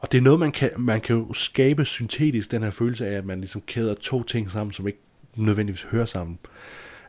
Og 0.00 0.12
det 0.12 0.18
er 0.18 0.22
noget, 0.22 0.40
man 0.40 0.52
kan, 0.52 0.70
man 0.76 1.00
kan 1.00 1.16
jo 1.16 1.32
skabe 1.32 1.84
syntetisk, 1.84 2.50
den 2.50 2.62
her 2.62 2.70
følelse 2.70 3.06
af, 3.06 3.12
at 3.12 3.24
man 3.24 3.40
ligesom 3.40 3.62
kæder 3.66 3.94
to 3.94 4.22
ting 4.22 4.50
sammen, 4.50 4.72
som 4.72 4.86
ikke 4.86 4.98
nødvendigvis 5.36 5.82
hører 5.82 6.04
sammen. 6.04 6.38
Øh, 6.44 6.50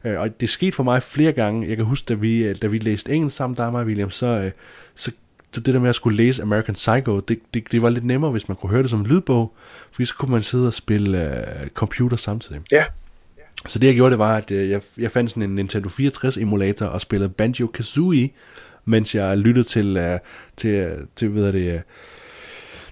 og 0.03 0.41
det 0.41 0.49
skete 0.49 0.71
for 0.71 0.83
mig 0.83 1.03
flere 1.03 1.31
gange. 1.31 1.67
Jeg 1.67 1.77
kan 1.77 1.85
huske, 1.85 2.05
da 2.05 2.13
vi, 2.13 2.37
øh, 2.37 2.55
da 2.61 2.67
vi 2.67 2.79
læste 2.79 3.11
engelsk 3.11 3.37
sammen, 3.37 3.57
der 3.57 3.65
og 3.65 3.71
mig, 3.71 3.85
William, 3.85 4.09
så, 4.09 4.27
øh, 4.27 4.51
så, 4.95 5.11
så 5.51 5.61
det 5.61 5.73
der 5.73 5.79
med 5.79 5.89
at 5.89 5.95
skulle 5.95 6.17
læse 6.17 6.41
American 6.41 6.73
Psycho, 6.73 7.19
det, 7.19 7.39
det, 7.53 7.71
det 7.71 7.81
var 7.81 7.89
lidt 7.89 8.05
nemmere, 8.05 8.31
hvis 8.31 8.47
man 8.47 8.57
kunne 8.57 8.69
høre 8.69 8.81
det 8.81 8.89
som 8.89 9.05
lydbog, 9.05 9.53
fordi 9.91 10.05
så 10.05 10.15
kunne 10.15 10.31
man 10.31 10.43
sidde 10.43 10.67
og 10.67 10.73
spille 10.73 11.45
uh, 11.61 11.67
computer 11.67 12.17
samtidig. 12.17 12.61
Ja. 12.71 12.85
Så 13.67 13.79
det 13.79 13.87
jeg 13.87 13.95
gjorde, 13.95 14.11
det 14.11 14.19
var, 14.19 14.37
at 14.37 14.51
jeg, 14.51 14.81
jeg 14.97 15.11
fandt 15.11 15.29
sådan 15.29 15.43
en 15.43 15.55
Nintendo 15.55 15.89
64 15.89 16.37
emulator 16.37 16.85
og 16.85 17.01
spillede 17.01 17.33
Banjo-Kazooie, 17.41 18.27
mens 18.85 19.15
jeg 19.15 19.37
lyttede 19.37 19.67
til, 19.67 19.97
uh, 19.97 20.17
til, 20.57 20.91
til 21.15 21.35
ved 21.35 21.51
det, 21.51 21.75
uh, 21.75 21.81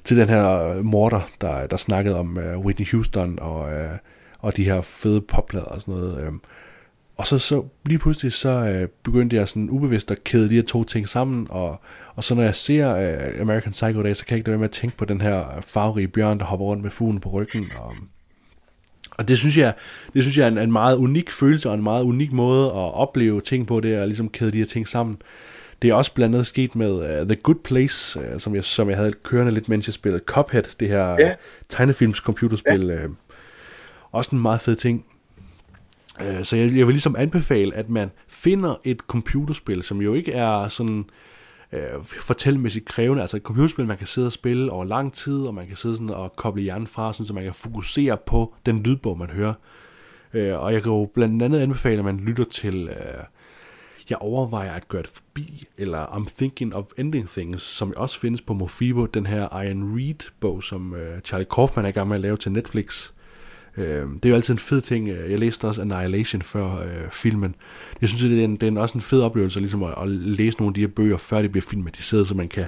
til 0.03 0.18
den 0.18 0.30
her 0.30 0.81
morter, 0.81 1.22
der, 1.41 1.68
der 1.68 1.77
snakkede 1.77 2.15
om 2.15 2.38
uh, 2.38 2.65
Whitney 2.65 2.91
Houston 2.91 3.40
og, 3.41 3.60
uh, 3.60 3.98
og 4.40 4.57
de 4.57 4.64
her 4.64 4.81
fede 4.81 5.22
popplader 5.22 5.65
og 5.65 5.81
sådan 5.81 5.94
noget. 5.94 6.27
Uh, 6.27 6.34
og 7.20 7.28
så, 7.28 7.38
så 7.38 7.64
lige 7.86 8.00
pludselig 8.00 8.34
så 8.34 8.50
øh, 8.50 8.88
begyndte 9.04 9.36
jeg 9.36 9.48
sådan 9.48 9.70
ubevidst 9.70 10.12
at 10.12 10.24
kæde 10.24 10.50
de 10.50 10.56
her 10.56 10.62
to 10.62 10.84
ting 10.84 11.08
sammen, 11.08 11.48
og, 11.50 11.82
og 12.16 12.24
så 12.24 12.36
når 12.36 12.44
jeg 12.44 12.56
ser 12.56 12.96
øh, 12.96 13.41
American 13.41 13.72
Psycho 13.72 14.04
Day, 14.04 14.14
så 14.14 14.26
kan 14.26 14.32
jeg 14.34 14.38
ikke 14.38 14.50
lade 14.50 14.52
være 14.52 14.60
med 14.60 14.70
at 14.70 14.74
tænke 14.74 14.98
på 14.98 15.06
den 15.06 15.22
her 15.22 15.46
farverige 15.62 16.08
bjørn, 16.08 16.40
der 16.40 16.46
hopper 16.46 16.66
rundt 16.66 16.84
med 16.84 16.91
fuglen 16.91 17.20
på 17.20 17.30
ryggen, 17.30 17.72
og, 17.78 17.96
og 19.18 19.28
det 19.28 19.38
synes 19.38 19.58
jeg, 19.58 19.74
det 20.14 20.24
synes 20.24 20.38
jeg 20.38 20.44
er 20.44 20.48
en, 20.48 20.58
en 20.58 20.72
meget 20.72 20.98
unik 20.98 21.32
følelse, 21.32 21.70
og 21.70 21.76
en 21.76 21.84
meget 21.84 22.04
unik 22.04 22.32
måde 22.32 22.66
at 22.66 22.94
opleve 22.94 23.41
ting 23.41 23.68
på, 23.68 23.80
det 23.80 23.94
er 23.94 24.02
at 24.02 24.08
ligesom 24.08 24.30
kæde 24.30 24.52
de 24.52 24.58
her 24.58 24.66
ting 24.66 24.88
sammen. 24.88 25.22
Det 25.82 25.90
er 25.90 25.94
også 25.94 26.14
blandt 26.14 26.36
andet 26.36 26.48
sket 26.48 26.76
med 26.76 26.91
uh, 26.91 27.28
The 27.28 27.36
Good 27.36 27.64
Place, 27.64 28.20
uh, 28.20 28.40
som, 28.40 28.56
jeg, 28.56 28.64
som 28.64 28.90
jeg 28.90 28.98
havde 28.98 29.14
kørende 29.24 29.54
lidt, 29.54 29.70
mens 29.70 29.88
jeg 29.88 29.94
spillede 29.94 30.24
Cuphead, 30.26 30.64
det 30.80 30.88
her 30.88 31.20
yeah. 31.20 31.36
tegnefilms 31.70 32.18
computerspil. 32.18 32.90
Yeah. 32.90 33.10
Uh, 33.10 33.16
også 34.12 34.36
en 34.36 34.41
meget 34.41 34.62
fed 34.62 34.76
ting. 34.76 35.06
Øh, 36.22 36.44
så 36.44 36.56
jeg, 36.56 36.78
jeg 36.78 36.88
vil 36.88 36.94
ligesom 36.94 37.16
anbefale, 37.16 37.76
at 37.76 37.90
man 37.90 38.12
finder 38.28 38.76
et 38.84 39.00
computerspil, 39.00 39.84
som 39.84 40.02
jo 40.02 40.14
ikke 40.14 40.32
er 40.32 40.68
sådan 40.68 41.06
øh, 41.74 42.04
fortællemæssigt 42.04 42.86
krævende, 42.86 43.22
altså 43.22 43.38
et 43.38 43.44
computerspil, 43.44 43.86
man 43.86 43.98
kan 43.98 44.08
sidde 44.08 44.28
og 44.28 44.32
spille 44.32 44.72
over 44.72 44.86
lang 44.86 45.14
tid, 45.14 45.41
og 45.41 45.54
man 45.54 45.68
kan 45.68 45.78
sidde 45.78 45.96
sådan 45.96 46.10
og 46.10 46.36
koble 46.36 46.62
hjernen 46.62 46.88
fra, 46.88 47.14
sådan, 47.14 47.26
så 47.26 47.34
man 47.34 47.44
kan 47.44 47.54
fokusere 47.54 48.18
på 48.18 48.54
den 48.66 48.84
lydbog, 48.84 49.18
man 49.18 49.30
hører. 49.30 49.54
Øh, 50.34 50.60
og 50.60 50.74
jeg 50.74 50.84
kan 50.84 50.91
jo 50.91 51.10
blandt 51.14 51.44
andet 51.44 51.60
anbefale, 51.60 52.00
at 52.00 52.06
man 52.06 52.18
lytter 52.18 52.44
til, 52.44 52.90
øh, 52.90 53.24
jeg 54.10 54.18
overvejer 54.18 54.74
at 54.74 54.88
gøre 54.88 55.02
det 55.02 55.10
forbi, 55.10 55.64
eller 55.78 56.06
I'm 56.06 56.38
Thinking 56.38 56.76
of 56.76 56.86
Ending 56.98 57.30
Things, 57.30 57.64
som 57.64 57.94
også 57.96 58.20
findes 58.20 58.41
på 58.41 58.54
Mofibo, 58.54 59.06
den 59.06 59.26
her 59.26 59.62
Ian 59.62 59.96
Reed-bog, 59.96 60.64
som 60.64 60.96
øh, 60.96 61.22
Charlie 61.22 61.48
Kaufman 61.56 61.86
er 61.86 61.90
i 61.90 61.91
gang 61.91 62.08
med 62.08 62.16
at 62.16 62.22
lave 62.22 62.38
til 62.38 62.52
Netflix. 62.52 63.12
Øh, 63.78 63.86
det 63.86 64.26
er 64.26 64.30
jo 64.30 64.36
altid 64.36 64.54
en 64.54 64.60
fed 64.60 64.82
ting. 64.82 65.08
Jeg 65.08 65.40
læste 65.40 65.66
også 65.66 65.82
Annihilation 65.82 66.41
før 66.41 66.66
øh, 66.66 67.12
filmen. 67.12 67.56
Jeg 68.02 68.10
synes, 68.10 68.24
det 68.24 68.40
er, 68.40 68.46
en, 68.46 68.56
det 68.56 68.78
er 68.78 68.82
også 68.82 68.96
en 68.96 69.02
fed 69.02 69.22
oplevelse 69.22 69.60
ligesom 69.60 69.84
at, 69.84 69.94
at 70.02 70.08
læse 70.08 70.58
nogle 70.58 70.70
af 70.70 70.74
de 70.74 70.82
her 70.82 70.88
bøger, 70.88 71.18
før 71.18 71.41
de 71.41 71.50
bliver 71.50 71.66
filmatiseret, 71.70 72.28
så 72.28 72.36
man 72.36 72.48
kan 72.48 72.66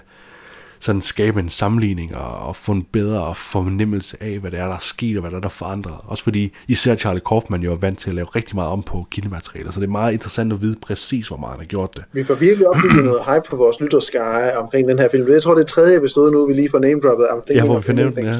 sådan 0.82 1.02
skabe 1.02 1.40
en 1.40 1.50
sammenligning 1.50 2.16
og, 2.16 2.48
og 2.48 2.56
få 2.56 2.72
en 2.72 2.88
bedre 2.92 3.36
fornemmelse 3.36 4.18
af, 4.20 4.40
hvad 4.40 4.52
det 4.52 4.60
er, 4.60 4.66
der 4.66 4.76
er 4.76 4.80
sket, 4.80 5.18
og 5.18 5.22
hvad 5.22 5.32
der 5.32 5.38
er, 5.38 5.42
der 5.42 5.50
forandret. 5.50 5.96
Også 6.04 6.24
fordi 6.24 6.54
især 6.68 6.96
Charlie 6.96 7.22
Kaufman 7.28 7.62
jo 7.62 7.72
er 7.72 7.76
vant 7.76 8.00
til 8.00 8.10
at 8.10 8.16
lave 8.16 8.28
rigtig 8.36 8.56
meget 8.56 8.70
om 8.70 8.84
på 8.84 9.08
kildematerialer, 9.12 9.72
så 9.72 9.80
det 9.80 9.88
er 9.88 9.92
meget 9.92 10.14
interessant 10.14 10.54
at 10.54 10.62
vide 10.62 10.76
præcis, 10.82 11.28
hvor 11.28 11.38
meget 11.38 11.52
han 11.52 11.60
har 11.60 11.66
gjort 11.68 11.96
det. 11.96 12.04
Vi 12.14 12.24
får 12.24 12.36
virkelig 12.36 12.68
opbygget 12.68 13.06
noget 13.12 13.22
hype 13.26 13.50
på 13.50 13.56
vores 13.56 13.80
lytterskare 13.80 14.58
omkring 14.58 14.90
den 14.90 15.00
her 15.00 15.10
film. 15.12 15.32
Jeg 15.32 15.44
tror, 15.44 15.54
det 15.54 15.62
er 15.62 15.68
tredje 15.68 15.98
episode 15.98 16.32
nu, 16.32 16.46
vi 16.46 16.54
lige 16.54 16.70
får 16.72 16.80
name-droppet. 16.80 17.28
Ja, 17.50 17.66
hvor 17.66 17.78
vi 17.78 17.84
får 17.84 17.94
nævnt 17.94 18.16
den, 18.16 18.26
ja. 18.26 18.32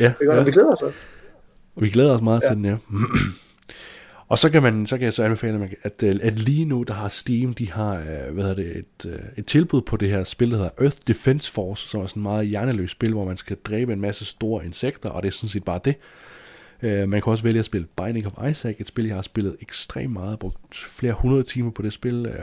ja, 0.00 0.12
ja. 0.34 0.42
vi 0.42 0.50
glæder 0.50 0.72
os. 0.72 0.82
Og 1.76 1.82
vi 1.82 1.90
glæder 1.90 2.14
os 2.14 2.22
meget 2.22 2.42
ja. 2.42 2.48
til 2.48 2.56
den, 2.56 2.64
ja. 2.64 2.76
Og 4.28 4.38
så 4.38 4.50
kan, 4.50 4.62
man, 4.62 4.86
så 4.86 4.98
kan 4.98 5.04
jeg 5.04 5.12
så 5.12 5.24
anbefale, 5.24 5.70
at, 5.82 6.02
at 6.02 6.38
lige 6.38 6.64
nu, 6.64 6.82
der 6.82 6.94
har 6.94 7.08
Steam, 7.08 7.54
de 7.54 7.72
har 7.72 7.94
øh, 7.94 8.34
hvad 8.34 8.44
hedder 8.44 8.54
det, 8.54 8.76
et, 8.76 9.06
øh, 9.06 9.18
et 9.36 9.46
tilbud 9.46 9.82
på 9.82 9.96
det 9.96 10.10
her 10.10 10.24
spil, 10.24 10.50
der 10.50 10.56
hedder 10.56 10.70
Earth 10.80 10.96
Defense 11.08 11.52
Force, 11.52 11.88
som 11.88 12.00
er 12.00 12.06
sådan 12.06 12.20
et 12.20 12.22
meget 12.22 12.46
hjerneløst 12.46 12.92
spil, 12.92 13.12
hvor 13.12 13.24
man 13.24 13.36
skal 13.36 13.56
dræbe 13.64 13.92
en 13.92 14.00
masse 14.00 14.24
store 14.24 14.64
insekter, 14.64 15.08
og 15.08 15.22
det 15.22 15.28
er 15.28 15.32
sådan 15.32 15.48
set 15.48 15.64
bare 15.64 15.80
det. 15.84 15.94
Uh, 16.82 17.08
man 17.08 17.22
kan 17.22 17.30
også 17.30 17.44
vælge 17.44 17.58
at 17.58 17.64
spille 17.64 17.86
Binding 17.96 18.26
of 18.26 18.50
Isaac, 18.50 18.76
et 18.78 18.86
spil, 18.86 19.06
jeg 19.06 19.14
har 19.14 19.22
spillet 19.22 19.56
ekstremt 19.60 20.12
meget, 20.12 20.38
brugt 20.38 20.76
flere 20.76 21.12
hundrede 21.12 21.42
timer 21.42 21.70
på 21.70 21.82
det 21.82 21.92
spil, 21.92 22.34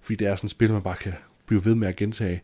fordi 0.00 0.16
det 0.16 0.26
er 0.28 0.36
sådan 0.36 0.46
et 0.46 0.50
spil, 0.50 0.72
man 0.72 0.82
bare 0.82 0.96
kan 0.96 1.12
blive 1.46 1.64
ved 1.64 1.74
med 1.74 1.88
at 1.88 1.96
gentage. 1.96 2.42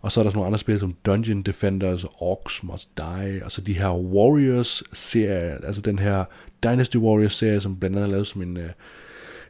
Og 0.00 0.12
så 0.12 0.20
er 0.20 0.24
der 0.24 0.30
sådan 0.30 0.36
nogle 0.36 0.46
andre 0.46 0.58
spil 0.58 0.78
som 0.78 0.94
Dungeon 1.06 1.42
Defenders, 1.42 2.04
Orcs 2.18 2.62
Must 2.62 2.98
Die, 2.98 3.40
og 3.44 3.52
så 3.52 3.60
de 3.60 3.72
her 3.72 3.90
Warriors-serie, 3.90 5.66
altså 5.66 5.82
den 5.82 5.98
her 5.98 6.24
Dynasty 6.64 6.96
Warriors-serie, 6.96 7.60
som 7.60 7.76
blandt 7.76 7.96
andet 7.96 8.08
er 8.08 8.10
lavet 8.10 8.26
som 8.26 8.42
en, 8.42 8.56
øh, 8.56 8.70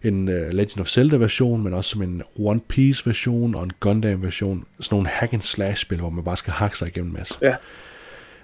en 0.03 0.29
uh, 0.29 0.35
Legend 0.35 0.81
of 0.81 0.89
Zelda-version, 0.89 1.63
men 1.63 1.75
også 1.75 1.91
som 1.91 2.03
en 2.03 2.23
One 2.39 2.61
Piece-version 2.61 3.55
og 3.55 3.65
en 3.65 3.73
Gundam-version. 3.81 4.65
Sådan 4.81 4.97
nogle 4.97 5.09
hack-and-slash-spil, 5.09 5.99
hvor 5.99 6.11
man 6.11 6.25
bare 6.25 6.37
skal 6.37 6.53
hakke 6.53 6.79
sig 6.79 6.89
igennem 6.89 7.11
en 7.11 7.17
masse. 7.19 7.35
Ja. 7.43 7.57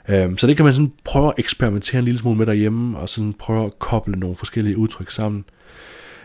Um, 0.08 0.38
så 0.38 0.46
det 0.46 0.56
kan 0.56 0.64
man 0.64 0.74
sådan 0.74 0.92
prøve 1.04 1.28
at 1.28 1.34
eksperimentere 1.38 1.98
en 1.98 2.04
lille 2.04 2.20
smule 2.20 2.38
med 2.38 2.46
derhjemme, 2.46 2.98
og 2.98 3.08
sådan 3.08 3.32
prøve 3.32 3.66
at 3.66 3.78
koble 3.78 4.18
nogle 4.18 4.36
forskellige 4.36 4.78
udtryk 4.78 5.10
sammen. 5.10 5.44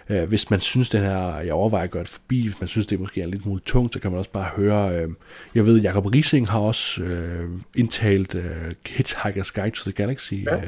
Uh, 0.10 0.24
hvis 0.24 0.50
man 0.50 0.60
synes, 0.60 0.90
den 0.90 1.02
her, 1.02 1.40
jeg 1.40 1.54
overvejer 1.54 1.84
at 1.84 1.92
gøre 1.92 2.04
det 2.04 2.10
forbi, 2.10 2.44
hvis 2.44 2.60
man 2.60 2.68
synes, 2.68 2.88
det 2.88 3.00
måske 3.00 3.22
er 3.22 3.28
lidt 3.28 3.42
smule 3.42 3.62
tungt, 3.66 3.94
så 3.94 4.00
kan 4.00 4.12
man 4.12 4.18
også 4.18 4.32
bare 4.32 4.50
høre, 4.56 5.06
uh, 5.06 5.14
jeg 5.56 5.66
ved, 5.66 5.82
Jacob 5.82 6.06
Rising 6.06 6.50
har 6.50 6.60
også 6.60 7.04
uh, 7.04 7.60
indtalt 7.76 8.36
uh, 8.36 8.42
Hitchhiker's 8.88 9.52
Guide 9.56 9.76
to 9.76 9.84
the 9.84 9.92
Galaxy, 9.92 10.34
ja. 10.34 10.58
uh, 10.58 10.64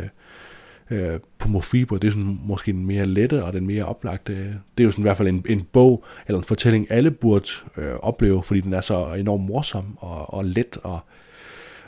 øh, 0.92 1.20
på 1.40 1.48
Mofibo, 1.48 1.98
det 1.98 2.08
er 2.08 2.12
sådan 2.12 2.40
måske 2.44 2.72
den 2.72 2.86
mere 2.86 3.06
lette 3.06 3.44
og 3.44 3.54
den 3.54 3.68
mere 3.68 3.86
oplagte. 3.86 4.34
Det 4.34 4.54
er 4.78 4.84
jo 4.84 4.92
sådan 4.92 5.02
i 5.02 5.08
hvert 5.08 5.18
fald 5.18 5.28
en, 5.28 5.46
en 5.50 5.68
bog 5.72 6.06
eller 6.28 6.40
en 6.40 6.46
fortælling, 6.46 6.92
alle 6.92 7.12
burde 7.12 7.50
øh, 7.78 7.94
opleve, 7.94 8.44
fordi 8.44 8.62
den 8.62 8.74
er 8.74 8.82
så 8.82 9.14
enormt 9.14 9.44
morsom 9.44 9.98
og, 9.98 10.34
og 10.34 10.46
let 10.46 10.78
og, 10.84 11.00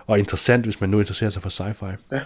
og 0.08 0.20
interessant, 0.20 0.66
hvis 0.66 0.82
man 0.82 0.90
nu 0.90 1.00
interesserer 1.00 1.30
sig 1.30 1.42
for 1.42 1.50
sci-fi. 1.50 1.96
Ja. 2.12 2.20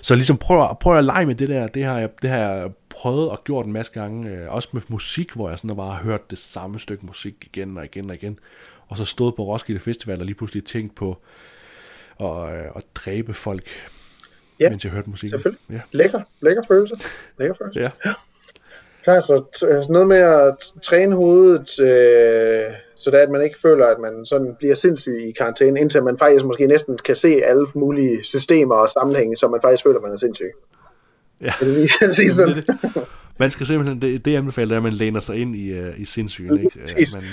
Så 0.00 0.14
ligesom 0.14 0.38
prøv, 0.38 0.76
prøv 0.80 0.98
at 0.98 1.04
lege 1.04 1.26
med 1.26 1.34
det 1.34 1.48
der, 1.48 1.66
det 1.66 1.84
har 1.84 1.98
jeg, 1.98 2.08
det 2.22 2.30
har 2.30 2.38
jeg 2.38 2.70
prøvet 2.88 3.30
og 3.30 3.44
gjort 3.44 3.66
en 3.66 3.72
masse 3.72 3.92
gange, 3.92 4.30
øh, 4.30 4.52
også 4.52 4.68
med 4.72 4.82
musik, 4.88 5.32
hvor 5.32 5.48
jeg 5.48 5.58
sådan 5.58 5.76
bare 5.76 5.94
har 5.94 6.02
hørt 6.02 6.30
det 6.30 6.38
samme 6.38 6.80
stykke 6.80 7.06
musik 7.06 7.34
igen 7.40 7.78
og 7.78 7.84
igen 7.84 8.10
og 8.10 8.16
igen, 8.16 8.38
og 8.88 8.96
så 8.96 9.04
stået 9.04 9.34
på 9.34 9.42
Roskilde 9.44 9.80
Festival 9.80 10.18
og 10.18 10.24
lige 10.24 10.34
pludselig 10.34 10.64
tænkt 10.64 10.94
på 10.94 11.18
at, 12.20 12.26
øh, 12.26 12.64
at 12.76 12.84
dræbe 12.94 13.34
folk 13.34 13.64
ja, 14.60 14.70
mens 14.70 14.84
jeg 14.84 14.92
hørte 14.92 15.10
musik. 15.10 15.30
Selvfølgelig. 15.30 15.62
Ja. 15.70 15.80
Lækker, 15.92 16.20
lækker 16.40 16.62
følelse. 16.68 16.94
Lækker 17.38 17.54
følelse. 17.54 17.80
Ja. 17.80 17.90
Klar, 19.02 19.20
så 19.20 19.44
sådan 19.52 19.84
noget 19.88 20.08
med 20.08 20.16
at 20.16 20.72
træne 20.82 21.16
hovedet, 21.16 21.80
øh, 21.80 22.74
så 22.96 23.10
det 23.10 23.18
er, 23.18 23.22
at 23.22 23.30
man 23.30 23.42
ikke 23.42 23.60
føler, 23.60 23.86
at 23.86 23.98
man 23.98 24.24
sådan 24.24 24.54
bliver 24.58 24.74
sindssyg 24.74 25.18
i 25.28 25.30
karantæne, 25.30 25.80
indtil 25.80 26.02
man 26.02 26.18
faktisk 26.18 26.44
måske 26.44 26.66
næsten 26.66 26.98
kan 26.98 27.14
se 27.14 27.40
alle 27.44 27.66
mulige 27.74 28.24
systemer 28.24 28.74
og 28.74 28.88
sammenhænge, 28.88 29.36
så 29.36 29.48
man 29.48 29.60
faktisk 29.62 29.82
føler, 29.82 29.96
at 29.96 30.02
man 30.02 30.12
er 30.12 30.16
sindssyg. 30.16 30.50
Ja, 31.40 31.52
er 31.60 31.64
det 31.64 31.90
at 32.02 32.14
sige 32.14 32.30
sådan? 32.30 32.56
det, 32.56 32.66
det. 32.66 33.06
Man 33.38 33.50
skal 33.50 33.66
simpelthen, 33.66 34.02
det, 34.02 34.24
det 34.24 34.36
anbefaler, 34.36 34.76
at 34.76 34.82
man 34.82 34.92
læner 34.92 35.20
sig 35.20 35.36
ind 35.36 35.56
i, 35.56 35.80
uh, 35.80 36.00
i 36.00 36.04
sindssygen, 36.04 36.58
ikke? 36.58 36.80
At 36.82 37.14
man 37.14 37.24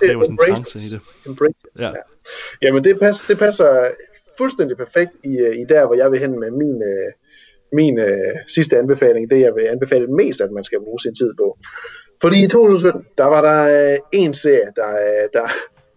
skaber 0.00 0.24
sådan 0.24 0.32
en 0.32 0.54
trance 0.54 0.78
i 0.78 0.90
det. 0.94 1.00
Embrace 1.26 1.58
Ja. 1.78 1.88
ja. 1.88 1.94
Jamen, 2.62 2.84
det 2.84 2.98
passer, 3.00 3.24
det 3.28 3.38
passer 3.38 3.86
fuldstændig 4.38 4.76
perfekt 4.76 5.12
i, 5.24 5.38
øh, 5.38 5.56
i 5.56 5.64
der, 5.68 5.86
hvor 5.86 5.94
jeg 5.94 6.10
vil 6.10 6.20
hen 6.20 6.40
med 6.40 6.50
min, 6.50 6.82
øh, 6.92 7.12
min 7.72 7.98
øh, 7.98 8.34
sidste 8.46 8.78
anbefaling. 8.78 9.30
Det, 9.30 9.40
jeg 9.40 9.54
vil 9.54 9.62
anbefale 9.62 10.06
mest, 10.06 10.40
at 10.40 10.50
man 10.52 10.64
skal 10.64 10.80
bruge 10.80 11.00
sin 11.00 11.14
tid 11.14 11.34
på. 11.34 11.58
Fordi 12.20 12.44
i 12.44 12.48
2017, 12.48 13.06
der 13.18 13.24
var 13.24 13.40
der 13.40 13.92
øh, 13.92 13.98
en 14.12 14.34
serie, 14.34 14.72
der, 14.76 14.88
øh, 14.88 15.28
der, 15.32 15.48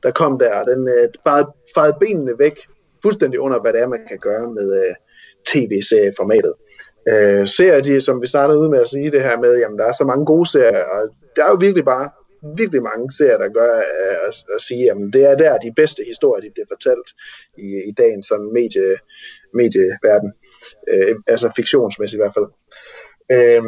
der 0.04 0.12
kom 0.12 0.40
der, 0.40 0.60
og 0.60 0.66
den 0.68 0.88
øh, 0.88 1.10
bare 1.26 1.46
fejede 1.76 1.96
benene 2.00 2.40
væk 2.40 2.56
fuldstændig 3.02 3.40
under, 3.40 3.60
hvad 3.62 3.74
det 3.74 3.82
er, 3.82 3.88
man 3.88 4.06
kan 4.08 4.18
gøre 4.18 4.52
med 4.54 4.86
øh, 4.86 4.96
tv-serieformatet. 5.48 6.54
Øh, 7.10 7.48
serier, 7.48 7.82
de, 7.82 8.02
som 8.02 8.22
vi 8.22 8.28
startede 8.28 8.60
ud 8.60 8.70
med 8.70 8.80
at 8.80 8.90
sige 8.90 9.12
det 9.12 9.22
her 9.22 9.40
med, 9.40 9.60
jamen 9.60 9.78
der 9.78 9.86
er 9.86 9.92
så 9.92 10.04
mange 10.04 10.26
gode 10.26 10.50
serier, 10.50 10.84
og 10.84 11.10
der 11.36 11.46
er 11.46 11.50
jo 11.50 11.56
virkelig 11.56 11.86
bare 11.86 12.10
virkelig 12.58 12.84
mange 12.84 13.12
serier, 13.12 13.38
der 13.38 13.50
gør 13.50 13.78
øh, 13.78 14.18
at, 14.28 14.36
at 14.56 14.62
sige, 14.62 14.84
jamen 14.84 15.14
det 15.14 15.24
er 15.32 15.36
der 15.36 15.58
de 15.58 15.74
bedste 15.76 16.04
historier, 16.08 16.42
de 16.42 16.54
bliver 16.54 16.68
fortalt 16.72 17.10
i, 17.58 17.68
i 17.90 17.92
dagens 17.92 18.26
sådan 18.28 18.54
medie, 18.54 18.98
medieverden. 19.54 20.32
Øh, 20.92 21.16
altså 21.28 21.52
fiktionsmæssigt 21.56 22.18
i 22.20 22.24
hvert 22.24 22.38
fald. 22.38 22.50
Øh, 23.36 23.64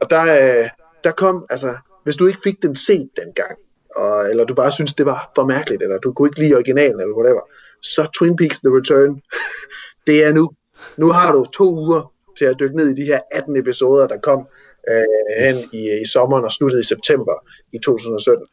og 0.00 0.10
der, 0.10 0.24
øh, 0.40 0.68
der 1.04 1.12
kom, 1.12 1.46
altså, 1.50 1.76
hvis 2.04 2.16
du 2.16 2.26
ikke 2.26 2.40
fik 2.44 2.62
den 2.62 2.74
set 2.76 3.10
dengang, 3.16 3.58
og, 3.96 4.30
eller 4.30 4.44
du 4.44 4.54
bare 4.54 4.72
synes 4.72 4.94
det 4.94 5.06
var 5.06 5.32
for 5.34 5.44
mærkeligt, 5.44 5.82
eller 5.82 5.98
du 5.98 6.12
kunne 6.12 6.28
ikke 6.28 6.40
lide 6.40 6.54
originalen, 6.54 7.00
eller 7.00 7.16
whatever, 7.16 7.40
så 7.82 8.10
Twin 8.18 8.36
Peaks 8.36 8.58
The 8.60 8.76
Return, 8.76 9.22
det 10.06 10.24
er 10.24 10.32
nu. 10.32 10.50
Nu 10.96 11.08
har 11.08 11.32
du 11.32 11.44
to 11.44 11.74
uger 11.74 12.12
til 12.38 12.44
at 12.44 12.56
dykke 12.60 12.76
ned 12.76 12.88
i 12.88 12.94
de 12.94 13.04
her 13.04 13.20
18 13.32 13.56
episoder, 13.56 14.06
der 14.06 14.18
kom 14.18 14.46
øh, 14.90 15.04
hen 15.38 15.56
i, 15.72 16.00
i 16.02 16.06
sommeren 16.06 16.44
og 16.44 16.52
sluttede 16.52 16.80
i 16.80 16.84
september 16.84 17.34
i 17.72 17.78
2017. 17.78 18.46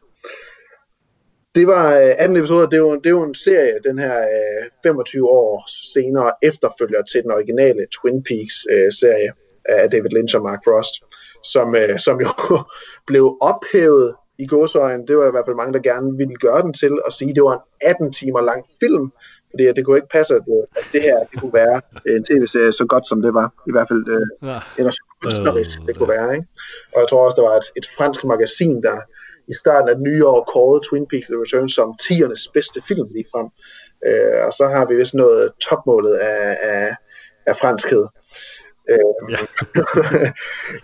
Det 1.55 1.67
var 1.67 1.95
øh, 1.95 2.13
18 2.17 2.37
episoder, 2.37 2.65
det 2.69 2.73
er, 2.73 2.81
jo, 2.81 2.95
det 2.95 3.05
er 3.05 3.09
jo 3.09 3.23
en 3.23 3.35
serie, 3.35 3.79
den 3.83 3.99
her 3.99 4.21
øh, 4.21 4.69
25 4.83 5.29
år 5.29 5.69
senere 5.93 6.31
efterfølger 6.41 7.01
til 7.01 7.23
den 7.23 7.31
originale 7.31 7.87
Twin 7.95 8.23
Peaks 8.23 8.55
øh, 8.71 8.91
serie 8.91 9.31
af 9.65 9.89
David 9.91 10.09
Lynch 10.09 10.35
og 10.35 10.43
Mark 10.43 10.59
Frost, 10.65 10.93
som, 11.43 11.75
øh, 11.75 11.99
som 11.99 12.21
jo 12.21 12.29
blev 13.07 13.37
ophævet 13.41 14.15
i 14.39 14.47
godsøjen. 14.47 15.07
Det 15.07 15.17
var 15.17 15.27
i 15.27 15.31
hvert 15.31 15.45
fald 15.47 15.55
mange, 15.55 15.73
der 15.73 15.79
gerne 15.79 16.17
ville 16.17 16.35
gøre 16.35 16.61
den 16.61 16.73
til 16.73 16.93
og 17.05 17.11
sige, 17.13 17.29
at 17.29 17.35
det 17.35 17.43
var 17.43 17.53
en 17.53 17.59
18 17.81 18.13
timer 18.13 18.41
lang 18.41 18.65
film, 18.79 19.11
fordi 19.49 19.63
det 19.75 19.85
kunne 19.85 19.97
ikke 19.97 20.07
passe, 20.17 20.35
at, 20.35 20.41
at 20.77 20.83
det 20.93 21.01
her 21.01 21.17
det 21.31 21.39
kunne 21.39 21.53
være 21.53 21.81
en 22.07 22.23
tv-serie 22.23 22.71
så 22.71 22.85
godt, 22.85 23.07
som 23.07 23.21
det 23.21 23.33
var. 23.33 23.53
I 23.67 23.71
hvert 23.71 23.87
fald, 23.87 24.03
øh, 24.15 24.49
Ja. 24.49 24.59
eller 24.77 24.91
så 24.91 25.03
kunstnerisk 25.21 25.79
det 25.87 25.97
kunne 25.97 26.09
være. 26.09 26.33
Ikke? 26.35 26.47
Og 26.93 26.99
jeg 27.01 27.07
tror 27.09 27.25
også, 27.25 27.35
der 27.41 27.47
var 27.49 27.55
et, 27.57 27.67
et 27.77 27.87
fransk 27.97 28.23
magasin, 28.23 28.83
der 28.83 28.97
i 29.47 29.53
starten 29.53 29.89
af 29.89 29.95
det 29.95 30.03
nye 30.03 30.25
år 30.25 30.49
kårede 30.53 30.81
Twin 30.87 31.05
Peaks 31.09 31.27
The 31.27 31.41
Return 31.43 31.69
som 31.69 31.89
10'ernes 32.01 32.51
bedste 32.53 32.81
film 32.87 33.07
lige 33.15 33.25
frem. 33.33 33.47
Øh, 34.07 34.45
og 34.47 34.53
så 34.53 34.65
har 34.73 34.85
vi 34.85 34.95
vist 34.95 35.13
noget 35.15 35.51
topmålet 35.69 36.13
af, 36.13 36.57
af, 36.61 36.95
af 37.45 37.55
franskhed. 37.61 38.05
Øh, 38.91 39.31
Ja. 39.31 39.37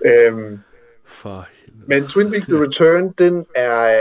øhm, 0.27 0.59
For 1.05 1.47
men 1.87 2.07
Twin 2.07 2.31
Peaks 2.31 2.47
The 2.47 2.61
Return, 2.63 3.13
den 3.17 3.45
er, 3.55 3.95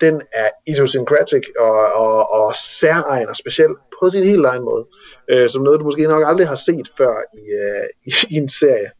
den 0.00 0.22
er 0.32 0.48
idiosyncratic 0.66 1.42
og, 1.58 1.92
og, 1.94 2.32
og 2.32 2.54
særegen 2.80 3.28
og 3.28 3.36
speciel 3.36 3.74
på 4.00 4.10
sin 4.10 4.24
helt 4.24 4.46
egen 4.46 4.62
måde. 4.62 4.86
Øh, 5.30 5.48
som 5.48 5.62
noget, 5.62 5.80
du 5.80 5.84
måske 5.84 6.02
nok 6.02 6.22
aldrig 6.26 6.48
har 6.48 6.54
set 6.54 6.90
før 6.96 7.14
i, 7.34 7.44
øh, 7.64 7.86
i, 8.04 8.12
i 8.30 8.36
en 8.36 8.48
serie. 8.48 8.90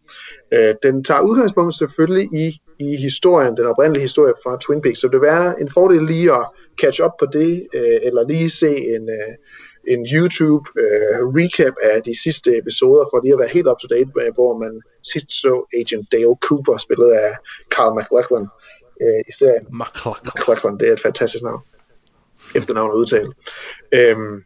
Øh, 0.52 0.74
den 0.82 1.04
tager 1.04 1.20
udgangspunkt 1.20 1.74
selvfølgelig 1.74 2.28
i, 2.34 2.60
i 2.78 2.96
historien, 2.96 3.56
den 3.56 3.66
oprindelige 3.66 4.02
historie 4.02 4.34
fra 4.44 4.58
Twin 4.60 4.82
Peaks, 4.82 4.98
så 4.98 5.06
det 5.06 5.20
vil 5.20 5.28
være 5.28 5.60
en 5.60 5.70
fordel 5.70 6.04
lige 6.04 6.32
at 6.32 6.46
catch 6.80 7.02
up 7.04 7.12
på 7.20 7.26
det, 7.32 7.66
øh, 7.74 7.98
eller 8.02 8.28
lige 8.28 8.50
se 8.50 8.76
en, 8.76 9.08
øh, 9.08 9.34
en 9.88 10.06
YouTube 10.14 10.64
øh, 10.82 11.18
recap 11.38 11.74
af 11.82 12.02
de 12.02 12.22
sidste 12.22 12.58
episoder, 12.58 13.04
for 13.10 13.20
lige 13.22 13.32
at 13.32 13.38
være 13.38 13.54
helt 13.56 13.68
up 13.68 13.78
to 13.78 13.88
date 13.94 14.10
med, 14.16 14.28
hvor 14.34 14.58
man 14.58 14.82
sidst 15.12 15.30
så 15.32 15.52
Agent 15.80 16.12
Dale 16.12 16.36
Cooper, 16.46 16.76
spillet 16.76 17.10
af 17.10 17.32
Carl 17.74 17.92
McLachlan 17.98 18.46
øh, 19.02 19.20
i 19.28 19.32
serien. 19.38 19.64
McCluck. 19.80 20.20
McLachlan, 20.36 20.78
det 20.78 20.88
er 20.88 20.92
et 20.92 21.00
fantastisk 21.00 21.44
navn. 21.44 21.62
efternavn 22.54 22.90
at 22.90 22.96
udtale. 22.96 23.32
Øhm, 23.92 24.42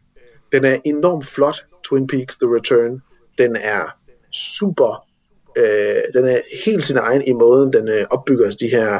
den 0.51 0.65
er 0.65 0.77
enormt 0.85 1.27
flot, 1.27 1.65
Twin 1.83 2.07
Peaks 2.07 2.37
The 2.37 2.47
Return. 2.55 3.01
Den 3.37 3.55
er 3.55 3.83
super, 4.31 5.07
øh, 5.57 6.01
den 6.13 6.25
er 6.25 6.41
helt 6.65 6.85
sin 6.85 6.97
egen 6.97 7.23
i 7.27 7.33
måden, 7.33 7.73
den 7.73 7.87
øh, 7.87 8.05
opbygger 8.11 8.51
de 8.51 8.67
her, 8.67 8.99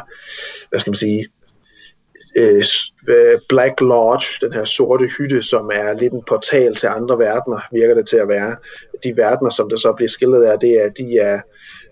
hvad 0.70 0.80
skal 0.80 0.92
man 0.92 0.96
sige, 0.96 1.28
Øh, 2.36 2.64
øh, 3.08 3.40
Black 3.50 3.82
Lodge, 3.82 4.46
den 4.46 4.54
her 4.54 4.64
sorte 4.64 5.08
hytte, 5.18 5.42
som 5.42 5.70
er 5.74 5.94
lidt 5.94 6.14
en 6.14 6.24
portal 6.28 6.76
til 6.76 6.88
andre 6.88 7.20
verdener, 7.20 7.60
virker 7.72 7.96
det 7.96 8.08
til 8.08 8.18
at 8.18 8.28
være. 8.28 8.56
De 9.04 9.18
verdener, 9.18 9.50
som 9.50 9.70
der 9.70 9.78
så 9.78 9.94
bliver 9.94 10.10
skildret 10.10 10.44
af, 10.44 10.60
det 10.60 10.84
er, 10.86 10.90
de, 10.90 11.18
er, 11.18 11.42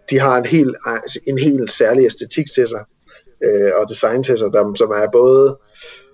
de 0.09 0.19
har 0.19 0.37
en 0.37 0.45
helt, 0.45 0.75
altså, 0.85 1.19
en 1.27 1.39
helt 1.39 1.71
særlig 1.71 2.05
æstetik 2.05 2.45
til 2.55 2.67
sig, 2.67 2.83
øh, 3.43 3.71
og 3.75 3.89
design 3.89 4.23
til 4.23 4.37
sig, 4.37 4.53
der, 4.53 4.73
som 4.75 4.91
er 4.91 5.07
både 5.11 5.57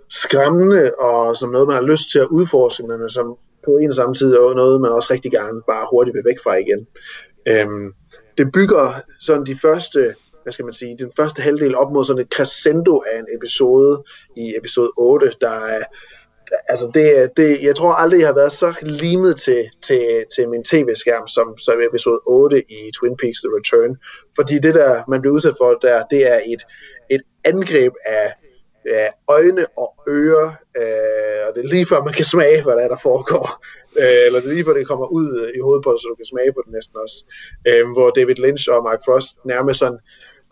skræmmende 0.09 0.91
og 0.99 1.35
som 1.35 1.49
noget, 1.49 1.67
man 1.67 1.77
har 1.77 1.83
lyst 1.83 2.11
til 2.11 2.19
at 2.19 2.27
udforske, 2.27 2.83
men 2.83 3.09
som 3.09 3.37
på 3.65 3.77
en 3.77 3.89
og 3.89 3.95
samme 3.95 4.15
tid 4.15 4.33
er 4.33 4.55
noget, 4.55 4.81
man 4.81 4.91
også 4.91 5.13
rigtig 5.13 5.31
gerne 5.31 5.61
bare 5.67 5.87
hurtigt 5.91 6.15
vil 6.15 6.25
væk 6.25 6.39
fra 6.43 6.55
igen. 6.55 6.87
Øhm, 7.47 7.93
det 8.37 8.51
bygger 8.51 9.01
sådan 9.19 9.45
de 9.45 9.57
første, 9.61 10.15
hvad 10.47 10.53
skal 10.53 10.65
man 10.65 10.73
sige, 10.73 10.97
den 10.97 11.11
første 11.15 11.41
halvdel 11.41 11.75
op 11.75 11.91
mod 11.91 12.03
sådan 12.05 12.21
et 12.21 12.33
crescendo 12.33 13.03
af 13.11 13.19
en 13.19 13.27
episode 13.37 14.03
i 14.35 14.55
episode 14.57 14.91
8, 14.97 15.31
der 15.41 15.49
er, 15.49 15.83
altså 16.69 16.91
det, 16.93 17.37
det, 17.37 17.63
jeg 17.63 17.75
tror 17.75 17.91
aldrig, 17.91 18.19
jeg 18.19 18.27
har 18.27 18.35
været 18.35 18.51
så 18.51 18.73
limet 18.81 19.35
til, 19.35 19.69
til, 19.81 20.25
til 20.35 20.49
min 20.49 20.63
tv-skærm 20.63 21.27
som, 21.27 21.57
som 21.57 21.81
episode 21.89 22.19
8 22.27 22.71
i 22.71 22.91
Twin 22.99 23.17
Peaks 23.17 23.39
The 23.41 23.49
Return. 23.57 23.97
Fordi 24.35 24.59
det 24.59 24.75
der, 24.75 25.03
man 25.07 25.21
bliver 25.21 25.35
udsat 25.35 25.55
for 25.57 25.73
der, 25.81 26.03
det 26.11 26.31
er 26.31 26.39
et, 26.45 26.61
et 27.09 27.21
angreb 27.43 27.93
af, 28.05 28.33
af 28.85 29.13
øjne 29.27 29.65
og 29.77 29.93
ører, 30.09 30.49
øh, 30.77 31.39
og 31.47 31.55
det 31.55 31.61
er 31.63 31.69
lige 31.73 31.85
før 31.85 32.03
man 32.03 32.13
kan 32.13 32.25
smage, 32.25 32.63
hvad 32.63 32.73
der 32.73 32.83
er, 32.83 32.87
der 32.87 32.99
foregår. 33.03 33.65
Øh, 34.01 34.25
eller 34.25 34.39
det 34.39 34.49
er 34.49 34.53
lige 34.53 34.65
før 34.65 34.73
det 34.73 34.87
kommer 34.87 35.07
ud 35.07 35.51
i 35.55 35.59
hovedet 35.59 35.83
på 35.83 35.91
dig, 35.91 35.99
så 35.99 36.07
du 36.07 36.15
kan 36.15 36.31
smage 36.33 36.53
på 36.53 36.61
det 36.65 36.71
næsten 36.77 36.95
også. 37.03 37.17
Øh, 37.67 37.85
hvor 37.95 38.09
David 38.09 38.35
Lynch 38.35 38.69
og 38.71 38.83
Mark 38.83 39.01
Frost 39.05 39.45
nærmest 39.45 39.79
sådan 39.79 39.99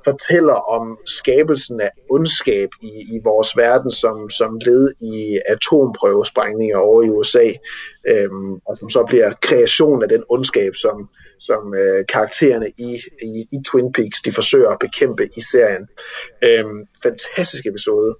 fortæller 0.06 0.54
om 0.54 0.98
skabelsen 1.06 1.82
af 1.82 1.92
ondskab 2.10 2.70
i, 2.82 2.92
i 3.16 3.20
vores 3.24 3.58
verden 3.58 3.92
som, 3.92 4.30
som 4.30 4.60
led 4.66 4.94
i 5.02 5.40
atomprøvesprængninger 5.50 6.78
over 6.78 7.04
i 7.04 7.10
USA, 7.10 7.48
øhm, 8.08 8.54
og 8.68 8.78
som 8.78 8.90
så 8.90 9.04
bliver 9.08 9.34
kreation 9.42 10.04
af 10.04 10.10
den 10.10 10.24
ondskab, 10.30 10.76
som, 10.76 11.10
som 11.40 11.74
øh, 11.74 12.06
karaktererne 12.10 12.70
i, 12.78 13.02
i, 13.22 13.48
i 13.52 13.58
Twin 13.66 13.92
Peaks 13.94 14.22
de 14.22 14.32
forsøger 14.32 14.70
at 14.70 14.80
bekæmpe 14.80 15.30
i 15.38 15.42
serien. 15.52 15.88
Øhm, 16.44 16.80
fantastisk 17.04 17.66
episode. 17.66 18.16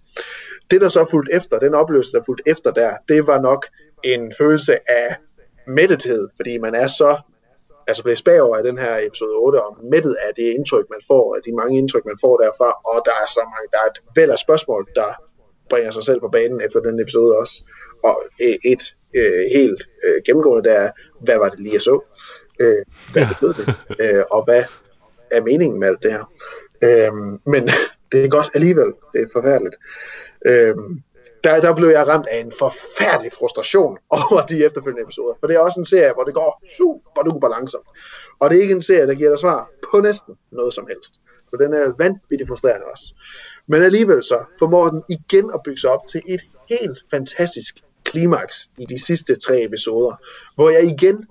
Det, 0.72 0.82
der 0.82 0.90
så 0.90 1.00
fulgte 1.00 1.12
fulgt 1.12 1.30
efter, 1.34 1.60
den 1.60 1.74
oplevelse, 1.76 2.12
der 2.12 2.24
fulgte 2.26 2.44
fulgt 2.46 2.58
efter 2.58 2.72
der, 2.72 2.92
det 3.10 3.28
var 3.28 3.42
nok 3.42 3.66
en 4.04 4.34
følelse 4.38 4.74
af 4.90 5.16
mættethed, 5.68 6.30
fordi 6.36 6.58
man 6.58 6.76
er 6.76 6.88
så 6.88 7.18
altså 7.88 8.04
blevet 8.04 8.22
bagover 8.26 8.58
af 8.58 8.64
den 8.64 8.78
her 8.78 8.98
episode 9.08 9.36
8, 9.36 9.64
og 9.64 9.78
mættet 9.92 10.16
af 10.28 10.36
det 10.36 10.44
indtryk, 10.44 10.86
man 10.90 11.02
får, 11.08 11.36
af 11.36 11.42
de 11.46 11.52
mange 11.56 11.78
indtryk, 11.78 12.06
man 12.06 12.18
får 12.22 12.38
derfra, 12.38 12.70
og 12.92 12.98
der 13.06 13.12
er 13.24 13.28
så 13.28 13.42
mange, 13.54 13.68
der 13.72 13.80
er 13.84 13.90
et 13.94 14.00
væld 14.16 14.32
af 14.32 14.40
spørgsmål, 14.40 14.88
der 14.96 15.10
bringer 15.70 15.92
sig 15.92 16.04
selv 16.04 16.20
på 16.20 16.28
banen 16.28 16.62
efter 16.62 16.80
den 16.80 17.00
episode 17.00 17.38
også. 17.38 17.64
Og 18.04 18.24
øh, 18.42 18.56
et 18.74 18.84
øh, 19.16 19.44
helt 19.58 19.82
øh, 20.06 20.22
gennemgående, 20.26 20.70
der 20.70 20.76
er, 20.76 20.92
hvad 21.22 21.38
var 21.38 21.50
det 21.50 21.60
lige, 21.60 21.74
jeg 21.74 21.82
så? 21.82 22.00
Øh, 22.60 22.76
hvad 23.14 23.22
Ja. 23.24 23.30
betød 23.34 23.54
det? 23.60 23.66
Øh, 24.02 24.24
og 24.32 24.44
hvad 24.46 24.64
er 25.32 25.42
meningen 25.42 25.80
med 25.80 25.88
alt 25.88 26.04
det 26.04 26.12
her? 26.12 26.32
Øh, 26.82 27.14
men 27.46 27.64
det 28.12 28.26
er 28.26 28.30
godt 28.30 28.50
alligevel. 28.54 28.94
Det 29.14 29.22
er 29.22 29.28
forfærdeligt. 29.34 29.76
Øh, 30.46 30.76
der, 31.46 31.62
der 31.62 31.76
blev 31.76 31.90
jeg 31.90 32.08
ramt 32.08 32.28
af 32.32 32.40
en 32.40 32.52
forfærdelig 32.60 33.32
frustration 33.40 33.98
over 34.18 34.46
de 34.46 34.66
efterfølgende 34.66 35.04
episoder. 35.04 35.34
For 35.40 35.48
det 35.48 35.56
er 35.56 35.60
også 35.60 35.80
en 35.80 35.86
serie, 35.86 36.14
hvor 36.14 36.24
det 36.24 36.34
går 36.34 36.64
super 36.78 37.22
duper 37.22 37.50
langsomt. 37.50 37.88
Og 38.40 38.50
det 38.50 38.58
er 38.58 38.62
ikke 38.62 38.74
en 38.74 38.82
serie, 38.82 39.08
der 39.08 39.16
giver 39.16 39.30
dig 39.30 39.40
svar 39.40 39.70
på 39.92 40.00
næsten 40.00 40.36
noget 40.52 40.74
som 40.74 40.88
helst. 40.88 41.14
Så 41.50 41.58
den 41.58 41.74
er 41.74 41.94
vanvittigt 41.98 42.50
frustrerende 42.50 42.86
også. 42.92 43.06
Men 43.68 43.84
alligevel 43.84 44.24
så 44.24 44.44
formår 44.60 44.90
den 44.90 45.04
igen 45.10 45.52
at 45.54 45.60
bygge 45.66 45.82
sig 45.82 45.90
op 45.90 46.08
til 46.08 46.22
et 46.28 46.42
helt 46.70 47.00
fantastisk 47.12 47.76
klimaks 48.04 48.70
i 48.78 48.86
de 48.86 49.06
sidste 49.06 49.36
tre 49.36 49.64
episoder, 49.64 50.16
hvor 50.56 50.70
jeg 50.70 50.84
igen 50.84 51.28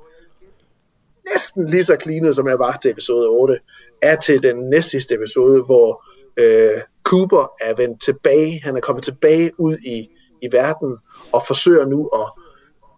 næsten 1.33 1.69
lige 1.69 1.85
så 1.85 1.97
klinet, 1.97 2.37
som 2.37 2.49
jeg 2.49 2.59
var 2.59 2.79
til 2.83 2.91
episode 2.91 3.29
8, 3.29 3.59
er 4.03 4.17
til 4.17 4.43
den 4.43 4.71
næstsidste 4.71 5.15
episode, 5.15 5.63
hvor 5.63 6.05
øh, 6.37 6.81
Cooper 7.05 7.53
er 7.61 7.75
vendt 7.75 8.03
tilbage, 8.03 8.61
han 8.65 8.77
er 8.77 8.81
kommet 8.81 9.05
tilbage 9.05 9.51
ud 9.59 9.77
i, 9.77 10.09
i 10.43 10.49
verden, 10.53 10.97
og 11.33 11.43
forsøger 11.47 11.87
nu 11.87 12.07
at 12.07 12.33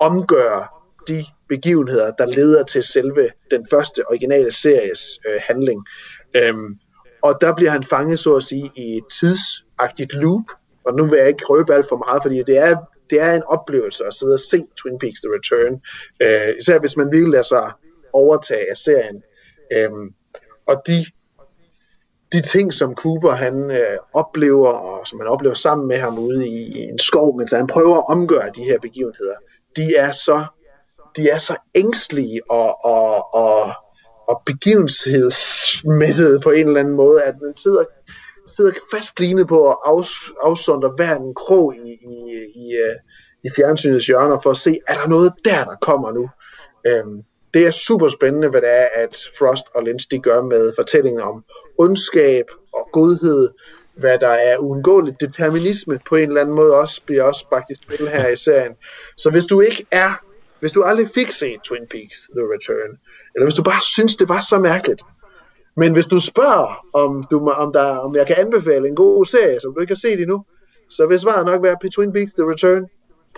omgøre 0.00 0.66
de 1.08 1.24
begivenheder, 1.48 2.10
der 2.10 2.26
leder 2.26 2.64
til 2.64 2.82
selve 2.82 3.30
den 3.50 3.66
første 3.70 4.02
originale 4.08 4.50
series 4.50 5.00
øh, 5.28 5.40
handling. 5.46 5.84
Øhm, 6.34 6.78
og 7.22 7.38
der 7.40 7.54
bliver 7.54 7.70
han 7.70 7.84
fanget, 7.84 8.18
så 8.18 8.34
at 8.34 8.42
sige, 8.42 8.70
i 8.76 8.96
et 8.96 9.04
tidsagtigt 9.20 10.12
loop, 10.12 10.44
og 10.84 10.94
nu 10.94 11.06
vil 11.06 11.18
jeg 11.18 11.28
ikke 11.28 11.44
røbe 11.44 11.74
alt 11.74 11.88
for 11.88 11.96
meget, 11.96 12.22
fordi 12.22 12.42
det 12.42 12.58
er, 12.58 12.76
det 13.10 13.20
er 13.20 13.34
en 13.34 13.42
oplevelse 13.42 14.04
at 14.04 14.14
sidde 14.14 14.34
og 14.34 14.40
se 14.40 14.64
Twin 14.82 14.98
Peaks 14.98 15.20
The 15.20 15.30
Return, 15.36 15.80
øh, 16.22 16.54
især 16.60 16.78
hvis 16.78 16.96
man 16.96 17.12
virkelig 17.12 17.32
lader 17.32 17.42
sig 17.44 17.72
overtage 18.12 18.70
af 18.70 18.76
serien. 18.76 19.22
Øhm, 19.72 20.14
og 20.66 20.82
de, 20.86 21.04
de 22.32 22.40
ting, 22.40 22.73
som 22.73 22.94
Cooper 22.94 23.31
han 23.31 23.70
øh, 23.70 23.98
oplever, 24.15 24.69
og 24.69 25.07
som 25.07 25.20
han 25.20 25.28
oplever 25.28 25.55
sammen 25.55 25.89
med 25.89 25.98
ham 25.98 26.19
ude 26.19 26.48
i, 26.48 26.78
i 26.78 26.78
en 26.78 26.98
skov, 26.98 27.36
mens 27.36 27.51
han 27.51 27.66
prøver 27.66 27.97
at 27.97 28.05
omgøre 28.09 28.51
de 28.57 28.65
her 28.65 28.78
begivenheder, 28.78 29.35
de 29.77 29.97
er 29.97 30.12
så, 30.12 30.44
de 31.16 31.28
er 31.28 31.39
så 31.39 31.57
ængstlige 31.74 32.40
og, 32.51 32.85
og, 32.85 33.35
og, 33.35 33.73
og 34.28 34.43
begivenhedssmittede 34.47 36.40
på 36.40 36.51
en 36.51 36.66
eller 36.66 36.81
anden 36.81 36.97
måde, 36.97 37.23
at 37.23 37.35
man 37.43 37.57
sidder, 37.57 37.85
sidder 38.57 38.73
fastlignet 38.93 39.48
på 39.48 39.70
at 39.70 39.77
afs, 39.85 40.11
afsondre 40.43 40.93
hver 40.97 41.16
en 41.16 41.35
krog 41.35 41.74
i, 41.77 41.90
i, 41.90 42.16
i, 42.55 42.74
øh, 42.74 42.94
i 43.44 43.48
fjernsynets 43.57 44.07
hjørner 44.07 44.40
for 44.43 44.51
at 44.51 44.57
se, 44.57 44.78
er 44.86 44.94
der 44.94 45.09
noget 45.09 45.32
der, 45.44 45.65
der 45.65 45.77
kommer 45.81 46.12
nu? 46.12 46.28
Øhm, 46.86 47.23
det 47.56 47.66
er 47.66 47.70
super 47.70 48.08
spændende, 48.08 48.48
hvad 48.48 48.60
det 48.60 48.70
er, 48.70 48.88
at 48.94 49.18
Frost 49.38 49.66
og 49.74 49.82
Lynch 49.82 50.06
de 50.10 50.18
gør 50.18 50.42
med 50.42 50.72
fortællingen 50.78 51.20
om 51.20 51.44
ondskab 51.78 52.44
og 52.74 52.88
godhed, 52.92 53.50
hvad 53.94 54.18
der 54.18 54.28
er 54.28 54.58
uundgåeligt 54.58 55.20
determinisme 55.20 55.98
på 56.08 56.16
en 56.16 56.28
eller 56.28 56.40
anden 56.40 56.54
måde 56.54 56.74
også, 56.74 57.02
bliver 57.06 57.22
også 57.22 57.46
faktisk 57.52 57.82
spil 57.82 58.08
her 58.08 58.28
i 58.28 58.36
serien. 58.36 58.72
Så 59.16 59.30
hvis 59.30 59.46
du 59.46 59.60
ikke 59.60 59.86
er, 59.90 60.12
hvis 60.60 60.72
du 60.72 60.82
aldrig 60.82 61.08
fik 61.14 61.30
set 61.30 61.60
Twin 61.64 61.86
Peaks 61.90 62.18
The 62.36 62.44
Return, 62.54 62.98
eller 63.34 63.46
hvis 63.46 63.54
du 63.54 63.62
bare 63.62 63.80
synes, 63.80 64.16
det 64.16 64.28
var 64.28 64.40
så 64.40 64.58
mærkeligt, 64.58 65.02
men 65.76 65.92
hvis 65.92 66.06
du 66.06 66.20
spørger, 66.20 66.86
om, 66.94 67.24
du, 67.30 67.50
om, 67.50 67.72
der, 67.72 67.96
om 67.96 68.16
jeg 68.16 68.26
kan 68.26 68.36
anbefale 68.38 68.88
en 68.88 68.96
god 68.96 69.26
serie, 69.26 69.60
som 69.60 69.74
du 69.74 69.80
ikke 69.80 69.90
har 69.90 70.08
set 70.08 70.20
endnu, 70.20 70.44
så 70.90 71.06
vil 71.06 71.20
svaret 71.20 71.46
nok 71.46 71.62
være 71.62 71.76
på 71.82 71.88
Twin 71.88 72.12
Peaks 72.12 72.32
The 72.32 72.50
Return. 72.50 72.86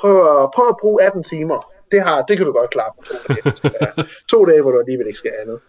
Prøv 0.00 0.16
at, 0.16 0.50
prøv 0.54 0.68
at 0.68 0.76
bruge 0.80 1.02
18 1.02 1.22
timer. 1.22 1.77
Det, 1.92 2.02
har, 2.02 2.22
det 2.22 2.36
kan 2.36 2.46
du 2.46 2.52
godt 2.52 2.70
klare 2.70 2.92
på 2.98 3.04
to 3.04 3.14
dage. 3.28 4.08
to 4.32 4.44
dage, 4.44 4.62
hvor 4.62 4.70
du 4.70 4.78
alligevel 4.78 5.06
ikke 5.06 5.18
skal 5.18 5.32
andet, 5.42 5.60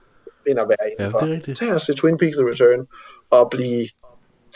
end 0.47 0.59
at 0.59 0.67
være 0.69 0.91
indenfor. 0.91 1.19
det 1.19 1.29
er 1.29 1.35
rigtigt. 1.35 1.57
Tag 1.57 1.73
og 1.73 1.81
se 1.81 1.93
Twin 1.93 2.17
Peaks 2.17 2.37
The 2.37 2.47
Return, 2.47 2.87
og 3.29 3.49
blive 3.49 3.89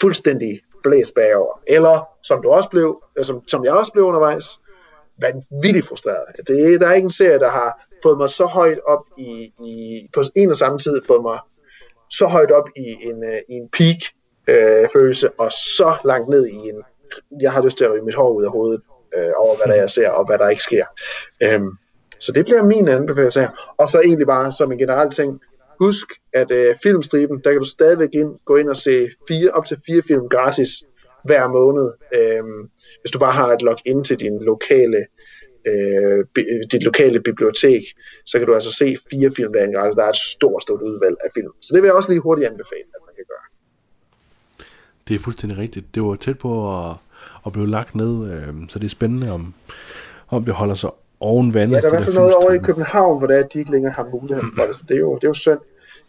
fuldstændig 0.01 0.61
blæst 0.83 1.13
bagover. 1.15 1.61
Eller, 1.67 2.07
som 2.23 2.41
du 2.41 2.49
også 2.49 2.69
blev, 2.69 3.03
øh, 3.17 3.25
som, 3.25 3.47
som 3.47 3.65
jeg 3.65 3.73
også 3.73 3.91
blev 3.91 4.05
undervejs, 4.05 4.45
vanvittigt 5.21 5.87
frustreret. 5.87 6.47
Det, 6.47 6.81
der 6.81 6.87
er 6.87 6.93
ikke 6.93 7.05
en 7.05 7.11
serie, 7.11 7.39
der 7.39 7.49
har 7.49 7.87
fået 8.03 8.17
mig 8.17 8.29
så 8.29 8.45
højt 8.45 8.79
op 8.85 9.05
i, 9.17 9.51
i 9.65 10.07
på 10.13 10.21
en 10.35 10.49
og 10.49 10.57
samme 10.57 10.79
tid, 10.79 11.01
fået 11.07 11.21
mig 11.21 11.39
så 12.09 12.25
højt 12.25 12.51
op 12.51 12.69
i 12.75 12.97
en, 13.01 13.23
uh, 13.23 13.39
i 13.49 13.53
en 13.53 13.69
peak 13.69 14.01
øh, 14.47 14.89
følelse, 14.93 15.31
og 15.31 15.51
så 15.51 15.97
langt 16.05 16.29
ned 16.29 16.47
i 16.47 16.55
en, 16.55 16.83
jeg 17.41 17.51
har 17.51 17.63
lyst 17.63 17.77
til 17.77 17.85
at 17.85 17.91
ryge 17.91 18.05
mit 18.05 18.15
hår 18.15 18.31
ud 18.31 18.43
af 18.43 18.51
hovedet, 18.51 18.81
øh, 19.17 19.31
over 19.37 19.55
hvad 19.55 19.67
der 19.67 19.81
jeg 19.81 19.89
ser, 19.89 20.09
og 20.09 20.25
hvad 20.25 20.37
der 20.37 20.49
ikke 20.49 20.63
sker. 20.63 20.85
Øhm, 21.41 21.69
så 22.19 22.31
det 22.31 22.45
bliver 22.45 22.63
min 22.63 22.87
anbefaling 22.87 23.33
her. 23.33 23.73
Og 23.77 23.89
så 23.89 23.99
egentlig 23.99 24.27
bare 24.27 24.51
som 24.51 24.71
en 24.71 24.77
generel 24.77 25.09
ting, 25.09 25.39
husk, 25.79 26.07
at 26.33 26.51
øh, 26.51 26.75
filmstriben, 26.83 27.41
der 27.43 27.51
kan 27.51 27.61
du 27.61 27.67
stadigvæk 27.67 28.09
ind, 28.13 28.31
gå 28.45 28.55
ind 28.55 28.69
og 28.69 28.77
se 28.77 29.09
fire, 29.27 29.49
op 29.51 29.65
til 29.65 29.77
fire 29.85 30.01
film 30.07 30.29
gratis 30.29 30.69
hver 31.23 31.47
måned, 31.47 31.91
øhm, 32.15 32.69
hvis 33.01 33.11
du 33.11 33.19
bare 33.19 33.31
har 33.31 33.47
et 33.47 33.61
login 33.61 34.03
til 34.03 34.19
din 34.19 34.43
lokale 34.43 35.05
øh, 35.67 36.25
dit 36.71 36.83
lokale 36.83 37.19
bibliotek, 37.21 37.83
så 38.25 38.37
kan 38.37 38.47
du 38.47 38.53
altså 38.53 38.71
se 38.71 38.97
fire 39.11 39.31
film 39.35 39.53
derinde 39.53 39.73
gratis. 39.73 39.95
Der 39.95 40.03
er 40.03 40.09
et 40.09 40.15
stort, 40.15 40.61
stort 40.61 40.81
udvalg 40.81 41.17
af 41.23 41.29
film. 41.33 41.51
Så 41.61 41.69
det 41.73 41.81
vil 41.81 41.87
jeg 41.87 41.95
også 41.95 42.11
lige 42.11 42.21
hurtigt 42.21 42.47
anbefale, 42.47 42.87
at 42.95 43.01
man 43.07 43.15
kan 43.15 43.25
gøre. 43.27 43.45
Det 45.07 45.15
er 45.15 45.19
fuldstændig 45.19 45.57
rigtigt. 45.57 45.85
Det 45.95 46.03
var 46.03 46.15
tæt 46.15 46.37
på 46.37 46.51
at, 46.79 46.95
at 47.45 47.51
blive 47.51 47.69
lagt 47.69 47.95
ned, 47.95 48.31
øh, 48.31 48.53
så 48.69 48.79
det 48.79 48.85
er 48.85 48.89
spændende, 48.89 49.31
om, 49.31 49.53
om 50.29 50.45
det 50.45 50.53
holder 50.53 50.75
sig 50.75 50.89
oven 51.19 51.53
vandet. 51.53 51.75
Ja, 51.75 51.81
der 51.81 51.87
er 51.87 51.91
i 51.91 51.95
hvert 51.95 52.05
fald 52.05 52.15
noget 52.15 52.35
over 52.35 52.51
i. 52.51 52.57
København, 52.57 53.17
hvor 53.17 53.27
det 53.27 53.35
er, 53.35 53.43
at 53.43 53.53
de 53.53 53.59
ikke 53.59 53.71
længere 53.71 53.93
har 53.93 54.09
mulighed 54.11 54.43
for 54.57 54.65
det. 54.65 54.75
Så 54.75 54.83
det 54.87 54.95
er 54.95 54.99
jo, 54.99 55.15
det 55.15 55.23
er 55.23 55.27
jo 55.27 55.33
synd. 55.33 55.59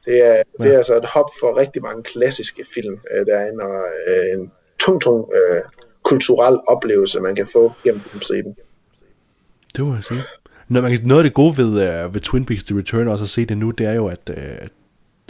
Det 0.04 0.24
er, 0.30 0.42
det 0.62 0.72
er 0.72 0.76
altså 0.76 0.96
et 0.96 1.04
hop 1.04 1.30
for 1.40 1.56
rigtig 1.56 1.82
mange 1.82 2.02
klassiske 2.02 2.64
film 2.74 2.98
øh, 3.14 3.26
derinde, 3.26 3.64
og 3.64 3.84
øh, 4.08 4.40
en 4.40 4.50
tung, 4.78 5.00
tung 5.00 5.30
øh, 5.34 5.62
kulturel 6.02 6.58
oplevelse, 6.68 7.20
man 7.20 7.34
kan 7.34 7.46
få 7.52 7.72
gennem 7.84 8.00
filmstriben. 8.00 8.56
Det 9.76 9.84
må 9.84 9.94
jeg 9.94 10.04
sige. 10.04 10.20
Noget, 10.68 10.82
man 10.82 10.96
kan, 10.96 11.06
noget 11.06 11.20
af 11.20 11.24
det 11.24 11.34
gode 11.34 11.56
ved, 11.56 12.04
uh, 12.04 12.14
ved 12.14 12.20
Twin 12.20 12.44
Peaks 12.44 12.64
The 12.64 12.78
Return, 12.78 13.08
også 13.08 13.24
at 13.24 13.28
se 13.28 13.44
det 13.44 13.58
nu, 13.58 13.70
det 13.70 13.86
er 13.86 13.92
jo, 13.92 14.06
at, 14.06 14.30
uh, 14.30 14.36
at, 14.36 14.70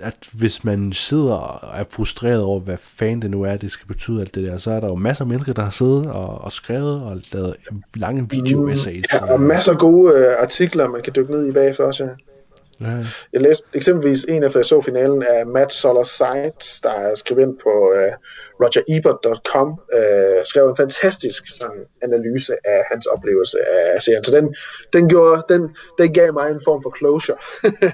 at 0.02 0.28
hvis 0.32 0.64
man 0.64 0.92
sidder 0.92 1.32
og 1.34 1.78
er 1.80 1.84
frustreret 1.90 2.42
over, 2.42 2.60
hvad 2.60 2.76
fanden 2.76 3.22
det 3.22 3.30
nu 3.30 3.42
er, 3.42 3.56
det 3.56 3.70
skal 3.70 3.86
betyde 3.86 4.20
alt 4.20 4.34
det 4.34 4.44
der, 4.44 4.58
så 4.58 4.70
er 4.70 4.80
der 4.80 4.88
jo 4.88 4.94
masser 4.94 5.24
af 5.24 5.28
mennesker, 5.28 5.52
der 5.52 5.62
har 5.62 5.70
siddet 5.70 6.06
og, 6.06 6.38
og 6.38 6.52
skrevet 6.52 7.02
og 7.02 7.20
lavet 7.32 7.56
lange 7.94 8.26
video-essays. 8.30 9.04
Ja, 9.12 9.32
og 9.32 9.40
masser 9.40 9.72
af 9.72 9.78
gode 9.78 10.14
øh, 10.14 10.26
artikler, 10.38 10.88
man 10.88 11.02
kan 11.02 11.12
dykke 11.16 11.32
ned 11.32 11.48
i 11.48 11.52
bagefter 11.52 11.84
også, 11.84 12.04
ja. 12.04 12.10
Ja, 12.80 13.06
Jeg 13.32 13.40
læste 13.40 13.66
eksempelvis 13.74 14.24
en 14.24 14.44
efter 14.44 14.58
jeg 14.58 14.66
så 14.66 14.80
finalen 14.80 15.22
af 15.22 15.46
Matt 15.46 15.72
Solar 15.72 16.02
Sides, 16.02 16.80
der 16.80 16.90
er 16.90 17.14
skribent 17.14 17.62
på 17.62 17.70
uh, 17.70 18.12
rogerebert.com, 18.62 19.68
uh, 19.70 20.44
skrev 20.44 20.68
en 20.68 20.76
fantastisk 20.76 21.42
sådan, 21.58 21.84
analyse 22.02 22.52
af 22.64 22.82
hans 22.90 23.06
oplevelse 23.06 23.58
af 23.68 24.02
serien. 24.02 24.24
Så 24.24 24.30
den, 24.30 24.54
den, 24.92 25.08
gjorde, 25.08 25.42
den, 25.48 25.76
den 25.98 26.12
gav 26.12 26.32
mig 26.32 26.50
en 26.50 26.60
form 26.64 26.82
for 26.82 26.94
closure, 26.98 27.36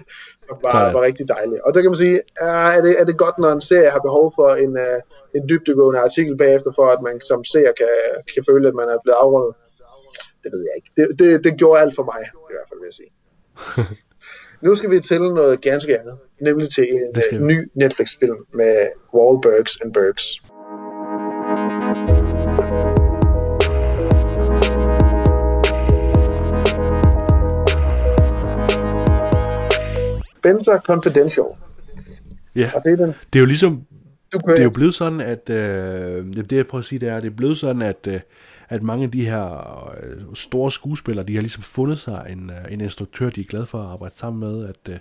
var, 0.62 0.72
Sådan. 0.72 0.94
var 0.94 1.02
rigtig 1.02 1.28
dejlig. 1.28 1.66
Og 1.66 1.74
der 1.74 1.80
kan 1.80 1.90
man 1.90 1.96
sige, 2.04 2.20
er, 2.40 2.80
det, 2.80 3.00
er 3.00 3.04
det 3.04 3.16
godt, 3.24 3.38
når 3.38 3.52
en 3.52 3.60
serie 3.60 3.90
har 3.90 3.98
behov 4.08 4.32
for 4.38 4.48
en, 4.64 4.72
uh, 4.86 4.98
en 5.36 5.48
dybdegående 5.48 6.00
artikel 6.00 6.36
bagefter, 6.36 6.70
for 6.78 6.86
at 6.94 7.02
man 7.02 7.20
som 7.20 7.44
seer 7.44 7.72
kan, 7.72 7.86
kan 8.34 8.44
føle, 8.50 8.68
at 8.68 8.74
man 8.74 8.88
er 8.88 8.98
blevet 9.04 9.18
afrundet? 9.22 9.54
Det 10.42 10.50
ved 10.52 10.62
jeg 10.68 10.74
ikke. 10.78 10.90
Det, 10.96 11.06
det, 11.18 11.44
det 11.44 11.58
gjorde 11.60 11.80
alt 11.80 11.94
for 11.94 12.04
mig, 12.12 12.22
i 12.50 12.54
hvert 12.54 12.68
fald 12.68 12.80
vil 12.80 12.90
jeg 12.90 12.98
sige. 13.00 13.12
Nu 14.66 14.74
skal 14.74 14.90
vi 14.90 15.00
til 15.00 15.22
noget 15.22 15.60
ganske 15.60 15.98
andet, 15.98 16.18
nemlig 16.40 16.68
til 16.70 16.86
en 16.94 17.08
uh, 17.16 17.40
vi. 17.40 17.44
ny 17.44 17.70
Netflix-film 17.74 18.36
med 18.54 18.74
Wahlbergs 19.14 19.80
and 19.82 19.92
Bergs. 19.94 20.26
Spencer 30.50 30.80
Confidential. 30.80 31.46
ja. 32.54 32.70
Og 32.74 32.82
det 32.84 32.92
er 32.92 32.96
den, 32.96 33.14
det 33.32 33.38
er 33.38 33.40
jo 33.40 33.46
ligesom, 33.46 33.86
det 34.32 34.58
er 34.58 34.62
jo 34.62 34.70
blevet 34.70 34.94
sådan, 34.94 35.20
at 35.20 35.50
øh, 35.50 36.34
det 36.34 36.52
jeg 36.52 36.66
prøver 36.66 36.80
at 36.82 36.86
sige, 36.86 36.98
det 36.98 37.08
er, 37.08 37.20
det 37.20 37.26
er 37.26 37.36
blevet 37.36 37.58
sådan, 37.58 37.82
at, 37.82 38.06
øh, 38.08 38.20
at 38.68 38.82
mange 38.82 39.04
af 39.04 39.10
de 39.10 39.24
her 39.24 39.90
øh, 40.02 40.34
store 40.34 40.72
skuespillere, 40.72 41.26
de 41.26 41.34
har 41.34 41.40
ligesom 41.40 41.62
fundet 41.62 41.98
sig 41.98 42.26
en, 42.30 42.50
øh, 42.50 42.72
en 42.72 42.80
instruktør, 42.80 43.30
de 43.30 43.40
er 43.40 43.44
glade 43.44 43.66
for 43.66 43.78
at 43.78 43.86
arbejde 43.86 44.14
sammen 44.16 44.40
med, 44.40 44.68
at 44.68 44.92
øh, 44.92 44.98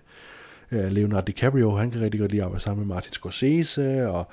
øh, 0.71 0.91
Leonardo 0.91 1.25
DiCaprio, 1.25 1.75
han 1.75 1.91
kan 1.91 2.01
rigtig 2.01 2.19
godt 2.19 2.31
lide 2.31 2.41
at 2.41 2.45
arbejde 2.45 2.63
sammen 2.63 2.87
med 2.87 2.95
Martin 2.95 3.13
Scorsese, 3.13 4.07
og 4.07 4.27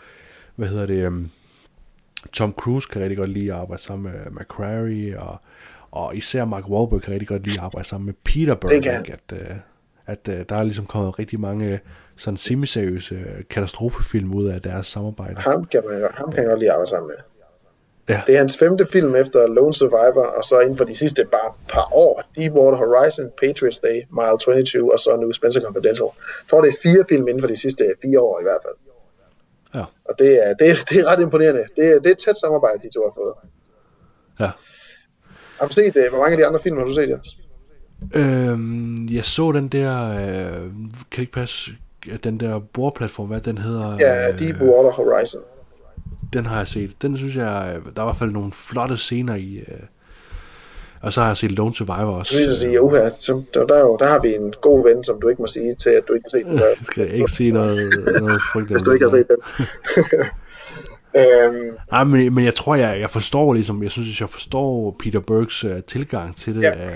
hvad 0.56 0.68
hedder 0.68 0.86
det, 0.86 1.12
øh, 1.12 1.12
Tom 2.32 2.52
Cruise 2.52 2.88
kan 2.93 3.02
rigtig 3.02 3.18
godt 3.18 3.30
lide 3.30 3.52
at 3.52 3.60
arbejde 3.60 3.82
sammen 3.82 4.12
med 4.12 4.30
McQuarrie, 4.30 5.20
og, 5.20 5.40
og 5.90 6.16
især 6.16 6.44
Mark 6.44 6.68
Wahlberg 6.68 7.02
kan 7.02 7.12
rigtig 7.12 7.28
godt 7.28 7.47
lide 7.47 7.59
at 7.59 7.64
arbejde 7.64 7.88
sammen 7.88 8.06
med 8.06 8.14
Peter 8.24 8.55
Berg, 8.55 8.86
at, 9.09 9.32
øh, 9.32 9.56
at 10.06 10.28
øh, 10.28 10.44
der 10.48 10.56
er 10.56 10.62
ligesom 10.62 10.86
kommet 10.86 11.18
rigtig 11.18 11.40
mange 11.40 11.80
sådan 12.16 12.36
semiseriøse 12.36 13.14
øh, 13.14 13.44
katastrofefilm 13.50 14.34
ud 14.34 14.46
af 14.46 14.60
deres 14.60 14.86
samarbejde. 14.86 15.40
Ham 15.40 15.64
kan, 15.64 15.82
man, 15.88 16.08
ham 16.14 16.32
kan 16.32 16.42
jeg 16.42 16.48
godt 16.48 16.58
lide 16.58 16.70
at 16.70 16.74
arbejde 16.74 16.90
sammen 16.90 17.08
med. 17.08 17.16
Ja. 18.08 18.22
Det 18.26 18.34
er 18.34 18.38
hans 18.38 18.58
femte 18.58 18.86
film 18.86 19.14
efter 19.16 19.46
Lone 19.46 19.74
Survivor, 19.74 20.24
og 20.24 20.44
så 20.44 20.60
inden 20.60 20.76
for 20.76 20.84
de 20.84 20.94
sidste 20.94 21.24
bare 21.24 21.52
par 21.68 21.88
år, 21.94 22.22
Deepwater 22.36 22.78
Horizon, 22.78 23.30
Patriots 23.40 23.78
Day, 23.78 24.02
Mile 24.10 24.38
22, 24.40 24.92
og 24.92 24.98
så 24.98 25.16
nu 25.16 25.32
Spencer 25.32 25.60
Confidential. 25.60 26.04
Jeg 26.04 26.48
tror, 26.50 26.60
det 26.60 26.68
er 26.68 26.76
fire 26.82 27.04
film 27.08 27.28
inden 27.28 27.42
for 27.42 27.48
de 27.48 27.56
sidste 27.56 27.84
fire 28.02 28.20
år 28.20 28.40
i 28.40 28.42
hvert 28.42 28.60
fald. 28.66 28.74
Ja. 29.74 29.84
Og 30.04 30.18
det 30.18 30.48
er, 30.48 30.54
det, 30.54 30.70
er, 30.70 30.74
det 30.88 30.96
er 31.00 31.06
ret 31.10 31.20
imponerende. 31.20 31.64
Det 31.76 31.84
er, 31.86 31.98
det 32.00 32.06
er 32.06 32.10
et 32.10 32.18
tæt 32.18 32.38
samarbejde, 32.38 32.78
de 32.82 32.90
to 32.94 33.00
har 33.02 33.12
fået. 33.16 33.34
Ja. 34.40 34.50
Har 35.58 35.66
du 35.66 35.72
set, 35.72 35.96
øh, 35.96 36.08
hvor 36.08 36.18
mange 36.18 36.32
af 36.32 36.38
de 36.38 36.46
andre 36.46 36.60
film 36.62 36.76
har 36.78 36.84
du 36.84 36.92
set, 36.92 37.08
Jens? 37.10 37.28
Øhm, 38.14 39.09
jeg 39.10 39.24
så 39.24 39.52
den 39.52 39.68
der, 39.68 40.09
øh, 40.10 40.52
kan 40.62 40.90
det 41.10 41.18
ikke 41.18 41.32
passe, 41.32 41.70
den 42.24 42.40
der 42.40 42.59
bordplatform, 42.59 43.27
hvad 43.28 43.40
den 43.40 43.59
hedder? 43.59 43.97
Ja, 44.01 44.32
øh, 44.32 44.39
Deepwater 44.39 44.90
Horizon. 44.90 45.43
Den 46.32 46.47
har 46.47 46.56
jeg 46.56 46.68
set. 46.68 47.02
Den 47.02 47.16
synes 47.16 47.36
jeg, 47.36 47.73
øh, 47.77 47.82
der 47.97 48.02
er 48.02 48.05
i 48.05 48.06
hvert 48.06 48.16
fald 48.16 48.31
nogle 48.31 48.52
flotte 48.52 48.97
scener 48.97 49.35
i. 49.35 49.56
Øh, 49.56 49.74
og 51.01 51.12
så 51.12 51.20
har 51.20 51.28
jeg 51.28 51.36
set 51.36 51.52
Lone 51.52 51.74
Survivor 51.74 52.12
også. 52.18 52.32
Så 52.32 52.39
vil 52.39 52.47
jeg 52.47 52.56
sige, 52.56 52.82
uha, 52.82 53.10
så, 53.10 53.43
der, 53.55 53.66
der, 53.66 53.74
er 53.74 53.81
jo- 53.81 53.97
der 54.01 54.06
har 54.06 54.18
vi 54.20 54.35
en 54.35 54.55
god 54.60 54.82
ven, 54.89 55.05
som 55.05 55.20
du 55.20 55.28
ikke 55.28 55.43
må 55.43 55.47
sige 55.47 55.74
til, 55.74 55.90
at 55.90 56.02
du 56.09 56.12
ikke 56.14 56.24
har 56.32 56.39
set 56.39 56.47
den. 56.47 56.59
Der, 56.59 56.66
Jeg 56.77 56.77
skal 56.82 57.14
ikke 57.14 57.31
sige 57.31 57.51
noget, 57.52 58.05
noget 58.20 58.43
frygteligt. 58.52 58.70
hvis 58.70 58.82
du 58.82 58.90
ikke 58.93 59.05
har 59.05 59.10
set 59.10 59.27
den. 59.28 59.36
øhm, 61.20 61.77
Nej, 61.93 62.05
men, 62.05 62.35
men 62.35 62.44
jeg 62.44 62.55
tror, 62.55 62.74
jeg, 62.74 63.01
jeg 63.01 63.10
forstår 63.10 63.52
ligesom, 63.55 63.82
jeg 63.82 63.90
synes, 63.90 64.20
jeg 64.20 64.28
forstår 64.28 64.97
Peter 65.01 65.20
Bergs 65.20 65.64
uh, 65.64 65.70
tilgang 65.86 66.36
til 66.36 66.55
det. 66.55 66.62
Ja. 66.62 66.68
Ja. 66.82 66.90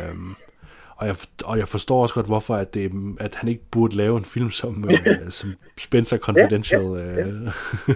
Og, 1.01 1.07
jeg, 1.07 1.17
og 1.45 1.59
jeg 1.59 1.69
forstår 1.69 2.03
også 2.03 2.15
godt, 2.15 2.27
hvorfor 2.27 2.55
at, 2.57 2.75
det, 2.75 2.93
at 3.21 3.35
han 3.35 3.49
ikke 3.49 3.63
burde 3.71 3.97
lave 3.97 4.17
en 4.17 4.25
film 4.25 4.51
som, 4.51 4.85
uh, 4.85 5.31
som 5.31 5.55
Spencer 5.79 6.19
Confidential. 6.19 6.83
ja. 6.83 7.27
Uh, 7.27 7.53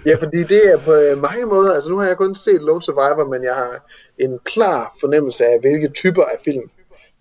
Ja, 0.07 0.15
fordi 0.23 0.43
det 0.43 0.73
er 0.73 0.77
på 0.77 0.93
øh, 0.93 1.23
mange 1.23 1.47
måder, 1.47 1.75
altså 1.75 1.91
nu 1.91 1.99
har 1.99 2.07
jeg 2.07 2.17
kun 2.17 2.35
set 2.35 2.63
Lone 2.63 2.83
Survivor, 2.83 3.29
men 3.31 3.45
jeg 3.45 3.55
har 3.55 3.87
en 4.19 4.39
klar 4.45 4.97
fornemmelse 5.01 5.47
af, 5.47 5.61
hvilke 5.61 5.89
typer 5.89 6.23
af 6.23 6.37
film 6.45 6.71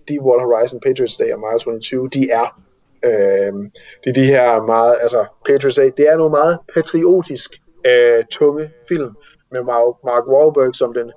Deepwater 0.07 0.45
Horizon, 0.45 0.79
Patriots 0.79 1.17
Day 1.17 1.33
og 1.33 1.39
Mile 1.39 1.59
22, 1.59 2.09
de 2.09 2.29
er. 2.29 2.59
Øhm, 3.05 3.71
det 4.03 4.09
er 4.09 4.13
de 4.13 4.25
her 4.25 4.61
meget, 4.61 4.95
altså 5.01 5.25
Patriots 5.45 5.75
Day, 5.75 5.89
det 5.97 6.09
er 6.09 6.17
nogle 6.17 6.31
meget 6.31 6.59
patriotisk 6.73 7.61
øh, 7.85 8.23
tunge 8.31 8.69
film 8.87 9.11
med 9.51 9.61
Mark, 10.03 10.27
Wahlberg 10.27 10.75
som 10.75 10.93
den 10.93 11.11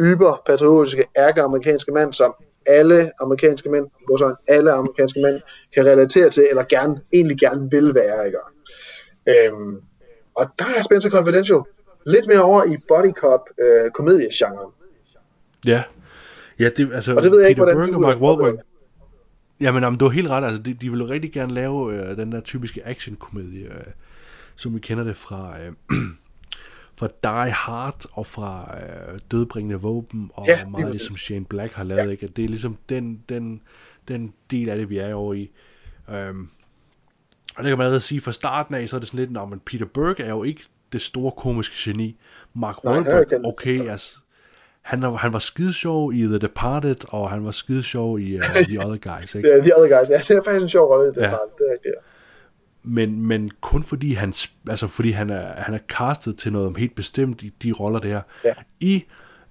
yber 0.00 0.42
patriotiske 0.46 1.04
ærke-amerikanske 1.16 1.92
mand, 1.92 2.12
som 2.12 2.34
alle 2.68 3.12
amerikanske 3.20 3.70
mænd, 3.70 3.86
hvor 4.06 4.16
sådan 4.16 4.36
alle 4.48 4.72
amerikanske 4.72 5.20
mænd 5.20 5.40
kan 5.74 5.86
relatere 5.86 6.30
til, 6.30 6.46
eller 6.50 6.64
gerne, 6.64 7.00
egentlig 7.12 7.38
gerne 7.38 7.70
vil 7.70 7.94
være, 7.94 8.26
ikke? 8.26 8.38
Øhm, 9.28 9.82
og 10.34 10.46
der 10.58 10.64
er 10.78 10.82
Spencer 10.82 11.10
Confidential 11.10 11.60
lidt 12.06 12.26
mere 12.26 12.42
over 12.42 12.64
i 12.64 12.76
body 12.88 13.12
cop 13.12 13.40
øh, 13.60 13.90
komediegenren. 13.90 14.72
ja. 15.66 15.82
Ja, 16.58 16.68
det, 16.76 16.90
altså, 16.94 17.14
Og 17.14 17.22
det 17.22 17.30
ved 17.30 17.40
jeg 17.40 17.48
ikke, 17.48 17.60
Peter 17.60 17.74
hvordan 17.74 17.92
Berg 17.92 18.00
du, 18.00 18.06
og 18.06 18.10
Mark 18.10 18.20
Wahlberg, 18.20 18.64
Jamen, 19.60 19.82
jamen, 19.82 19.98
du 19.98 20.04
har 20.04 20.12
helt 20.12 20.28
ret. 20.28 20.44
Altså, 20.44 20.62
de, 20.62 20.74
de 20.74 20.90
vil 20.90 21.04
rigtig 21.04 21.32
gerne 21.32 21.54
lave 21.54 21.94
øh, 21.94 22.16
den 22.16 22.32
der 22.32 22.40
typiske 22.40 22.86
actionkomedie, 22.86 23.64
øh, 23.64 23.92
som 24.56 24.74
vi 24.74 24.80
kender 24.80 25.04
det 25.04 25.16
fra, 25.16 25.54
øh, 25.60 25.72
fra 26.98 27.08
Die 27.24 27.52
Hard 27.52 28.04
og 28.12 28.26
fra 28.26 28.76
øh, 29.12 29.18
Dødbringende 29.30 29.76
Våben, 29.76 30.30
og 30.34 30.46
Ja, 30.46 30.58
ja, 30.58 30.66
meget 30.68 30.84
det, 30.86 30.92
præcis. 30.92 31.06
som 31.06 31.16
Shane 31.16 31.44
Black 31.44 31.72
har 31.72 31.84
lavet. 31.84 32.04
Ja. 32.06 32.10
Ikke? 32.10 32.26
At 32.26 32.36
det 32.36 32.44
er 32.44 32.48
ligesom 32.48 32.76
den, 32.88 33.22
den, 33.28 33.60
den 34.08 34.32
del 34.50 34.68
af 34.68 34.76
det, 34.76 34.90
vi 34.90 34.98
er 34.98 35.14
over 35.14 35.34
i. 35.34 35.50
Øhm, 36.10 36.48
og 37.56 37.64
det 37.64 37.70
kan 37.70 37.78
man 37.78 37.84
allerede 37.84 38.00
sige 38.00 38.20
fra 38.20 38.32
starten 38.32 38.74
af, 38.74 38.88
så 38.88 38.96
er 38.96 39.00
det 39.00 39.08
sådan 39.08 39.20
lidt, 39.20 39.32
Nå, 39.32 39.44
men 39.44 39.60
Peter 39.60 39.86
Berg 39.94 40.20
er 40.20 40.28
jo 40.28 40.42
ikke 40.44 40.62
det 40.92 41.02
store 41.02 41.32
komiske 41.32 41.74
geni. 41.78 42.16
Mark 42.54 42.76
er 42.84 42.90
Wahlberg, 42.90 43.44
okay, 43.44 43.88
altså, 43.90 44.16
han, 44.82 45.02
han 45.02 45.32
var 45.32 45.38
skidesjov 45.38 46.12
i 46.14 46.22
The 46.22 46.38
Departed, 46.38 46.96
og 47.08 47.30
han 47.30 47.44
var 47.44 47.50
skidesjov 47.50 48.20
i 48.20 48.34
uh, 48.36 48.40
The 48.68 48.86
Other 48.86 49.16
Guys, 49.18 49.34
ikke? 49.34 49.48
Er 49.50 49.62
de 49.62 49.72
other 49.76 49.98
guys. 49.98 50.08
Ja, 50.10 50.18
det 50.18 50.30
er 50.30 50.42
faktisk 50.44 50.62
en 50.62 50.68
sjov 50.68 50.90
rolle, 50.92 51.06
det, 51.14 51.16
Ja. 51.16 51.22
ja. 51.22 51.30
det 51.30 51.36
er 51.68 51.72
rigtigt. 51.72 51.94
ja. 51.96 52.00
Men, 52.88 53.26
men 53.26 53.50
kun 53.60 53.82
fordi 53.82 54.12
han, 54.12 54.34
altså 54.68 54.86
fordi 54.86 55.10
han 55.10 55.30
er, 55.30 55.62
han 55.62 55.74
er 55.74 55.78
castet 55.88 56.36
til 56.36 56.52
noget 56.52 56.76
helt 56.76 56.94
bestemt 56.94 57.42
i 57.42 57.52
de 57.62 57.72
roller 57.72 58.00
der. 58.00 58.20
Ja. 58.44 58.52
I, 58.80 59.04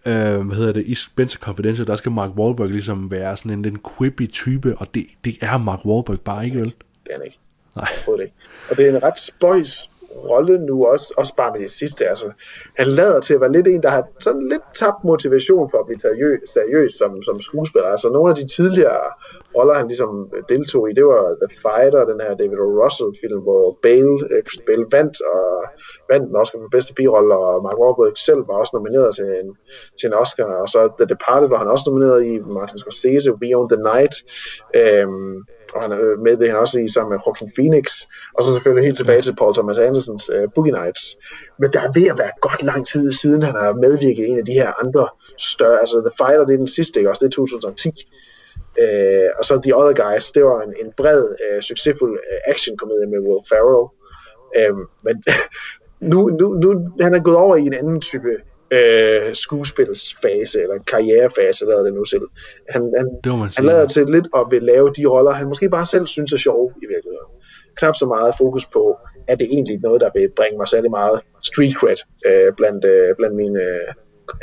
øh, 0.05 0.41
hvad 0.41 0.55
hedder 0.55 0.73
det, 0.73 0.85
i 0.85 0.95
Spencer 0.95 1.39
Confidential, 1.39 1.87
der 1.87 1.95
skal 1.95 2.11
Mark 2.11 2.29
Wahlberg 2.29 2.69
ligesom 2.69 3.11
være 3.11 3.37
sådan 3.37 3.51
en 3.51 3.61
lidt 3.61 3.75
quippy 3.97 4.31
type, 4.31 4.77
og 4.77 4.87
det, 4.93 5.05
det 5.23 5.37
er 5.41 5.57
Mark 5.57 5.85
Wahlberg 5.85 6.19
bare 6.19 6.45
ikke, 6.45 6.59
vel? 6.59 6.73
Det 7.03 7.09
er 7.09 7.13
han 7.13 7.25
ikke. 7.25 7.39
Nej. 7.75 7.87
Ikke. 8.21 8.33
Og 8.69 8.77
det 8.77 8.85
er 8.85 8.97
en 8.97 9.03
ret 9.03 9.19
spøjs 9.19 9.89
rolle 10.17 10.57
nu 10.57 10.83
også, 10.83 11.13
også 11.17 11.35
bare 11.35 11.51
med 11.51 11.61
det 11.61 11.71
sidste. 11.71 12.05
Altså, 12.05 12.31
han 12.77 12.87
lader 12.87 13.19
til 13.19 13.33
at 13.33 13.41
være 13.41 13.51
lidt 13.51 13.67
en, 13.67 13.83
der 13.83 13.89
har 13.89 14.03
sådan 14.19 14.47
lidt 14.49 14.61
tabt 14.75 15.03
motivation 15.03 15.69
for 15.71 15.77
at 15.77 15.85
blive 15.85 15.99
seriøs, 15.99 16.49
seriøs 16.49 16.93
som, 16.93 17.23
som 17.23 17.41
skuespiller. 17.41 17.87
Altså 17.87 18.09
nogle 18.09 18.29
af 18.29 18.35
de 18.35 18.47
tidligere 18.47 19.01
roller, 19.55 19.73
han 19.73 19.87
ligesom 19.87 20.29
øh, 20.35 20.43
deltog 20.49 20.89
i, 20.89 20.93
det 20.93 21.05
var 21.05 21.35
The 21.43 21.51
Fighter, 21.65 22.05
den 22.11 22.19
her 22.21 22.35
David 22.35 22.59
O. 22.65 22.69
Russell 22.83 23.11
film, 23.21 23.39
hvor 23.47 23.77
Bale, 23.83 24.15
øh, 24.33 24.43
Bale 24.67 24.85
vandt, 24.91 25.15
og 25.33 25.43
vandt 26.09 26.27
den 26.27 26.35
Oscar 26.35 26.59
for 26.59 26.69
bedste 26.77 26.93
birolle, 26.93 27.35
og 27.37 27.63
Mark 27.63 27.77
Wahlberg 27.81 28.17
selv 28.17 28.41
var 28.47 28.57
også 28.61 28.73
nomineret 28.77 29.15
til 29.15 29.25
en, 29.41 29.49
til 29.99 30.07
en 30.07 30.13
Oscar, 30.23 30.49
og 30.63 30.67
så 30.73 30.79
The 30.99 31.07
Departed 31.13 31.49
var 31.49 31.57
han 31.57 31.67
også 31.67 31.85
nomineret 31.87 32.25
i, 32.25 32.33
Martin 32.39 32.77
Scorsese, 32.77 33.37
Beyond 33.41 33.69
the 33.69 33.81
Night, 33.91 34.15
øhm, 34.81 35.35
og 35.77 35.83
han 35.83 35.91
øh, 36.01 36.19
med 36.25 36.37
det 36.37 36.47
han 36.47 36.57
også 36.57 36.79
i 36.79 36.87
sammen 36.87 37.11
med 37.13 37.19
Joaquin 37.25 37.51
Phoenix, 37.57 37.85
og 38.35 38.43
så 38.43 38.49
selvfølgelig 38.53 38.85
helt 38.87 38.97
tilbage 38.97 39.21
til 39.21 39.35
Paul 39.35 39.53
Thomas 39.53 39.77
Andersons 39.77 40.29
uh, 40.35 40.45
Boogie 40.55 40.73
Nights. 40.79 41.03
Men 41.59 41.73
der 41.73 41.81
er 41.87 41.91
ved 41.97 42.07
at 42.13 42.17
være 42.17 42.31
godt 42.41 42.63
lang 42.63 42.87
tid 42.87 43.11
siden, 43.11 43.43
han 43.43 43.55
har 43.55 43.73
medvirket 43.73 44.23
i 44.25 44.29
en 44.31 44.39
af 44.39 44.45
de 44.45 44.53
her 44.53 44.69
andre 44.83 45.09
større, 45.37 45.79
altså 45.79 45.97
The 46.07 46.15
Fighter, 46.19 46.45
det 46.45 46.53
er 46.53 46.63
den 46.65 46.75
sidste, 46.77 46.99
ikke 46.99 47.09
også, 47.09 47.25
det 47.25 47.31
er 47.33 47.35
2010. 47.35 47.89
Uh, 48.83 49.29
og 49.39 49.43
så 49.45 49.53
The 49.63 49.75
Other 49.79 49.95
Guys, 50.03 50.31
det 50.31 50.43
var 50.43 50.61
en, 50.61 50.73
en 50.83 50.89
bred, 50.97 51.23
uh, 51.45 51.61
succesfuld 51.61 52.11
uh, 52.11 52.51
actionkomedie 52.53 53.07
med 53.13 53.19
Will 53.25 53.43
Ferrell. 53.49 53.85
Uh, 54.57 54.77
men 55.05 55.15
nu, 56.11 56.19
nu, 56.39 56.45
nu, 56.63 56.69
han 57.01 57.15
er 57.15 57.19
gået 57.27 57.37
over 57.37 57.55
i 57.55 57.65
en 57.71 57.73
anden 57.73 58.01
type 58.01 58.31
øh, 58.71 59.35
skuespilsfase, 59.35 60.61
eller 60.61 60.77
karrierefase, 60.87 61.65
lader 61.65 61.83
det 61.83 61.93
nu 61.93 62.05
selv. 62.05 62.27
Han, 62.69 62.93
han, 62.97 63.07
Det 63.23 63.55
han 63.57 63.65
lader 63.65 63.87
til 63.87 64.05
lidt 64.05 64.27
at 64.35 64.45
vil 64.51 64.63
lave 64.63 64.93
de 64.97 65.05
roller, 65.05 65.31
han 65.31 65.47
måske 65.47 65.69
bare 65.69 65.85
selv 65.85 66.07
synes 66.07 66.33
er 66.33 66.37
sjove 66.37 66.73
i 66.83 66.85
virkeligheden. 66.93 67.31
Knap 67.77 67.95
så 67.95 68.05
meget 68.05 68.33
fokus 68.37 68.65
på, 68.65 68.97
at 69.27 69.39
det 69.39 69.47
egentlig 69.51 69.79
noget, 69.79 70.01
der 70.01 70.09
vil 70.15 70.29
bringe 70.35 70.57
mig 70.57 70.67
særlig 70.67 70.91
meget 70.91 71.21
street 71.43 71.73
cred 71.73 71.97
øh, 72.25 72.53
blandt, 72.57 72.85
øh, 72.85 73.15
blandt 73.17 73.35
mine 73.35 73.61
øh, 73.61 73.87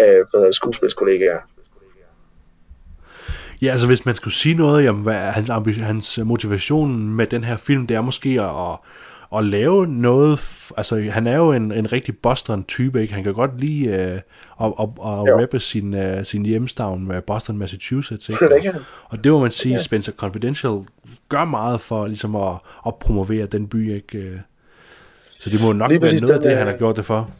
øh, 0.02 0.16
hvad 0.16 0.34
hedder 0.34 0.46
det, 0.46 0.54
skuespilskollegaer. 0.54 1.38
Ja, 3.62 3.70
altså 3.70 3.86
hvis 3.86 4.06
man 4.06 4.14
skulle 4.14 4.34
sige 4.34 4.54
noget 4.54 4.88
om, 4.88 4.96
hvad 4.96 5.14
er 5.14 5.30
hans, 5.30 5.76
hans 5.76 6.18
motivation 6.24 7.14
med 7.14 7.26
den 7.26 7.44
her 7.44 7.56
film, 7.56 7.86
det 7.86 7.94
er 7.94 8.00
måske 8.00 8.28
at, 8.28 8.78
at, 9.38 9.44
lave 9.44 9.86
noget, 9.86 10.40
altså 10.76 11.00
han 11.10 11.26
er 11.26 11.36
jo 11.36 11.52
en, 11.52 11.72
en 11.72 11.92
rigtig 11.92 12.18
Boston-type, 12.18 13.02
ikke? 13.02 13.14
Han 13.14 13.24
kan 13.24 13.34
godt 13.34 13.60
lide 13.60 13.86
øh, 13.86 14.20
at, 14.60 14.72
at, 14.80 14.88
at 14.98 15.40
rappe 15.40 15.60
sin, 15.60 15.94
uh, 15.94 16.24
sin 16.24 16.46
hjemstavn 16.46 17.06
med 17.06 17.22
Boston, 17.22 17.58
Massachusetts, 17.58 18.28
ikke? 18.28 18.48
det, 18.48 18.62
han. 18.62 18.80
Og 19.04 19.24
det 19.24 19.32
må 19.32 19.38
man 19.38 19.50
sige, 19.50 19.78
Spencer 19.78 20.12
Confidential 20.12 20.80
gør 21.28 21.44
meget 21.44 21.80
for 21.80 22.06
ligesom 22.06 22.36
at, 22.36 22.54
at 22.86 22.94
promovere 22.94 23.46
den 23.46 23.68
by, 23.68 23.94
ikke? 23.94 24.18
Øh, 24.18 24.38
Så 25.40 25.50
det 25.50 25.62
må 25.62 25.72
nok 25.72 25.90
Lige 25.90 26.02
være 26.02 26.20
noget 26.20 26.34
af 26.34 26.40
det, 26.40 26.50
han 26.50 26.66
øh, 26.66 26.68
har 26.68 26.78
gjort 26.78 26.96
det 26.96 27.04
for. 27.04 27.30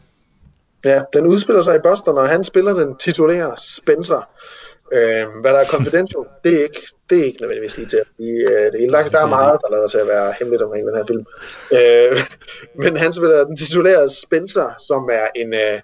Ja, 0.85 1.03
den 1.13 1.27
udspiller 1.27 1.63
sig 1.63 1.77
i 1.77 1.79
Boston, 1.85 2.19
og 2.19 2.29
han 2.29 2.45
spiller 2.45 2.75
den 2.75 2.97
titulære 2.97 3.55
Spencer. 3.59 4.29
Øh, 4.95 5.25
hvad 5.41 5.53
der 5.53 5.59
er 5.59 5.65
confidential, 5.77 6.25
det 6.45 6.55
er 6.55 6.63
ikke, 6.63 6.83
det 7.11 7.21
er 7.21 7.25
ikke 7.25 7.41
nødvendigvis 7.41 7.77
lige 7.77 7.89
til 7.89 7.97
at 7.97 8.09
blive 8.17 8.51
øh, 8.51 8.73
det 8.73 8.81
hele. 8.81 8.93
Der, 8.93 9.09
der 9.09 9.21
er 9.21 9.27
meget, 9.27 9.59
der 9.63 9.71
lader 9.71 9.89
til 9.89 9.99
at 9.99 10.07
være 10.07 10.35
hemmeligt 10.39 10.63
omkring 10.63 10.87
den 10.87 10.97
her 10.97 11.07
film. 11.07 11.25
Øh, 11.73 12.19
men 12.85 12.97
han 12.97 13.13
spiller 13.13 13.45
den 13.45 13.57
titulære 13.57 14.11
Spencer, 14.11 14.75
som 14.79 15.11
er 15.13 15.27
en, 15.35 15.55
øh, 15.55 15.81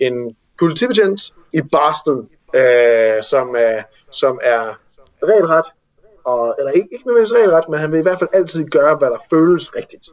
en 0.00 0.36
politibetjent 0.58 1.20
i 1.52 1.60
Boston, 1.72 2.28
øh, 2.54 3.22
som, 3.22 3.56
øh, 3.56 3.82
som 4.10 4.40
er 4.42 4.80
regelret, 5.22 5.66
og, 6.24 6.54
eller 6.58 6.72
ikke, 6.72 6.88
ikke 6.92 7.06
nødvendigvis 7.06 7.38
regelret, 7.38 7.68
men 7.68 7.80
han 7.80 7.92
vil 7.92 7.98
i 7.98 8.02
hvert 8.02 8.18
fald 8.18 8.30
altid 8.32 8.64
gøre, 8.64 8.96
hvad 8.96 9.08
der 9.08 9.26
føles 9.30 9.76
rigtigt. 9.76 10.06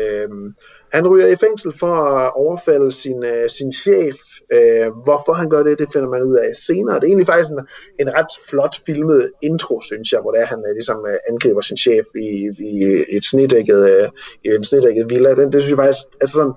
Øhm, 0.00 0.54
han 0.92 1.08
ryger 1.08 1.26
i 1.26 1.36
fængsel 1.36 1.78
for 1.78 1.94
at 1.94 2.32
overfalde 2.34 2.92
sin, 2.92 3.24
øh, 3.24 3.50
sin 3.50 3.72
chef. 3.72 4.16
Øh, 4.52 4.92
hvorfor 5.04 5.32
han 5.32 5.50
gør 5.50 5.62
det, 5.62 5.78
det 5.78 5.88
finder 5.92 6.08
man 6.08 6.22
ud 6.22 6.36
af 6.36 6.56
senere. 6.56 6.94
Det 6.94 7.02
er 7.02 7.06
egentlig 7.06 7.26
faktisk 7.26 7.50
en, 7.50 7.66
en 7.98 8.14
ret 8.18 8.32
flot 8.48 8.76
filmet 8.86 9.32
intro, 9.42 9.80
synes 9.80 10.12
jeg, 10.12 10.20
hvor 10.20 10.30
det 10.30 10.40
er, 10.40 10.46
han 10.46 10.64
øh, 10.68 10.74
ligesom 10.74 11.06
øh, 11.08 11.16
angriber 11.28 11.60
sin 11.60 11.76
chef 11.76 12.06
i, 12.14 12.50
i 12.58 13.04
et 13.08 13.24
snedækket, 13.24 13.90
øh, 13.90 14.08
i 14.44 14.48
en 14.48 14.64
snedækket 14.64 15.06
villa. 15.10 15.34
Den, 15.34 15.52
det 15.52 15.62
synes 15.62 15.70
jeg 15.70 15.84
faktisk, 15.84 16.06
altså 16.20 16.36
sådan, 16.36 16.52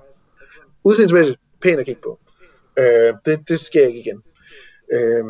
udsendsmæssigt 0.84 1.40
pænt 1.62 1.80
at 1.80 1.86
kigge 1.86 2.02
på. 2.02 2.18
Øh, 2.76 3.14
det, 3.26 3.48
det 3.48 3.60
sker 3.60 3.86
ikke 3.86 4.00
igen. 4.00 4.22
Øh, 4.92 5.24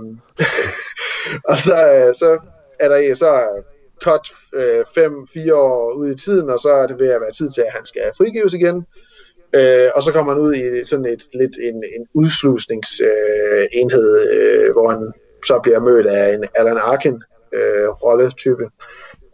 og 1.51 1.57
så, 1.57 1.75
øh, 1.95 2.15
så 2.15 2.41
er 2.81 2.89
der 2.89 3.15
så 3.15 3.63
cut 4.05 4.27
5-4 4.27 5.51
øh, 5.51 5.59
år 5.59 5.93
ud 5.93 6.11
i 6.11 6.15
tiden, 6.15 6.51
og 6.51 6.59
så 6.59 6.71
er 6.71 6.87
det 6.87 6.99
ved 6.99 7.09
at 7.09 7.21
være 7.21 7.33
tid 7.33 7.51
til, 7.51 7.61
at 7.61 7.73
han 7.73 7.87
skal 7.87 8.03
frigives 8.17 8.55
igen. 8.55 8.87
Øh, 9.55 9.89
og 9.95 10.03
så 10.03 10.13
kommer 10.13 10.33
han 10.33 10.43
ud 10.43 10.55
i 10.55 10.85
sådan 10.85 11.05
et 11.05 11.23
lidt 11.35 11.57
en, 11.63 11.75
en 11.75 12.07
udslusningsenhed, 12.15 14.09
øh, 14.33 14.67
øh, 14.67 14.73
hvor 14.73 14.91
han 14.91 15.13
så 15.47 15.61
bliver 15.63 15.81
mødt 15.81 16.07
af 16.07 16.35
en 16.35 16.45
Alan 16.55 16.79
Arkin 16.79 17.23
øh, 17.53 17.89
rolletype. 17.89 18.71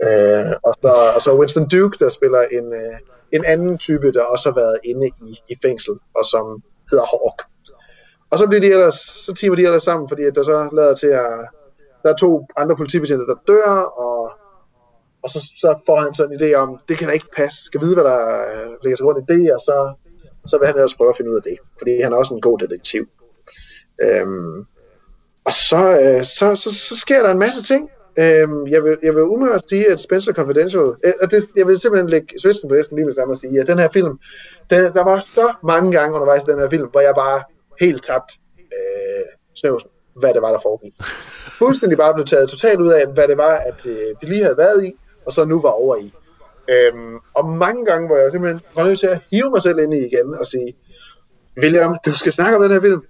Øh, 0.02 0.52
og, 0.62 0.74
så, 0.82 1.12
og 1.14 1.22
så 1.22 1.38
Winston 1.38 1.68
Duke, 1.68 1.96
der 2.04 2.08
spiller 2.08 2.40
en, 2.40 2.72
øh, 2.72 2.98
en 3.32 3.44
anden 3.44 3.78
type, 3.78 4.12
der 4.12 4.22
også 4.22 4.50
har 4.50 4.54
været 4.54 4.78
inde 4.84 5.06
i, 5.06 5.40
i 5.50 5.54
fængsel, 5.62 5.94
og 6.16 6.24
som 6.24 6.62
hedder 6.90 7.04
Hawk. 7.04 7.42
Og 8.30 8.38
så 8.38 8.46
bliver 8.46 8.60
de 8.60 8.72
ellers, 8.72 8.94
så 8.94 9.34
timer 9.34 9.56
de 9.56 9.62
ellers 9.62 9.82
sammen, 9.82 10.08
fordi 10.08 10.22
at 10.22 10.34
der 10.34 10.42
så 10.42 10.68
lader 10.72 10.94
til 10.94 11.06
at, 11.06 11.48
der 12.02 12.10
er 12.10 12.16
to 12.16 12.46
andre 12.56 12.76
politibetjente, 12.76 13.26
der 13.26 13.34
dør, 13.46 13.72
og, 14.04 14.30
og 15.22 15.30
så, 15.30 15.38
så 15.60 15.78
får 15.86 15.96
han 15.96 16.14
sådan 16.14 16.32
en 16.32 16.40
idé 16.40 16.54
om, 16.54 16.78
det 16.88 16.98
kan 16.98 17.08
da 17.08 17.14
ikke 17.14 17.36
passe, 17.36 17.64
skal 17.64 17.80
vide, 17.80 17.94
hvad 17.94 18.04
der 18.04 18.40
øh, 18.40 18.70
ligger 18.82 18.96
til 18.96 19.04
grund 19.04 19.18
i 19.18 19.32
det, 19.34 19.54
og 19.54 19.60
så, 19.60 19.94
så 20.48 20.58
vil 20.58 20.66
han 20.66 20.76
ellers 20.76 20.94
prøve 20.94 21.10
at 21.10 21.16
finde 21.16 21.30
ud 21.30 21.36
af 21.36 21.42
det, 21.42 21.56
fordi 21.78 22.00
han 22.00 22.12
er 22.12 22.16
også 22.16 22.34
en 22.34 22.40
god 22.40 22.58
detektiv. 22.58 23.08
Øhm, 24.02 24.66
og 25.44 25.52
så, 25.52 26.00
øh, 26.00 26.24
så, 26.24 26.56
så, 26.56 26.74
så 26.74 26.96
sker 26.96 27.22
der 27.22 27.30
en 27.30 27.38
masse 27.38 27.62
ting. 27.62 27.90
Øhm, 28.18 28.66
jeg, 28.66 28.84
vil, 28.84 28.98
jeg 29.02 29.14
vil 29.14 29.22
umiddelbart 29.22 29.68
sige, 29.68 29.92
at 29.92 30.00
Spencer 30.00 30.32
Confidential, 30.32 30.88
øh, 31.04 31.12
og 31.22 31.30
det, 31.30 31.44
jeg 31.56 31.66
vil 31.66 31.78
simpelthen 31.78 32.10
lægge 32.10 32.40
svisten 32.40 32.68
på 32.68 32.74
næsten 32.74 32.96
lige 32.96 33.06
med 33.06 33.14
samme 33.14 33.32
og 33.32 33.38
sige, 33.38 33.60
at 33.60 33.66
den 33.66 33.78
her 33.78 33.88
film, 33.92 34.18
den, 34.70 34.92
der 34.92 35.04
var 35.04 35.24
så 35.34 35.52
mange 35.62 35.92
gange 35.92 36.14
undervejs 36.14 36.42
i 36.42 36.50
den 36.50 36.58
her 36.58 36.70
film, 36.70 36.88
hvor 36.90 37.00
jeg 37.00 37.14
bare 37.14 37.42
helt 37.80 38.04
tabt 38.04 38.32
øh, 38.58 39.24
snøvsen, 39.54 39.90
hvad 40.14 40.34
det 40.34 40.42
var, 40.42 40.52
der 40.52 40.60
foregik. 40.62 40.94
Fuldstændig 41.58 41.98
bare 41.98 42.14
blev 42.14 42.26
taget 42.26 42.50
totalt 42.50 42.80
ud 42.80 42.88
af, 42.88 43.06
hvad 43.06 43.28
det 43.28 43.36
var, 43.36 43.54
at 43.54 43.86
øh, 43.86 44.14
vi 44.20 44.26
lige 44.26 44.42
havde 44.42 44.58
været 44.58 44.84
i, 44.84 44.92
og 45.26 45.32
så 45.32 45.44
nu 45.44 45.60
var 45.60 45.70
over 45.70 45.96
i. 45.96 46.12
Øhm, 46.68 47.16
og 47.34 47.48
mange 47.48 47.84
gange, 47.84 48.06
hvor 48.06 48.16
jeg 48.16 48.30
simpelthen 48.32 48.60
var 48.76 48.84
nødt 48.84 48.98
til 48.98 49.06
at 49.06 49.20
hive 49.30 49.50
mig 49.50 49.62
selv 49.62 49.78
ind 49.78 49.94
i 49.94 50.06
igen 50.06 50.34
og 50.40 50.46
sige, 50.46 50.74
William, 51.62 51.96
du 52.06 52.12
skal 52.12 52.32
snakke 52.32 52.56
om 52.56 52.62
den 52.62 52.72
her 52.72 52.80
film. 52.80 53.02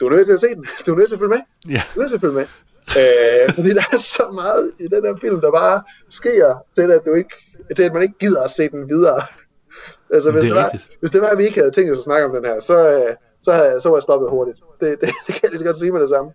Du 0.00 0.06
er 0.06 0.10
nødt 0.10 0.26
til 0.26 0.32
at 0.32 0.40
se 0.40 0.48
den. 0.48 0.66
Du 0.86 0.92
er 0.92 0.96
nødt 0.98 1.08
til 1.08 1.14
at 1.16 1.18
følge 1.20 1.30
med. 1.36 1.40
Ja. 1.68 1.82
Du 1.94 2.00
er 2.00 2.02
nødt 2.02 2.10
til 2.10 2.14
at 2.16 2.20
følge 2.20 2.34
med. 2.34 2.46
Øh, 3.00 3.54
fordi 3.54 3.68
der 3.74 3.82
er 3.92 3.98
så 3.98 4.22
meget 4.34 4.70
i 4.78 4.82
den 4.88 5.04
her 5.06 5.16
film, 5.20 5.40
der 5.40 5.50
bare 5.50 5.82
sker 6.10 6.64
til, 6.74 6.90
at, 6.92 7.00
du 7.06 7.14
ikke, 7.14 7.34
til 7.76 7.82
at 7.82 7.92
man 7.92 8.02
ikke 8.02 8.14
gider 8.20 8.42
at 8.42 8.50
se 8.50 8.68
den 8.68 8.88
videre. 8.88 9.22
Altså, 10.12 10.30
hvis 10.30 10.40
Det 10.42 10.48
det, 10.50 10.56
var, 10.62 10.78
hvis 11.00 11.10
det 11.10 11.20
var, 11.20 11.26
at 11.26 11.38
vi 11.38 11.44
ikke 11.44 11.58
havde 11.58 11.70
tænkt 11.70 11.92
os 11.92 11.98
at 11.98 12.04
snakke 12.04 12.26
om 12.26 12.32
den 12.34 12.44
her, 12.44 12.60
så, 12.60 12.90
øh, 12.90 13.14
så, 13.42 13.52
havde, 13.52 13.68
jeg- 13.68 13.80
så 13.80 13.88
var 13.88 13.96
jeg 13.96 14.02
stoppet 14.02 14.30
hurtigt. 14.30 14.58
Det, 14.80 15.00
det, 15.00 15.08
det 15.26 15.34
kan 15.34 15.40
jeg 15.42 15.50
lige 15.52 15.64
godt 15.64 15.78
sige 15.78 15.92
med 15.92 16.00
det 16.00 16.08
samme. 16.10 16.30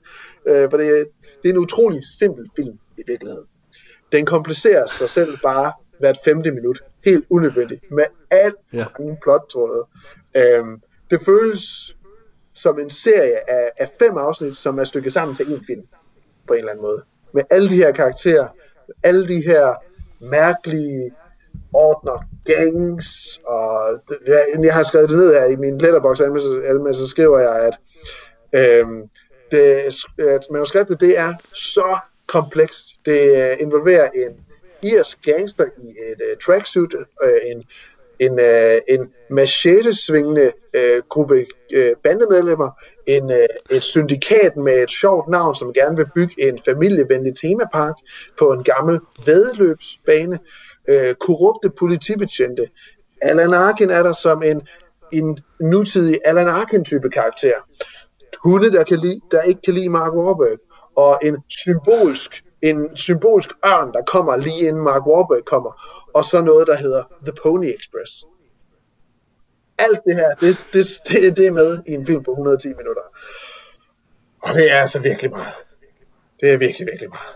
Øh, 0.47 0.69
for 0.69 0.77
det, 0.77 1.07
det 1.43 1.49
er 1.49 1.53
en 1.53 1.57
utrolig 1.59 2.01
simpel 2.19 2.49
film 2.55 2.77
i 2.97 3.03
virkeligheden. 3.07 3.45
Den 4.11 4.25
komplicerer 4.25 4.85
sig 4.85 5.09
selv 5.09 5.37
bare 5.43 5.71
hvert 5.99 6.17
femte 6.25 6.51
minut. 6.51 6.83
Helt 7.05 7.25
unødvendigt. 7.29 7.91
Med 7.91 8.03
alt 8.31 8.55
for 8.69 8.77
Ja. 8.77 8.85
mange 8.99 9.17
plottråde. 9.23 9.83
Øhm, 10.35 10.81
det 11.11 11.21
føles 11.21 11.95
som 12.53 12.79
en 12.79 12.89
serie 12.89 13.49
af, 13.49 13.71
af 13.77 13.89
fem 13.99 14.17
afsnit, 14.17 14.55
som 14.55 14.79
er 14.79 14.83
stykket 14.83 15.13
sammen 15.13 15.35
til 15.35 15.53
en 15.53 15.63
film. 15.67 15.81
På 16.47 16.53
en 16.53 16.59
eller 16.59 16.71
anden 16.71 16.81
måde. 16.83 17.03
Med 17.33 17.43
alle 17.49 17.69
de 17.69 17.75
her 17.75 17.91
karakterer. 17.91 18.47
Alle 19.03 19.27
de 19.27 19.41
her 19.45 19.73
mærkelige 20.19 21.11
ordner, 21.73 22.23
gangs, 22.45 23.39
og 23.47 23.99
jeg, 24.27 24.45
jeg 24.63 24.73
har 24.73 24.83
skrevet 24.83 25.09
det 25.09 25.17
ned 25.17 25.33
her 25.33 25.45
i 25.45 25.55
min 25.55 25.77
letterbox 25.77 26.21
anmeldelse, 26.21 27.01
så 27.01 27.07
skriver 27.07 27.39
jeg, 27.39 27.55
at 27.67 27.77
øhm, 28.53 29.01
det, 29.51 29.81
at 30.19 30.45
manuskriptet 30.51 30.99
det 30.99 31.19
er 31.19 31.33
så 31.53 31.97
komplekst. 32.27 32.85
Det 33.05 33.49
øh, 33.51 33.57
involverer 33.59 34.09
en 34.09 34.44
irsk 34.93 35.21
gangster 35.21 35.65
i 35.65 35.87
et 35.89 36.21
uh, 36.21 36.37
tracksuit, 36.45 36.93
øh, 37.23 37.51
en, 37.51 37.63
en, 38.19 38.31
uh, 38.31 38.95
en 38.95 39.01
machete-svingende 39.29 40.51
uh, 40.77 40.81
øh, 40.81 41.01
gruppe 41.09 41.45
uh, 41.77 41.91
bandemedlemmer, 42.03 42.69
en, 43.07 43.23
uh, 43.23 43.75
et 43.75 43.83
syndikat 43.83 44.57
med 44.57 44.83
et 44.83 44.91
sjovt 44.91 45.29
navn, 45.29 45.55
som 45.55 45.73
gerne 45.73 45.95
vil 45.95 46.07
bygge 46.15 46.49
en 46.49 46.59
familievenlig 46.65 47.35
temapark 47.35 47.95
på 48.39 48.51
en 48.51 48.63
gammel 48.63 48.99
vedløbsbane, 49.25 50.39
uh, 50.91 51.13
korrupte 51.19 51.69
politibetjente. 51.69 52.67
Alan 53.21 53.53
Arkin 53.53 53.89
er 53.89 54.03
der 54.03 54.13
som 54.13 54.43
en, 54.43 54.61
en 55.13 55.39
nutidig 55.59 56.19
Alan 56.25 56.47
Arkin-type 56.47 57.09
karakter 57.09 57.53
hunde, 58.45 58.71
der, 58.71 58.83
kan 58.83 58.99
lide, 58.99 59.19
der 59.31 59.41
ikke 59.41 59.61
kan 59.61 59.73
lide 59.73 59.89
Mark 59.89 60.13
Warburg. 60.13 60.59
og 60.95 61.19
en 61.23 61.37
symbolsk, 61.49 62.43
en 62.69 62.97
symbolsk 62.97 63.49
ørn, 63.65 63.93
der 63.93 64.01
kommer 64.07 64.35
lige 64.37 64.67
inden 64.67 64.83
Mark 64.83 65.05
Wahlberg 65.07 65.45
kommer, 65.45 65.71
og 66.13 66.23
så 66.23 66.41
noget, 66.41 66.67
der 66.67 66.77
hedder 66.77 67.03
The 67.25 67.33
Pony 67.43 67.65
Express. 67.79 68.25
Alt 69.77 69.99
det 70.07 70.15
her, 70.15 70.35
det, 70.41 70.67
det, 70.73 70.85
det, 71.09 71.37
det 71.37 71.47
er 71.47 71.51
med 71.51 71.79
i 71.87 71.91
en 71.91 72.05
film 72.05 72.23
på 72.23 72.31
110 72.31 72.67
minutter. 72.67 73.01
Og 74.41 74.55
det 74.55 74.71
er 74.71 74.75
altså 74.75 74.99
virkelig 74.99 75.31
meget. 75.31 75.53
Det 76.39 76.51
er 76.53 76.57
virkelig, 76.57 76.87
virkelig 76.91 77.09
meget. 77.09 77.35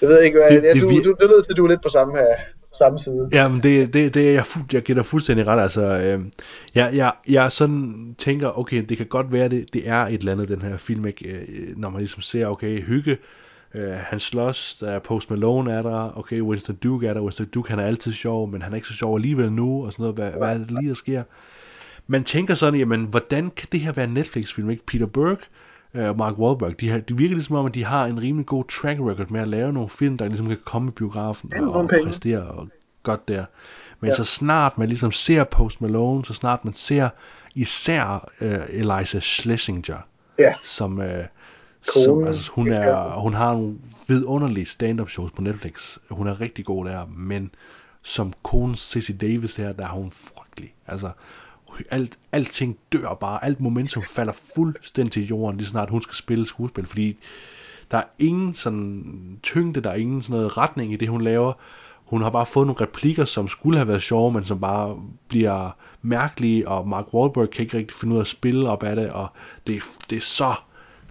Jeg 0.00 0.08
ved 0.08 0.22
ikke, 0.22 0.38
hvad, 0.38 0.50
Det- 0.50 0.62
ja, 0.62 0.72
det 0.72 0.82
du, 0.82 0.88
du, 0.90 1.16
det 1.20 1.28
lød 1.30 1.42
til, 1.42 1.56
du 1.56 1.64
er 1.64 1.68
lidt 1.68 1.82
på 1.82 1.88
samme, 1.88 2.16
her, 2.16 2.26
samme 2.78 2.98
side. 2.98 3.28
Ja, 3.32 3.48
men 3.48 3.60
det, 3.62 3.94
det, 3.94 4.14
det 4.14 4.28
er 4.28 4.32
jeg, 4.32 4.46
fuld, 4.46 4.64
jeg 4.72 4.82
giver 4.82 4.94
dig 4.96 5.06
fuldstændig 5.06 5.46
ret. 5.46 5.62
Altså, 5.62 5.82
øh, 5.82 6.20
jeg, 6.74 6.90
jeg, 6.94 7.12
jeg 7.28 7.52
sådan 7.52 8.14
tænker, 8.18 8.58
okay, 8.58 8.84
det 8.88 8.96
kan 8.96 9.06
godt 9.06 9.32
være, 9.32 9.48
det, 9.48 9.74
det 9.74 9.88
er 9.88 10.06
et 10.06 10.14
eller 10.14 10.32
andet, 10.32 10.48
den 10.48 10.62
her 10.62 10.76
film, 10.76 11.06
ikke? 11.06 11.28
Øh, 11.28 11.76
når 11.76 11.90
man 11.90 11.98
ligesom 11.98 12.22
ser, 12.22 12.46
okay, 12.46 12.82
hygge, 12.82 13.10
øh, 13.10 13.16
han 13.96 14.20
slås, 14.20 14.76
der 14.80 14.90
er 14.90 14.98
Post 14.98 15.30
Malone 15.30 15.72
er 15.72 15.82
der, 15.82 16.18
okay, 16.18 16.40
Winston 16.40 16.76
Duke 16.76 17.06
er 17.06 17.14
der, 17.14 17.20
Winston 17.20 17.46
Duke, 17.46 17.70
han 17.70 17.78
er 17.78 17.84
altid 17.84 18.12
sjov, 18.12 18.48
men 18.48 18.62
han 18.62 18.72
er 18.72 18.76
ikke 18.76 18.88
så 18.88 18.94
sjov 18.94 19.16
alligevel 19.16 19.52
nu, 19.52 19.84
og 19.86 19.92
sådan 19.92 20.02
noget, 20.02 20.16
hvad, 20.16 20.30
hvad 20.30 20.54
er 20.54 20.58
det 20.58 20.70
lige, 20.70 20.88
der 20.88 20.94
sker? 20.94 21.22
Man 22.06 22.24
tænker 22.24 22.54
sådan, 22.54 22.78
jamen, 22.80 23.04
hvordan 23.04 23.50
kan 23.56 23.68
det 23.72 23.80
her 23.80 23.92
være 23.92 24.04
en 24.04 24.14
Netflix-film, 24.14 24.70
ikke? 24.70 24.86
Peter 24.86 25.06
Burke, 25.06 25.42
øh, 25.94 26.08
og 26.08 26.16
Mark 26.16 26.38
Wahlberg, 26.38 26.80
de, 26.80 26.88
har, 26.88 26.98
de 26.98 27.16
virker 27.16 27.34
ligesom 27.34 27.56
om, 27.56 27.66
at 27.66 27.74
de 27.74 27.84
har 27.84 28.04
en 28.06 28.22
rimelig 28.22 28.46
god 28.46 28.64
track 28.64 29.00
record 29.00 29.30
med 29.30 29.40
at 29.40 29.48
lave 29.48 29.72
nogle 29.72 29.88
film, 29.88 30.18
der 30.18 30.26
ligesom 30.26 30.46
kan 30.46 30.58
komme 30.64 30.88
i 30.88 30.92
biografen 30.92 31.52
og 31.54 31.88
penge. 31.88 32.04
præstere 32.04 32.42
og 32.42 32.68
godt 33.02 33.28
der. 33.28 33.44
Men 34.00 34.08
ja. 34.10 34.16
så 34.16 34.24
snart 34.24 34.78
man 34.78 34.88
ligesom 34.88 35.12
ser 35.12 35.44
Post 35.44 35.80
Malone, 35.80 36.24
så 36.24 36.34
snart 36.34 36.64
man 36.64 36.74
ser 36.74 37.08
især 37.54 38.28
øh, 38.40 38.58
Eliza 38.68 39.20
Schlesinger, 39.20 39.98
Ja. 40.38 40.54
som, 40.62 41.00
øh, 41.00 41.24
Konen, 41.86 42.04
som 42.04 42.26
altså, 42.26 42.50
hun, 42.54 42.68
er, 42.68 43.20
hun 43.20 43.34
har 43.34 43.52
nogle 43.52 43.76
vidunderlige 44.08 44.66
stand-up 44.66 45.10
shows 45.10 45.30
på 45.30 45.42
Netflix. 45.42 45.98
Hun 46.10 46.26
er 46.26 46.40
rigtig 46.40 46.64
god 46.64 46.84
der, 46.84 47.06
men 47.06 47.50
som 48.02 48.32
konen 48.42 48.74
Sissy 48.74 49.12
Davis 49.20 49.56
her, 49.56 49.72
der 49.72 49.84
er 49.84 49.88
hun 49.88 50.10
frygtelig. 50.10 50.74
Altså, 50.86 51.10
alt, 51.90 52.18
alting 52.32 52.78
dør 52.92 53.14
bare, 53.14 53.44
alt 53.44 53.60
momentum 53.60 54.02
falder 54.02 54.32
fuldstændig 54.54 55.12
til 55.12 55.26
jorden, 55.26 55.56
lige 55.58 55.68
snart 55.68 55.90
hun 55.90 56.02
skal 56.02 56.14
spille 56.14 56.46
skuespil, 56.46 56.86
fordi 56.86 57.16
der 57.90 57.98
er 57.98 58.04
ingen 58.18 58.54
sådan 58.54 59.38
tyngde, 59.42 59.80
der 59.80 59.90
er 59.90 59.94
ingen 59.94 60.22
sådan 60.22 60.36
noget 60.36 60.58
retning 60.58 60.92
i 60.92 60.96
det, 60.96 61.08
hun 61.08 61.20
laver. 61.20 61.52
Hun 62.04 62.22
har 62.22 62.30
bare 62.30 62.46
fået 62.46 62.66
nogle 62.66 62.80
replikker, 62.80 63.24
som 63.24 63.48
skulle 63.48 63.78
have 63.78 63.88
været 63.88 64.02
sjove, 64.02 64.32
men 64.32 64.44
som 64.44 64.60
bare 64.60 64.96
bliver 65.28 65.70
mærkelige, 66.02 66.68
og 66.68 66.88
Mark 66.88 67.14
Wahlberg 67.14 67.50
kan 67.50 67.62
ikke 67.62 67.78
rigtig 67.78 67.96
finde 67.96 68.12
ud 68.12 68.18
af 68.18 68.22
at 68.22 68.26
spille 68.26 68.70
op 68.70 68.82
af 68.82 68.96
det, 68.96 69.10
og 69.10 69.28
det, 69.66 69.82
det 70.10 70.16
er 70.16 70.20
så 70.20 70.54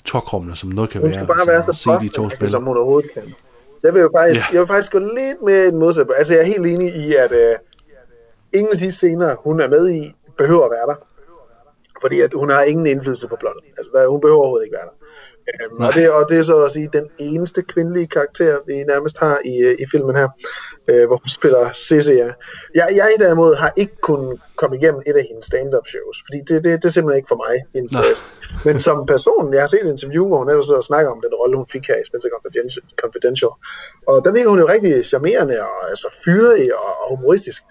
tokrummende, 0.05 0.55
som 0.55 0.69
noget 0.69 0.89
kan 0.89 1.01
Hun 1.01 1.05
være. 1.07 1.13
skal 1.13 1.27
bare 1.27 1.47
være 1.47 1.63
så 1.63 1.73
spille. 2.31 2.49
som 2.49 2.63
hun 2.63 2.77
overhovedet 2.77 3.11
kan. 3.13 3.23
Jeg 3.83 3.93
vil 3.93 4.01
jo 4.01 4.09
faktisk, 4.17 4.39
Ja. 4.41 4.45
jeg 4.53 4.59
vil 4.61 4.67
faktisk 4.67 4.91
gå 4.91 4.99
lidt 4.99 5.41
mere 5.45 5.63
i 5.67 5.71
den 5.71 5.79
modsatte. 5.79 6.15
Altså, 6.15 6.33
jeg 6.33 6.41
er 6.41 6.45
helt 6.45 6.65
enig 6.65 6.95
i, 6.95 7.15
at 7.15 7.31
øh, 7.31 7.55
ingen 8.53 8.73
af 8.73 8.77
de 8.79 8.91
scener, 8.91 9.35
hun 9.35 9.59
er 9.61 9.67
med 9.67 9.89
i, 9.89 10.15
behøver 10.37 10.65
at 10.65 10.71
være 10.71 10.87
der. 10.87 10.95
Fordi 12.01 12.21
at 12.21 12.33
hun 12.33 12.49
har 12.49 12.61
ingen 12.61 12.85
indflydelse 12.87 13.27
på 13.27 13.35
plottet. 13.39 13.63
Altså, 13.77 13.91
der, 13.93 14.07
hun 14.07 14.21
behøver 14.21 14.39
overhovedet 14.39 14.65
ikke 14.65 14.73
være 14.77 14.85
der. 14.85 14.95
Øhm, 15.53 15.81
og, 15.81 15.93
det, 15.93 16.11
og 16.11 16.29
det 16.29 16.37
er 16.39 16.43
så 16.43 16.65
at 16.65 16.71
sige 16.71 16.89
den 16.93 17.07
eneste 17.17 17.61
kvindelige 17.61 18.07
karakter, 18.07 18.57
vi 18.67 18.83
nærmest 18.83 19.17
har 19.17 19.39
i, 19.45 19.57
øh, 19.57 19.75
i 19.79 19.85
filmen 19.91 20.15
her, 20.15 20.27
øh, 20.87 21.07
hvor 21.07 21.15
hun 21.15 21.29
spiller. 21.29 21.59
Ja. 22.09 22.33
Jeg, 22.75 22.87
jeg 22.95 23.09
derimod 23.19 23.55
har 23.55 23.73
ikke 23.77 23.95
kunnet 24.01 24.41
komme 24.55 24.77
igennem 24.77 25.01
et 25.07 25.15
af 25.15 25.25
hendes 25.29 25.45
stand-up 25.45 25.87
shows, 25.87 26.17
fordi 26.25 26.39
det, 26.47 26.63
det, 26.63 26.71
det 26.81 26.85
er 26.85 26.89
simpelthen 26.89 27.17
ikke 27.19 27.31
for 27.33 27.41
mig, 27.45 27.55
hendes 27.75 27.93
læst. 28.03 28.25
Men 28.65 28.79
som 28.79 29.05
person, 29.05 29.53
jeg 29.53 29.61
har 29.61 29.67
set 29.67 29.85
et 29.85 29.91
interview, 29.91 30.27
hvor 30.27 30.37
hun 30.37 30.47
netop 30.47 30.63
sidder 30.63 30.77
og 30.77 30.89
snakker 30.91 31.11
om 31.11 31.21
den 31.21 31.33
rolle, 31.41 31.57
hun 31.57 31.67
fik 31.71 31.87
her 31.87 31.97
i 32.01 32.05
Spencer 32.09 32.29
Confidential. 32.35 32.83
Confidential. 33.03 33.53
Og 34.07 34.25
der 34.25 34.31
virker 34.31 34.49
hun 34.49 34.59
jo 34.59 34.67
rigtig 34.67 35.05
charmerende 35.05 35.55
og 35.61 35.89
altså 35.89 36.07
fyrig 36.23 36.75
og, 36.75 36.91
og 37.01 37.17
humoristisk. 37.17 37.61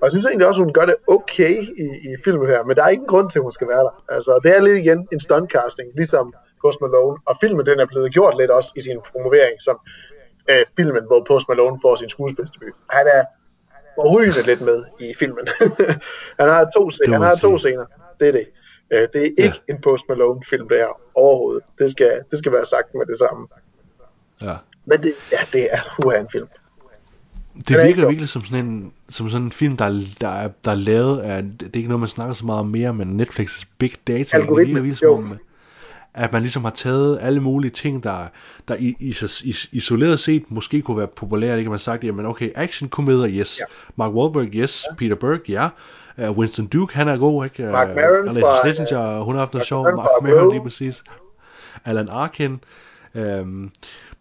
Og 0.00 0.04
jeg 0.04 0.12
synes 0.12 0.26
egentlig 0.26 0.48
også, 0.48 0.62
hun 0.62 0.72
gør 0.72 0.86
det 0.86 0.94
okay 1.06 1.54
i, 1.84 1.86
i 2.08 2.10
filmen 2.24 2.48
her, 2.48 2.64
men 2.64 2.76
der 2.76 2.82
er 2.84 2.88
ingen 2.88 3.06
grund 3.06 3.30
til, 3.30 3.38
at 3.38 3.42
hun 3.42 3.52
skal 3.52 3.68
være 3.68 3.84
der. 3.88 4.04
Altså, 4.08 4.40
det 4.42 4.56
er 4.56 4.60
lidt 4.62 4.78
igen 4.78 5.08
en 5.12 5.20
stuntcasting, 5.20 5.88
ligesom 5.94 6.34
Post 6.62 6.78
Malone. 6.80 7.18
Og 7.26 7.34
filmen, 7.40 7.66
den 7.66 7.80
er 7.80 7.86
blevet 7.86 8.12
gjort 8.12 8.34
lidt 8.40 8.50
også 8.50 8.72
i 8.76 8.80
sin 8.80 8.98
promovering, 9.12 9.62
som 9.62 9.76
øh, 10.50 10.64
filmen, 10.76 11.04
hvor 11.06 11.24
Post 11.28 11.48
Malone 11.48 11.78
får 11.82 11.96
sin 11.96 12.08
skuespilsdebut. 12.08 12.74
Han 12.90 13.06
er 13.14 13.24
forrygende 14.00 14.42
lidt 14.42 14.60
med 14.60 14.84
i 15.00 15.14
filmen. 15.18 15.48
han 16.40 16.48
har 16.48 16.70
to, 16.76 16.88
Det 16.88 17.08
må 17.08 17.12
han 17.14 17.22
har 17.22 17.34
to 17.34 17.58
scener. 17.58 17.86
Det 18.20 18.28
er 18.28 18.32
det. 18.32 18.46
Øh, 18.92 19.08
det 19.12 19.20
er 19.22 19.24
ikke 19.44 19.60
ja. 19.68 19.74
en 19.74 19.80
Post 19.80 20.04
Malone 20.08 20.40
film, 20.50 20.68
det 20.68 20.76
her 20.76 21.00
overhovedet. 21.14 21.62
Det 21.78 21.90
skal, 21.90 22.22
det 22.30 22.38
skal 22.38 22.52
være 22.52 22.64
sagt 22.64 22.94
med 22.94 23.06
det 23.06 23.18
samme. 23.18 23.46
Ja. 24.40 24.56
Men 24.84 25.02
det, 25.02 25.12
ja, 25.32 25.38
det 25.52 25.62
er 25.62 25.68
altså 25.72 25.90
uha 26.06 26.18
en 26.18 26.28
film. 26.32 26.46
Det 27.68 27.70
er 27.70 27.86
virker 27.86 28.06
virkelig 28.06 28.28
som 28.28 28.44
sådan 28.44 28.64
en, 28.66 28.92
som 29.08 29.28
sådan 29.28 29.44
en 29.46 29.52
film, 29.52 29.76
der, 29.76 29.84
er- 29.84 30.04
der, 30.20 30.28
er, 30.28 30.48
der 30.64 30.70
er 30.70 30.74
lavet 30.74 31.18
af, 31.20 31.42
det 31.42 31.62
er 31.62 31.70
ikke 31.74 31.88
noget, 31.88 32.00
man 32.00 32.08
snakker 32.08 32.34
så 32.34 32.46
meget 32.46 32.60
om 32.60 32.66
mere, 32.66 32.94
men 32.94 33.08
Netflix 33.16 33.64
Big 33.78 33.92
Data. 34.06 34.22
Det 34.22 34.34
Algoritme, 34.34 34.82
virker 34.82 34.82
virkelig 34.82 34.96
som 34.98 35.08
jo. 35.08 35.14
om, 35.14 35.38
at 36.14 36.32
man 36.32 36.42
ligesom 36.42 36.64
har 36.64 36.70
taget 36.70 37.18
alle 37.22 37.40
mulige 37.40 37.70
ting, 37.70 38.02
der, 38.02 38.26
der 38.68 38.74
i, 38.74 38.96
i, 39.00 39.14
i, 39.44 39.54
isoleret 39.72 40.20
set 40.20 40.44
måske 40.48 40.82
kunne 40.82 40.98
være 40.98 41.06
populære. 41.06 41.56
Det 41.56 41.64
kan 41.64 41.70
man 41.70 41.78
sagt, 41.78 42.04
jamen 42.04 42.26
okay, 42.26 42.50
action-komedier, 42.54 43.40
yes. 43.40 43.58
Ja. 43.60 43.64
Mark 43.96 44.12
Wahlberg, 44.12 44.48
yes. 44.54 44.84
Peter 44.98 45.14
Berg, 45.14 45.48
ja. 45.48 45.68
Uh, 46.28 46.38
Winston 46.38 46.66
Duke, 46.66 46.94
han 46.94 47.08
er 47.08 47.16
god, 47.16 47.44
ikke? 47.44 47.64
Uh, 47.64 47.72
Mark 47.72 47.88
Maron 47.88 48.28
Alice 48.28 48.40
fra, 48.40 48.56
Schlesinger, 48.62 49.20
hun 49.20 49.34
har 49.34 49.40
haft 49.40 49.52
noget 49.52 49.60
Mark 49.60 49.66
sjov. 49.66 49.84
Mark 49.84 49.94
fra 49.94 50.26
Maron, 50.28 50.52
lige 50.52 50.62
præcis. 50.62 51.04
Alan 51.84 52.08
Arkin. 52.08 52.60
Um, 53.14 53.70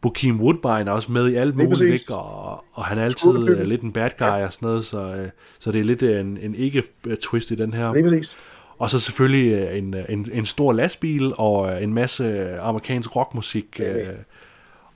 Bokeem 0.01 0.41
Woodbine 0.41 0.89
er 0.89 0.91
også 0.91 1.11
med 1.11 1.27
i 1.29 1.35
alt 1.35 1.55
muligt, 1.55 1.81
ikke? 1.81 2.15
Og, 2.15 2.63
og 2.73 2.85
han 2.85 2.97
er 2.97 3.03
altid 3.03 3.29
uh, 3.29 3.59
lidt 3.61 3.81
en 3.81 3.91
bad 3.91 4.09
guy 4.17 4.25
og 4.25 4.53
sådan 4.53 4.67
noget, 4.67 4.85
så, 4.85 4.99
uh, 4.99 5.29
så 5.59 5.71
det 5.71 5.79
er 5.79 5.83
lidt 5.83 6.03
en, 6.03 6.37
en 6.37 6.55
ikke-twist 6.55 7.51
i 7.51 7.55
den 7.55 7.73
her. 7.73 7.93
Lige 7.93 8.03
præcis. 8.03 8.37
Og 8.79 8.89
så 8.89 8.99
selvfølgelig 8.99 9.51
øh, 9.53 9.77
en, 9.77 9.95
en, 10.09 10.29
en 10.33 10.45
stor 10.45 10.73
lastbil 10.73 11.33
og 11.37 11.71
øh, 11.71 11.83
en 11.83 11.93
masse 11.93 12.55
amerikansk 12.59 13.15
rockmusik. 13.15 13.79
Øh, 13.79 14.07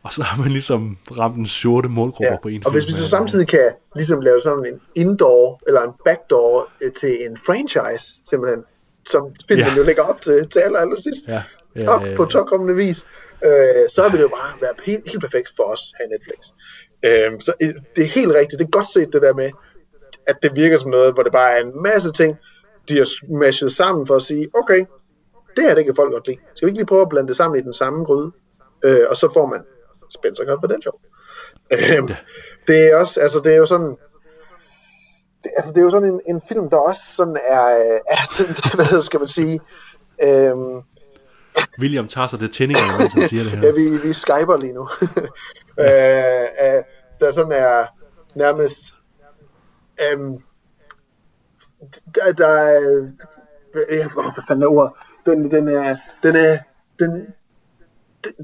og 0.03 0.13
så 0.13 0.23
har 0.23 0.41
man 0.41 0.51
ligesom 0.51 0.97
ramt 1.19 1.37
en 1.37 1.47
sorte 1.47 1.89
målgruppe 1.89 2.25
Ja. 2.31 2.37
på 2.41 2.47
en 2.47 2.65
Og 2.65 2.71
hvis 2.71 2.87
vi 2.87 2.91
så 2.91 3.03
øh, 3.03 3.07
samtidig 3.07 3.47
kan 3.47 3.69
ligesom 3.95 4.21
lave 4.21 4.41
sådan 4.41 4.65
en 4.73 4.81
indoor 4.95 5.61
eller 5.67 5.81
en 5.81 5.91
backdoor 6.05 6.69
øh, 6.81 6.91
til 6.91 7.25
en 7.25 7.37
franchise, 7.37 8.05
simpelthen, 8.29 8.63
som 9.09 9.23
filmen 9.47 9.65
Ja. 9.67 9.73
jo 9.77 9.83
lægger 9.83 10.03
op 10.03 10.21
til, 10.21 10.47
til 10.49 10.59
aller, 10.59 10.79
aller 10.79 11.01
sidst, 11.01 11.27
Ja. 11.27 11.41
Ja, 11.75 11.81
top, 11.85 12.01
ja, 12.01 12.09
ja. 12.09 12.15
på 12.15 12.25
topkommende 12.25 12.75
vis, 12.75 13.05
øh, 13.45 13.51
så 13.89 14.01
vil 14.09 14.17
det 14.17 14.23
jo 14.23 14.27
bare 14.27 14.61
være 14.61 14.73
helt, 14.85 15.09
helt 15.09 15.21
perfekt 15.21 15.49
for 15.55 15.63
os 15.63 15.81
her 15.99 16.07
Netflix. 16.07 16.39
Øh, 17.05 17.41
så 17.41 17.53
øh, 17.61 17.73
det 17.95 18.03
er 18.03 18.07
helt 18.09 18.31
rigtigt, 18.33 18.59
det 18.59 18.65
er 18.65 18.69
godt 18.69 18.93
set 18.93 19.09
det 19.13 19.21
der 19.21 19.33
med, 19.33 19.51
at 20.27 20.35
det 20.43 20.51
virker 20.55 20.77
som 20.77 20.91
noget, 20.91 21.13
hvor 21.13 21.23
det 21.23 21.31
bare 21.31 21.51
er 21.57 21.61
en 21.63 21.83
masse 21.83 22.11
ting, 22.11 22.37
de 22.91 22.97
har 22.97 23.05
smashet 23.05 23.71
sammen 23.71 24.07
for 24.07 24.15
at 24.15 24.21
sige, 24.21 24.47
okay, 24.53 24.85
det 25.55 25.63
her 25.63 25.75
det 25.75 25.85
kan 25.85 25.95
folk 25.95 26.11
godt 26.11 26.27
lide. 26.27 26.37
Skal 26.55 26.65
vi 26.65 26.69
ikke 26.69 26.79
lige 26.79 26.85
prøve 26.85 27.01
at 27.01 27.09
blande 27.09 27.27
det 27.27 27.35
sammen 27.35 27.59
i 27.59 27.63
den 27.63 27.73
samme 27.73 28.05
gryde? 28.05 28.31
Øh, 28.85 29.01
og 29.09 29.15
så 29.15 29.29
får 29.33 29.45
man 29.45 29.63
Spencer 30.09 30.45
Confidential. 30.45 30.93
Øhm, 31.71 32.09
det 32.67 32.91
er 32.91 32.95
også, 32.95 33.19
altså 33.21 33.39
det 33.39 33.53
er 33.53 33.57
jo 33.57 33.65
sådan, 33.65 33.97
det, 35.43 35.51
altså 35.55 35.71
det 35.71 35.77
er 35.77 35.83
jo 35.83 35.89
sådan 35.89 36.09
en, 36.09 36.21
en 36.29 36.41
film, 36.49 36.69
der 36.69 36.77
også 36.77 37.01
sådan 37.15 37.37
er, 37.47 37.65
øh, 37.65 37.99
er 38.07 38.17
sådan, 38.31 38.55
hvad 38.89 39.01
skal 39.01 39.19
man 39.19 39.27
sige, 39.27 39.59
øhm, 40.23 40.81
William 41.79 42.07
tager 42.07 42.27
sig 42.27 42.39
det 42.39 42.51
tændingerne, 42.51 42.97
mens 42.97 43.13
han 43.13 43.27
siger 43.27 43.43
det 43.43 43.51
her. 43.51 43.61
ja, 43.67 43.71
vi, 43.71 43.97
vi 44.07 44.13
skyper 44.13 44.57
lige 44.57 44.73
nu, 44.73 44.89
øh, 45.85 46.75
øh, 46.75 46.83
der 47.19 47.31
sådan 47.31 47.51
er 47.51 47.85
nærmest, 48.35 48.77
øhm, 50.01 50.37
der, 52.15 52.31
der 52.31 52.47
er, 52.47 52.79
øh, 52.81 53.09
øh 53.73 54.11
hvad 54.13 54.43
fanden 54.47 54.63
er 54.63 54.67
ordet? 54.67 54.91
Den, 55.25 55.51
den 55.51 55.67
er, 55.67 55.95
den 56.23 56.35
er, 56.35 56.57
den, 56.99 57.33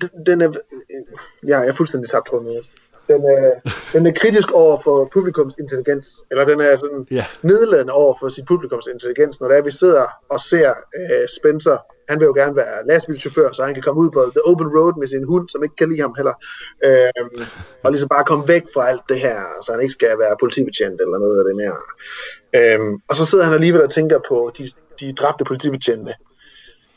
den, 0.02 0.26
den 0.26 0.42
er, 0.42 0.50
øh, 0.50 1.50
ja, 1.50 1.60
jeg 1.60 1.68
er 1.68 1.74
fuldstændig 1.74 2.10
tabt 2.10 2.28
tråden 2.28 2.46
med 2.46 2.64
den 3.08 3.22
er, 3.26 3.72
den 3.94 4.08
er 4.08 4.12
kritisk 4.12 4.52
over 4.52 4.80
for 4.84 5.10
publikums 5.14 5.56
intelligens, 5.60 6.08
eller 6.32 6.46
den 6.46 6.62
er 6.62 6.76
sådan 6.76 7.08
Ja. 7.12 7.26
nedladende 7.42 7.94
over 7.94 8.14
for 8.20 8.30
sit 8.30 8.46
publikums 8.46 8.88
intelligens, 8.88 9.42
når 9.42 9.48
det 9.48 9.58
er, 9.58 9.62
vi 9.62 9.72
sidder 9.72 10.06
og 10.30 10.40
ser 10.42 10.70
uh, 10.70 11.26
Spencer, 11.40 11.78
han 12.10 12.20
vil 12.20 12.26
jo 12.26 12.34
gerne 12.34 12.56
være 12.56 12.88
lastbilchauffør, 12.88 13.52
så 13.52 13.64
han 13.66 13.74
kan 13.74 13.84
komme 13.84 14.02
ud 14.02 14.10
på 14.10 14.32
the 14.36 14.46
open 14.46 14.68
road 14.68 14.94
med 15.00 15.08
sin 15.08 15.24
hund, 15.24 15.50
som 15.50 15.64
ikke 15.64 15.76
kan 15.76 15.90
lide 15.90 16.02
ham 16.02 16.14
heller, 16.18 16.34
øhm, 16.86 17.46
og 17.84 17.92
ligesom 17.92 18.10
bare 18.10 18.24
komme 18.26 18.48
væk 18.48 18.64
fra 18.74 18.90
alt 18.90 19.02
det 19.10 19.20
her, 19.20 19.40
så 19.64 19.72
han 19.72 19.82
ikke 19.82 19.94
skal 19.94 20.20
være 20.20 20.36
politibetjent 20.40 21.02
eller 21.02 21.18
noget 21.18 21.40
af 21.40 21.46
det 21.48 21.56
mere. 21.62 21.78
Øhm, 22.58 22.94
og 23.10 23.16
så 23.16 23.26
sidder 23.26 23.44
han 23.46 23.54
alligevel 23.54 23.82
og 23.84 23.90
tænker 23.92 24.20
på 24.30 24.52
de, 24.58 24.72
de 25.00 25.14
dræbte 25.14 25.46
politibetjente. 25.46 26.14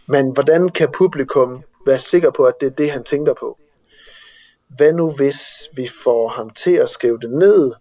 Men 0.07 0.31
hvordan 0.31 0.69
kan 0.69 0.89
publikum 0.95 1.63
være 1.87 1.99
sikker 1.99 2.31
på, 2.31 2.45
at 2.45 2.55
det 2.61 2.67
er 2.67 2.71
det, 2.71 2.91
han 2.91 3.05
tænker 3.05 3.35
på? 3.41 3.59
Hvad 4.77 4.93
nu 4.93 5.13
hvis 5.17 5.39
vi 5.77 5.89
får 6.05 6.29
ham 6.29 6.51
til 6.51 6.75
at 6.75 6.89
skrive 6.89 7.19
det 7.19 7.31
ned, 7.31 7.73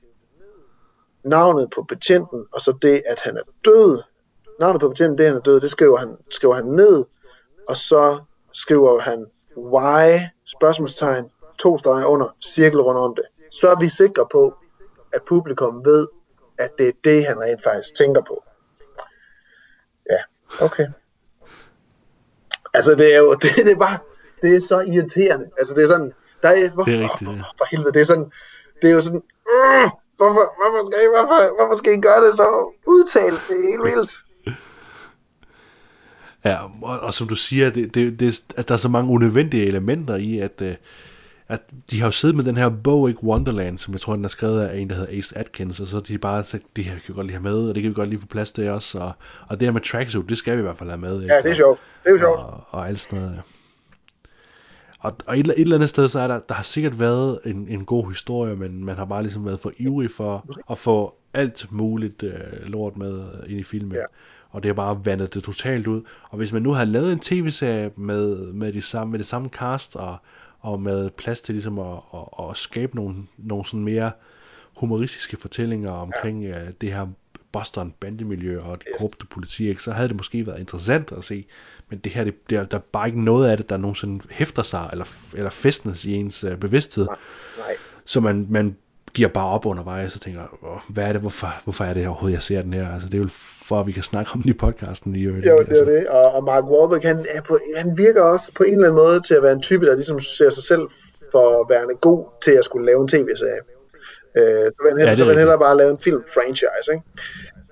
navnet 1.24 1.70
på 1.76 1.84
betjenten, 1.84 2.46
og 2.52 2.62
så 2.62 2.78
det, 2.82 3.04
at 3.08 3.20
han 3.20 3.38
er 3.38 3.42
død. 3.66 4.02
Navnet 4.60 4.82
på 4.82 4.90
betjenten, 4.90 5.18
det 5.18 5.26
han 5.26 5.36
er 5.36 5.40
død, 5.40 5.62
det 5.62 5.70
skriver 5.70 5.98
han, 5.98 6.18
skriver 6.30 6.56
han 6.56 6.66
ned, 6.66 7.06
og 7.70 7.78
så 7.78 8.20
skriver 8.54 9.00
han 9.00 9.26
why, 9.58 10.20
spørgsmålstegn, 10.46 11.30
to 11.60 11.78
streger 11.78 12.06
under, 12.06 12.36
cirkel 12.42 12.82
rundt 12.82 13.00
om 13.00 13.16
det. 13.16 13.26
Så 13.52 13.70
er 13.70 13.80
vi 13.80 13.90
sikre 13.90 14.28
på, 14.32 14.54
at 15.14 15.22
publikum 15.28 15.86
ved, 15.86 16.08
at 16.58 16.72
det 16.78 16.88
er 16.88 16.92
det, 17.04 17.26
han 17.26 17.42
rent 17.42 17.64
faktisk 17.64 17.96
tænker 17.96 18.22
på. 18.22 18.44
Ja, 20.10 20.20
okay. 20.66 20.88
Altså, 22.74 22.96
det 22.96 23.14
er 23.14 23.18
jo, 23.18 23.34
det, 23.42 23.50
det 23.56 23.72
er 23.72 23.80
bare, 23.80 23.98
det 24.42 24.56
er 24.56 24.60
så 24.60 24.80
irriterende. 24.80 25.50
Altså, 25.58 25.74
det 25.74 25.84
er 25.84 25.88
sådan, 25.88 26.14
der 26.42 26.50
er, 26.50 26.70
hvorfor, 26.74 26.92
Det 26.92 27.00
er 27.00 27.04
rigtigt, 27.04 27.30
ja. 27.32 27.42
for 27.58 27.66
helvede, 27.72 27.94
det 27.94 28.02
er 28.02 28.06
sådan, 28.06 28.32
det 28.82 28.90
er 28.90 28.94
jo 28.94 29.02
sådan, 29.02 29.22
øh, 29.54 29.90
hvorfor, 30.18 30.46
hvorfor, 30.60 30.86
skal 30.86 31.00
I, 31.06 31.08
hvorfor, 31.16 31.40
hvorfor 31.58 31.78
skal 31.78 31.94
I 31.98 32.02
gøre 32.02 32.22
det 32.26 32.36
så 32.36 32.74
udtalt? 32.88 33.42
Det 33.50 33.56
er 33.58 33.68
helt 33.72 33.84
vildt. 33.84 34.12
Ja, 36.46 36.58
og, 36.82 37.00
og 37.00 37.14
som 37.14 37.28
du 37.28 37.36
siger, 37.36 37.70
det, 37.70 37.96
det, 37.96 38.20
det, 38.20 38.44
at 38.56 38.68
der 38.68 38.74
er 38.74 38.78
så 38.78 38.90
mange 38.90 39.12
unødvendige 39.12 39.66
elementer 39.66 40.16
i, 40.16 40.40
at, 40.40 40.62
øh, 40.62 40.76
at 41.48 41.62
de 41.92 42.00
har 42.00 42.08
jo 42.08 42.12
siddet 42.12 42.36
med 42.36 42.44
den 42.44 42.58
her 42.58 42.70
Bowick 42.84 43.24
Wonderland, 43.24 43.78
som 43.78 43.94
jeg 43.94 44.02
tror, 44.02 44.16
den 44.16 44.26
er 44.26 44.30
skrevet 44.30 44.62
af 44.62 44.78
en, 44.78 44.90
der 44.90 44.96
hedder 44.96 45.18
Ace 45.18 45.38
Atkins, 45.38 45.80
og 45.80 45.88
så 45.88 46.00
de 46.00 46.18
bare 46.18 46.44
sagt, 46.44 46.64
det 46.76 46.84
her 46.84 46.92
kan 46.92 47.02
vi 47.08 47.14
godt 47.14 47.28
lige 47.28 47.38
have 47.38 47.44
med, 47.44 47.70
og 47.70 47.76
det 47.76 47.84
kan 47.84 47.90
vi 47.90 47.96
godt 47.96 48.10
lige 48.10 48.20
få 48.20 48.28
plads 48.28 48.52
til 48.52 48.70
også, 48.70 49.00
og, 49.00 49.12
og 49.48 49.60
det 49.60 49.68
her 49.68 49.74
med 49.74 49.82
tracksuit, 49.82 50.30
det 50.30 50.38
skal 50.38 50.54
vi 50.54 50.60
i 50.60 50.62
hvert 50.62 50.78
fald 50.78 50.90
have 50.90 51.02
med. 51.02 51.22
Ikke? 51.22 51.36
Ja, 51.36 51.42
det 51.42 51.52
er 51.52 51.56
sjovt. 51.56 51.80
Det 52.04 52.10
er 52.10 52.14
jo 52.14 52.20
sjovt. 52.20 52.40
og, 52.40 52.64
og 52.70 52.88
alt 52.88 53.00
sådan 53.00 53.20
noget. 53.20 53.36
ja. 53.36 53.42
Og, 55.00 55.16
og 55.26 55.40
et, 55.40 55.48
et 55.48 55.60
eller 55.60 55.76
andet 55.76 55.90
sted, 55.90 56.08
så 56.08 56.20
er 56.20 56.28
der, 56.28 56.40
der 56.40 56.56
har 56.56 56.64
sikkert 56.64 57.00
været 57.00 57.40
en, 57.46 57.68
en 57.68 57.86
god 57.86 58.10
historie, 58.10 58.56
men 58.56 58.86
man 58.86 58.96
har 58.96 59.06
bare 59.06 59.22
ligesom 59.22 59.46
været 59.46 59.60
for 59.60 59.72
ivrig 59.78 60.12
for 60.12 60.46
at 60.72 60.78
få 60.78 61.16
alt 61.34 61.68
muligt 61.72 62.24
øh, 62.24 62.34
lort 62.64 62.98
med 62.98 63.24
ind 63.48 63.60
i 63.60 63.64
filmen. 63.64 63.92
Ja. 63.92 64.04
og 64.50 64.64
det 64.64 64.70
har 64.70 64.74
bare 64.74 65.06
vandet 65.06 65.34
det 65.34 65.44
totalt 65.44 65.88
ud. 65.88 66.02
Og 66.30 66.38
hvis 66.38 66.54
man 66.54 66.62
nu 66.62 66.72
har 66.72 66.86
lavet 66.86 67.12
en 67.12 67.20
tv-serie 67.20 67.92
med, 67.96 68.36
med, 68.36 68.74
de 68.74 68.82
samme, 68.82 69.12
med 69.12 69.20
det 69.20 69.28
samme 69.28 69.50
cast, 69.50 69.96
og, 69.96 70.18
og 70.60 70.82
med 70.82 71.10
plads 71.10 71.42
til 71.42 71.54
ligesom 71.56 71.80
at, 71.80 71.98
at, 72.14 72.50
at 72.50 72.58
skabe 72.58 72.96
nogle, 72.96 73.16
nogle 73.38 73.66
sådan 73.66 73.84
mere 73.84 74.12
humoristiske 74.78 75.38
fortællinger 75.38 75.92
omkring 75.92 76.44
ja. 76.44 76.64
uh, 76.64 76.70
det 76.82 76.94
her 76.94 77.08
Boston 77.52 77.94
bandemiljø 78.00 78.62
og 78.62 78.78
det 78.80 78.88
korrupte 78.98 79.26
politi, 79.32 79.70
ikke, 79.70 79.84
så 79.84 79.92
havde 79.92 80.08
det 80.08 80.18
måske 80.18 80.48
været 80.48 80.60
interessant 80.60 81.12
at 81.12 81.24
se. 81.24 81.46
Men 81.90 82.00
det 82.00 82.12
her, 82.12 82.24
det, 82.24 82.50
det 82.50 82.58
er, 82.58 82.64
der 82.64 82.78
er 82.78 82.82
bare 82.92 83.08
ikke 83.08 83.24
noget 83.24 83.50
af 83.50 83.58
det, 83.58 83.70
der 83.70 83.78
nogensinde 83.78 84.26
hæfter 84.30 84.64
sig, 84.64 84.90
eller, 84.92 85.06
eller 85.36 85.50
festnes 85.50 86.06
i 86.06 86.14
ens 86.14 86.44
uh, 86.44 86.56
bevidsthed. 86.56 87.06
Nej. 87.06 87.16
Nej. 87.58 87.76
Så 88.06 88.20
man, 88.20 88.48
man 88.50 88.76
giver 89.14 89.30
bare 89.30 89.48
op 89.48 89.66
undervejs 89.66 90.16
og 90.16 90.22
tænker, 90.22 90.42
Åh, 90.64 90.94
hvad 90.94 91.04
er 91.04 91.12
det, 91.12 91.22
hvorfor, 91.22 91.54
hvorfor 91.64 91.84
er 91.84 91.94
det 91.94 92.08
overhovedet, 92.08 92.34
jeg 92.36 92.42
ser 92.42 92.62
den 92.62 92.74
her? 92.74 92.94
Altså, 92.94 93.08
det 93.10 93.14
er 93.14 93.22
jo 93.22 93.28
for, 93.68 93.80
at 93.80 93.88
vi 93.88 93.92
kan 93.92 94.04
snakke 94.04 94.32
om 94.34 94.42
den 94.42 94.50
i 94.50 94.54
podcasten. 94.54 95.16
I 95.16 95.22
øvrigt, 95.24 95.46
Jo, 95.46 95.52
det 95.52 95.60
er 95.60 95.70
altså. 95.70 95.86
det. 95.86 96.08
Og, 96.08 96.32
og 96.32 96.44
Mark 96.44 96.64
Wahlberg, 96.64 97.02
han, 97.02 97.26
er 97.30 97.42
på, 97.42 97.60
han 97.78 97.98
virker 97.98 98.22
også 98.22 98.52
på 98.54 98.64
en 98.64 98.74
eller 98.74 98.88
anden 98.88 99.04
måde 99.04 99.20
til 99.20 99.34
at 99.34 99.44
være 99.44 99.54
en 99.54 99.62
type, 99.62 99.86
der 99.86 99.96
ligesom 99.96 100.20
ser 100.20 100.50
sig 100.50 100.64
selv 100.64 100.82
for 101.32 101.62
at 101.62 101.70
være 101.70 101.96
god 102.02 102.26
til 102.44 102.52
at 102.52 102.66
skulle 102.66 102.86
lave 102.86 103.02
en 103.02 103.08
tv-serie. 103.08 103.62
Øh, 104.38 104.44
så 104.76 104.80
vil 104.84 104.92
han, 104.92 105.00
Ja, 105.00 105.10
det 105.10 105.18
så 105.18 105.24
er 105.24 105.28
vil 105.28 105.36
han 105.36 105.40
hellere 105.40 105.60
bare 105.60 105.78
lave 105.78 105.92
en 105.92 105.98
film-franchise, 105.98 106.92
ikke? 106.94 107.04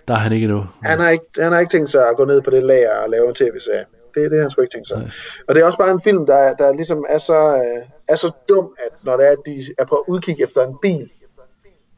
Der 0.08 0.14
er 0.14 0.18
han 0.18 0.32
ikke 0.32 0.44
endnu. 0.46 0.66
Han 0.84 1.00
har 1.00 1.10
ikke, 1.10 1.26
han 1.40 1.52
har 1.52 1.60
ikke 1.60 1.72
tænkt 1.72 1.90
sig 1.90 2.10
at 2.10 2.18
gå 2.18 2.26
ned 2.26 2.42
på 2.42 2.50
det 2.50 2.64
lager 2.64 2.98
og 3.04 3.10
lave 3.10 3.28
en 3.30 3.36
tv-serie. 3.36 3.86
Det, 4.16 4.32
det 4.32 4.38
har 4.38 4.42
han 4.42 4.50
sgu 4.50 4.62
ikke 4.62 4.74
tænkt 4.74 4.88
sig. 4.88 4.98
Nej. 5.00 5.10
Og 5.48 5.56
det 5.56 5.62
er 5.62 5.66
også 5.66 5.78
bare 5.78 5.92
en 5.92 6.02
film, 6.02 6.26
der, 6.26 6.54
der 6.54 6.74
ligesom 6.74 7.06
er 7.10 7.18
så, 7.18 7.56
øh, 7.56 7.84
er 8.08 8.16
så 8.16 8.32
dum, 8.50 8.76
at 8.86 8.92
når 9.04 9.18
det 9.18 9.28
er, 9.28 9.32
at 9.32 9.38
de 9.46 9.66
er 9.78 9.86
på 9.86 10.06
udkig 10.08 10.36
efter 10.44 10.68
en 10.68 10.76
bil, 10.82 11.10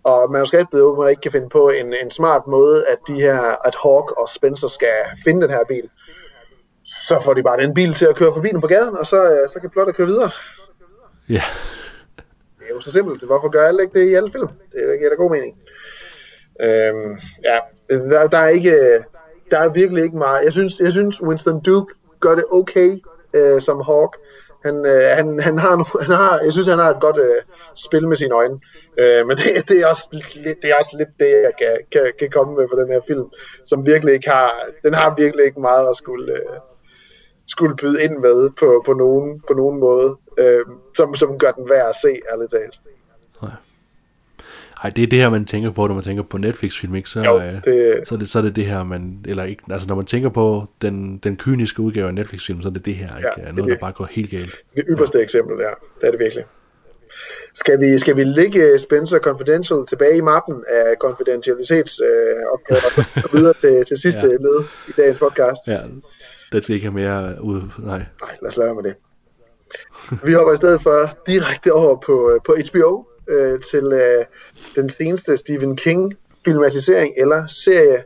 og 0.03 0.31
manuskriptet 0.31 0.81
åbenbart 0.81 1.09
ikke 1.09 1.21
kan 1.21 1.31
finde 1.31 1.49
på 1.49 1.69
en, 1.69 1.93
en 2.03 2.11
smart 2.11 2.47
måde, 2.47 2.85
at 2.87 2.97
de 3.07 3.13
her, 3.13 3.67
at 3.67 3.75
Hawk 3.83 4.11
og 4.11 4.29
Spencer 4.29 4.67
skal 4.67 4.93
finde 5.23 5.41
den 5.41 5.49
her 5.49 5.63
bil, 5.67 5.89
så 6.85 7.21
får 7.23 7.33
de 7.33 7.43
bare 7.43 7.61
den 7.61 7.73
bil 7.73 7.93
til 7.93 8.05
at 8.05 8.15
køre 8.15 8.33
forbi 8.33 8.49
dem 8.49 8.61
på 8.61 8.67
gaden, 8.67 8.97
og 8.97 9.07
så, 9.07 9.23
øh, 9.33 9.49
så 9.53 9.59
kan 9.59 9.69
plottet 9.69 9.95
køre 9.95 10.07
videre. 10.07 10.29
Ja, 11.29 11.43
Det 11.75 11.78
er 12.69 12.75
jo 12.75 12.79
så 12.79 12.91
simpelt. 12.91 13.23
Hvorfor 13.23 13.49
gør 13.49 13.67
alle 13.67 13.81
ikke 13.83 13.99
det 13.99 14.07
i 14.09 14.13
alle 14.13 14.31
film? 14.31 14.47
Det 14.47 14.99
giver 14.99 15.09
da 15.09 15.15
god 15.15 15.31
mening. 15.31 15.57
Øhm, 16.61 17.17
ja, 17.43 17.57
der, 17.89 18.27
der, 18.27 18.37
er 18.37 18.47
ikke, 18.47 18.71
øh, 18.71 19.03
der 19.51 19.59
er 19.59 19.69
virkelig 19.69 20.03
ikke 20.03 20.17
meget. 20.17 20.43
Jeg 20.43 20.51
synes, 20.51 20.79
jeg 20.79 20.91
synes 20.91 21.23
Winston 21.23 21.61
Duke 21.61 21.93
gør 22.19 22.35
det 22.35 22.45
okay 22.51 22.97
øh, 23.33 23.61
som 23.61 23.81
Hawk. 23.81 24.17
Han, 24.65 24.85
øh, 24.85 25.01
han, 25.01 25.39
han, 25.39 25.57
har, 25.59 26.01
han 26.03 26.15
har, 26.15 26.39
jeg 26.43 26.51
synes, 26.51 26.67
han 26.67 26.79
har 26.79 26.89
et 26.89 27.01
godt 27.01 27.17
øh, 27.17 27.41
spil 27.75 28.07
med 28.07 28.15
sine 28.15 28.35
øjne. 28.35 28.59
Øh, 28.97 29.27
men 29.27 29.37
det, 29.37 29.69
det, 29.69 29.79
er 29.81 29.87
også, 29.87 30.09
lidt- 30.11 30.61
det 30.61 30.71
er 30.71 30.75
også 30.79 30.95
lidt 30.97 31.09
det, 31.19 31.29
jeg 31.29 31.51
kan, 31.59 31.77
kan, 31.91 32.11
kan 32.19 32.29
komme 32.29 32.55
med 32.55 32.65
for 32.69 32.75
den 32.77 32.91
her 32.91 33.01
film, 33.07 33.25
som 33.65 33.85
virkelig 33.85 34.13
ikke 34.13 34.29
har, 34.29 34.51
den 34.83 34.93
har 34.93 35.15
virkelig 35.17 35.45
ikke 35.45 35.61
meget 35.61 35.89
at 35.89 35.95
skulle, 35.95 36.33
øh, 36.33 36.55
skulle 37.49 37.75
byde 37.75 38.03
ind 38.03 38.17
med 38.17 38.49
på, 38.59 38.83
på, 38.85 38.93
nogen, 38.93 39.41
på 39.47 39.53
nogen 39.53 39.79
måde, 39.79 40.17
øh, 40.37 40.65
som, 40.97 41.15
som 41.15 41.37
gør 41.37 41.51
den 41.51 41.69
værd 41.69 41.89
at 41.89 41.95
se, 41.95 42.19
ærligt 42.33 42.51
talt. 42.51 42.79
Ej, 44.83 44.89
det 44.89 45.03
er 45.03 45.07
det 45.07 45.19
her, 45.19 45.29
man 45.29 45.45
tænker 45.45 45.71
på, 45.71 45.87
når 45.87 45.95
man 45.95 46.03
tænker 46.03 46.23
på 46.23 46.37
Netflix-film, 46.37 46.95
ikke? 46.95 47.09
Så, 47.09 47.21
Jo, 47.23 47.37
øh, 47.39 47.53
det- 47.65 48.07
så, 48.07 48.15
er 48.15 48.19
det, 48.19 48.29
så 48.29 48.39
er 48.39 48.43
det 48.43 48.55
det 48.55 48.65
her, 48.65 48.83
man, 48.83 49.19
eller 49.25 49.43
ikke, 49.43 49.63
altså 49.71 49.87
når 49.87 49.95
man 49.95 50.05
tænker 50.05 50.29
på 50.29 50.65
den, 50.81 51.17
den 51.17 51.37
kyniske 51.37 51.81
udgave 51.81 52.07
af 52.07 52.13
Netflix-film, 52.13 52.61
så 52.61 52.67
er 52.67 52.71
det 52.73 52.85
det 52.85 52.95
her, 52.95 53.17
ikke? 53.17 53.29
Ja, 53.37 53.45
det 53.45 53.55
Noget, 53.55 53.57
er 53.57 53.61
der 53.63 53.69
det. 53.73 53.79
bare 53.79 53.91
går 53.91 54.07
helt 54.11 54.31
galt. 54.31 54.55
Det 54.75 54.83
ypperste 54.89 55.17
ja. 55.17 55.23
eksempel 55.23 55.57
der. 55.57 55.69
Det 56.01 56.07
er 56.07 56.11
det 56.11 56.19
virkelig. 56.19 56.45
Skal 57.53 57.79
vi, 57.79 57.97
skal 57.99 58.15
vi 58.17 58.23
lægge 58.23 58.79
Spencer 58.79 59.19
Confidential 59.19 59.85
tilbage 59.85 60.17
i 60.17 60.21
mappen 60.21 60.63
af 60.67 60.95
confidentialitetsopgaver 60.99 62.99
øh, 63.17 63.23
og 63.23 63.29
videre 63.33 63.53
til, 63.61 63.85
til 63.87 63.97
sidste 63.97 64.21
ja. 64.27 64.27
led 64.27 64.63
i 64.87 64.91
dagens 64.97 65.19
podcast? 65.19 65.67
Ja, 65.67 65.79
det 66.51 66.63
skal 66.63 66.75
ikke 66.75 66.85
have 66.85 66.93
mere 66.93 67.43
ud, 67.43 67.61
nej. 67.79 67.97
Nej, 68.21 68.37
lad 68.41 68.49
os 68.49 68.57
lade 68.57 68.67
være 68.67 68.75
med 68.75 68.83
det. 68.83 68.95
Vi 70.23 70.33
hopper 70.33 70.53
i 70.53 70.55
stedet 70.55 70.81
for 70.81 71.09
direkte 71.27 71.73
over 71.73 71.95
på, 71.95 72.31
øh, 72.31 72.39
på 72.45 72.55
HBO 72.69 73.05
øh, 73.29 73.59
til 73.59 73.83
øh, 73.93 74.25
den 74.75 74.89
seneste 74.89 75.37
Stephen 75.37 75.77
King 75.77 76.13
filmatisering 76.45 77.13
eller 77.17 77.47
serie. 77.47 78.03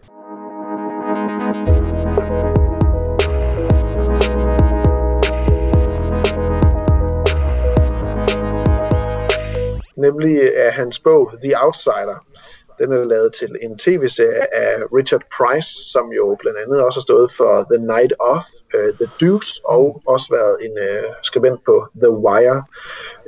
Nemlig 9.97 10.37
øh, 10.37 10.49
af 10.55 10.73
hans 10.73 10.99
bog 10.99 11.31
The 11.43 11.53
Outsider. 11.63 12.25
Den 12.79 12.91
er 12.93 13.03
lavet 13.03 13.33
til 13.33 13.51
en 13.61 13.77
tv-serie 13.77 14.55
af 14.55 14.73
Richard 14.97 15.25
Price, 15.37 15.69
som 15.93 16.05
jo 16.19 16.37
blandt 16.39 16.59
andet 16.59 16.83
også 16.83 16.99
har 16.99 17.07
stået 17.09 17.31
for 17.31 17.51
The 17.71 17.79
Night 17.93 18.13
Of, 18.19 18.43
uh, 18.75 18.91
The 18.99 19.09
Deuce, 19.19 19.61
og 19.65 20.01
også 20.05 20.27
været 20.37 20.55
en 20.65 20.73
uh, 20.87 21.09
skribent 21.23 21.59
på 21.65 21.75
The 22.03 22.11
Wire. 22.25 22.59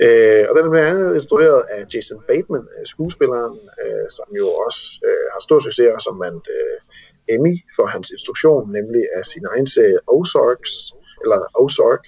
Uh, 0.05 0.41
og 0.47 0.51
den 0.55 0.63
er 0.65 0.71
blandt 0.73 0.89
andet 0.91 1.13
instrueret 1.19 1.61
af 1.75 1.85
Jason 1.93 2.19
Bateman, 2.27 2.65
uh, 2.75 2.85
skuespilleren, 2.93 3.55
uh, 3.83 4.05
som 4.17 4.27
jo 4.39 4.47
også 4.65 4.81
uh, 5.09 5.25
har 5.33 5.41
stor 5.47 5.59
succes, 5.59 5.89
og 5.95 6.01
som 6.01 6.19
vandt 6.25 6.45
uh, 6.57 6.77
Emmy 7.35 7.55
for 7.75 7.85
hans 7.85 8.09
instruktion, 8.15 8.71
nemlig 8.77 9.03
af 9.17 9.25
sin 9.25 9.45
egen 9.51 9.67
serie 9.67 9.99
Ozarks, 10.07 10.73
eller 11.23 11.39
Ozark, 11.63 12.03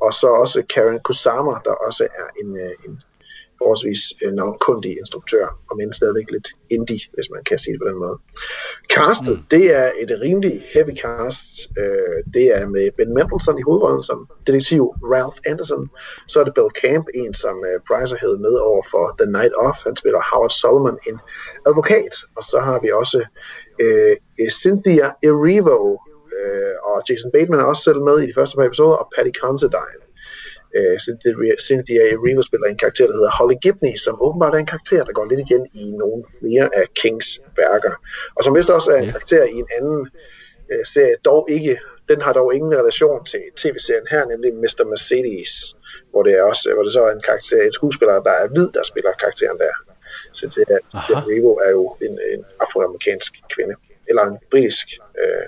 og 0.00 0.12
så 0.14 0.28
også 0.42 0.58
Karen 0.74 1.00
Kusama, 1.00 1.54
der 1.64 1.74
også 1.86 2.04
er 2.04 2.28
en, 2.40 2.50
uh, 2.50 2.74
en 2.86 3.02
forholdsvis 3.62 4.02
øh, 4.22 4.32
navnkundig 4.40 4.92
instruktør, 5.02 5.46
og 5.70 5.76
men 5.76 5.92
stadigvæk 5.92 6.30
lidt 6.30 6.48
indie, 6.70 7.04
hvis 7.14 7.28
man 7.34 7.42
kan 7.48 7.58
sige 7.58 7.72
det 7.72 7.80
på 7.82 7.88
den 7.90 7.98
måde. 8.04 8.16
Castet, 8.94 9.36
mm. 9.38 9.44
det 9.54 9.64
er 9.80 9.88
et 10.04 10.10
rimelig 10.24 10.54
heavy 10.74 10.94
cast. 11.02 11.46
Øh, 11.80 12.18
det 12.34 12.46
er 12.58 12.64
med 12.74 12.84
Ben 12.96 13.14
Mendelsohn 13.14 13.58
i 13.58 13.66
hovedrollen 13.68 14.02
som 14.02 14.18
detektiv 14.46 14.82
Ralph 15.14 15.38
Anderson. 15.50 15.84
Så 16.28 16.40
er 16.40 16.44
det 16.44 16.54
Bill 16.58 16.72
Camp, 16.82 17.06
en 17.14 17.34
som 17.34 17.56
øh, 17.68 17.76
Price 17.88 18.10
har 18.12 18.20
hævet 18.22 18.40
med 18.46 18.54
over 18.70 18.84
for 18.92 19.04
The 19.20 19.28
Night 19.36 19.54
Of. 19.66 19.76
Han 19.86 19.96
spiller 19.96 20.20
Howard 20.30 20.54
Solomon, 20.62 20.98
en 21.08 21.18
advokat. 21.68 22.14
Og 22.36 22.42
så 22.50 22.58
har 22.66 22.78
vi 22.84 22.88
også 23.00 23.18
øh, 23.84 24.14
Cynthia 24.60 25.06
Erivo, 25.28 25.78
øh, 26.38 26.74
og 26.88 26.96
Jason 27.08 27.30
Bateman 27.34 27.60
er 27.60 27.64
også 27.64 27.82
selv 27.82 28.00
med 28.08 28.16
i 28.20 28.26
de 28.26 28.34
første 28.38 28.56
par 28.56 28.64
episoder, 28.64 28.96
og 29.02 29.08
Patty 29.14 29.32
Considine. 29.40 30.01
Uh, 30.78 30.96
Cynthia, 31.66 32.02
Erivo 32.12 32.42
spiller 32.42 32.66
en 32.66 32.76
karakter, 32.76 33.06
der 33.06 33.12
hedder 33.12 33.30
Holly 33.38 33.54
Gibney, 33.62 33.94
som 33.96 34.22
åbenbart 34.22 34.54
er 34.54 34.58
en 34.58 34.72
karakter, 34.74 35.04
der 35.04 35.12
går 35.12 35.24
lidt 35.24 35.40
igen 35.40 35.66
i 35.74 35.84
nogle 35.90 36.24
flere 36.38 36.68
af 36.80 36.86
Kings 36.94 37.40
værker. 37.56 37.94
Og 38.36 38.44
som 38.44 38.54
vist 38.56 38.70
også 38.70 38.90
er 38.90 38.96
en 38.96 39.10
karakter 39.10 39.44
i 39.44 39.56
en 39.64 39.68
anden 39.78 40.00
uh, 40.72 40.84
serie, 40.92 41.16
dog 41.24 41.48
ikke, 41.50 41.78
den 42.08 42.20
har 42.22 42.32
dog 42.32 42.54
ingen 42.54 42.72
relation 42.80 43.24
til 43.24 43.42
tv-serien 43.56 44.06
her, 44.10 44.24
nemlig 44.24 44.54
Mr. 44.54 44.84
Mercedes, 44.84 45.76
hvor 46.10 46.22
det, 46.22 46.32
er 46.38 46.42
også, 46.42 46.72
hvor 46.74 46.82
det 46.82 46.92
så 46.92 47.02
er 47.04 47.12
en 47.12 47.22
karakter, 47.30 47.62
en 47.62 47.72
skuespiller, 47.72 48.22
der 48.28 48.30
er 48.30 48.48
hvid, 48.48 48.68
der 48.76 48.82
spiller 48.82 49.12
karakteren 49.12 49.58
der. 49.58 49.74
Cynthia 50.34 50.64
Aha. 50.94 51.12
Erivo 51.12 51.52
er 51.66 51.70
jo 51.70 51.96
en, 52.00 52.18
en 52.32 52.44
afroamerikansk 52.60 53.32
kvinde, 53.54 53.74
eller 54.08 54.22
en 54.22 54.38
britisk 54.50 54.86
øh, 55.22 55.46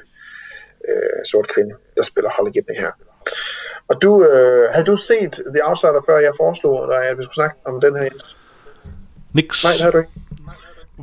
øh, 0.88 1.24
sort 1.24 1.48
kvinde, 1.54 1.74
der 1.96 2.02
spiller 2.02 2.30
Holly 2.30 2.50
Gibney 2.50 2.76
her. 2.76 2.92
Og 3.88 4.02
du, 4.02 4.24
øh, 4.24 4.68
havde 4.72 4.86
du 4.86 4.96
set 4.96 5.32
The 5.54 5.68
Outsider, 5.68 6.02
før 6.06 6.18
jeg 6.18 6.32
foreslog 6.36 6.88
dig, 6.88 7.02
at 7.08 7.18
vi 7.18 7.22
skulle 7.22 7.34
snakke 7.34 7.56
om 7.64 7.80
den 7.80 7.96
her? 7.96 8.02
Jens? 8.04 8.36
Niks. 9.32 9.64
Nej, 9.64 9.72
det 9.72 9.80
havde 9.80 9.92
du 9.92 9.98
ikke. 9.98 10.10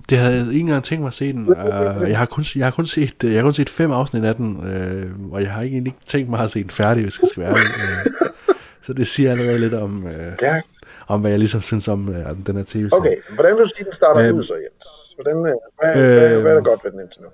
Det 0.10 0.18
havde 0.18 0.36
jeg 0.36 0.48
ikke 0.48 0.60
engang 0.60 0.84
tænkt 0.84 1.02
mig 1.02 1.08
at 1.08 1.14
se 1.14 1.34
den. 1.34 1.48
Uh, 1.50 2.10
jeg, 2.10 2.18
har 2.18 2.26
kun, 2.26 2.44
jeg, 2.56 2.66
har 2.66 2.72
kun 2.72 2.86
set, 2.86 3.24
øh, 3.24 3.32
jeg 3.34 3.40
har 3.40 3.44
kun 3.48 3.54
set 3.54 3.70
fem 3.70 3.92
afsnit 3.92 4.24
af 4.24 4.36
den, 4.36 4.58
uh, 4.58 5.34
og 5.34 5.42
jeg 5.42 5.52
har 5.52 5.62
egentlig 5.62 5.88
ikke 5.94 6.06
tænkt 6.08 6.30
mig 6.30 6.40
at 6.40 6.52
se 6.52 6.62
den 6.64 6.70
færdig, 6.70 7.04
hvis 7.04 7.20
jeg 7.22 7.30
skal 7.30 7.44
være. 7.44 7.52
Uh, 7.52 8.28
så 8.86 8.94
det 8.94 9.08
siger 9.08 9.32
allerede 9.32 9.60
lidt 9.60 9.74
om, 9.74 10.04
uh, 10.06 10.12
Ja. 10.42 10.62
om 11.08 11.22
hvad 11.22 11.32
jeg 11.32 11.40
ligesom 11.40 11.62
synes 11.62 11.88
om 11.88 12.08
uh, 12.10 12.16
den 12.48 12.56
her 12.56 12.64
tv-serie. 12.68 12.94
Okay, 12.94 13.16
hvordan 13.34 13.56
vil 13.56 13.64
du 13.64 13.70
sige, 13.70 13.84
den 13.84 13.94
starter 13.94 14.28
Øhm, 14.28 14.38
ud 14.38 14.44
så, 14.44 14.54
Jens? 14.54 15.16
Hvordan, 15.16 15.38
øh, 15.38 15.54
hvad, 15.80 15.96
hvad, 15.96 16.42
hvad 16.42 16.52
er 16.52 16.56
der 16.56 16.64
godt 16.64 16.84
ved 16.84 16.92
den 16.92 17.00
indtil 17.00 17.22
nu? 17.22 17.28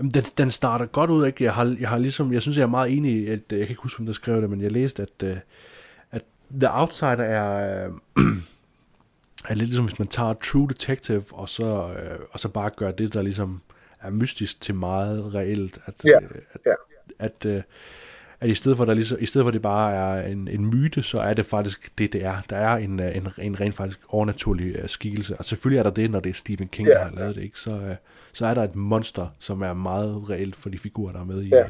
Jamen, 0.00 0.10
den, 0.10 0.24
den 0.38 0.50
starter 0.50 0.86
godt 0.86 1.10
ud, 1.10 1.26
ikke? 1.26 1.44
Jeg 1.44 1.54
har, 1.54 1.76
jeg 1.80 1.88
har 1.88 1.98
ligesom, 1.98 2.32
jeg 2.32 2.42
synes, 2.42 2.58
jeg 2.58 2.62
er 2.62 2.68
meget 2.68 2.96
enig 2.96 3.12
i, 3.12 3.26
at, 3.26 3.40
øh, 3.52 3.58
jeg 3.58 3.66
kan 3.66 3.72
ikke 3.72 3.82
huske, 3.82 3.98
hvem 3.98 4.06
der 4.06 4.12
skrev 4.12 4.40
det, 4.42 4.50
men 4.50 4.60
jeg 4.60 4.72
læste, 4.72 5.02
at, 5.02 5.22
øh, 5.24 5.36
at 6.10 6.22
The 6.60 6.68
Outsider 6.70 7.24
er, 7.24 7.86
øh, 8.16 8.24
er 9.48 9.54
lidt 9.54 9.68
ligesom, 9.68 9.84
hvis 9.84 9.98
man 9.98 10.08
tager 10.08 10.34
True 10.34 10.68
Detective, 10.68 11.24
og 11.30 11.48
så, 11.48 11.64
øh, 11.64 12.18
og 12.30 12.40
så 12.40 12.48
bare 12.48 12.70
gør 12.76 12.90
det, 12.90 13.14
der 13.14 13.22
ligesom 13.22 13.60
er 14.00 14.10
mystisk 14.10 14.60
til 14.60 14.74
meget 14.74 15.34
reelt. 15.34 15.78
At, 15.86 15.94
Ja, 16.04 16.10
øh, 16.22 16.40
at, 16.52 16.60
ja. 16.66 16.72
at, 17.18 17.46
øh, 17.46 17.62
at 18.40 18.48
i 18.48 18.54
stedet 18.54 18.76
for, 18.76 18.84
der 18.84 18.94
ligesom, 18.94 19.18
i 19.20 19.26
stedet 19.26 19.44
for 19.44 19.50
det 19.50 19.62
bare 19.62 19.94
er 19.94 20.26
en, 20.26 20.48
en 20.48 20.66
myte, 20.66 21.02
så 21.02 21.20
er 21.20 21.34
det 21.34 21.46
faktisk 21.46 21.92
det, 21.98 22.12
det 22.12 22.24
er. 22.24 22.36
Der 22.50 22.56
er 22.56 22.76
en, 22.76 23.00
en, 23.00 23.28
en 23.38 23.60
rent 23.60 23.74
faktisk 23.74 24.00
overnaturlig 24.08 24.82
uh, 24.82 24.88
skikkelse. 24.88 25.36
Og 25.36 25.44
selvfølgelig 25.44 25.78
er 25.78 25.82
der 25.82 25.90
det, 25.90 26.10
når 26.10 26.20
det 26.20 26.30
er 26.30 26.34
Stephen 26.34 26.68
King, 26.68 26.88
Ja, 26.88 26.94
der 26.94 27.04
har 27.04 27.10
lavet 27.10 27.36
det, 27.36 27.42
ikke? 27.42 27.58
Så, 27.58 27.70
uh, 27.70 27.94
så 28.32 28.46
er 28.46 28.54
der 28.54 28.64
et 28.64 28.74
monster, 28.76 29.26
som 29.38 29.62
er 29.62 29.72
meget 29.72 30.30
reelt 30.30 30.56
for 30.56 30.68
de 30.68 30.78
figurer, 30.78 31.12
der 31.12 31.20
er 31.20 31.24
med 31.24 31.42
i, 31.42 31.48
Ja. 31.48 31.64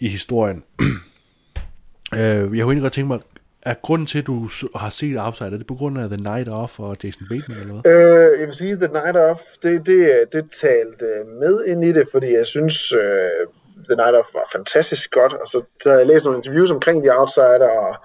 i 0.00 0.08
historien. 0.08 0.64
uh, 0.82 0.86
jeg 2.12 2.48
kunne 2.48 2.56
egentlig 2.58 2.82
godt 2.82 2.92
tænke 2.92 3.08
mig, 3.08 3.20
er 3.62 3.74
grunden 3.82 4.06
til, 4.06 4.18
at 4.18 4.26
du 4.26 4.48
har 4.74 4.90
set 4.90 5.18
Outsider, 5.20 5.46
er 5.46 5.56
det 5.56 5.66
på 5.66 5.74
grund 5.74 5.98
af 5.98 6.08
The 6.08 6.16
Night 6.22 6.48
Off 6.48 6.80
og 6.80 6.96
Jason 7.04 7.26
Bateman 7.30 7.58
eller 7.60 7.74
hvad? 7.80 7.92
Øh, 7.92 8.40
jeg 8.40 8.46
vil 8.46 8.54
sige, 8.54 8.76
The 8.76 8.88
Night 8.92 9.16
Of, 9.16 9.40
det, 9.62 9.86
det, 9.86 10.24
det 10.32 10.44
talte 10.60 11.06
med 11.40 11.64
ind 11.64 11.84
i 11.84 11.92
det, 11.92 12.08
fordi 12.12 12.32
jeg 12.32 12.46
synes, 12.46 12.92
øh, 12.92 13.46
The 13.88 13.96
Night 13.96 14.16
Of 14.16 14.24
var 14.34 14.48
fantastisk 14.52 15.10
godt, 15.10 15.32
og 15.32 15.46
så, 15.46 15.62
så 15.82 15.88
havde 15.88 16.00
jeg 16.00 16.06
læst 16.06 16.24
nogle 16.24 16.38
interviews 16.38 16.70
omkring 16.70 17.02
The 17.02 17.18
Outsider, 17.18 17.68
og 17.68 17.96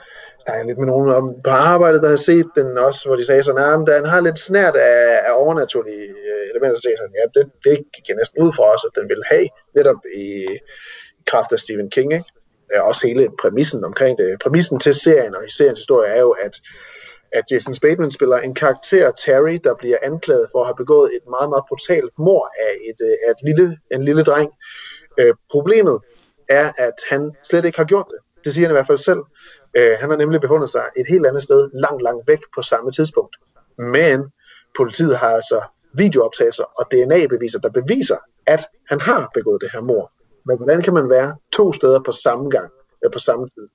snakket 0.43 0.65
lidt 0.67 0.79
med 0.79 0.87
nogen 0.87 1.09
om 1.09 1.25
på 1.43 1.49
arbejdet, 1.49 2.01
der 2.01 2.07
havde 2.07 2.27
set 2.31 2.49
den 2.55 2.77
også, 2.77 3.01
hvor 3.07 3.15
de 3.15 3.25
sagde 3.25 3.43
sådan, 3.43 3.65
ah, 3.65 3.81
at 3.81 3.87
den 3.87 4.05
har 4.13 4.21
lidt 4.21 4.39
snært 4.39 4.75
af, 4.75 5.19
af 5.27 5.33
overnaturlige 5.43 6.05
øh, 6.29 6.43
elementer, 6.51 6.75
så 6.75 6.81
sagde 6.81 6.95
jeg 6.95 7.01
sådan, 7.03 7.19
ja, 7.19 7.25
det, 7.35 7.45
det 7.65 7.75
gik 7.93 8.05
jeg 8.09 8.17
næsten 8.21 8.43
ud 8.43 8.51
for 8.55 8.65
os, 8.73 8.83
at 8.87 8.93
den 8.99 9.09
ville 9.09 9.25
have, 9.31 9.47
netop 9.75 10.01
i, 10.15 10.25
i 11.21 11.23
kraft 11.31 11.51
af 11.51 11.59
Stephen 11.59 11.89
King, 11.89 12.13
ikke? 12.13 12.25
Ja, 12.73 12.81
også 12.89 13.07
hele 13.07 13.29
præmissen 13.41 13.83
omkring 13.83 14.17
det. 14.17 14.39
Præmissen 14.43 14.79
til 14.79 14.93
serien 14.93 15.35
og 15.35 15.45
i 15.45 15.51
seriens 15.57 15.79
historie 15.79 16.09
er 16.09 16.21
jo, 16.21 16.31
at 16.45 16.53
at 17.33 17.43
Jason 17.51 17.75
Bateman 17.81 18.11
spiller 18.11 18.37
en 18.37 18.53
karakter, 18.53 19.11
Terry, 19.11 19.59
der 19.63 19.75
bliver 19.75 19.97
anklaget 20.01 20.47
for 20.51 20.59
at 20.59 20.67
have 20.67 20.75
begået 20.75 21.09
et 21.15 21.25
meget, 21.29 21.49
meget 21.49 21.63
brutalt 21.69 22.11
mord 22.17 22.49
af, 22.67 22.73
et, 22.89 22.99
øh, 23.07 23.15
af 23.27 23.31
et 23.31 23.41
lille, 23.47 23.77
en 23.91 24.03
lille 24.03 24.23
dreng. 24.23 24.51
Øh, 25.19 25.33
problemet 25.51 25.99
er, 26.49 26.71
at 26.77 26.97
han 27.09 27.31
slet 27.43 27.65
ikke 27.65 27.77
har 27.77 27.85
gjort 27.85 28.07
det. 28.09 28.19
Det 28.43 28.53
siger 28.53 28.67
han 28.67 28.73
i 28.73 28.77
hvert 28.77 28.87
fald 28.87 28.97
selv. 28.97 29.19
Øh, 29.77 29.97
han 29.99 30.09
har 30.09 30.17
nemlig 30.17 30.41
befundet 30.41 30.69
sig 30.69 30.83
et 30.97 31.05
helt 31.07 31.25
andet 31.25 31.43
sted, 31.43 31.69
langt, 31.73 32.03
langt 32.03 32.27
væk 32.27 32.39
på 32.55 32.61
samme 32.61 32.91
tidspunkt. 32.91 33.35
Men 33.77 34.31
politiet 34.77 35.17
har 35.17 35.29
altså 35.29 35.61
videooptagelser 35.93 36.63
og 36.63 36.85
DNA-beviser, 36.91 37.59
der 37.59 37.69
beviser, 37.69 38.17
at 38.47 38.61
han 38.89 39.01
har 39.01 39.29
begået 39.33 39.61
det 39.61 39.69
her 39.73 39.81
mord. 39.81 40.11
Men 40.45 40.57
hvordan 40.57 40.81
kan 40.81 40.93
man 40.93 41.09
være 41.09 41.35
to 41.53 41.73
steder 41.73 41.99
på 41.99 42.11
samme 42.11 42.49
gang, 42.49 42.71
øh, 43.05 43.11
på 43.11 43.19
samme 43.19 43.47
tid? 43.47 43.67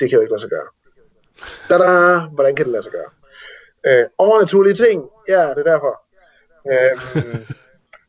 Det 0.00 0.08
kan 0.08 0.16
jo 0.16 0.20
ikke 0.20 0.32
lade 0.32 0.40
sig 0.40 0.50
gøre. 0.50 0.68
Tada! 1.68 2.20
Hvordan 2.34 2.56
kan 2.56 2.64
det 2.64 2.72
lade 2.72 2.82
sig 2.82 2.92
gøre? 2.92 3.10
Øh, 3.86 4.06
overnaturlige 4.18 4.74
ting, 4.74 5.08
ja, 5.28 5.50
det 5.50 5.66
er 5.66 5.70
derfor. 5.72 6.00
Øh, 6.72 7.50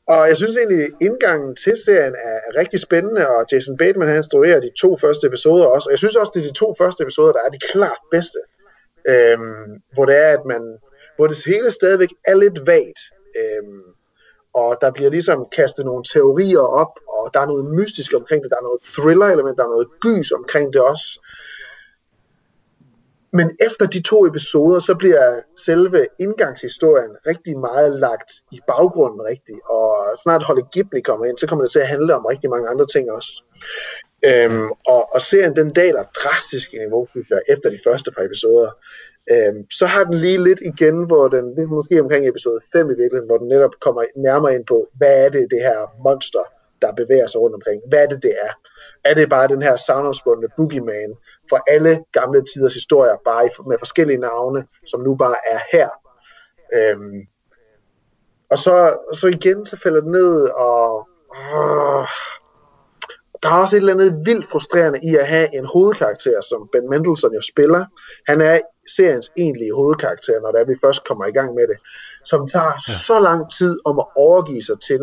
og 0.07 0.27
jeg 0.27 0.38
synes 0.38 0.57
egentlig, 0.57 0.88
indgangen 1.02 1.56
til 1.56 1.73
serien 1.86 2.15
er, 2.15 2.60
rigtig 2.60 2.80
spændende, 2.80 3.27
og 3.30 3.45
Jason 3.52 3.77
Bateman 3.77 4.07
han 4.07 4.18
instruerer 4.18 4.60
de 4.60 4.69
to 4.82 4.98
første 4.98 5.27
episoder 5.27 5.65
også. 5.65 5.88
Og 5.90 5.91
jeg 5.91 5.99
synes 5.99 6.15
også, 6.15 6.32
det 6.36 6.41
er 6.44 6.48
de 6.48 6.53
to 6.53 6.76
første 6.77 7.03
episoder, 7.03 7.32
der 7.34 7.40
er 7.45 7.49
de 7.49 7.60
klart 7.60 8.02
bedste. 8.11 8.40
Øhm, 9.07 9.82
hvor 9.94 10.06
det 10.06 10.15
er, 10.18 10.38
at 10.38 10.45
man, 10.45 10.61
hvor 11.15 11.27
det 11.27 11.38
hele 11.45 11.72
stadigvæk 11.72 12.10
er 12.27 12.36
lidt 12.36 12.68
vagt. 12.68 12.99
Øhm, 13.41 13.84
og 14.53 14.77
der 14.82 14.91
bliver 14.91 15.10
ligesom 15.10 15.48
kastet 15.56 15.86
nogle 15.86 16.03
teorier 16.14 16.65
op, 16.82 16.94
og 17.18 17.23
der 17.34 17.40
er 17.40 17.45
noget 17.45 17.65
mystisk 17.65 18.14
omkring 18.14 18.44
det, 18.44 18.52
der 18.52 18.57
er 18.57 18.68
noget 18.69 18.82
thriller-element, 18.82 19.57
der 19.57 19.64
er 19.64 19.76
noget 19.76 19.88
gys 20.06 20.32
omkring 20.32 20.73
det 20.73 20.82
også. 20.82 21.07
Men 23.38 23.48
efter 23.68 23.86
de 23.86 24.02
to 24.02 24.26
episoder, 24.26 24.80
så 24.80 24.95
bliver 24.95 25.41
selve 25.66 26.07
indgangshistorien 26.20 27.12
rigtig 27.28 27.60
meget 27.60 27.99
lagt 27.99 28.32
i 28.52 28.60
baggrunden 28.68 29.22
rigtig, 29.32 29.57
og 29.70 29.95
snart 30.24 30.44
Holly 30.44 30.62
Ghibli 30.74 31.02
kommer 31.02 31.26
ind, 31.26 31.38
så 31.38 31.48
kommer 31.48 31.66
det 31.66 31.72
til 31.72 31.80
at 31.80 31.88
handle 31.88 32.16
om 32.16 32.26
rigtig 32.26 32.49
mange 32.49 32.70
andre 32.70 32.86
ting 32.86 33.12
også. 33.12 33.44
Øhm, 34.30 34.70
og, 34.94 35.02
og 35.16 35.22
serien 35.22 35.56
den 35.56 35.70
daler 35.74 36.03
drastisk 36.24 36.74
i 36.74 36.78
niveau, 36.78 37.06
synes 37.06 37.30
jeg, 37.30 37.41
efter 37.49 37.70
de 37.70 37.80
første 37.86 38.12
par 38.12 38.24
episoder. 38.24 38.70
Øhm, 39.32 39.62
så 39.72 39.86
har 39.86 40.03
den 40.03 40.14
lige 40.14 40.44
lidt 40.44 40.62
igen, 40.62 40.98
hvor 41.03 41.28
den, 41.28 41.45
det 41.56 41.64
er 41.64 41.68
måske 41.68 42.02
omkring 42.02 42.28
episode 42.28 42.60
5 42.72 42.86
i 42.86 42.90
virkeligheden, 42.90 43.30
hvor 43.30 43.38
den 43.38 43.48
netop 43.48 43.76
kommer 43.82 44.03
nærmere 44.16 44.56
ind 44.56 44.66
på, 44.66 44.88
hvad 44.98 45.26
er 45.26 45.30
det, 45.30 45.48
det 45.52 45.62
her 45.62 45.80
monster, 46.03 46.45
der 46.82 46.91
bevæger 46.91 47.28
sig 47.28 47.41
rundt 47.41 47.56
omkring. 47.56 47.82
Hvad 47.90 47.99
er 48.03 48.07
det, 48.07 48.24
det 48.24 48.34
er? 48.48 48.53
Er 49.03 49.14
det 49.14 49.30
bare 49.30 49.48
den 49.48 49.62
her 49.62 49.76
savnomsbundne 49.76 50.48
boogeyman 50.57 51.12
fra 51.50 51.60
alle 51.68 52.04
gamle 52.12 52.44
tiders 52.54 52.74
historier, 52.74 53.18
bare 53.26 53.50
med 53.68 53.78
forskellige 53.80 54.18
navne, 54.18 54.68
som 54.86 55.02
nu 55.02 55.16
bare 55.16 55.36
er 55.52 55.60
her? 55.72 55.90
Øhm, 56.74 57.28
og 58.52 58.58
så, 58.58 58.98
så 59.14 59.28
igen, 59.28 59.66
så 59.66 59.80
falder 59.84 60.02
det 60.02 60.12
ned, 60.12 60.50
og 60.50 61.10
åh, 61.54 62.06
der 63.44 63.52
er 63.52 63.62
også 63.62 63.76
et 63.76 63.80
eller 63.80 63.94
andet 63.94 64.26
vildt 64.26 64.50
frustrerende 64.50 65.00
i 65.04 65.16
at 65.16 65.28
have 65.28 65.56
en 65.56 65.66
hovedkarakter, 65.66 66.42
som 66.50 66.70
Ben 66.72 66.90
Mendelsohn 66.90 67.34
jo 67.34 67.42
spiller. 67.42 67.86
Han 68.28 68.42
er 68.42 68.60
seriens 68.96 69.32
egentlige 69.38 69.74
hovedkarakter, 69.74 70.42
når 70.42 70.52
det 70.52 70.62
er, 70.62 70.66
vi 70.66 70.76
først 70.84 71.08
kommer 71.08 71.26
i 71.26 71.32
gang 71.32 71.56
med 71.56 71.68
det, 71.68 71.78
som 72.26 72.48
tager 72.48 72.74
ja. 72.88 72.94
så 73.08 73.20
lang 73.20 73.52
tid 73.58 73.80
om 73.86 74.00
at 74.00 74.06
overgive 74.16 74.64
sig 74.64 74.80
til, 74.80 75.02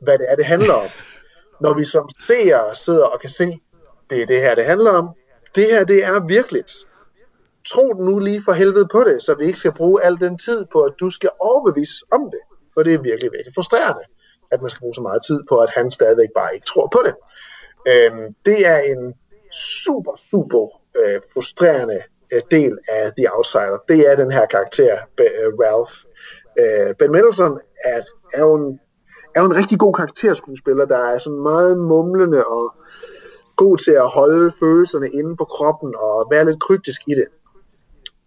hvad 0.00 0.18
det 0.18 0.26
er, 0.28 0.36
det 0.36 0.44
handler 0.44 0.74
om. 0.74 0.88
Når 1.62 1.74
vi 1.74 1.84
som 1.84 2.08
seere 2.20 2.74
sidder 2.74 3.04
og 3.04 3.20
kan 3.20 3.30
se, 3.30 3.60
det 4.10 4.22
er 4.22 4.26
det 4.26 4.40
her, 4.40 4.54
det 4.54 4.64
handler 4.64 4.92
om. 4.92 5.08
Det 5.54 5.64
her, 5.64 5.84
det 5.84 6.04
er 6.04 6.26
virkeligt. 6.26 6.72
Tro 7.66 7.92
nu 7.92 8.18
lige 8.18 8.42
for 8.44 8.52
helvede 8.52 8.88
på 8.92 9.04
det, 9.04 9.22
så 9.22 9.34
vi 9.34 9.44
ikke 9.44 9.58
skal 9.58 9.72
bruge 9.72 10.04
al 10.04 10.16
den 10.20 10.38
tid 10.38 10.66
på, 10.72 10.82
at 10.82 10.92
du 11.00 11.10
skal 11.10 11.30
overbevise 11.40 12.04
om 12.10 12.30
det. 12.30 12.40
For 12.74 12.82
det 12.82 12.94
er 12.94 12.98
virkelig, 12.98 13.32
virkelig 13.32 13.54
frustrerende, 13.54 14.04
at 14.50 14.60
man 14.60 14.70
skal 14.70 14.80
bruge 14.80 14.94
så 14.94 15.00
meget 15.00 15.22
tid 15.26 15.40
på, 15.48 15.56
at 15.56 15.70
han 15.70 15.90
stadigvæk 15.90 16.28
bare 16.36 16.54
ikke 16.54 16.66
tror 16.66 16.88
på 16.92 17.02
det. 17.06 17.14
Øhm, 17.88 18.34
det 18.44 18.66
er 18.66 18.78
en 18.78 19.14
super, 19.52 20.16
super 20.30 20.80
øh, 20.96 21.20
frustrerende 21.32 22.00
øh, 22.32 22.42
del 22.50 22.78
af 22.88 23.12
The 23.18 23.26
Outsider. 23.36 23.78
Det 23.88 24.10
er 24.10 24.16
den 24.16 24.32
her 24.32 24.46
karakter, 24.46 24.98
øh, 25.20 25.48
Ralph. 25.62 25.94
Øh, 26.60 26.94
ben 26.98 27.12
Mendelsohn 27.12 27.58
er, 27.84 28.02
er, 28.34 28.40
jo 28.40 28.54
en, 28.54 28.80
er 29.34 29.40
jo 29.42 29.46
en 29.46 29.56
rigtig 29.56 29.78
god 29.78 29.94
karakterskuespiller, 29.94 30.84
der 30.84 30.98
er 30.98 31.18
sådan 31.18 31.42
meget 31.42 31.78
mumlende 31.78 32.44
og 32.44 32.74
god 33.62 33.76
til 33.86 33.94
at 34.04 34.08
holde 34.18 34.52
følelserne 34.60 35.08
inde 35.18 35.36
på 35.36 35.44
kroppen 35.44 35.90
og 36.06 36.14
være 36.32 36.44
lidt 36.44 36.60
kryptisk 36.66 37.00
i 37.12 37.14
det. 37.20 37.28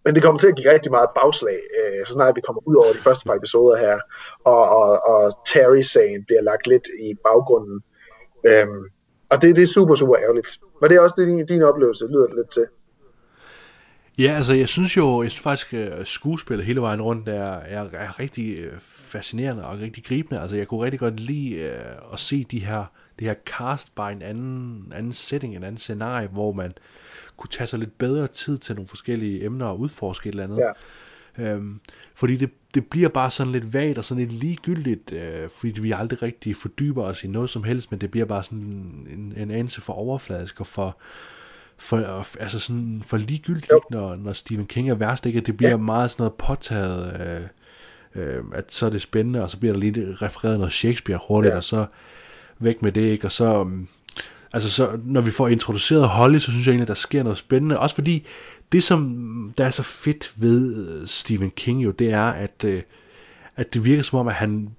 Men 0.04 0.14
det 0.14 0.22
kommer 0.22 0.38
til 0.38 0.48
at 0.52 0.56
give 0.56 0.72
rigtig 0.72 0.92
meget 0.92 1.10
bagslag, 1.20 1.58
øh, 1.78 2.06
så 2.06 2.12
snart 2.12 2.36
vi 2.36 2.46
kommer 2.46 2.62
ud 2.68 2.76
over 2.82 2.92
de 2.92 3.04
første 3.06 3.24
par 3.26 3.34
episoder 3.34 3.76
her, 3.84 3.98
og, 4.44 4.62
og, 4.78 4.90
og 5.12 5.22
Terry-sagen 5.46 6.24
bliver 6.28 6.42
lagt 6.42 6.66
lidt 6.66 6.86
i 7.06 7.08
baggrunden. 7.26 7.76
Øhm, 8.48 8.82
og 9.30 9.42
det, 9.42 9.56
det 9.56 9.62
er 9.62 9.72
super, 9.78 9.94
super 9.94 10.16
ærgerligt. 10.24 10.58
Men 10.80 10.90
det 10.90 10.96
er 10.96 11.00
også 11.00 11.16
det, 11.18 11.26
din, 11.26 11.46
din 11.46 11.62
oplevelse 11.62 12.06
lyder 12.06 12.26
det 12.26 12.36
lidt 12.36 12.50
til. 12.50 12.66
Ja, 14.18 14.32
altså 14.36 14.54
jeg 14.54 14.68
synes 14.68 14.96
jo, 14.96 15.22
jeg 15.22 15.30
synes 15.30 15.42
faktisk, 15.42 15.74
at 15.74 16.06
skuespillet 16.06 16.66
hele 16.66 16.80
vejen 16.80 17.02
rundt 17.02 17.28
er, 17.28 17.52
er, 17.52 17.84
er 17.92 18.20
rigtig 18.20 18.58
øh, 18.58 18.72
fascinerende 18.86 19.66
og 19.66 19.78
rigtig 19.80 20.04
gribende. 20.04 20.40
Altså 20.40 20.56
jeg 20.56 20.68
kunne 20.68 20.84
rigtig 20.84 21.00
godt 21.00 21.20
lide 21.20 21.54
øh, 21.54 22.12
at 22.12 22.18
se 22.18 22.46
de 22.50 22.58
her, 22.58 22.84
det 23.18 23.26
her 23.26 23.34
cast 23.46 23.94
bare 23.94 24.12
en 24.12 24.22
anden, 24.22 24.92
anden 24.94 25.12
setting, 25.12 25.56
en 25.56 25.64
anden 25.64 25.78
scenarie, 25.78 26.28
hvor 26.28 26.52
man 26.52 26.72
kunne 27.36 27.50
tage 27.50 27.66
sig 27.66 27.78
lidt 27.78 27.98
bedre 27.98 28.26
tid 28.26 28.58
til 28.58 28.74
nogle 28.74 28.88
forskellige 28.88 29.44
emner 29.44 29.66
og 29.66 29.80
udforske 29.80 30.28
et 30.28 30.32
eller 30.32 30.44
andet. 30.44 30.58
Ja. 30.58 30.72
Øhm, 31.38 31.80
fordi 32.14 32.36
det, 32.36 32.50
det 32.74 32.86
bliver 32.86 33.08
bare 33.08 33.30
sådan 33.30 33.52
lidt 33.52 33.74
vagt 33.74 33.98
og 33.98 34.04
sådan 34.04 34.24
lidt 34.24 34.32
ligegyldigt, 34.32 35.12
øh, 35.12 35.48
fordi 35.48 35.80
vi 35.80 35.92
aldrig 35.92 36.22
rigtig 36.22 36.56
fordyber 36.56 37.04
os 37.04 37.24
i 37.24 37.28
noget 37.28 37.50
som 37.50 37.64
helst, 37.64 37.90
men 37.90 38.00
det 38.00 38.10
bliver 38.10 38.26
bare 38.26 38.42
sådan 38.42 38.58
en, 38.58 39.34
en 39.36 39.50
anelse 39.50 39.80
for 39.80 39.92
overfladisk 39.92 40.60
og 40.60 40.66
for, 40.66 40.96
for, 41.76 41.96
altså 42.40 42.58
sådan 42.58 43.02
for 43.04 43.16
ligegyldigt, 43.16 43.72
når, 43.90 44.16
når 44.16 44.32
Stephen 44.32 44.66
King 44.66 44.90
er 44.90 44.94
værst, 44.94 45.26
ikke? 45.26 45.40
Det 45.40 45.56
bliver 45.56 45.70
ja. 45.70 45.76
meget 45.76 46.10
sådan 46.10 46.22
noget 46.22 46.34
påtaget, 46.34 47.20
øh, 48.14 48.24
øh, 48.24 48.44
at 48.52 48.72
så 48.72 48.86
er 48.86 48.90
det 48.90 49.02
spændende, 49.02 49.42
og 49.42 49.50
så 49.50 49.58
bliver 49.58 49.72
der 49.72 49.80
lige 49.80 50.14
refereret 50.14 50.58
noget 50.58 50.72
Shakespeare 50.72 51.20
hurtigt, 51.28 51.52
ja. 51.52 51.56
og 51.56 51.64
så 51.64 51.86
væk 52.64 52.82
med 52.82 52.92
det, 52.92 53.00
ikke? 53.00 53.26
Og 53.26 53.32
så, 53.32 53.60
um, 53.60 53.88
altså 54.52 54.70
så, 54.70 54.98
når 55.04 55.20
vi 55.20 55.30
får 55.30 55.48
introduceret 55.48 56.08
Holly, 56.08 56.38
så 56.38 56.50
synes 56.50 56.66
jeg 56.66 56.72
egentlig, 56.72 56.84
at 56.84 56.88
der 56.88 56.94
sker 56.94 57.22
noget 57.22 57.38
spændende, 57.38 57.78
også 57.78 57.94
fordi 57.94 58.26
det, 58.72 58.82
som 58.82 59.52
der 59.58 59.64
er 59.64 59.70
så 59.70 59.82
fedt 59.82 60.32
ved 60.36 60.86
øh, 60.88 61.08
Stephen 61.08 61.50
King 61.50 61.84
jo, 61.84 61.90
det 61.90 62.12
er, 62.12 62.26
at, 62.26 62.64
øh, 62.64 62.82
at 63.56 63.74
det 63.74 63.84
virker 63.84 64.02
som 64.02 64.18
om, 64.18 64.28
at 64.28 64.34
han 64.34 64.70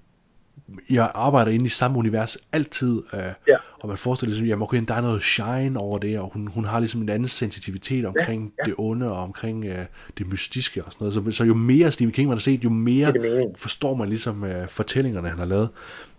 jeg 0.90 1.10
arbejder 1.14 1.52
inde 1.52 1.66
i 1.66 1.68
samme 1.68 1.98
univers 1.98 2.38
altid, 2.52 3.02
øh, 3.12 3.20
Ja. 3.48 3.56
og 3.80 3.88
man 3.88 3.98
forestiller 3.98 4.36
sig, 4.36 4.52
at 4.52 4.62
okay, 4.62 4.82
der 4.88 4.94
er 4.94 5.00
noget 5.00 5.22
shine 5.22 5.78
over 5.78 5.98
det, 5.98 6.18
og 6.18 6.30
hun, 6.32 6.46
hun 6.46 6.64
har 6.64 6.80
ligesom 6.80 7.02
en 7.02 7.08
anden 7.08 7.28
sensitivitet 7.28 8.04
omkring 8.04 8.42
ja, 8.42 8.64
ja. 8.64 8.70
det 8.70 8.74
onde, 8.78 9.12
og 9.12 9.22
omkring 9.22 9.64
øh, 9.64 9.78
det 10.18 10.26
mystiske 10.26 10.84
og 10.84 10.92
sådan 10.92 11.04
noget. 11.04 11.32
Så, 11.32 11.36
så 11.36 11.44
jo 11.44 11.54
mere 11.54 11.92
Stephen 11.92 12.12
King 12.12 12.28
man 12.28 12.38
har 12.38 12.40
set, 12.42 12.64
jo 12.64 12.70
mere 12.70 13.12
Det 13.12 13.42
er 13.42 13.46
forstår 13.56 13.94
man 13.94 14.08
ligesom 14.08 14.44
øh, 14.44 14.68
fortællingerne, 14.68 15.28
han 15.28 15.38
har 15.38 15.46
lavet. 15.46 15.68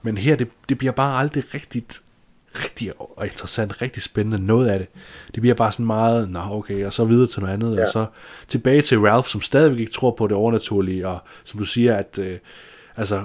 Men 0.06 0.18
her, 0.18 0.36
det, 0.36 0.48
det 0.70 0.78
bliver 0.78 0.92
bare 0.94 1.20
aldrig 1.20 1.44
rigtigt 1.54 2.02
rigtig 2.64 2.92
interessant, 3.24 3.82
rigtig 3.82 4.04
spændende, 4.04 4.46
noget 4.46 4.68
af 4.68 4.80
det. 4.80 4.88
Det 5.36 5.42
bliver 5.42 5.56
bare 5.56 5.72
sådan 5.72 5.86
meget, 5.86 6.30
nå 6.30 6.40
okay, 6.52 6.86
og 6.86 6.94
så 6.94 7.06
videre 7.06 7.28
til 7.28 7.42
noget 7.42 7.54
andet, 7.54 7.76
Ja. 7.78 7.86
og 7.86 7.92
så 7.92 8.06
tilbage 8.48 8.82
til 8.82 9.00
Ralph, 9.00 9.28
som 9.28 9.42
stadigvæk 9.42 9.80
ikke 9.80 9.92
tror 9.92 10.12
på 10.12 10.28
det 10.28 10.38
overnaturlige, 10.38 11.08
og 11.08 11.20
som 11.44 11.60
du 11.60 11.66
siger, 11.66 11.96
at 11.96 12.20
øh, 12.20 12.38
altså, 12.98 13.24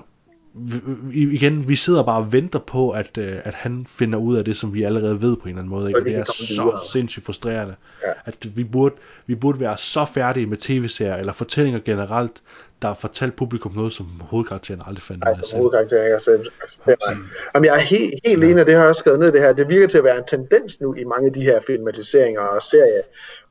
igen, 1.12 1.68
vi 1.68 1.76
sidder 1.76 2.02
bare 2.02 2.16
og 2.16 2.32
venter 2.32 2.58
på, 2.58 2.90
at, 2.90 3.18
øh, 3.18 3.38
at 3.44 3.54
han 3.54 3.86
finder 3.88 4.18
ud 4.18 4.36
af 4.36 4.44
det, 4.44 4.56
som 4.56 4.74
vi 4.74 4.82
allerede 4.82 5.22
ved 5.22 5.36
på 5.36 5.42
en 5.42 5.48
eller 5.48 5.58
anden 5.58 5.70
måde. 5.70 5.88
Ikke? 5.88 6.00
Og 6.00 6.04
det 6.06 6.14
er 6.16 6.24
så 6.24 6.88
sindssygt 6.92 7.24
frustrerende, 7.26 7.74
Ja. 8.06 8.12
at 8.24 8.48
vi 8.56 8.64
burde, 8.64 8.94
vi 9.26 9.34
burde 9.34 9.60
være 9.60 9.76
så 9.76 10.04
færdige 10.04 10.46
med 10.46 10.56
tv-serier, 10.56 11.16
eller 11.16 11.32
fortællinger 11.32 11.80
generelt, 11.80 12.42
der 12.82 12.94
fortalt 12.94 13.36
publikum 13.36 13.72
noget, 13.76 13.92
som 13.92 14.06
hovedkarakteren 14.20 14.82
aldrig 14.86 15.02
fandt 15.02 15.24
ud 15.24 15.30
af 15.30 15.46
selv. 15.46 15.58
hovedkarakteren 15.58 16.02
ikke 16.04 16.10
har 16.10 16.16
accepteret. 16.16 17.18
Jamen, 17.54 17.64
jeg 17.64 17.74
er 17.74 17.84
helt, 17.94 18.14
helt 18.24 18.44
enig, 18.44 18.60
og 18.60 18.66
det 18.66 18.74
har 18.74 18.82
jeg 18.82 18.88
også 18.88 18.98
skrevet 18.98 19.20
ned 19.20 19.32
det 19.32 19.40
her. 19.40 19.52
Det 19.52 19.68
virker 19.68 19.86
til 19.86 19.98
at 19.98 20.04
være 20.04 20.18
en 20.18 20.24
tendens 20.28 20.80
nu 20.80 20.94
i 20.94 21.04
mange 21.04 21.26
af 21.26 21.32
de 21.32 21.42
her 21.42 21.60
filmatiseringer 21.66 22.40
og 22.40 22.62
serier, 22.62 23.02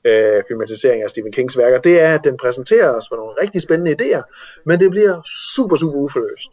øh, 0.06 0.44
filmatisering 0.48 1.04
af 1.04 1.10
Stephen 1.10 1.32
Kings 1.32 1.58
værker, 1.58 1.80
det 1.80 2.02
er, 2.02 2.14
at 2.14 2.24
den 2.24 2.38
præsenterer 2.38 2.98
os 2.98 3.06
for 3.10 3.16
nogle 3.16 3.32
rigtig 3.42 3.62
spændende 3.62 3.96
idéer, 4.00 4.24
men 4.66 4.80
det 4.80 4.92
bliver 4.92 5.22
super, 5.56 5.76
super 5.76 5.98
uforløst. 5.98 6.50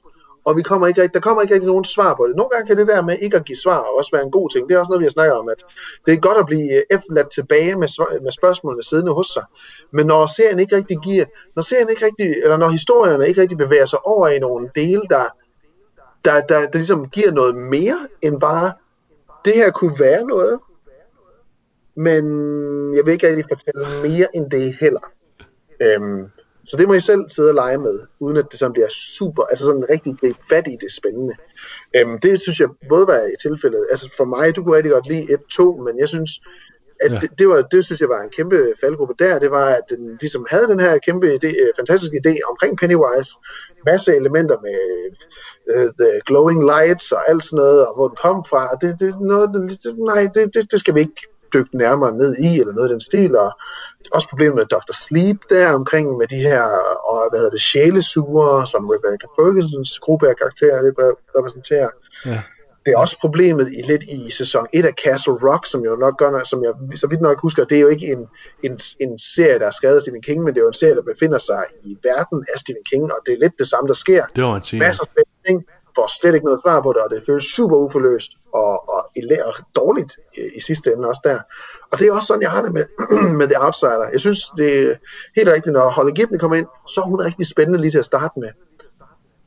Og 0.47 0.57
vi 0.57 0.63
kommer 0.63 0.87
ikke, 0.87 1.09
der 1.09 1.21
kommer 1.21 1.43
ikke 1.43 1.55
rigtig 1.55 1.69
nogen 1.69 1.85
svar 1.85 2.15
på 2.15 2.27
det. 2.27 2.37
Nogle 2.37 2.51
gange 2.51 2.67
kan 2.67 2.77
det 2.77 2.87
der 2.87 3.03
med 3.03 3.19
ikke 3.19 3.37
at 3.37 3.45
give 3.45 3.57
svar 3.57 3.79
også 3.79 4.11
være 4.13 4.25
en 4.25 4.31
god 4.31 4.51
ting. 4.51 4.69
Det 4.69 4.75
er 4.75 4.79
også 4.79 4.91
noget, 4.91 5.01
vi 5.01 5.05
har 5.05 5.11
snakket 5.11 5.35
om, 5.35 5.49
at 5.49 5.65
det 6.07 6.15
er 6.15 6.21
godt 6.21 6.39
at 6.39 6.47
blive 6.47 6.73
øh, 6.77 6.83
efterladt 6.91 7.31
tilbage 7.31 7.77
med, 7.77 8.21
med 8.23 8.33
spørgsmålene 8.33 8.83
siddende 8.83 9.13
hos 9.13 9.27
sig. 9.27 9.45
Men 9.93 10.07
når 10.07 10.27
serien 10.37 10.61
ikke 10.61 10.77
rigtig 10.77 10.99
giver, 10.99 11.25
når 11.57 11.63
serien 11.63 11.91
ikke 11.91 12.05
rigtig, 12.05 12.27
eller 12.43 12.57
når 12.57 12.69
historierne 12.69 13.29
ikke 13.29 13.41
rigtig 13.41 13.59
bevæger 13.59 13.87
sig 13.87 14.07
over 14.07 14.29
i 14.29 14.39
nogle 14.39 14.71
dele, 14.75 15.03
der, 15.11 15.25
der, 16.25 16.41
der, 16.41 16.61
der 16.61 16.79
ligesom 16.79 17.09
giver 17.09 17.31
noget 17.31 17.55
mere 17.57 17.99
end 18.23 18.41
bare, 18.41 18.73
det 19.45 19.55
her 19.55 19.71
kunne 19.71 19.99
være 19.99 20.25
noget, 20.25 20.61
men 21.97 22.25
jeg 22.97 23.05
vil 23.05 23.13
ikke 23.13 23.29
rigtig 23.29 23.45
fortælle 23.49 24.09
mere 24.09 24.37
end 24.37 24.51
det 24.51 24.77
heller. 24.81 25.01
Øhm, 25.81 26.25
så 26.67 26.77
det 26.77 26.89
må 26.89 26.95
I 26.95 27.01
selv 27.01 27.21
sidde 27.29 27.49
og 27.49 27.55
lege 27.55 27.79
med, 27.79 28.01
uden 28.21 28.37
at 28.37 28.47
det 28.51 28.59
sådan 28.59 28.73
bliver 28.73 28.89
super, 28.89 29.43
altså 29.43 29.65
sådan 29.65 29.87
rigtig 29.91 30.15
gribe 30.21 30.39
fat 30.49 30.67
i 30.67 30.77
det 30.81 30.93
spændende. 30.93 31.35
Øhm, 31.97 32.19
det 32.19 32.41
synes 32.41 32.61
jeg 32.61 32.69
både 32.89 33.07
var 33.07 33.21
i 33.35 33.37
tilfældet, 33.49 33.87
altså 33.91 34.11
for 34.17 34.25
mig, 34.25 34.57
du 34.57 34.63
kunne 34.63 34.77
rigtig 34.77 34.93
godt 34.93 35.09
lide 35.09 35.39
1-2, 35.53 35.85
men 35.85 35.99
jeg 35.99 36.09
synes, 36.09 36.31
at 37.01 37.13
Ja. 37.13 37.19
det, 37.21 37.31
det, 37.39 37.49
var, 37.49 37.63
det 37.63 37.85
synes 37.85 38.01
jeg 38.01 38.09
var 38.09 38.23
en 38.23 38.31
kæmpe 38.31 38.73
faldgruppe 38.81 39.15
der, 39.19 39.39
det 39.39 39.51
var, 39.51 39.67
at 39.67 39.83
den 39.91 40.17
ligesom 40.21 40.47
havde 40.51 40.69
den 40.69 40.81
her 40.81 40.99
kæmpe 40.99 41.27
idé, 41.35 41.47
øh, 41.47 41.71
fantastiske 41.77 42.21
idé 42.27 42.39
omkring 42.51 42.79
Pennywise, 42.79 43.31
masse 43.87 44.17
elementer 44.17 44.57
med 44.67 44.79
uh, 45.75 45.91
the 46.01 46.21
glowing 46.27 46.65
lights 46.65 47.13
og 47.13 47.31
alt 47.31 47.45
sådan 47.45 47.57
noget, 47.57 47.87
og 47.87 47.95
hvor 47.95 48.09
den 48.09 48.17
kom 48.23 48.45
fra, 48.51 48.69
det, 48.83 49.01
det, 49.01 49.09
er 49.09 49.21
noget, 49.21 49.51
det, 49.55 49.99
nej, 49.99 50.29
det, 50.35 50.55
det, 50.55 50.73
det 50.73 50.81
skal 50.81 50.95
vi 50.95 51.01
ikke 51.01 51.23
dykke 51.57 51.77
nærmere 51.77 52.13
ned 52.17 52.37
i, 52.37 52.61
eller 52.61 52.73
noget 52.73 52.89
af 52.89 52.93
den 52.95 53.01
stil, 53.01 53.37
og 53.37 53.51
også 54.13 54.29
problemet 54.29 54.55
med 54.55 54.65
Dr. 54.65 54.93
Sleep 54.93 55.39
der 55.51 55.73
omkring 55.73 56.17
med 56.17 56.27
de 56.27 56.37
her, 56.37 56.63
og 57.11 57.19
hvad 57.31 57.39
hedder 57.41 57.51
det, 57.51 57.61
sjælesugere, 57.61 58.67
som 58.67 58.83
Rebecca 58.93 59.27
Fergusons 59.37 59.99
gruppe 59.99 60.29
af 60.29 60.37
karakterer 60.37 60.83
det 60.83 60.95
repræsenterer. 61.37 61.89
Ja. 62.27 62.43
Det 62.87 62.93
er 62.93 62.99
også 62.99 63.17
problemet 63.21 63.73
i 63.79 63.83
lidt 63.83 64.03
i 64.03 64.31
sæson 64.31 64.67
1 64.73 64.85
af 64.85 64.93
Castle 65.05 65.33
Rock, 65.33 65.67
som 65.67 65.81
jo 65.85 65.97
nok 65.97 66.19
gør, 66.19 66.45
som 66.45 66.65
jeg 66.65 66.73
så 66.99 67.07
vidt 67.07 67.21
nok 67.21 67.41
husker, 67.41 67.65
det 67.65 67.77
er 67.77 67.81
jo 67.81 67.89
ikke 67.89 68.07
en, 68.07 68.27
en, 68.63 68.79
en 69.01 69.19
serie, 69.19 69.59
der 69.59 69.67
er 69.67 69.71
skrevet 69.71 69.97
af 69.97 70.03
Stephen 70.03 70.23
King, 70.23 70.45
men 70.45 70.55
det 70.55 70.61
er 70.61 70.63
jo 70.63 70.69
en 70.69 70.81
serie, 70.83 70.95
der 70.95 71.03
befinder 71.03 71.39
sig 71.39 71.65
i 71.83 71.97
verden 72.03 72.45
af 72.55 72.61
Stephen 72.61 72.85
King, 72.91 73.05
og 73.05 73.19
det 73.27 73.35
er 73.35 73.39
lidt 73.39 73.53
det 73.59 73.67
samme, 73.67 73.89
der 73.89 73.95
sker. 73.95 74.25
Det 74.37 74.45
var 74.45 74.57
en 74.57 74.63
ting. 74.63 74.79
Masser 74.79 75.05
af 75.05 75.09
spænding, 75.13 75.65
får 75.97 76.21
slet 76.21 76.35
ikke 76.35 76.47
noget 76.47 76.61
svar 76.65 76.81
på 76.81 76.93
det, 76.93 77.03
og 77.03 77.11
det 77.11 77.23
føles 77.27 77.45
super 77.45 77.77
uforløst 77.77 78.31
og, 78.53 78.73
og, 78.95 79.01
og 79.49 79.55
dårligt 79.77 80.13
i, 80.37 80.41
i 80.57 80.61
sidste 80.61 80.93
ende 80.93 81.09
også 81.09 81.21
der. 81.25 81.39
Og 81.93 81.99
det 81.99 82.09
er 82.09 82.13
også 82.13 82.27
sådan, 82.27 82.43
jeg 82.43 82.51
har 82.51 82.63
det 82.63 82.73
med, 82.73 82.85
med 83.39 83.47
The 83.49 83.63
Outsider. 83.65 84.09
Jeg 84.13 84.21
synes, 84.21 84.41
det 84.57 84.91
er 84.91 84.95
helt 85.37 85.49
rigtigt, 85.49 85.73
når 85.73 85.89
Holly 85.91 86.11
Gibney 86.11 86.39
kommer 86.39 86.57
ind, 86.57 86.67
så 86.89 87.01
er 87.01 87.05
hun 87.05 87.21
rigtig 87.21 87.47
spændende 87.47 87.81
lige 87.81 87.91
til 87.91 87.99
at 87.99 88.05
starte 88.05 88.41
med. 88.41 88.49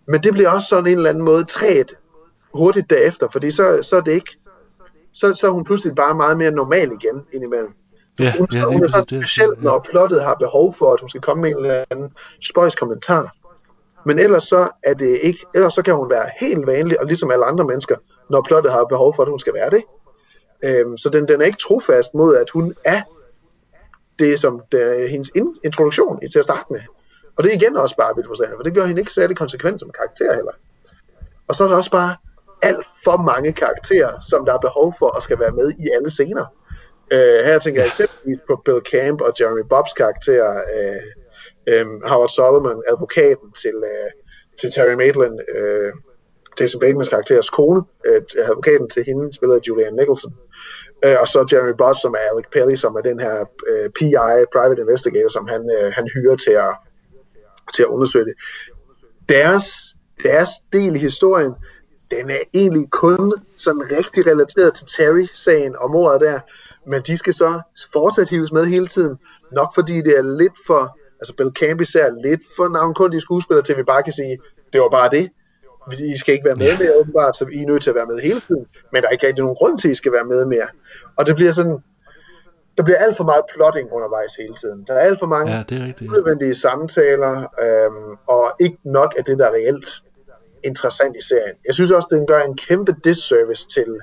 Men 0.08 0.24
det 0.24 0.34
bliver 0.34 0.50
også 0.50 0.68
sådan 0.68 0.88
en 0.88 0.98
eller 0.98 1.10
anden 1.10 1.24
måde 1.24 1.44
træet 1.44 1.92
hurtigt 2.54 2.90
derefter, 2.90 3.28
fordi 3.32 3.52
så, 3.52 3.80
så 3.82 3.98
er 3.98 4.02
det 4.02 4.12
ikke, 4.12 4.38
så, 5.14 5.34
så 5.36 5.48
er 5.48 5.52
hun 5.52 5.64
pludselig 5.64 5.96
bare 5.96 6.16
meget 6.16 6.38
mere 6.38 6.52
normal 6.52 6.92
igen 6.92 7.26
indimellem. 7.34 7.74
Ja, 8.20 8.34
Hun, 8.38 8.48
ja, 8.54 8.64
hun 8.64 8.84
er 8.84 8.88
sådan 8.88 9.08
specielt, 9.08 9.64
når 9.64 9.86
plottet 9.92 10.24
har 10.24 10.36
behov 10.36 10.76
for, 10.76 10.94
at 10.94 11.00
hun 11.00 11.10
skal 11.10 11.22
komme 11.22 11.42
med 11.42 11.50
en 11.50 11.58
eller 11.58 11.86
anden 11.92 12.10
spøjs 12.42 12.76
kommentar. 12.76 13.36
Men 14.06 14.20
ellers 14.20 14.44
så 14.44 14.70
er 14.84 14.94
det 14.94 15.20
ikke, 15.22 15.46
ellers 15.56 15.74
så 15.74 15.82
kan 15.82 15.94
hun 15.94 16.10
være 16.10 16.30
helt 16.40 16.68
vanlig, 16.68 17.00
og 17.00 17.06
ligesom 17.06 17.32
alle 17.32 17.46
andre 17.46 17.66
mennesker, 17.66 17.96
når 18.30 18.42
plottet 18.42 18.72
har 18.72 18.84
behov 18.84 19.16
for, 19.16 19.24
at 19.24 19.30
hun 19.30 19.40
skal 19.40 19.54
være 19.54 19.70
det. 19.70 19.84
Øhm, 20.64 20.98
så 20.98 21.10
den, 21.10 21.28
den 21.28 21.42
er 21.42 21.46
ikke 21.46 21.58
trofast 21.58 22.14
mod, 22.14 22.36
at 22.38 22.50
hun 22.50 22.76
er 22.86 23.02
det, 24.20 24.40
som 24.40 24.62
det 24.72 25.10
hendes 25.10 25.32
in, 25.36 25.56
introduktion 25.64 26.20
i 26.24 26.28
til 26.28 26.40
at 26.40 26.46
starte 26.46 26.66
med. 26.70 26.82
Og 27.38 27.44
det 27.44 27.52
er 27.52 27.56
igen 27.56 27.78
også 27.78 27.96
bare 27.96 28.16
vildt 28.16 28.28
frustrerende, 28.28 28.58
for 28.58 28.64
det 28.64 28.74
gør 28.74 28.86
hende 28.86 29.02
ikke 29.02 29.14
særlig 29.14 29.38
konsekvent 29.38 29.80
som 29.80 29.92
karakter 29.92 30.36
heller. 30.36 30.52
Og 31.48 31.56
så 31.56 31.64
er 31.64 31.68
der 31.68 31.76
også 31.76 31.92
bare 31.92 32.16
alt 32.62 32.86
for 33.04 33.18
mange 33.22 33.54
karakterer, 33.54 34.20
som 34.30 34.46
der 34.46 34.54
er 34.54 34.58
behov 34.58 34.96
for 35.00 35.18
at 35.18 35.24
skal 35.24 35.40
være 35.40 35.52
med 35.52 35.72
i 35.80 35.90
alle 35.96 36.10
scener. 36.10 36.46
Øh, 37.12 37.46
her 37.46 37.60
tænker 37.60 37.82
jeg 37.82 37.88
eksempelvis 37.88 38.38
på 38.48 38.62
Bill 38.66 38.82
Camp 38.92 39.22
og 39.22 39.34
Jeremy 39.40 39.64
Bobs 39.70 39.94
karakter, 39.94 40.50
øh, 40.52 41.02
øh, 41.70 41.86
Howard 42.12 42.30
Solomon, 42.30 42.84
advokaten 42.88 43.52
til, 43.62 43.76
øh, 43.92 44.10
til 44.60 44.72
Terry 44.72 44.94
Maitland, 44.94 45.36
øh, 45.56 45.92
Jason 46.60 46.80
Batemans 46.80 47.10
karakteres 47.10 47.50
kone, 47.50 47.82
øh, 48.06 48.22
advokaten 48.52 48.90
til 48.90 49.04
hende, 49.06 49.34
spillet 49.34 49.56
af 49.56 49.62
Julian 49.68 49.94
Nicholson. 49.94 50.34
Øh, 51.06 51.16
og 51.22 51.28
så 51.28 51.48
Jeremy 51.52 51.74
Bobs, 51.78 52.02
som 52.02 52.14
er 52.14 52.24
Alec 52.34 52.46
Pelly, 52.52 52.76
som 52.76 52.96
er 52.96 53.02
den 53.02 53.20
her 53.20 53.46
øh, 53.70 53.90
PI, 53.90 54.46
Private 54.54 54.82
Investigator, 54.82 55.30
som 55.30 55.48
han, 55.48 55.62
øh, 55.78 55.92
han 55.92 56.08
hyrer 56.14 56.36
til 56.36 56.52
at, 56.52 56.74
til 57.76 57.84
at 57.84 57.88
undersøge 57.88 58.26
det. 58.26 58.34
Deres, 59.30 59.66
deres 60.24 60.50
del 60.74 60.96
i 60.96 61.00
historien, 61.00 61.54
den 62.12 62.30
er 62.30 62.40
egentlig 62.54 62.88
kun 62.92 63.34
sådan 63.58 63.92
rigtig 63.92 64.28
relateret 64.28 64.74
til 64.74 64.86
Terry-sagen 64.98 65.76
og 65.76 65.92
mordet 65.92 66.22
der, 66.22 66.40
men 66.88 67.02
de 67.02 67.18
skal 67.18 67.34
så 67.34 67.62
fortsat 67.94 68.30
hives 68.30 68.52
med 68.52 68.66
hele 68.66 68.88
tiden, 68.88 69.18
nok 69.52 69.76
fordi 69.76 70.02
det 70.02 70.18
er 70.18 70.22
lidt 70.22 70.54
for, 70.68 70.99
altså 71.20 71.34
Bill 71.38 71.52
Camp 71.60 71.82
især, 71.82 72.10
lidt 72.24 72.42
for 72.58 72.68
navnkundige 72.68 73.22
skuespillere 73.22 73.64
til, 73.66 73.78
vi 73.78 73.84
bare 73.84 74.04
kan 74.04 74.14
sige, 74.14 74.38
det 74.74 74.82
var 74.82 74.90
bare 74.90 75.10
det. 75.10 75.30
I 76.14 76.18
skal 76.18 76.34
ikke 76.34 76.46
være 76.46 76.56
med 76.56 76.78
mere 76.78 76.94
åbenbart, 77.00 77.38
så 77.38 77.46
I 77.52 77.62
er 77.64 77.68
nødt 77.68 77.82
til 77.84 77.90
at 77.90 77.96
være 77.96 78.06
med 78.06 78.20
hele 78.20 78.42
tiden, 78.48 78.66
men 78.92 79.02
der 79.02 79.08
er 79.08 79.12
ikke 79.12 79.28
rigtig 79.28 79.44
nogen 79.44 79.56
grund 79.56 79.78
til, 79.78 79.88
at 79.88 79.92
I 79.92 79.96
skal 79.96 80.12
være 80.12 80.26
med 80.26 80.46
mere. 80.46 80.68
Og 81.18 81.28
det 81.28 81.36
bliver 81.36 81.52
sådan, 81.52 81.78
der 82.78 82.84
bliver 82.84 82.98
alt 82.98 83.18
for 83.18 83.24
meget 83.24 83.44
plotting 83.56 83.92
undervejs 83.92 84.36
hele 84.36 84.56
tiden. 84.62 84.84
Der 84.88 84.94
er 84.94 85.00
alt 85.00 85.20
for 85.20 85.26
mange 85.28 85.52
Ja, 85.54 85.64
det 85.70 85.78
er 85.82 85.86
rigtigt. 85.86 86.10
unødvendige 86.12 86.56
samtaler, 86.56 87.36
øhm, 87.64 88.18
og 88.28 88.46
ikke 88.60 88.78
nok 88.84 89.14
af 89.18 89.24
det, 89.26 89.40
der 89.40 89.46
er 89.46 89.52
reelt 89.52 89.90
interessant 90.64 91.16
i 91.18 91.24
serien. 91.24 91.56
Jeg 91.68 91.74
synes 91.74 91.92
også, 91.92 92.08
den 92.12 92.28
gør 92.28 92.42
en 92.42 92.58
kæmpe 92.58 92.96
disservice 93.04 93.68
til, 93.68 94.00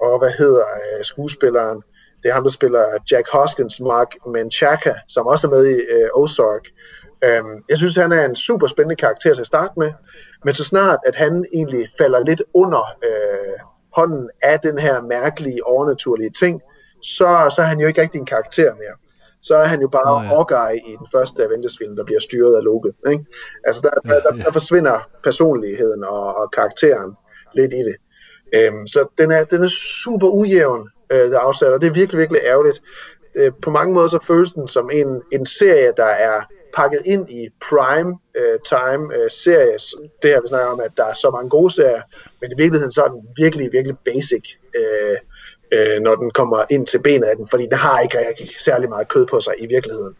og 0.00 0.18
hvad 0.18 0.30
hedder 0.38 0.64
øh, 0.98 1.04
skuespilleren, 1.04 1.82
det 2.24 2.30
er 2.30 2.34
ham, 2.34 2.42
der 2.42 2.50
spiller 2.50 2.84
Jack 3.10 3.28
Hoskins, 3.32 3.80
Mark 3.80 4.10
Menchaca, 4.26 4.94
som 5.08 5.26
også 5.26 5.46
er 5.46 5.50
med 5.50 5.66
i 5.66 5.74
øh, 5.94 6.08
Ozark. 6.14 6.64
Øhm, 7.24 7.64
jeg 7.68 7.76
synes, 7.76 7.96
han 7.96 8.12
er 8.12 8.24
en 8.24 8.36
super 8.36 8.66
spændende 8.66 8.96
karakter 8.96 9.34
til 9.34 9.40
at 9.40 9.46
starte 9.46 9.72
med, 9.76 9.92
men 10.44 10.54
så 10.54 10.64
snart, 10.64 10.98
at 11.06 11.14
han 11.14 11.44
egentlig 11.54 11.88
falder 11.98 12.24
lidt 12.24 12.42
under 12.54 12.84
øh, 13.04 13.58
hånden 13.96 14.30
af 14.42 14.60
den 14.60 14.78
her 14.78 15.02
mærkelige, 15.02 15.66
overnaturlige 15.66 16.30
ting, 16.30 16.62
så, 17.02 17.52
så 17.56 17.62
er 17.62 17.66
han 17.66 17.80
jo 17.80 17.86
ikke 17.88 18.00
rigtig 18.00 18.18
en 18.18 18.26
karakter 18.26 18.74
mere. 18.74 18.96
Så 19.42 19.56
er 19.56 19.64
han 19.64 19.80
jo 19.80 19.88
bare 19.88 20.16
oh, 20.16 20.24
ja. 20.24 20.28
Hawkeye 20.28 20.78
i 20.90 20.96
den 20.96 21.06
første 21.14 21.44
Avengers-film, 21.44 21.96
der 21.96 22.04
bliver 22.04 22.20
styret 22.20 22.56
af 22.56 22.64
Loke. 22.64 22.92
Ikke? 23.08 23.24
Altså 23.64 23.80
der, 23.82 23.90
der, 24.08 24.20
der, 24.20 24.44
der 24.44 24.52
forsvinder 24.52 25.08
personligheden 25.24 26.04
og, 26.04 26.36
og 26.36 26.50
karakteren 26.50 27.12
lidt 27.54 27.72
i 27.72 27.82
det. 27.88 27.96
Øhm, 28.54 28.86
så 28.86 29.06
den 29.18 29.30
er, 29.30 29.44
den 29.44 29.62
er 29.62 29.68
super 30.04 30.28
ujævn, 30.28 30.88
øh, 31.10 31.30
der 31.30 31.38
afsætter. 31.38 31.78
Det 31.78 31.86
er 31.86 31.92
virkelig, 31.92 32.18
virkelig 32.18 32.40
ærgerligt. 32.44 32.82
Øh, 33.34 33.52
på 33.62 33.70
mange 33.70 33.94
måder 33.94 34.08
så 34.08 34.18
føles 34.26 34.52
den 34.52 34.68
som 34.68 34.90
en, 34.92 35.22
en 35.32 35.46
serie, 35.46 35.92
der 35.96 36.04
er 36.04 36.40
pakket 36.76 37.00
ind 37.04 37.30
i 37.30 37.48
prime 37.68 38.18
øh, 38.34 38.58
time 38.64 39.14
øh, 39.16 39.30
serie. 39.30 39.78
Det 40.22 40.30
her 40.30 40.40
vi 40.40 40.48
snakker 40.48 40.66
om, 40.66 40.80
at 40.80 40.90
der 40.96 41.04
er 41.04 41.14
så 41.14 41.30
mange 41.30 41.50
gode 41.50 41.70
serier, 41.74 42.02
men 42.40 42.50
i 42.52 42.54
virkeligheden 42.56 42.92
så 42.92 43.02
er 43.02 43.08
den 43.08 43.22
virkelig, 43.36 43.72
virkelig 43.72 43.96
basic, 44.04 44.44
øh, 44.76 45.16
øh, 45.72 46.00
når 46.00 46.14
den 46.14 46.30
kommer 46.30 46.64
ind 46.70 46.86
til 46.86 46.98
benet 47.02 47.26
af 47.26 47.36
den, 47.36 47.48
fordi 47.48 47.64
den 47.64 47.78
har 47.78 48.00
ikke 48.00 48.18
rigtig 48.28 48.48
særlig 48.58 48.88
meget 48.88 49.08
kød 49.08 49.26
på 49.26 49.40
sig 49.40 49.54
i 49.58 49.66
virkeligheden. 49.66 50.14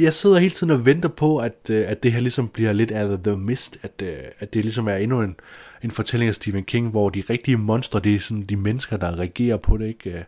Jeg 0.00 0.12
sidder 0.12 0.38
hele 0.38 0.54
tiden 0.54 0.70
og 0.70 0.86
venter 0.86 1.08
på, 1.08 1.38
at, 1.38 1.56
øh, 1.70 1.90
at 1.90 2.02
det 2.02 2.12
her 2.12 2.20
ligesom 2.20 2.48
bliver 2.48 2.72
lidt 2.72 2.90
af 2.90 3.18
The 3.24 3.36
Mist, 3.36 3.78
at, 3.82 4.02
øh, 4.02 4.16
at 4.38 4.54
det 4.54 4.64
ligesom 4.64 4.88
er 4.88 4.96
endnu 4.96 5.20
en, 5.20 5.36
en 5.82 5.90
fortælling 5.90 6.28
af 6.28 6.34
Stephen 6.34 6.64
King, 6.64 6.90
hvor 6.90 7.10
de 7.10 7.22
rigtige 7.30 7.56
monstre, 7.56 8.00
det 8.00 8.14
er 8.14 8.18
sådan 8.18 8.42
de 8.42 8.56
mennesker, 8.56 8.96
der 8.96 9.18
reagerer 9.18 9.56
på 9.56 9.76
det, 9.76 9.86
ikke? 9.86 10.10
Øh, 10.10 10.14
Det 10.16 10.24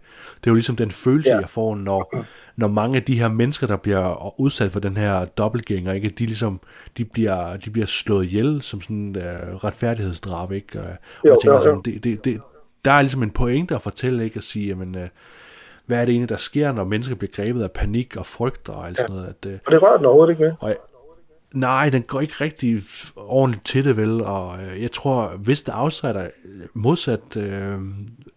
er 0.46 0.50
jo 0.50 0.54
ligesom 0.54 0.76
den 0.76 0.90
følelse, 0.90 1.30
Ja. 1.30 1.38
jeg 1.38 1.48
får, 1.48 1.74
når, 1.76 2.24
når 2.56 2.68
mange 2.68 2.96
af 2.96 3.02
de 3.02 3.18
her 3.18 3.28
mennesker, 3.28 3.66
der 3.66 3.76
bliver 3.76 4.40
udsat 4.40 4.72
for 4.72 4.80
den 4.80 4.96
her 4.96 5.24
dobbeltgænger, 5.24 5.92
ikke? 5.92 6.08
De 6.08 6.26
ligesom, 6.26 6.60
de 6.98 7.04
bliver, 7.04 7.52
de 7.56 7.70
bliver 7.70 7.86
slået 7.86 8.24
ihjel 8.24 8.62
som 8.62 8.80
sådan 8.80 8.96
en 8.96 9.16
uh, 9.16 9.22
retfærdighedsdrab, 9.64 10.52
ikke? 10.52 10.80
Og, 10.80 10.86
Jo, 11.26 11.38
tænker 11.42 11.52
jo, 11.52 11.54
jo. 11.56 11.62
sådan, 11.62 11.82
det, 11.84 12.04
det, 12.04 12.24
det, 12.24 12.40
der 12.84 12.90
er 12.92 13.02
ligesom 13.02 13.22
en 13.22 13.30
pointe 13.30 13.74
at 13.74 13.82
fortælle, 13.82 14.24
ikke? 14.24 14.36
At 14.36 14.44
sige, 14.44 14.66
jamen, 14.68 14.94
uh, 14.94 15.02
hvad 15.86 16.00
er 16.00 16.04
det 16.04 16.12
egentlig, 16.12 16.28
der 16.28 16.36
sker, 16.36 16.72
når 16.72 16.84
mennesker 16.84 17.14
bliver 17.14 17.32
grebet 17.34 17.62
af 17.62 17.70
panik 17.70 18.16
og 18.16 18.26
frygt 18.26 18.68
og 18.68 18.86
alt 18.86 18.96
sådan 18.98 19.14
noget, 19.16 19.26
at, 19.28 19.46
uh, 19.46 19.52
Og 19.66 19.72
det 19.72 19.82
rører 19.82 19.96
den 19.96 20.06
overhovedet 20.06 20.32
ikke 20.32 20.44
ved. 20.44 20.52
og 20.60 20.76
nej, 21.52 21.90
den 21.90 22.02
går 22.02 22.20
ikke 22.20 22.34
rigtig 22.40 22.82
ordentligt 23.16 23.66
til 23.66 23.84
det, 23.84 23.96
vel? 23.96 24.20
Og 24.20 24.62
øh, 24.62 24.82
jeg 24.82 24.92
tror, 24.92 25.28
hvis 25.36 25.62
der 25.62 25.72
outsider, 25.74 26.28
modsat, 26.74 27.36
øh, 27.36 27.78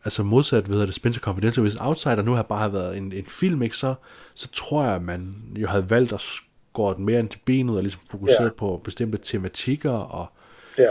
altså 0.06 0.24
modsat, 0.24 0.64
hvad 0.64 0.74
hedder 0.76 0.86
det, 0.86 0.96
Spencer 0.96 1.22
Confidential, 1.22 1.62
hvis 1.62 1.76
outsider 1.76 2.22
nu 2.22 2.34
har 2.34 2.44
bare 2.44 2.60
have 2.60 2.74
været 2.74 2.98
en, 2.98 3.12
en 3.14 3.26
film, 3.28 3.62
ikke, 3.62 3.78
så, 3.78 3.94
så 4.34 4.48
tror 4.52 4.84
jeg, 4.84 4.96
at 4.96 5.02
man 5.02 5.36
jo 5.56 5.68
havde 5.68 5.90
valgt 5.90 6.14
at 6.14 6.22
skåre 6.22 6.96
den 6.96 7.06
mere 7.06 7.20
ind 7.20 7.30
til 7.30 7.40
benet 7.46 7.76
og 7.76 7.82
ligesom 7.82 8.02
fokusere 8.12 8.44
Ja. 8.44 8.50
på 8.58 8.82
bestemte 8.84 9.18
tematikker 9.24 9.92
og 9.92 10.32
Ja. 10.78 10.88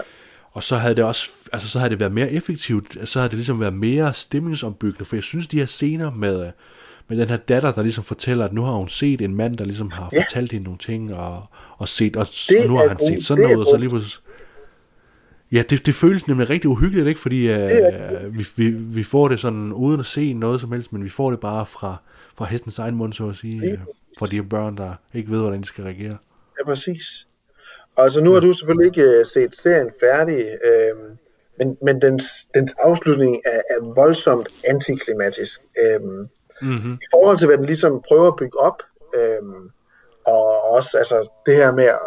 og 0.53 0.63
så 0.63 0.77
havde 0.77 0.95
det 0.97 1.05
også, 1.05 1.31
altså 1.53 1.69
så 1.69 1.79
havde 1.79 1.91
det 1.91 2.01
været 2.01 2.13
mere 2.13 2.33
effektivt, 2.33 2.97
så 3.09 3.19
havde 3.19 3.29
det 3.29 3.37
ligesom 3.37 3.61
været 3.61 3.75
mere 3.75 4.15
stemningsombyggende, 4.15 5.05
for 5.05 5.17
jeg 5.17 5.23
synes, 5.23 5.49
de 5.49 5.59
her 5.59 5.67
scener 5.67 6.11
med, 6.11 6.51
med 7.11 7.19
den 7.19 7.29
her 7.29 7.37
datter, 7.37 7.73
der 7.73 7.83
ligesom 7.83 8.05
fortæller, 8.05 8.45
at 8.45 8.53
nu 8.53 8.63
har 8.63 8.73
hun 8.73 8.89
set 8.89 9.21
en 9.21 9.35
mand, 9.35 9.57
der 9.57 9.65
ligesom 9.65 9.91
har 9.91 10.09
Ja. 10.13 10.23
fortalt 10.23 10.53
hende 10.53 10.65
nogle 10.65 10.79
ting, 10.79 11.15
og, 11.15 11.45
og 11.79 11.89
set, 11.89 12.17
og, 12.17 12.27
og 12.63 12.69
nu 12.69 12.77
har 12.77 12.89
han 12.89 12.99
set 12.99 13.25
sådan 13.27 13.43
noget, 13.43 13.59
og 13.59 13.67
så 13.67 13.77
lige 13.77 13.89
pludselig... 13.89 14.25
Ja, 15.53 15.63
det, 15.71 15.87
det 15.87 15.95
føles 15.95 16.29
nemlig 16.29 16.51
rigtig 16.51 16.71
uhyggeligt, 16.71 17.09
ikke? 17.09 17.21
Fordi 17.21 17.55
uh, 17.55 18.39
vi, 18.39 18.47
vi, 18.57 18.71
vi 18.71 19.03
får 19.03 19.29
det 19.29 19.41
sådan 19.41 19.73
uden 19.73 20.01
at 20.01 20.07
se 20.07 20.33
noget 20.33 20.61
som 20.61 20.73
helst, 20.73 20.93
men 20.93 21.05
vi 21.05 21.09
får 21.09 21.31
det 21.31 21.41
bare 21.41 21.67
fra, 21.67 21.97
fra 22.37 22.45
hestens 22.45 22.79
egen 22.79 22.95
mund, 22.95 23.13
så 23.13 23.29
at 23.29 23.37
sige, 23.37 23.71
øh, 23.73 23.79
fra 24.19 24.27
de 24.27 24.37
her 24.37 24.43
børn, 24.43 24.77
der 24.77 24.93
ikke 25.15 25.31
ved, 25.31 25.41
hvordan 25.41 25.61
de 25.61 25.67
skal 25.67 25.85
reagere. 25.85 26.17
Ja, 26.61 26.65
præcis. 26.65 27.27
Og 27.97 28.05
altså, 28.05 28.21
nu 28.21 28.33
har 28.33 28.41
du 28.41 28.53
selvfølgelig 28.53 28.87
ikke 28.87 29.19
øh, 29.19 29.27
set 29.27 29.55
serien 29.55 29.91
færdig, 30.01 30.39
øh, 30.39 30.97
men, 31.59 31.77
men 31.83 32.03
dens, 32.03 32.25
dens 32.55 32.73
afslutning 32.79 33.41
er, 33.47 33.61
er 33.71 33.95
voldsomt 33.95 34.49
antiklimatisk. 34.69 35.61
Øh, 35.83 36.01
Mm-hmm. 36.63 36.95
I 36.95 37.07
forhold 37.11 37.39
til, 37.39 37.47
hvad 37.47 37.59
den 37.59 37.67
ligesom 37.67 38.03
prøver 38.09 38.29
at 38.29 38.37
bygge 38.37 38.59
op, 38.59 38.83
øh, 39.15 39.43
og 40.27 40.71
også 40.71 40.99
altså, 40.99 41.29
det 41.47 41.57
her 41.57 41.73
med 41.73 41.85
at, 41.85 41.99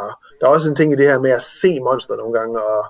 der 0.42 0.48
er 0.48 0.52
også 0.52 0.70
en 0.70 0.76
ting 0.76 0.94
i 0.94 0.96
det 0.96 1.08
her 1.08 1.20
med 1.20 1.32
at 1.32 1.42
se 1.42 1.80
monster 1.80 2.16
nogle 2.16 2.40
gange, 2.40 2.62
og, 2.62 2.86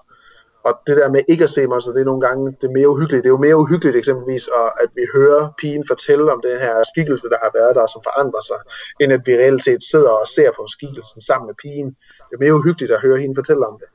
og 0.64 0.80
det 0.88 0.98
der 0.98 1.10
med 1.10 1.22
ikke 1.30 1.44
at 1.44 1.50
se 1.50 1.68
monster, 1.68 1.92
det 1.92 2.02
er 2.02 2.06
nogle 2.06 2.22
gange 2.28 2.52
det 2.62 2.68
er 2.68 2.72
mere 2.72 2.90
uhyggeligt. 2.90 3.24
Det 3.24 3.30
er 3.30 3.38
jo 3.38 3.48
mere 3.48 3.58
uhyggeligt 3.58 3.96
eksempelvis, 3.96 4.48
og 4.48 4.84
at 4.84 4.90
vi 4.96 5.02
hører 5.14 5.54
pigen 5.58 5.86
fortælle 5.88 6.32
om 6.32 6.42
den 6.44 6.58
her 6.60 6.84
skikkelse, 6.92 7.30
der 7.30 7.38
har 7.42 7.52
været 7.54 7.76
der, 7.76 7.86
som 7.86 8.02
forandrer 8.04 8.44
sig, 8.50 8.60
end 9.00 9.14
at 9.14 9.22
vi 9.26 9.34
reelt 9.38 9.64
set 9.64 9.84
sidder 9.92 10.10
og 10.10 10.28
ser 10.28 10.52
på 10.52 10.64
skikkelsen 10.68 11.22
sammen 11.22 11.48
med 11.48 11.56
pigen. 11.64 11.90
Det 12.28 12.34
er 12.36 12.44
mere 12.46 12.56
uhyggeligt 12.56 12.92
at 12.92 13.02
høre 13.02 13.18
hende 13.18 13.36
fortælle 13.36 13.68
om 13.68 13.76
det. 13.82 13.90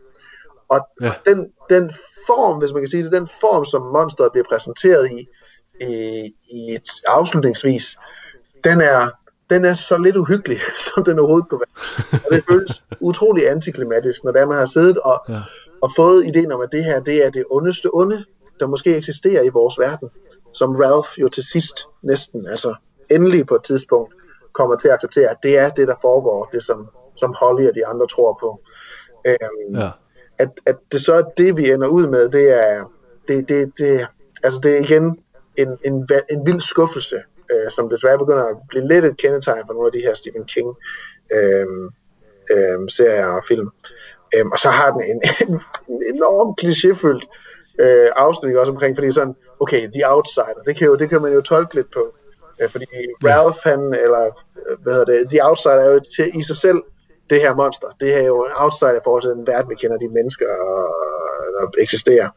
Og 0.68 0.80
ja. 1.02 1.12
den, 1.26 1.52
den 1.70 1.84
form, 2.26 2.58
hvis 2.58 2.72
man 2.72 2.82
kan 2.82 2.88
sige 2.88 3.04
det, 3.04 3.12
den 3.12 3.28
form, 3.40 3.64
som 3.64 3.82
monsteret 3.82 4.32
bliver 4.32 4.48
præsenteret 4.48 5.10
i, 5.10 5.28
i, 5.80 6.34
i 6.50 6.74
et 6.74 6.88
afslutningsvis, 7.08 7.98
den 8.64 8.80
er, 8.80 9.10
den 9.50 9.64
er 9.64 9.74
så 9.74 9.98
lidt 9.98 10.16
uhyggelig, 10.16 10.58
som 10.94 11.04
den 11.04 11.18
overhovedet 11.18 11.48
kunne 11.48 11.60
være. 11.60 12.20
Og 12.26 12.36
det 12.36 12.44
føles 12.48 12.82
utrolig 13.00 13.50
antiklimatisk, 13.50 14.24
når 14.24 14.32
det 14.32 14.40
er, 14.40 14.46
man 14.46 14.56
har 14.58 14.66
siddet 14.66 14.98
og, 14.98 15.24
ja. 15.28 15.40
og 15.82 15.90
fået 15.96 16.26
ideen 16.26 16.52
om, 16.52 16.60
at 16.60 16.68
det 16.72 16.84
her 16.84 17.00
det 17.00 17.26
er 17.26 17.30
det 17.30 17.44
ondeste 17.50 17.88
onde, 17.92 18.24
der 18.60 18.66
måske 18.66 18.96
eksisterer 18.96 19.42
i 19.42 19.48
vores 19.48 19.78
verden. 19.78 20.08
Som 20.54 20.76
Ralph 20.76 21.08
jo 21.20 21.28
til 21.28 21.42
sidst 21.52 21.78
næsten, 22.02 22.46
altså 22.46 22.74
endelig 23.10 23.46
på 23.46 23.54
et 23.54 23.62
tidspunkt, 23.62 24.14
kommer 24.52 24.76
til 24.76 24.88
at 24.88 24.94
acceptere, 24.94 25.30
at 25.30 25.36
det 25.42 25.58
er 25.58 25.68
det, 25.70 25.88
der 25.88 25.94
foregår, 26.00 26.48
det 26.52 26.62
som, 26.62 26.88
som 27.16 27.34
Holly 27.40 27.68
og 27.68 27.74
de 27.74 27.86
andre 27.86 28.06
tror 28.06 28.38
på. 28.40 28.60
Øhm, 29.26 29.80
Ja. 29.80 29.90
at, 30.38 30.50
at 30.66 30.76
det 30.92 31.00
så 31.00 31.14
er 31.14 31.22
det, 31.36 31.56
vi 31.56 31.70
ender 31.70 31.88
ud 31.88 32.06
med, 32.06 32.28
det 32.28 32.66
er, 32.68 32.84
det, 33.28 33.48
det, 33.48 33.72
det, 33.78 34.06
altså 34.42 34.60
det 34.62 34.72
er 34.72 34.80
igen 34.80 35.18
en, 35.58 35.78
en, 35.84 36.08
en 36.30 36.46
vild 36.46 36.60
skuffelse, 36.60 37.16
øh, 37.52 37.70
som 37.70 37.88
desværre 37.88 38.18
begynder 38.18 38.44
at 38.44 38.56
blive 38.68 38.88
lidt 38.88 39.04
et 39.04 39.16
kendetegn 39.16 39.62
for 39.66 39.72
nogle 39.72 39.86
af 39.86 39.92
de 39.92 40.04
her 40.06 40.14
Stephen 40.14 40.44
King 40.44 40.76
øh, 41.36 41.66
øh, 42.54 42.78
serier 42.88 43.26
og 43.26 43.44
film. 43.48 43.68
Øh, 44.34 44.46
og 44.46 44.58
så 44.58 44.68
har 44.68 44.90
den 44.92 45.02
en, 45.02 45.20
en, 45.48 45.54
en 45.94 46.02
enorm 46.14 46.48
klichéfyldt 46.60 47.24
øh, 47.78 48.10
afslutning 48.16 48.58
også 48.58 48.72
omkring, 48.72 48.96
fordi 48.96 49.10
sådan, 49.10 49.34
okay, 49.60 49.90
The 49.94 50.10
Outsider, 50.12 50.62
det 50.66 50.76
kan, 50.76 50.86
jo, 50.86 50.96
det 50.96 51.08
kan 51.08 51.22
man 51.22 51.32
jo 51.32 51.40
tolke 51.40 51.74
lidt 51.74 51.92
på, 51.92 52.02
øh, 52.60 52.68
fordi 52.68 52.86
Ralph, 53.24 53.58
han, 53.64 53.80
eller 54.04 54.24
øh, 54.24 54.82
hvad 54.82 54.92
hedder 54.92 55.12
det, 55.12 55.30
The 55.30 55.44
Outsider 55.48 55.82
er 55.86 55.92
jo 55.92 56.00
til, 56.16 56.38
i 56.38 56.42
sig 56.42 56.56
selv 56.56 56.80
det 57.30 57.40
her 57.40 57.54
monster. 57.54 57.88
Det 58.00 58.14
er 58.14 58.24
jo 58.32 58.44
en 58.44 58.52
outsider 58.56 58.96
i 59.00 59.04
forhold 59.04 59.22
til 59.22 59.30
den 59.30 59.46
verden, 59.46 59.70
vi 59.70 59.74
kender, 59.74 59.98
de 59.98 60.08
mennesker, 60.08 60.46
øh, 60.46 61.17
der 61.56 61.82
eksisterer. 61.84 62.28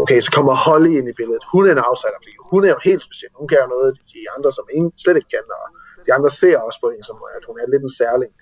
Okay, 0.00 0.20
så 0.20 0.30
kommer 0.36 0.54
Holly 0.66 0.92
ind 0.98 1.08
i 1.12 1.14
billedet. 1.20 1.44
Hun 1.52 1.62
er 1.68 1.72
en 1.72 1.84
outsider, 1.88 2.18
fordi 2.22 2.34
hun 2.52 2.60
er 2.64 2.72
jo 2.76 2.80
helt 2.88 3.02
speciel. 3.08 3.32
Hun 3.40 3.48
kan 3.48 3.58
jo 3.62 3.66
noget, 3.74 3.90
de 4.12 4.20
andre, 4.36 4.50
som 4.58 4.64
ingen 4.76 4.92
slet 5.02 5.16
ikke 5.16 5.32
kan, 5.36 5.46
og 5.60 5.66
de 6.06 6.10
andre 6.16 6.30
ser 6.30 6.58
også 6.66 6.78
på 6.82 6.88
hende, 6.92 7.04
som 7.06 7.16
at 7.36 7.44
hun 7.48 7.56
er 7.62 7.66
lidt 7.72 7.82
en 7.88 7.94
særling. 8.02 8.32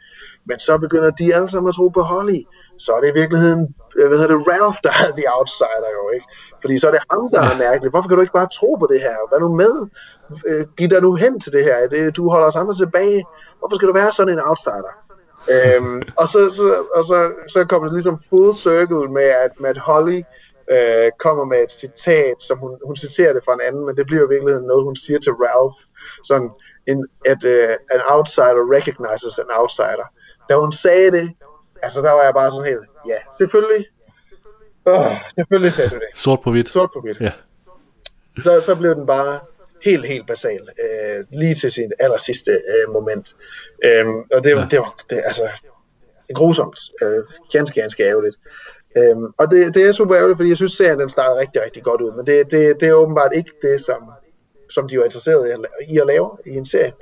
Men 0.48 0.56
så 0.66 0.72
begynder 0.84 1.10
de 1.20 1.34
alle 1.36 1.50
sammen 1.50 1.68
at 1.68 1.74
tro 1.78 1.88
på 1.88 2.02
Holly. 2.12 2.40
Så 2.84 2.90
er 2.96 3.00
det 3.00 3.08
i 3.10 3.18
virkeligheden, 3.20 3.62
øh, 3.98 4.06
hvad 4.08 4.18
hedder 4.18 4.36
det, 4.36 4.46
Ralph, 4.50 4.78
der 4.86 4.94
er 5.04 5.10
the 5.18 5.26
outsider 5.36 5.90
jo, 5.98 6.04
ikke? 6.16 6.26
Fordi 6.62 6.74
så 6.78 6.86
er 6.88 6.94
det 6.96 7.02
ham, 7.10 7.22
der 7.34 7.40
er 7.50 7.56
mærkelig. 7.66 7.90
Hvorfor 7.90 8.08
kan 8.08 8.16
du 8.16 8.22
ikke 8.26 8.38
bare 8.40 8.50
tro 8.58 8.70
på 8.82 8.86
det 8.92 9.00
her? 9.06 9.16
Hvad 9.28 9.38
nu 9.44 9.48
med? 9.62 9.74
Øh, 10.48 10.64
giv 10.76 10.88
dig 10.88 11.02
nu 11.06 11.10
hen 11.14 11.40
til 11.40 11.52
det 11.52 11.64
her. 11.64 11.88
Det, 11.88 12.16
du 12.16 12.22
holder 12.34 12.46
os 12.46 12.56
andre 12.56 12.74
tilbage. 12.74 13.24
Hvorfor 13.58 13.76
skal 13.76 13.88
du 13.88 13.92
være 13.92 14.12
sådan 14.12 14.32
en 14.34 14.42
outsider? 14.48 14.92
Øhm, 15.48 16.02
og 16.16 16.28
så, 16.28 16.50
så, 16.56 16.84
og 16.96 17.04
så, 17.04 17.32
så 17.48 17.64
kommer 17.64 17.88
det 17.88 17.94
ligesom 17.94 18.22
full 18.28 18.54
circle 18.54 19.08
med, 19.12 19.22
at, 19.44 19.52
at 19.66 19.78
Holly 19.78 20.22
øh, 20.70 21.10
kommer 21.18 21.44
med 21.44 21.62
et 21.62 21.70
citat, 21.70 22.36
som 22.38 22.58
hun, 22.58 22.78
hun 22.86 22.96
citerer 22.96 23.32
det 23.32 23.44
fra 23.44 23.54
en 23.54 23.60
anden, 23.66 23.86
men 23.86 23.96
det 23.96 24.06
bliver 24.06 24.24
i 24.24 24.28
virkeligheden 24.28 24.66
noget, 24.66 24.84
hun 24.84 24.96
siger 24.96 25.18
til 25.18 25.32
Ralph, 25.32 25.78
sådan 26.24 26.50
en, 26.86 27.06
at 27.26 27.44
uh, 27.44 27.74
an 27.94 28.02
outsider 28.14 28.64
recognizes 28.76 29.38
an 29.38 29.50
outsider. 29.60 30.06
Da 30.48 30.54
hun 30.54 30.72
sagde 30.72 31.10
det, 31.10 31.30
altså 31.82 32.00
der 32.00 32.12
var 32.12 32.22
jeg 32.22 32.34
bare 32.34 32.50
sådan 32.50 32.68
helt, 32.72 32.86
ja, 33.08 33.18
selvfølgelig, 33.38 33.86
oh, 34.84 35.12
selvfølgelig 35.34 35.72
sagde 35.72 35.90
du 35.90 35.94
det, 35.94 36.10
Sort 36.14 36.40
på 36.40 36.50
hvidt. 36.50 36.68
sort 36.70 36.90
på 36.94 37.00
hvidt. 37.00 37.20
Ja. 37.20 37.32
Så, 38.42 38.60
så 38.60 38.74
blev 38.74 38.94
den 38.94 39.06
bare 39.06 39.38
helt, 39.84 40.06
helt 40.06 40.26
basal, 40.26 40.68
øh, 40.84 41.24
lige 41.32 41.54
til 41.54 41.70
sit 41.70 41.92
aller 41.98 42.18
sidste 42.18 42.52
øh, 42.52 42.92
moment. 42.92 43.36
Øhm, 43.84 44.16
og 44.32 44.44
det, 44.44 44.50
Ja. 44.50 44.66
det 44.70 44.78
var 44.78 44.96
det, 45.10 45.20
altså 45.24 45.48
grusomt, 46.34 46.78
øh, 47.02 47.24
ganske, 47.52 47.80
ganske 47.80 48.02
ærgerligt. 48.04 48.36
Øhm, 48.96 49.24
og 49.38 49.50
det, 49.50 49.74
det 49.74 49.82
er 49.88 49.92
super 49.92 50.16
ærgerligt, 50.16 50.36
fordi 50.38 50.48
jeg 50.48 50.56
synes, 50.56 50.72
serien 50.72 51.00
den 51.00 51.08
starter 51.08 51.40
rigtig, 51.40 51.62
rigtig 51.62 51.82
godt 51.82 52.00
ud, 52.00 52.12
men 52.16 52.26
det, 52.26 52.50
det, 52.50 52.80
det 52.80 52.88
er 52.88 52.92
åbenbart 52.92 53.30
ikke 53.36 53.50
det, 53.62 53.80
som, 53.80 54.02
som 54.70 54.88
de 54.88 54.98
var 54.98 55.04
interesseret 55.04 55.48
i 55.48 55.50
at, 55.50 55.58
i 55.88 55.98
at 55.98 56.06
lave 56.06 56.30
i 56.46 56.50
en 56.50 56.64
serie. 56.64 56.92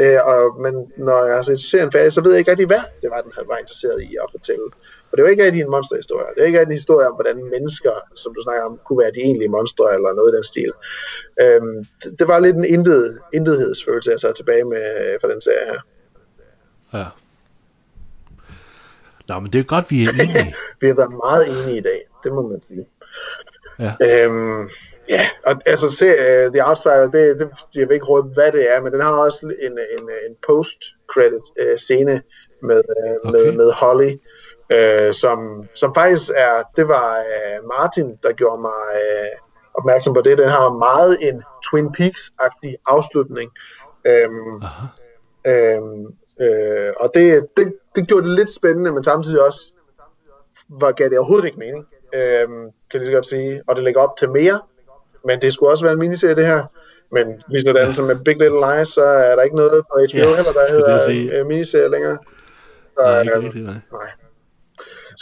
Øh, 0.00 0.18
og, 0.24 0.60
men 0.60 0.92
når 0.96 1.24
jeg 1.24 1.34
har 1.34 1.42
set 1.42 1.60
serien 1.60 1.92
færdig, 1.92 2.12
så 2.12 2.20
ved 2.20 2.30
jeg 2.30 2.38
ikke 2.38 2.50
rigtig, 2.50 2.66
hvad 2.66 2.80
det 3.02 3.10
var, 3.10 3.20
den 3.20 3.32
havde- 3.34 3.48
var 3.48 3.56
interesseret 3.56 4.02
i 4.02 4.16
at 4.22 4.28
fortælle. 4.30 4.64
For 5.12 5.16
det 5.16 5.24
var 5.24 5.30
ikke 5.30 5.44
rigtig 5.44 5.62
en 5.62 5.70
monsterhistorie. 5.70 6.34
Det 6.34 6.42
er 6.42 6.46
ikke 6.46 6.58
rigtig 6.58 6.72
en 6.72 6.82
historie 6.82 7.06
om, 7.08 7.14
hvordan 7.14 7.44
mennesker, 7.44 7.92
som 8.14 8.34
du 8.34 8.42
snakker 8.42 8.64
om, 8.64 8.78
kunne 8.86 8.98
være 8.98 9.10
de 9.14 9.20
egentlige 9.20 9.48
monstre 9.48 9.94
eller 9.94 10.12
noget 10.12 10.32
i 10.32 10.36
den 10.36 10.44
stil. 10.44 10.72
Øhm, 11.40 11.84
det, 12.02 12.18
det 12.18 12.28
var 12.28 12.38
lidt 12.38 12.56
en 12.56 12.64
intet, 12.64 13.18
intethedsfølelse, 13.32 14.10
jeg 14.10 14.20
sad 14.20 14.34
tilbage 14.34 14.64
med 14.64 14.84
øh, 15.02 15.20
for 15.20 15.28
den 15.28 15.40
serie 15.40 15.66
her. 15.72 15.80
Ja. 16.98 17.06
Nå, 19.28 19.40
men 19.40 19.52
det 19.52 19.58
er 19.58 19.64
godt, 19.64 19.90
vi 19.90 20.04
er 20.04 20.10
enige. 20.10 20.54
Vi 20.80 20.86
har 20.86 20.94
været 20.94 21.14
meget 21.26 21.44
enige 21.48 21.78
i 21.78 21.86
dag, 21.90 22.00
det 22.24 22.32
må 22.32 22.48
man 22.48 22.62
sige. 22.62 22.86
Ja. 23.78 23.92
Øhm, 24.06 24.68
ja, 25.08 25.24
og 25.46 25.54
altså 25.66 25.96
se, 25.96 26.06
uh, 26.06 26.52
The 26.52 26.68
Outsider, 26.68 27.10
det, 27.10 27.40
det, 27.40 27.48
jeg 27.74 27.88
vil 27.88 27.94
ikke 27.94 28.06
råde, 28.06 28.22
hvad 28.22 28.52
det 28.52 28.74
er, 28.74 28.80
men 28.82 28.92
den 28.92 29.00
har 29.00 29.12
også 29.12 29.46
en, 29.46 29.78
en, 29.98 30.08
en 30.28 30.36
post-credit 30.46 31.46
uh, 31.62 31.76
scene 31.76 32.22
med, 32.62 32.82
uh, 33.04 33.30
okay. 33.30 33.38
med, 33.38 33.52
med 33.56 33.72
Holly, 33.72 34.12
uh, 34.74 35.12
som, 35.12 35.64
som 35.74 35.94
faktisk 35.94 36.30
er, 36.36 36.62
det 36.76 36.88
var 36.88 37.18
uh, 37.18 37.68
Martin, 37.78 38.16
der 38.22 38.32
gjorde 38.32 38.62
mig 38.62 38.82
uh, 38.94 39.48
opmærksom 39.74 40.14
på 40.14 40.20
det. 40.20 40.38
Den 40.38 40.48
har 40.48 40.72
meget 40.78 41.18
en 41.28 41.42
Twin 41.70 41.88
Peaks-agtig 41.98 42.74
afslutning. 42.86 43.50
Øhm, 44.06 44.62
Aha. 44.62 44.86
Øhm, 45.46 46.06
øh, 46.40 46.92
og 47.00 47.10
det, 47.14 47.46
det, 47.56 47.74
det 47.96 48.08
gjorde 48.08 48.28
det 48.28 48.36
lidt 48.36 48.50
spændende, 48.50 48.92
men 48.92 49.04
samtidig 49.04 49.42
også 49.46 49.72
var, 50.68 50.92
gav 50.92 51.08
det 51.08 51.18
overhovedet 51.18 51.46
ikke 51.46 51.58
mening, 51.58 51.86
øhm, 52.14 52.62
kan 52.62 52.94
jeg 52.94 53.00
lige 53.00 53.14
godt 53.14 53.26
sige. 53.26 53.62
Og 53.66 53.76
det 53.76 53.84
lægger 53.84 54.00
op 54.00 54.16
til 54.16 54.30
mere, 54.30 54.60
men 55.24 55.42
det 55.42 55.52
skulle 55.52 55.72
også 55.72 55.84
være 55.84 55.92
en 55.92 55.98
miniserie 55.98 56.34
det 56.36 56.46
her. 56.46 56.64
Men 57.12 57.42
hvis 57.48 57.64
det 57.64 57.76
er 57.76 57.92
som 57.92 58.04
med 58.04 58.16
Big 58.24 58.36
Little 58.38 58.60
Lies, 58.60 58.88
så 58.88 59.02
er 59.02 59.36
der 59.36 59.42
ikke 59.42 59.56
noget 59.56 59.84
på 59.92 59.98
HBO 60.10 60.18
Ja, 60.18 60.36
heller, 60.36 60.52
der 60.52 60.72
hedder 60.72 60.98
sige. 61.06 61.38
øh, 61.38 61.46
miniserie 61.46 61.90
længere. 61.90 62.18
Så, 62.94 63.02
Nej, 63.02 63.20
ikke 63.20 63.34
øhm, 63.34 63.44
rigtigt, 63.44 63.64
nej. 63.64 63.74
nej. 63.92 64.10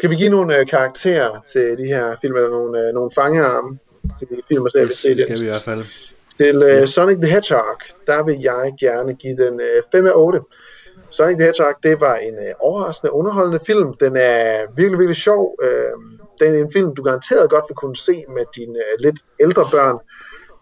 Skal 0.01 0.11
vi 0.11 0.17
give 0.17 0.29
nogle 0.29 0.59
øh, 0.59 0.67
karakterer 0.67 1.41
til 1.53 1.79
de 1.79 1.85
her 1.85 2.17
film, 2.21 2.37
eller 2.37 2.51
nogle, 2.51 2.81
øh, 2.81 2.95
nogle 2.95 3.11
fangearme 3.15 3.79
til 4.19 4.29
de 4.29 4.43
film 4.49 4.65
og 4.65 4.71
serier, 4.71 4.87
vi 4.87 4.91
Det 4.91 4.97
ser 4.97 5.13
skal 5.25 5.37
vi 5.41 5.47
i 5.47 5.51
hvert 5.53 5.67
fald. 5.71 5.85
Til 6.41 6.57
uh, 6.83 6.87
Sonic 6.89 7.17
the 7.17 7.31
Hedgehog, 7.35 7.81
der 8.07 8.25
vil 8.25 8.39
jeg 8.41 8.73
gerne 8.81 9.15
give 9.15 9.37
den 9.37 9.55
uh, 9.55 9.83
5 9.93 10.07
af 10.07 10.13
8. 10.15 10.41
Sonic 11.11 11.37
the 11.37 11.45
Hedgehog, 11.45 11.75
det 11.83 12.01
var 12.01 12.17
en 12.17 12.35
uh, 12.35 12.67
overraskende, 12.67 13.13
underholdende 13.13 13.61
film. 13.67 13.95
Den 14.05 14.17
er 14.17 14.43
virkelig, 14.77 14.99
virkelig 14.99 15.17
sjov. 15.17 15.43
Uh, 15.65 15.95
den 16.41 16.55
er 16.55 16.59
en 16.59 16.73
film, 16.73 16.95
du 16.95 17.03
garanteret 17.03 17.51
godt 17.51 17.65
vil 17.69 17.77
kunne 17.77 17.97
se 17.97 18.25
med 18.37 18.45
dine 18.57 18.79
uh, 18.87 18.95
lidt 19.05 19.19
ældre 19.41 19.65
børn. 19.71 19.97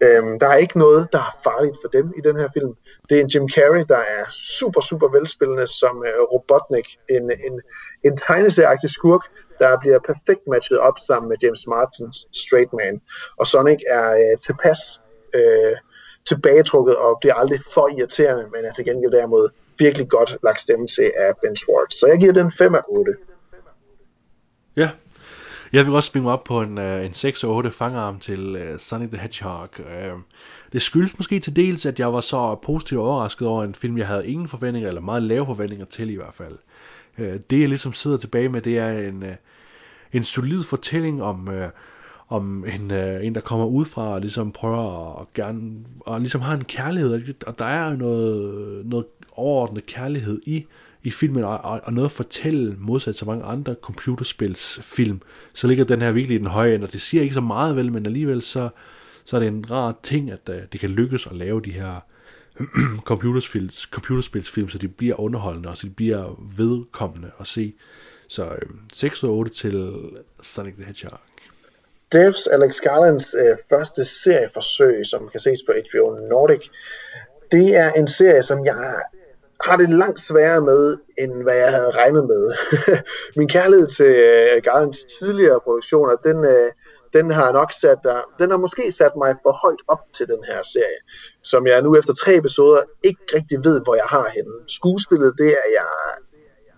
Øhm, 0.01 0.39
der 0.39 0.49
er 0.49 0.57
ikke 0.57 0.79
noget, 0.79 1.09
der 1.13 1.19
er 1.19 1.39
farligt 1.45 1.77
for 1.83 1.89
dem 1.89 2.13
i 2.19 2.21
den 2.21 2.37
her 2.37 2.49
film. 2.55 2.75
Det 3.09 3.17
er 3.17 3.21
en 3.21 3.31
Jim 3.35 3.49
Carrey, 3.49 3.85
der 3.89 4.03
er 4.19 4.25
super, 4.59 4.81
super 4.81 5.09
velspillende 5.09 5.67
som 5.67 6.05
øh, 6.07 6.23
Robotnik. 6.33 6.87
En, 7.11 7.31
en, 7.47 7.61
en 8.05 8.17
tegneserieagtig 8.17 8.91
skurk, 8.91 9.23
der 9.59 9.79
bliver 9.81 9.99
perfekt 9.99 10.41
matchet 10.47 10.79
op 10.79 10.99
sammen 11.07 11.29
med 11.29 11.37
James 11.43 11.67
Martins 11.67 12.17
Straight 12.43 12.73
Man. 12.73 13.01
Og 13.37 13.47
Sonic 13.47 13.81
er 13.91 14.11
øh, 14.13 14.39
tilpas 14.47 14.79
øh, 15.35 15.77
tilbagetrukket 16.27 16.97
og 16.97 17.19
bliver 17.21 17.35
aldrig 17.35 17.61
for 17.75 17.89
irriterende, 17.99 18.45
men 18.53 18.65
er 18.65 18.73
til 18.73 18.85
gengæld 18.85 19.13
derimod 19.13 19.49
virkelig 19.79 20.09
godt 20.09 20.37
lagt 20.43 20.61
stemme 20.61 20.87
til 20.87 21.13
af 21.17 21.33
Ben 21.43 21.57
Schwartz. 21.57 21.95
Så 22.01 22.07
jeg 22.07 22.19
giver 22.19 22.33
den 22.33 22.53
5 22.53 22.75
af 22.75 22.83
8. 22.89 23.13
Ja. 24.77 24.91
Jeg 25.73 25.87
vil 25.87 25.95
også 25.95 26.07
springe 26.07 26.31
op 26.31 26.45
på 26.45 26.63
en, 26.63 26.79
øh, 26.79 27.05
en 27.05 27.11
6-8 27.11 27.69
fangarm 27.69 28.19
til 28.19 28.57
øh, 28.57 28.75
uh, 28.75 28.81
Sonic 28.81 29.11
the 29.11 29.19
Hedgehog. 29.19 29.69
Uh, 29.79 30.21
det 30.73 30.83
skyldes 30.83 31.19
måske 31.19 31.41
til 31.41 31.57
dels, 31.57 31.87
at 31.87 31.99
jeg 31.99 32.13
var 32.13 32.21
så 32.21 32.55
positivt 32.55 33.01
overrasket 33.01 33.49
over 33.49 33.65
en 33.65 33.75
film, 33.75 33.99
jeg 33.99 34.07
havde 34.07 34.27
ingen 34.27 34.49
forventninger, 34.49 34.89
eller 34.89 35.01
meget 35.01 35.23
lave 35.23 35.47
forventninger 35.47 35.87
til 35.87 36.11
i 36.11 36.15
hvert 36.15 36.35
fald. 36.35 36.59
Uh, 37.19 37.41
det 37.51 37.61
jeg 37.61 37.69
ligesom 37.69 37.93
sidder 37.93 38.17
tilbage 38.17 38.49
med, 38.49 38.61
det 38.61 38.79
er 38.79 39.09
en, 39.09 39.23
uh, 39.23 39.29
en 40.13 40.25
solid 40.25 40.63
fortælling 40.63 41.23
om... 41.23 41.49
Uh, 41.49 41.55
om 42.31 42.65
en, 42.65 42.91
uh, 42.91 43.27
en 43.27 43.35
der 43.35 43.41
kommer 43.41 43.67
ud 43.67 43.85
fra 43.85 44.13
og 44.13 44.21
ligesom 44.21 44.53
prøver 44.53 45.21
at 45.21 45.33
gerne, 45.35 45.73
og 46.01 46.21
ligesom 46.21 46.41
har 46.41 46.55
en 46.55 46.65
kærlighed, 46.65 47.35
og 47.47 47.59
der 47.59 47.65
er 47.65 47.91
jo 47.91 47.97
noget, 47.97 48.87
noget 48.87 49.07
overordnet 49.33 49.87
kærlighed 49.87 50.41
i, 50.47 50.67
i 51.09 51.11
filmen, 51.11 51.45
og, 51.45 51.59
og, 51.59 51.81
og 51.85 51.93
noget 51.93 52.09
at 52.09 52.13
fortælle, 52.13 52.77
modsat 52.79 53.17
så 53.17 53.25
mange 53.25 53.45
andre 53.45 53.75
computerspilsfilm, 53.83 55.21
så 55.53 55.67
ligger 55.67 55.85
den 55.85 56.03
her 56.03 56.13
virkelig 56.13 56.35
i 56.35 56.39
den 56.39 56.47
høje 56.47 56.75
ende, 56.75 56.85
og 56.85 56.93
det 56.93 57.01
siger 57.01 57.23
ikke 57.23 57.35
så 57.35 57.41
meget 57.41 57.77
vel, 57.77 57.93
men 57.93 58.07
alligevel 58.07 58.43
så, 58.43 58.69
så 59.25 59.37
er 59.37 59.41
det 59.41 59.49
en 59.49 59.71
rar 59.71 59.99
ting, 60.03 60.31
at 60.31 60.49
uh, 60.49 60.55
det 60.73 60.81
kan 60.81 60.91
lykkes 60.91 61.27
at 61.27 61.37
lave 61.37 61.61
de 61.61 61.73
her 61.73 62.01
computerspils, 63.11 63.81
computerspilsfilm, 63.81 64.69
så 64.69 64.79
de 64.79 64.89
bliver 64.89 65.21
underholdende, 65.21 65.69
og 65.69 65.77
så 65.77 65.87
de 65.87 65.93
bliver 65.93 66.41
vedkommende 66.57 67.31
at 67.41 67.47
se. 67.47 67.75
Så 68.29 68.45
øh, 68.45 68.69
6 68.93 69.23
og 69.23 69.31
8 69.31 69.53
til 69.53 69.95
Sonic 70.41 70.75
the 70.75 70.85
Hedgehog. 70.85 71.19
Devs 72.13 72.47
Alex 72.47 72.81
Garlands 72.81 73.35
øh, 73.35 73.57
første 73.71 74.05
serieforsøg, 74.05 75.07
som 75.07 75.29
kan 75.29 75.41
ses 75.41 75.63
på 75.67 75.73
HBO 75.73 76.29
Nordic, 76.29 76.69
det 77.53 77.77
er 77.77 77.93
en 77.93 78.07
serie, 78.07 78.43
som 78.43 78.65
jeg 78.65 79.03
har 79.61 79.77
det 79.77 79.91
langt 79.91 80.21
sværere 80.21 80.61
med, 80.61 80.99
end 81.19 81.43
hvad 81.43 81.57
jeg 81.57 81.71
havde 81.71 81.91
regnet 81.91 82.25
med. 82.27 82.53
Min 83.39 83.49
kærlighed 83.49 83.87
til 83.87 84.07
øh, 84.07 84.63
Garlands 84.63 85.05
tidligere 85.19 85.61
produktioner, 85.61 86.17
den, 86.17 86.45
øh, 86.45 86.71
den 87.13 87.31
har 87.31 87.53
nok 87.53 87.73
sat 87.73 87.99
der, 88.05 88.21
den 88.39 88.51
har 88.51 88.59
måske 88.59 88.93
sat 88.93 89.13
mig 89.17 89.35
for 89.43 89.53
højt 89.53 89.83
op 89.89 90.03
til 90.13 90.27
den 90.27 90.45
her 90.47 90.63
serie, 90.73 91.01
som 91.43 91.67
jeg 91.67 91.83
nu 91.83 91.97
efter 91.97 92.15
tre 92.15 92.37
episoder 92.37 92.81
ikke 93.05 93.21
rigtig 93.35 93.59
ved, 93.65 93.81
hvor 93.85 93.95
jeg 93.95 94.09
har 94.09 94.29
henne. 94.37 94.55
Skuespillet, 94.67 95.35
det 95.39 95.47
er 95.47 95.69
jeg 95.79 95.89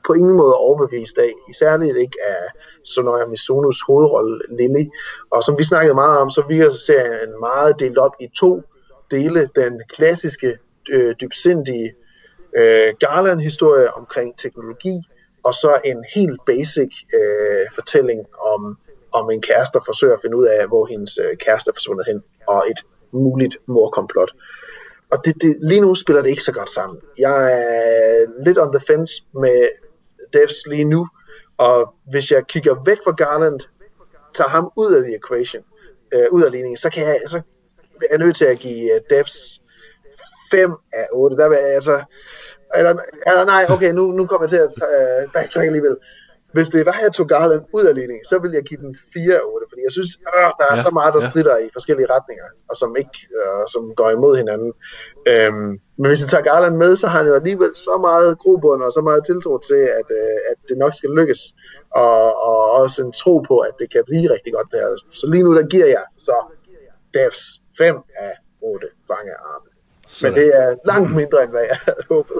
på 0.06 0.12
ingen 0.12 0.36
måde 0.36 0.54
overbevist 0.54 1.18
af, 1.18 1.32
særligt 1.58 1.96
ikke 1.96 2.18
af 2.28 2.44
Sonoya 2.84 3.26
Mizunos 3.26 3.80
hovedrolle 3.86 4.40
Lily. 4.58 4.84
Og 5.30 5.42
som 5.42 5.58
vi 5.58 5.64
snakkede 5.64 5.94
meget 5.94 6.18
om, 6.18 6.30
så 6.30 6.42
virker 6.48 6.70
serien 6.70 7.40
meget 7.40 7.80
delt 7.80 7.98
op 7.98 8.14
i 8.20 8.26
to 8.36 8.62
dele. 9.10 9.48
Den 9.56 9.80
klassiske, 9.88 10.58
øh, 10.90 11.14
dybsindige 11.20 11.94
øh, 12.56 12.94
Garland-historie 13.00 13.94
omkring 13.94 14.38
teknologi, 14.38 15.02
og 15.44 15.54
så 15.54 15.80
en 15.84 16.04
helt 16.14 16.40
basic 16.46 16.92
øh, 17.14 17.66
fortælling 17.74 18.20
om, 18.40 18.78
om 19.12 19.30
en 19.30 19.42
kæreste, 19.42 19.78
der 19.78 19.84
forsøger 19.84 20.14
at 20.14 20.20
finde 20.22 20.36
ud 20.36 20.46
af, 20.46 20.68
hvor 20.68 20.86
hendes 20.86 21.18
øh, 21.18 21.36
kæreste 21.36 21.68
er 21.68 21.74
forsvundet 21.74 22.06
hen, 22.06 22.22
og 22.48 22.64
et 22.70 22.80
muligt 23.12 23.56
morkomplot. 23.66 24.32
Og 25.10 25.24
det, 25.24 25.42
det, 25.42 25.56
lige 25.60 25.80
nu 25.80 25.94
spiller 25.94 26.22
det 26.22 26.30
ikke 26.30 26.42
så 26.42 26.52
godt 26.52 26.70
sammen. 26.70 26.98
Jeg 27.18 27.52
er 27.52 28.44
lidt 28.44 28.58
on 28.58 28.72
the 28.72 28.86
fence 28.86 29.24
med 29.34 29.68
devs 30.32 30.66
lige 30.66 30.84
nu, 30.84 31.08
og 31.58 31.94
hvis 32.10 32.30
jeg 32.30 32.46
kigger 32.46 32.82
væk 32.86 32.98
fra 33.04 33.12
Garland, 33.12 33.60
tager 34.34 34.48
ham 34.48 34.70
ud 34.76 34.92
af 34.92 35.02
the 35.02 35.16
equation, 35.16 35.62
øh, 36.14 36.26
ud 36.30 36.42
af 36.42 36.50
ligningen, 36.50 36.76
så 36.76 36.90
kan 36.90 37.06
jeg, 37.06 37.20
så 37.26 37.36
er 38.02 38.06
jeg 38.10 38.18
nødt 38.18 38.36
til 38.36 38.44
at 38.44 38.58
give 38.58 38.94
øh, 38.94 39.00
devs 39.10 39.62
5 40.50 40.74
af 40.92 41.06
8. 41.12 41.36
Der 41.36 41.48
vil 41.48 41.58
jeg, 41.58 41.74
altså, 41.74 42.02
eller, 42.76 42.94
eller 43.26 43.44
nej, 43.44 43.62
okay, 43.68 43.92
nu, 43.92 44.12
nu 44.12 44.26
kommer 44.26 44.44
jeg 44.44 44.50
til 44.50 44.56
at 44.56 44.72
uh, 45.26 45.32
backtrack 45.32 45.66
alligevel. 45.66 45.96
Hvis 46.52 46.68
det 46.68 46.86
var, 46.86 46.92
at 46.92 47.02
jeg 47.02 47.12
tog 47.12 47.28
Garland 47.28 47.64
ud 47.72 47.84
af 47.84 47.94
ligningen, 47.94 48.24
så 48.24 48.38
vil 48.38 48.52
jeg 48.52 48.62
give 48.62 48.80
den 48.80 48.96
4 49.12 49.34
af 49.34 49.40
8, 49.44 49.66
fordi 49.70 49.82
jeg 49.88 49.92
synes, 49.92 50.10
øh, 50.36 50.50
der 50.58 50.66
er 50.70 50.76
ja, 50.76 50.82
så 50.86 50.90
meget, 50.98 51.14
der 51.14 51.22
ja. 51.22 51.30
strider 51.30 51.56
i 51.58 51.68
forskellige 51.72 52.08
retninger, 52.14 52.48
og 52.70 52.76
som 52.76 52.90
ikke 53.02 53.18
øh, 53.38 53.64
som 53.72 53.82
går 54.00 54.10
imod 54.10 54.36
hinanden. 54.36 54.72
Øhm, 55.30 55.70
men 55.98 56.06
hvis 56.10 56.22
jeg 56.22 56.28
tager 56.28 56.48
Garland 56.50 56.76
med, 56.76 56.96
så 56.96 57.06
har 57.06 57.18
han 57.18 57.28
jo 57.30 57.34
alligevel 57.40 57.72
så 57.86 57.94
meget 58.08 58.38
grobund 58.38 58.82
og 58.82 58.92
så 58.92 59.00
meget 59.08 59.22
tiltro 59.26 59.58
til, 59.58 59.82
at, 60.00 60.08
øh, 60.20 60.38
at 60.50 60.58
det 60.68 60.76
nok 60.78 60.94
skal 60.94 61.10
lykkes, 61.18 61.40
og, 62.04 62.22
og 62.48 62.58
også 62.80 62.98
en 63.06 63.12
tro 63.12 63.34
på, 63.50 63.56
at 63.68 63.74
det 63.80 63.92
kan 63.92 64.02
blive 64.10 64.32
rigtig 64.34 64.52
godt 64.52 64.68
der. 64.72 64.84
Så 65.20 65.24
lige 65.32 65.44
nu, 65.44 65.52
der 65.58 65.66
giver 65.74 65.86
jeg 65.86 66.04
så 66.18 66.36
Devs 67.14 67.40
5 67.78 67.96
af 68.26 68.34
8 68.62 68.86
fangearme. 69.08 69.69
Men 70.22 70.34
det 70.34 70.46
er 70.46 70.76
langt 70.84 71.10
mindre, 71.16 71.42
end 71.42 71.50
hvad 71.50 71.62
jeg 71.68 71.78
havde 71.84 72.04
håbet. 72.08 72.36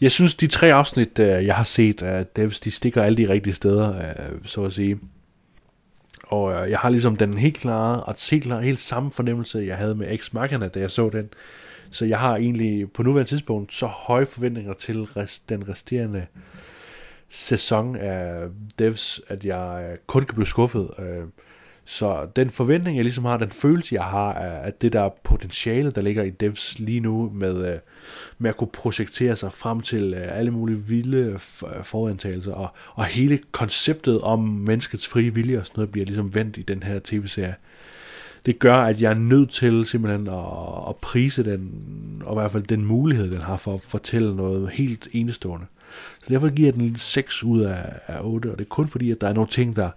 Jeg 0.00 0.12
synes, 0.12 0.34
de 0.34 0.46
tre 0.46 0.72
afsnit, 0.72 1.18
øh, 1.18 1.46
jeg 1.46 1.54
har 1.54 1.64
set 1.64 2.02
af 2.02 2.26
Devs, 2.26 2.60
de 2.60 2.70
stikker 2.70 3.02
alle 3.02 3.16
de 3.16 3.32
rigtige 3.32 3.54
steder, 3.54 3.98
øh, 3.98 4.38
så 4.44 4.64
at 4.64 4.72
sige. 4.72 5.00
Og 6.24 6.52
øh, 6.52 6.70
jeg 6.70 6.78
har 6.78 6.90
ligesom 6.90 7.16
den 7.16 7.38
helt 7.38 7.56
klare, 7.56 8.02
og 8.02 8.14
helt, 8.30 8.44
klare, 8.44 8.62
helt 8.62 8.80
samme 8.80 9.10
fornemmelse, 9.10 9.58
jeg 9.58 9.76
havde 9.76 9.94
med 9.94 10.18
X 10.18 10.32
Machina, 10.32 10.68
da 10.68 10.80
jeg 10.80 10.90
så 10.90 11.10
den. 11.10 11.30
Så 11.90 12.04
jeg 12.04 12.18
har 12.18 12.36
egentlig 12.36 12.92
på 12.92 13.02
nuværende 13.02 13.30
tidspunkt 13.30 13.74
så 13.74 13.86
høje 13.86 14.26
forventninger 14.26 14.72
til 14.72 15.02
rest, 15.02 15.48
den 15.48 15.68
resterende 15.68 16.26
sæson 17.28 17.96
af 17.96 18.48
Devs, 18.78 19.20
at 19.28 19.44
jeg 19.44 19.96
kun 20.06 20.24
kan 20.24 20.34
blive 20.34 20.46
skuffet. 20.46 20.90
Så 21.84 22.26
den 22.36 22.50
forventning, 22.50 22.96
jeg 22.96 23.04
ligesom 23.04 23.24
har, 23.24 23.36
den 23.36 23.50
følelse, 23.50 23.94
jeg 23.94 24.04
har, 24.04 24.32
er, 24.32 24.62
at 24.62 24.82
det 24.82 24.92
der 24.92 25.08
potentiale, 25.24 25.90
der 25.90 26.00
ligger 26.00 26.22
i 26.22 26.30
devs 26.30 26.78
lige 26.78 27.00
nu, 27.00 27.30
med, 27.34 27.72
øh, 27.72 27.78
med 28.38 28.50
at 28.50 28.56
kunne 28.56 28.70
projektere 28.72 29.36
sig 29.36 29.52
frem 29.52 29.80
til 29.80 30.14
øh, 30.14 30.38
alle 30.38 30.50
mulige 30.50 30.78
vilde 30.78 31.18
øh, 31.18 31.38
forudantagelser, 31.84 32.52
og, 32.52 32.68
og 32.94 33.04
hele 33.04 33.38
konceptet 33.52 34.20
om 34.20 34.38
menneskets 34.38 35.08
frie 35.08 35.34
vilje 35.34 35.58
og 35.58 35.66
sådan 35.66 35.78
noget, 35.78 35.92
bliver 35.92 36.06
ligesom 36.06 36.34
vendt 36.34 36.56
i 36.56 36.62
den 36.62 36.82
her 36.82 37.00
tv-serie. 37.04 37.54
Det 38.46 38.58
gør, 38.58 38.76
at 38.76 39.00
jeg 39.00 39.10
er 39.10 39.16
nødt 39.16 39.50
til 39.50 39.86
simpelthen 39.86 40.28
at, 40.28 40.88
at 40.88 40.96
prise 40.96 41.44
den, 41.44 41.72
og 42.24 42.32
i 42.32 42.38
hvert 42.40 42.50
fald 42.50 42.62
den 42.62 42.84
mulighed, 42.84 43.30
den 43.30 43.40
har 43.40 43.56
for 43.56 43.74
at 43.74 43.80
fortælle 43.80 44.36
noget 44.36 44.70
helt 44.70 45.08
enestående. 45.12 45.66
Så 46.22 46.26
derfor 46.28 46.48
giver 46.48 46.66
jeg 46.66 46.74
den 46.74 46.96
6 46.96 47.42
ud 47.42 47.60
af, 47.60 47.84
af 48.06 48.18
8, 48.22 48.52
og 48.52 48.58
det 48.58 48.64
er 48.64 48.68
kun 48.68 48.88
fordi, 48.88 49.10
at 49.10 49.20
der 49.20 49.28
er 49.28 49.32
nogle 49.32 49.50
ting, 49.50 49.76
der, 49.76 49.90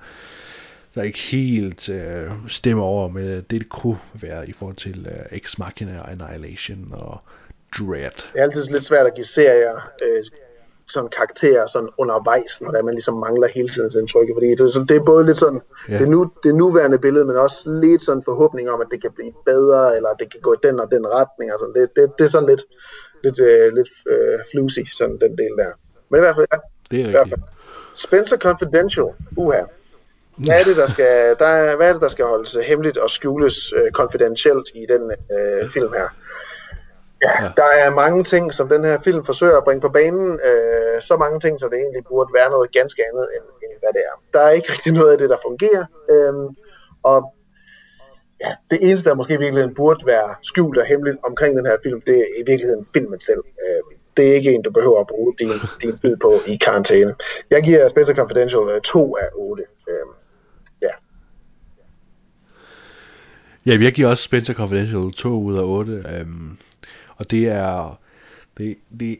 der 0.95 1.01
ikke 1.01 1.19
helt 1.19 1.89
øh, 1.89 2.31
stemmer 2.47 2.83
over 2.83 3.07
med 3.07 3.35
det, 3.35 3.51
det 3.51 3.69
kunne 3.69 3.97
være 4.21 4.49
i 4.49 4.53
forhold 4.53 4.75
til 4.75 5.07
øh, 5.11 5.37
Ex 5.37 5.57
Machina, 5.57 6.11
Annihilation 6.11 6.87
og 6.91 7.17
Dread. 7.77 8.11
Det 8.33 8.39
er 8.39 8.43
altid 8.43 8.63
lidt 8.71 8.83
svært 8.83 9.05
at 9.05 9.15
give 9.15 9.25
serier 9.25 9.75
øh, 10.03 10.23
sådan 10.87 11.09
karakterer 11.09 11.67
sådan 11.67 11.89
undervejs, 11.97 12.61
når 12.61 12.71
der 12.71 12.83
man 12.83 12.93
ligesom 12.93 13.13
mangler 13.13 13.47
hele 13.47 13.69
tiden 13.69 13.99
indtryk, 13.99 14.27
fordi 14.35 14.47
det, 14.47 14.73
så 14.73 14.85
det 14.89 14.97
er 14.97 15.03
både 15.03 15.25
lidt 15.25 15.37
sådan, 15.37 15.61
ja. 15.89 15.97
det, 15.97 16.09
nu, 16.09 16.31
det 16.43 16.55
nuværende 16.55 16.99
billede, 16.99 17.25
men 17.25 17.35
også 17.35 17.69
lidt 17.69 18.01
sådan 18.01 18.23
forhåbning 18.25 18.69
om, 18.69 18.81
at 18.81 18.87
det 18.91 19.01
kan 19.01 19.11
blive 19.11 19.33
bedre, 19.45 19.95
eller 19.95 20.09
det 20.19 20.31
kan 20.31 20.41
gå 20.41 20.53
i 20.53 20.57
den 20.63 20.79
og 20.79 20.91
den 20.91 21.05
retning, 21.07 21.53
og 21.53 21.59
sådan. 21.59 21.73
Det, 21.73 21.89
det, 21.95 22.11
det 22.17 22.23
er 22.23 22.29
sådan 22.29 22.49
lidt, 22.49 22.63
lidt, 23.23 23.39
øh, 23.39 23.73
lidt 23.77 23.89
øh, 24.09 24.39
flusy, 24.51 24.79
sådan 24.93 25.17
den 25.23 25.37
del 25.37 25.53
der. 25.57 25.71
Men 26.09 26.17
i 26.19 26.23
hvert 26.23 26.35
fald, 26.35 26.47
ja. 26.53 26.57
Det 26.91 27.01
er 27.01 27.19
rigtigt. 27.19 27.41
Spencer 27.95 28.37
Confidential, 28.37 29.07
uha. 29.37 29.61
Hvad 30.37 30.59
er 30.59 30.63
det, 30.63 30.77
der 30.77 30.87
skal, 30.87 31.35
der 31.39 31.45
er, 31.45 31.75
hvad 31.75 31.89
er 31.89 31.93
det, 31.93 32.01
der 32.01 32.07
skal 32.07 32.25
holdes 32.25 32.57
hemmeligt 32.67 32.97
og 32.97 33.09
skjules 33.09 33.73
uh, 33.73 33.91
confidentielt 33.91 34.69
i 34.73 34.85
den 34.89 35.03
uh, 35.35 35.69
film 35.69 35.93
her? 35.93 36.09
Ja, 37.23 37.43
ja, 37.43 37.49
der 37.57 37.69
er 37.83 37.89
mange 37.89 38.23
ting, 38.23 38.53
som 38.53 38.69
den 38.69 38.85
her 38.85 38.97
film 39.03 39.25
forsøger 39.25 39.57
at 39.57 39.63
bringe 39.63 39.81
på 39.81 39.89
banen. 39.89 40.29
Uh, 40.31 41.01
så 41.01 41.17
mange 41.19 41.39
ting, 41.39 41.59
som 41.59 41.69
det 41.69 41.79
egentlig 41.79 42.03
burde 42.09 42.33
være 42.33 42.49
noget 42.49 42.71
ganske 42.71 43.01
andet, 43.09 43.27
end, 43.35 43.45
end 43.63 43.79
hvad 43.79 43.93
det 43.93 44.01
er. 44.09 44.15
Der 44.33 44.45
er 44.45 44.49
ikke 44.49 44.71
rigtig 44.71 44.93
noget 44.93 45.11
af 45.11 45.17
det, 45.17 45.29
der 45.29 45.37
fungerer. 45.47 45.85
Uh, 46.13 46.53
og 47.03 47.33
ja, 48.43 48.51
det 48.71 48.79
eneste, 48.81 49.09
der 49.09 49.15
måske 49.15 49.33
i 49.33 49.37
virkeligheden 49.37 49.75
burde 49.75 50.05
være 50.05 50.35
skjult 50.43 50.77
og 50.77 50.85
hemmeligt 50.85 51.17
omkring 51.23 51.57
den 51.57 51.65
her 51.65 51.77
film, 51.83 52.01
det 52.01 52.17
er 52.17 52.27
i 52.41 52.43
virkeligheden 52.45 52.85
filmen 52.93 53.19
selv. 53.19 53.43
Uh, 53.65 53.97
det 54.17 54.29
er 54.29 54.33
ikke 54.33 54.51
en, 54.51 54.61
du 54.61 54.71
behøver 54.71 54.99
at 54.99 55.07
bruge 55.07 55.33
din, 55.39 55.51
din 55.81 55.97
tid 55.97 56.17
på 56.17 56.39
i 56.47 56.55
karantæne. 56.65 57.15
Jeg 57.49 57.63
giver 57.63 57.87
Spencer 57.87 58.15
Confidential 58.15 58.61
uh, 58.61 58.81
2 58.83 59.15
af 59.15 59.29
8. 59.35 59.63
Uh, 59.87 60.24
Ja, 63.65 63.77
jeg 63.81 63.93
giver 63.93 64.07
også 64.07 64.23
Spencer 64.23 64.53
Confidential 64.53 65.11
2 65.11 65.43
ud 65.43 65.57
af 65.57 65.63
8. 65.63 66.03
Øhm, 66.19 66.57
og 67.15 67.31
det 67.31 67.47
er, 67.47 67.99
det, 68.57 68.75
det, 68.99 69.17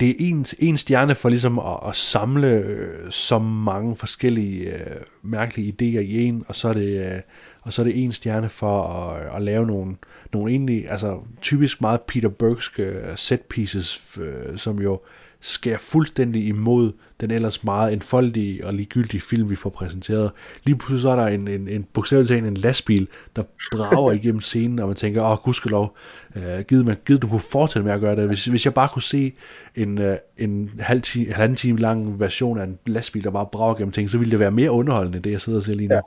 det 0.00 0.10
er 0.10 0.14
en, 0.18 0.46
en 0.58 0.78
stjerne 0.78 1.14
for 1.14 1.28
ligesom 1.28 1.58
at, 1.58 1.78
at 1.88 1.96
samle 1.96 2.48
øh, 2.48 3.10
så 3.10 3.38
mange 3.38 3.96
forskellige 3.96 4.74
øh, 4.74 4.96
mærkelige 5.22 5.72
idéer 5.72 6.00
i 6.00 6.24
en, 6.24 6.44
og 6.48 6.54
så 6.54 6.68
er 6.68 6.72
det, 6.72 7.12
øh, 7.12 7.20
og 7.62 7.72
så 7.72 7.82
er 7.82 7.84
det 7.84 8.04
en 8.04 8.12
stjerne 8.12 8.48
for 8.48 8.82
at, 8.82 9.26
øh, 9.26 9.36
at 9.36 9.42
lave 9.42 9.66
nogle, 9.66 9.96
nogle 10.32 10.52
egentlig, 10.52 10.90
altså 10.90 11.20
typisk 11.40 11.80
meget 11.80 12.00
Peter 12.02 12.28
Bergske 12.28 12.82
øh, 12.82 13.16
set 13.16 13.42
pieces, 13.42 14.18
øh, 14.20 14.58
som 14.58 14.78
jo 14.78 15.00
skærer 15.46 15.78
fuldstændig 15.78 16.46
imod 16.46 16.92
den 17.20 17.30
ellers 17.30 17.64
meget 17.64 17.92
enfoldige 17.92 18.66
og 18.66 18.74
ligegyldige 18.74 19.20
film, 19.20 19.50
vi 19.50 19.56
får 19.56 19.70
præsenteret. 19.70 20.30
Lige 20.64 20.76
pludselig 20.76 21.02
så 21.02 21.10
er 21.10 21.16
der 21.16 21.26
en, 21.26 21.48
en, 21.48 21.68
en 21.68 21.86
bogstaveligt 21.92 22.28
talt 22.28 22.46
en 22.46 22.56
lastbil, 22.56 23.08
der 23.36 23.42
brager 23.72 24.12
igennem 24.22 24.40
scenen, 24.40 24.78
og 24.78 24.86
man 24.86 24.96
tænker, 24.96 25.22
åh, 25.22 25.38
gudskelov, 25.38 25.96
øh, 26.36 26.60
givet, 26.68 26.86
man, 26.86 26.96
givet 27.06 27.22
du 27.22 27.28
kunne 27.28 27.40
fortsætte 27.40 27.86
med 27.86 27.94
at 27.94 28.00
gøre 28.00 28.16
det. 28.16 28.26
Hvis, 28.26 28.44
hvis 28.44 28.64
jeg 28.64 28.74
bare 28.74 28.88
kunne 28.88 29.02
se 29.02 29.32
en, 29.74 29.98
øh, 29.98 30.16
en 30.38 30.70
halv 30.78 31.02
time, 31.02 31.32
halvanden 31.32 31.56
time 31.56 31.78
lang 31.78 32.20
version 32.20 32.58
af 32.58 32.64
en 32.64 32.78
lastbil, 32.86 33.24
der 33.24 33.30
bare 33.30 33.46
brager 33.52 33.74
gennem 33.74 33.92
ting, 33.92 34.10
så 34.10 34.18
ville 34.18 34.30
det 34.30 34.40
være 34.40 34.50
mere 34.50 34.70
underholdende, 34.70 35.16
end 35.16 35.24
det 35.24 35.30
jeg 35.30 35.40
sidder 35.40 35.58
og 35.58 35.62
ser 35.62 35.74
lige 35.74 35.88
nu. 35.88 36.00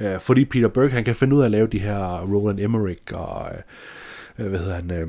Ja. 0.00 0.14
Øh, 0.14 0.20
fordi 0.20 0.44
Peter 0.44 0.68
Berg, 0.68 0.92
han 0.92 1.04
kan 1.04 1.14
finde 1.14 1.36
ud 1.36 1.40
af 1.40 1.44
at 1.44 1.50
lave 1.50 1.66
de 1.66 1.78
her 1.78 2.20
Roland 2.20 2.60
Emmerich 2.60 3.02
og, 3.12 3.50
øh, 4.38 4.46
hvad 4.46 4.58
hedder 4.58 4.74
han, 4.74 4.90
øh, 4.90 5.08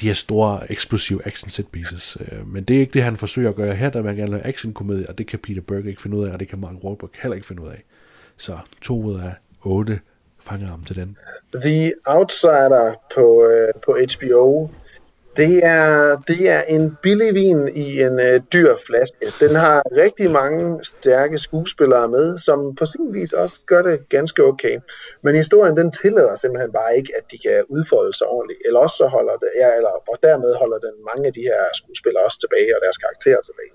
de 0.00 0.06
her 0.06 0.14
store, 0.14 0.70
eksplosive 0.70 1.26
action 1.26 1.50
set 1.50 1.68
pieces. 1.68 2.16
Øh, 2.20 2.48
men 2.48 2.64
det 2.64 2.76
er 2.76 2.80
ikke 2.80 2.92
det, 2.92 3.02
han 3.02 3.16
forsøger 3.16 3.48
at 3.48 3.54
gøre 3.54 3.74
her, 3.74 3.90
der 3.90 4.02
man 4.02 4.16
gerne 4.16 4.30
lave 4.30 4.46
action-komedie, 4.46 5.08
og 5.08 5.18
det 5.18 5.26
kan 5.26 5.38
Peter 5.38 5.60
Berg 5.60 5.86
ikke 5.86 6.02
finde 6.02 6.16
ud 6.16 6.26
af, 6.26 6.32
og 6.32 6.40
det 6.40 6.48
kan 6.48 6.58
Mark 6.58 6.84
Wahlberg 6.84 7.10
heller 7.22 7.34
ikke 7.34 7.46
finde 7.46 7.62
ud 7.62 7.68
af. 7.68 7.84
Så 8.36 8.58
to 8.82 9.02
ud 9.02 9.20
af 9.20 9.32
otte 9.62 10.00
fanger 10.40 10.66
ham 10.66 10.84
til 10.84 10.96
den. 10.96 11.16
The 11.62 11.92
Outsider 12.06 12.94
på, 13.14 13.48
øh, 13.48 13.68
på 13.86 13.98
HBO 14.14 14.68
det 15.36 15.64
er, 15.64 16.16
det 16.28 16.50
er 16.50 16.62
en 16.62 16.96
billig 17.02 17.34
vin 17.34 17.68
i 17.68 18.00
en 18.02 18.20
øh, 18.20 18.40
dyr 18.52 18.76
flaske. 18.86 19.32
Den 19.40 19.54
har 19.54 19.82
rigtig 20.02 20.30
mange 20.30 20.84
stærke 20.84 21.38
skuespillere 21.38 22.08
med, 22.08 22.38
som 22.38 22.74
på 22.74 22.86
sin 22.86 23.14
vis 23.14 23.32
også 23.32 23.60
gør 23.66 23.82
det 23.82 24.08
ganske 24.08 24.44
okay. 24.44 24.76
Men 25.22 25.36
historien 25.36 25.76
den 25.76 25.92
tillader 25.92 26.36
simpelthen 26.36 26.72
bare 26.72 26.96
ikke, 26.96 27.12
at 27.18 27.24
de 27.32 27.38
kan 27.38 27.64
udfolde 27.68 28.16
sig 28.18 28.26
ordentligt. 28.26 28.60
Eller 28.66 28.80
også 28.80 28.96
så 28.96 29.06
holder 29.06 29.36
det, 29.36 29.50
ja, 29.62 29.76
eller, 29.76 29.92
og 30.12 30.18
dermed 30.22 30.54
holder 30.54 30.78
den 30.78 30.94
mange 31.10 31.26
af 31.26 31.32
de 31.32 31.40
her 31.40 31.62
skuespillere 31.74 32.24
også 32.24 32.40
tilbage, 32.40 32.76
og 32.76 32.80
deres 32.84 32.98
karakterer 33.04 33.40
tilbage. 33.48 33.74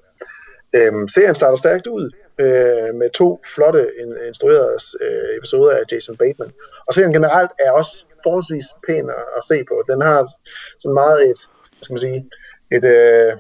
Øhm, 0.73 1.07
serien 1.07 1.35
starter 1.35 1.57
stærkt 1.57 1.87
ud 1.87 2.11
øh, 2.39 2.95
med 3.01 3.09
to 3.09 3.41
flotte 3.53 3.87
instruerede 4.27 4.77
øh, 5.01 5.37
episoder 5.37 5.71
af 5.71 5.83
Jason 5.91 6.17
Bateman. 6.17 6.51
Og 6.87 6.93
serien 6.93 7.13
generelt 7.13 7.51
er 7.59 7.71
også 7.71 8.05
forholdsvis 8.23 8.65
pæn 8.87 9.09
at, 9.09 9.25
at 9.37 9.43
se 9.47 9.63
på. 9.69 9.83
Den 9.91 10.01
har 10.01 10.27
så 10.79 10.89
meget 10.89 11.29
et, 11.29 11.39
hvad 11.75 11.83
skal 11.83 11.93
man 11.93 11.99
sige, 11.99 12.29
et, 12.71 12.85
øh, 12.85 13.33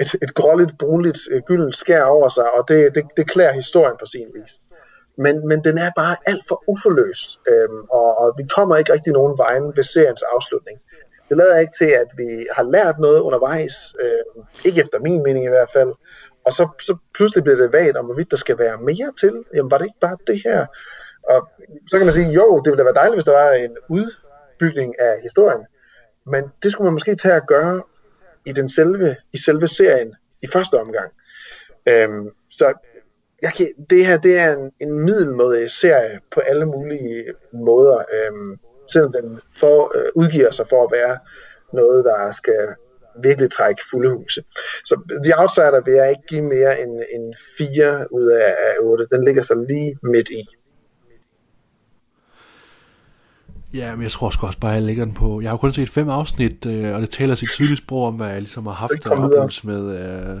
et, 0.00 0.10
et 0.22 0.34
gråligt, 0.34 0.78
brunligt, 0.78 1.18
øh, 1.30 1.42
gyldent 1.46 1.76
skær 1.76 2.02
over 2.02 2.28
sig, 2.28 2.54
og 2.56 2.68
det, 2.68 2.94
det, 2.94 3.04
det 3.16 3.30
klæder 3.30 3.52
historien 3.52 3.96
på 4.00 4.06
sin 4.06 4.28
vis. 4.34 4.52
Men, 5.18 5.48
men 5.48 5.64
den 5.64 5.78
er 5.78 5.90
bare 5.96 6.16
alt 6.26 6.44
for 6.48 6.62
uforløst, 6.66 7.40
øhm, 7.48 7.80
og, 7.90 8.18
og 8.18 8.34
vi 8.38 8.44
kommer 8.56 8.76
ikke 8.76 8.92
rigtig 8.92 9.12
nogen 9.12 9.38
vejen 9.38 9.76
ved 9.76 9.84
seriens 9.84 10.22
afslutning. 10.34 10.78
Det 11.28 11.36
lader 11.36 11.58
ikke 11.58 11.72
til, 11.78 11.90
at 12.02 12.08
vi 12.16 12.46
har 12.56 12.62
lært 12.62 12.98
noget 12.98 13.20
undervejs, 13.20 13.74
øh, 14.00 14.44
ikke 14.64 14.80
efter 14.80 14.98
min 15.00 15.22
mening 15.22 15.44
i 15.44 15.48
hvert 15.48 15.70
fald, 15.72 15.92
og 16.46 16.52
så, 16.52 16.68
så 16.82 16.96
pludselig 17.14 17.44
bliver 17.44 17.56
det 17.56 17.72
vagt 17.72 17.96
om, 17.96 18.04
hvorvidt 18.04 18.30
der 18.30 18.36
skal 18.36 18.58
være 18.58 18.78
mere 18.78 19.12
til. 19.20 19.44
Jamen 19.54 19.70
var 19.70 19.78
det 19.78 19.84
ikke 19.84 20.00
bare 20.00 20.16
det 20.26 20.42
her? 20.44 20.66
Og 21.28 21.48
så 21.88 21.96
kan 21.96 22.06
man 22.06 22.14
sige, 22.14 22.30
jo, 22.30 22.60
det 22.64 22.70
ville 22.70 22.78
da 22.78 22.84
være 22.84 22.94
dejligt, 22.94 23.16
hvis 23.16 23.24
der 23.24 23.32
var 23.32 23.50
en 23.50 23.76
udbygning 23.88 25.00
af 25.00 25.22
historien. 25.22 25.66
Men 26.26 26.44
det 26.62 26.72
skulle 26.72 26.84
man 26.86 26.92
måske 26.92 27.14
tage 27.14 27.34
at 27.34 27.46
gøre 27.46 27.82
i 28.46 28.52
den 28.52 28.68
selve, 28.68 29.16
i 29.32 29.38
selve 29.38 29.68
serien 29.68 30.14
i 30.42 30.46
første 30.46 30.74
omgang. 30.74 31.12
Øhm, 31.86 32.30
så 32.50 32.72
jeg 33.42 33.52
kan, 33.52 33.68
det 33.90 34.06
her 34.06 34.18
det 34.18 34.38
er 34.38 34.56
en, 34.56 34.72
en 34.80 34.92
middelmådig 34.98 35.70
serie 35.70 36.20
på 36.34 36.40
alle 36.40 36.66
mulige 36.66 37.24
måder, 37.52 37.98
øhm, 37.98 38.58
selvom 38.92 39.12
den 39.12 39.40
for, 39.56 39.98
øh, 39.98 40.08
udgiver 40.14 40.50
sig 40.50 40.68
for 40.68 40.84
at 40.84 40.92
være 40.92 41.18
noget, 41.72 42.04
der 42.04 42.32
skal 42.32 42.74
virkelig 43.22 43.50
trække 43.50 43.82
fulde 43.90 44.10
huse. 44.10 44.44
Så 44.84 45.18
The 45.24 45.40
Outsider 45.40 45.80
vil 45.84 45.94
jeg 45.94 46.10
ikke 46.10 46.26
give 46.28 46.42
mere 46.42 46.80
end, 46.80 47.02
end 47.14 47.34
4 47.58 48.12
ud 48.12 48.28
af, 48.28 48.48
af 48.48 48.72
8. 48.80 49.06
Den 49.10 49.24
ligger 49.24 49.42
så 49.42 49.54
lige 49.68 49.98
midt 50.02 50.30
i. 50.30 50.55
Ja, 53.74 53.94
men 53.94 54.02
jeg 54.02 54.10
tror 54.10 54.26
også 54.26 54.58
bare, 54.58 54.70
at 54.70 54.74
jeg 54.74 54.82
lægger 54.82 55.04
den 55.04 55.14
på... 55.14 55.40
Jeg 55.40 55.50
har 55.50 55.56
kun 55.56 55.72
set 55.72 55.88
fem 55.88 56.08
afsnit, 56.08 56.66
øh, 56.66 56.94
og 56.94 57.00
det 57.00 57.10
taler 57.10 57.34
sit 57.34 57.50
tydelige 57.50 57.76
sprog 57.76 58.06
om, 58.06 58.14
hvad 58.14 58.28
jeg 58.28 58.40
ligesom 58.40 58.66
har 58.66 58.72
haft 58.72 59.06
af 59.06 59.10
oplevelse 59.10 59.66
med, 59.66 59.98
øh, 59.98 60.40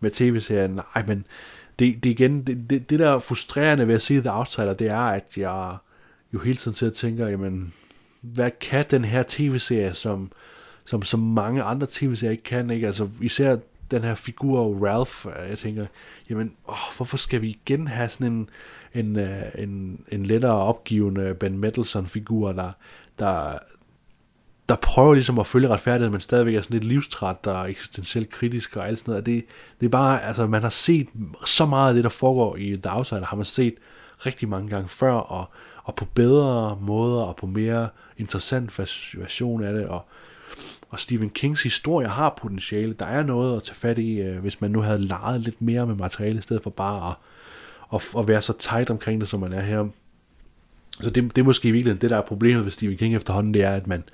med 0.00 0.10
tv-serien. 0.10 0.70
Nej, 0.70 1.04
men 1.06 1.26
det, 1.78 2.04
det 2.04 2.10
igen, 2.10 2.42
det, 2.42 2.70
det, 2.70 2.90
det 2.90 2.98
der 2.98 3.18
frustrerende 3.18 3.88
ved 3.88 3.94
at 3.94 4.02
se 4.02 4.20
The 4.20 4.32
Outsider, 4.32 4.74
det 4.74 4.86
er, 4.86 4.98
at 4.98 5.24
jeg 5.36 5.76
jo 6.34 6.38
hele 6.38 6.56
tiden 6.56 6.74
sidder 6.74 6.90
og 6.90 6.96
tænker, 6.96 7.28
jamen, 7.28 7.72
hvad 8.20 8.50
kan 8.60 8.84
den 8.90 9.04
her 9.04 9.24
tv-serie, 9.28 9.94
som, 9.94 10.32
som, 10.84 11.02
som 11.02 11.20
mange 11.20 11.62
andre 11.62 11.86
tv-serier 11.90 12.30
ikke 12.30 12.42
kan, 12.42 12.70
ikke? 12.70 12.86
Altså, 12.86 13.08
især 13.20 13.56
den 13.90 14.04
her 14.04 14.14
figur 14.14 14.86
Ralph, 14.88 15.26
øh, 15.26 15.50
jeg 15.50 15.58
tænker, 15.58 15.86
jamen, 16.30 16.56
åh, 16.68 16.96
hvorfor 16.96 17.16
skal 17.16 17.42
vi 17.42 17.48
igen 17.48 17.88
have 17.88 18.08
sådan 18.08 18.32
en, 18.32 18.50
en, 18.94 19.18
øh, 19.18 19.42
en, 19.58 20.00
en 20.08 20.26
lettere 20.26 20.56
opgivende 20.56 21.34
Ben 21.34 21.58
Mendelsohn-figur, 21.58 22.52
der, 22.52 22.72
der, 23.18 23.58
der 24.68 24.76
prøver 24.76 25.14
ligesom 25.14 25.38
at 25.38 25.46
følge 25.46 25.68
retfærdighed, 25.68 26.10
men 26.10 26.20
stadigvæk 26.20 26.54
er 26.54 26.60
sådan 26.60 26.74
lidt 26.74 26.84
livstræt 26.84 27.46
og 27.46 27.70
eksistentielt 27.70 28.30
kritisk 28.30 28.76
og 28.76 28.88
alt 28.88 28.98
sådan 28.98 29.12
noget. 29.12 29.26
Det, 29.26 29.44
det 29.80 29.86
er 29.86 29.90
bare, 29.90 30.22
altså 30.22 30.46
man 30.46 30.62
har 30.62 30.68
set 30.68 31.08
så 31.46 31.66
meget 31.66 31.88
af 31.88 31.94
det, 31.94 32.04
der 32.04 32.10
foregår 32.10 32.56
i 32.56 32.74
The 32.82 32.92
Outsider, 32.92 33.24
har 33.24 33.36
man 33.36 33.44
set 33.44 33.74
rigtig 34.26 34.48
mange 34.48 34.68
gange 34.68 34.88
før, 34.88 35.12
og, 35.12 35.44
og 35.84 35.94
på 35.94 36.04
bedre 36.04 36.78
måder, 36.80 37.22
og 37.22 37.36
på 37.36 37.46
mere 37.46 37.88
interessant 38.18 38.78
version 38.78 39.64
af 39.64 39.72
det, 39.72 39.86
og, 39.86 40.04
og 40.88 41.00
Stephen 41.00 41.30
Kings 41.30 41.62
historie 41.62 42.08
har 42.08 42.38
potentiale. 42.42 42.92
Der 42.92 43.06
er 43.06 43.22
noget 43.22 43.56
at 43.56 43.62
tage 43.62 43.74
fat 43.74 43.98
i, 43.98 44.20
øh, 44.20 44.38
hvis 44.38 44.60
man 44.60 44.70
nu 44.70 44.80
havde 44.80 45.06
leget 45.06 45.40
lidt 45.40 45.62
mere 45.62 45.86
med 45.86 45.94
materiale, 45.94 46.38
i 46.38 46.42
stedet 46.42 46.62
for 46.62 46.70
bare 46.70 47.08
at, 47.08 47.16
at, 47.94 48.02
at 48.18 48.28
være 48.28 48.42
så 48.42 48.52
tight 48.52 48.90
omkring 48.90 49.20
det, 49.20 49.28
som 49.28 49.40
man 49.40 49.52
er 49.52 49.62
her. 49.62 49.86
Så 51.00 51.10
det, 51.10 51.36
det 51.36 51.38
er 51.38 51.44
måske 51.44 51.68
i 51.68 51.70
virkeligheden 51.70 52.00
det, 52.00 52.10
der 52.10 52.16
er 52.16 52.22
problemet 52.22 52.64
ved 52.64 52.70
Stephen 52.70 52.96
King 52.96 53.14
efterhånden, 53.14 53.54
det 53.54 53.64
er, 53.64 53.72
at 53.72 53.86
man, 53.86 54.04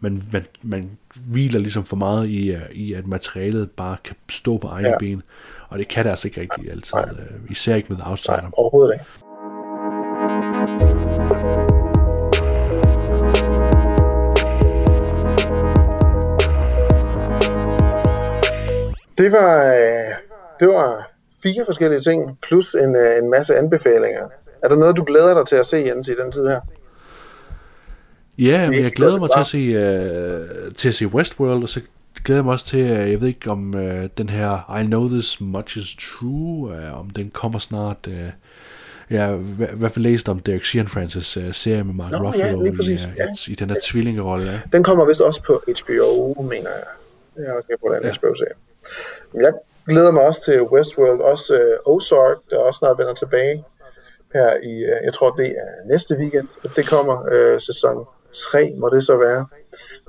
man, 0.00 0.22
man, 0.32 0.44
man 0.62 0.90
hviler 1.26 1.60
ligesom 1.60 1.84
for 1.84 1.96
meget 1.96 2.28
i, 2.28 2.50
øh, 2.50 2.70
i, 2.72 2.92
at 2.92 3.06
materialet 3.06 3.70
bare 3.70 3.96
kan 4.04 4.16
stå 4.28 4.58
på 4.58 4.68
egne 4.68 4.88
ja. 4.88 4.98
ben. 4.98 5.22
Og 5.68 5.78
det 5.78 5.88
kan 5.88 6.04
det 6.04 6.10
altså 6.10 6.28
ikke 6.28 6.40
rigtig 6.40 6.70
altid. 6.70 6.94
Nej. 6.94 7.10
Øh, 7.10 7.50
især 7.50 7.74
ikke 7.74 7.92
med 7.92 8.02
Outsider. 8.04 8.40
Nej, 8.40 8.50
overhovedet 8.52 8.94
ikke. 8.94 9.04
Det 19.18 19.32
var, 19.32 19.74
øh, 19.74 20.14
det 20.60 20.68
var 20.68 21.10
fire 21.42 21.64
forskellige 21.64 22.00
ting, 22.00 22.38
plus 22.42 22.74
en, 22.74 22.96
øh, 22.96 23.18
en 23.18 23.30
masse 23.30 23.56
anbefalinger. 23.56 24.28
Er 24.62 24.68
der 24.68 24.76
noget, 24.76 24.96
du 24.96 25.04
glæder 25.04 25.34
dig 25.34 25.46
til 25.46 25.56
at 25.56 25.66
se, 25.66 25.76
Jens, 25.76 26.08
i 26.08 26.14
den 26.14 26.32
tid 26.32 26.46
her? 26.46 26.60
Ja, 28.38 28.70
men 28.70 28.82
jeg 28.82 28.92
glæder 28.92 29.18
mig 29.18 29.30
til 29.30 29.40
at 29.40 29.46
se, 29.46 29.58
uh, 29.68 30.72
til 30.74 30.88
at 30.88 30.94
se 30.94 31.06
Westworld, 31.06 31.62
og 31.62 31.68
så 31.68 31.80
glæder 32.24 32.38
jeg 32.38 32.44
mig 32.44 32.52
også 32.52 32.66
til, 32.66 32.92
uh, 32.92 33.10
jeg 33.10 33.20
ved 33.20 33.28
ikke 33.28 33.50
om 33.50 33.74
uh, 33.74 34.04
den 34.18 34.28
her 34.28 34.78
I 34.80 34.86
Know 34.86 35.08
This 35.08 35.40
Much 35.40 35.78
Is 35.78 35.96
True, 36.00 36.70
uh, 36.70 37.00
om 37.00 37.10
den 37.10 37.30
kommer 37.30 37.58
snart. 37.58 38.06
Uh, 38.06 38.14
jeg 39.10 39.24
har 39.24 39.32
i 39.34 39.76
hvert 39.76 39.90
fald 39.90 40.02
læst 40.02 40.28
om 40.28 40.38
Derek 40.38 40.64
Sheehan 40.64 40.88
Francis 40.88 41.36
uh, 41.36 41.52
serie 41.52 41.84
med 41.84 41.94
Mark 41.94 42.10
Nå, 42.10 42.18
Ruffalo 42.18 42.64
ja, 42.64 42.70
i, 42.70 42.74
uh, 42.74 43.00
ja. 43.16 43.26
i, 43.48 43.52
i 43.52 43.54
den 43.54 43.68
der 43.68 43.76
tvillingerolle. 43.84 44.62
Den 44.72 44.82
kommer 44.82 45.04
vist 45.04 45.20
også 45.20 45.42
på 45.42 45.62
HBO, 45.80 46.42
mener 46.42 46.70
jeg. 46.70 46.84
Jeg 47.36 47.44
er 47.44 47.52
også 47.52 47.68
på 47.80 47.94
den 47.94 48.02
ja. 48.04 48.12
HBO-serie. 48.12 48.54
Jeg 49.34 49.52
glæder 49.88 50.10
mig 50.10 50.22
også 50.22 50.44
til 50.44 50.62
Westworld, 50.62 51.20
også 51.20 51.54
øh, 51.54 51.92
Ozark, 51.92 52.36
der 52.50 52.58
også 52.58 52.78
snart 52.78 52.98
vender 52.98 53.14
tilbage 53.14 53.64
her 54.34 54.56
i, 54.62 54.84
øh, 54.84 55.04
jeg 55.04 55.12
tror 55.12 55.30
det 55.30 55.46
er 55.46 55.88
næste 55.88 56.16
weekend, 56.16 56.48
det 56.76 56.88
kommer, 56.88 57.28
øh, 57.32 57.60
sæson 57.60 58.06
3 58.32 58.74
må 58.78 58.88
det 58.88 59.04
så 59.04 59.16
være. 59.16 59.46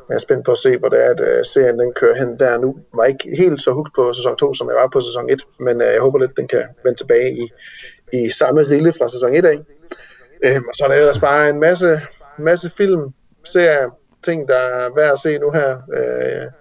Jeg 0.09 0.15
er 0.15 0.19
spændt 0.19 0.45
på 0.45 0.51
at 0.51 0.57
se, 0.57 0.77
hvor 0.77 0.89
det 0.89 1.05
er, 1.05 1.09
at 1.09 1.19
øh, 1.19 1.45
serien 1.45 1.79
den 1.79 1.93
kører 1.93 2.15
hen 2.15 2.39
der 2.39 2.57
nu. 2.57 2.75
Jeg 2.77 2.97
var 2.97 3.05
ikke 3.05 3.35
helt 3.37 3.61
så 3.61 3.71
hugt 3.71 3.95
på 3.95 4.13
sæson 4.13 4.35
2, 4.35 4.53
som 4.53 4.67
jeg 4.67 4.75
var 4.75 4.89
på 4.93 4.99
sæson 4.99 5.29
1, 5.29 5.41
men 5.59 5.81
øh, 5.81 5.87
jeg 5.87 6.01
håber 6.01 6.19
lidt, 6.19 6.37
den 6.37 6.47
kan 6.47 6.63
vende 6.83 6.99
tilbage 6.99 7.31
i, 7.31 7.51
i 8.13 8.29
samme 8.29 8.61
rille 8.61 8.93
fra 8.93 9.09
sæson 9.09 9.33
1 9.33 9.45
af. 9.45 9.59
Uh, 10.47 10.61
og 10.67 10.73
så 10.73 10.83
er 10.83 10.87
der 10.87 10.95
ellers 10.95 11.19
bare 11.19 11.49
en 11.49 11.59
masse, 11.59 12.01
masse 12.37 12.71
film, 12.77 13.01
serier, 13.43 13.89
ting, 14.23 14.47
der 14.47 14.55
er 14.55 14.89
værd 14.95 15.11
at 15.11 15.19
se 15.19 15.37
nu 15.37 15.51
her. 15.51 15.77
Øh, 15.93 16.51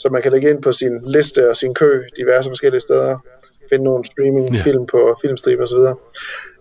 som 0.00 0.12
man 0.12 0.22
kan 0.22 0.32
lægge 0.32 0.50
ind 0.50 0.62
på 0.62 0.72
sin 0.72 0.92
liste 1.04 1.50
og 1.50 1.56
sin 1.56 1.74
kø 1.74 2.02
diverse 2.16 2.50
forskellige 2.50 2.80
steder. 2.80 3.18
Finde 3.70 3.84
nogle 3.84 4.04
streamingfilm 4.04 4.80
ja. 4.80 4.86
på 4.90 5.16
filmstrip 5.22 5.58
osv. 5.60 5.78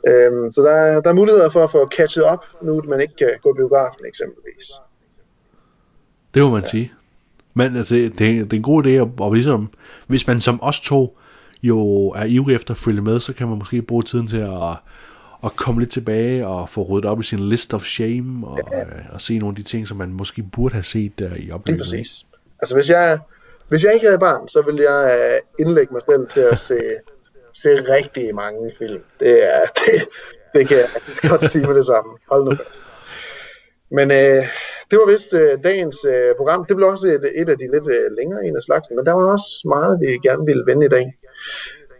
Øhm, 0.08 0.54
så 0.54 0.62
der 0.64 0.72
er, 0.72 1.02
der 1.02 1.10
er 1.10 1.14
muligheder 1.14 1.50
for 1.50 1.64
at 1.64 1.72
få 1.72 1.88
catchet 1.98 2.24
op, 2.24 2.44
nu 2.62 2.82
man 2.88 3.02
ikke 3.02 3.16
kan 3.16 3.30
gå 3.42 3.54
biografen 3.54 4.06
eksempelvis. 4.08 4.66
Det 6.34 6.44
må 6.44 6.50
man 6.50 6.62
ja. 6.62 6.68
sige. 6.68 6.92
Men 7.54 7.76
altså, 7.76 7.96
det, 7.96 8.20
det 8.20 8.54
er 8.54 8.58
en 8.58 8.62
god 8.62 8.86
idé, 8.86 8.90
at, 8.90 9.08
og 9.20 9.34
ligesom, 9.34 9.70
hvis 10.08 10.28
man 10.28 10.40
som 10.40 10.60
os 10.64 10.82
to 10.82 11.18
jo 11.64 12.10
er 12.10 12.26
ivrig 12.26 12.56
efter 12.56 12.74
at 12.74 12.78
følge 12.78 13.02
med, 13.02 13.20
så 13.20 13.34
kan 13.34 13.48
man 13.48 13.58
måske 13.58 13.82
bruge 13.82 14.04
tiden 14.04 14.28
til 14.28 14.38
at, 14.38 14.76
at 15.44 15.56
komme 15.56 15.82
lidt 15.82 15.92
tilbage 15.92 16.48
og 16.48 16.70
få 16.70 16.82
ryddet 16.84 17.10
op 17.10 17.20
i 17.20 17.24
sin 17.24 17.50
list 17.50 17.74
of 17.74 17.84
shame 17.84 18.48
og, 18.48 18.60
ja. 18.74 18.84
og 19.14 19.22
se 19.22 19.40
nogle 19.40 19.52
af 19.52 19.56
de 19.56 19.64
ting, 19.64 19.88
som 19.88 19.98
man 19.98 20.14
måske 20.14 20.44
burde 20.44 20.74
have 20.74 20.84
set 20.84 21.22
uh, 21.22 21.38
i 21.38 21.52
oplevelsen. 21.52 21.98
præcis. 21.98 22.26
Altså 22.62 22.76
hvis 22.76 22.90
jeg 22.90 23.20
Hvis 23.70 23.84
jeg 23.84 23.94
ikke 23.94 24.06
havde 24.06 24.20
barn, 24.20 24.48
så 24.48 24.62
ville 24.62 24.84
jeg 24.92 25.02
øh, 25.20 25.66
indlægge 25.66 25.94
mig 25.94 26.02
selv 26.02 26.28
til 26.28 26.40
at 26.40 26.60
se, 26.60 26.80
se 27.62 27.70
rigtig 27.70 28.36
mange 28.36 28.74
film. 28.78 29.04
Det 29.20 29.44
er, 29.56 29.62
det, 29.80 30.08
det 30.54 30.68
kan 30.68 30.78
jeg 30.78 30.90
faktisk 30.90 31.30
godt 31.30 31.52
sige 31.52 31.68
med 31.68 31.76
det 31.76 31.86
samme. 31.86 32.12
Hold 32.32 32.44
nu 32.44 32.56
fast. 32.56 32.84
Men 33.92 34.12
øh, 34.12 34.44
det 34.90 35.00
var 35.00 35.08
vist 35.14 35.34
øh, 35.34 35.64
dagens 35.64 35.98
øh, 36.06 36.36
program. 36.38 36.66
Det 36.66 36.76
blev 36.76 36.88
også 36.88 37.08
et, 37.08 37.26
et 37.42 37.50
af 37.50 37.58
de 37.58 37.72
lidt 37.74 37.88
øh, 37.96 38.18
længere 38.18 38.46
en 38.46 38.56
af 38.56 38.62
slagsen, 38.62 38.96
men 38.96 39.06
der 39.06 39.14
var 39.14 39.32
også 39.32 39.50
meget, 39.66 40.00
vi 40.02 40.06
gerne 40.28 40.46
ville 40.46 40.64
vende 40.66 40.86
i 40.86 40.90
dag. 40.90 41.06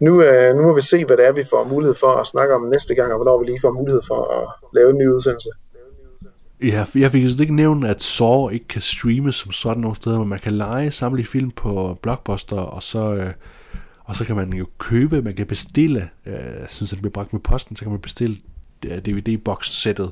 Nu, 0.00 0.22
øh, 0.22 0.56
nu 0.56 0.62
må 0.62 0.72
vi 0.74 0.80
se, 0.80 1.04
hvad 1.04 1.16
det 1.16 1.26
er, 1.26 1.32
vi 1.32 1.44
får 1.50 1.64
mulighed 1.64 1.94
for 1.94 2.12
at 2.20 2.26
snakke 2.26 2.54
om 2.54 2.62
næste 2.62 2.94
gang, 2.94 3.12
og 3.12 3.18
hvornår 3.18 3.38
vi 3.38 3.44
lige 3.46 3.60
får 3.60 3.72
mulighed 3.72 4.02
for 4.06 4.20
at 4.38 4.44
lave 4.76 4.90
en 4.90 4.98
ny 4.98 5.08
udsendelse. 5.08 5.50
Ja, 6.62 6.84
jeg 6.94 7.10
fik 7.10 7.22
altså 7.22 7.42
ikke 7.42 7.54
nævnt, 7.54 7.86
at 7.86 8.02
Saw 8.02 8.48
ikke 8.48 8.68
kan 8.68 8.80
streames 8.80 9.34
som 9.34 9.52
sådan 9.52 9.80
nogle 9.80 9.96
steder, 9.96 10.18
men 10.18 10.28
man 10.28 10.38
kan 10.38 10.52
lege 10.52 10.90
samtlige 10.90 11.26
film 11.26 11.50
på 11.50 11.98
Blockbuster, 12.02 12.56
og 12.56 12.82
så, 12.82 13.12
øh, 13.12 13.30
og 14.04 14.16
så 14.16 14.24
kan 14.24 14.36
man 14.36 14.52
jo 14.52 14.66
købe, 14.78 15.22
man 15.22 15.34
kan 15.34 15.46
bestille, 15.46 16.08
øh, 16.26 16.34
synes, 16.68 16.92
at 16.92 16.96
det 16.96 16.98
bliver 16.98 17.12
bragt 17.12 17.32
med 17.32 17.40
posten, 17.40 17.76
så 17.76 17.84
kan 17.84 17.90
man 17.90 18.00
bestille 18.00 18.36
øh, 18.86 18.98
DVD-box-sættet 18.98 20.10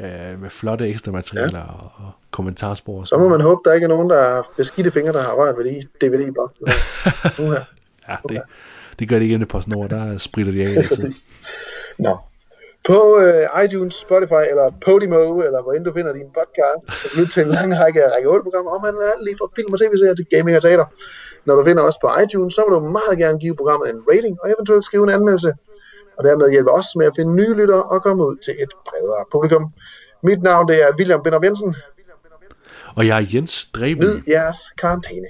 øh, 0.00 0.40
med 0.40 0.50
flotte 0.50 0.88
ekstra 0.88 1.12
materialer 1.12 1.58
ja. 1.58 1.64
og, 1.64 1.90
og 1.96 2.10
kommentarspor. 2.30 3.04
Så 3.04 3.18
må 3.18 3.28
man 3.28 3.40
håbe, 3.40 3.60
der 3.64 3.72
ikke 3.72 3.84
er 3.84 3.88
nogen, 3.88 4.10
der 4.10 4.22
har 4.22 4.46
beskidte 4.56 4.90
fingre, 4.90 5.12
der 5.12 5.22
har 5.22 5.32
rørt 5.32 5.56
ved 5.58 5.64
de 5.64 5.82
DVD-boksen. 6.06 6.66
Ja, 8.08 8.16
det, 8.28 8.42
det 8.98 9.08
gør 9.08 9.16
det 9.16 9.22
ikke 9.22 9.34
i 9.34 9.44
PostNord, 9.44 9.90
der 9.90 10.18
spritter 10.18 10.52
de 10.52 10.64
af 10.66 10.70
altid. 10.82 11.12
Nå. 11.98 12.18
På 12.86 13.18
øh, 13.24 13.64
iTunes, 13.64 13.94
Spotify 13.94 14.42
eller 14.52 14.66
Podimo, 14.86 15.22
eller 15.46 15.62
hvor 15.62 15.72
end 15.72 15.84
du 15.84 15.92
finder 15.98 16.12
din 16.12 16.30
podcast, 16.38 16.80
kan 17.00 17.08
du 17.10 17.14
lytte 17.18 17.32
til 17.32 17.42
en 17.46 17.52
lang 17.58 17.70
række 17.80 18.04
af 18.04 18.10
række 18.14 18.28
8-programmer 18.28 18.70
om 18.76 18.84
alt 18.86 19.24
lige 19.26 19.36
fra 19.40 19.48
film 19.56 19.72
og 19.72 19.78
tv-serier 19.80 20.14
til 20.14 20.26
gaming 20.34 20.56
og 20.56 20.62
teater. 20.62 20.86
Når 21.46 21.54
du 21.58 21.64
finder 21.64 21.82
os 21.82 21.98
på 22.02 22.08
iTunes, 22.24 22.54
så 22.54 22.60
vil 22.66 22.72
du 22.76 22.80
meget 22.98 23.16
gerne 23.22 23.38
give 23.44 23.56
programmet 23.60 23.86
en 23.90 24.00
rating 24.10 24.36
og 24.42 24.46
eventuelt 24.54 24.84
skrive 24.84 25.04
en 25.08 25.12
anmeldelse. 25.18 25.50
Og 26.16 26.24
dermed 26.24 26.50
hjælpe 26.50 26.70
os 26.70 26.88
med 26.98 27.06
at 27.06 27.12
finde 27.16 27.32
nye 27.40 27.54
lyttere 27.60 27.82
og 27.82 28.02
komme 28.02 28.20
ud 28.28 28.36
til 28.44 28.54
et 28.64 28.72
bredere 28.88 29.24
publikum. 29.32 29.64
Mit 30.22 30.42
navn 30.42 30.68
det 30.68 30.76
er 30.84 30.88
William 30.98 31.22
Binder 31.24 31.40
Jensen. 31.44 31.74
Og 32.96 33.06
jeg 33.06 33.16
er 33.22 33.26
Jens 33.34 33.68
Dreben. 33.74 34.02
Nyd 34.04 34.16
jeres 34.28 34.58
karantæne. 34.78 35.26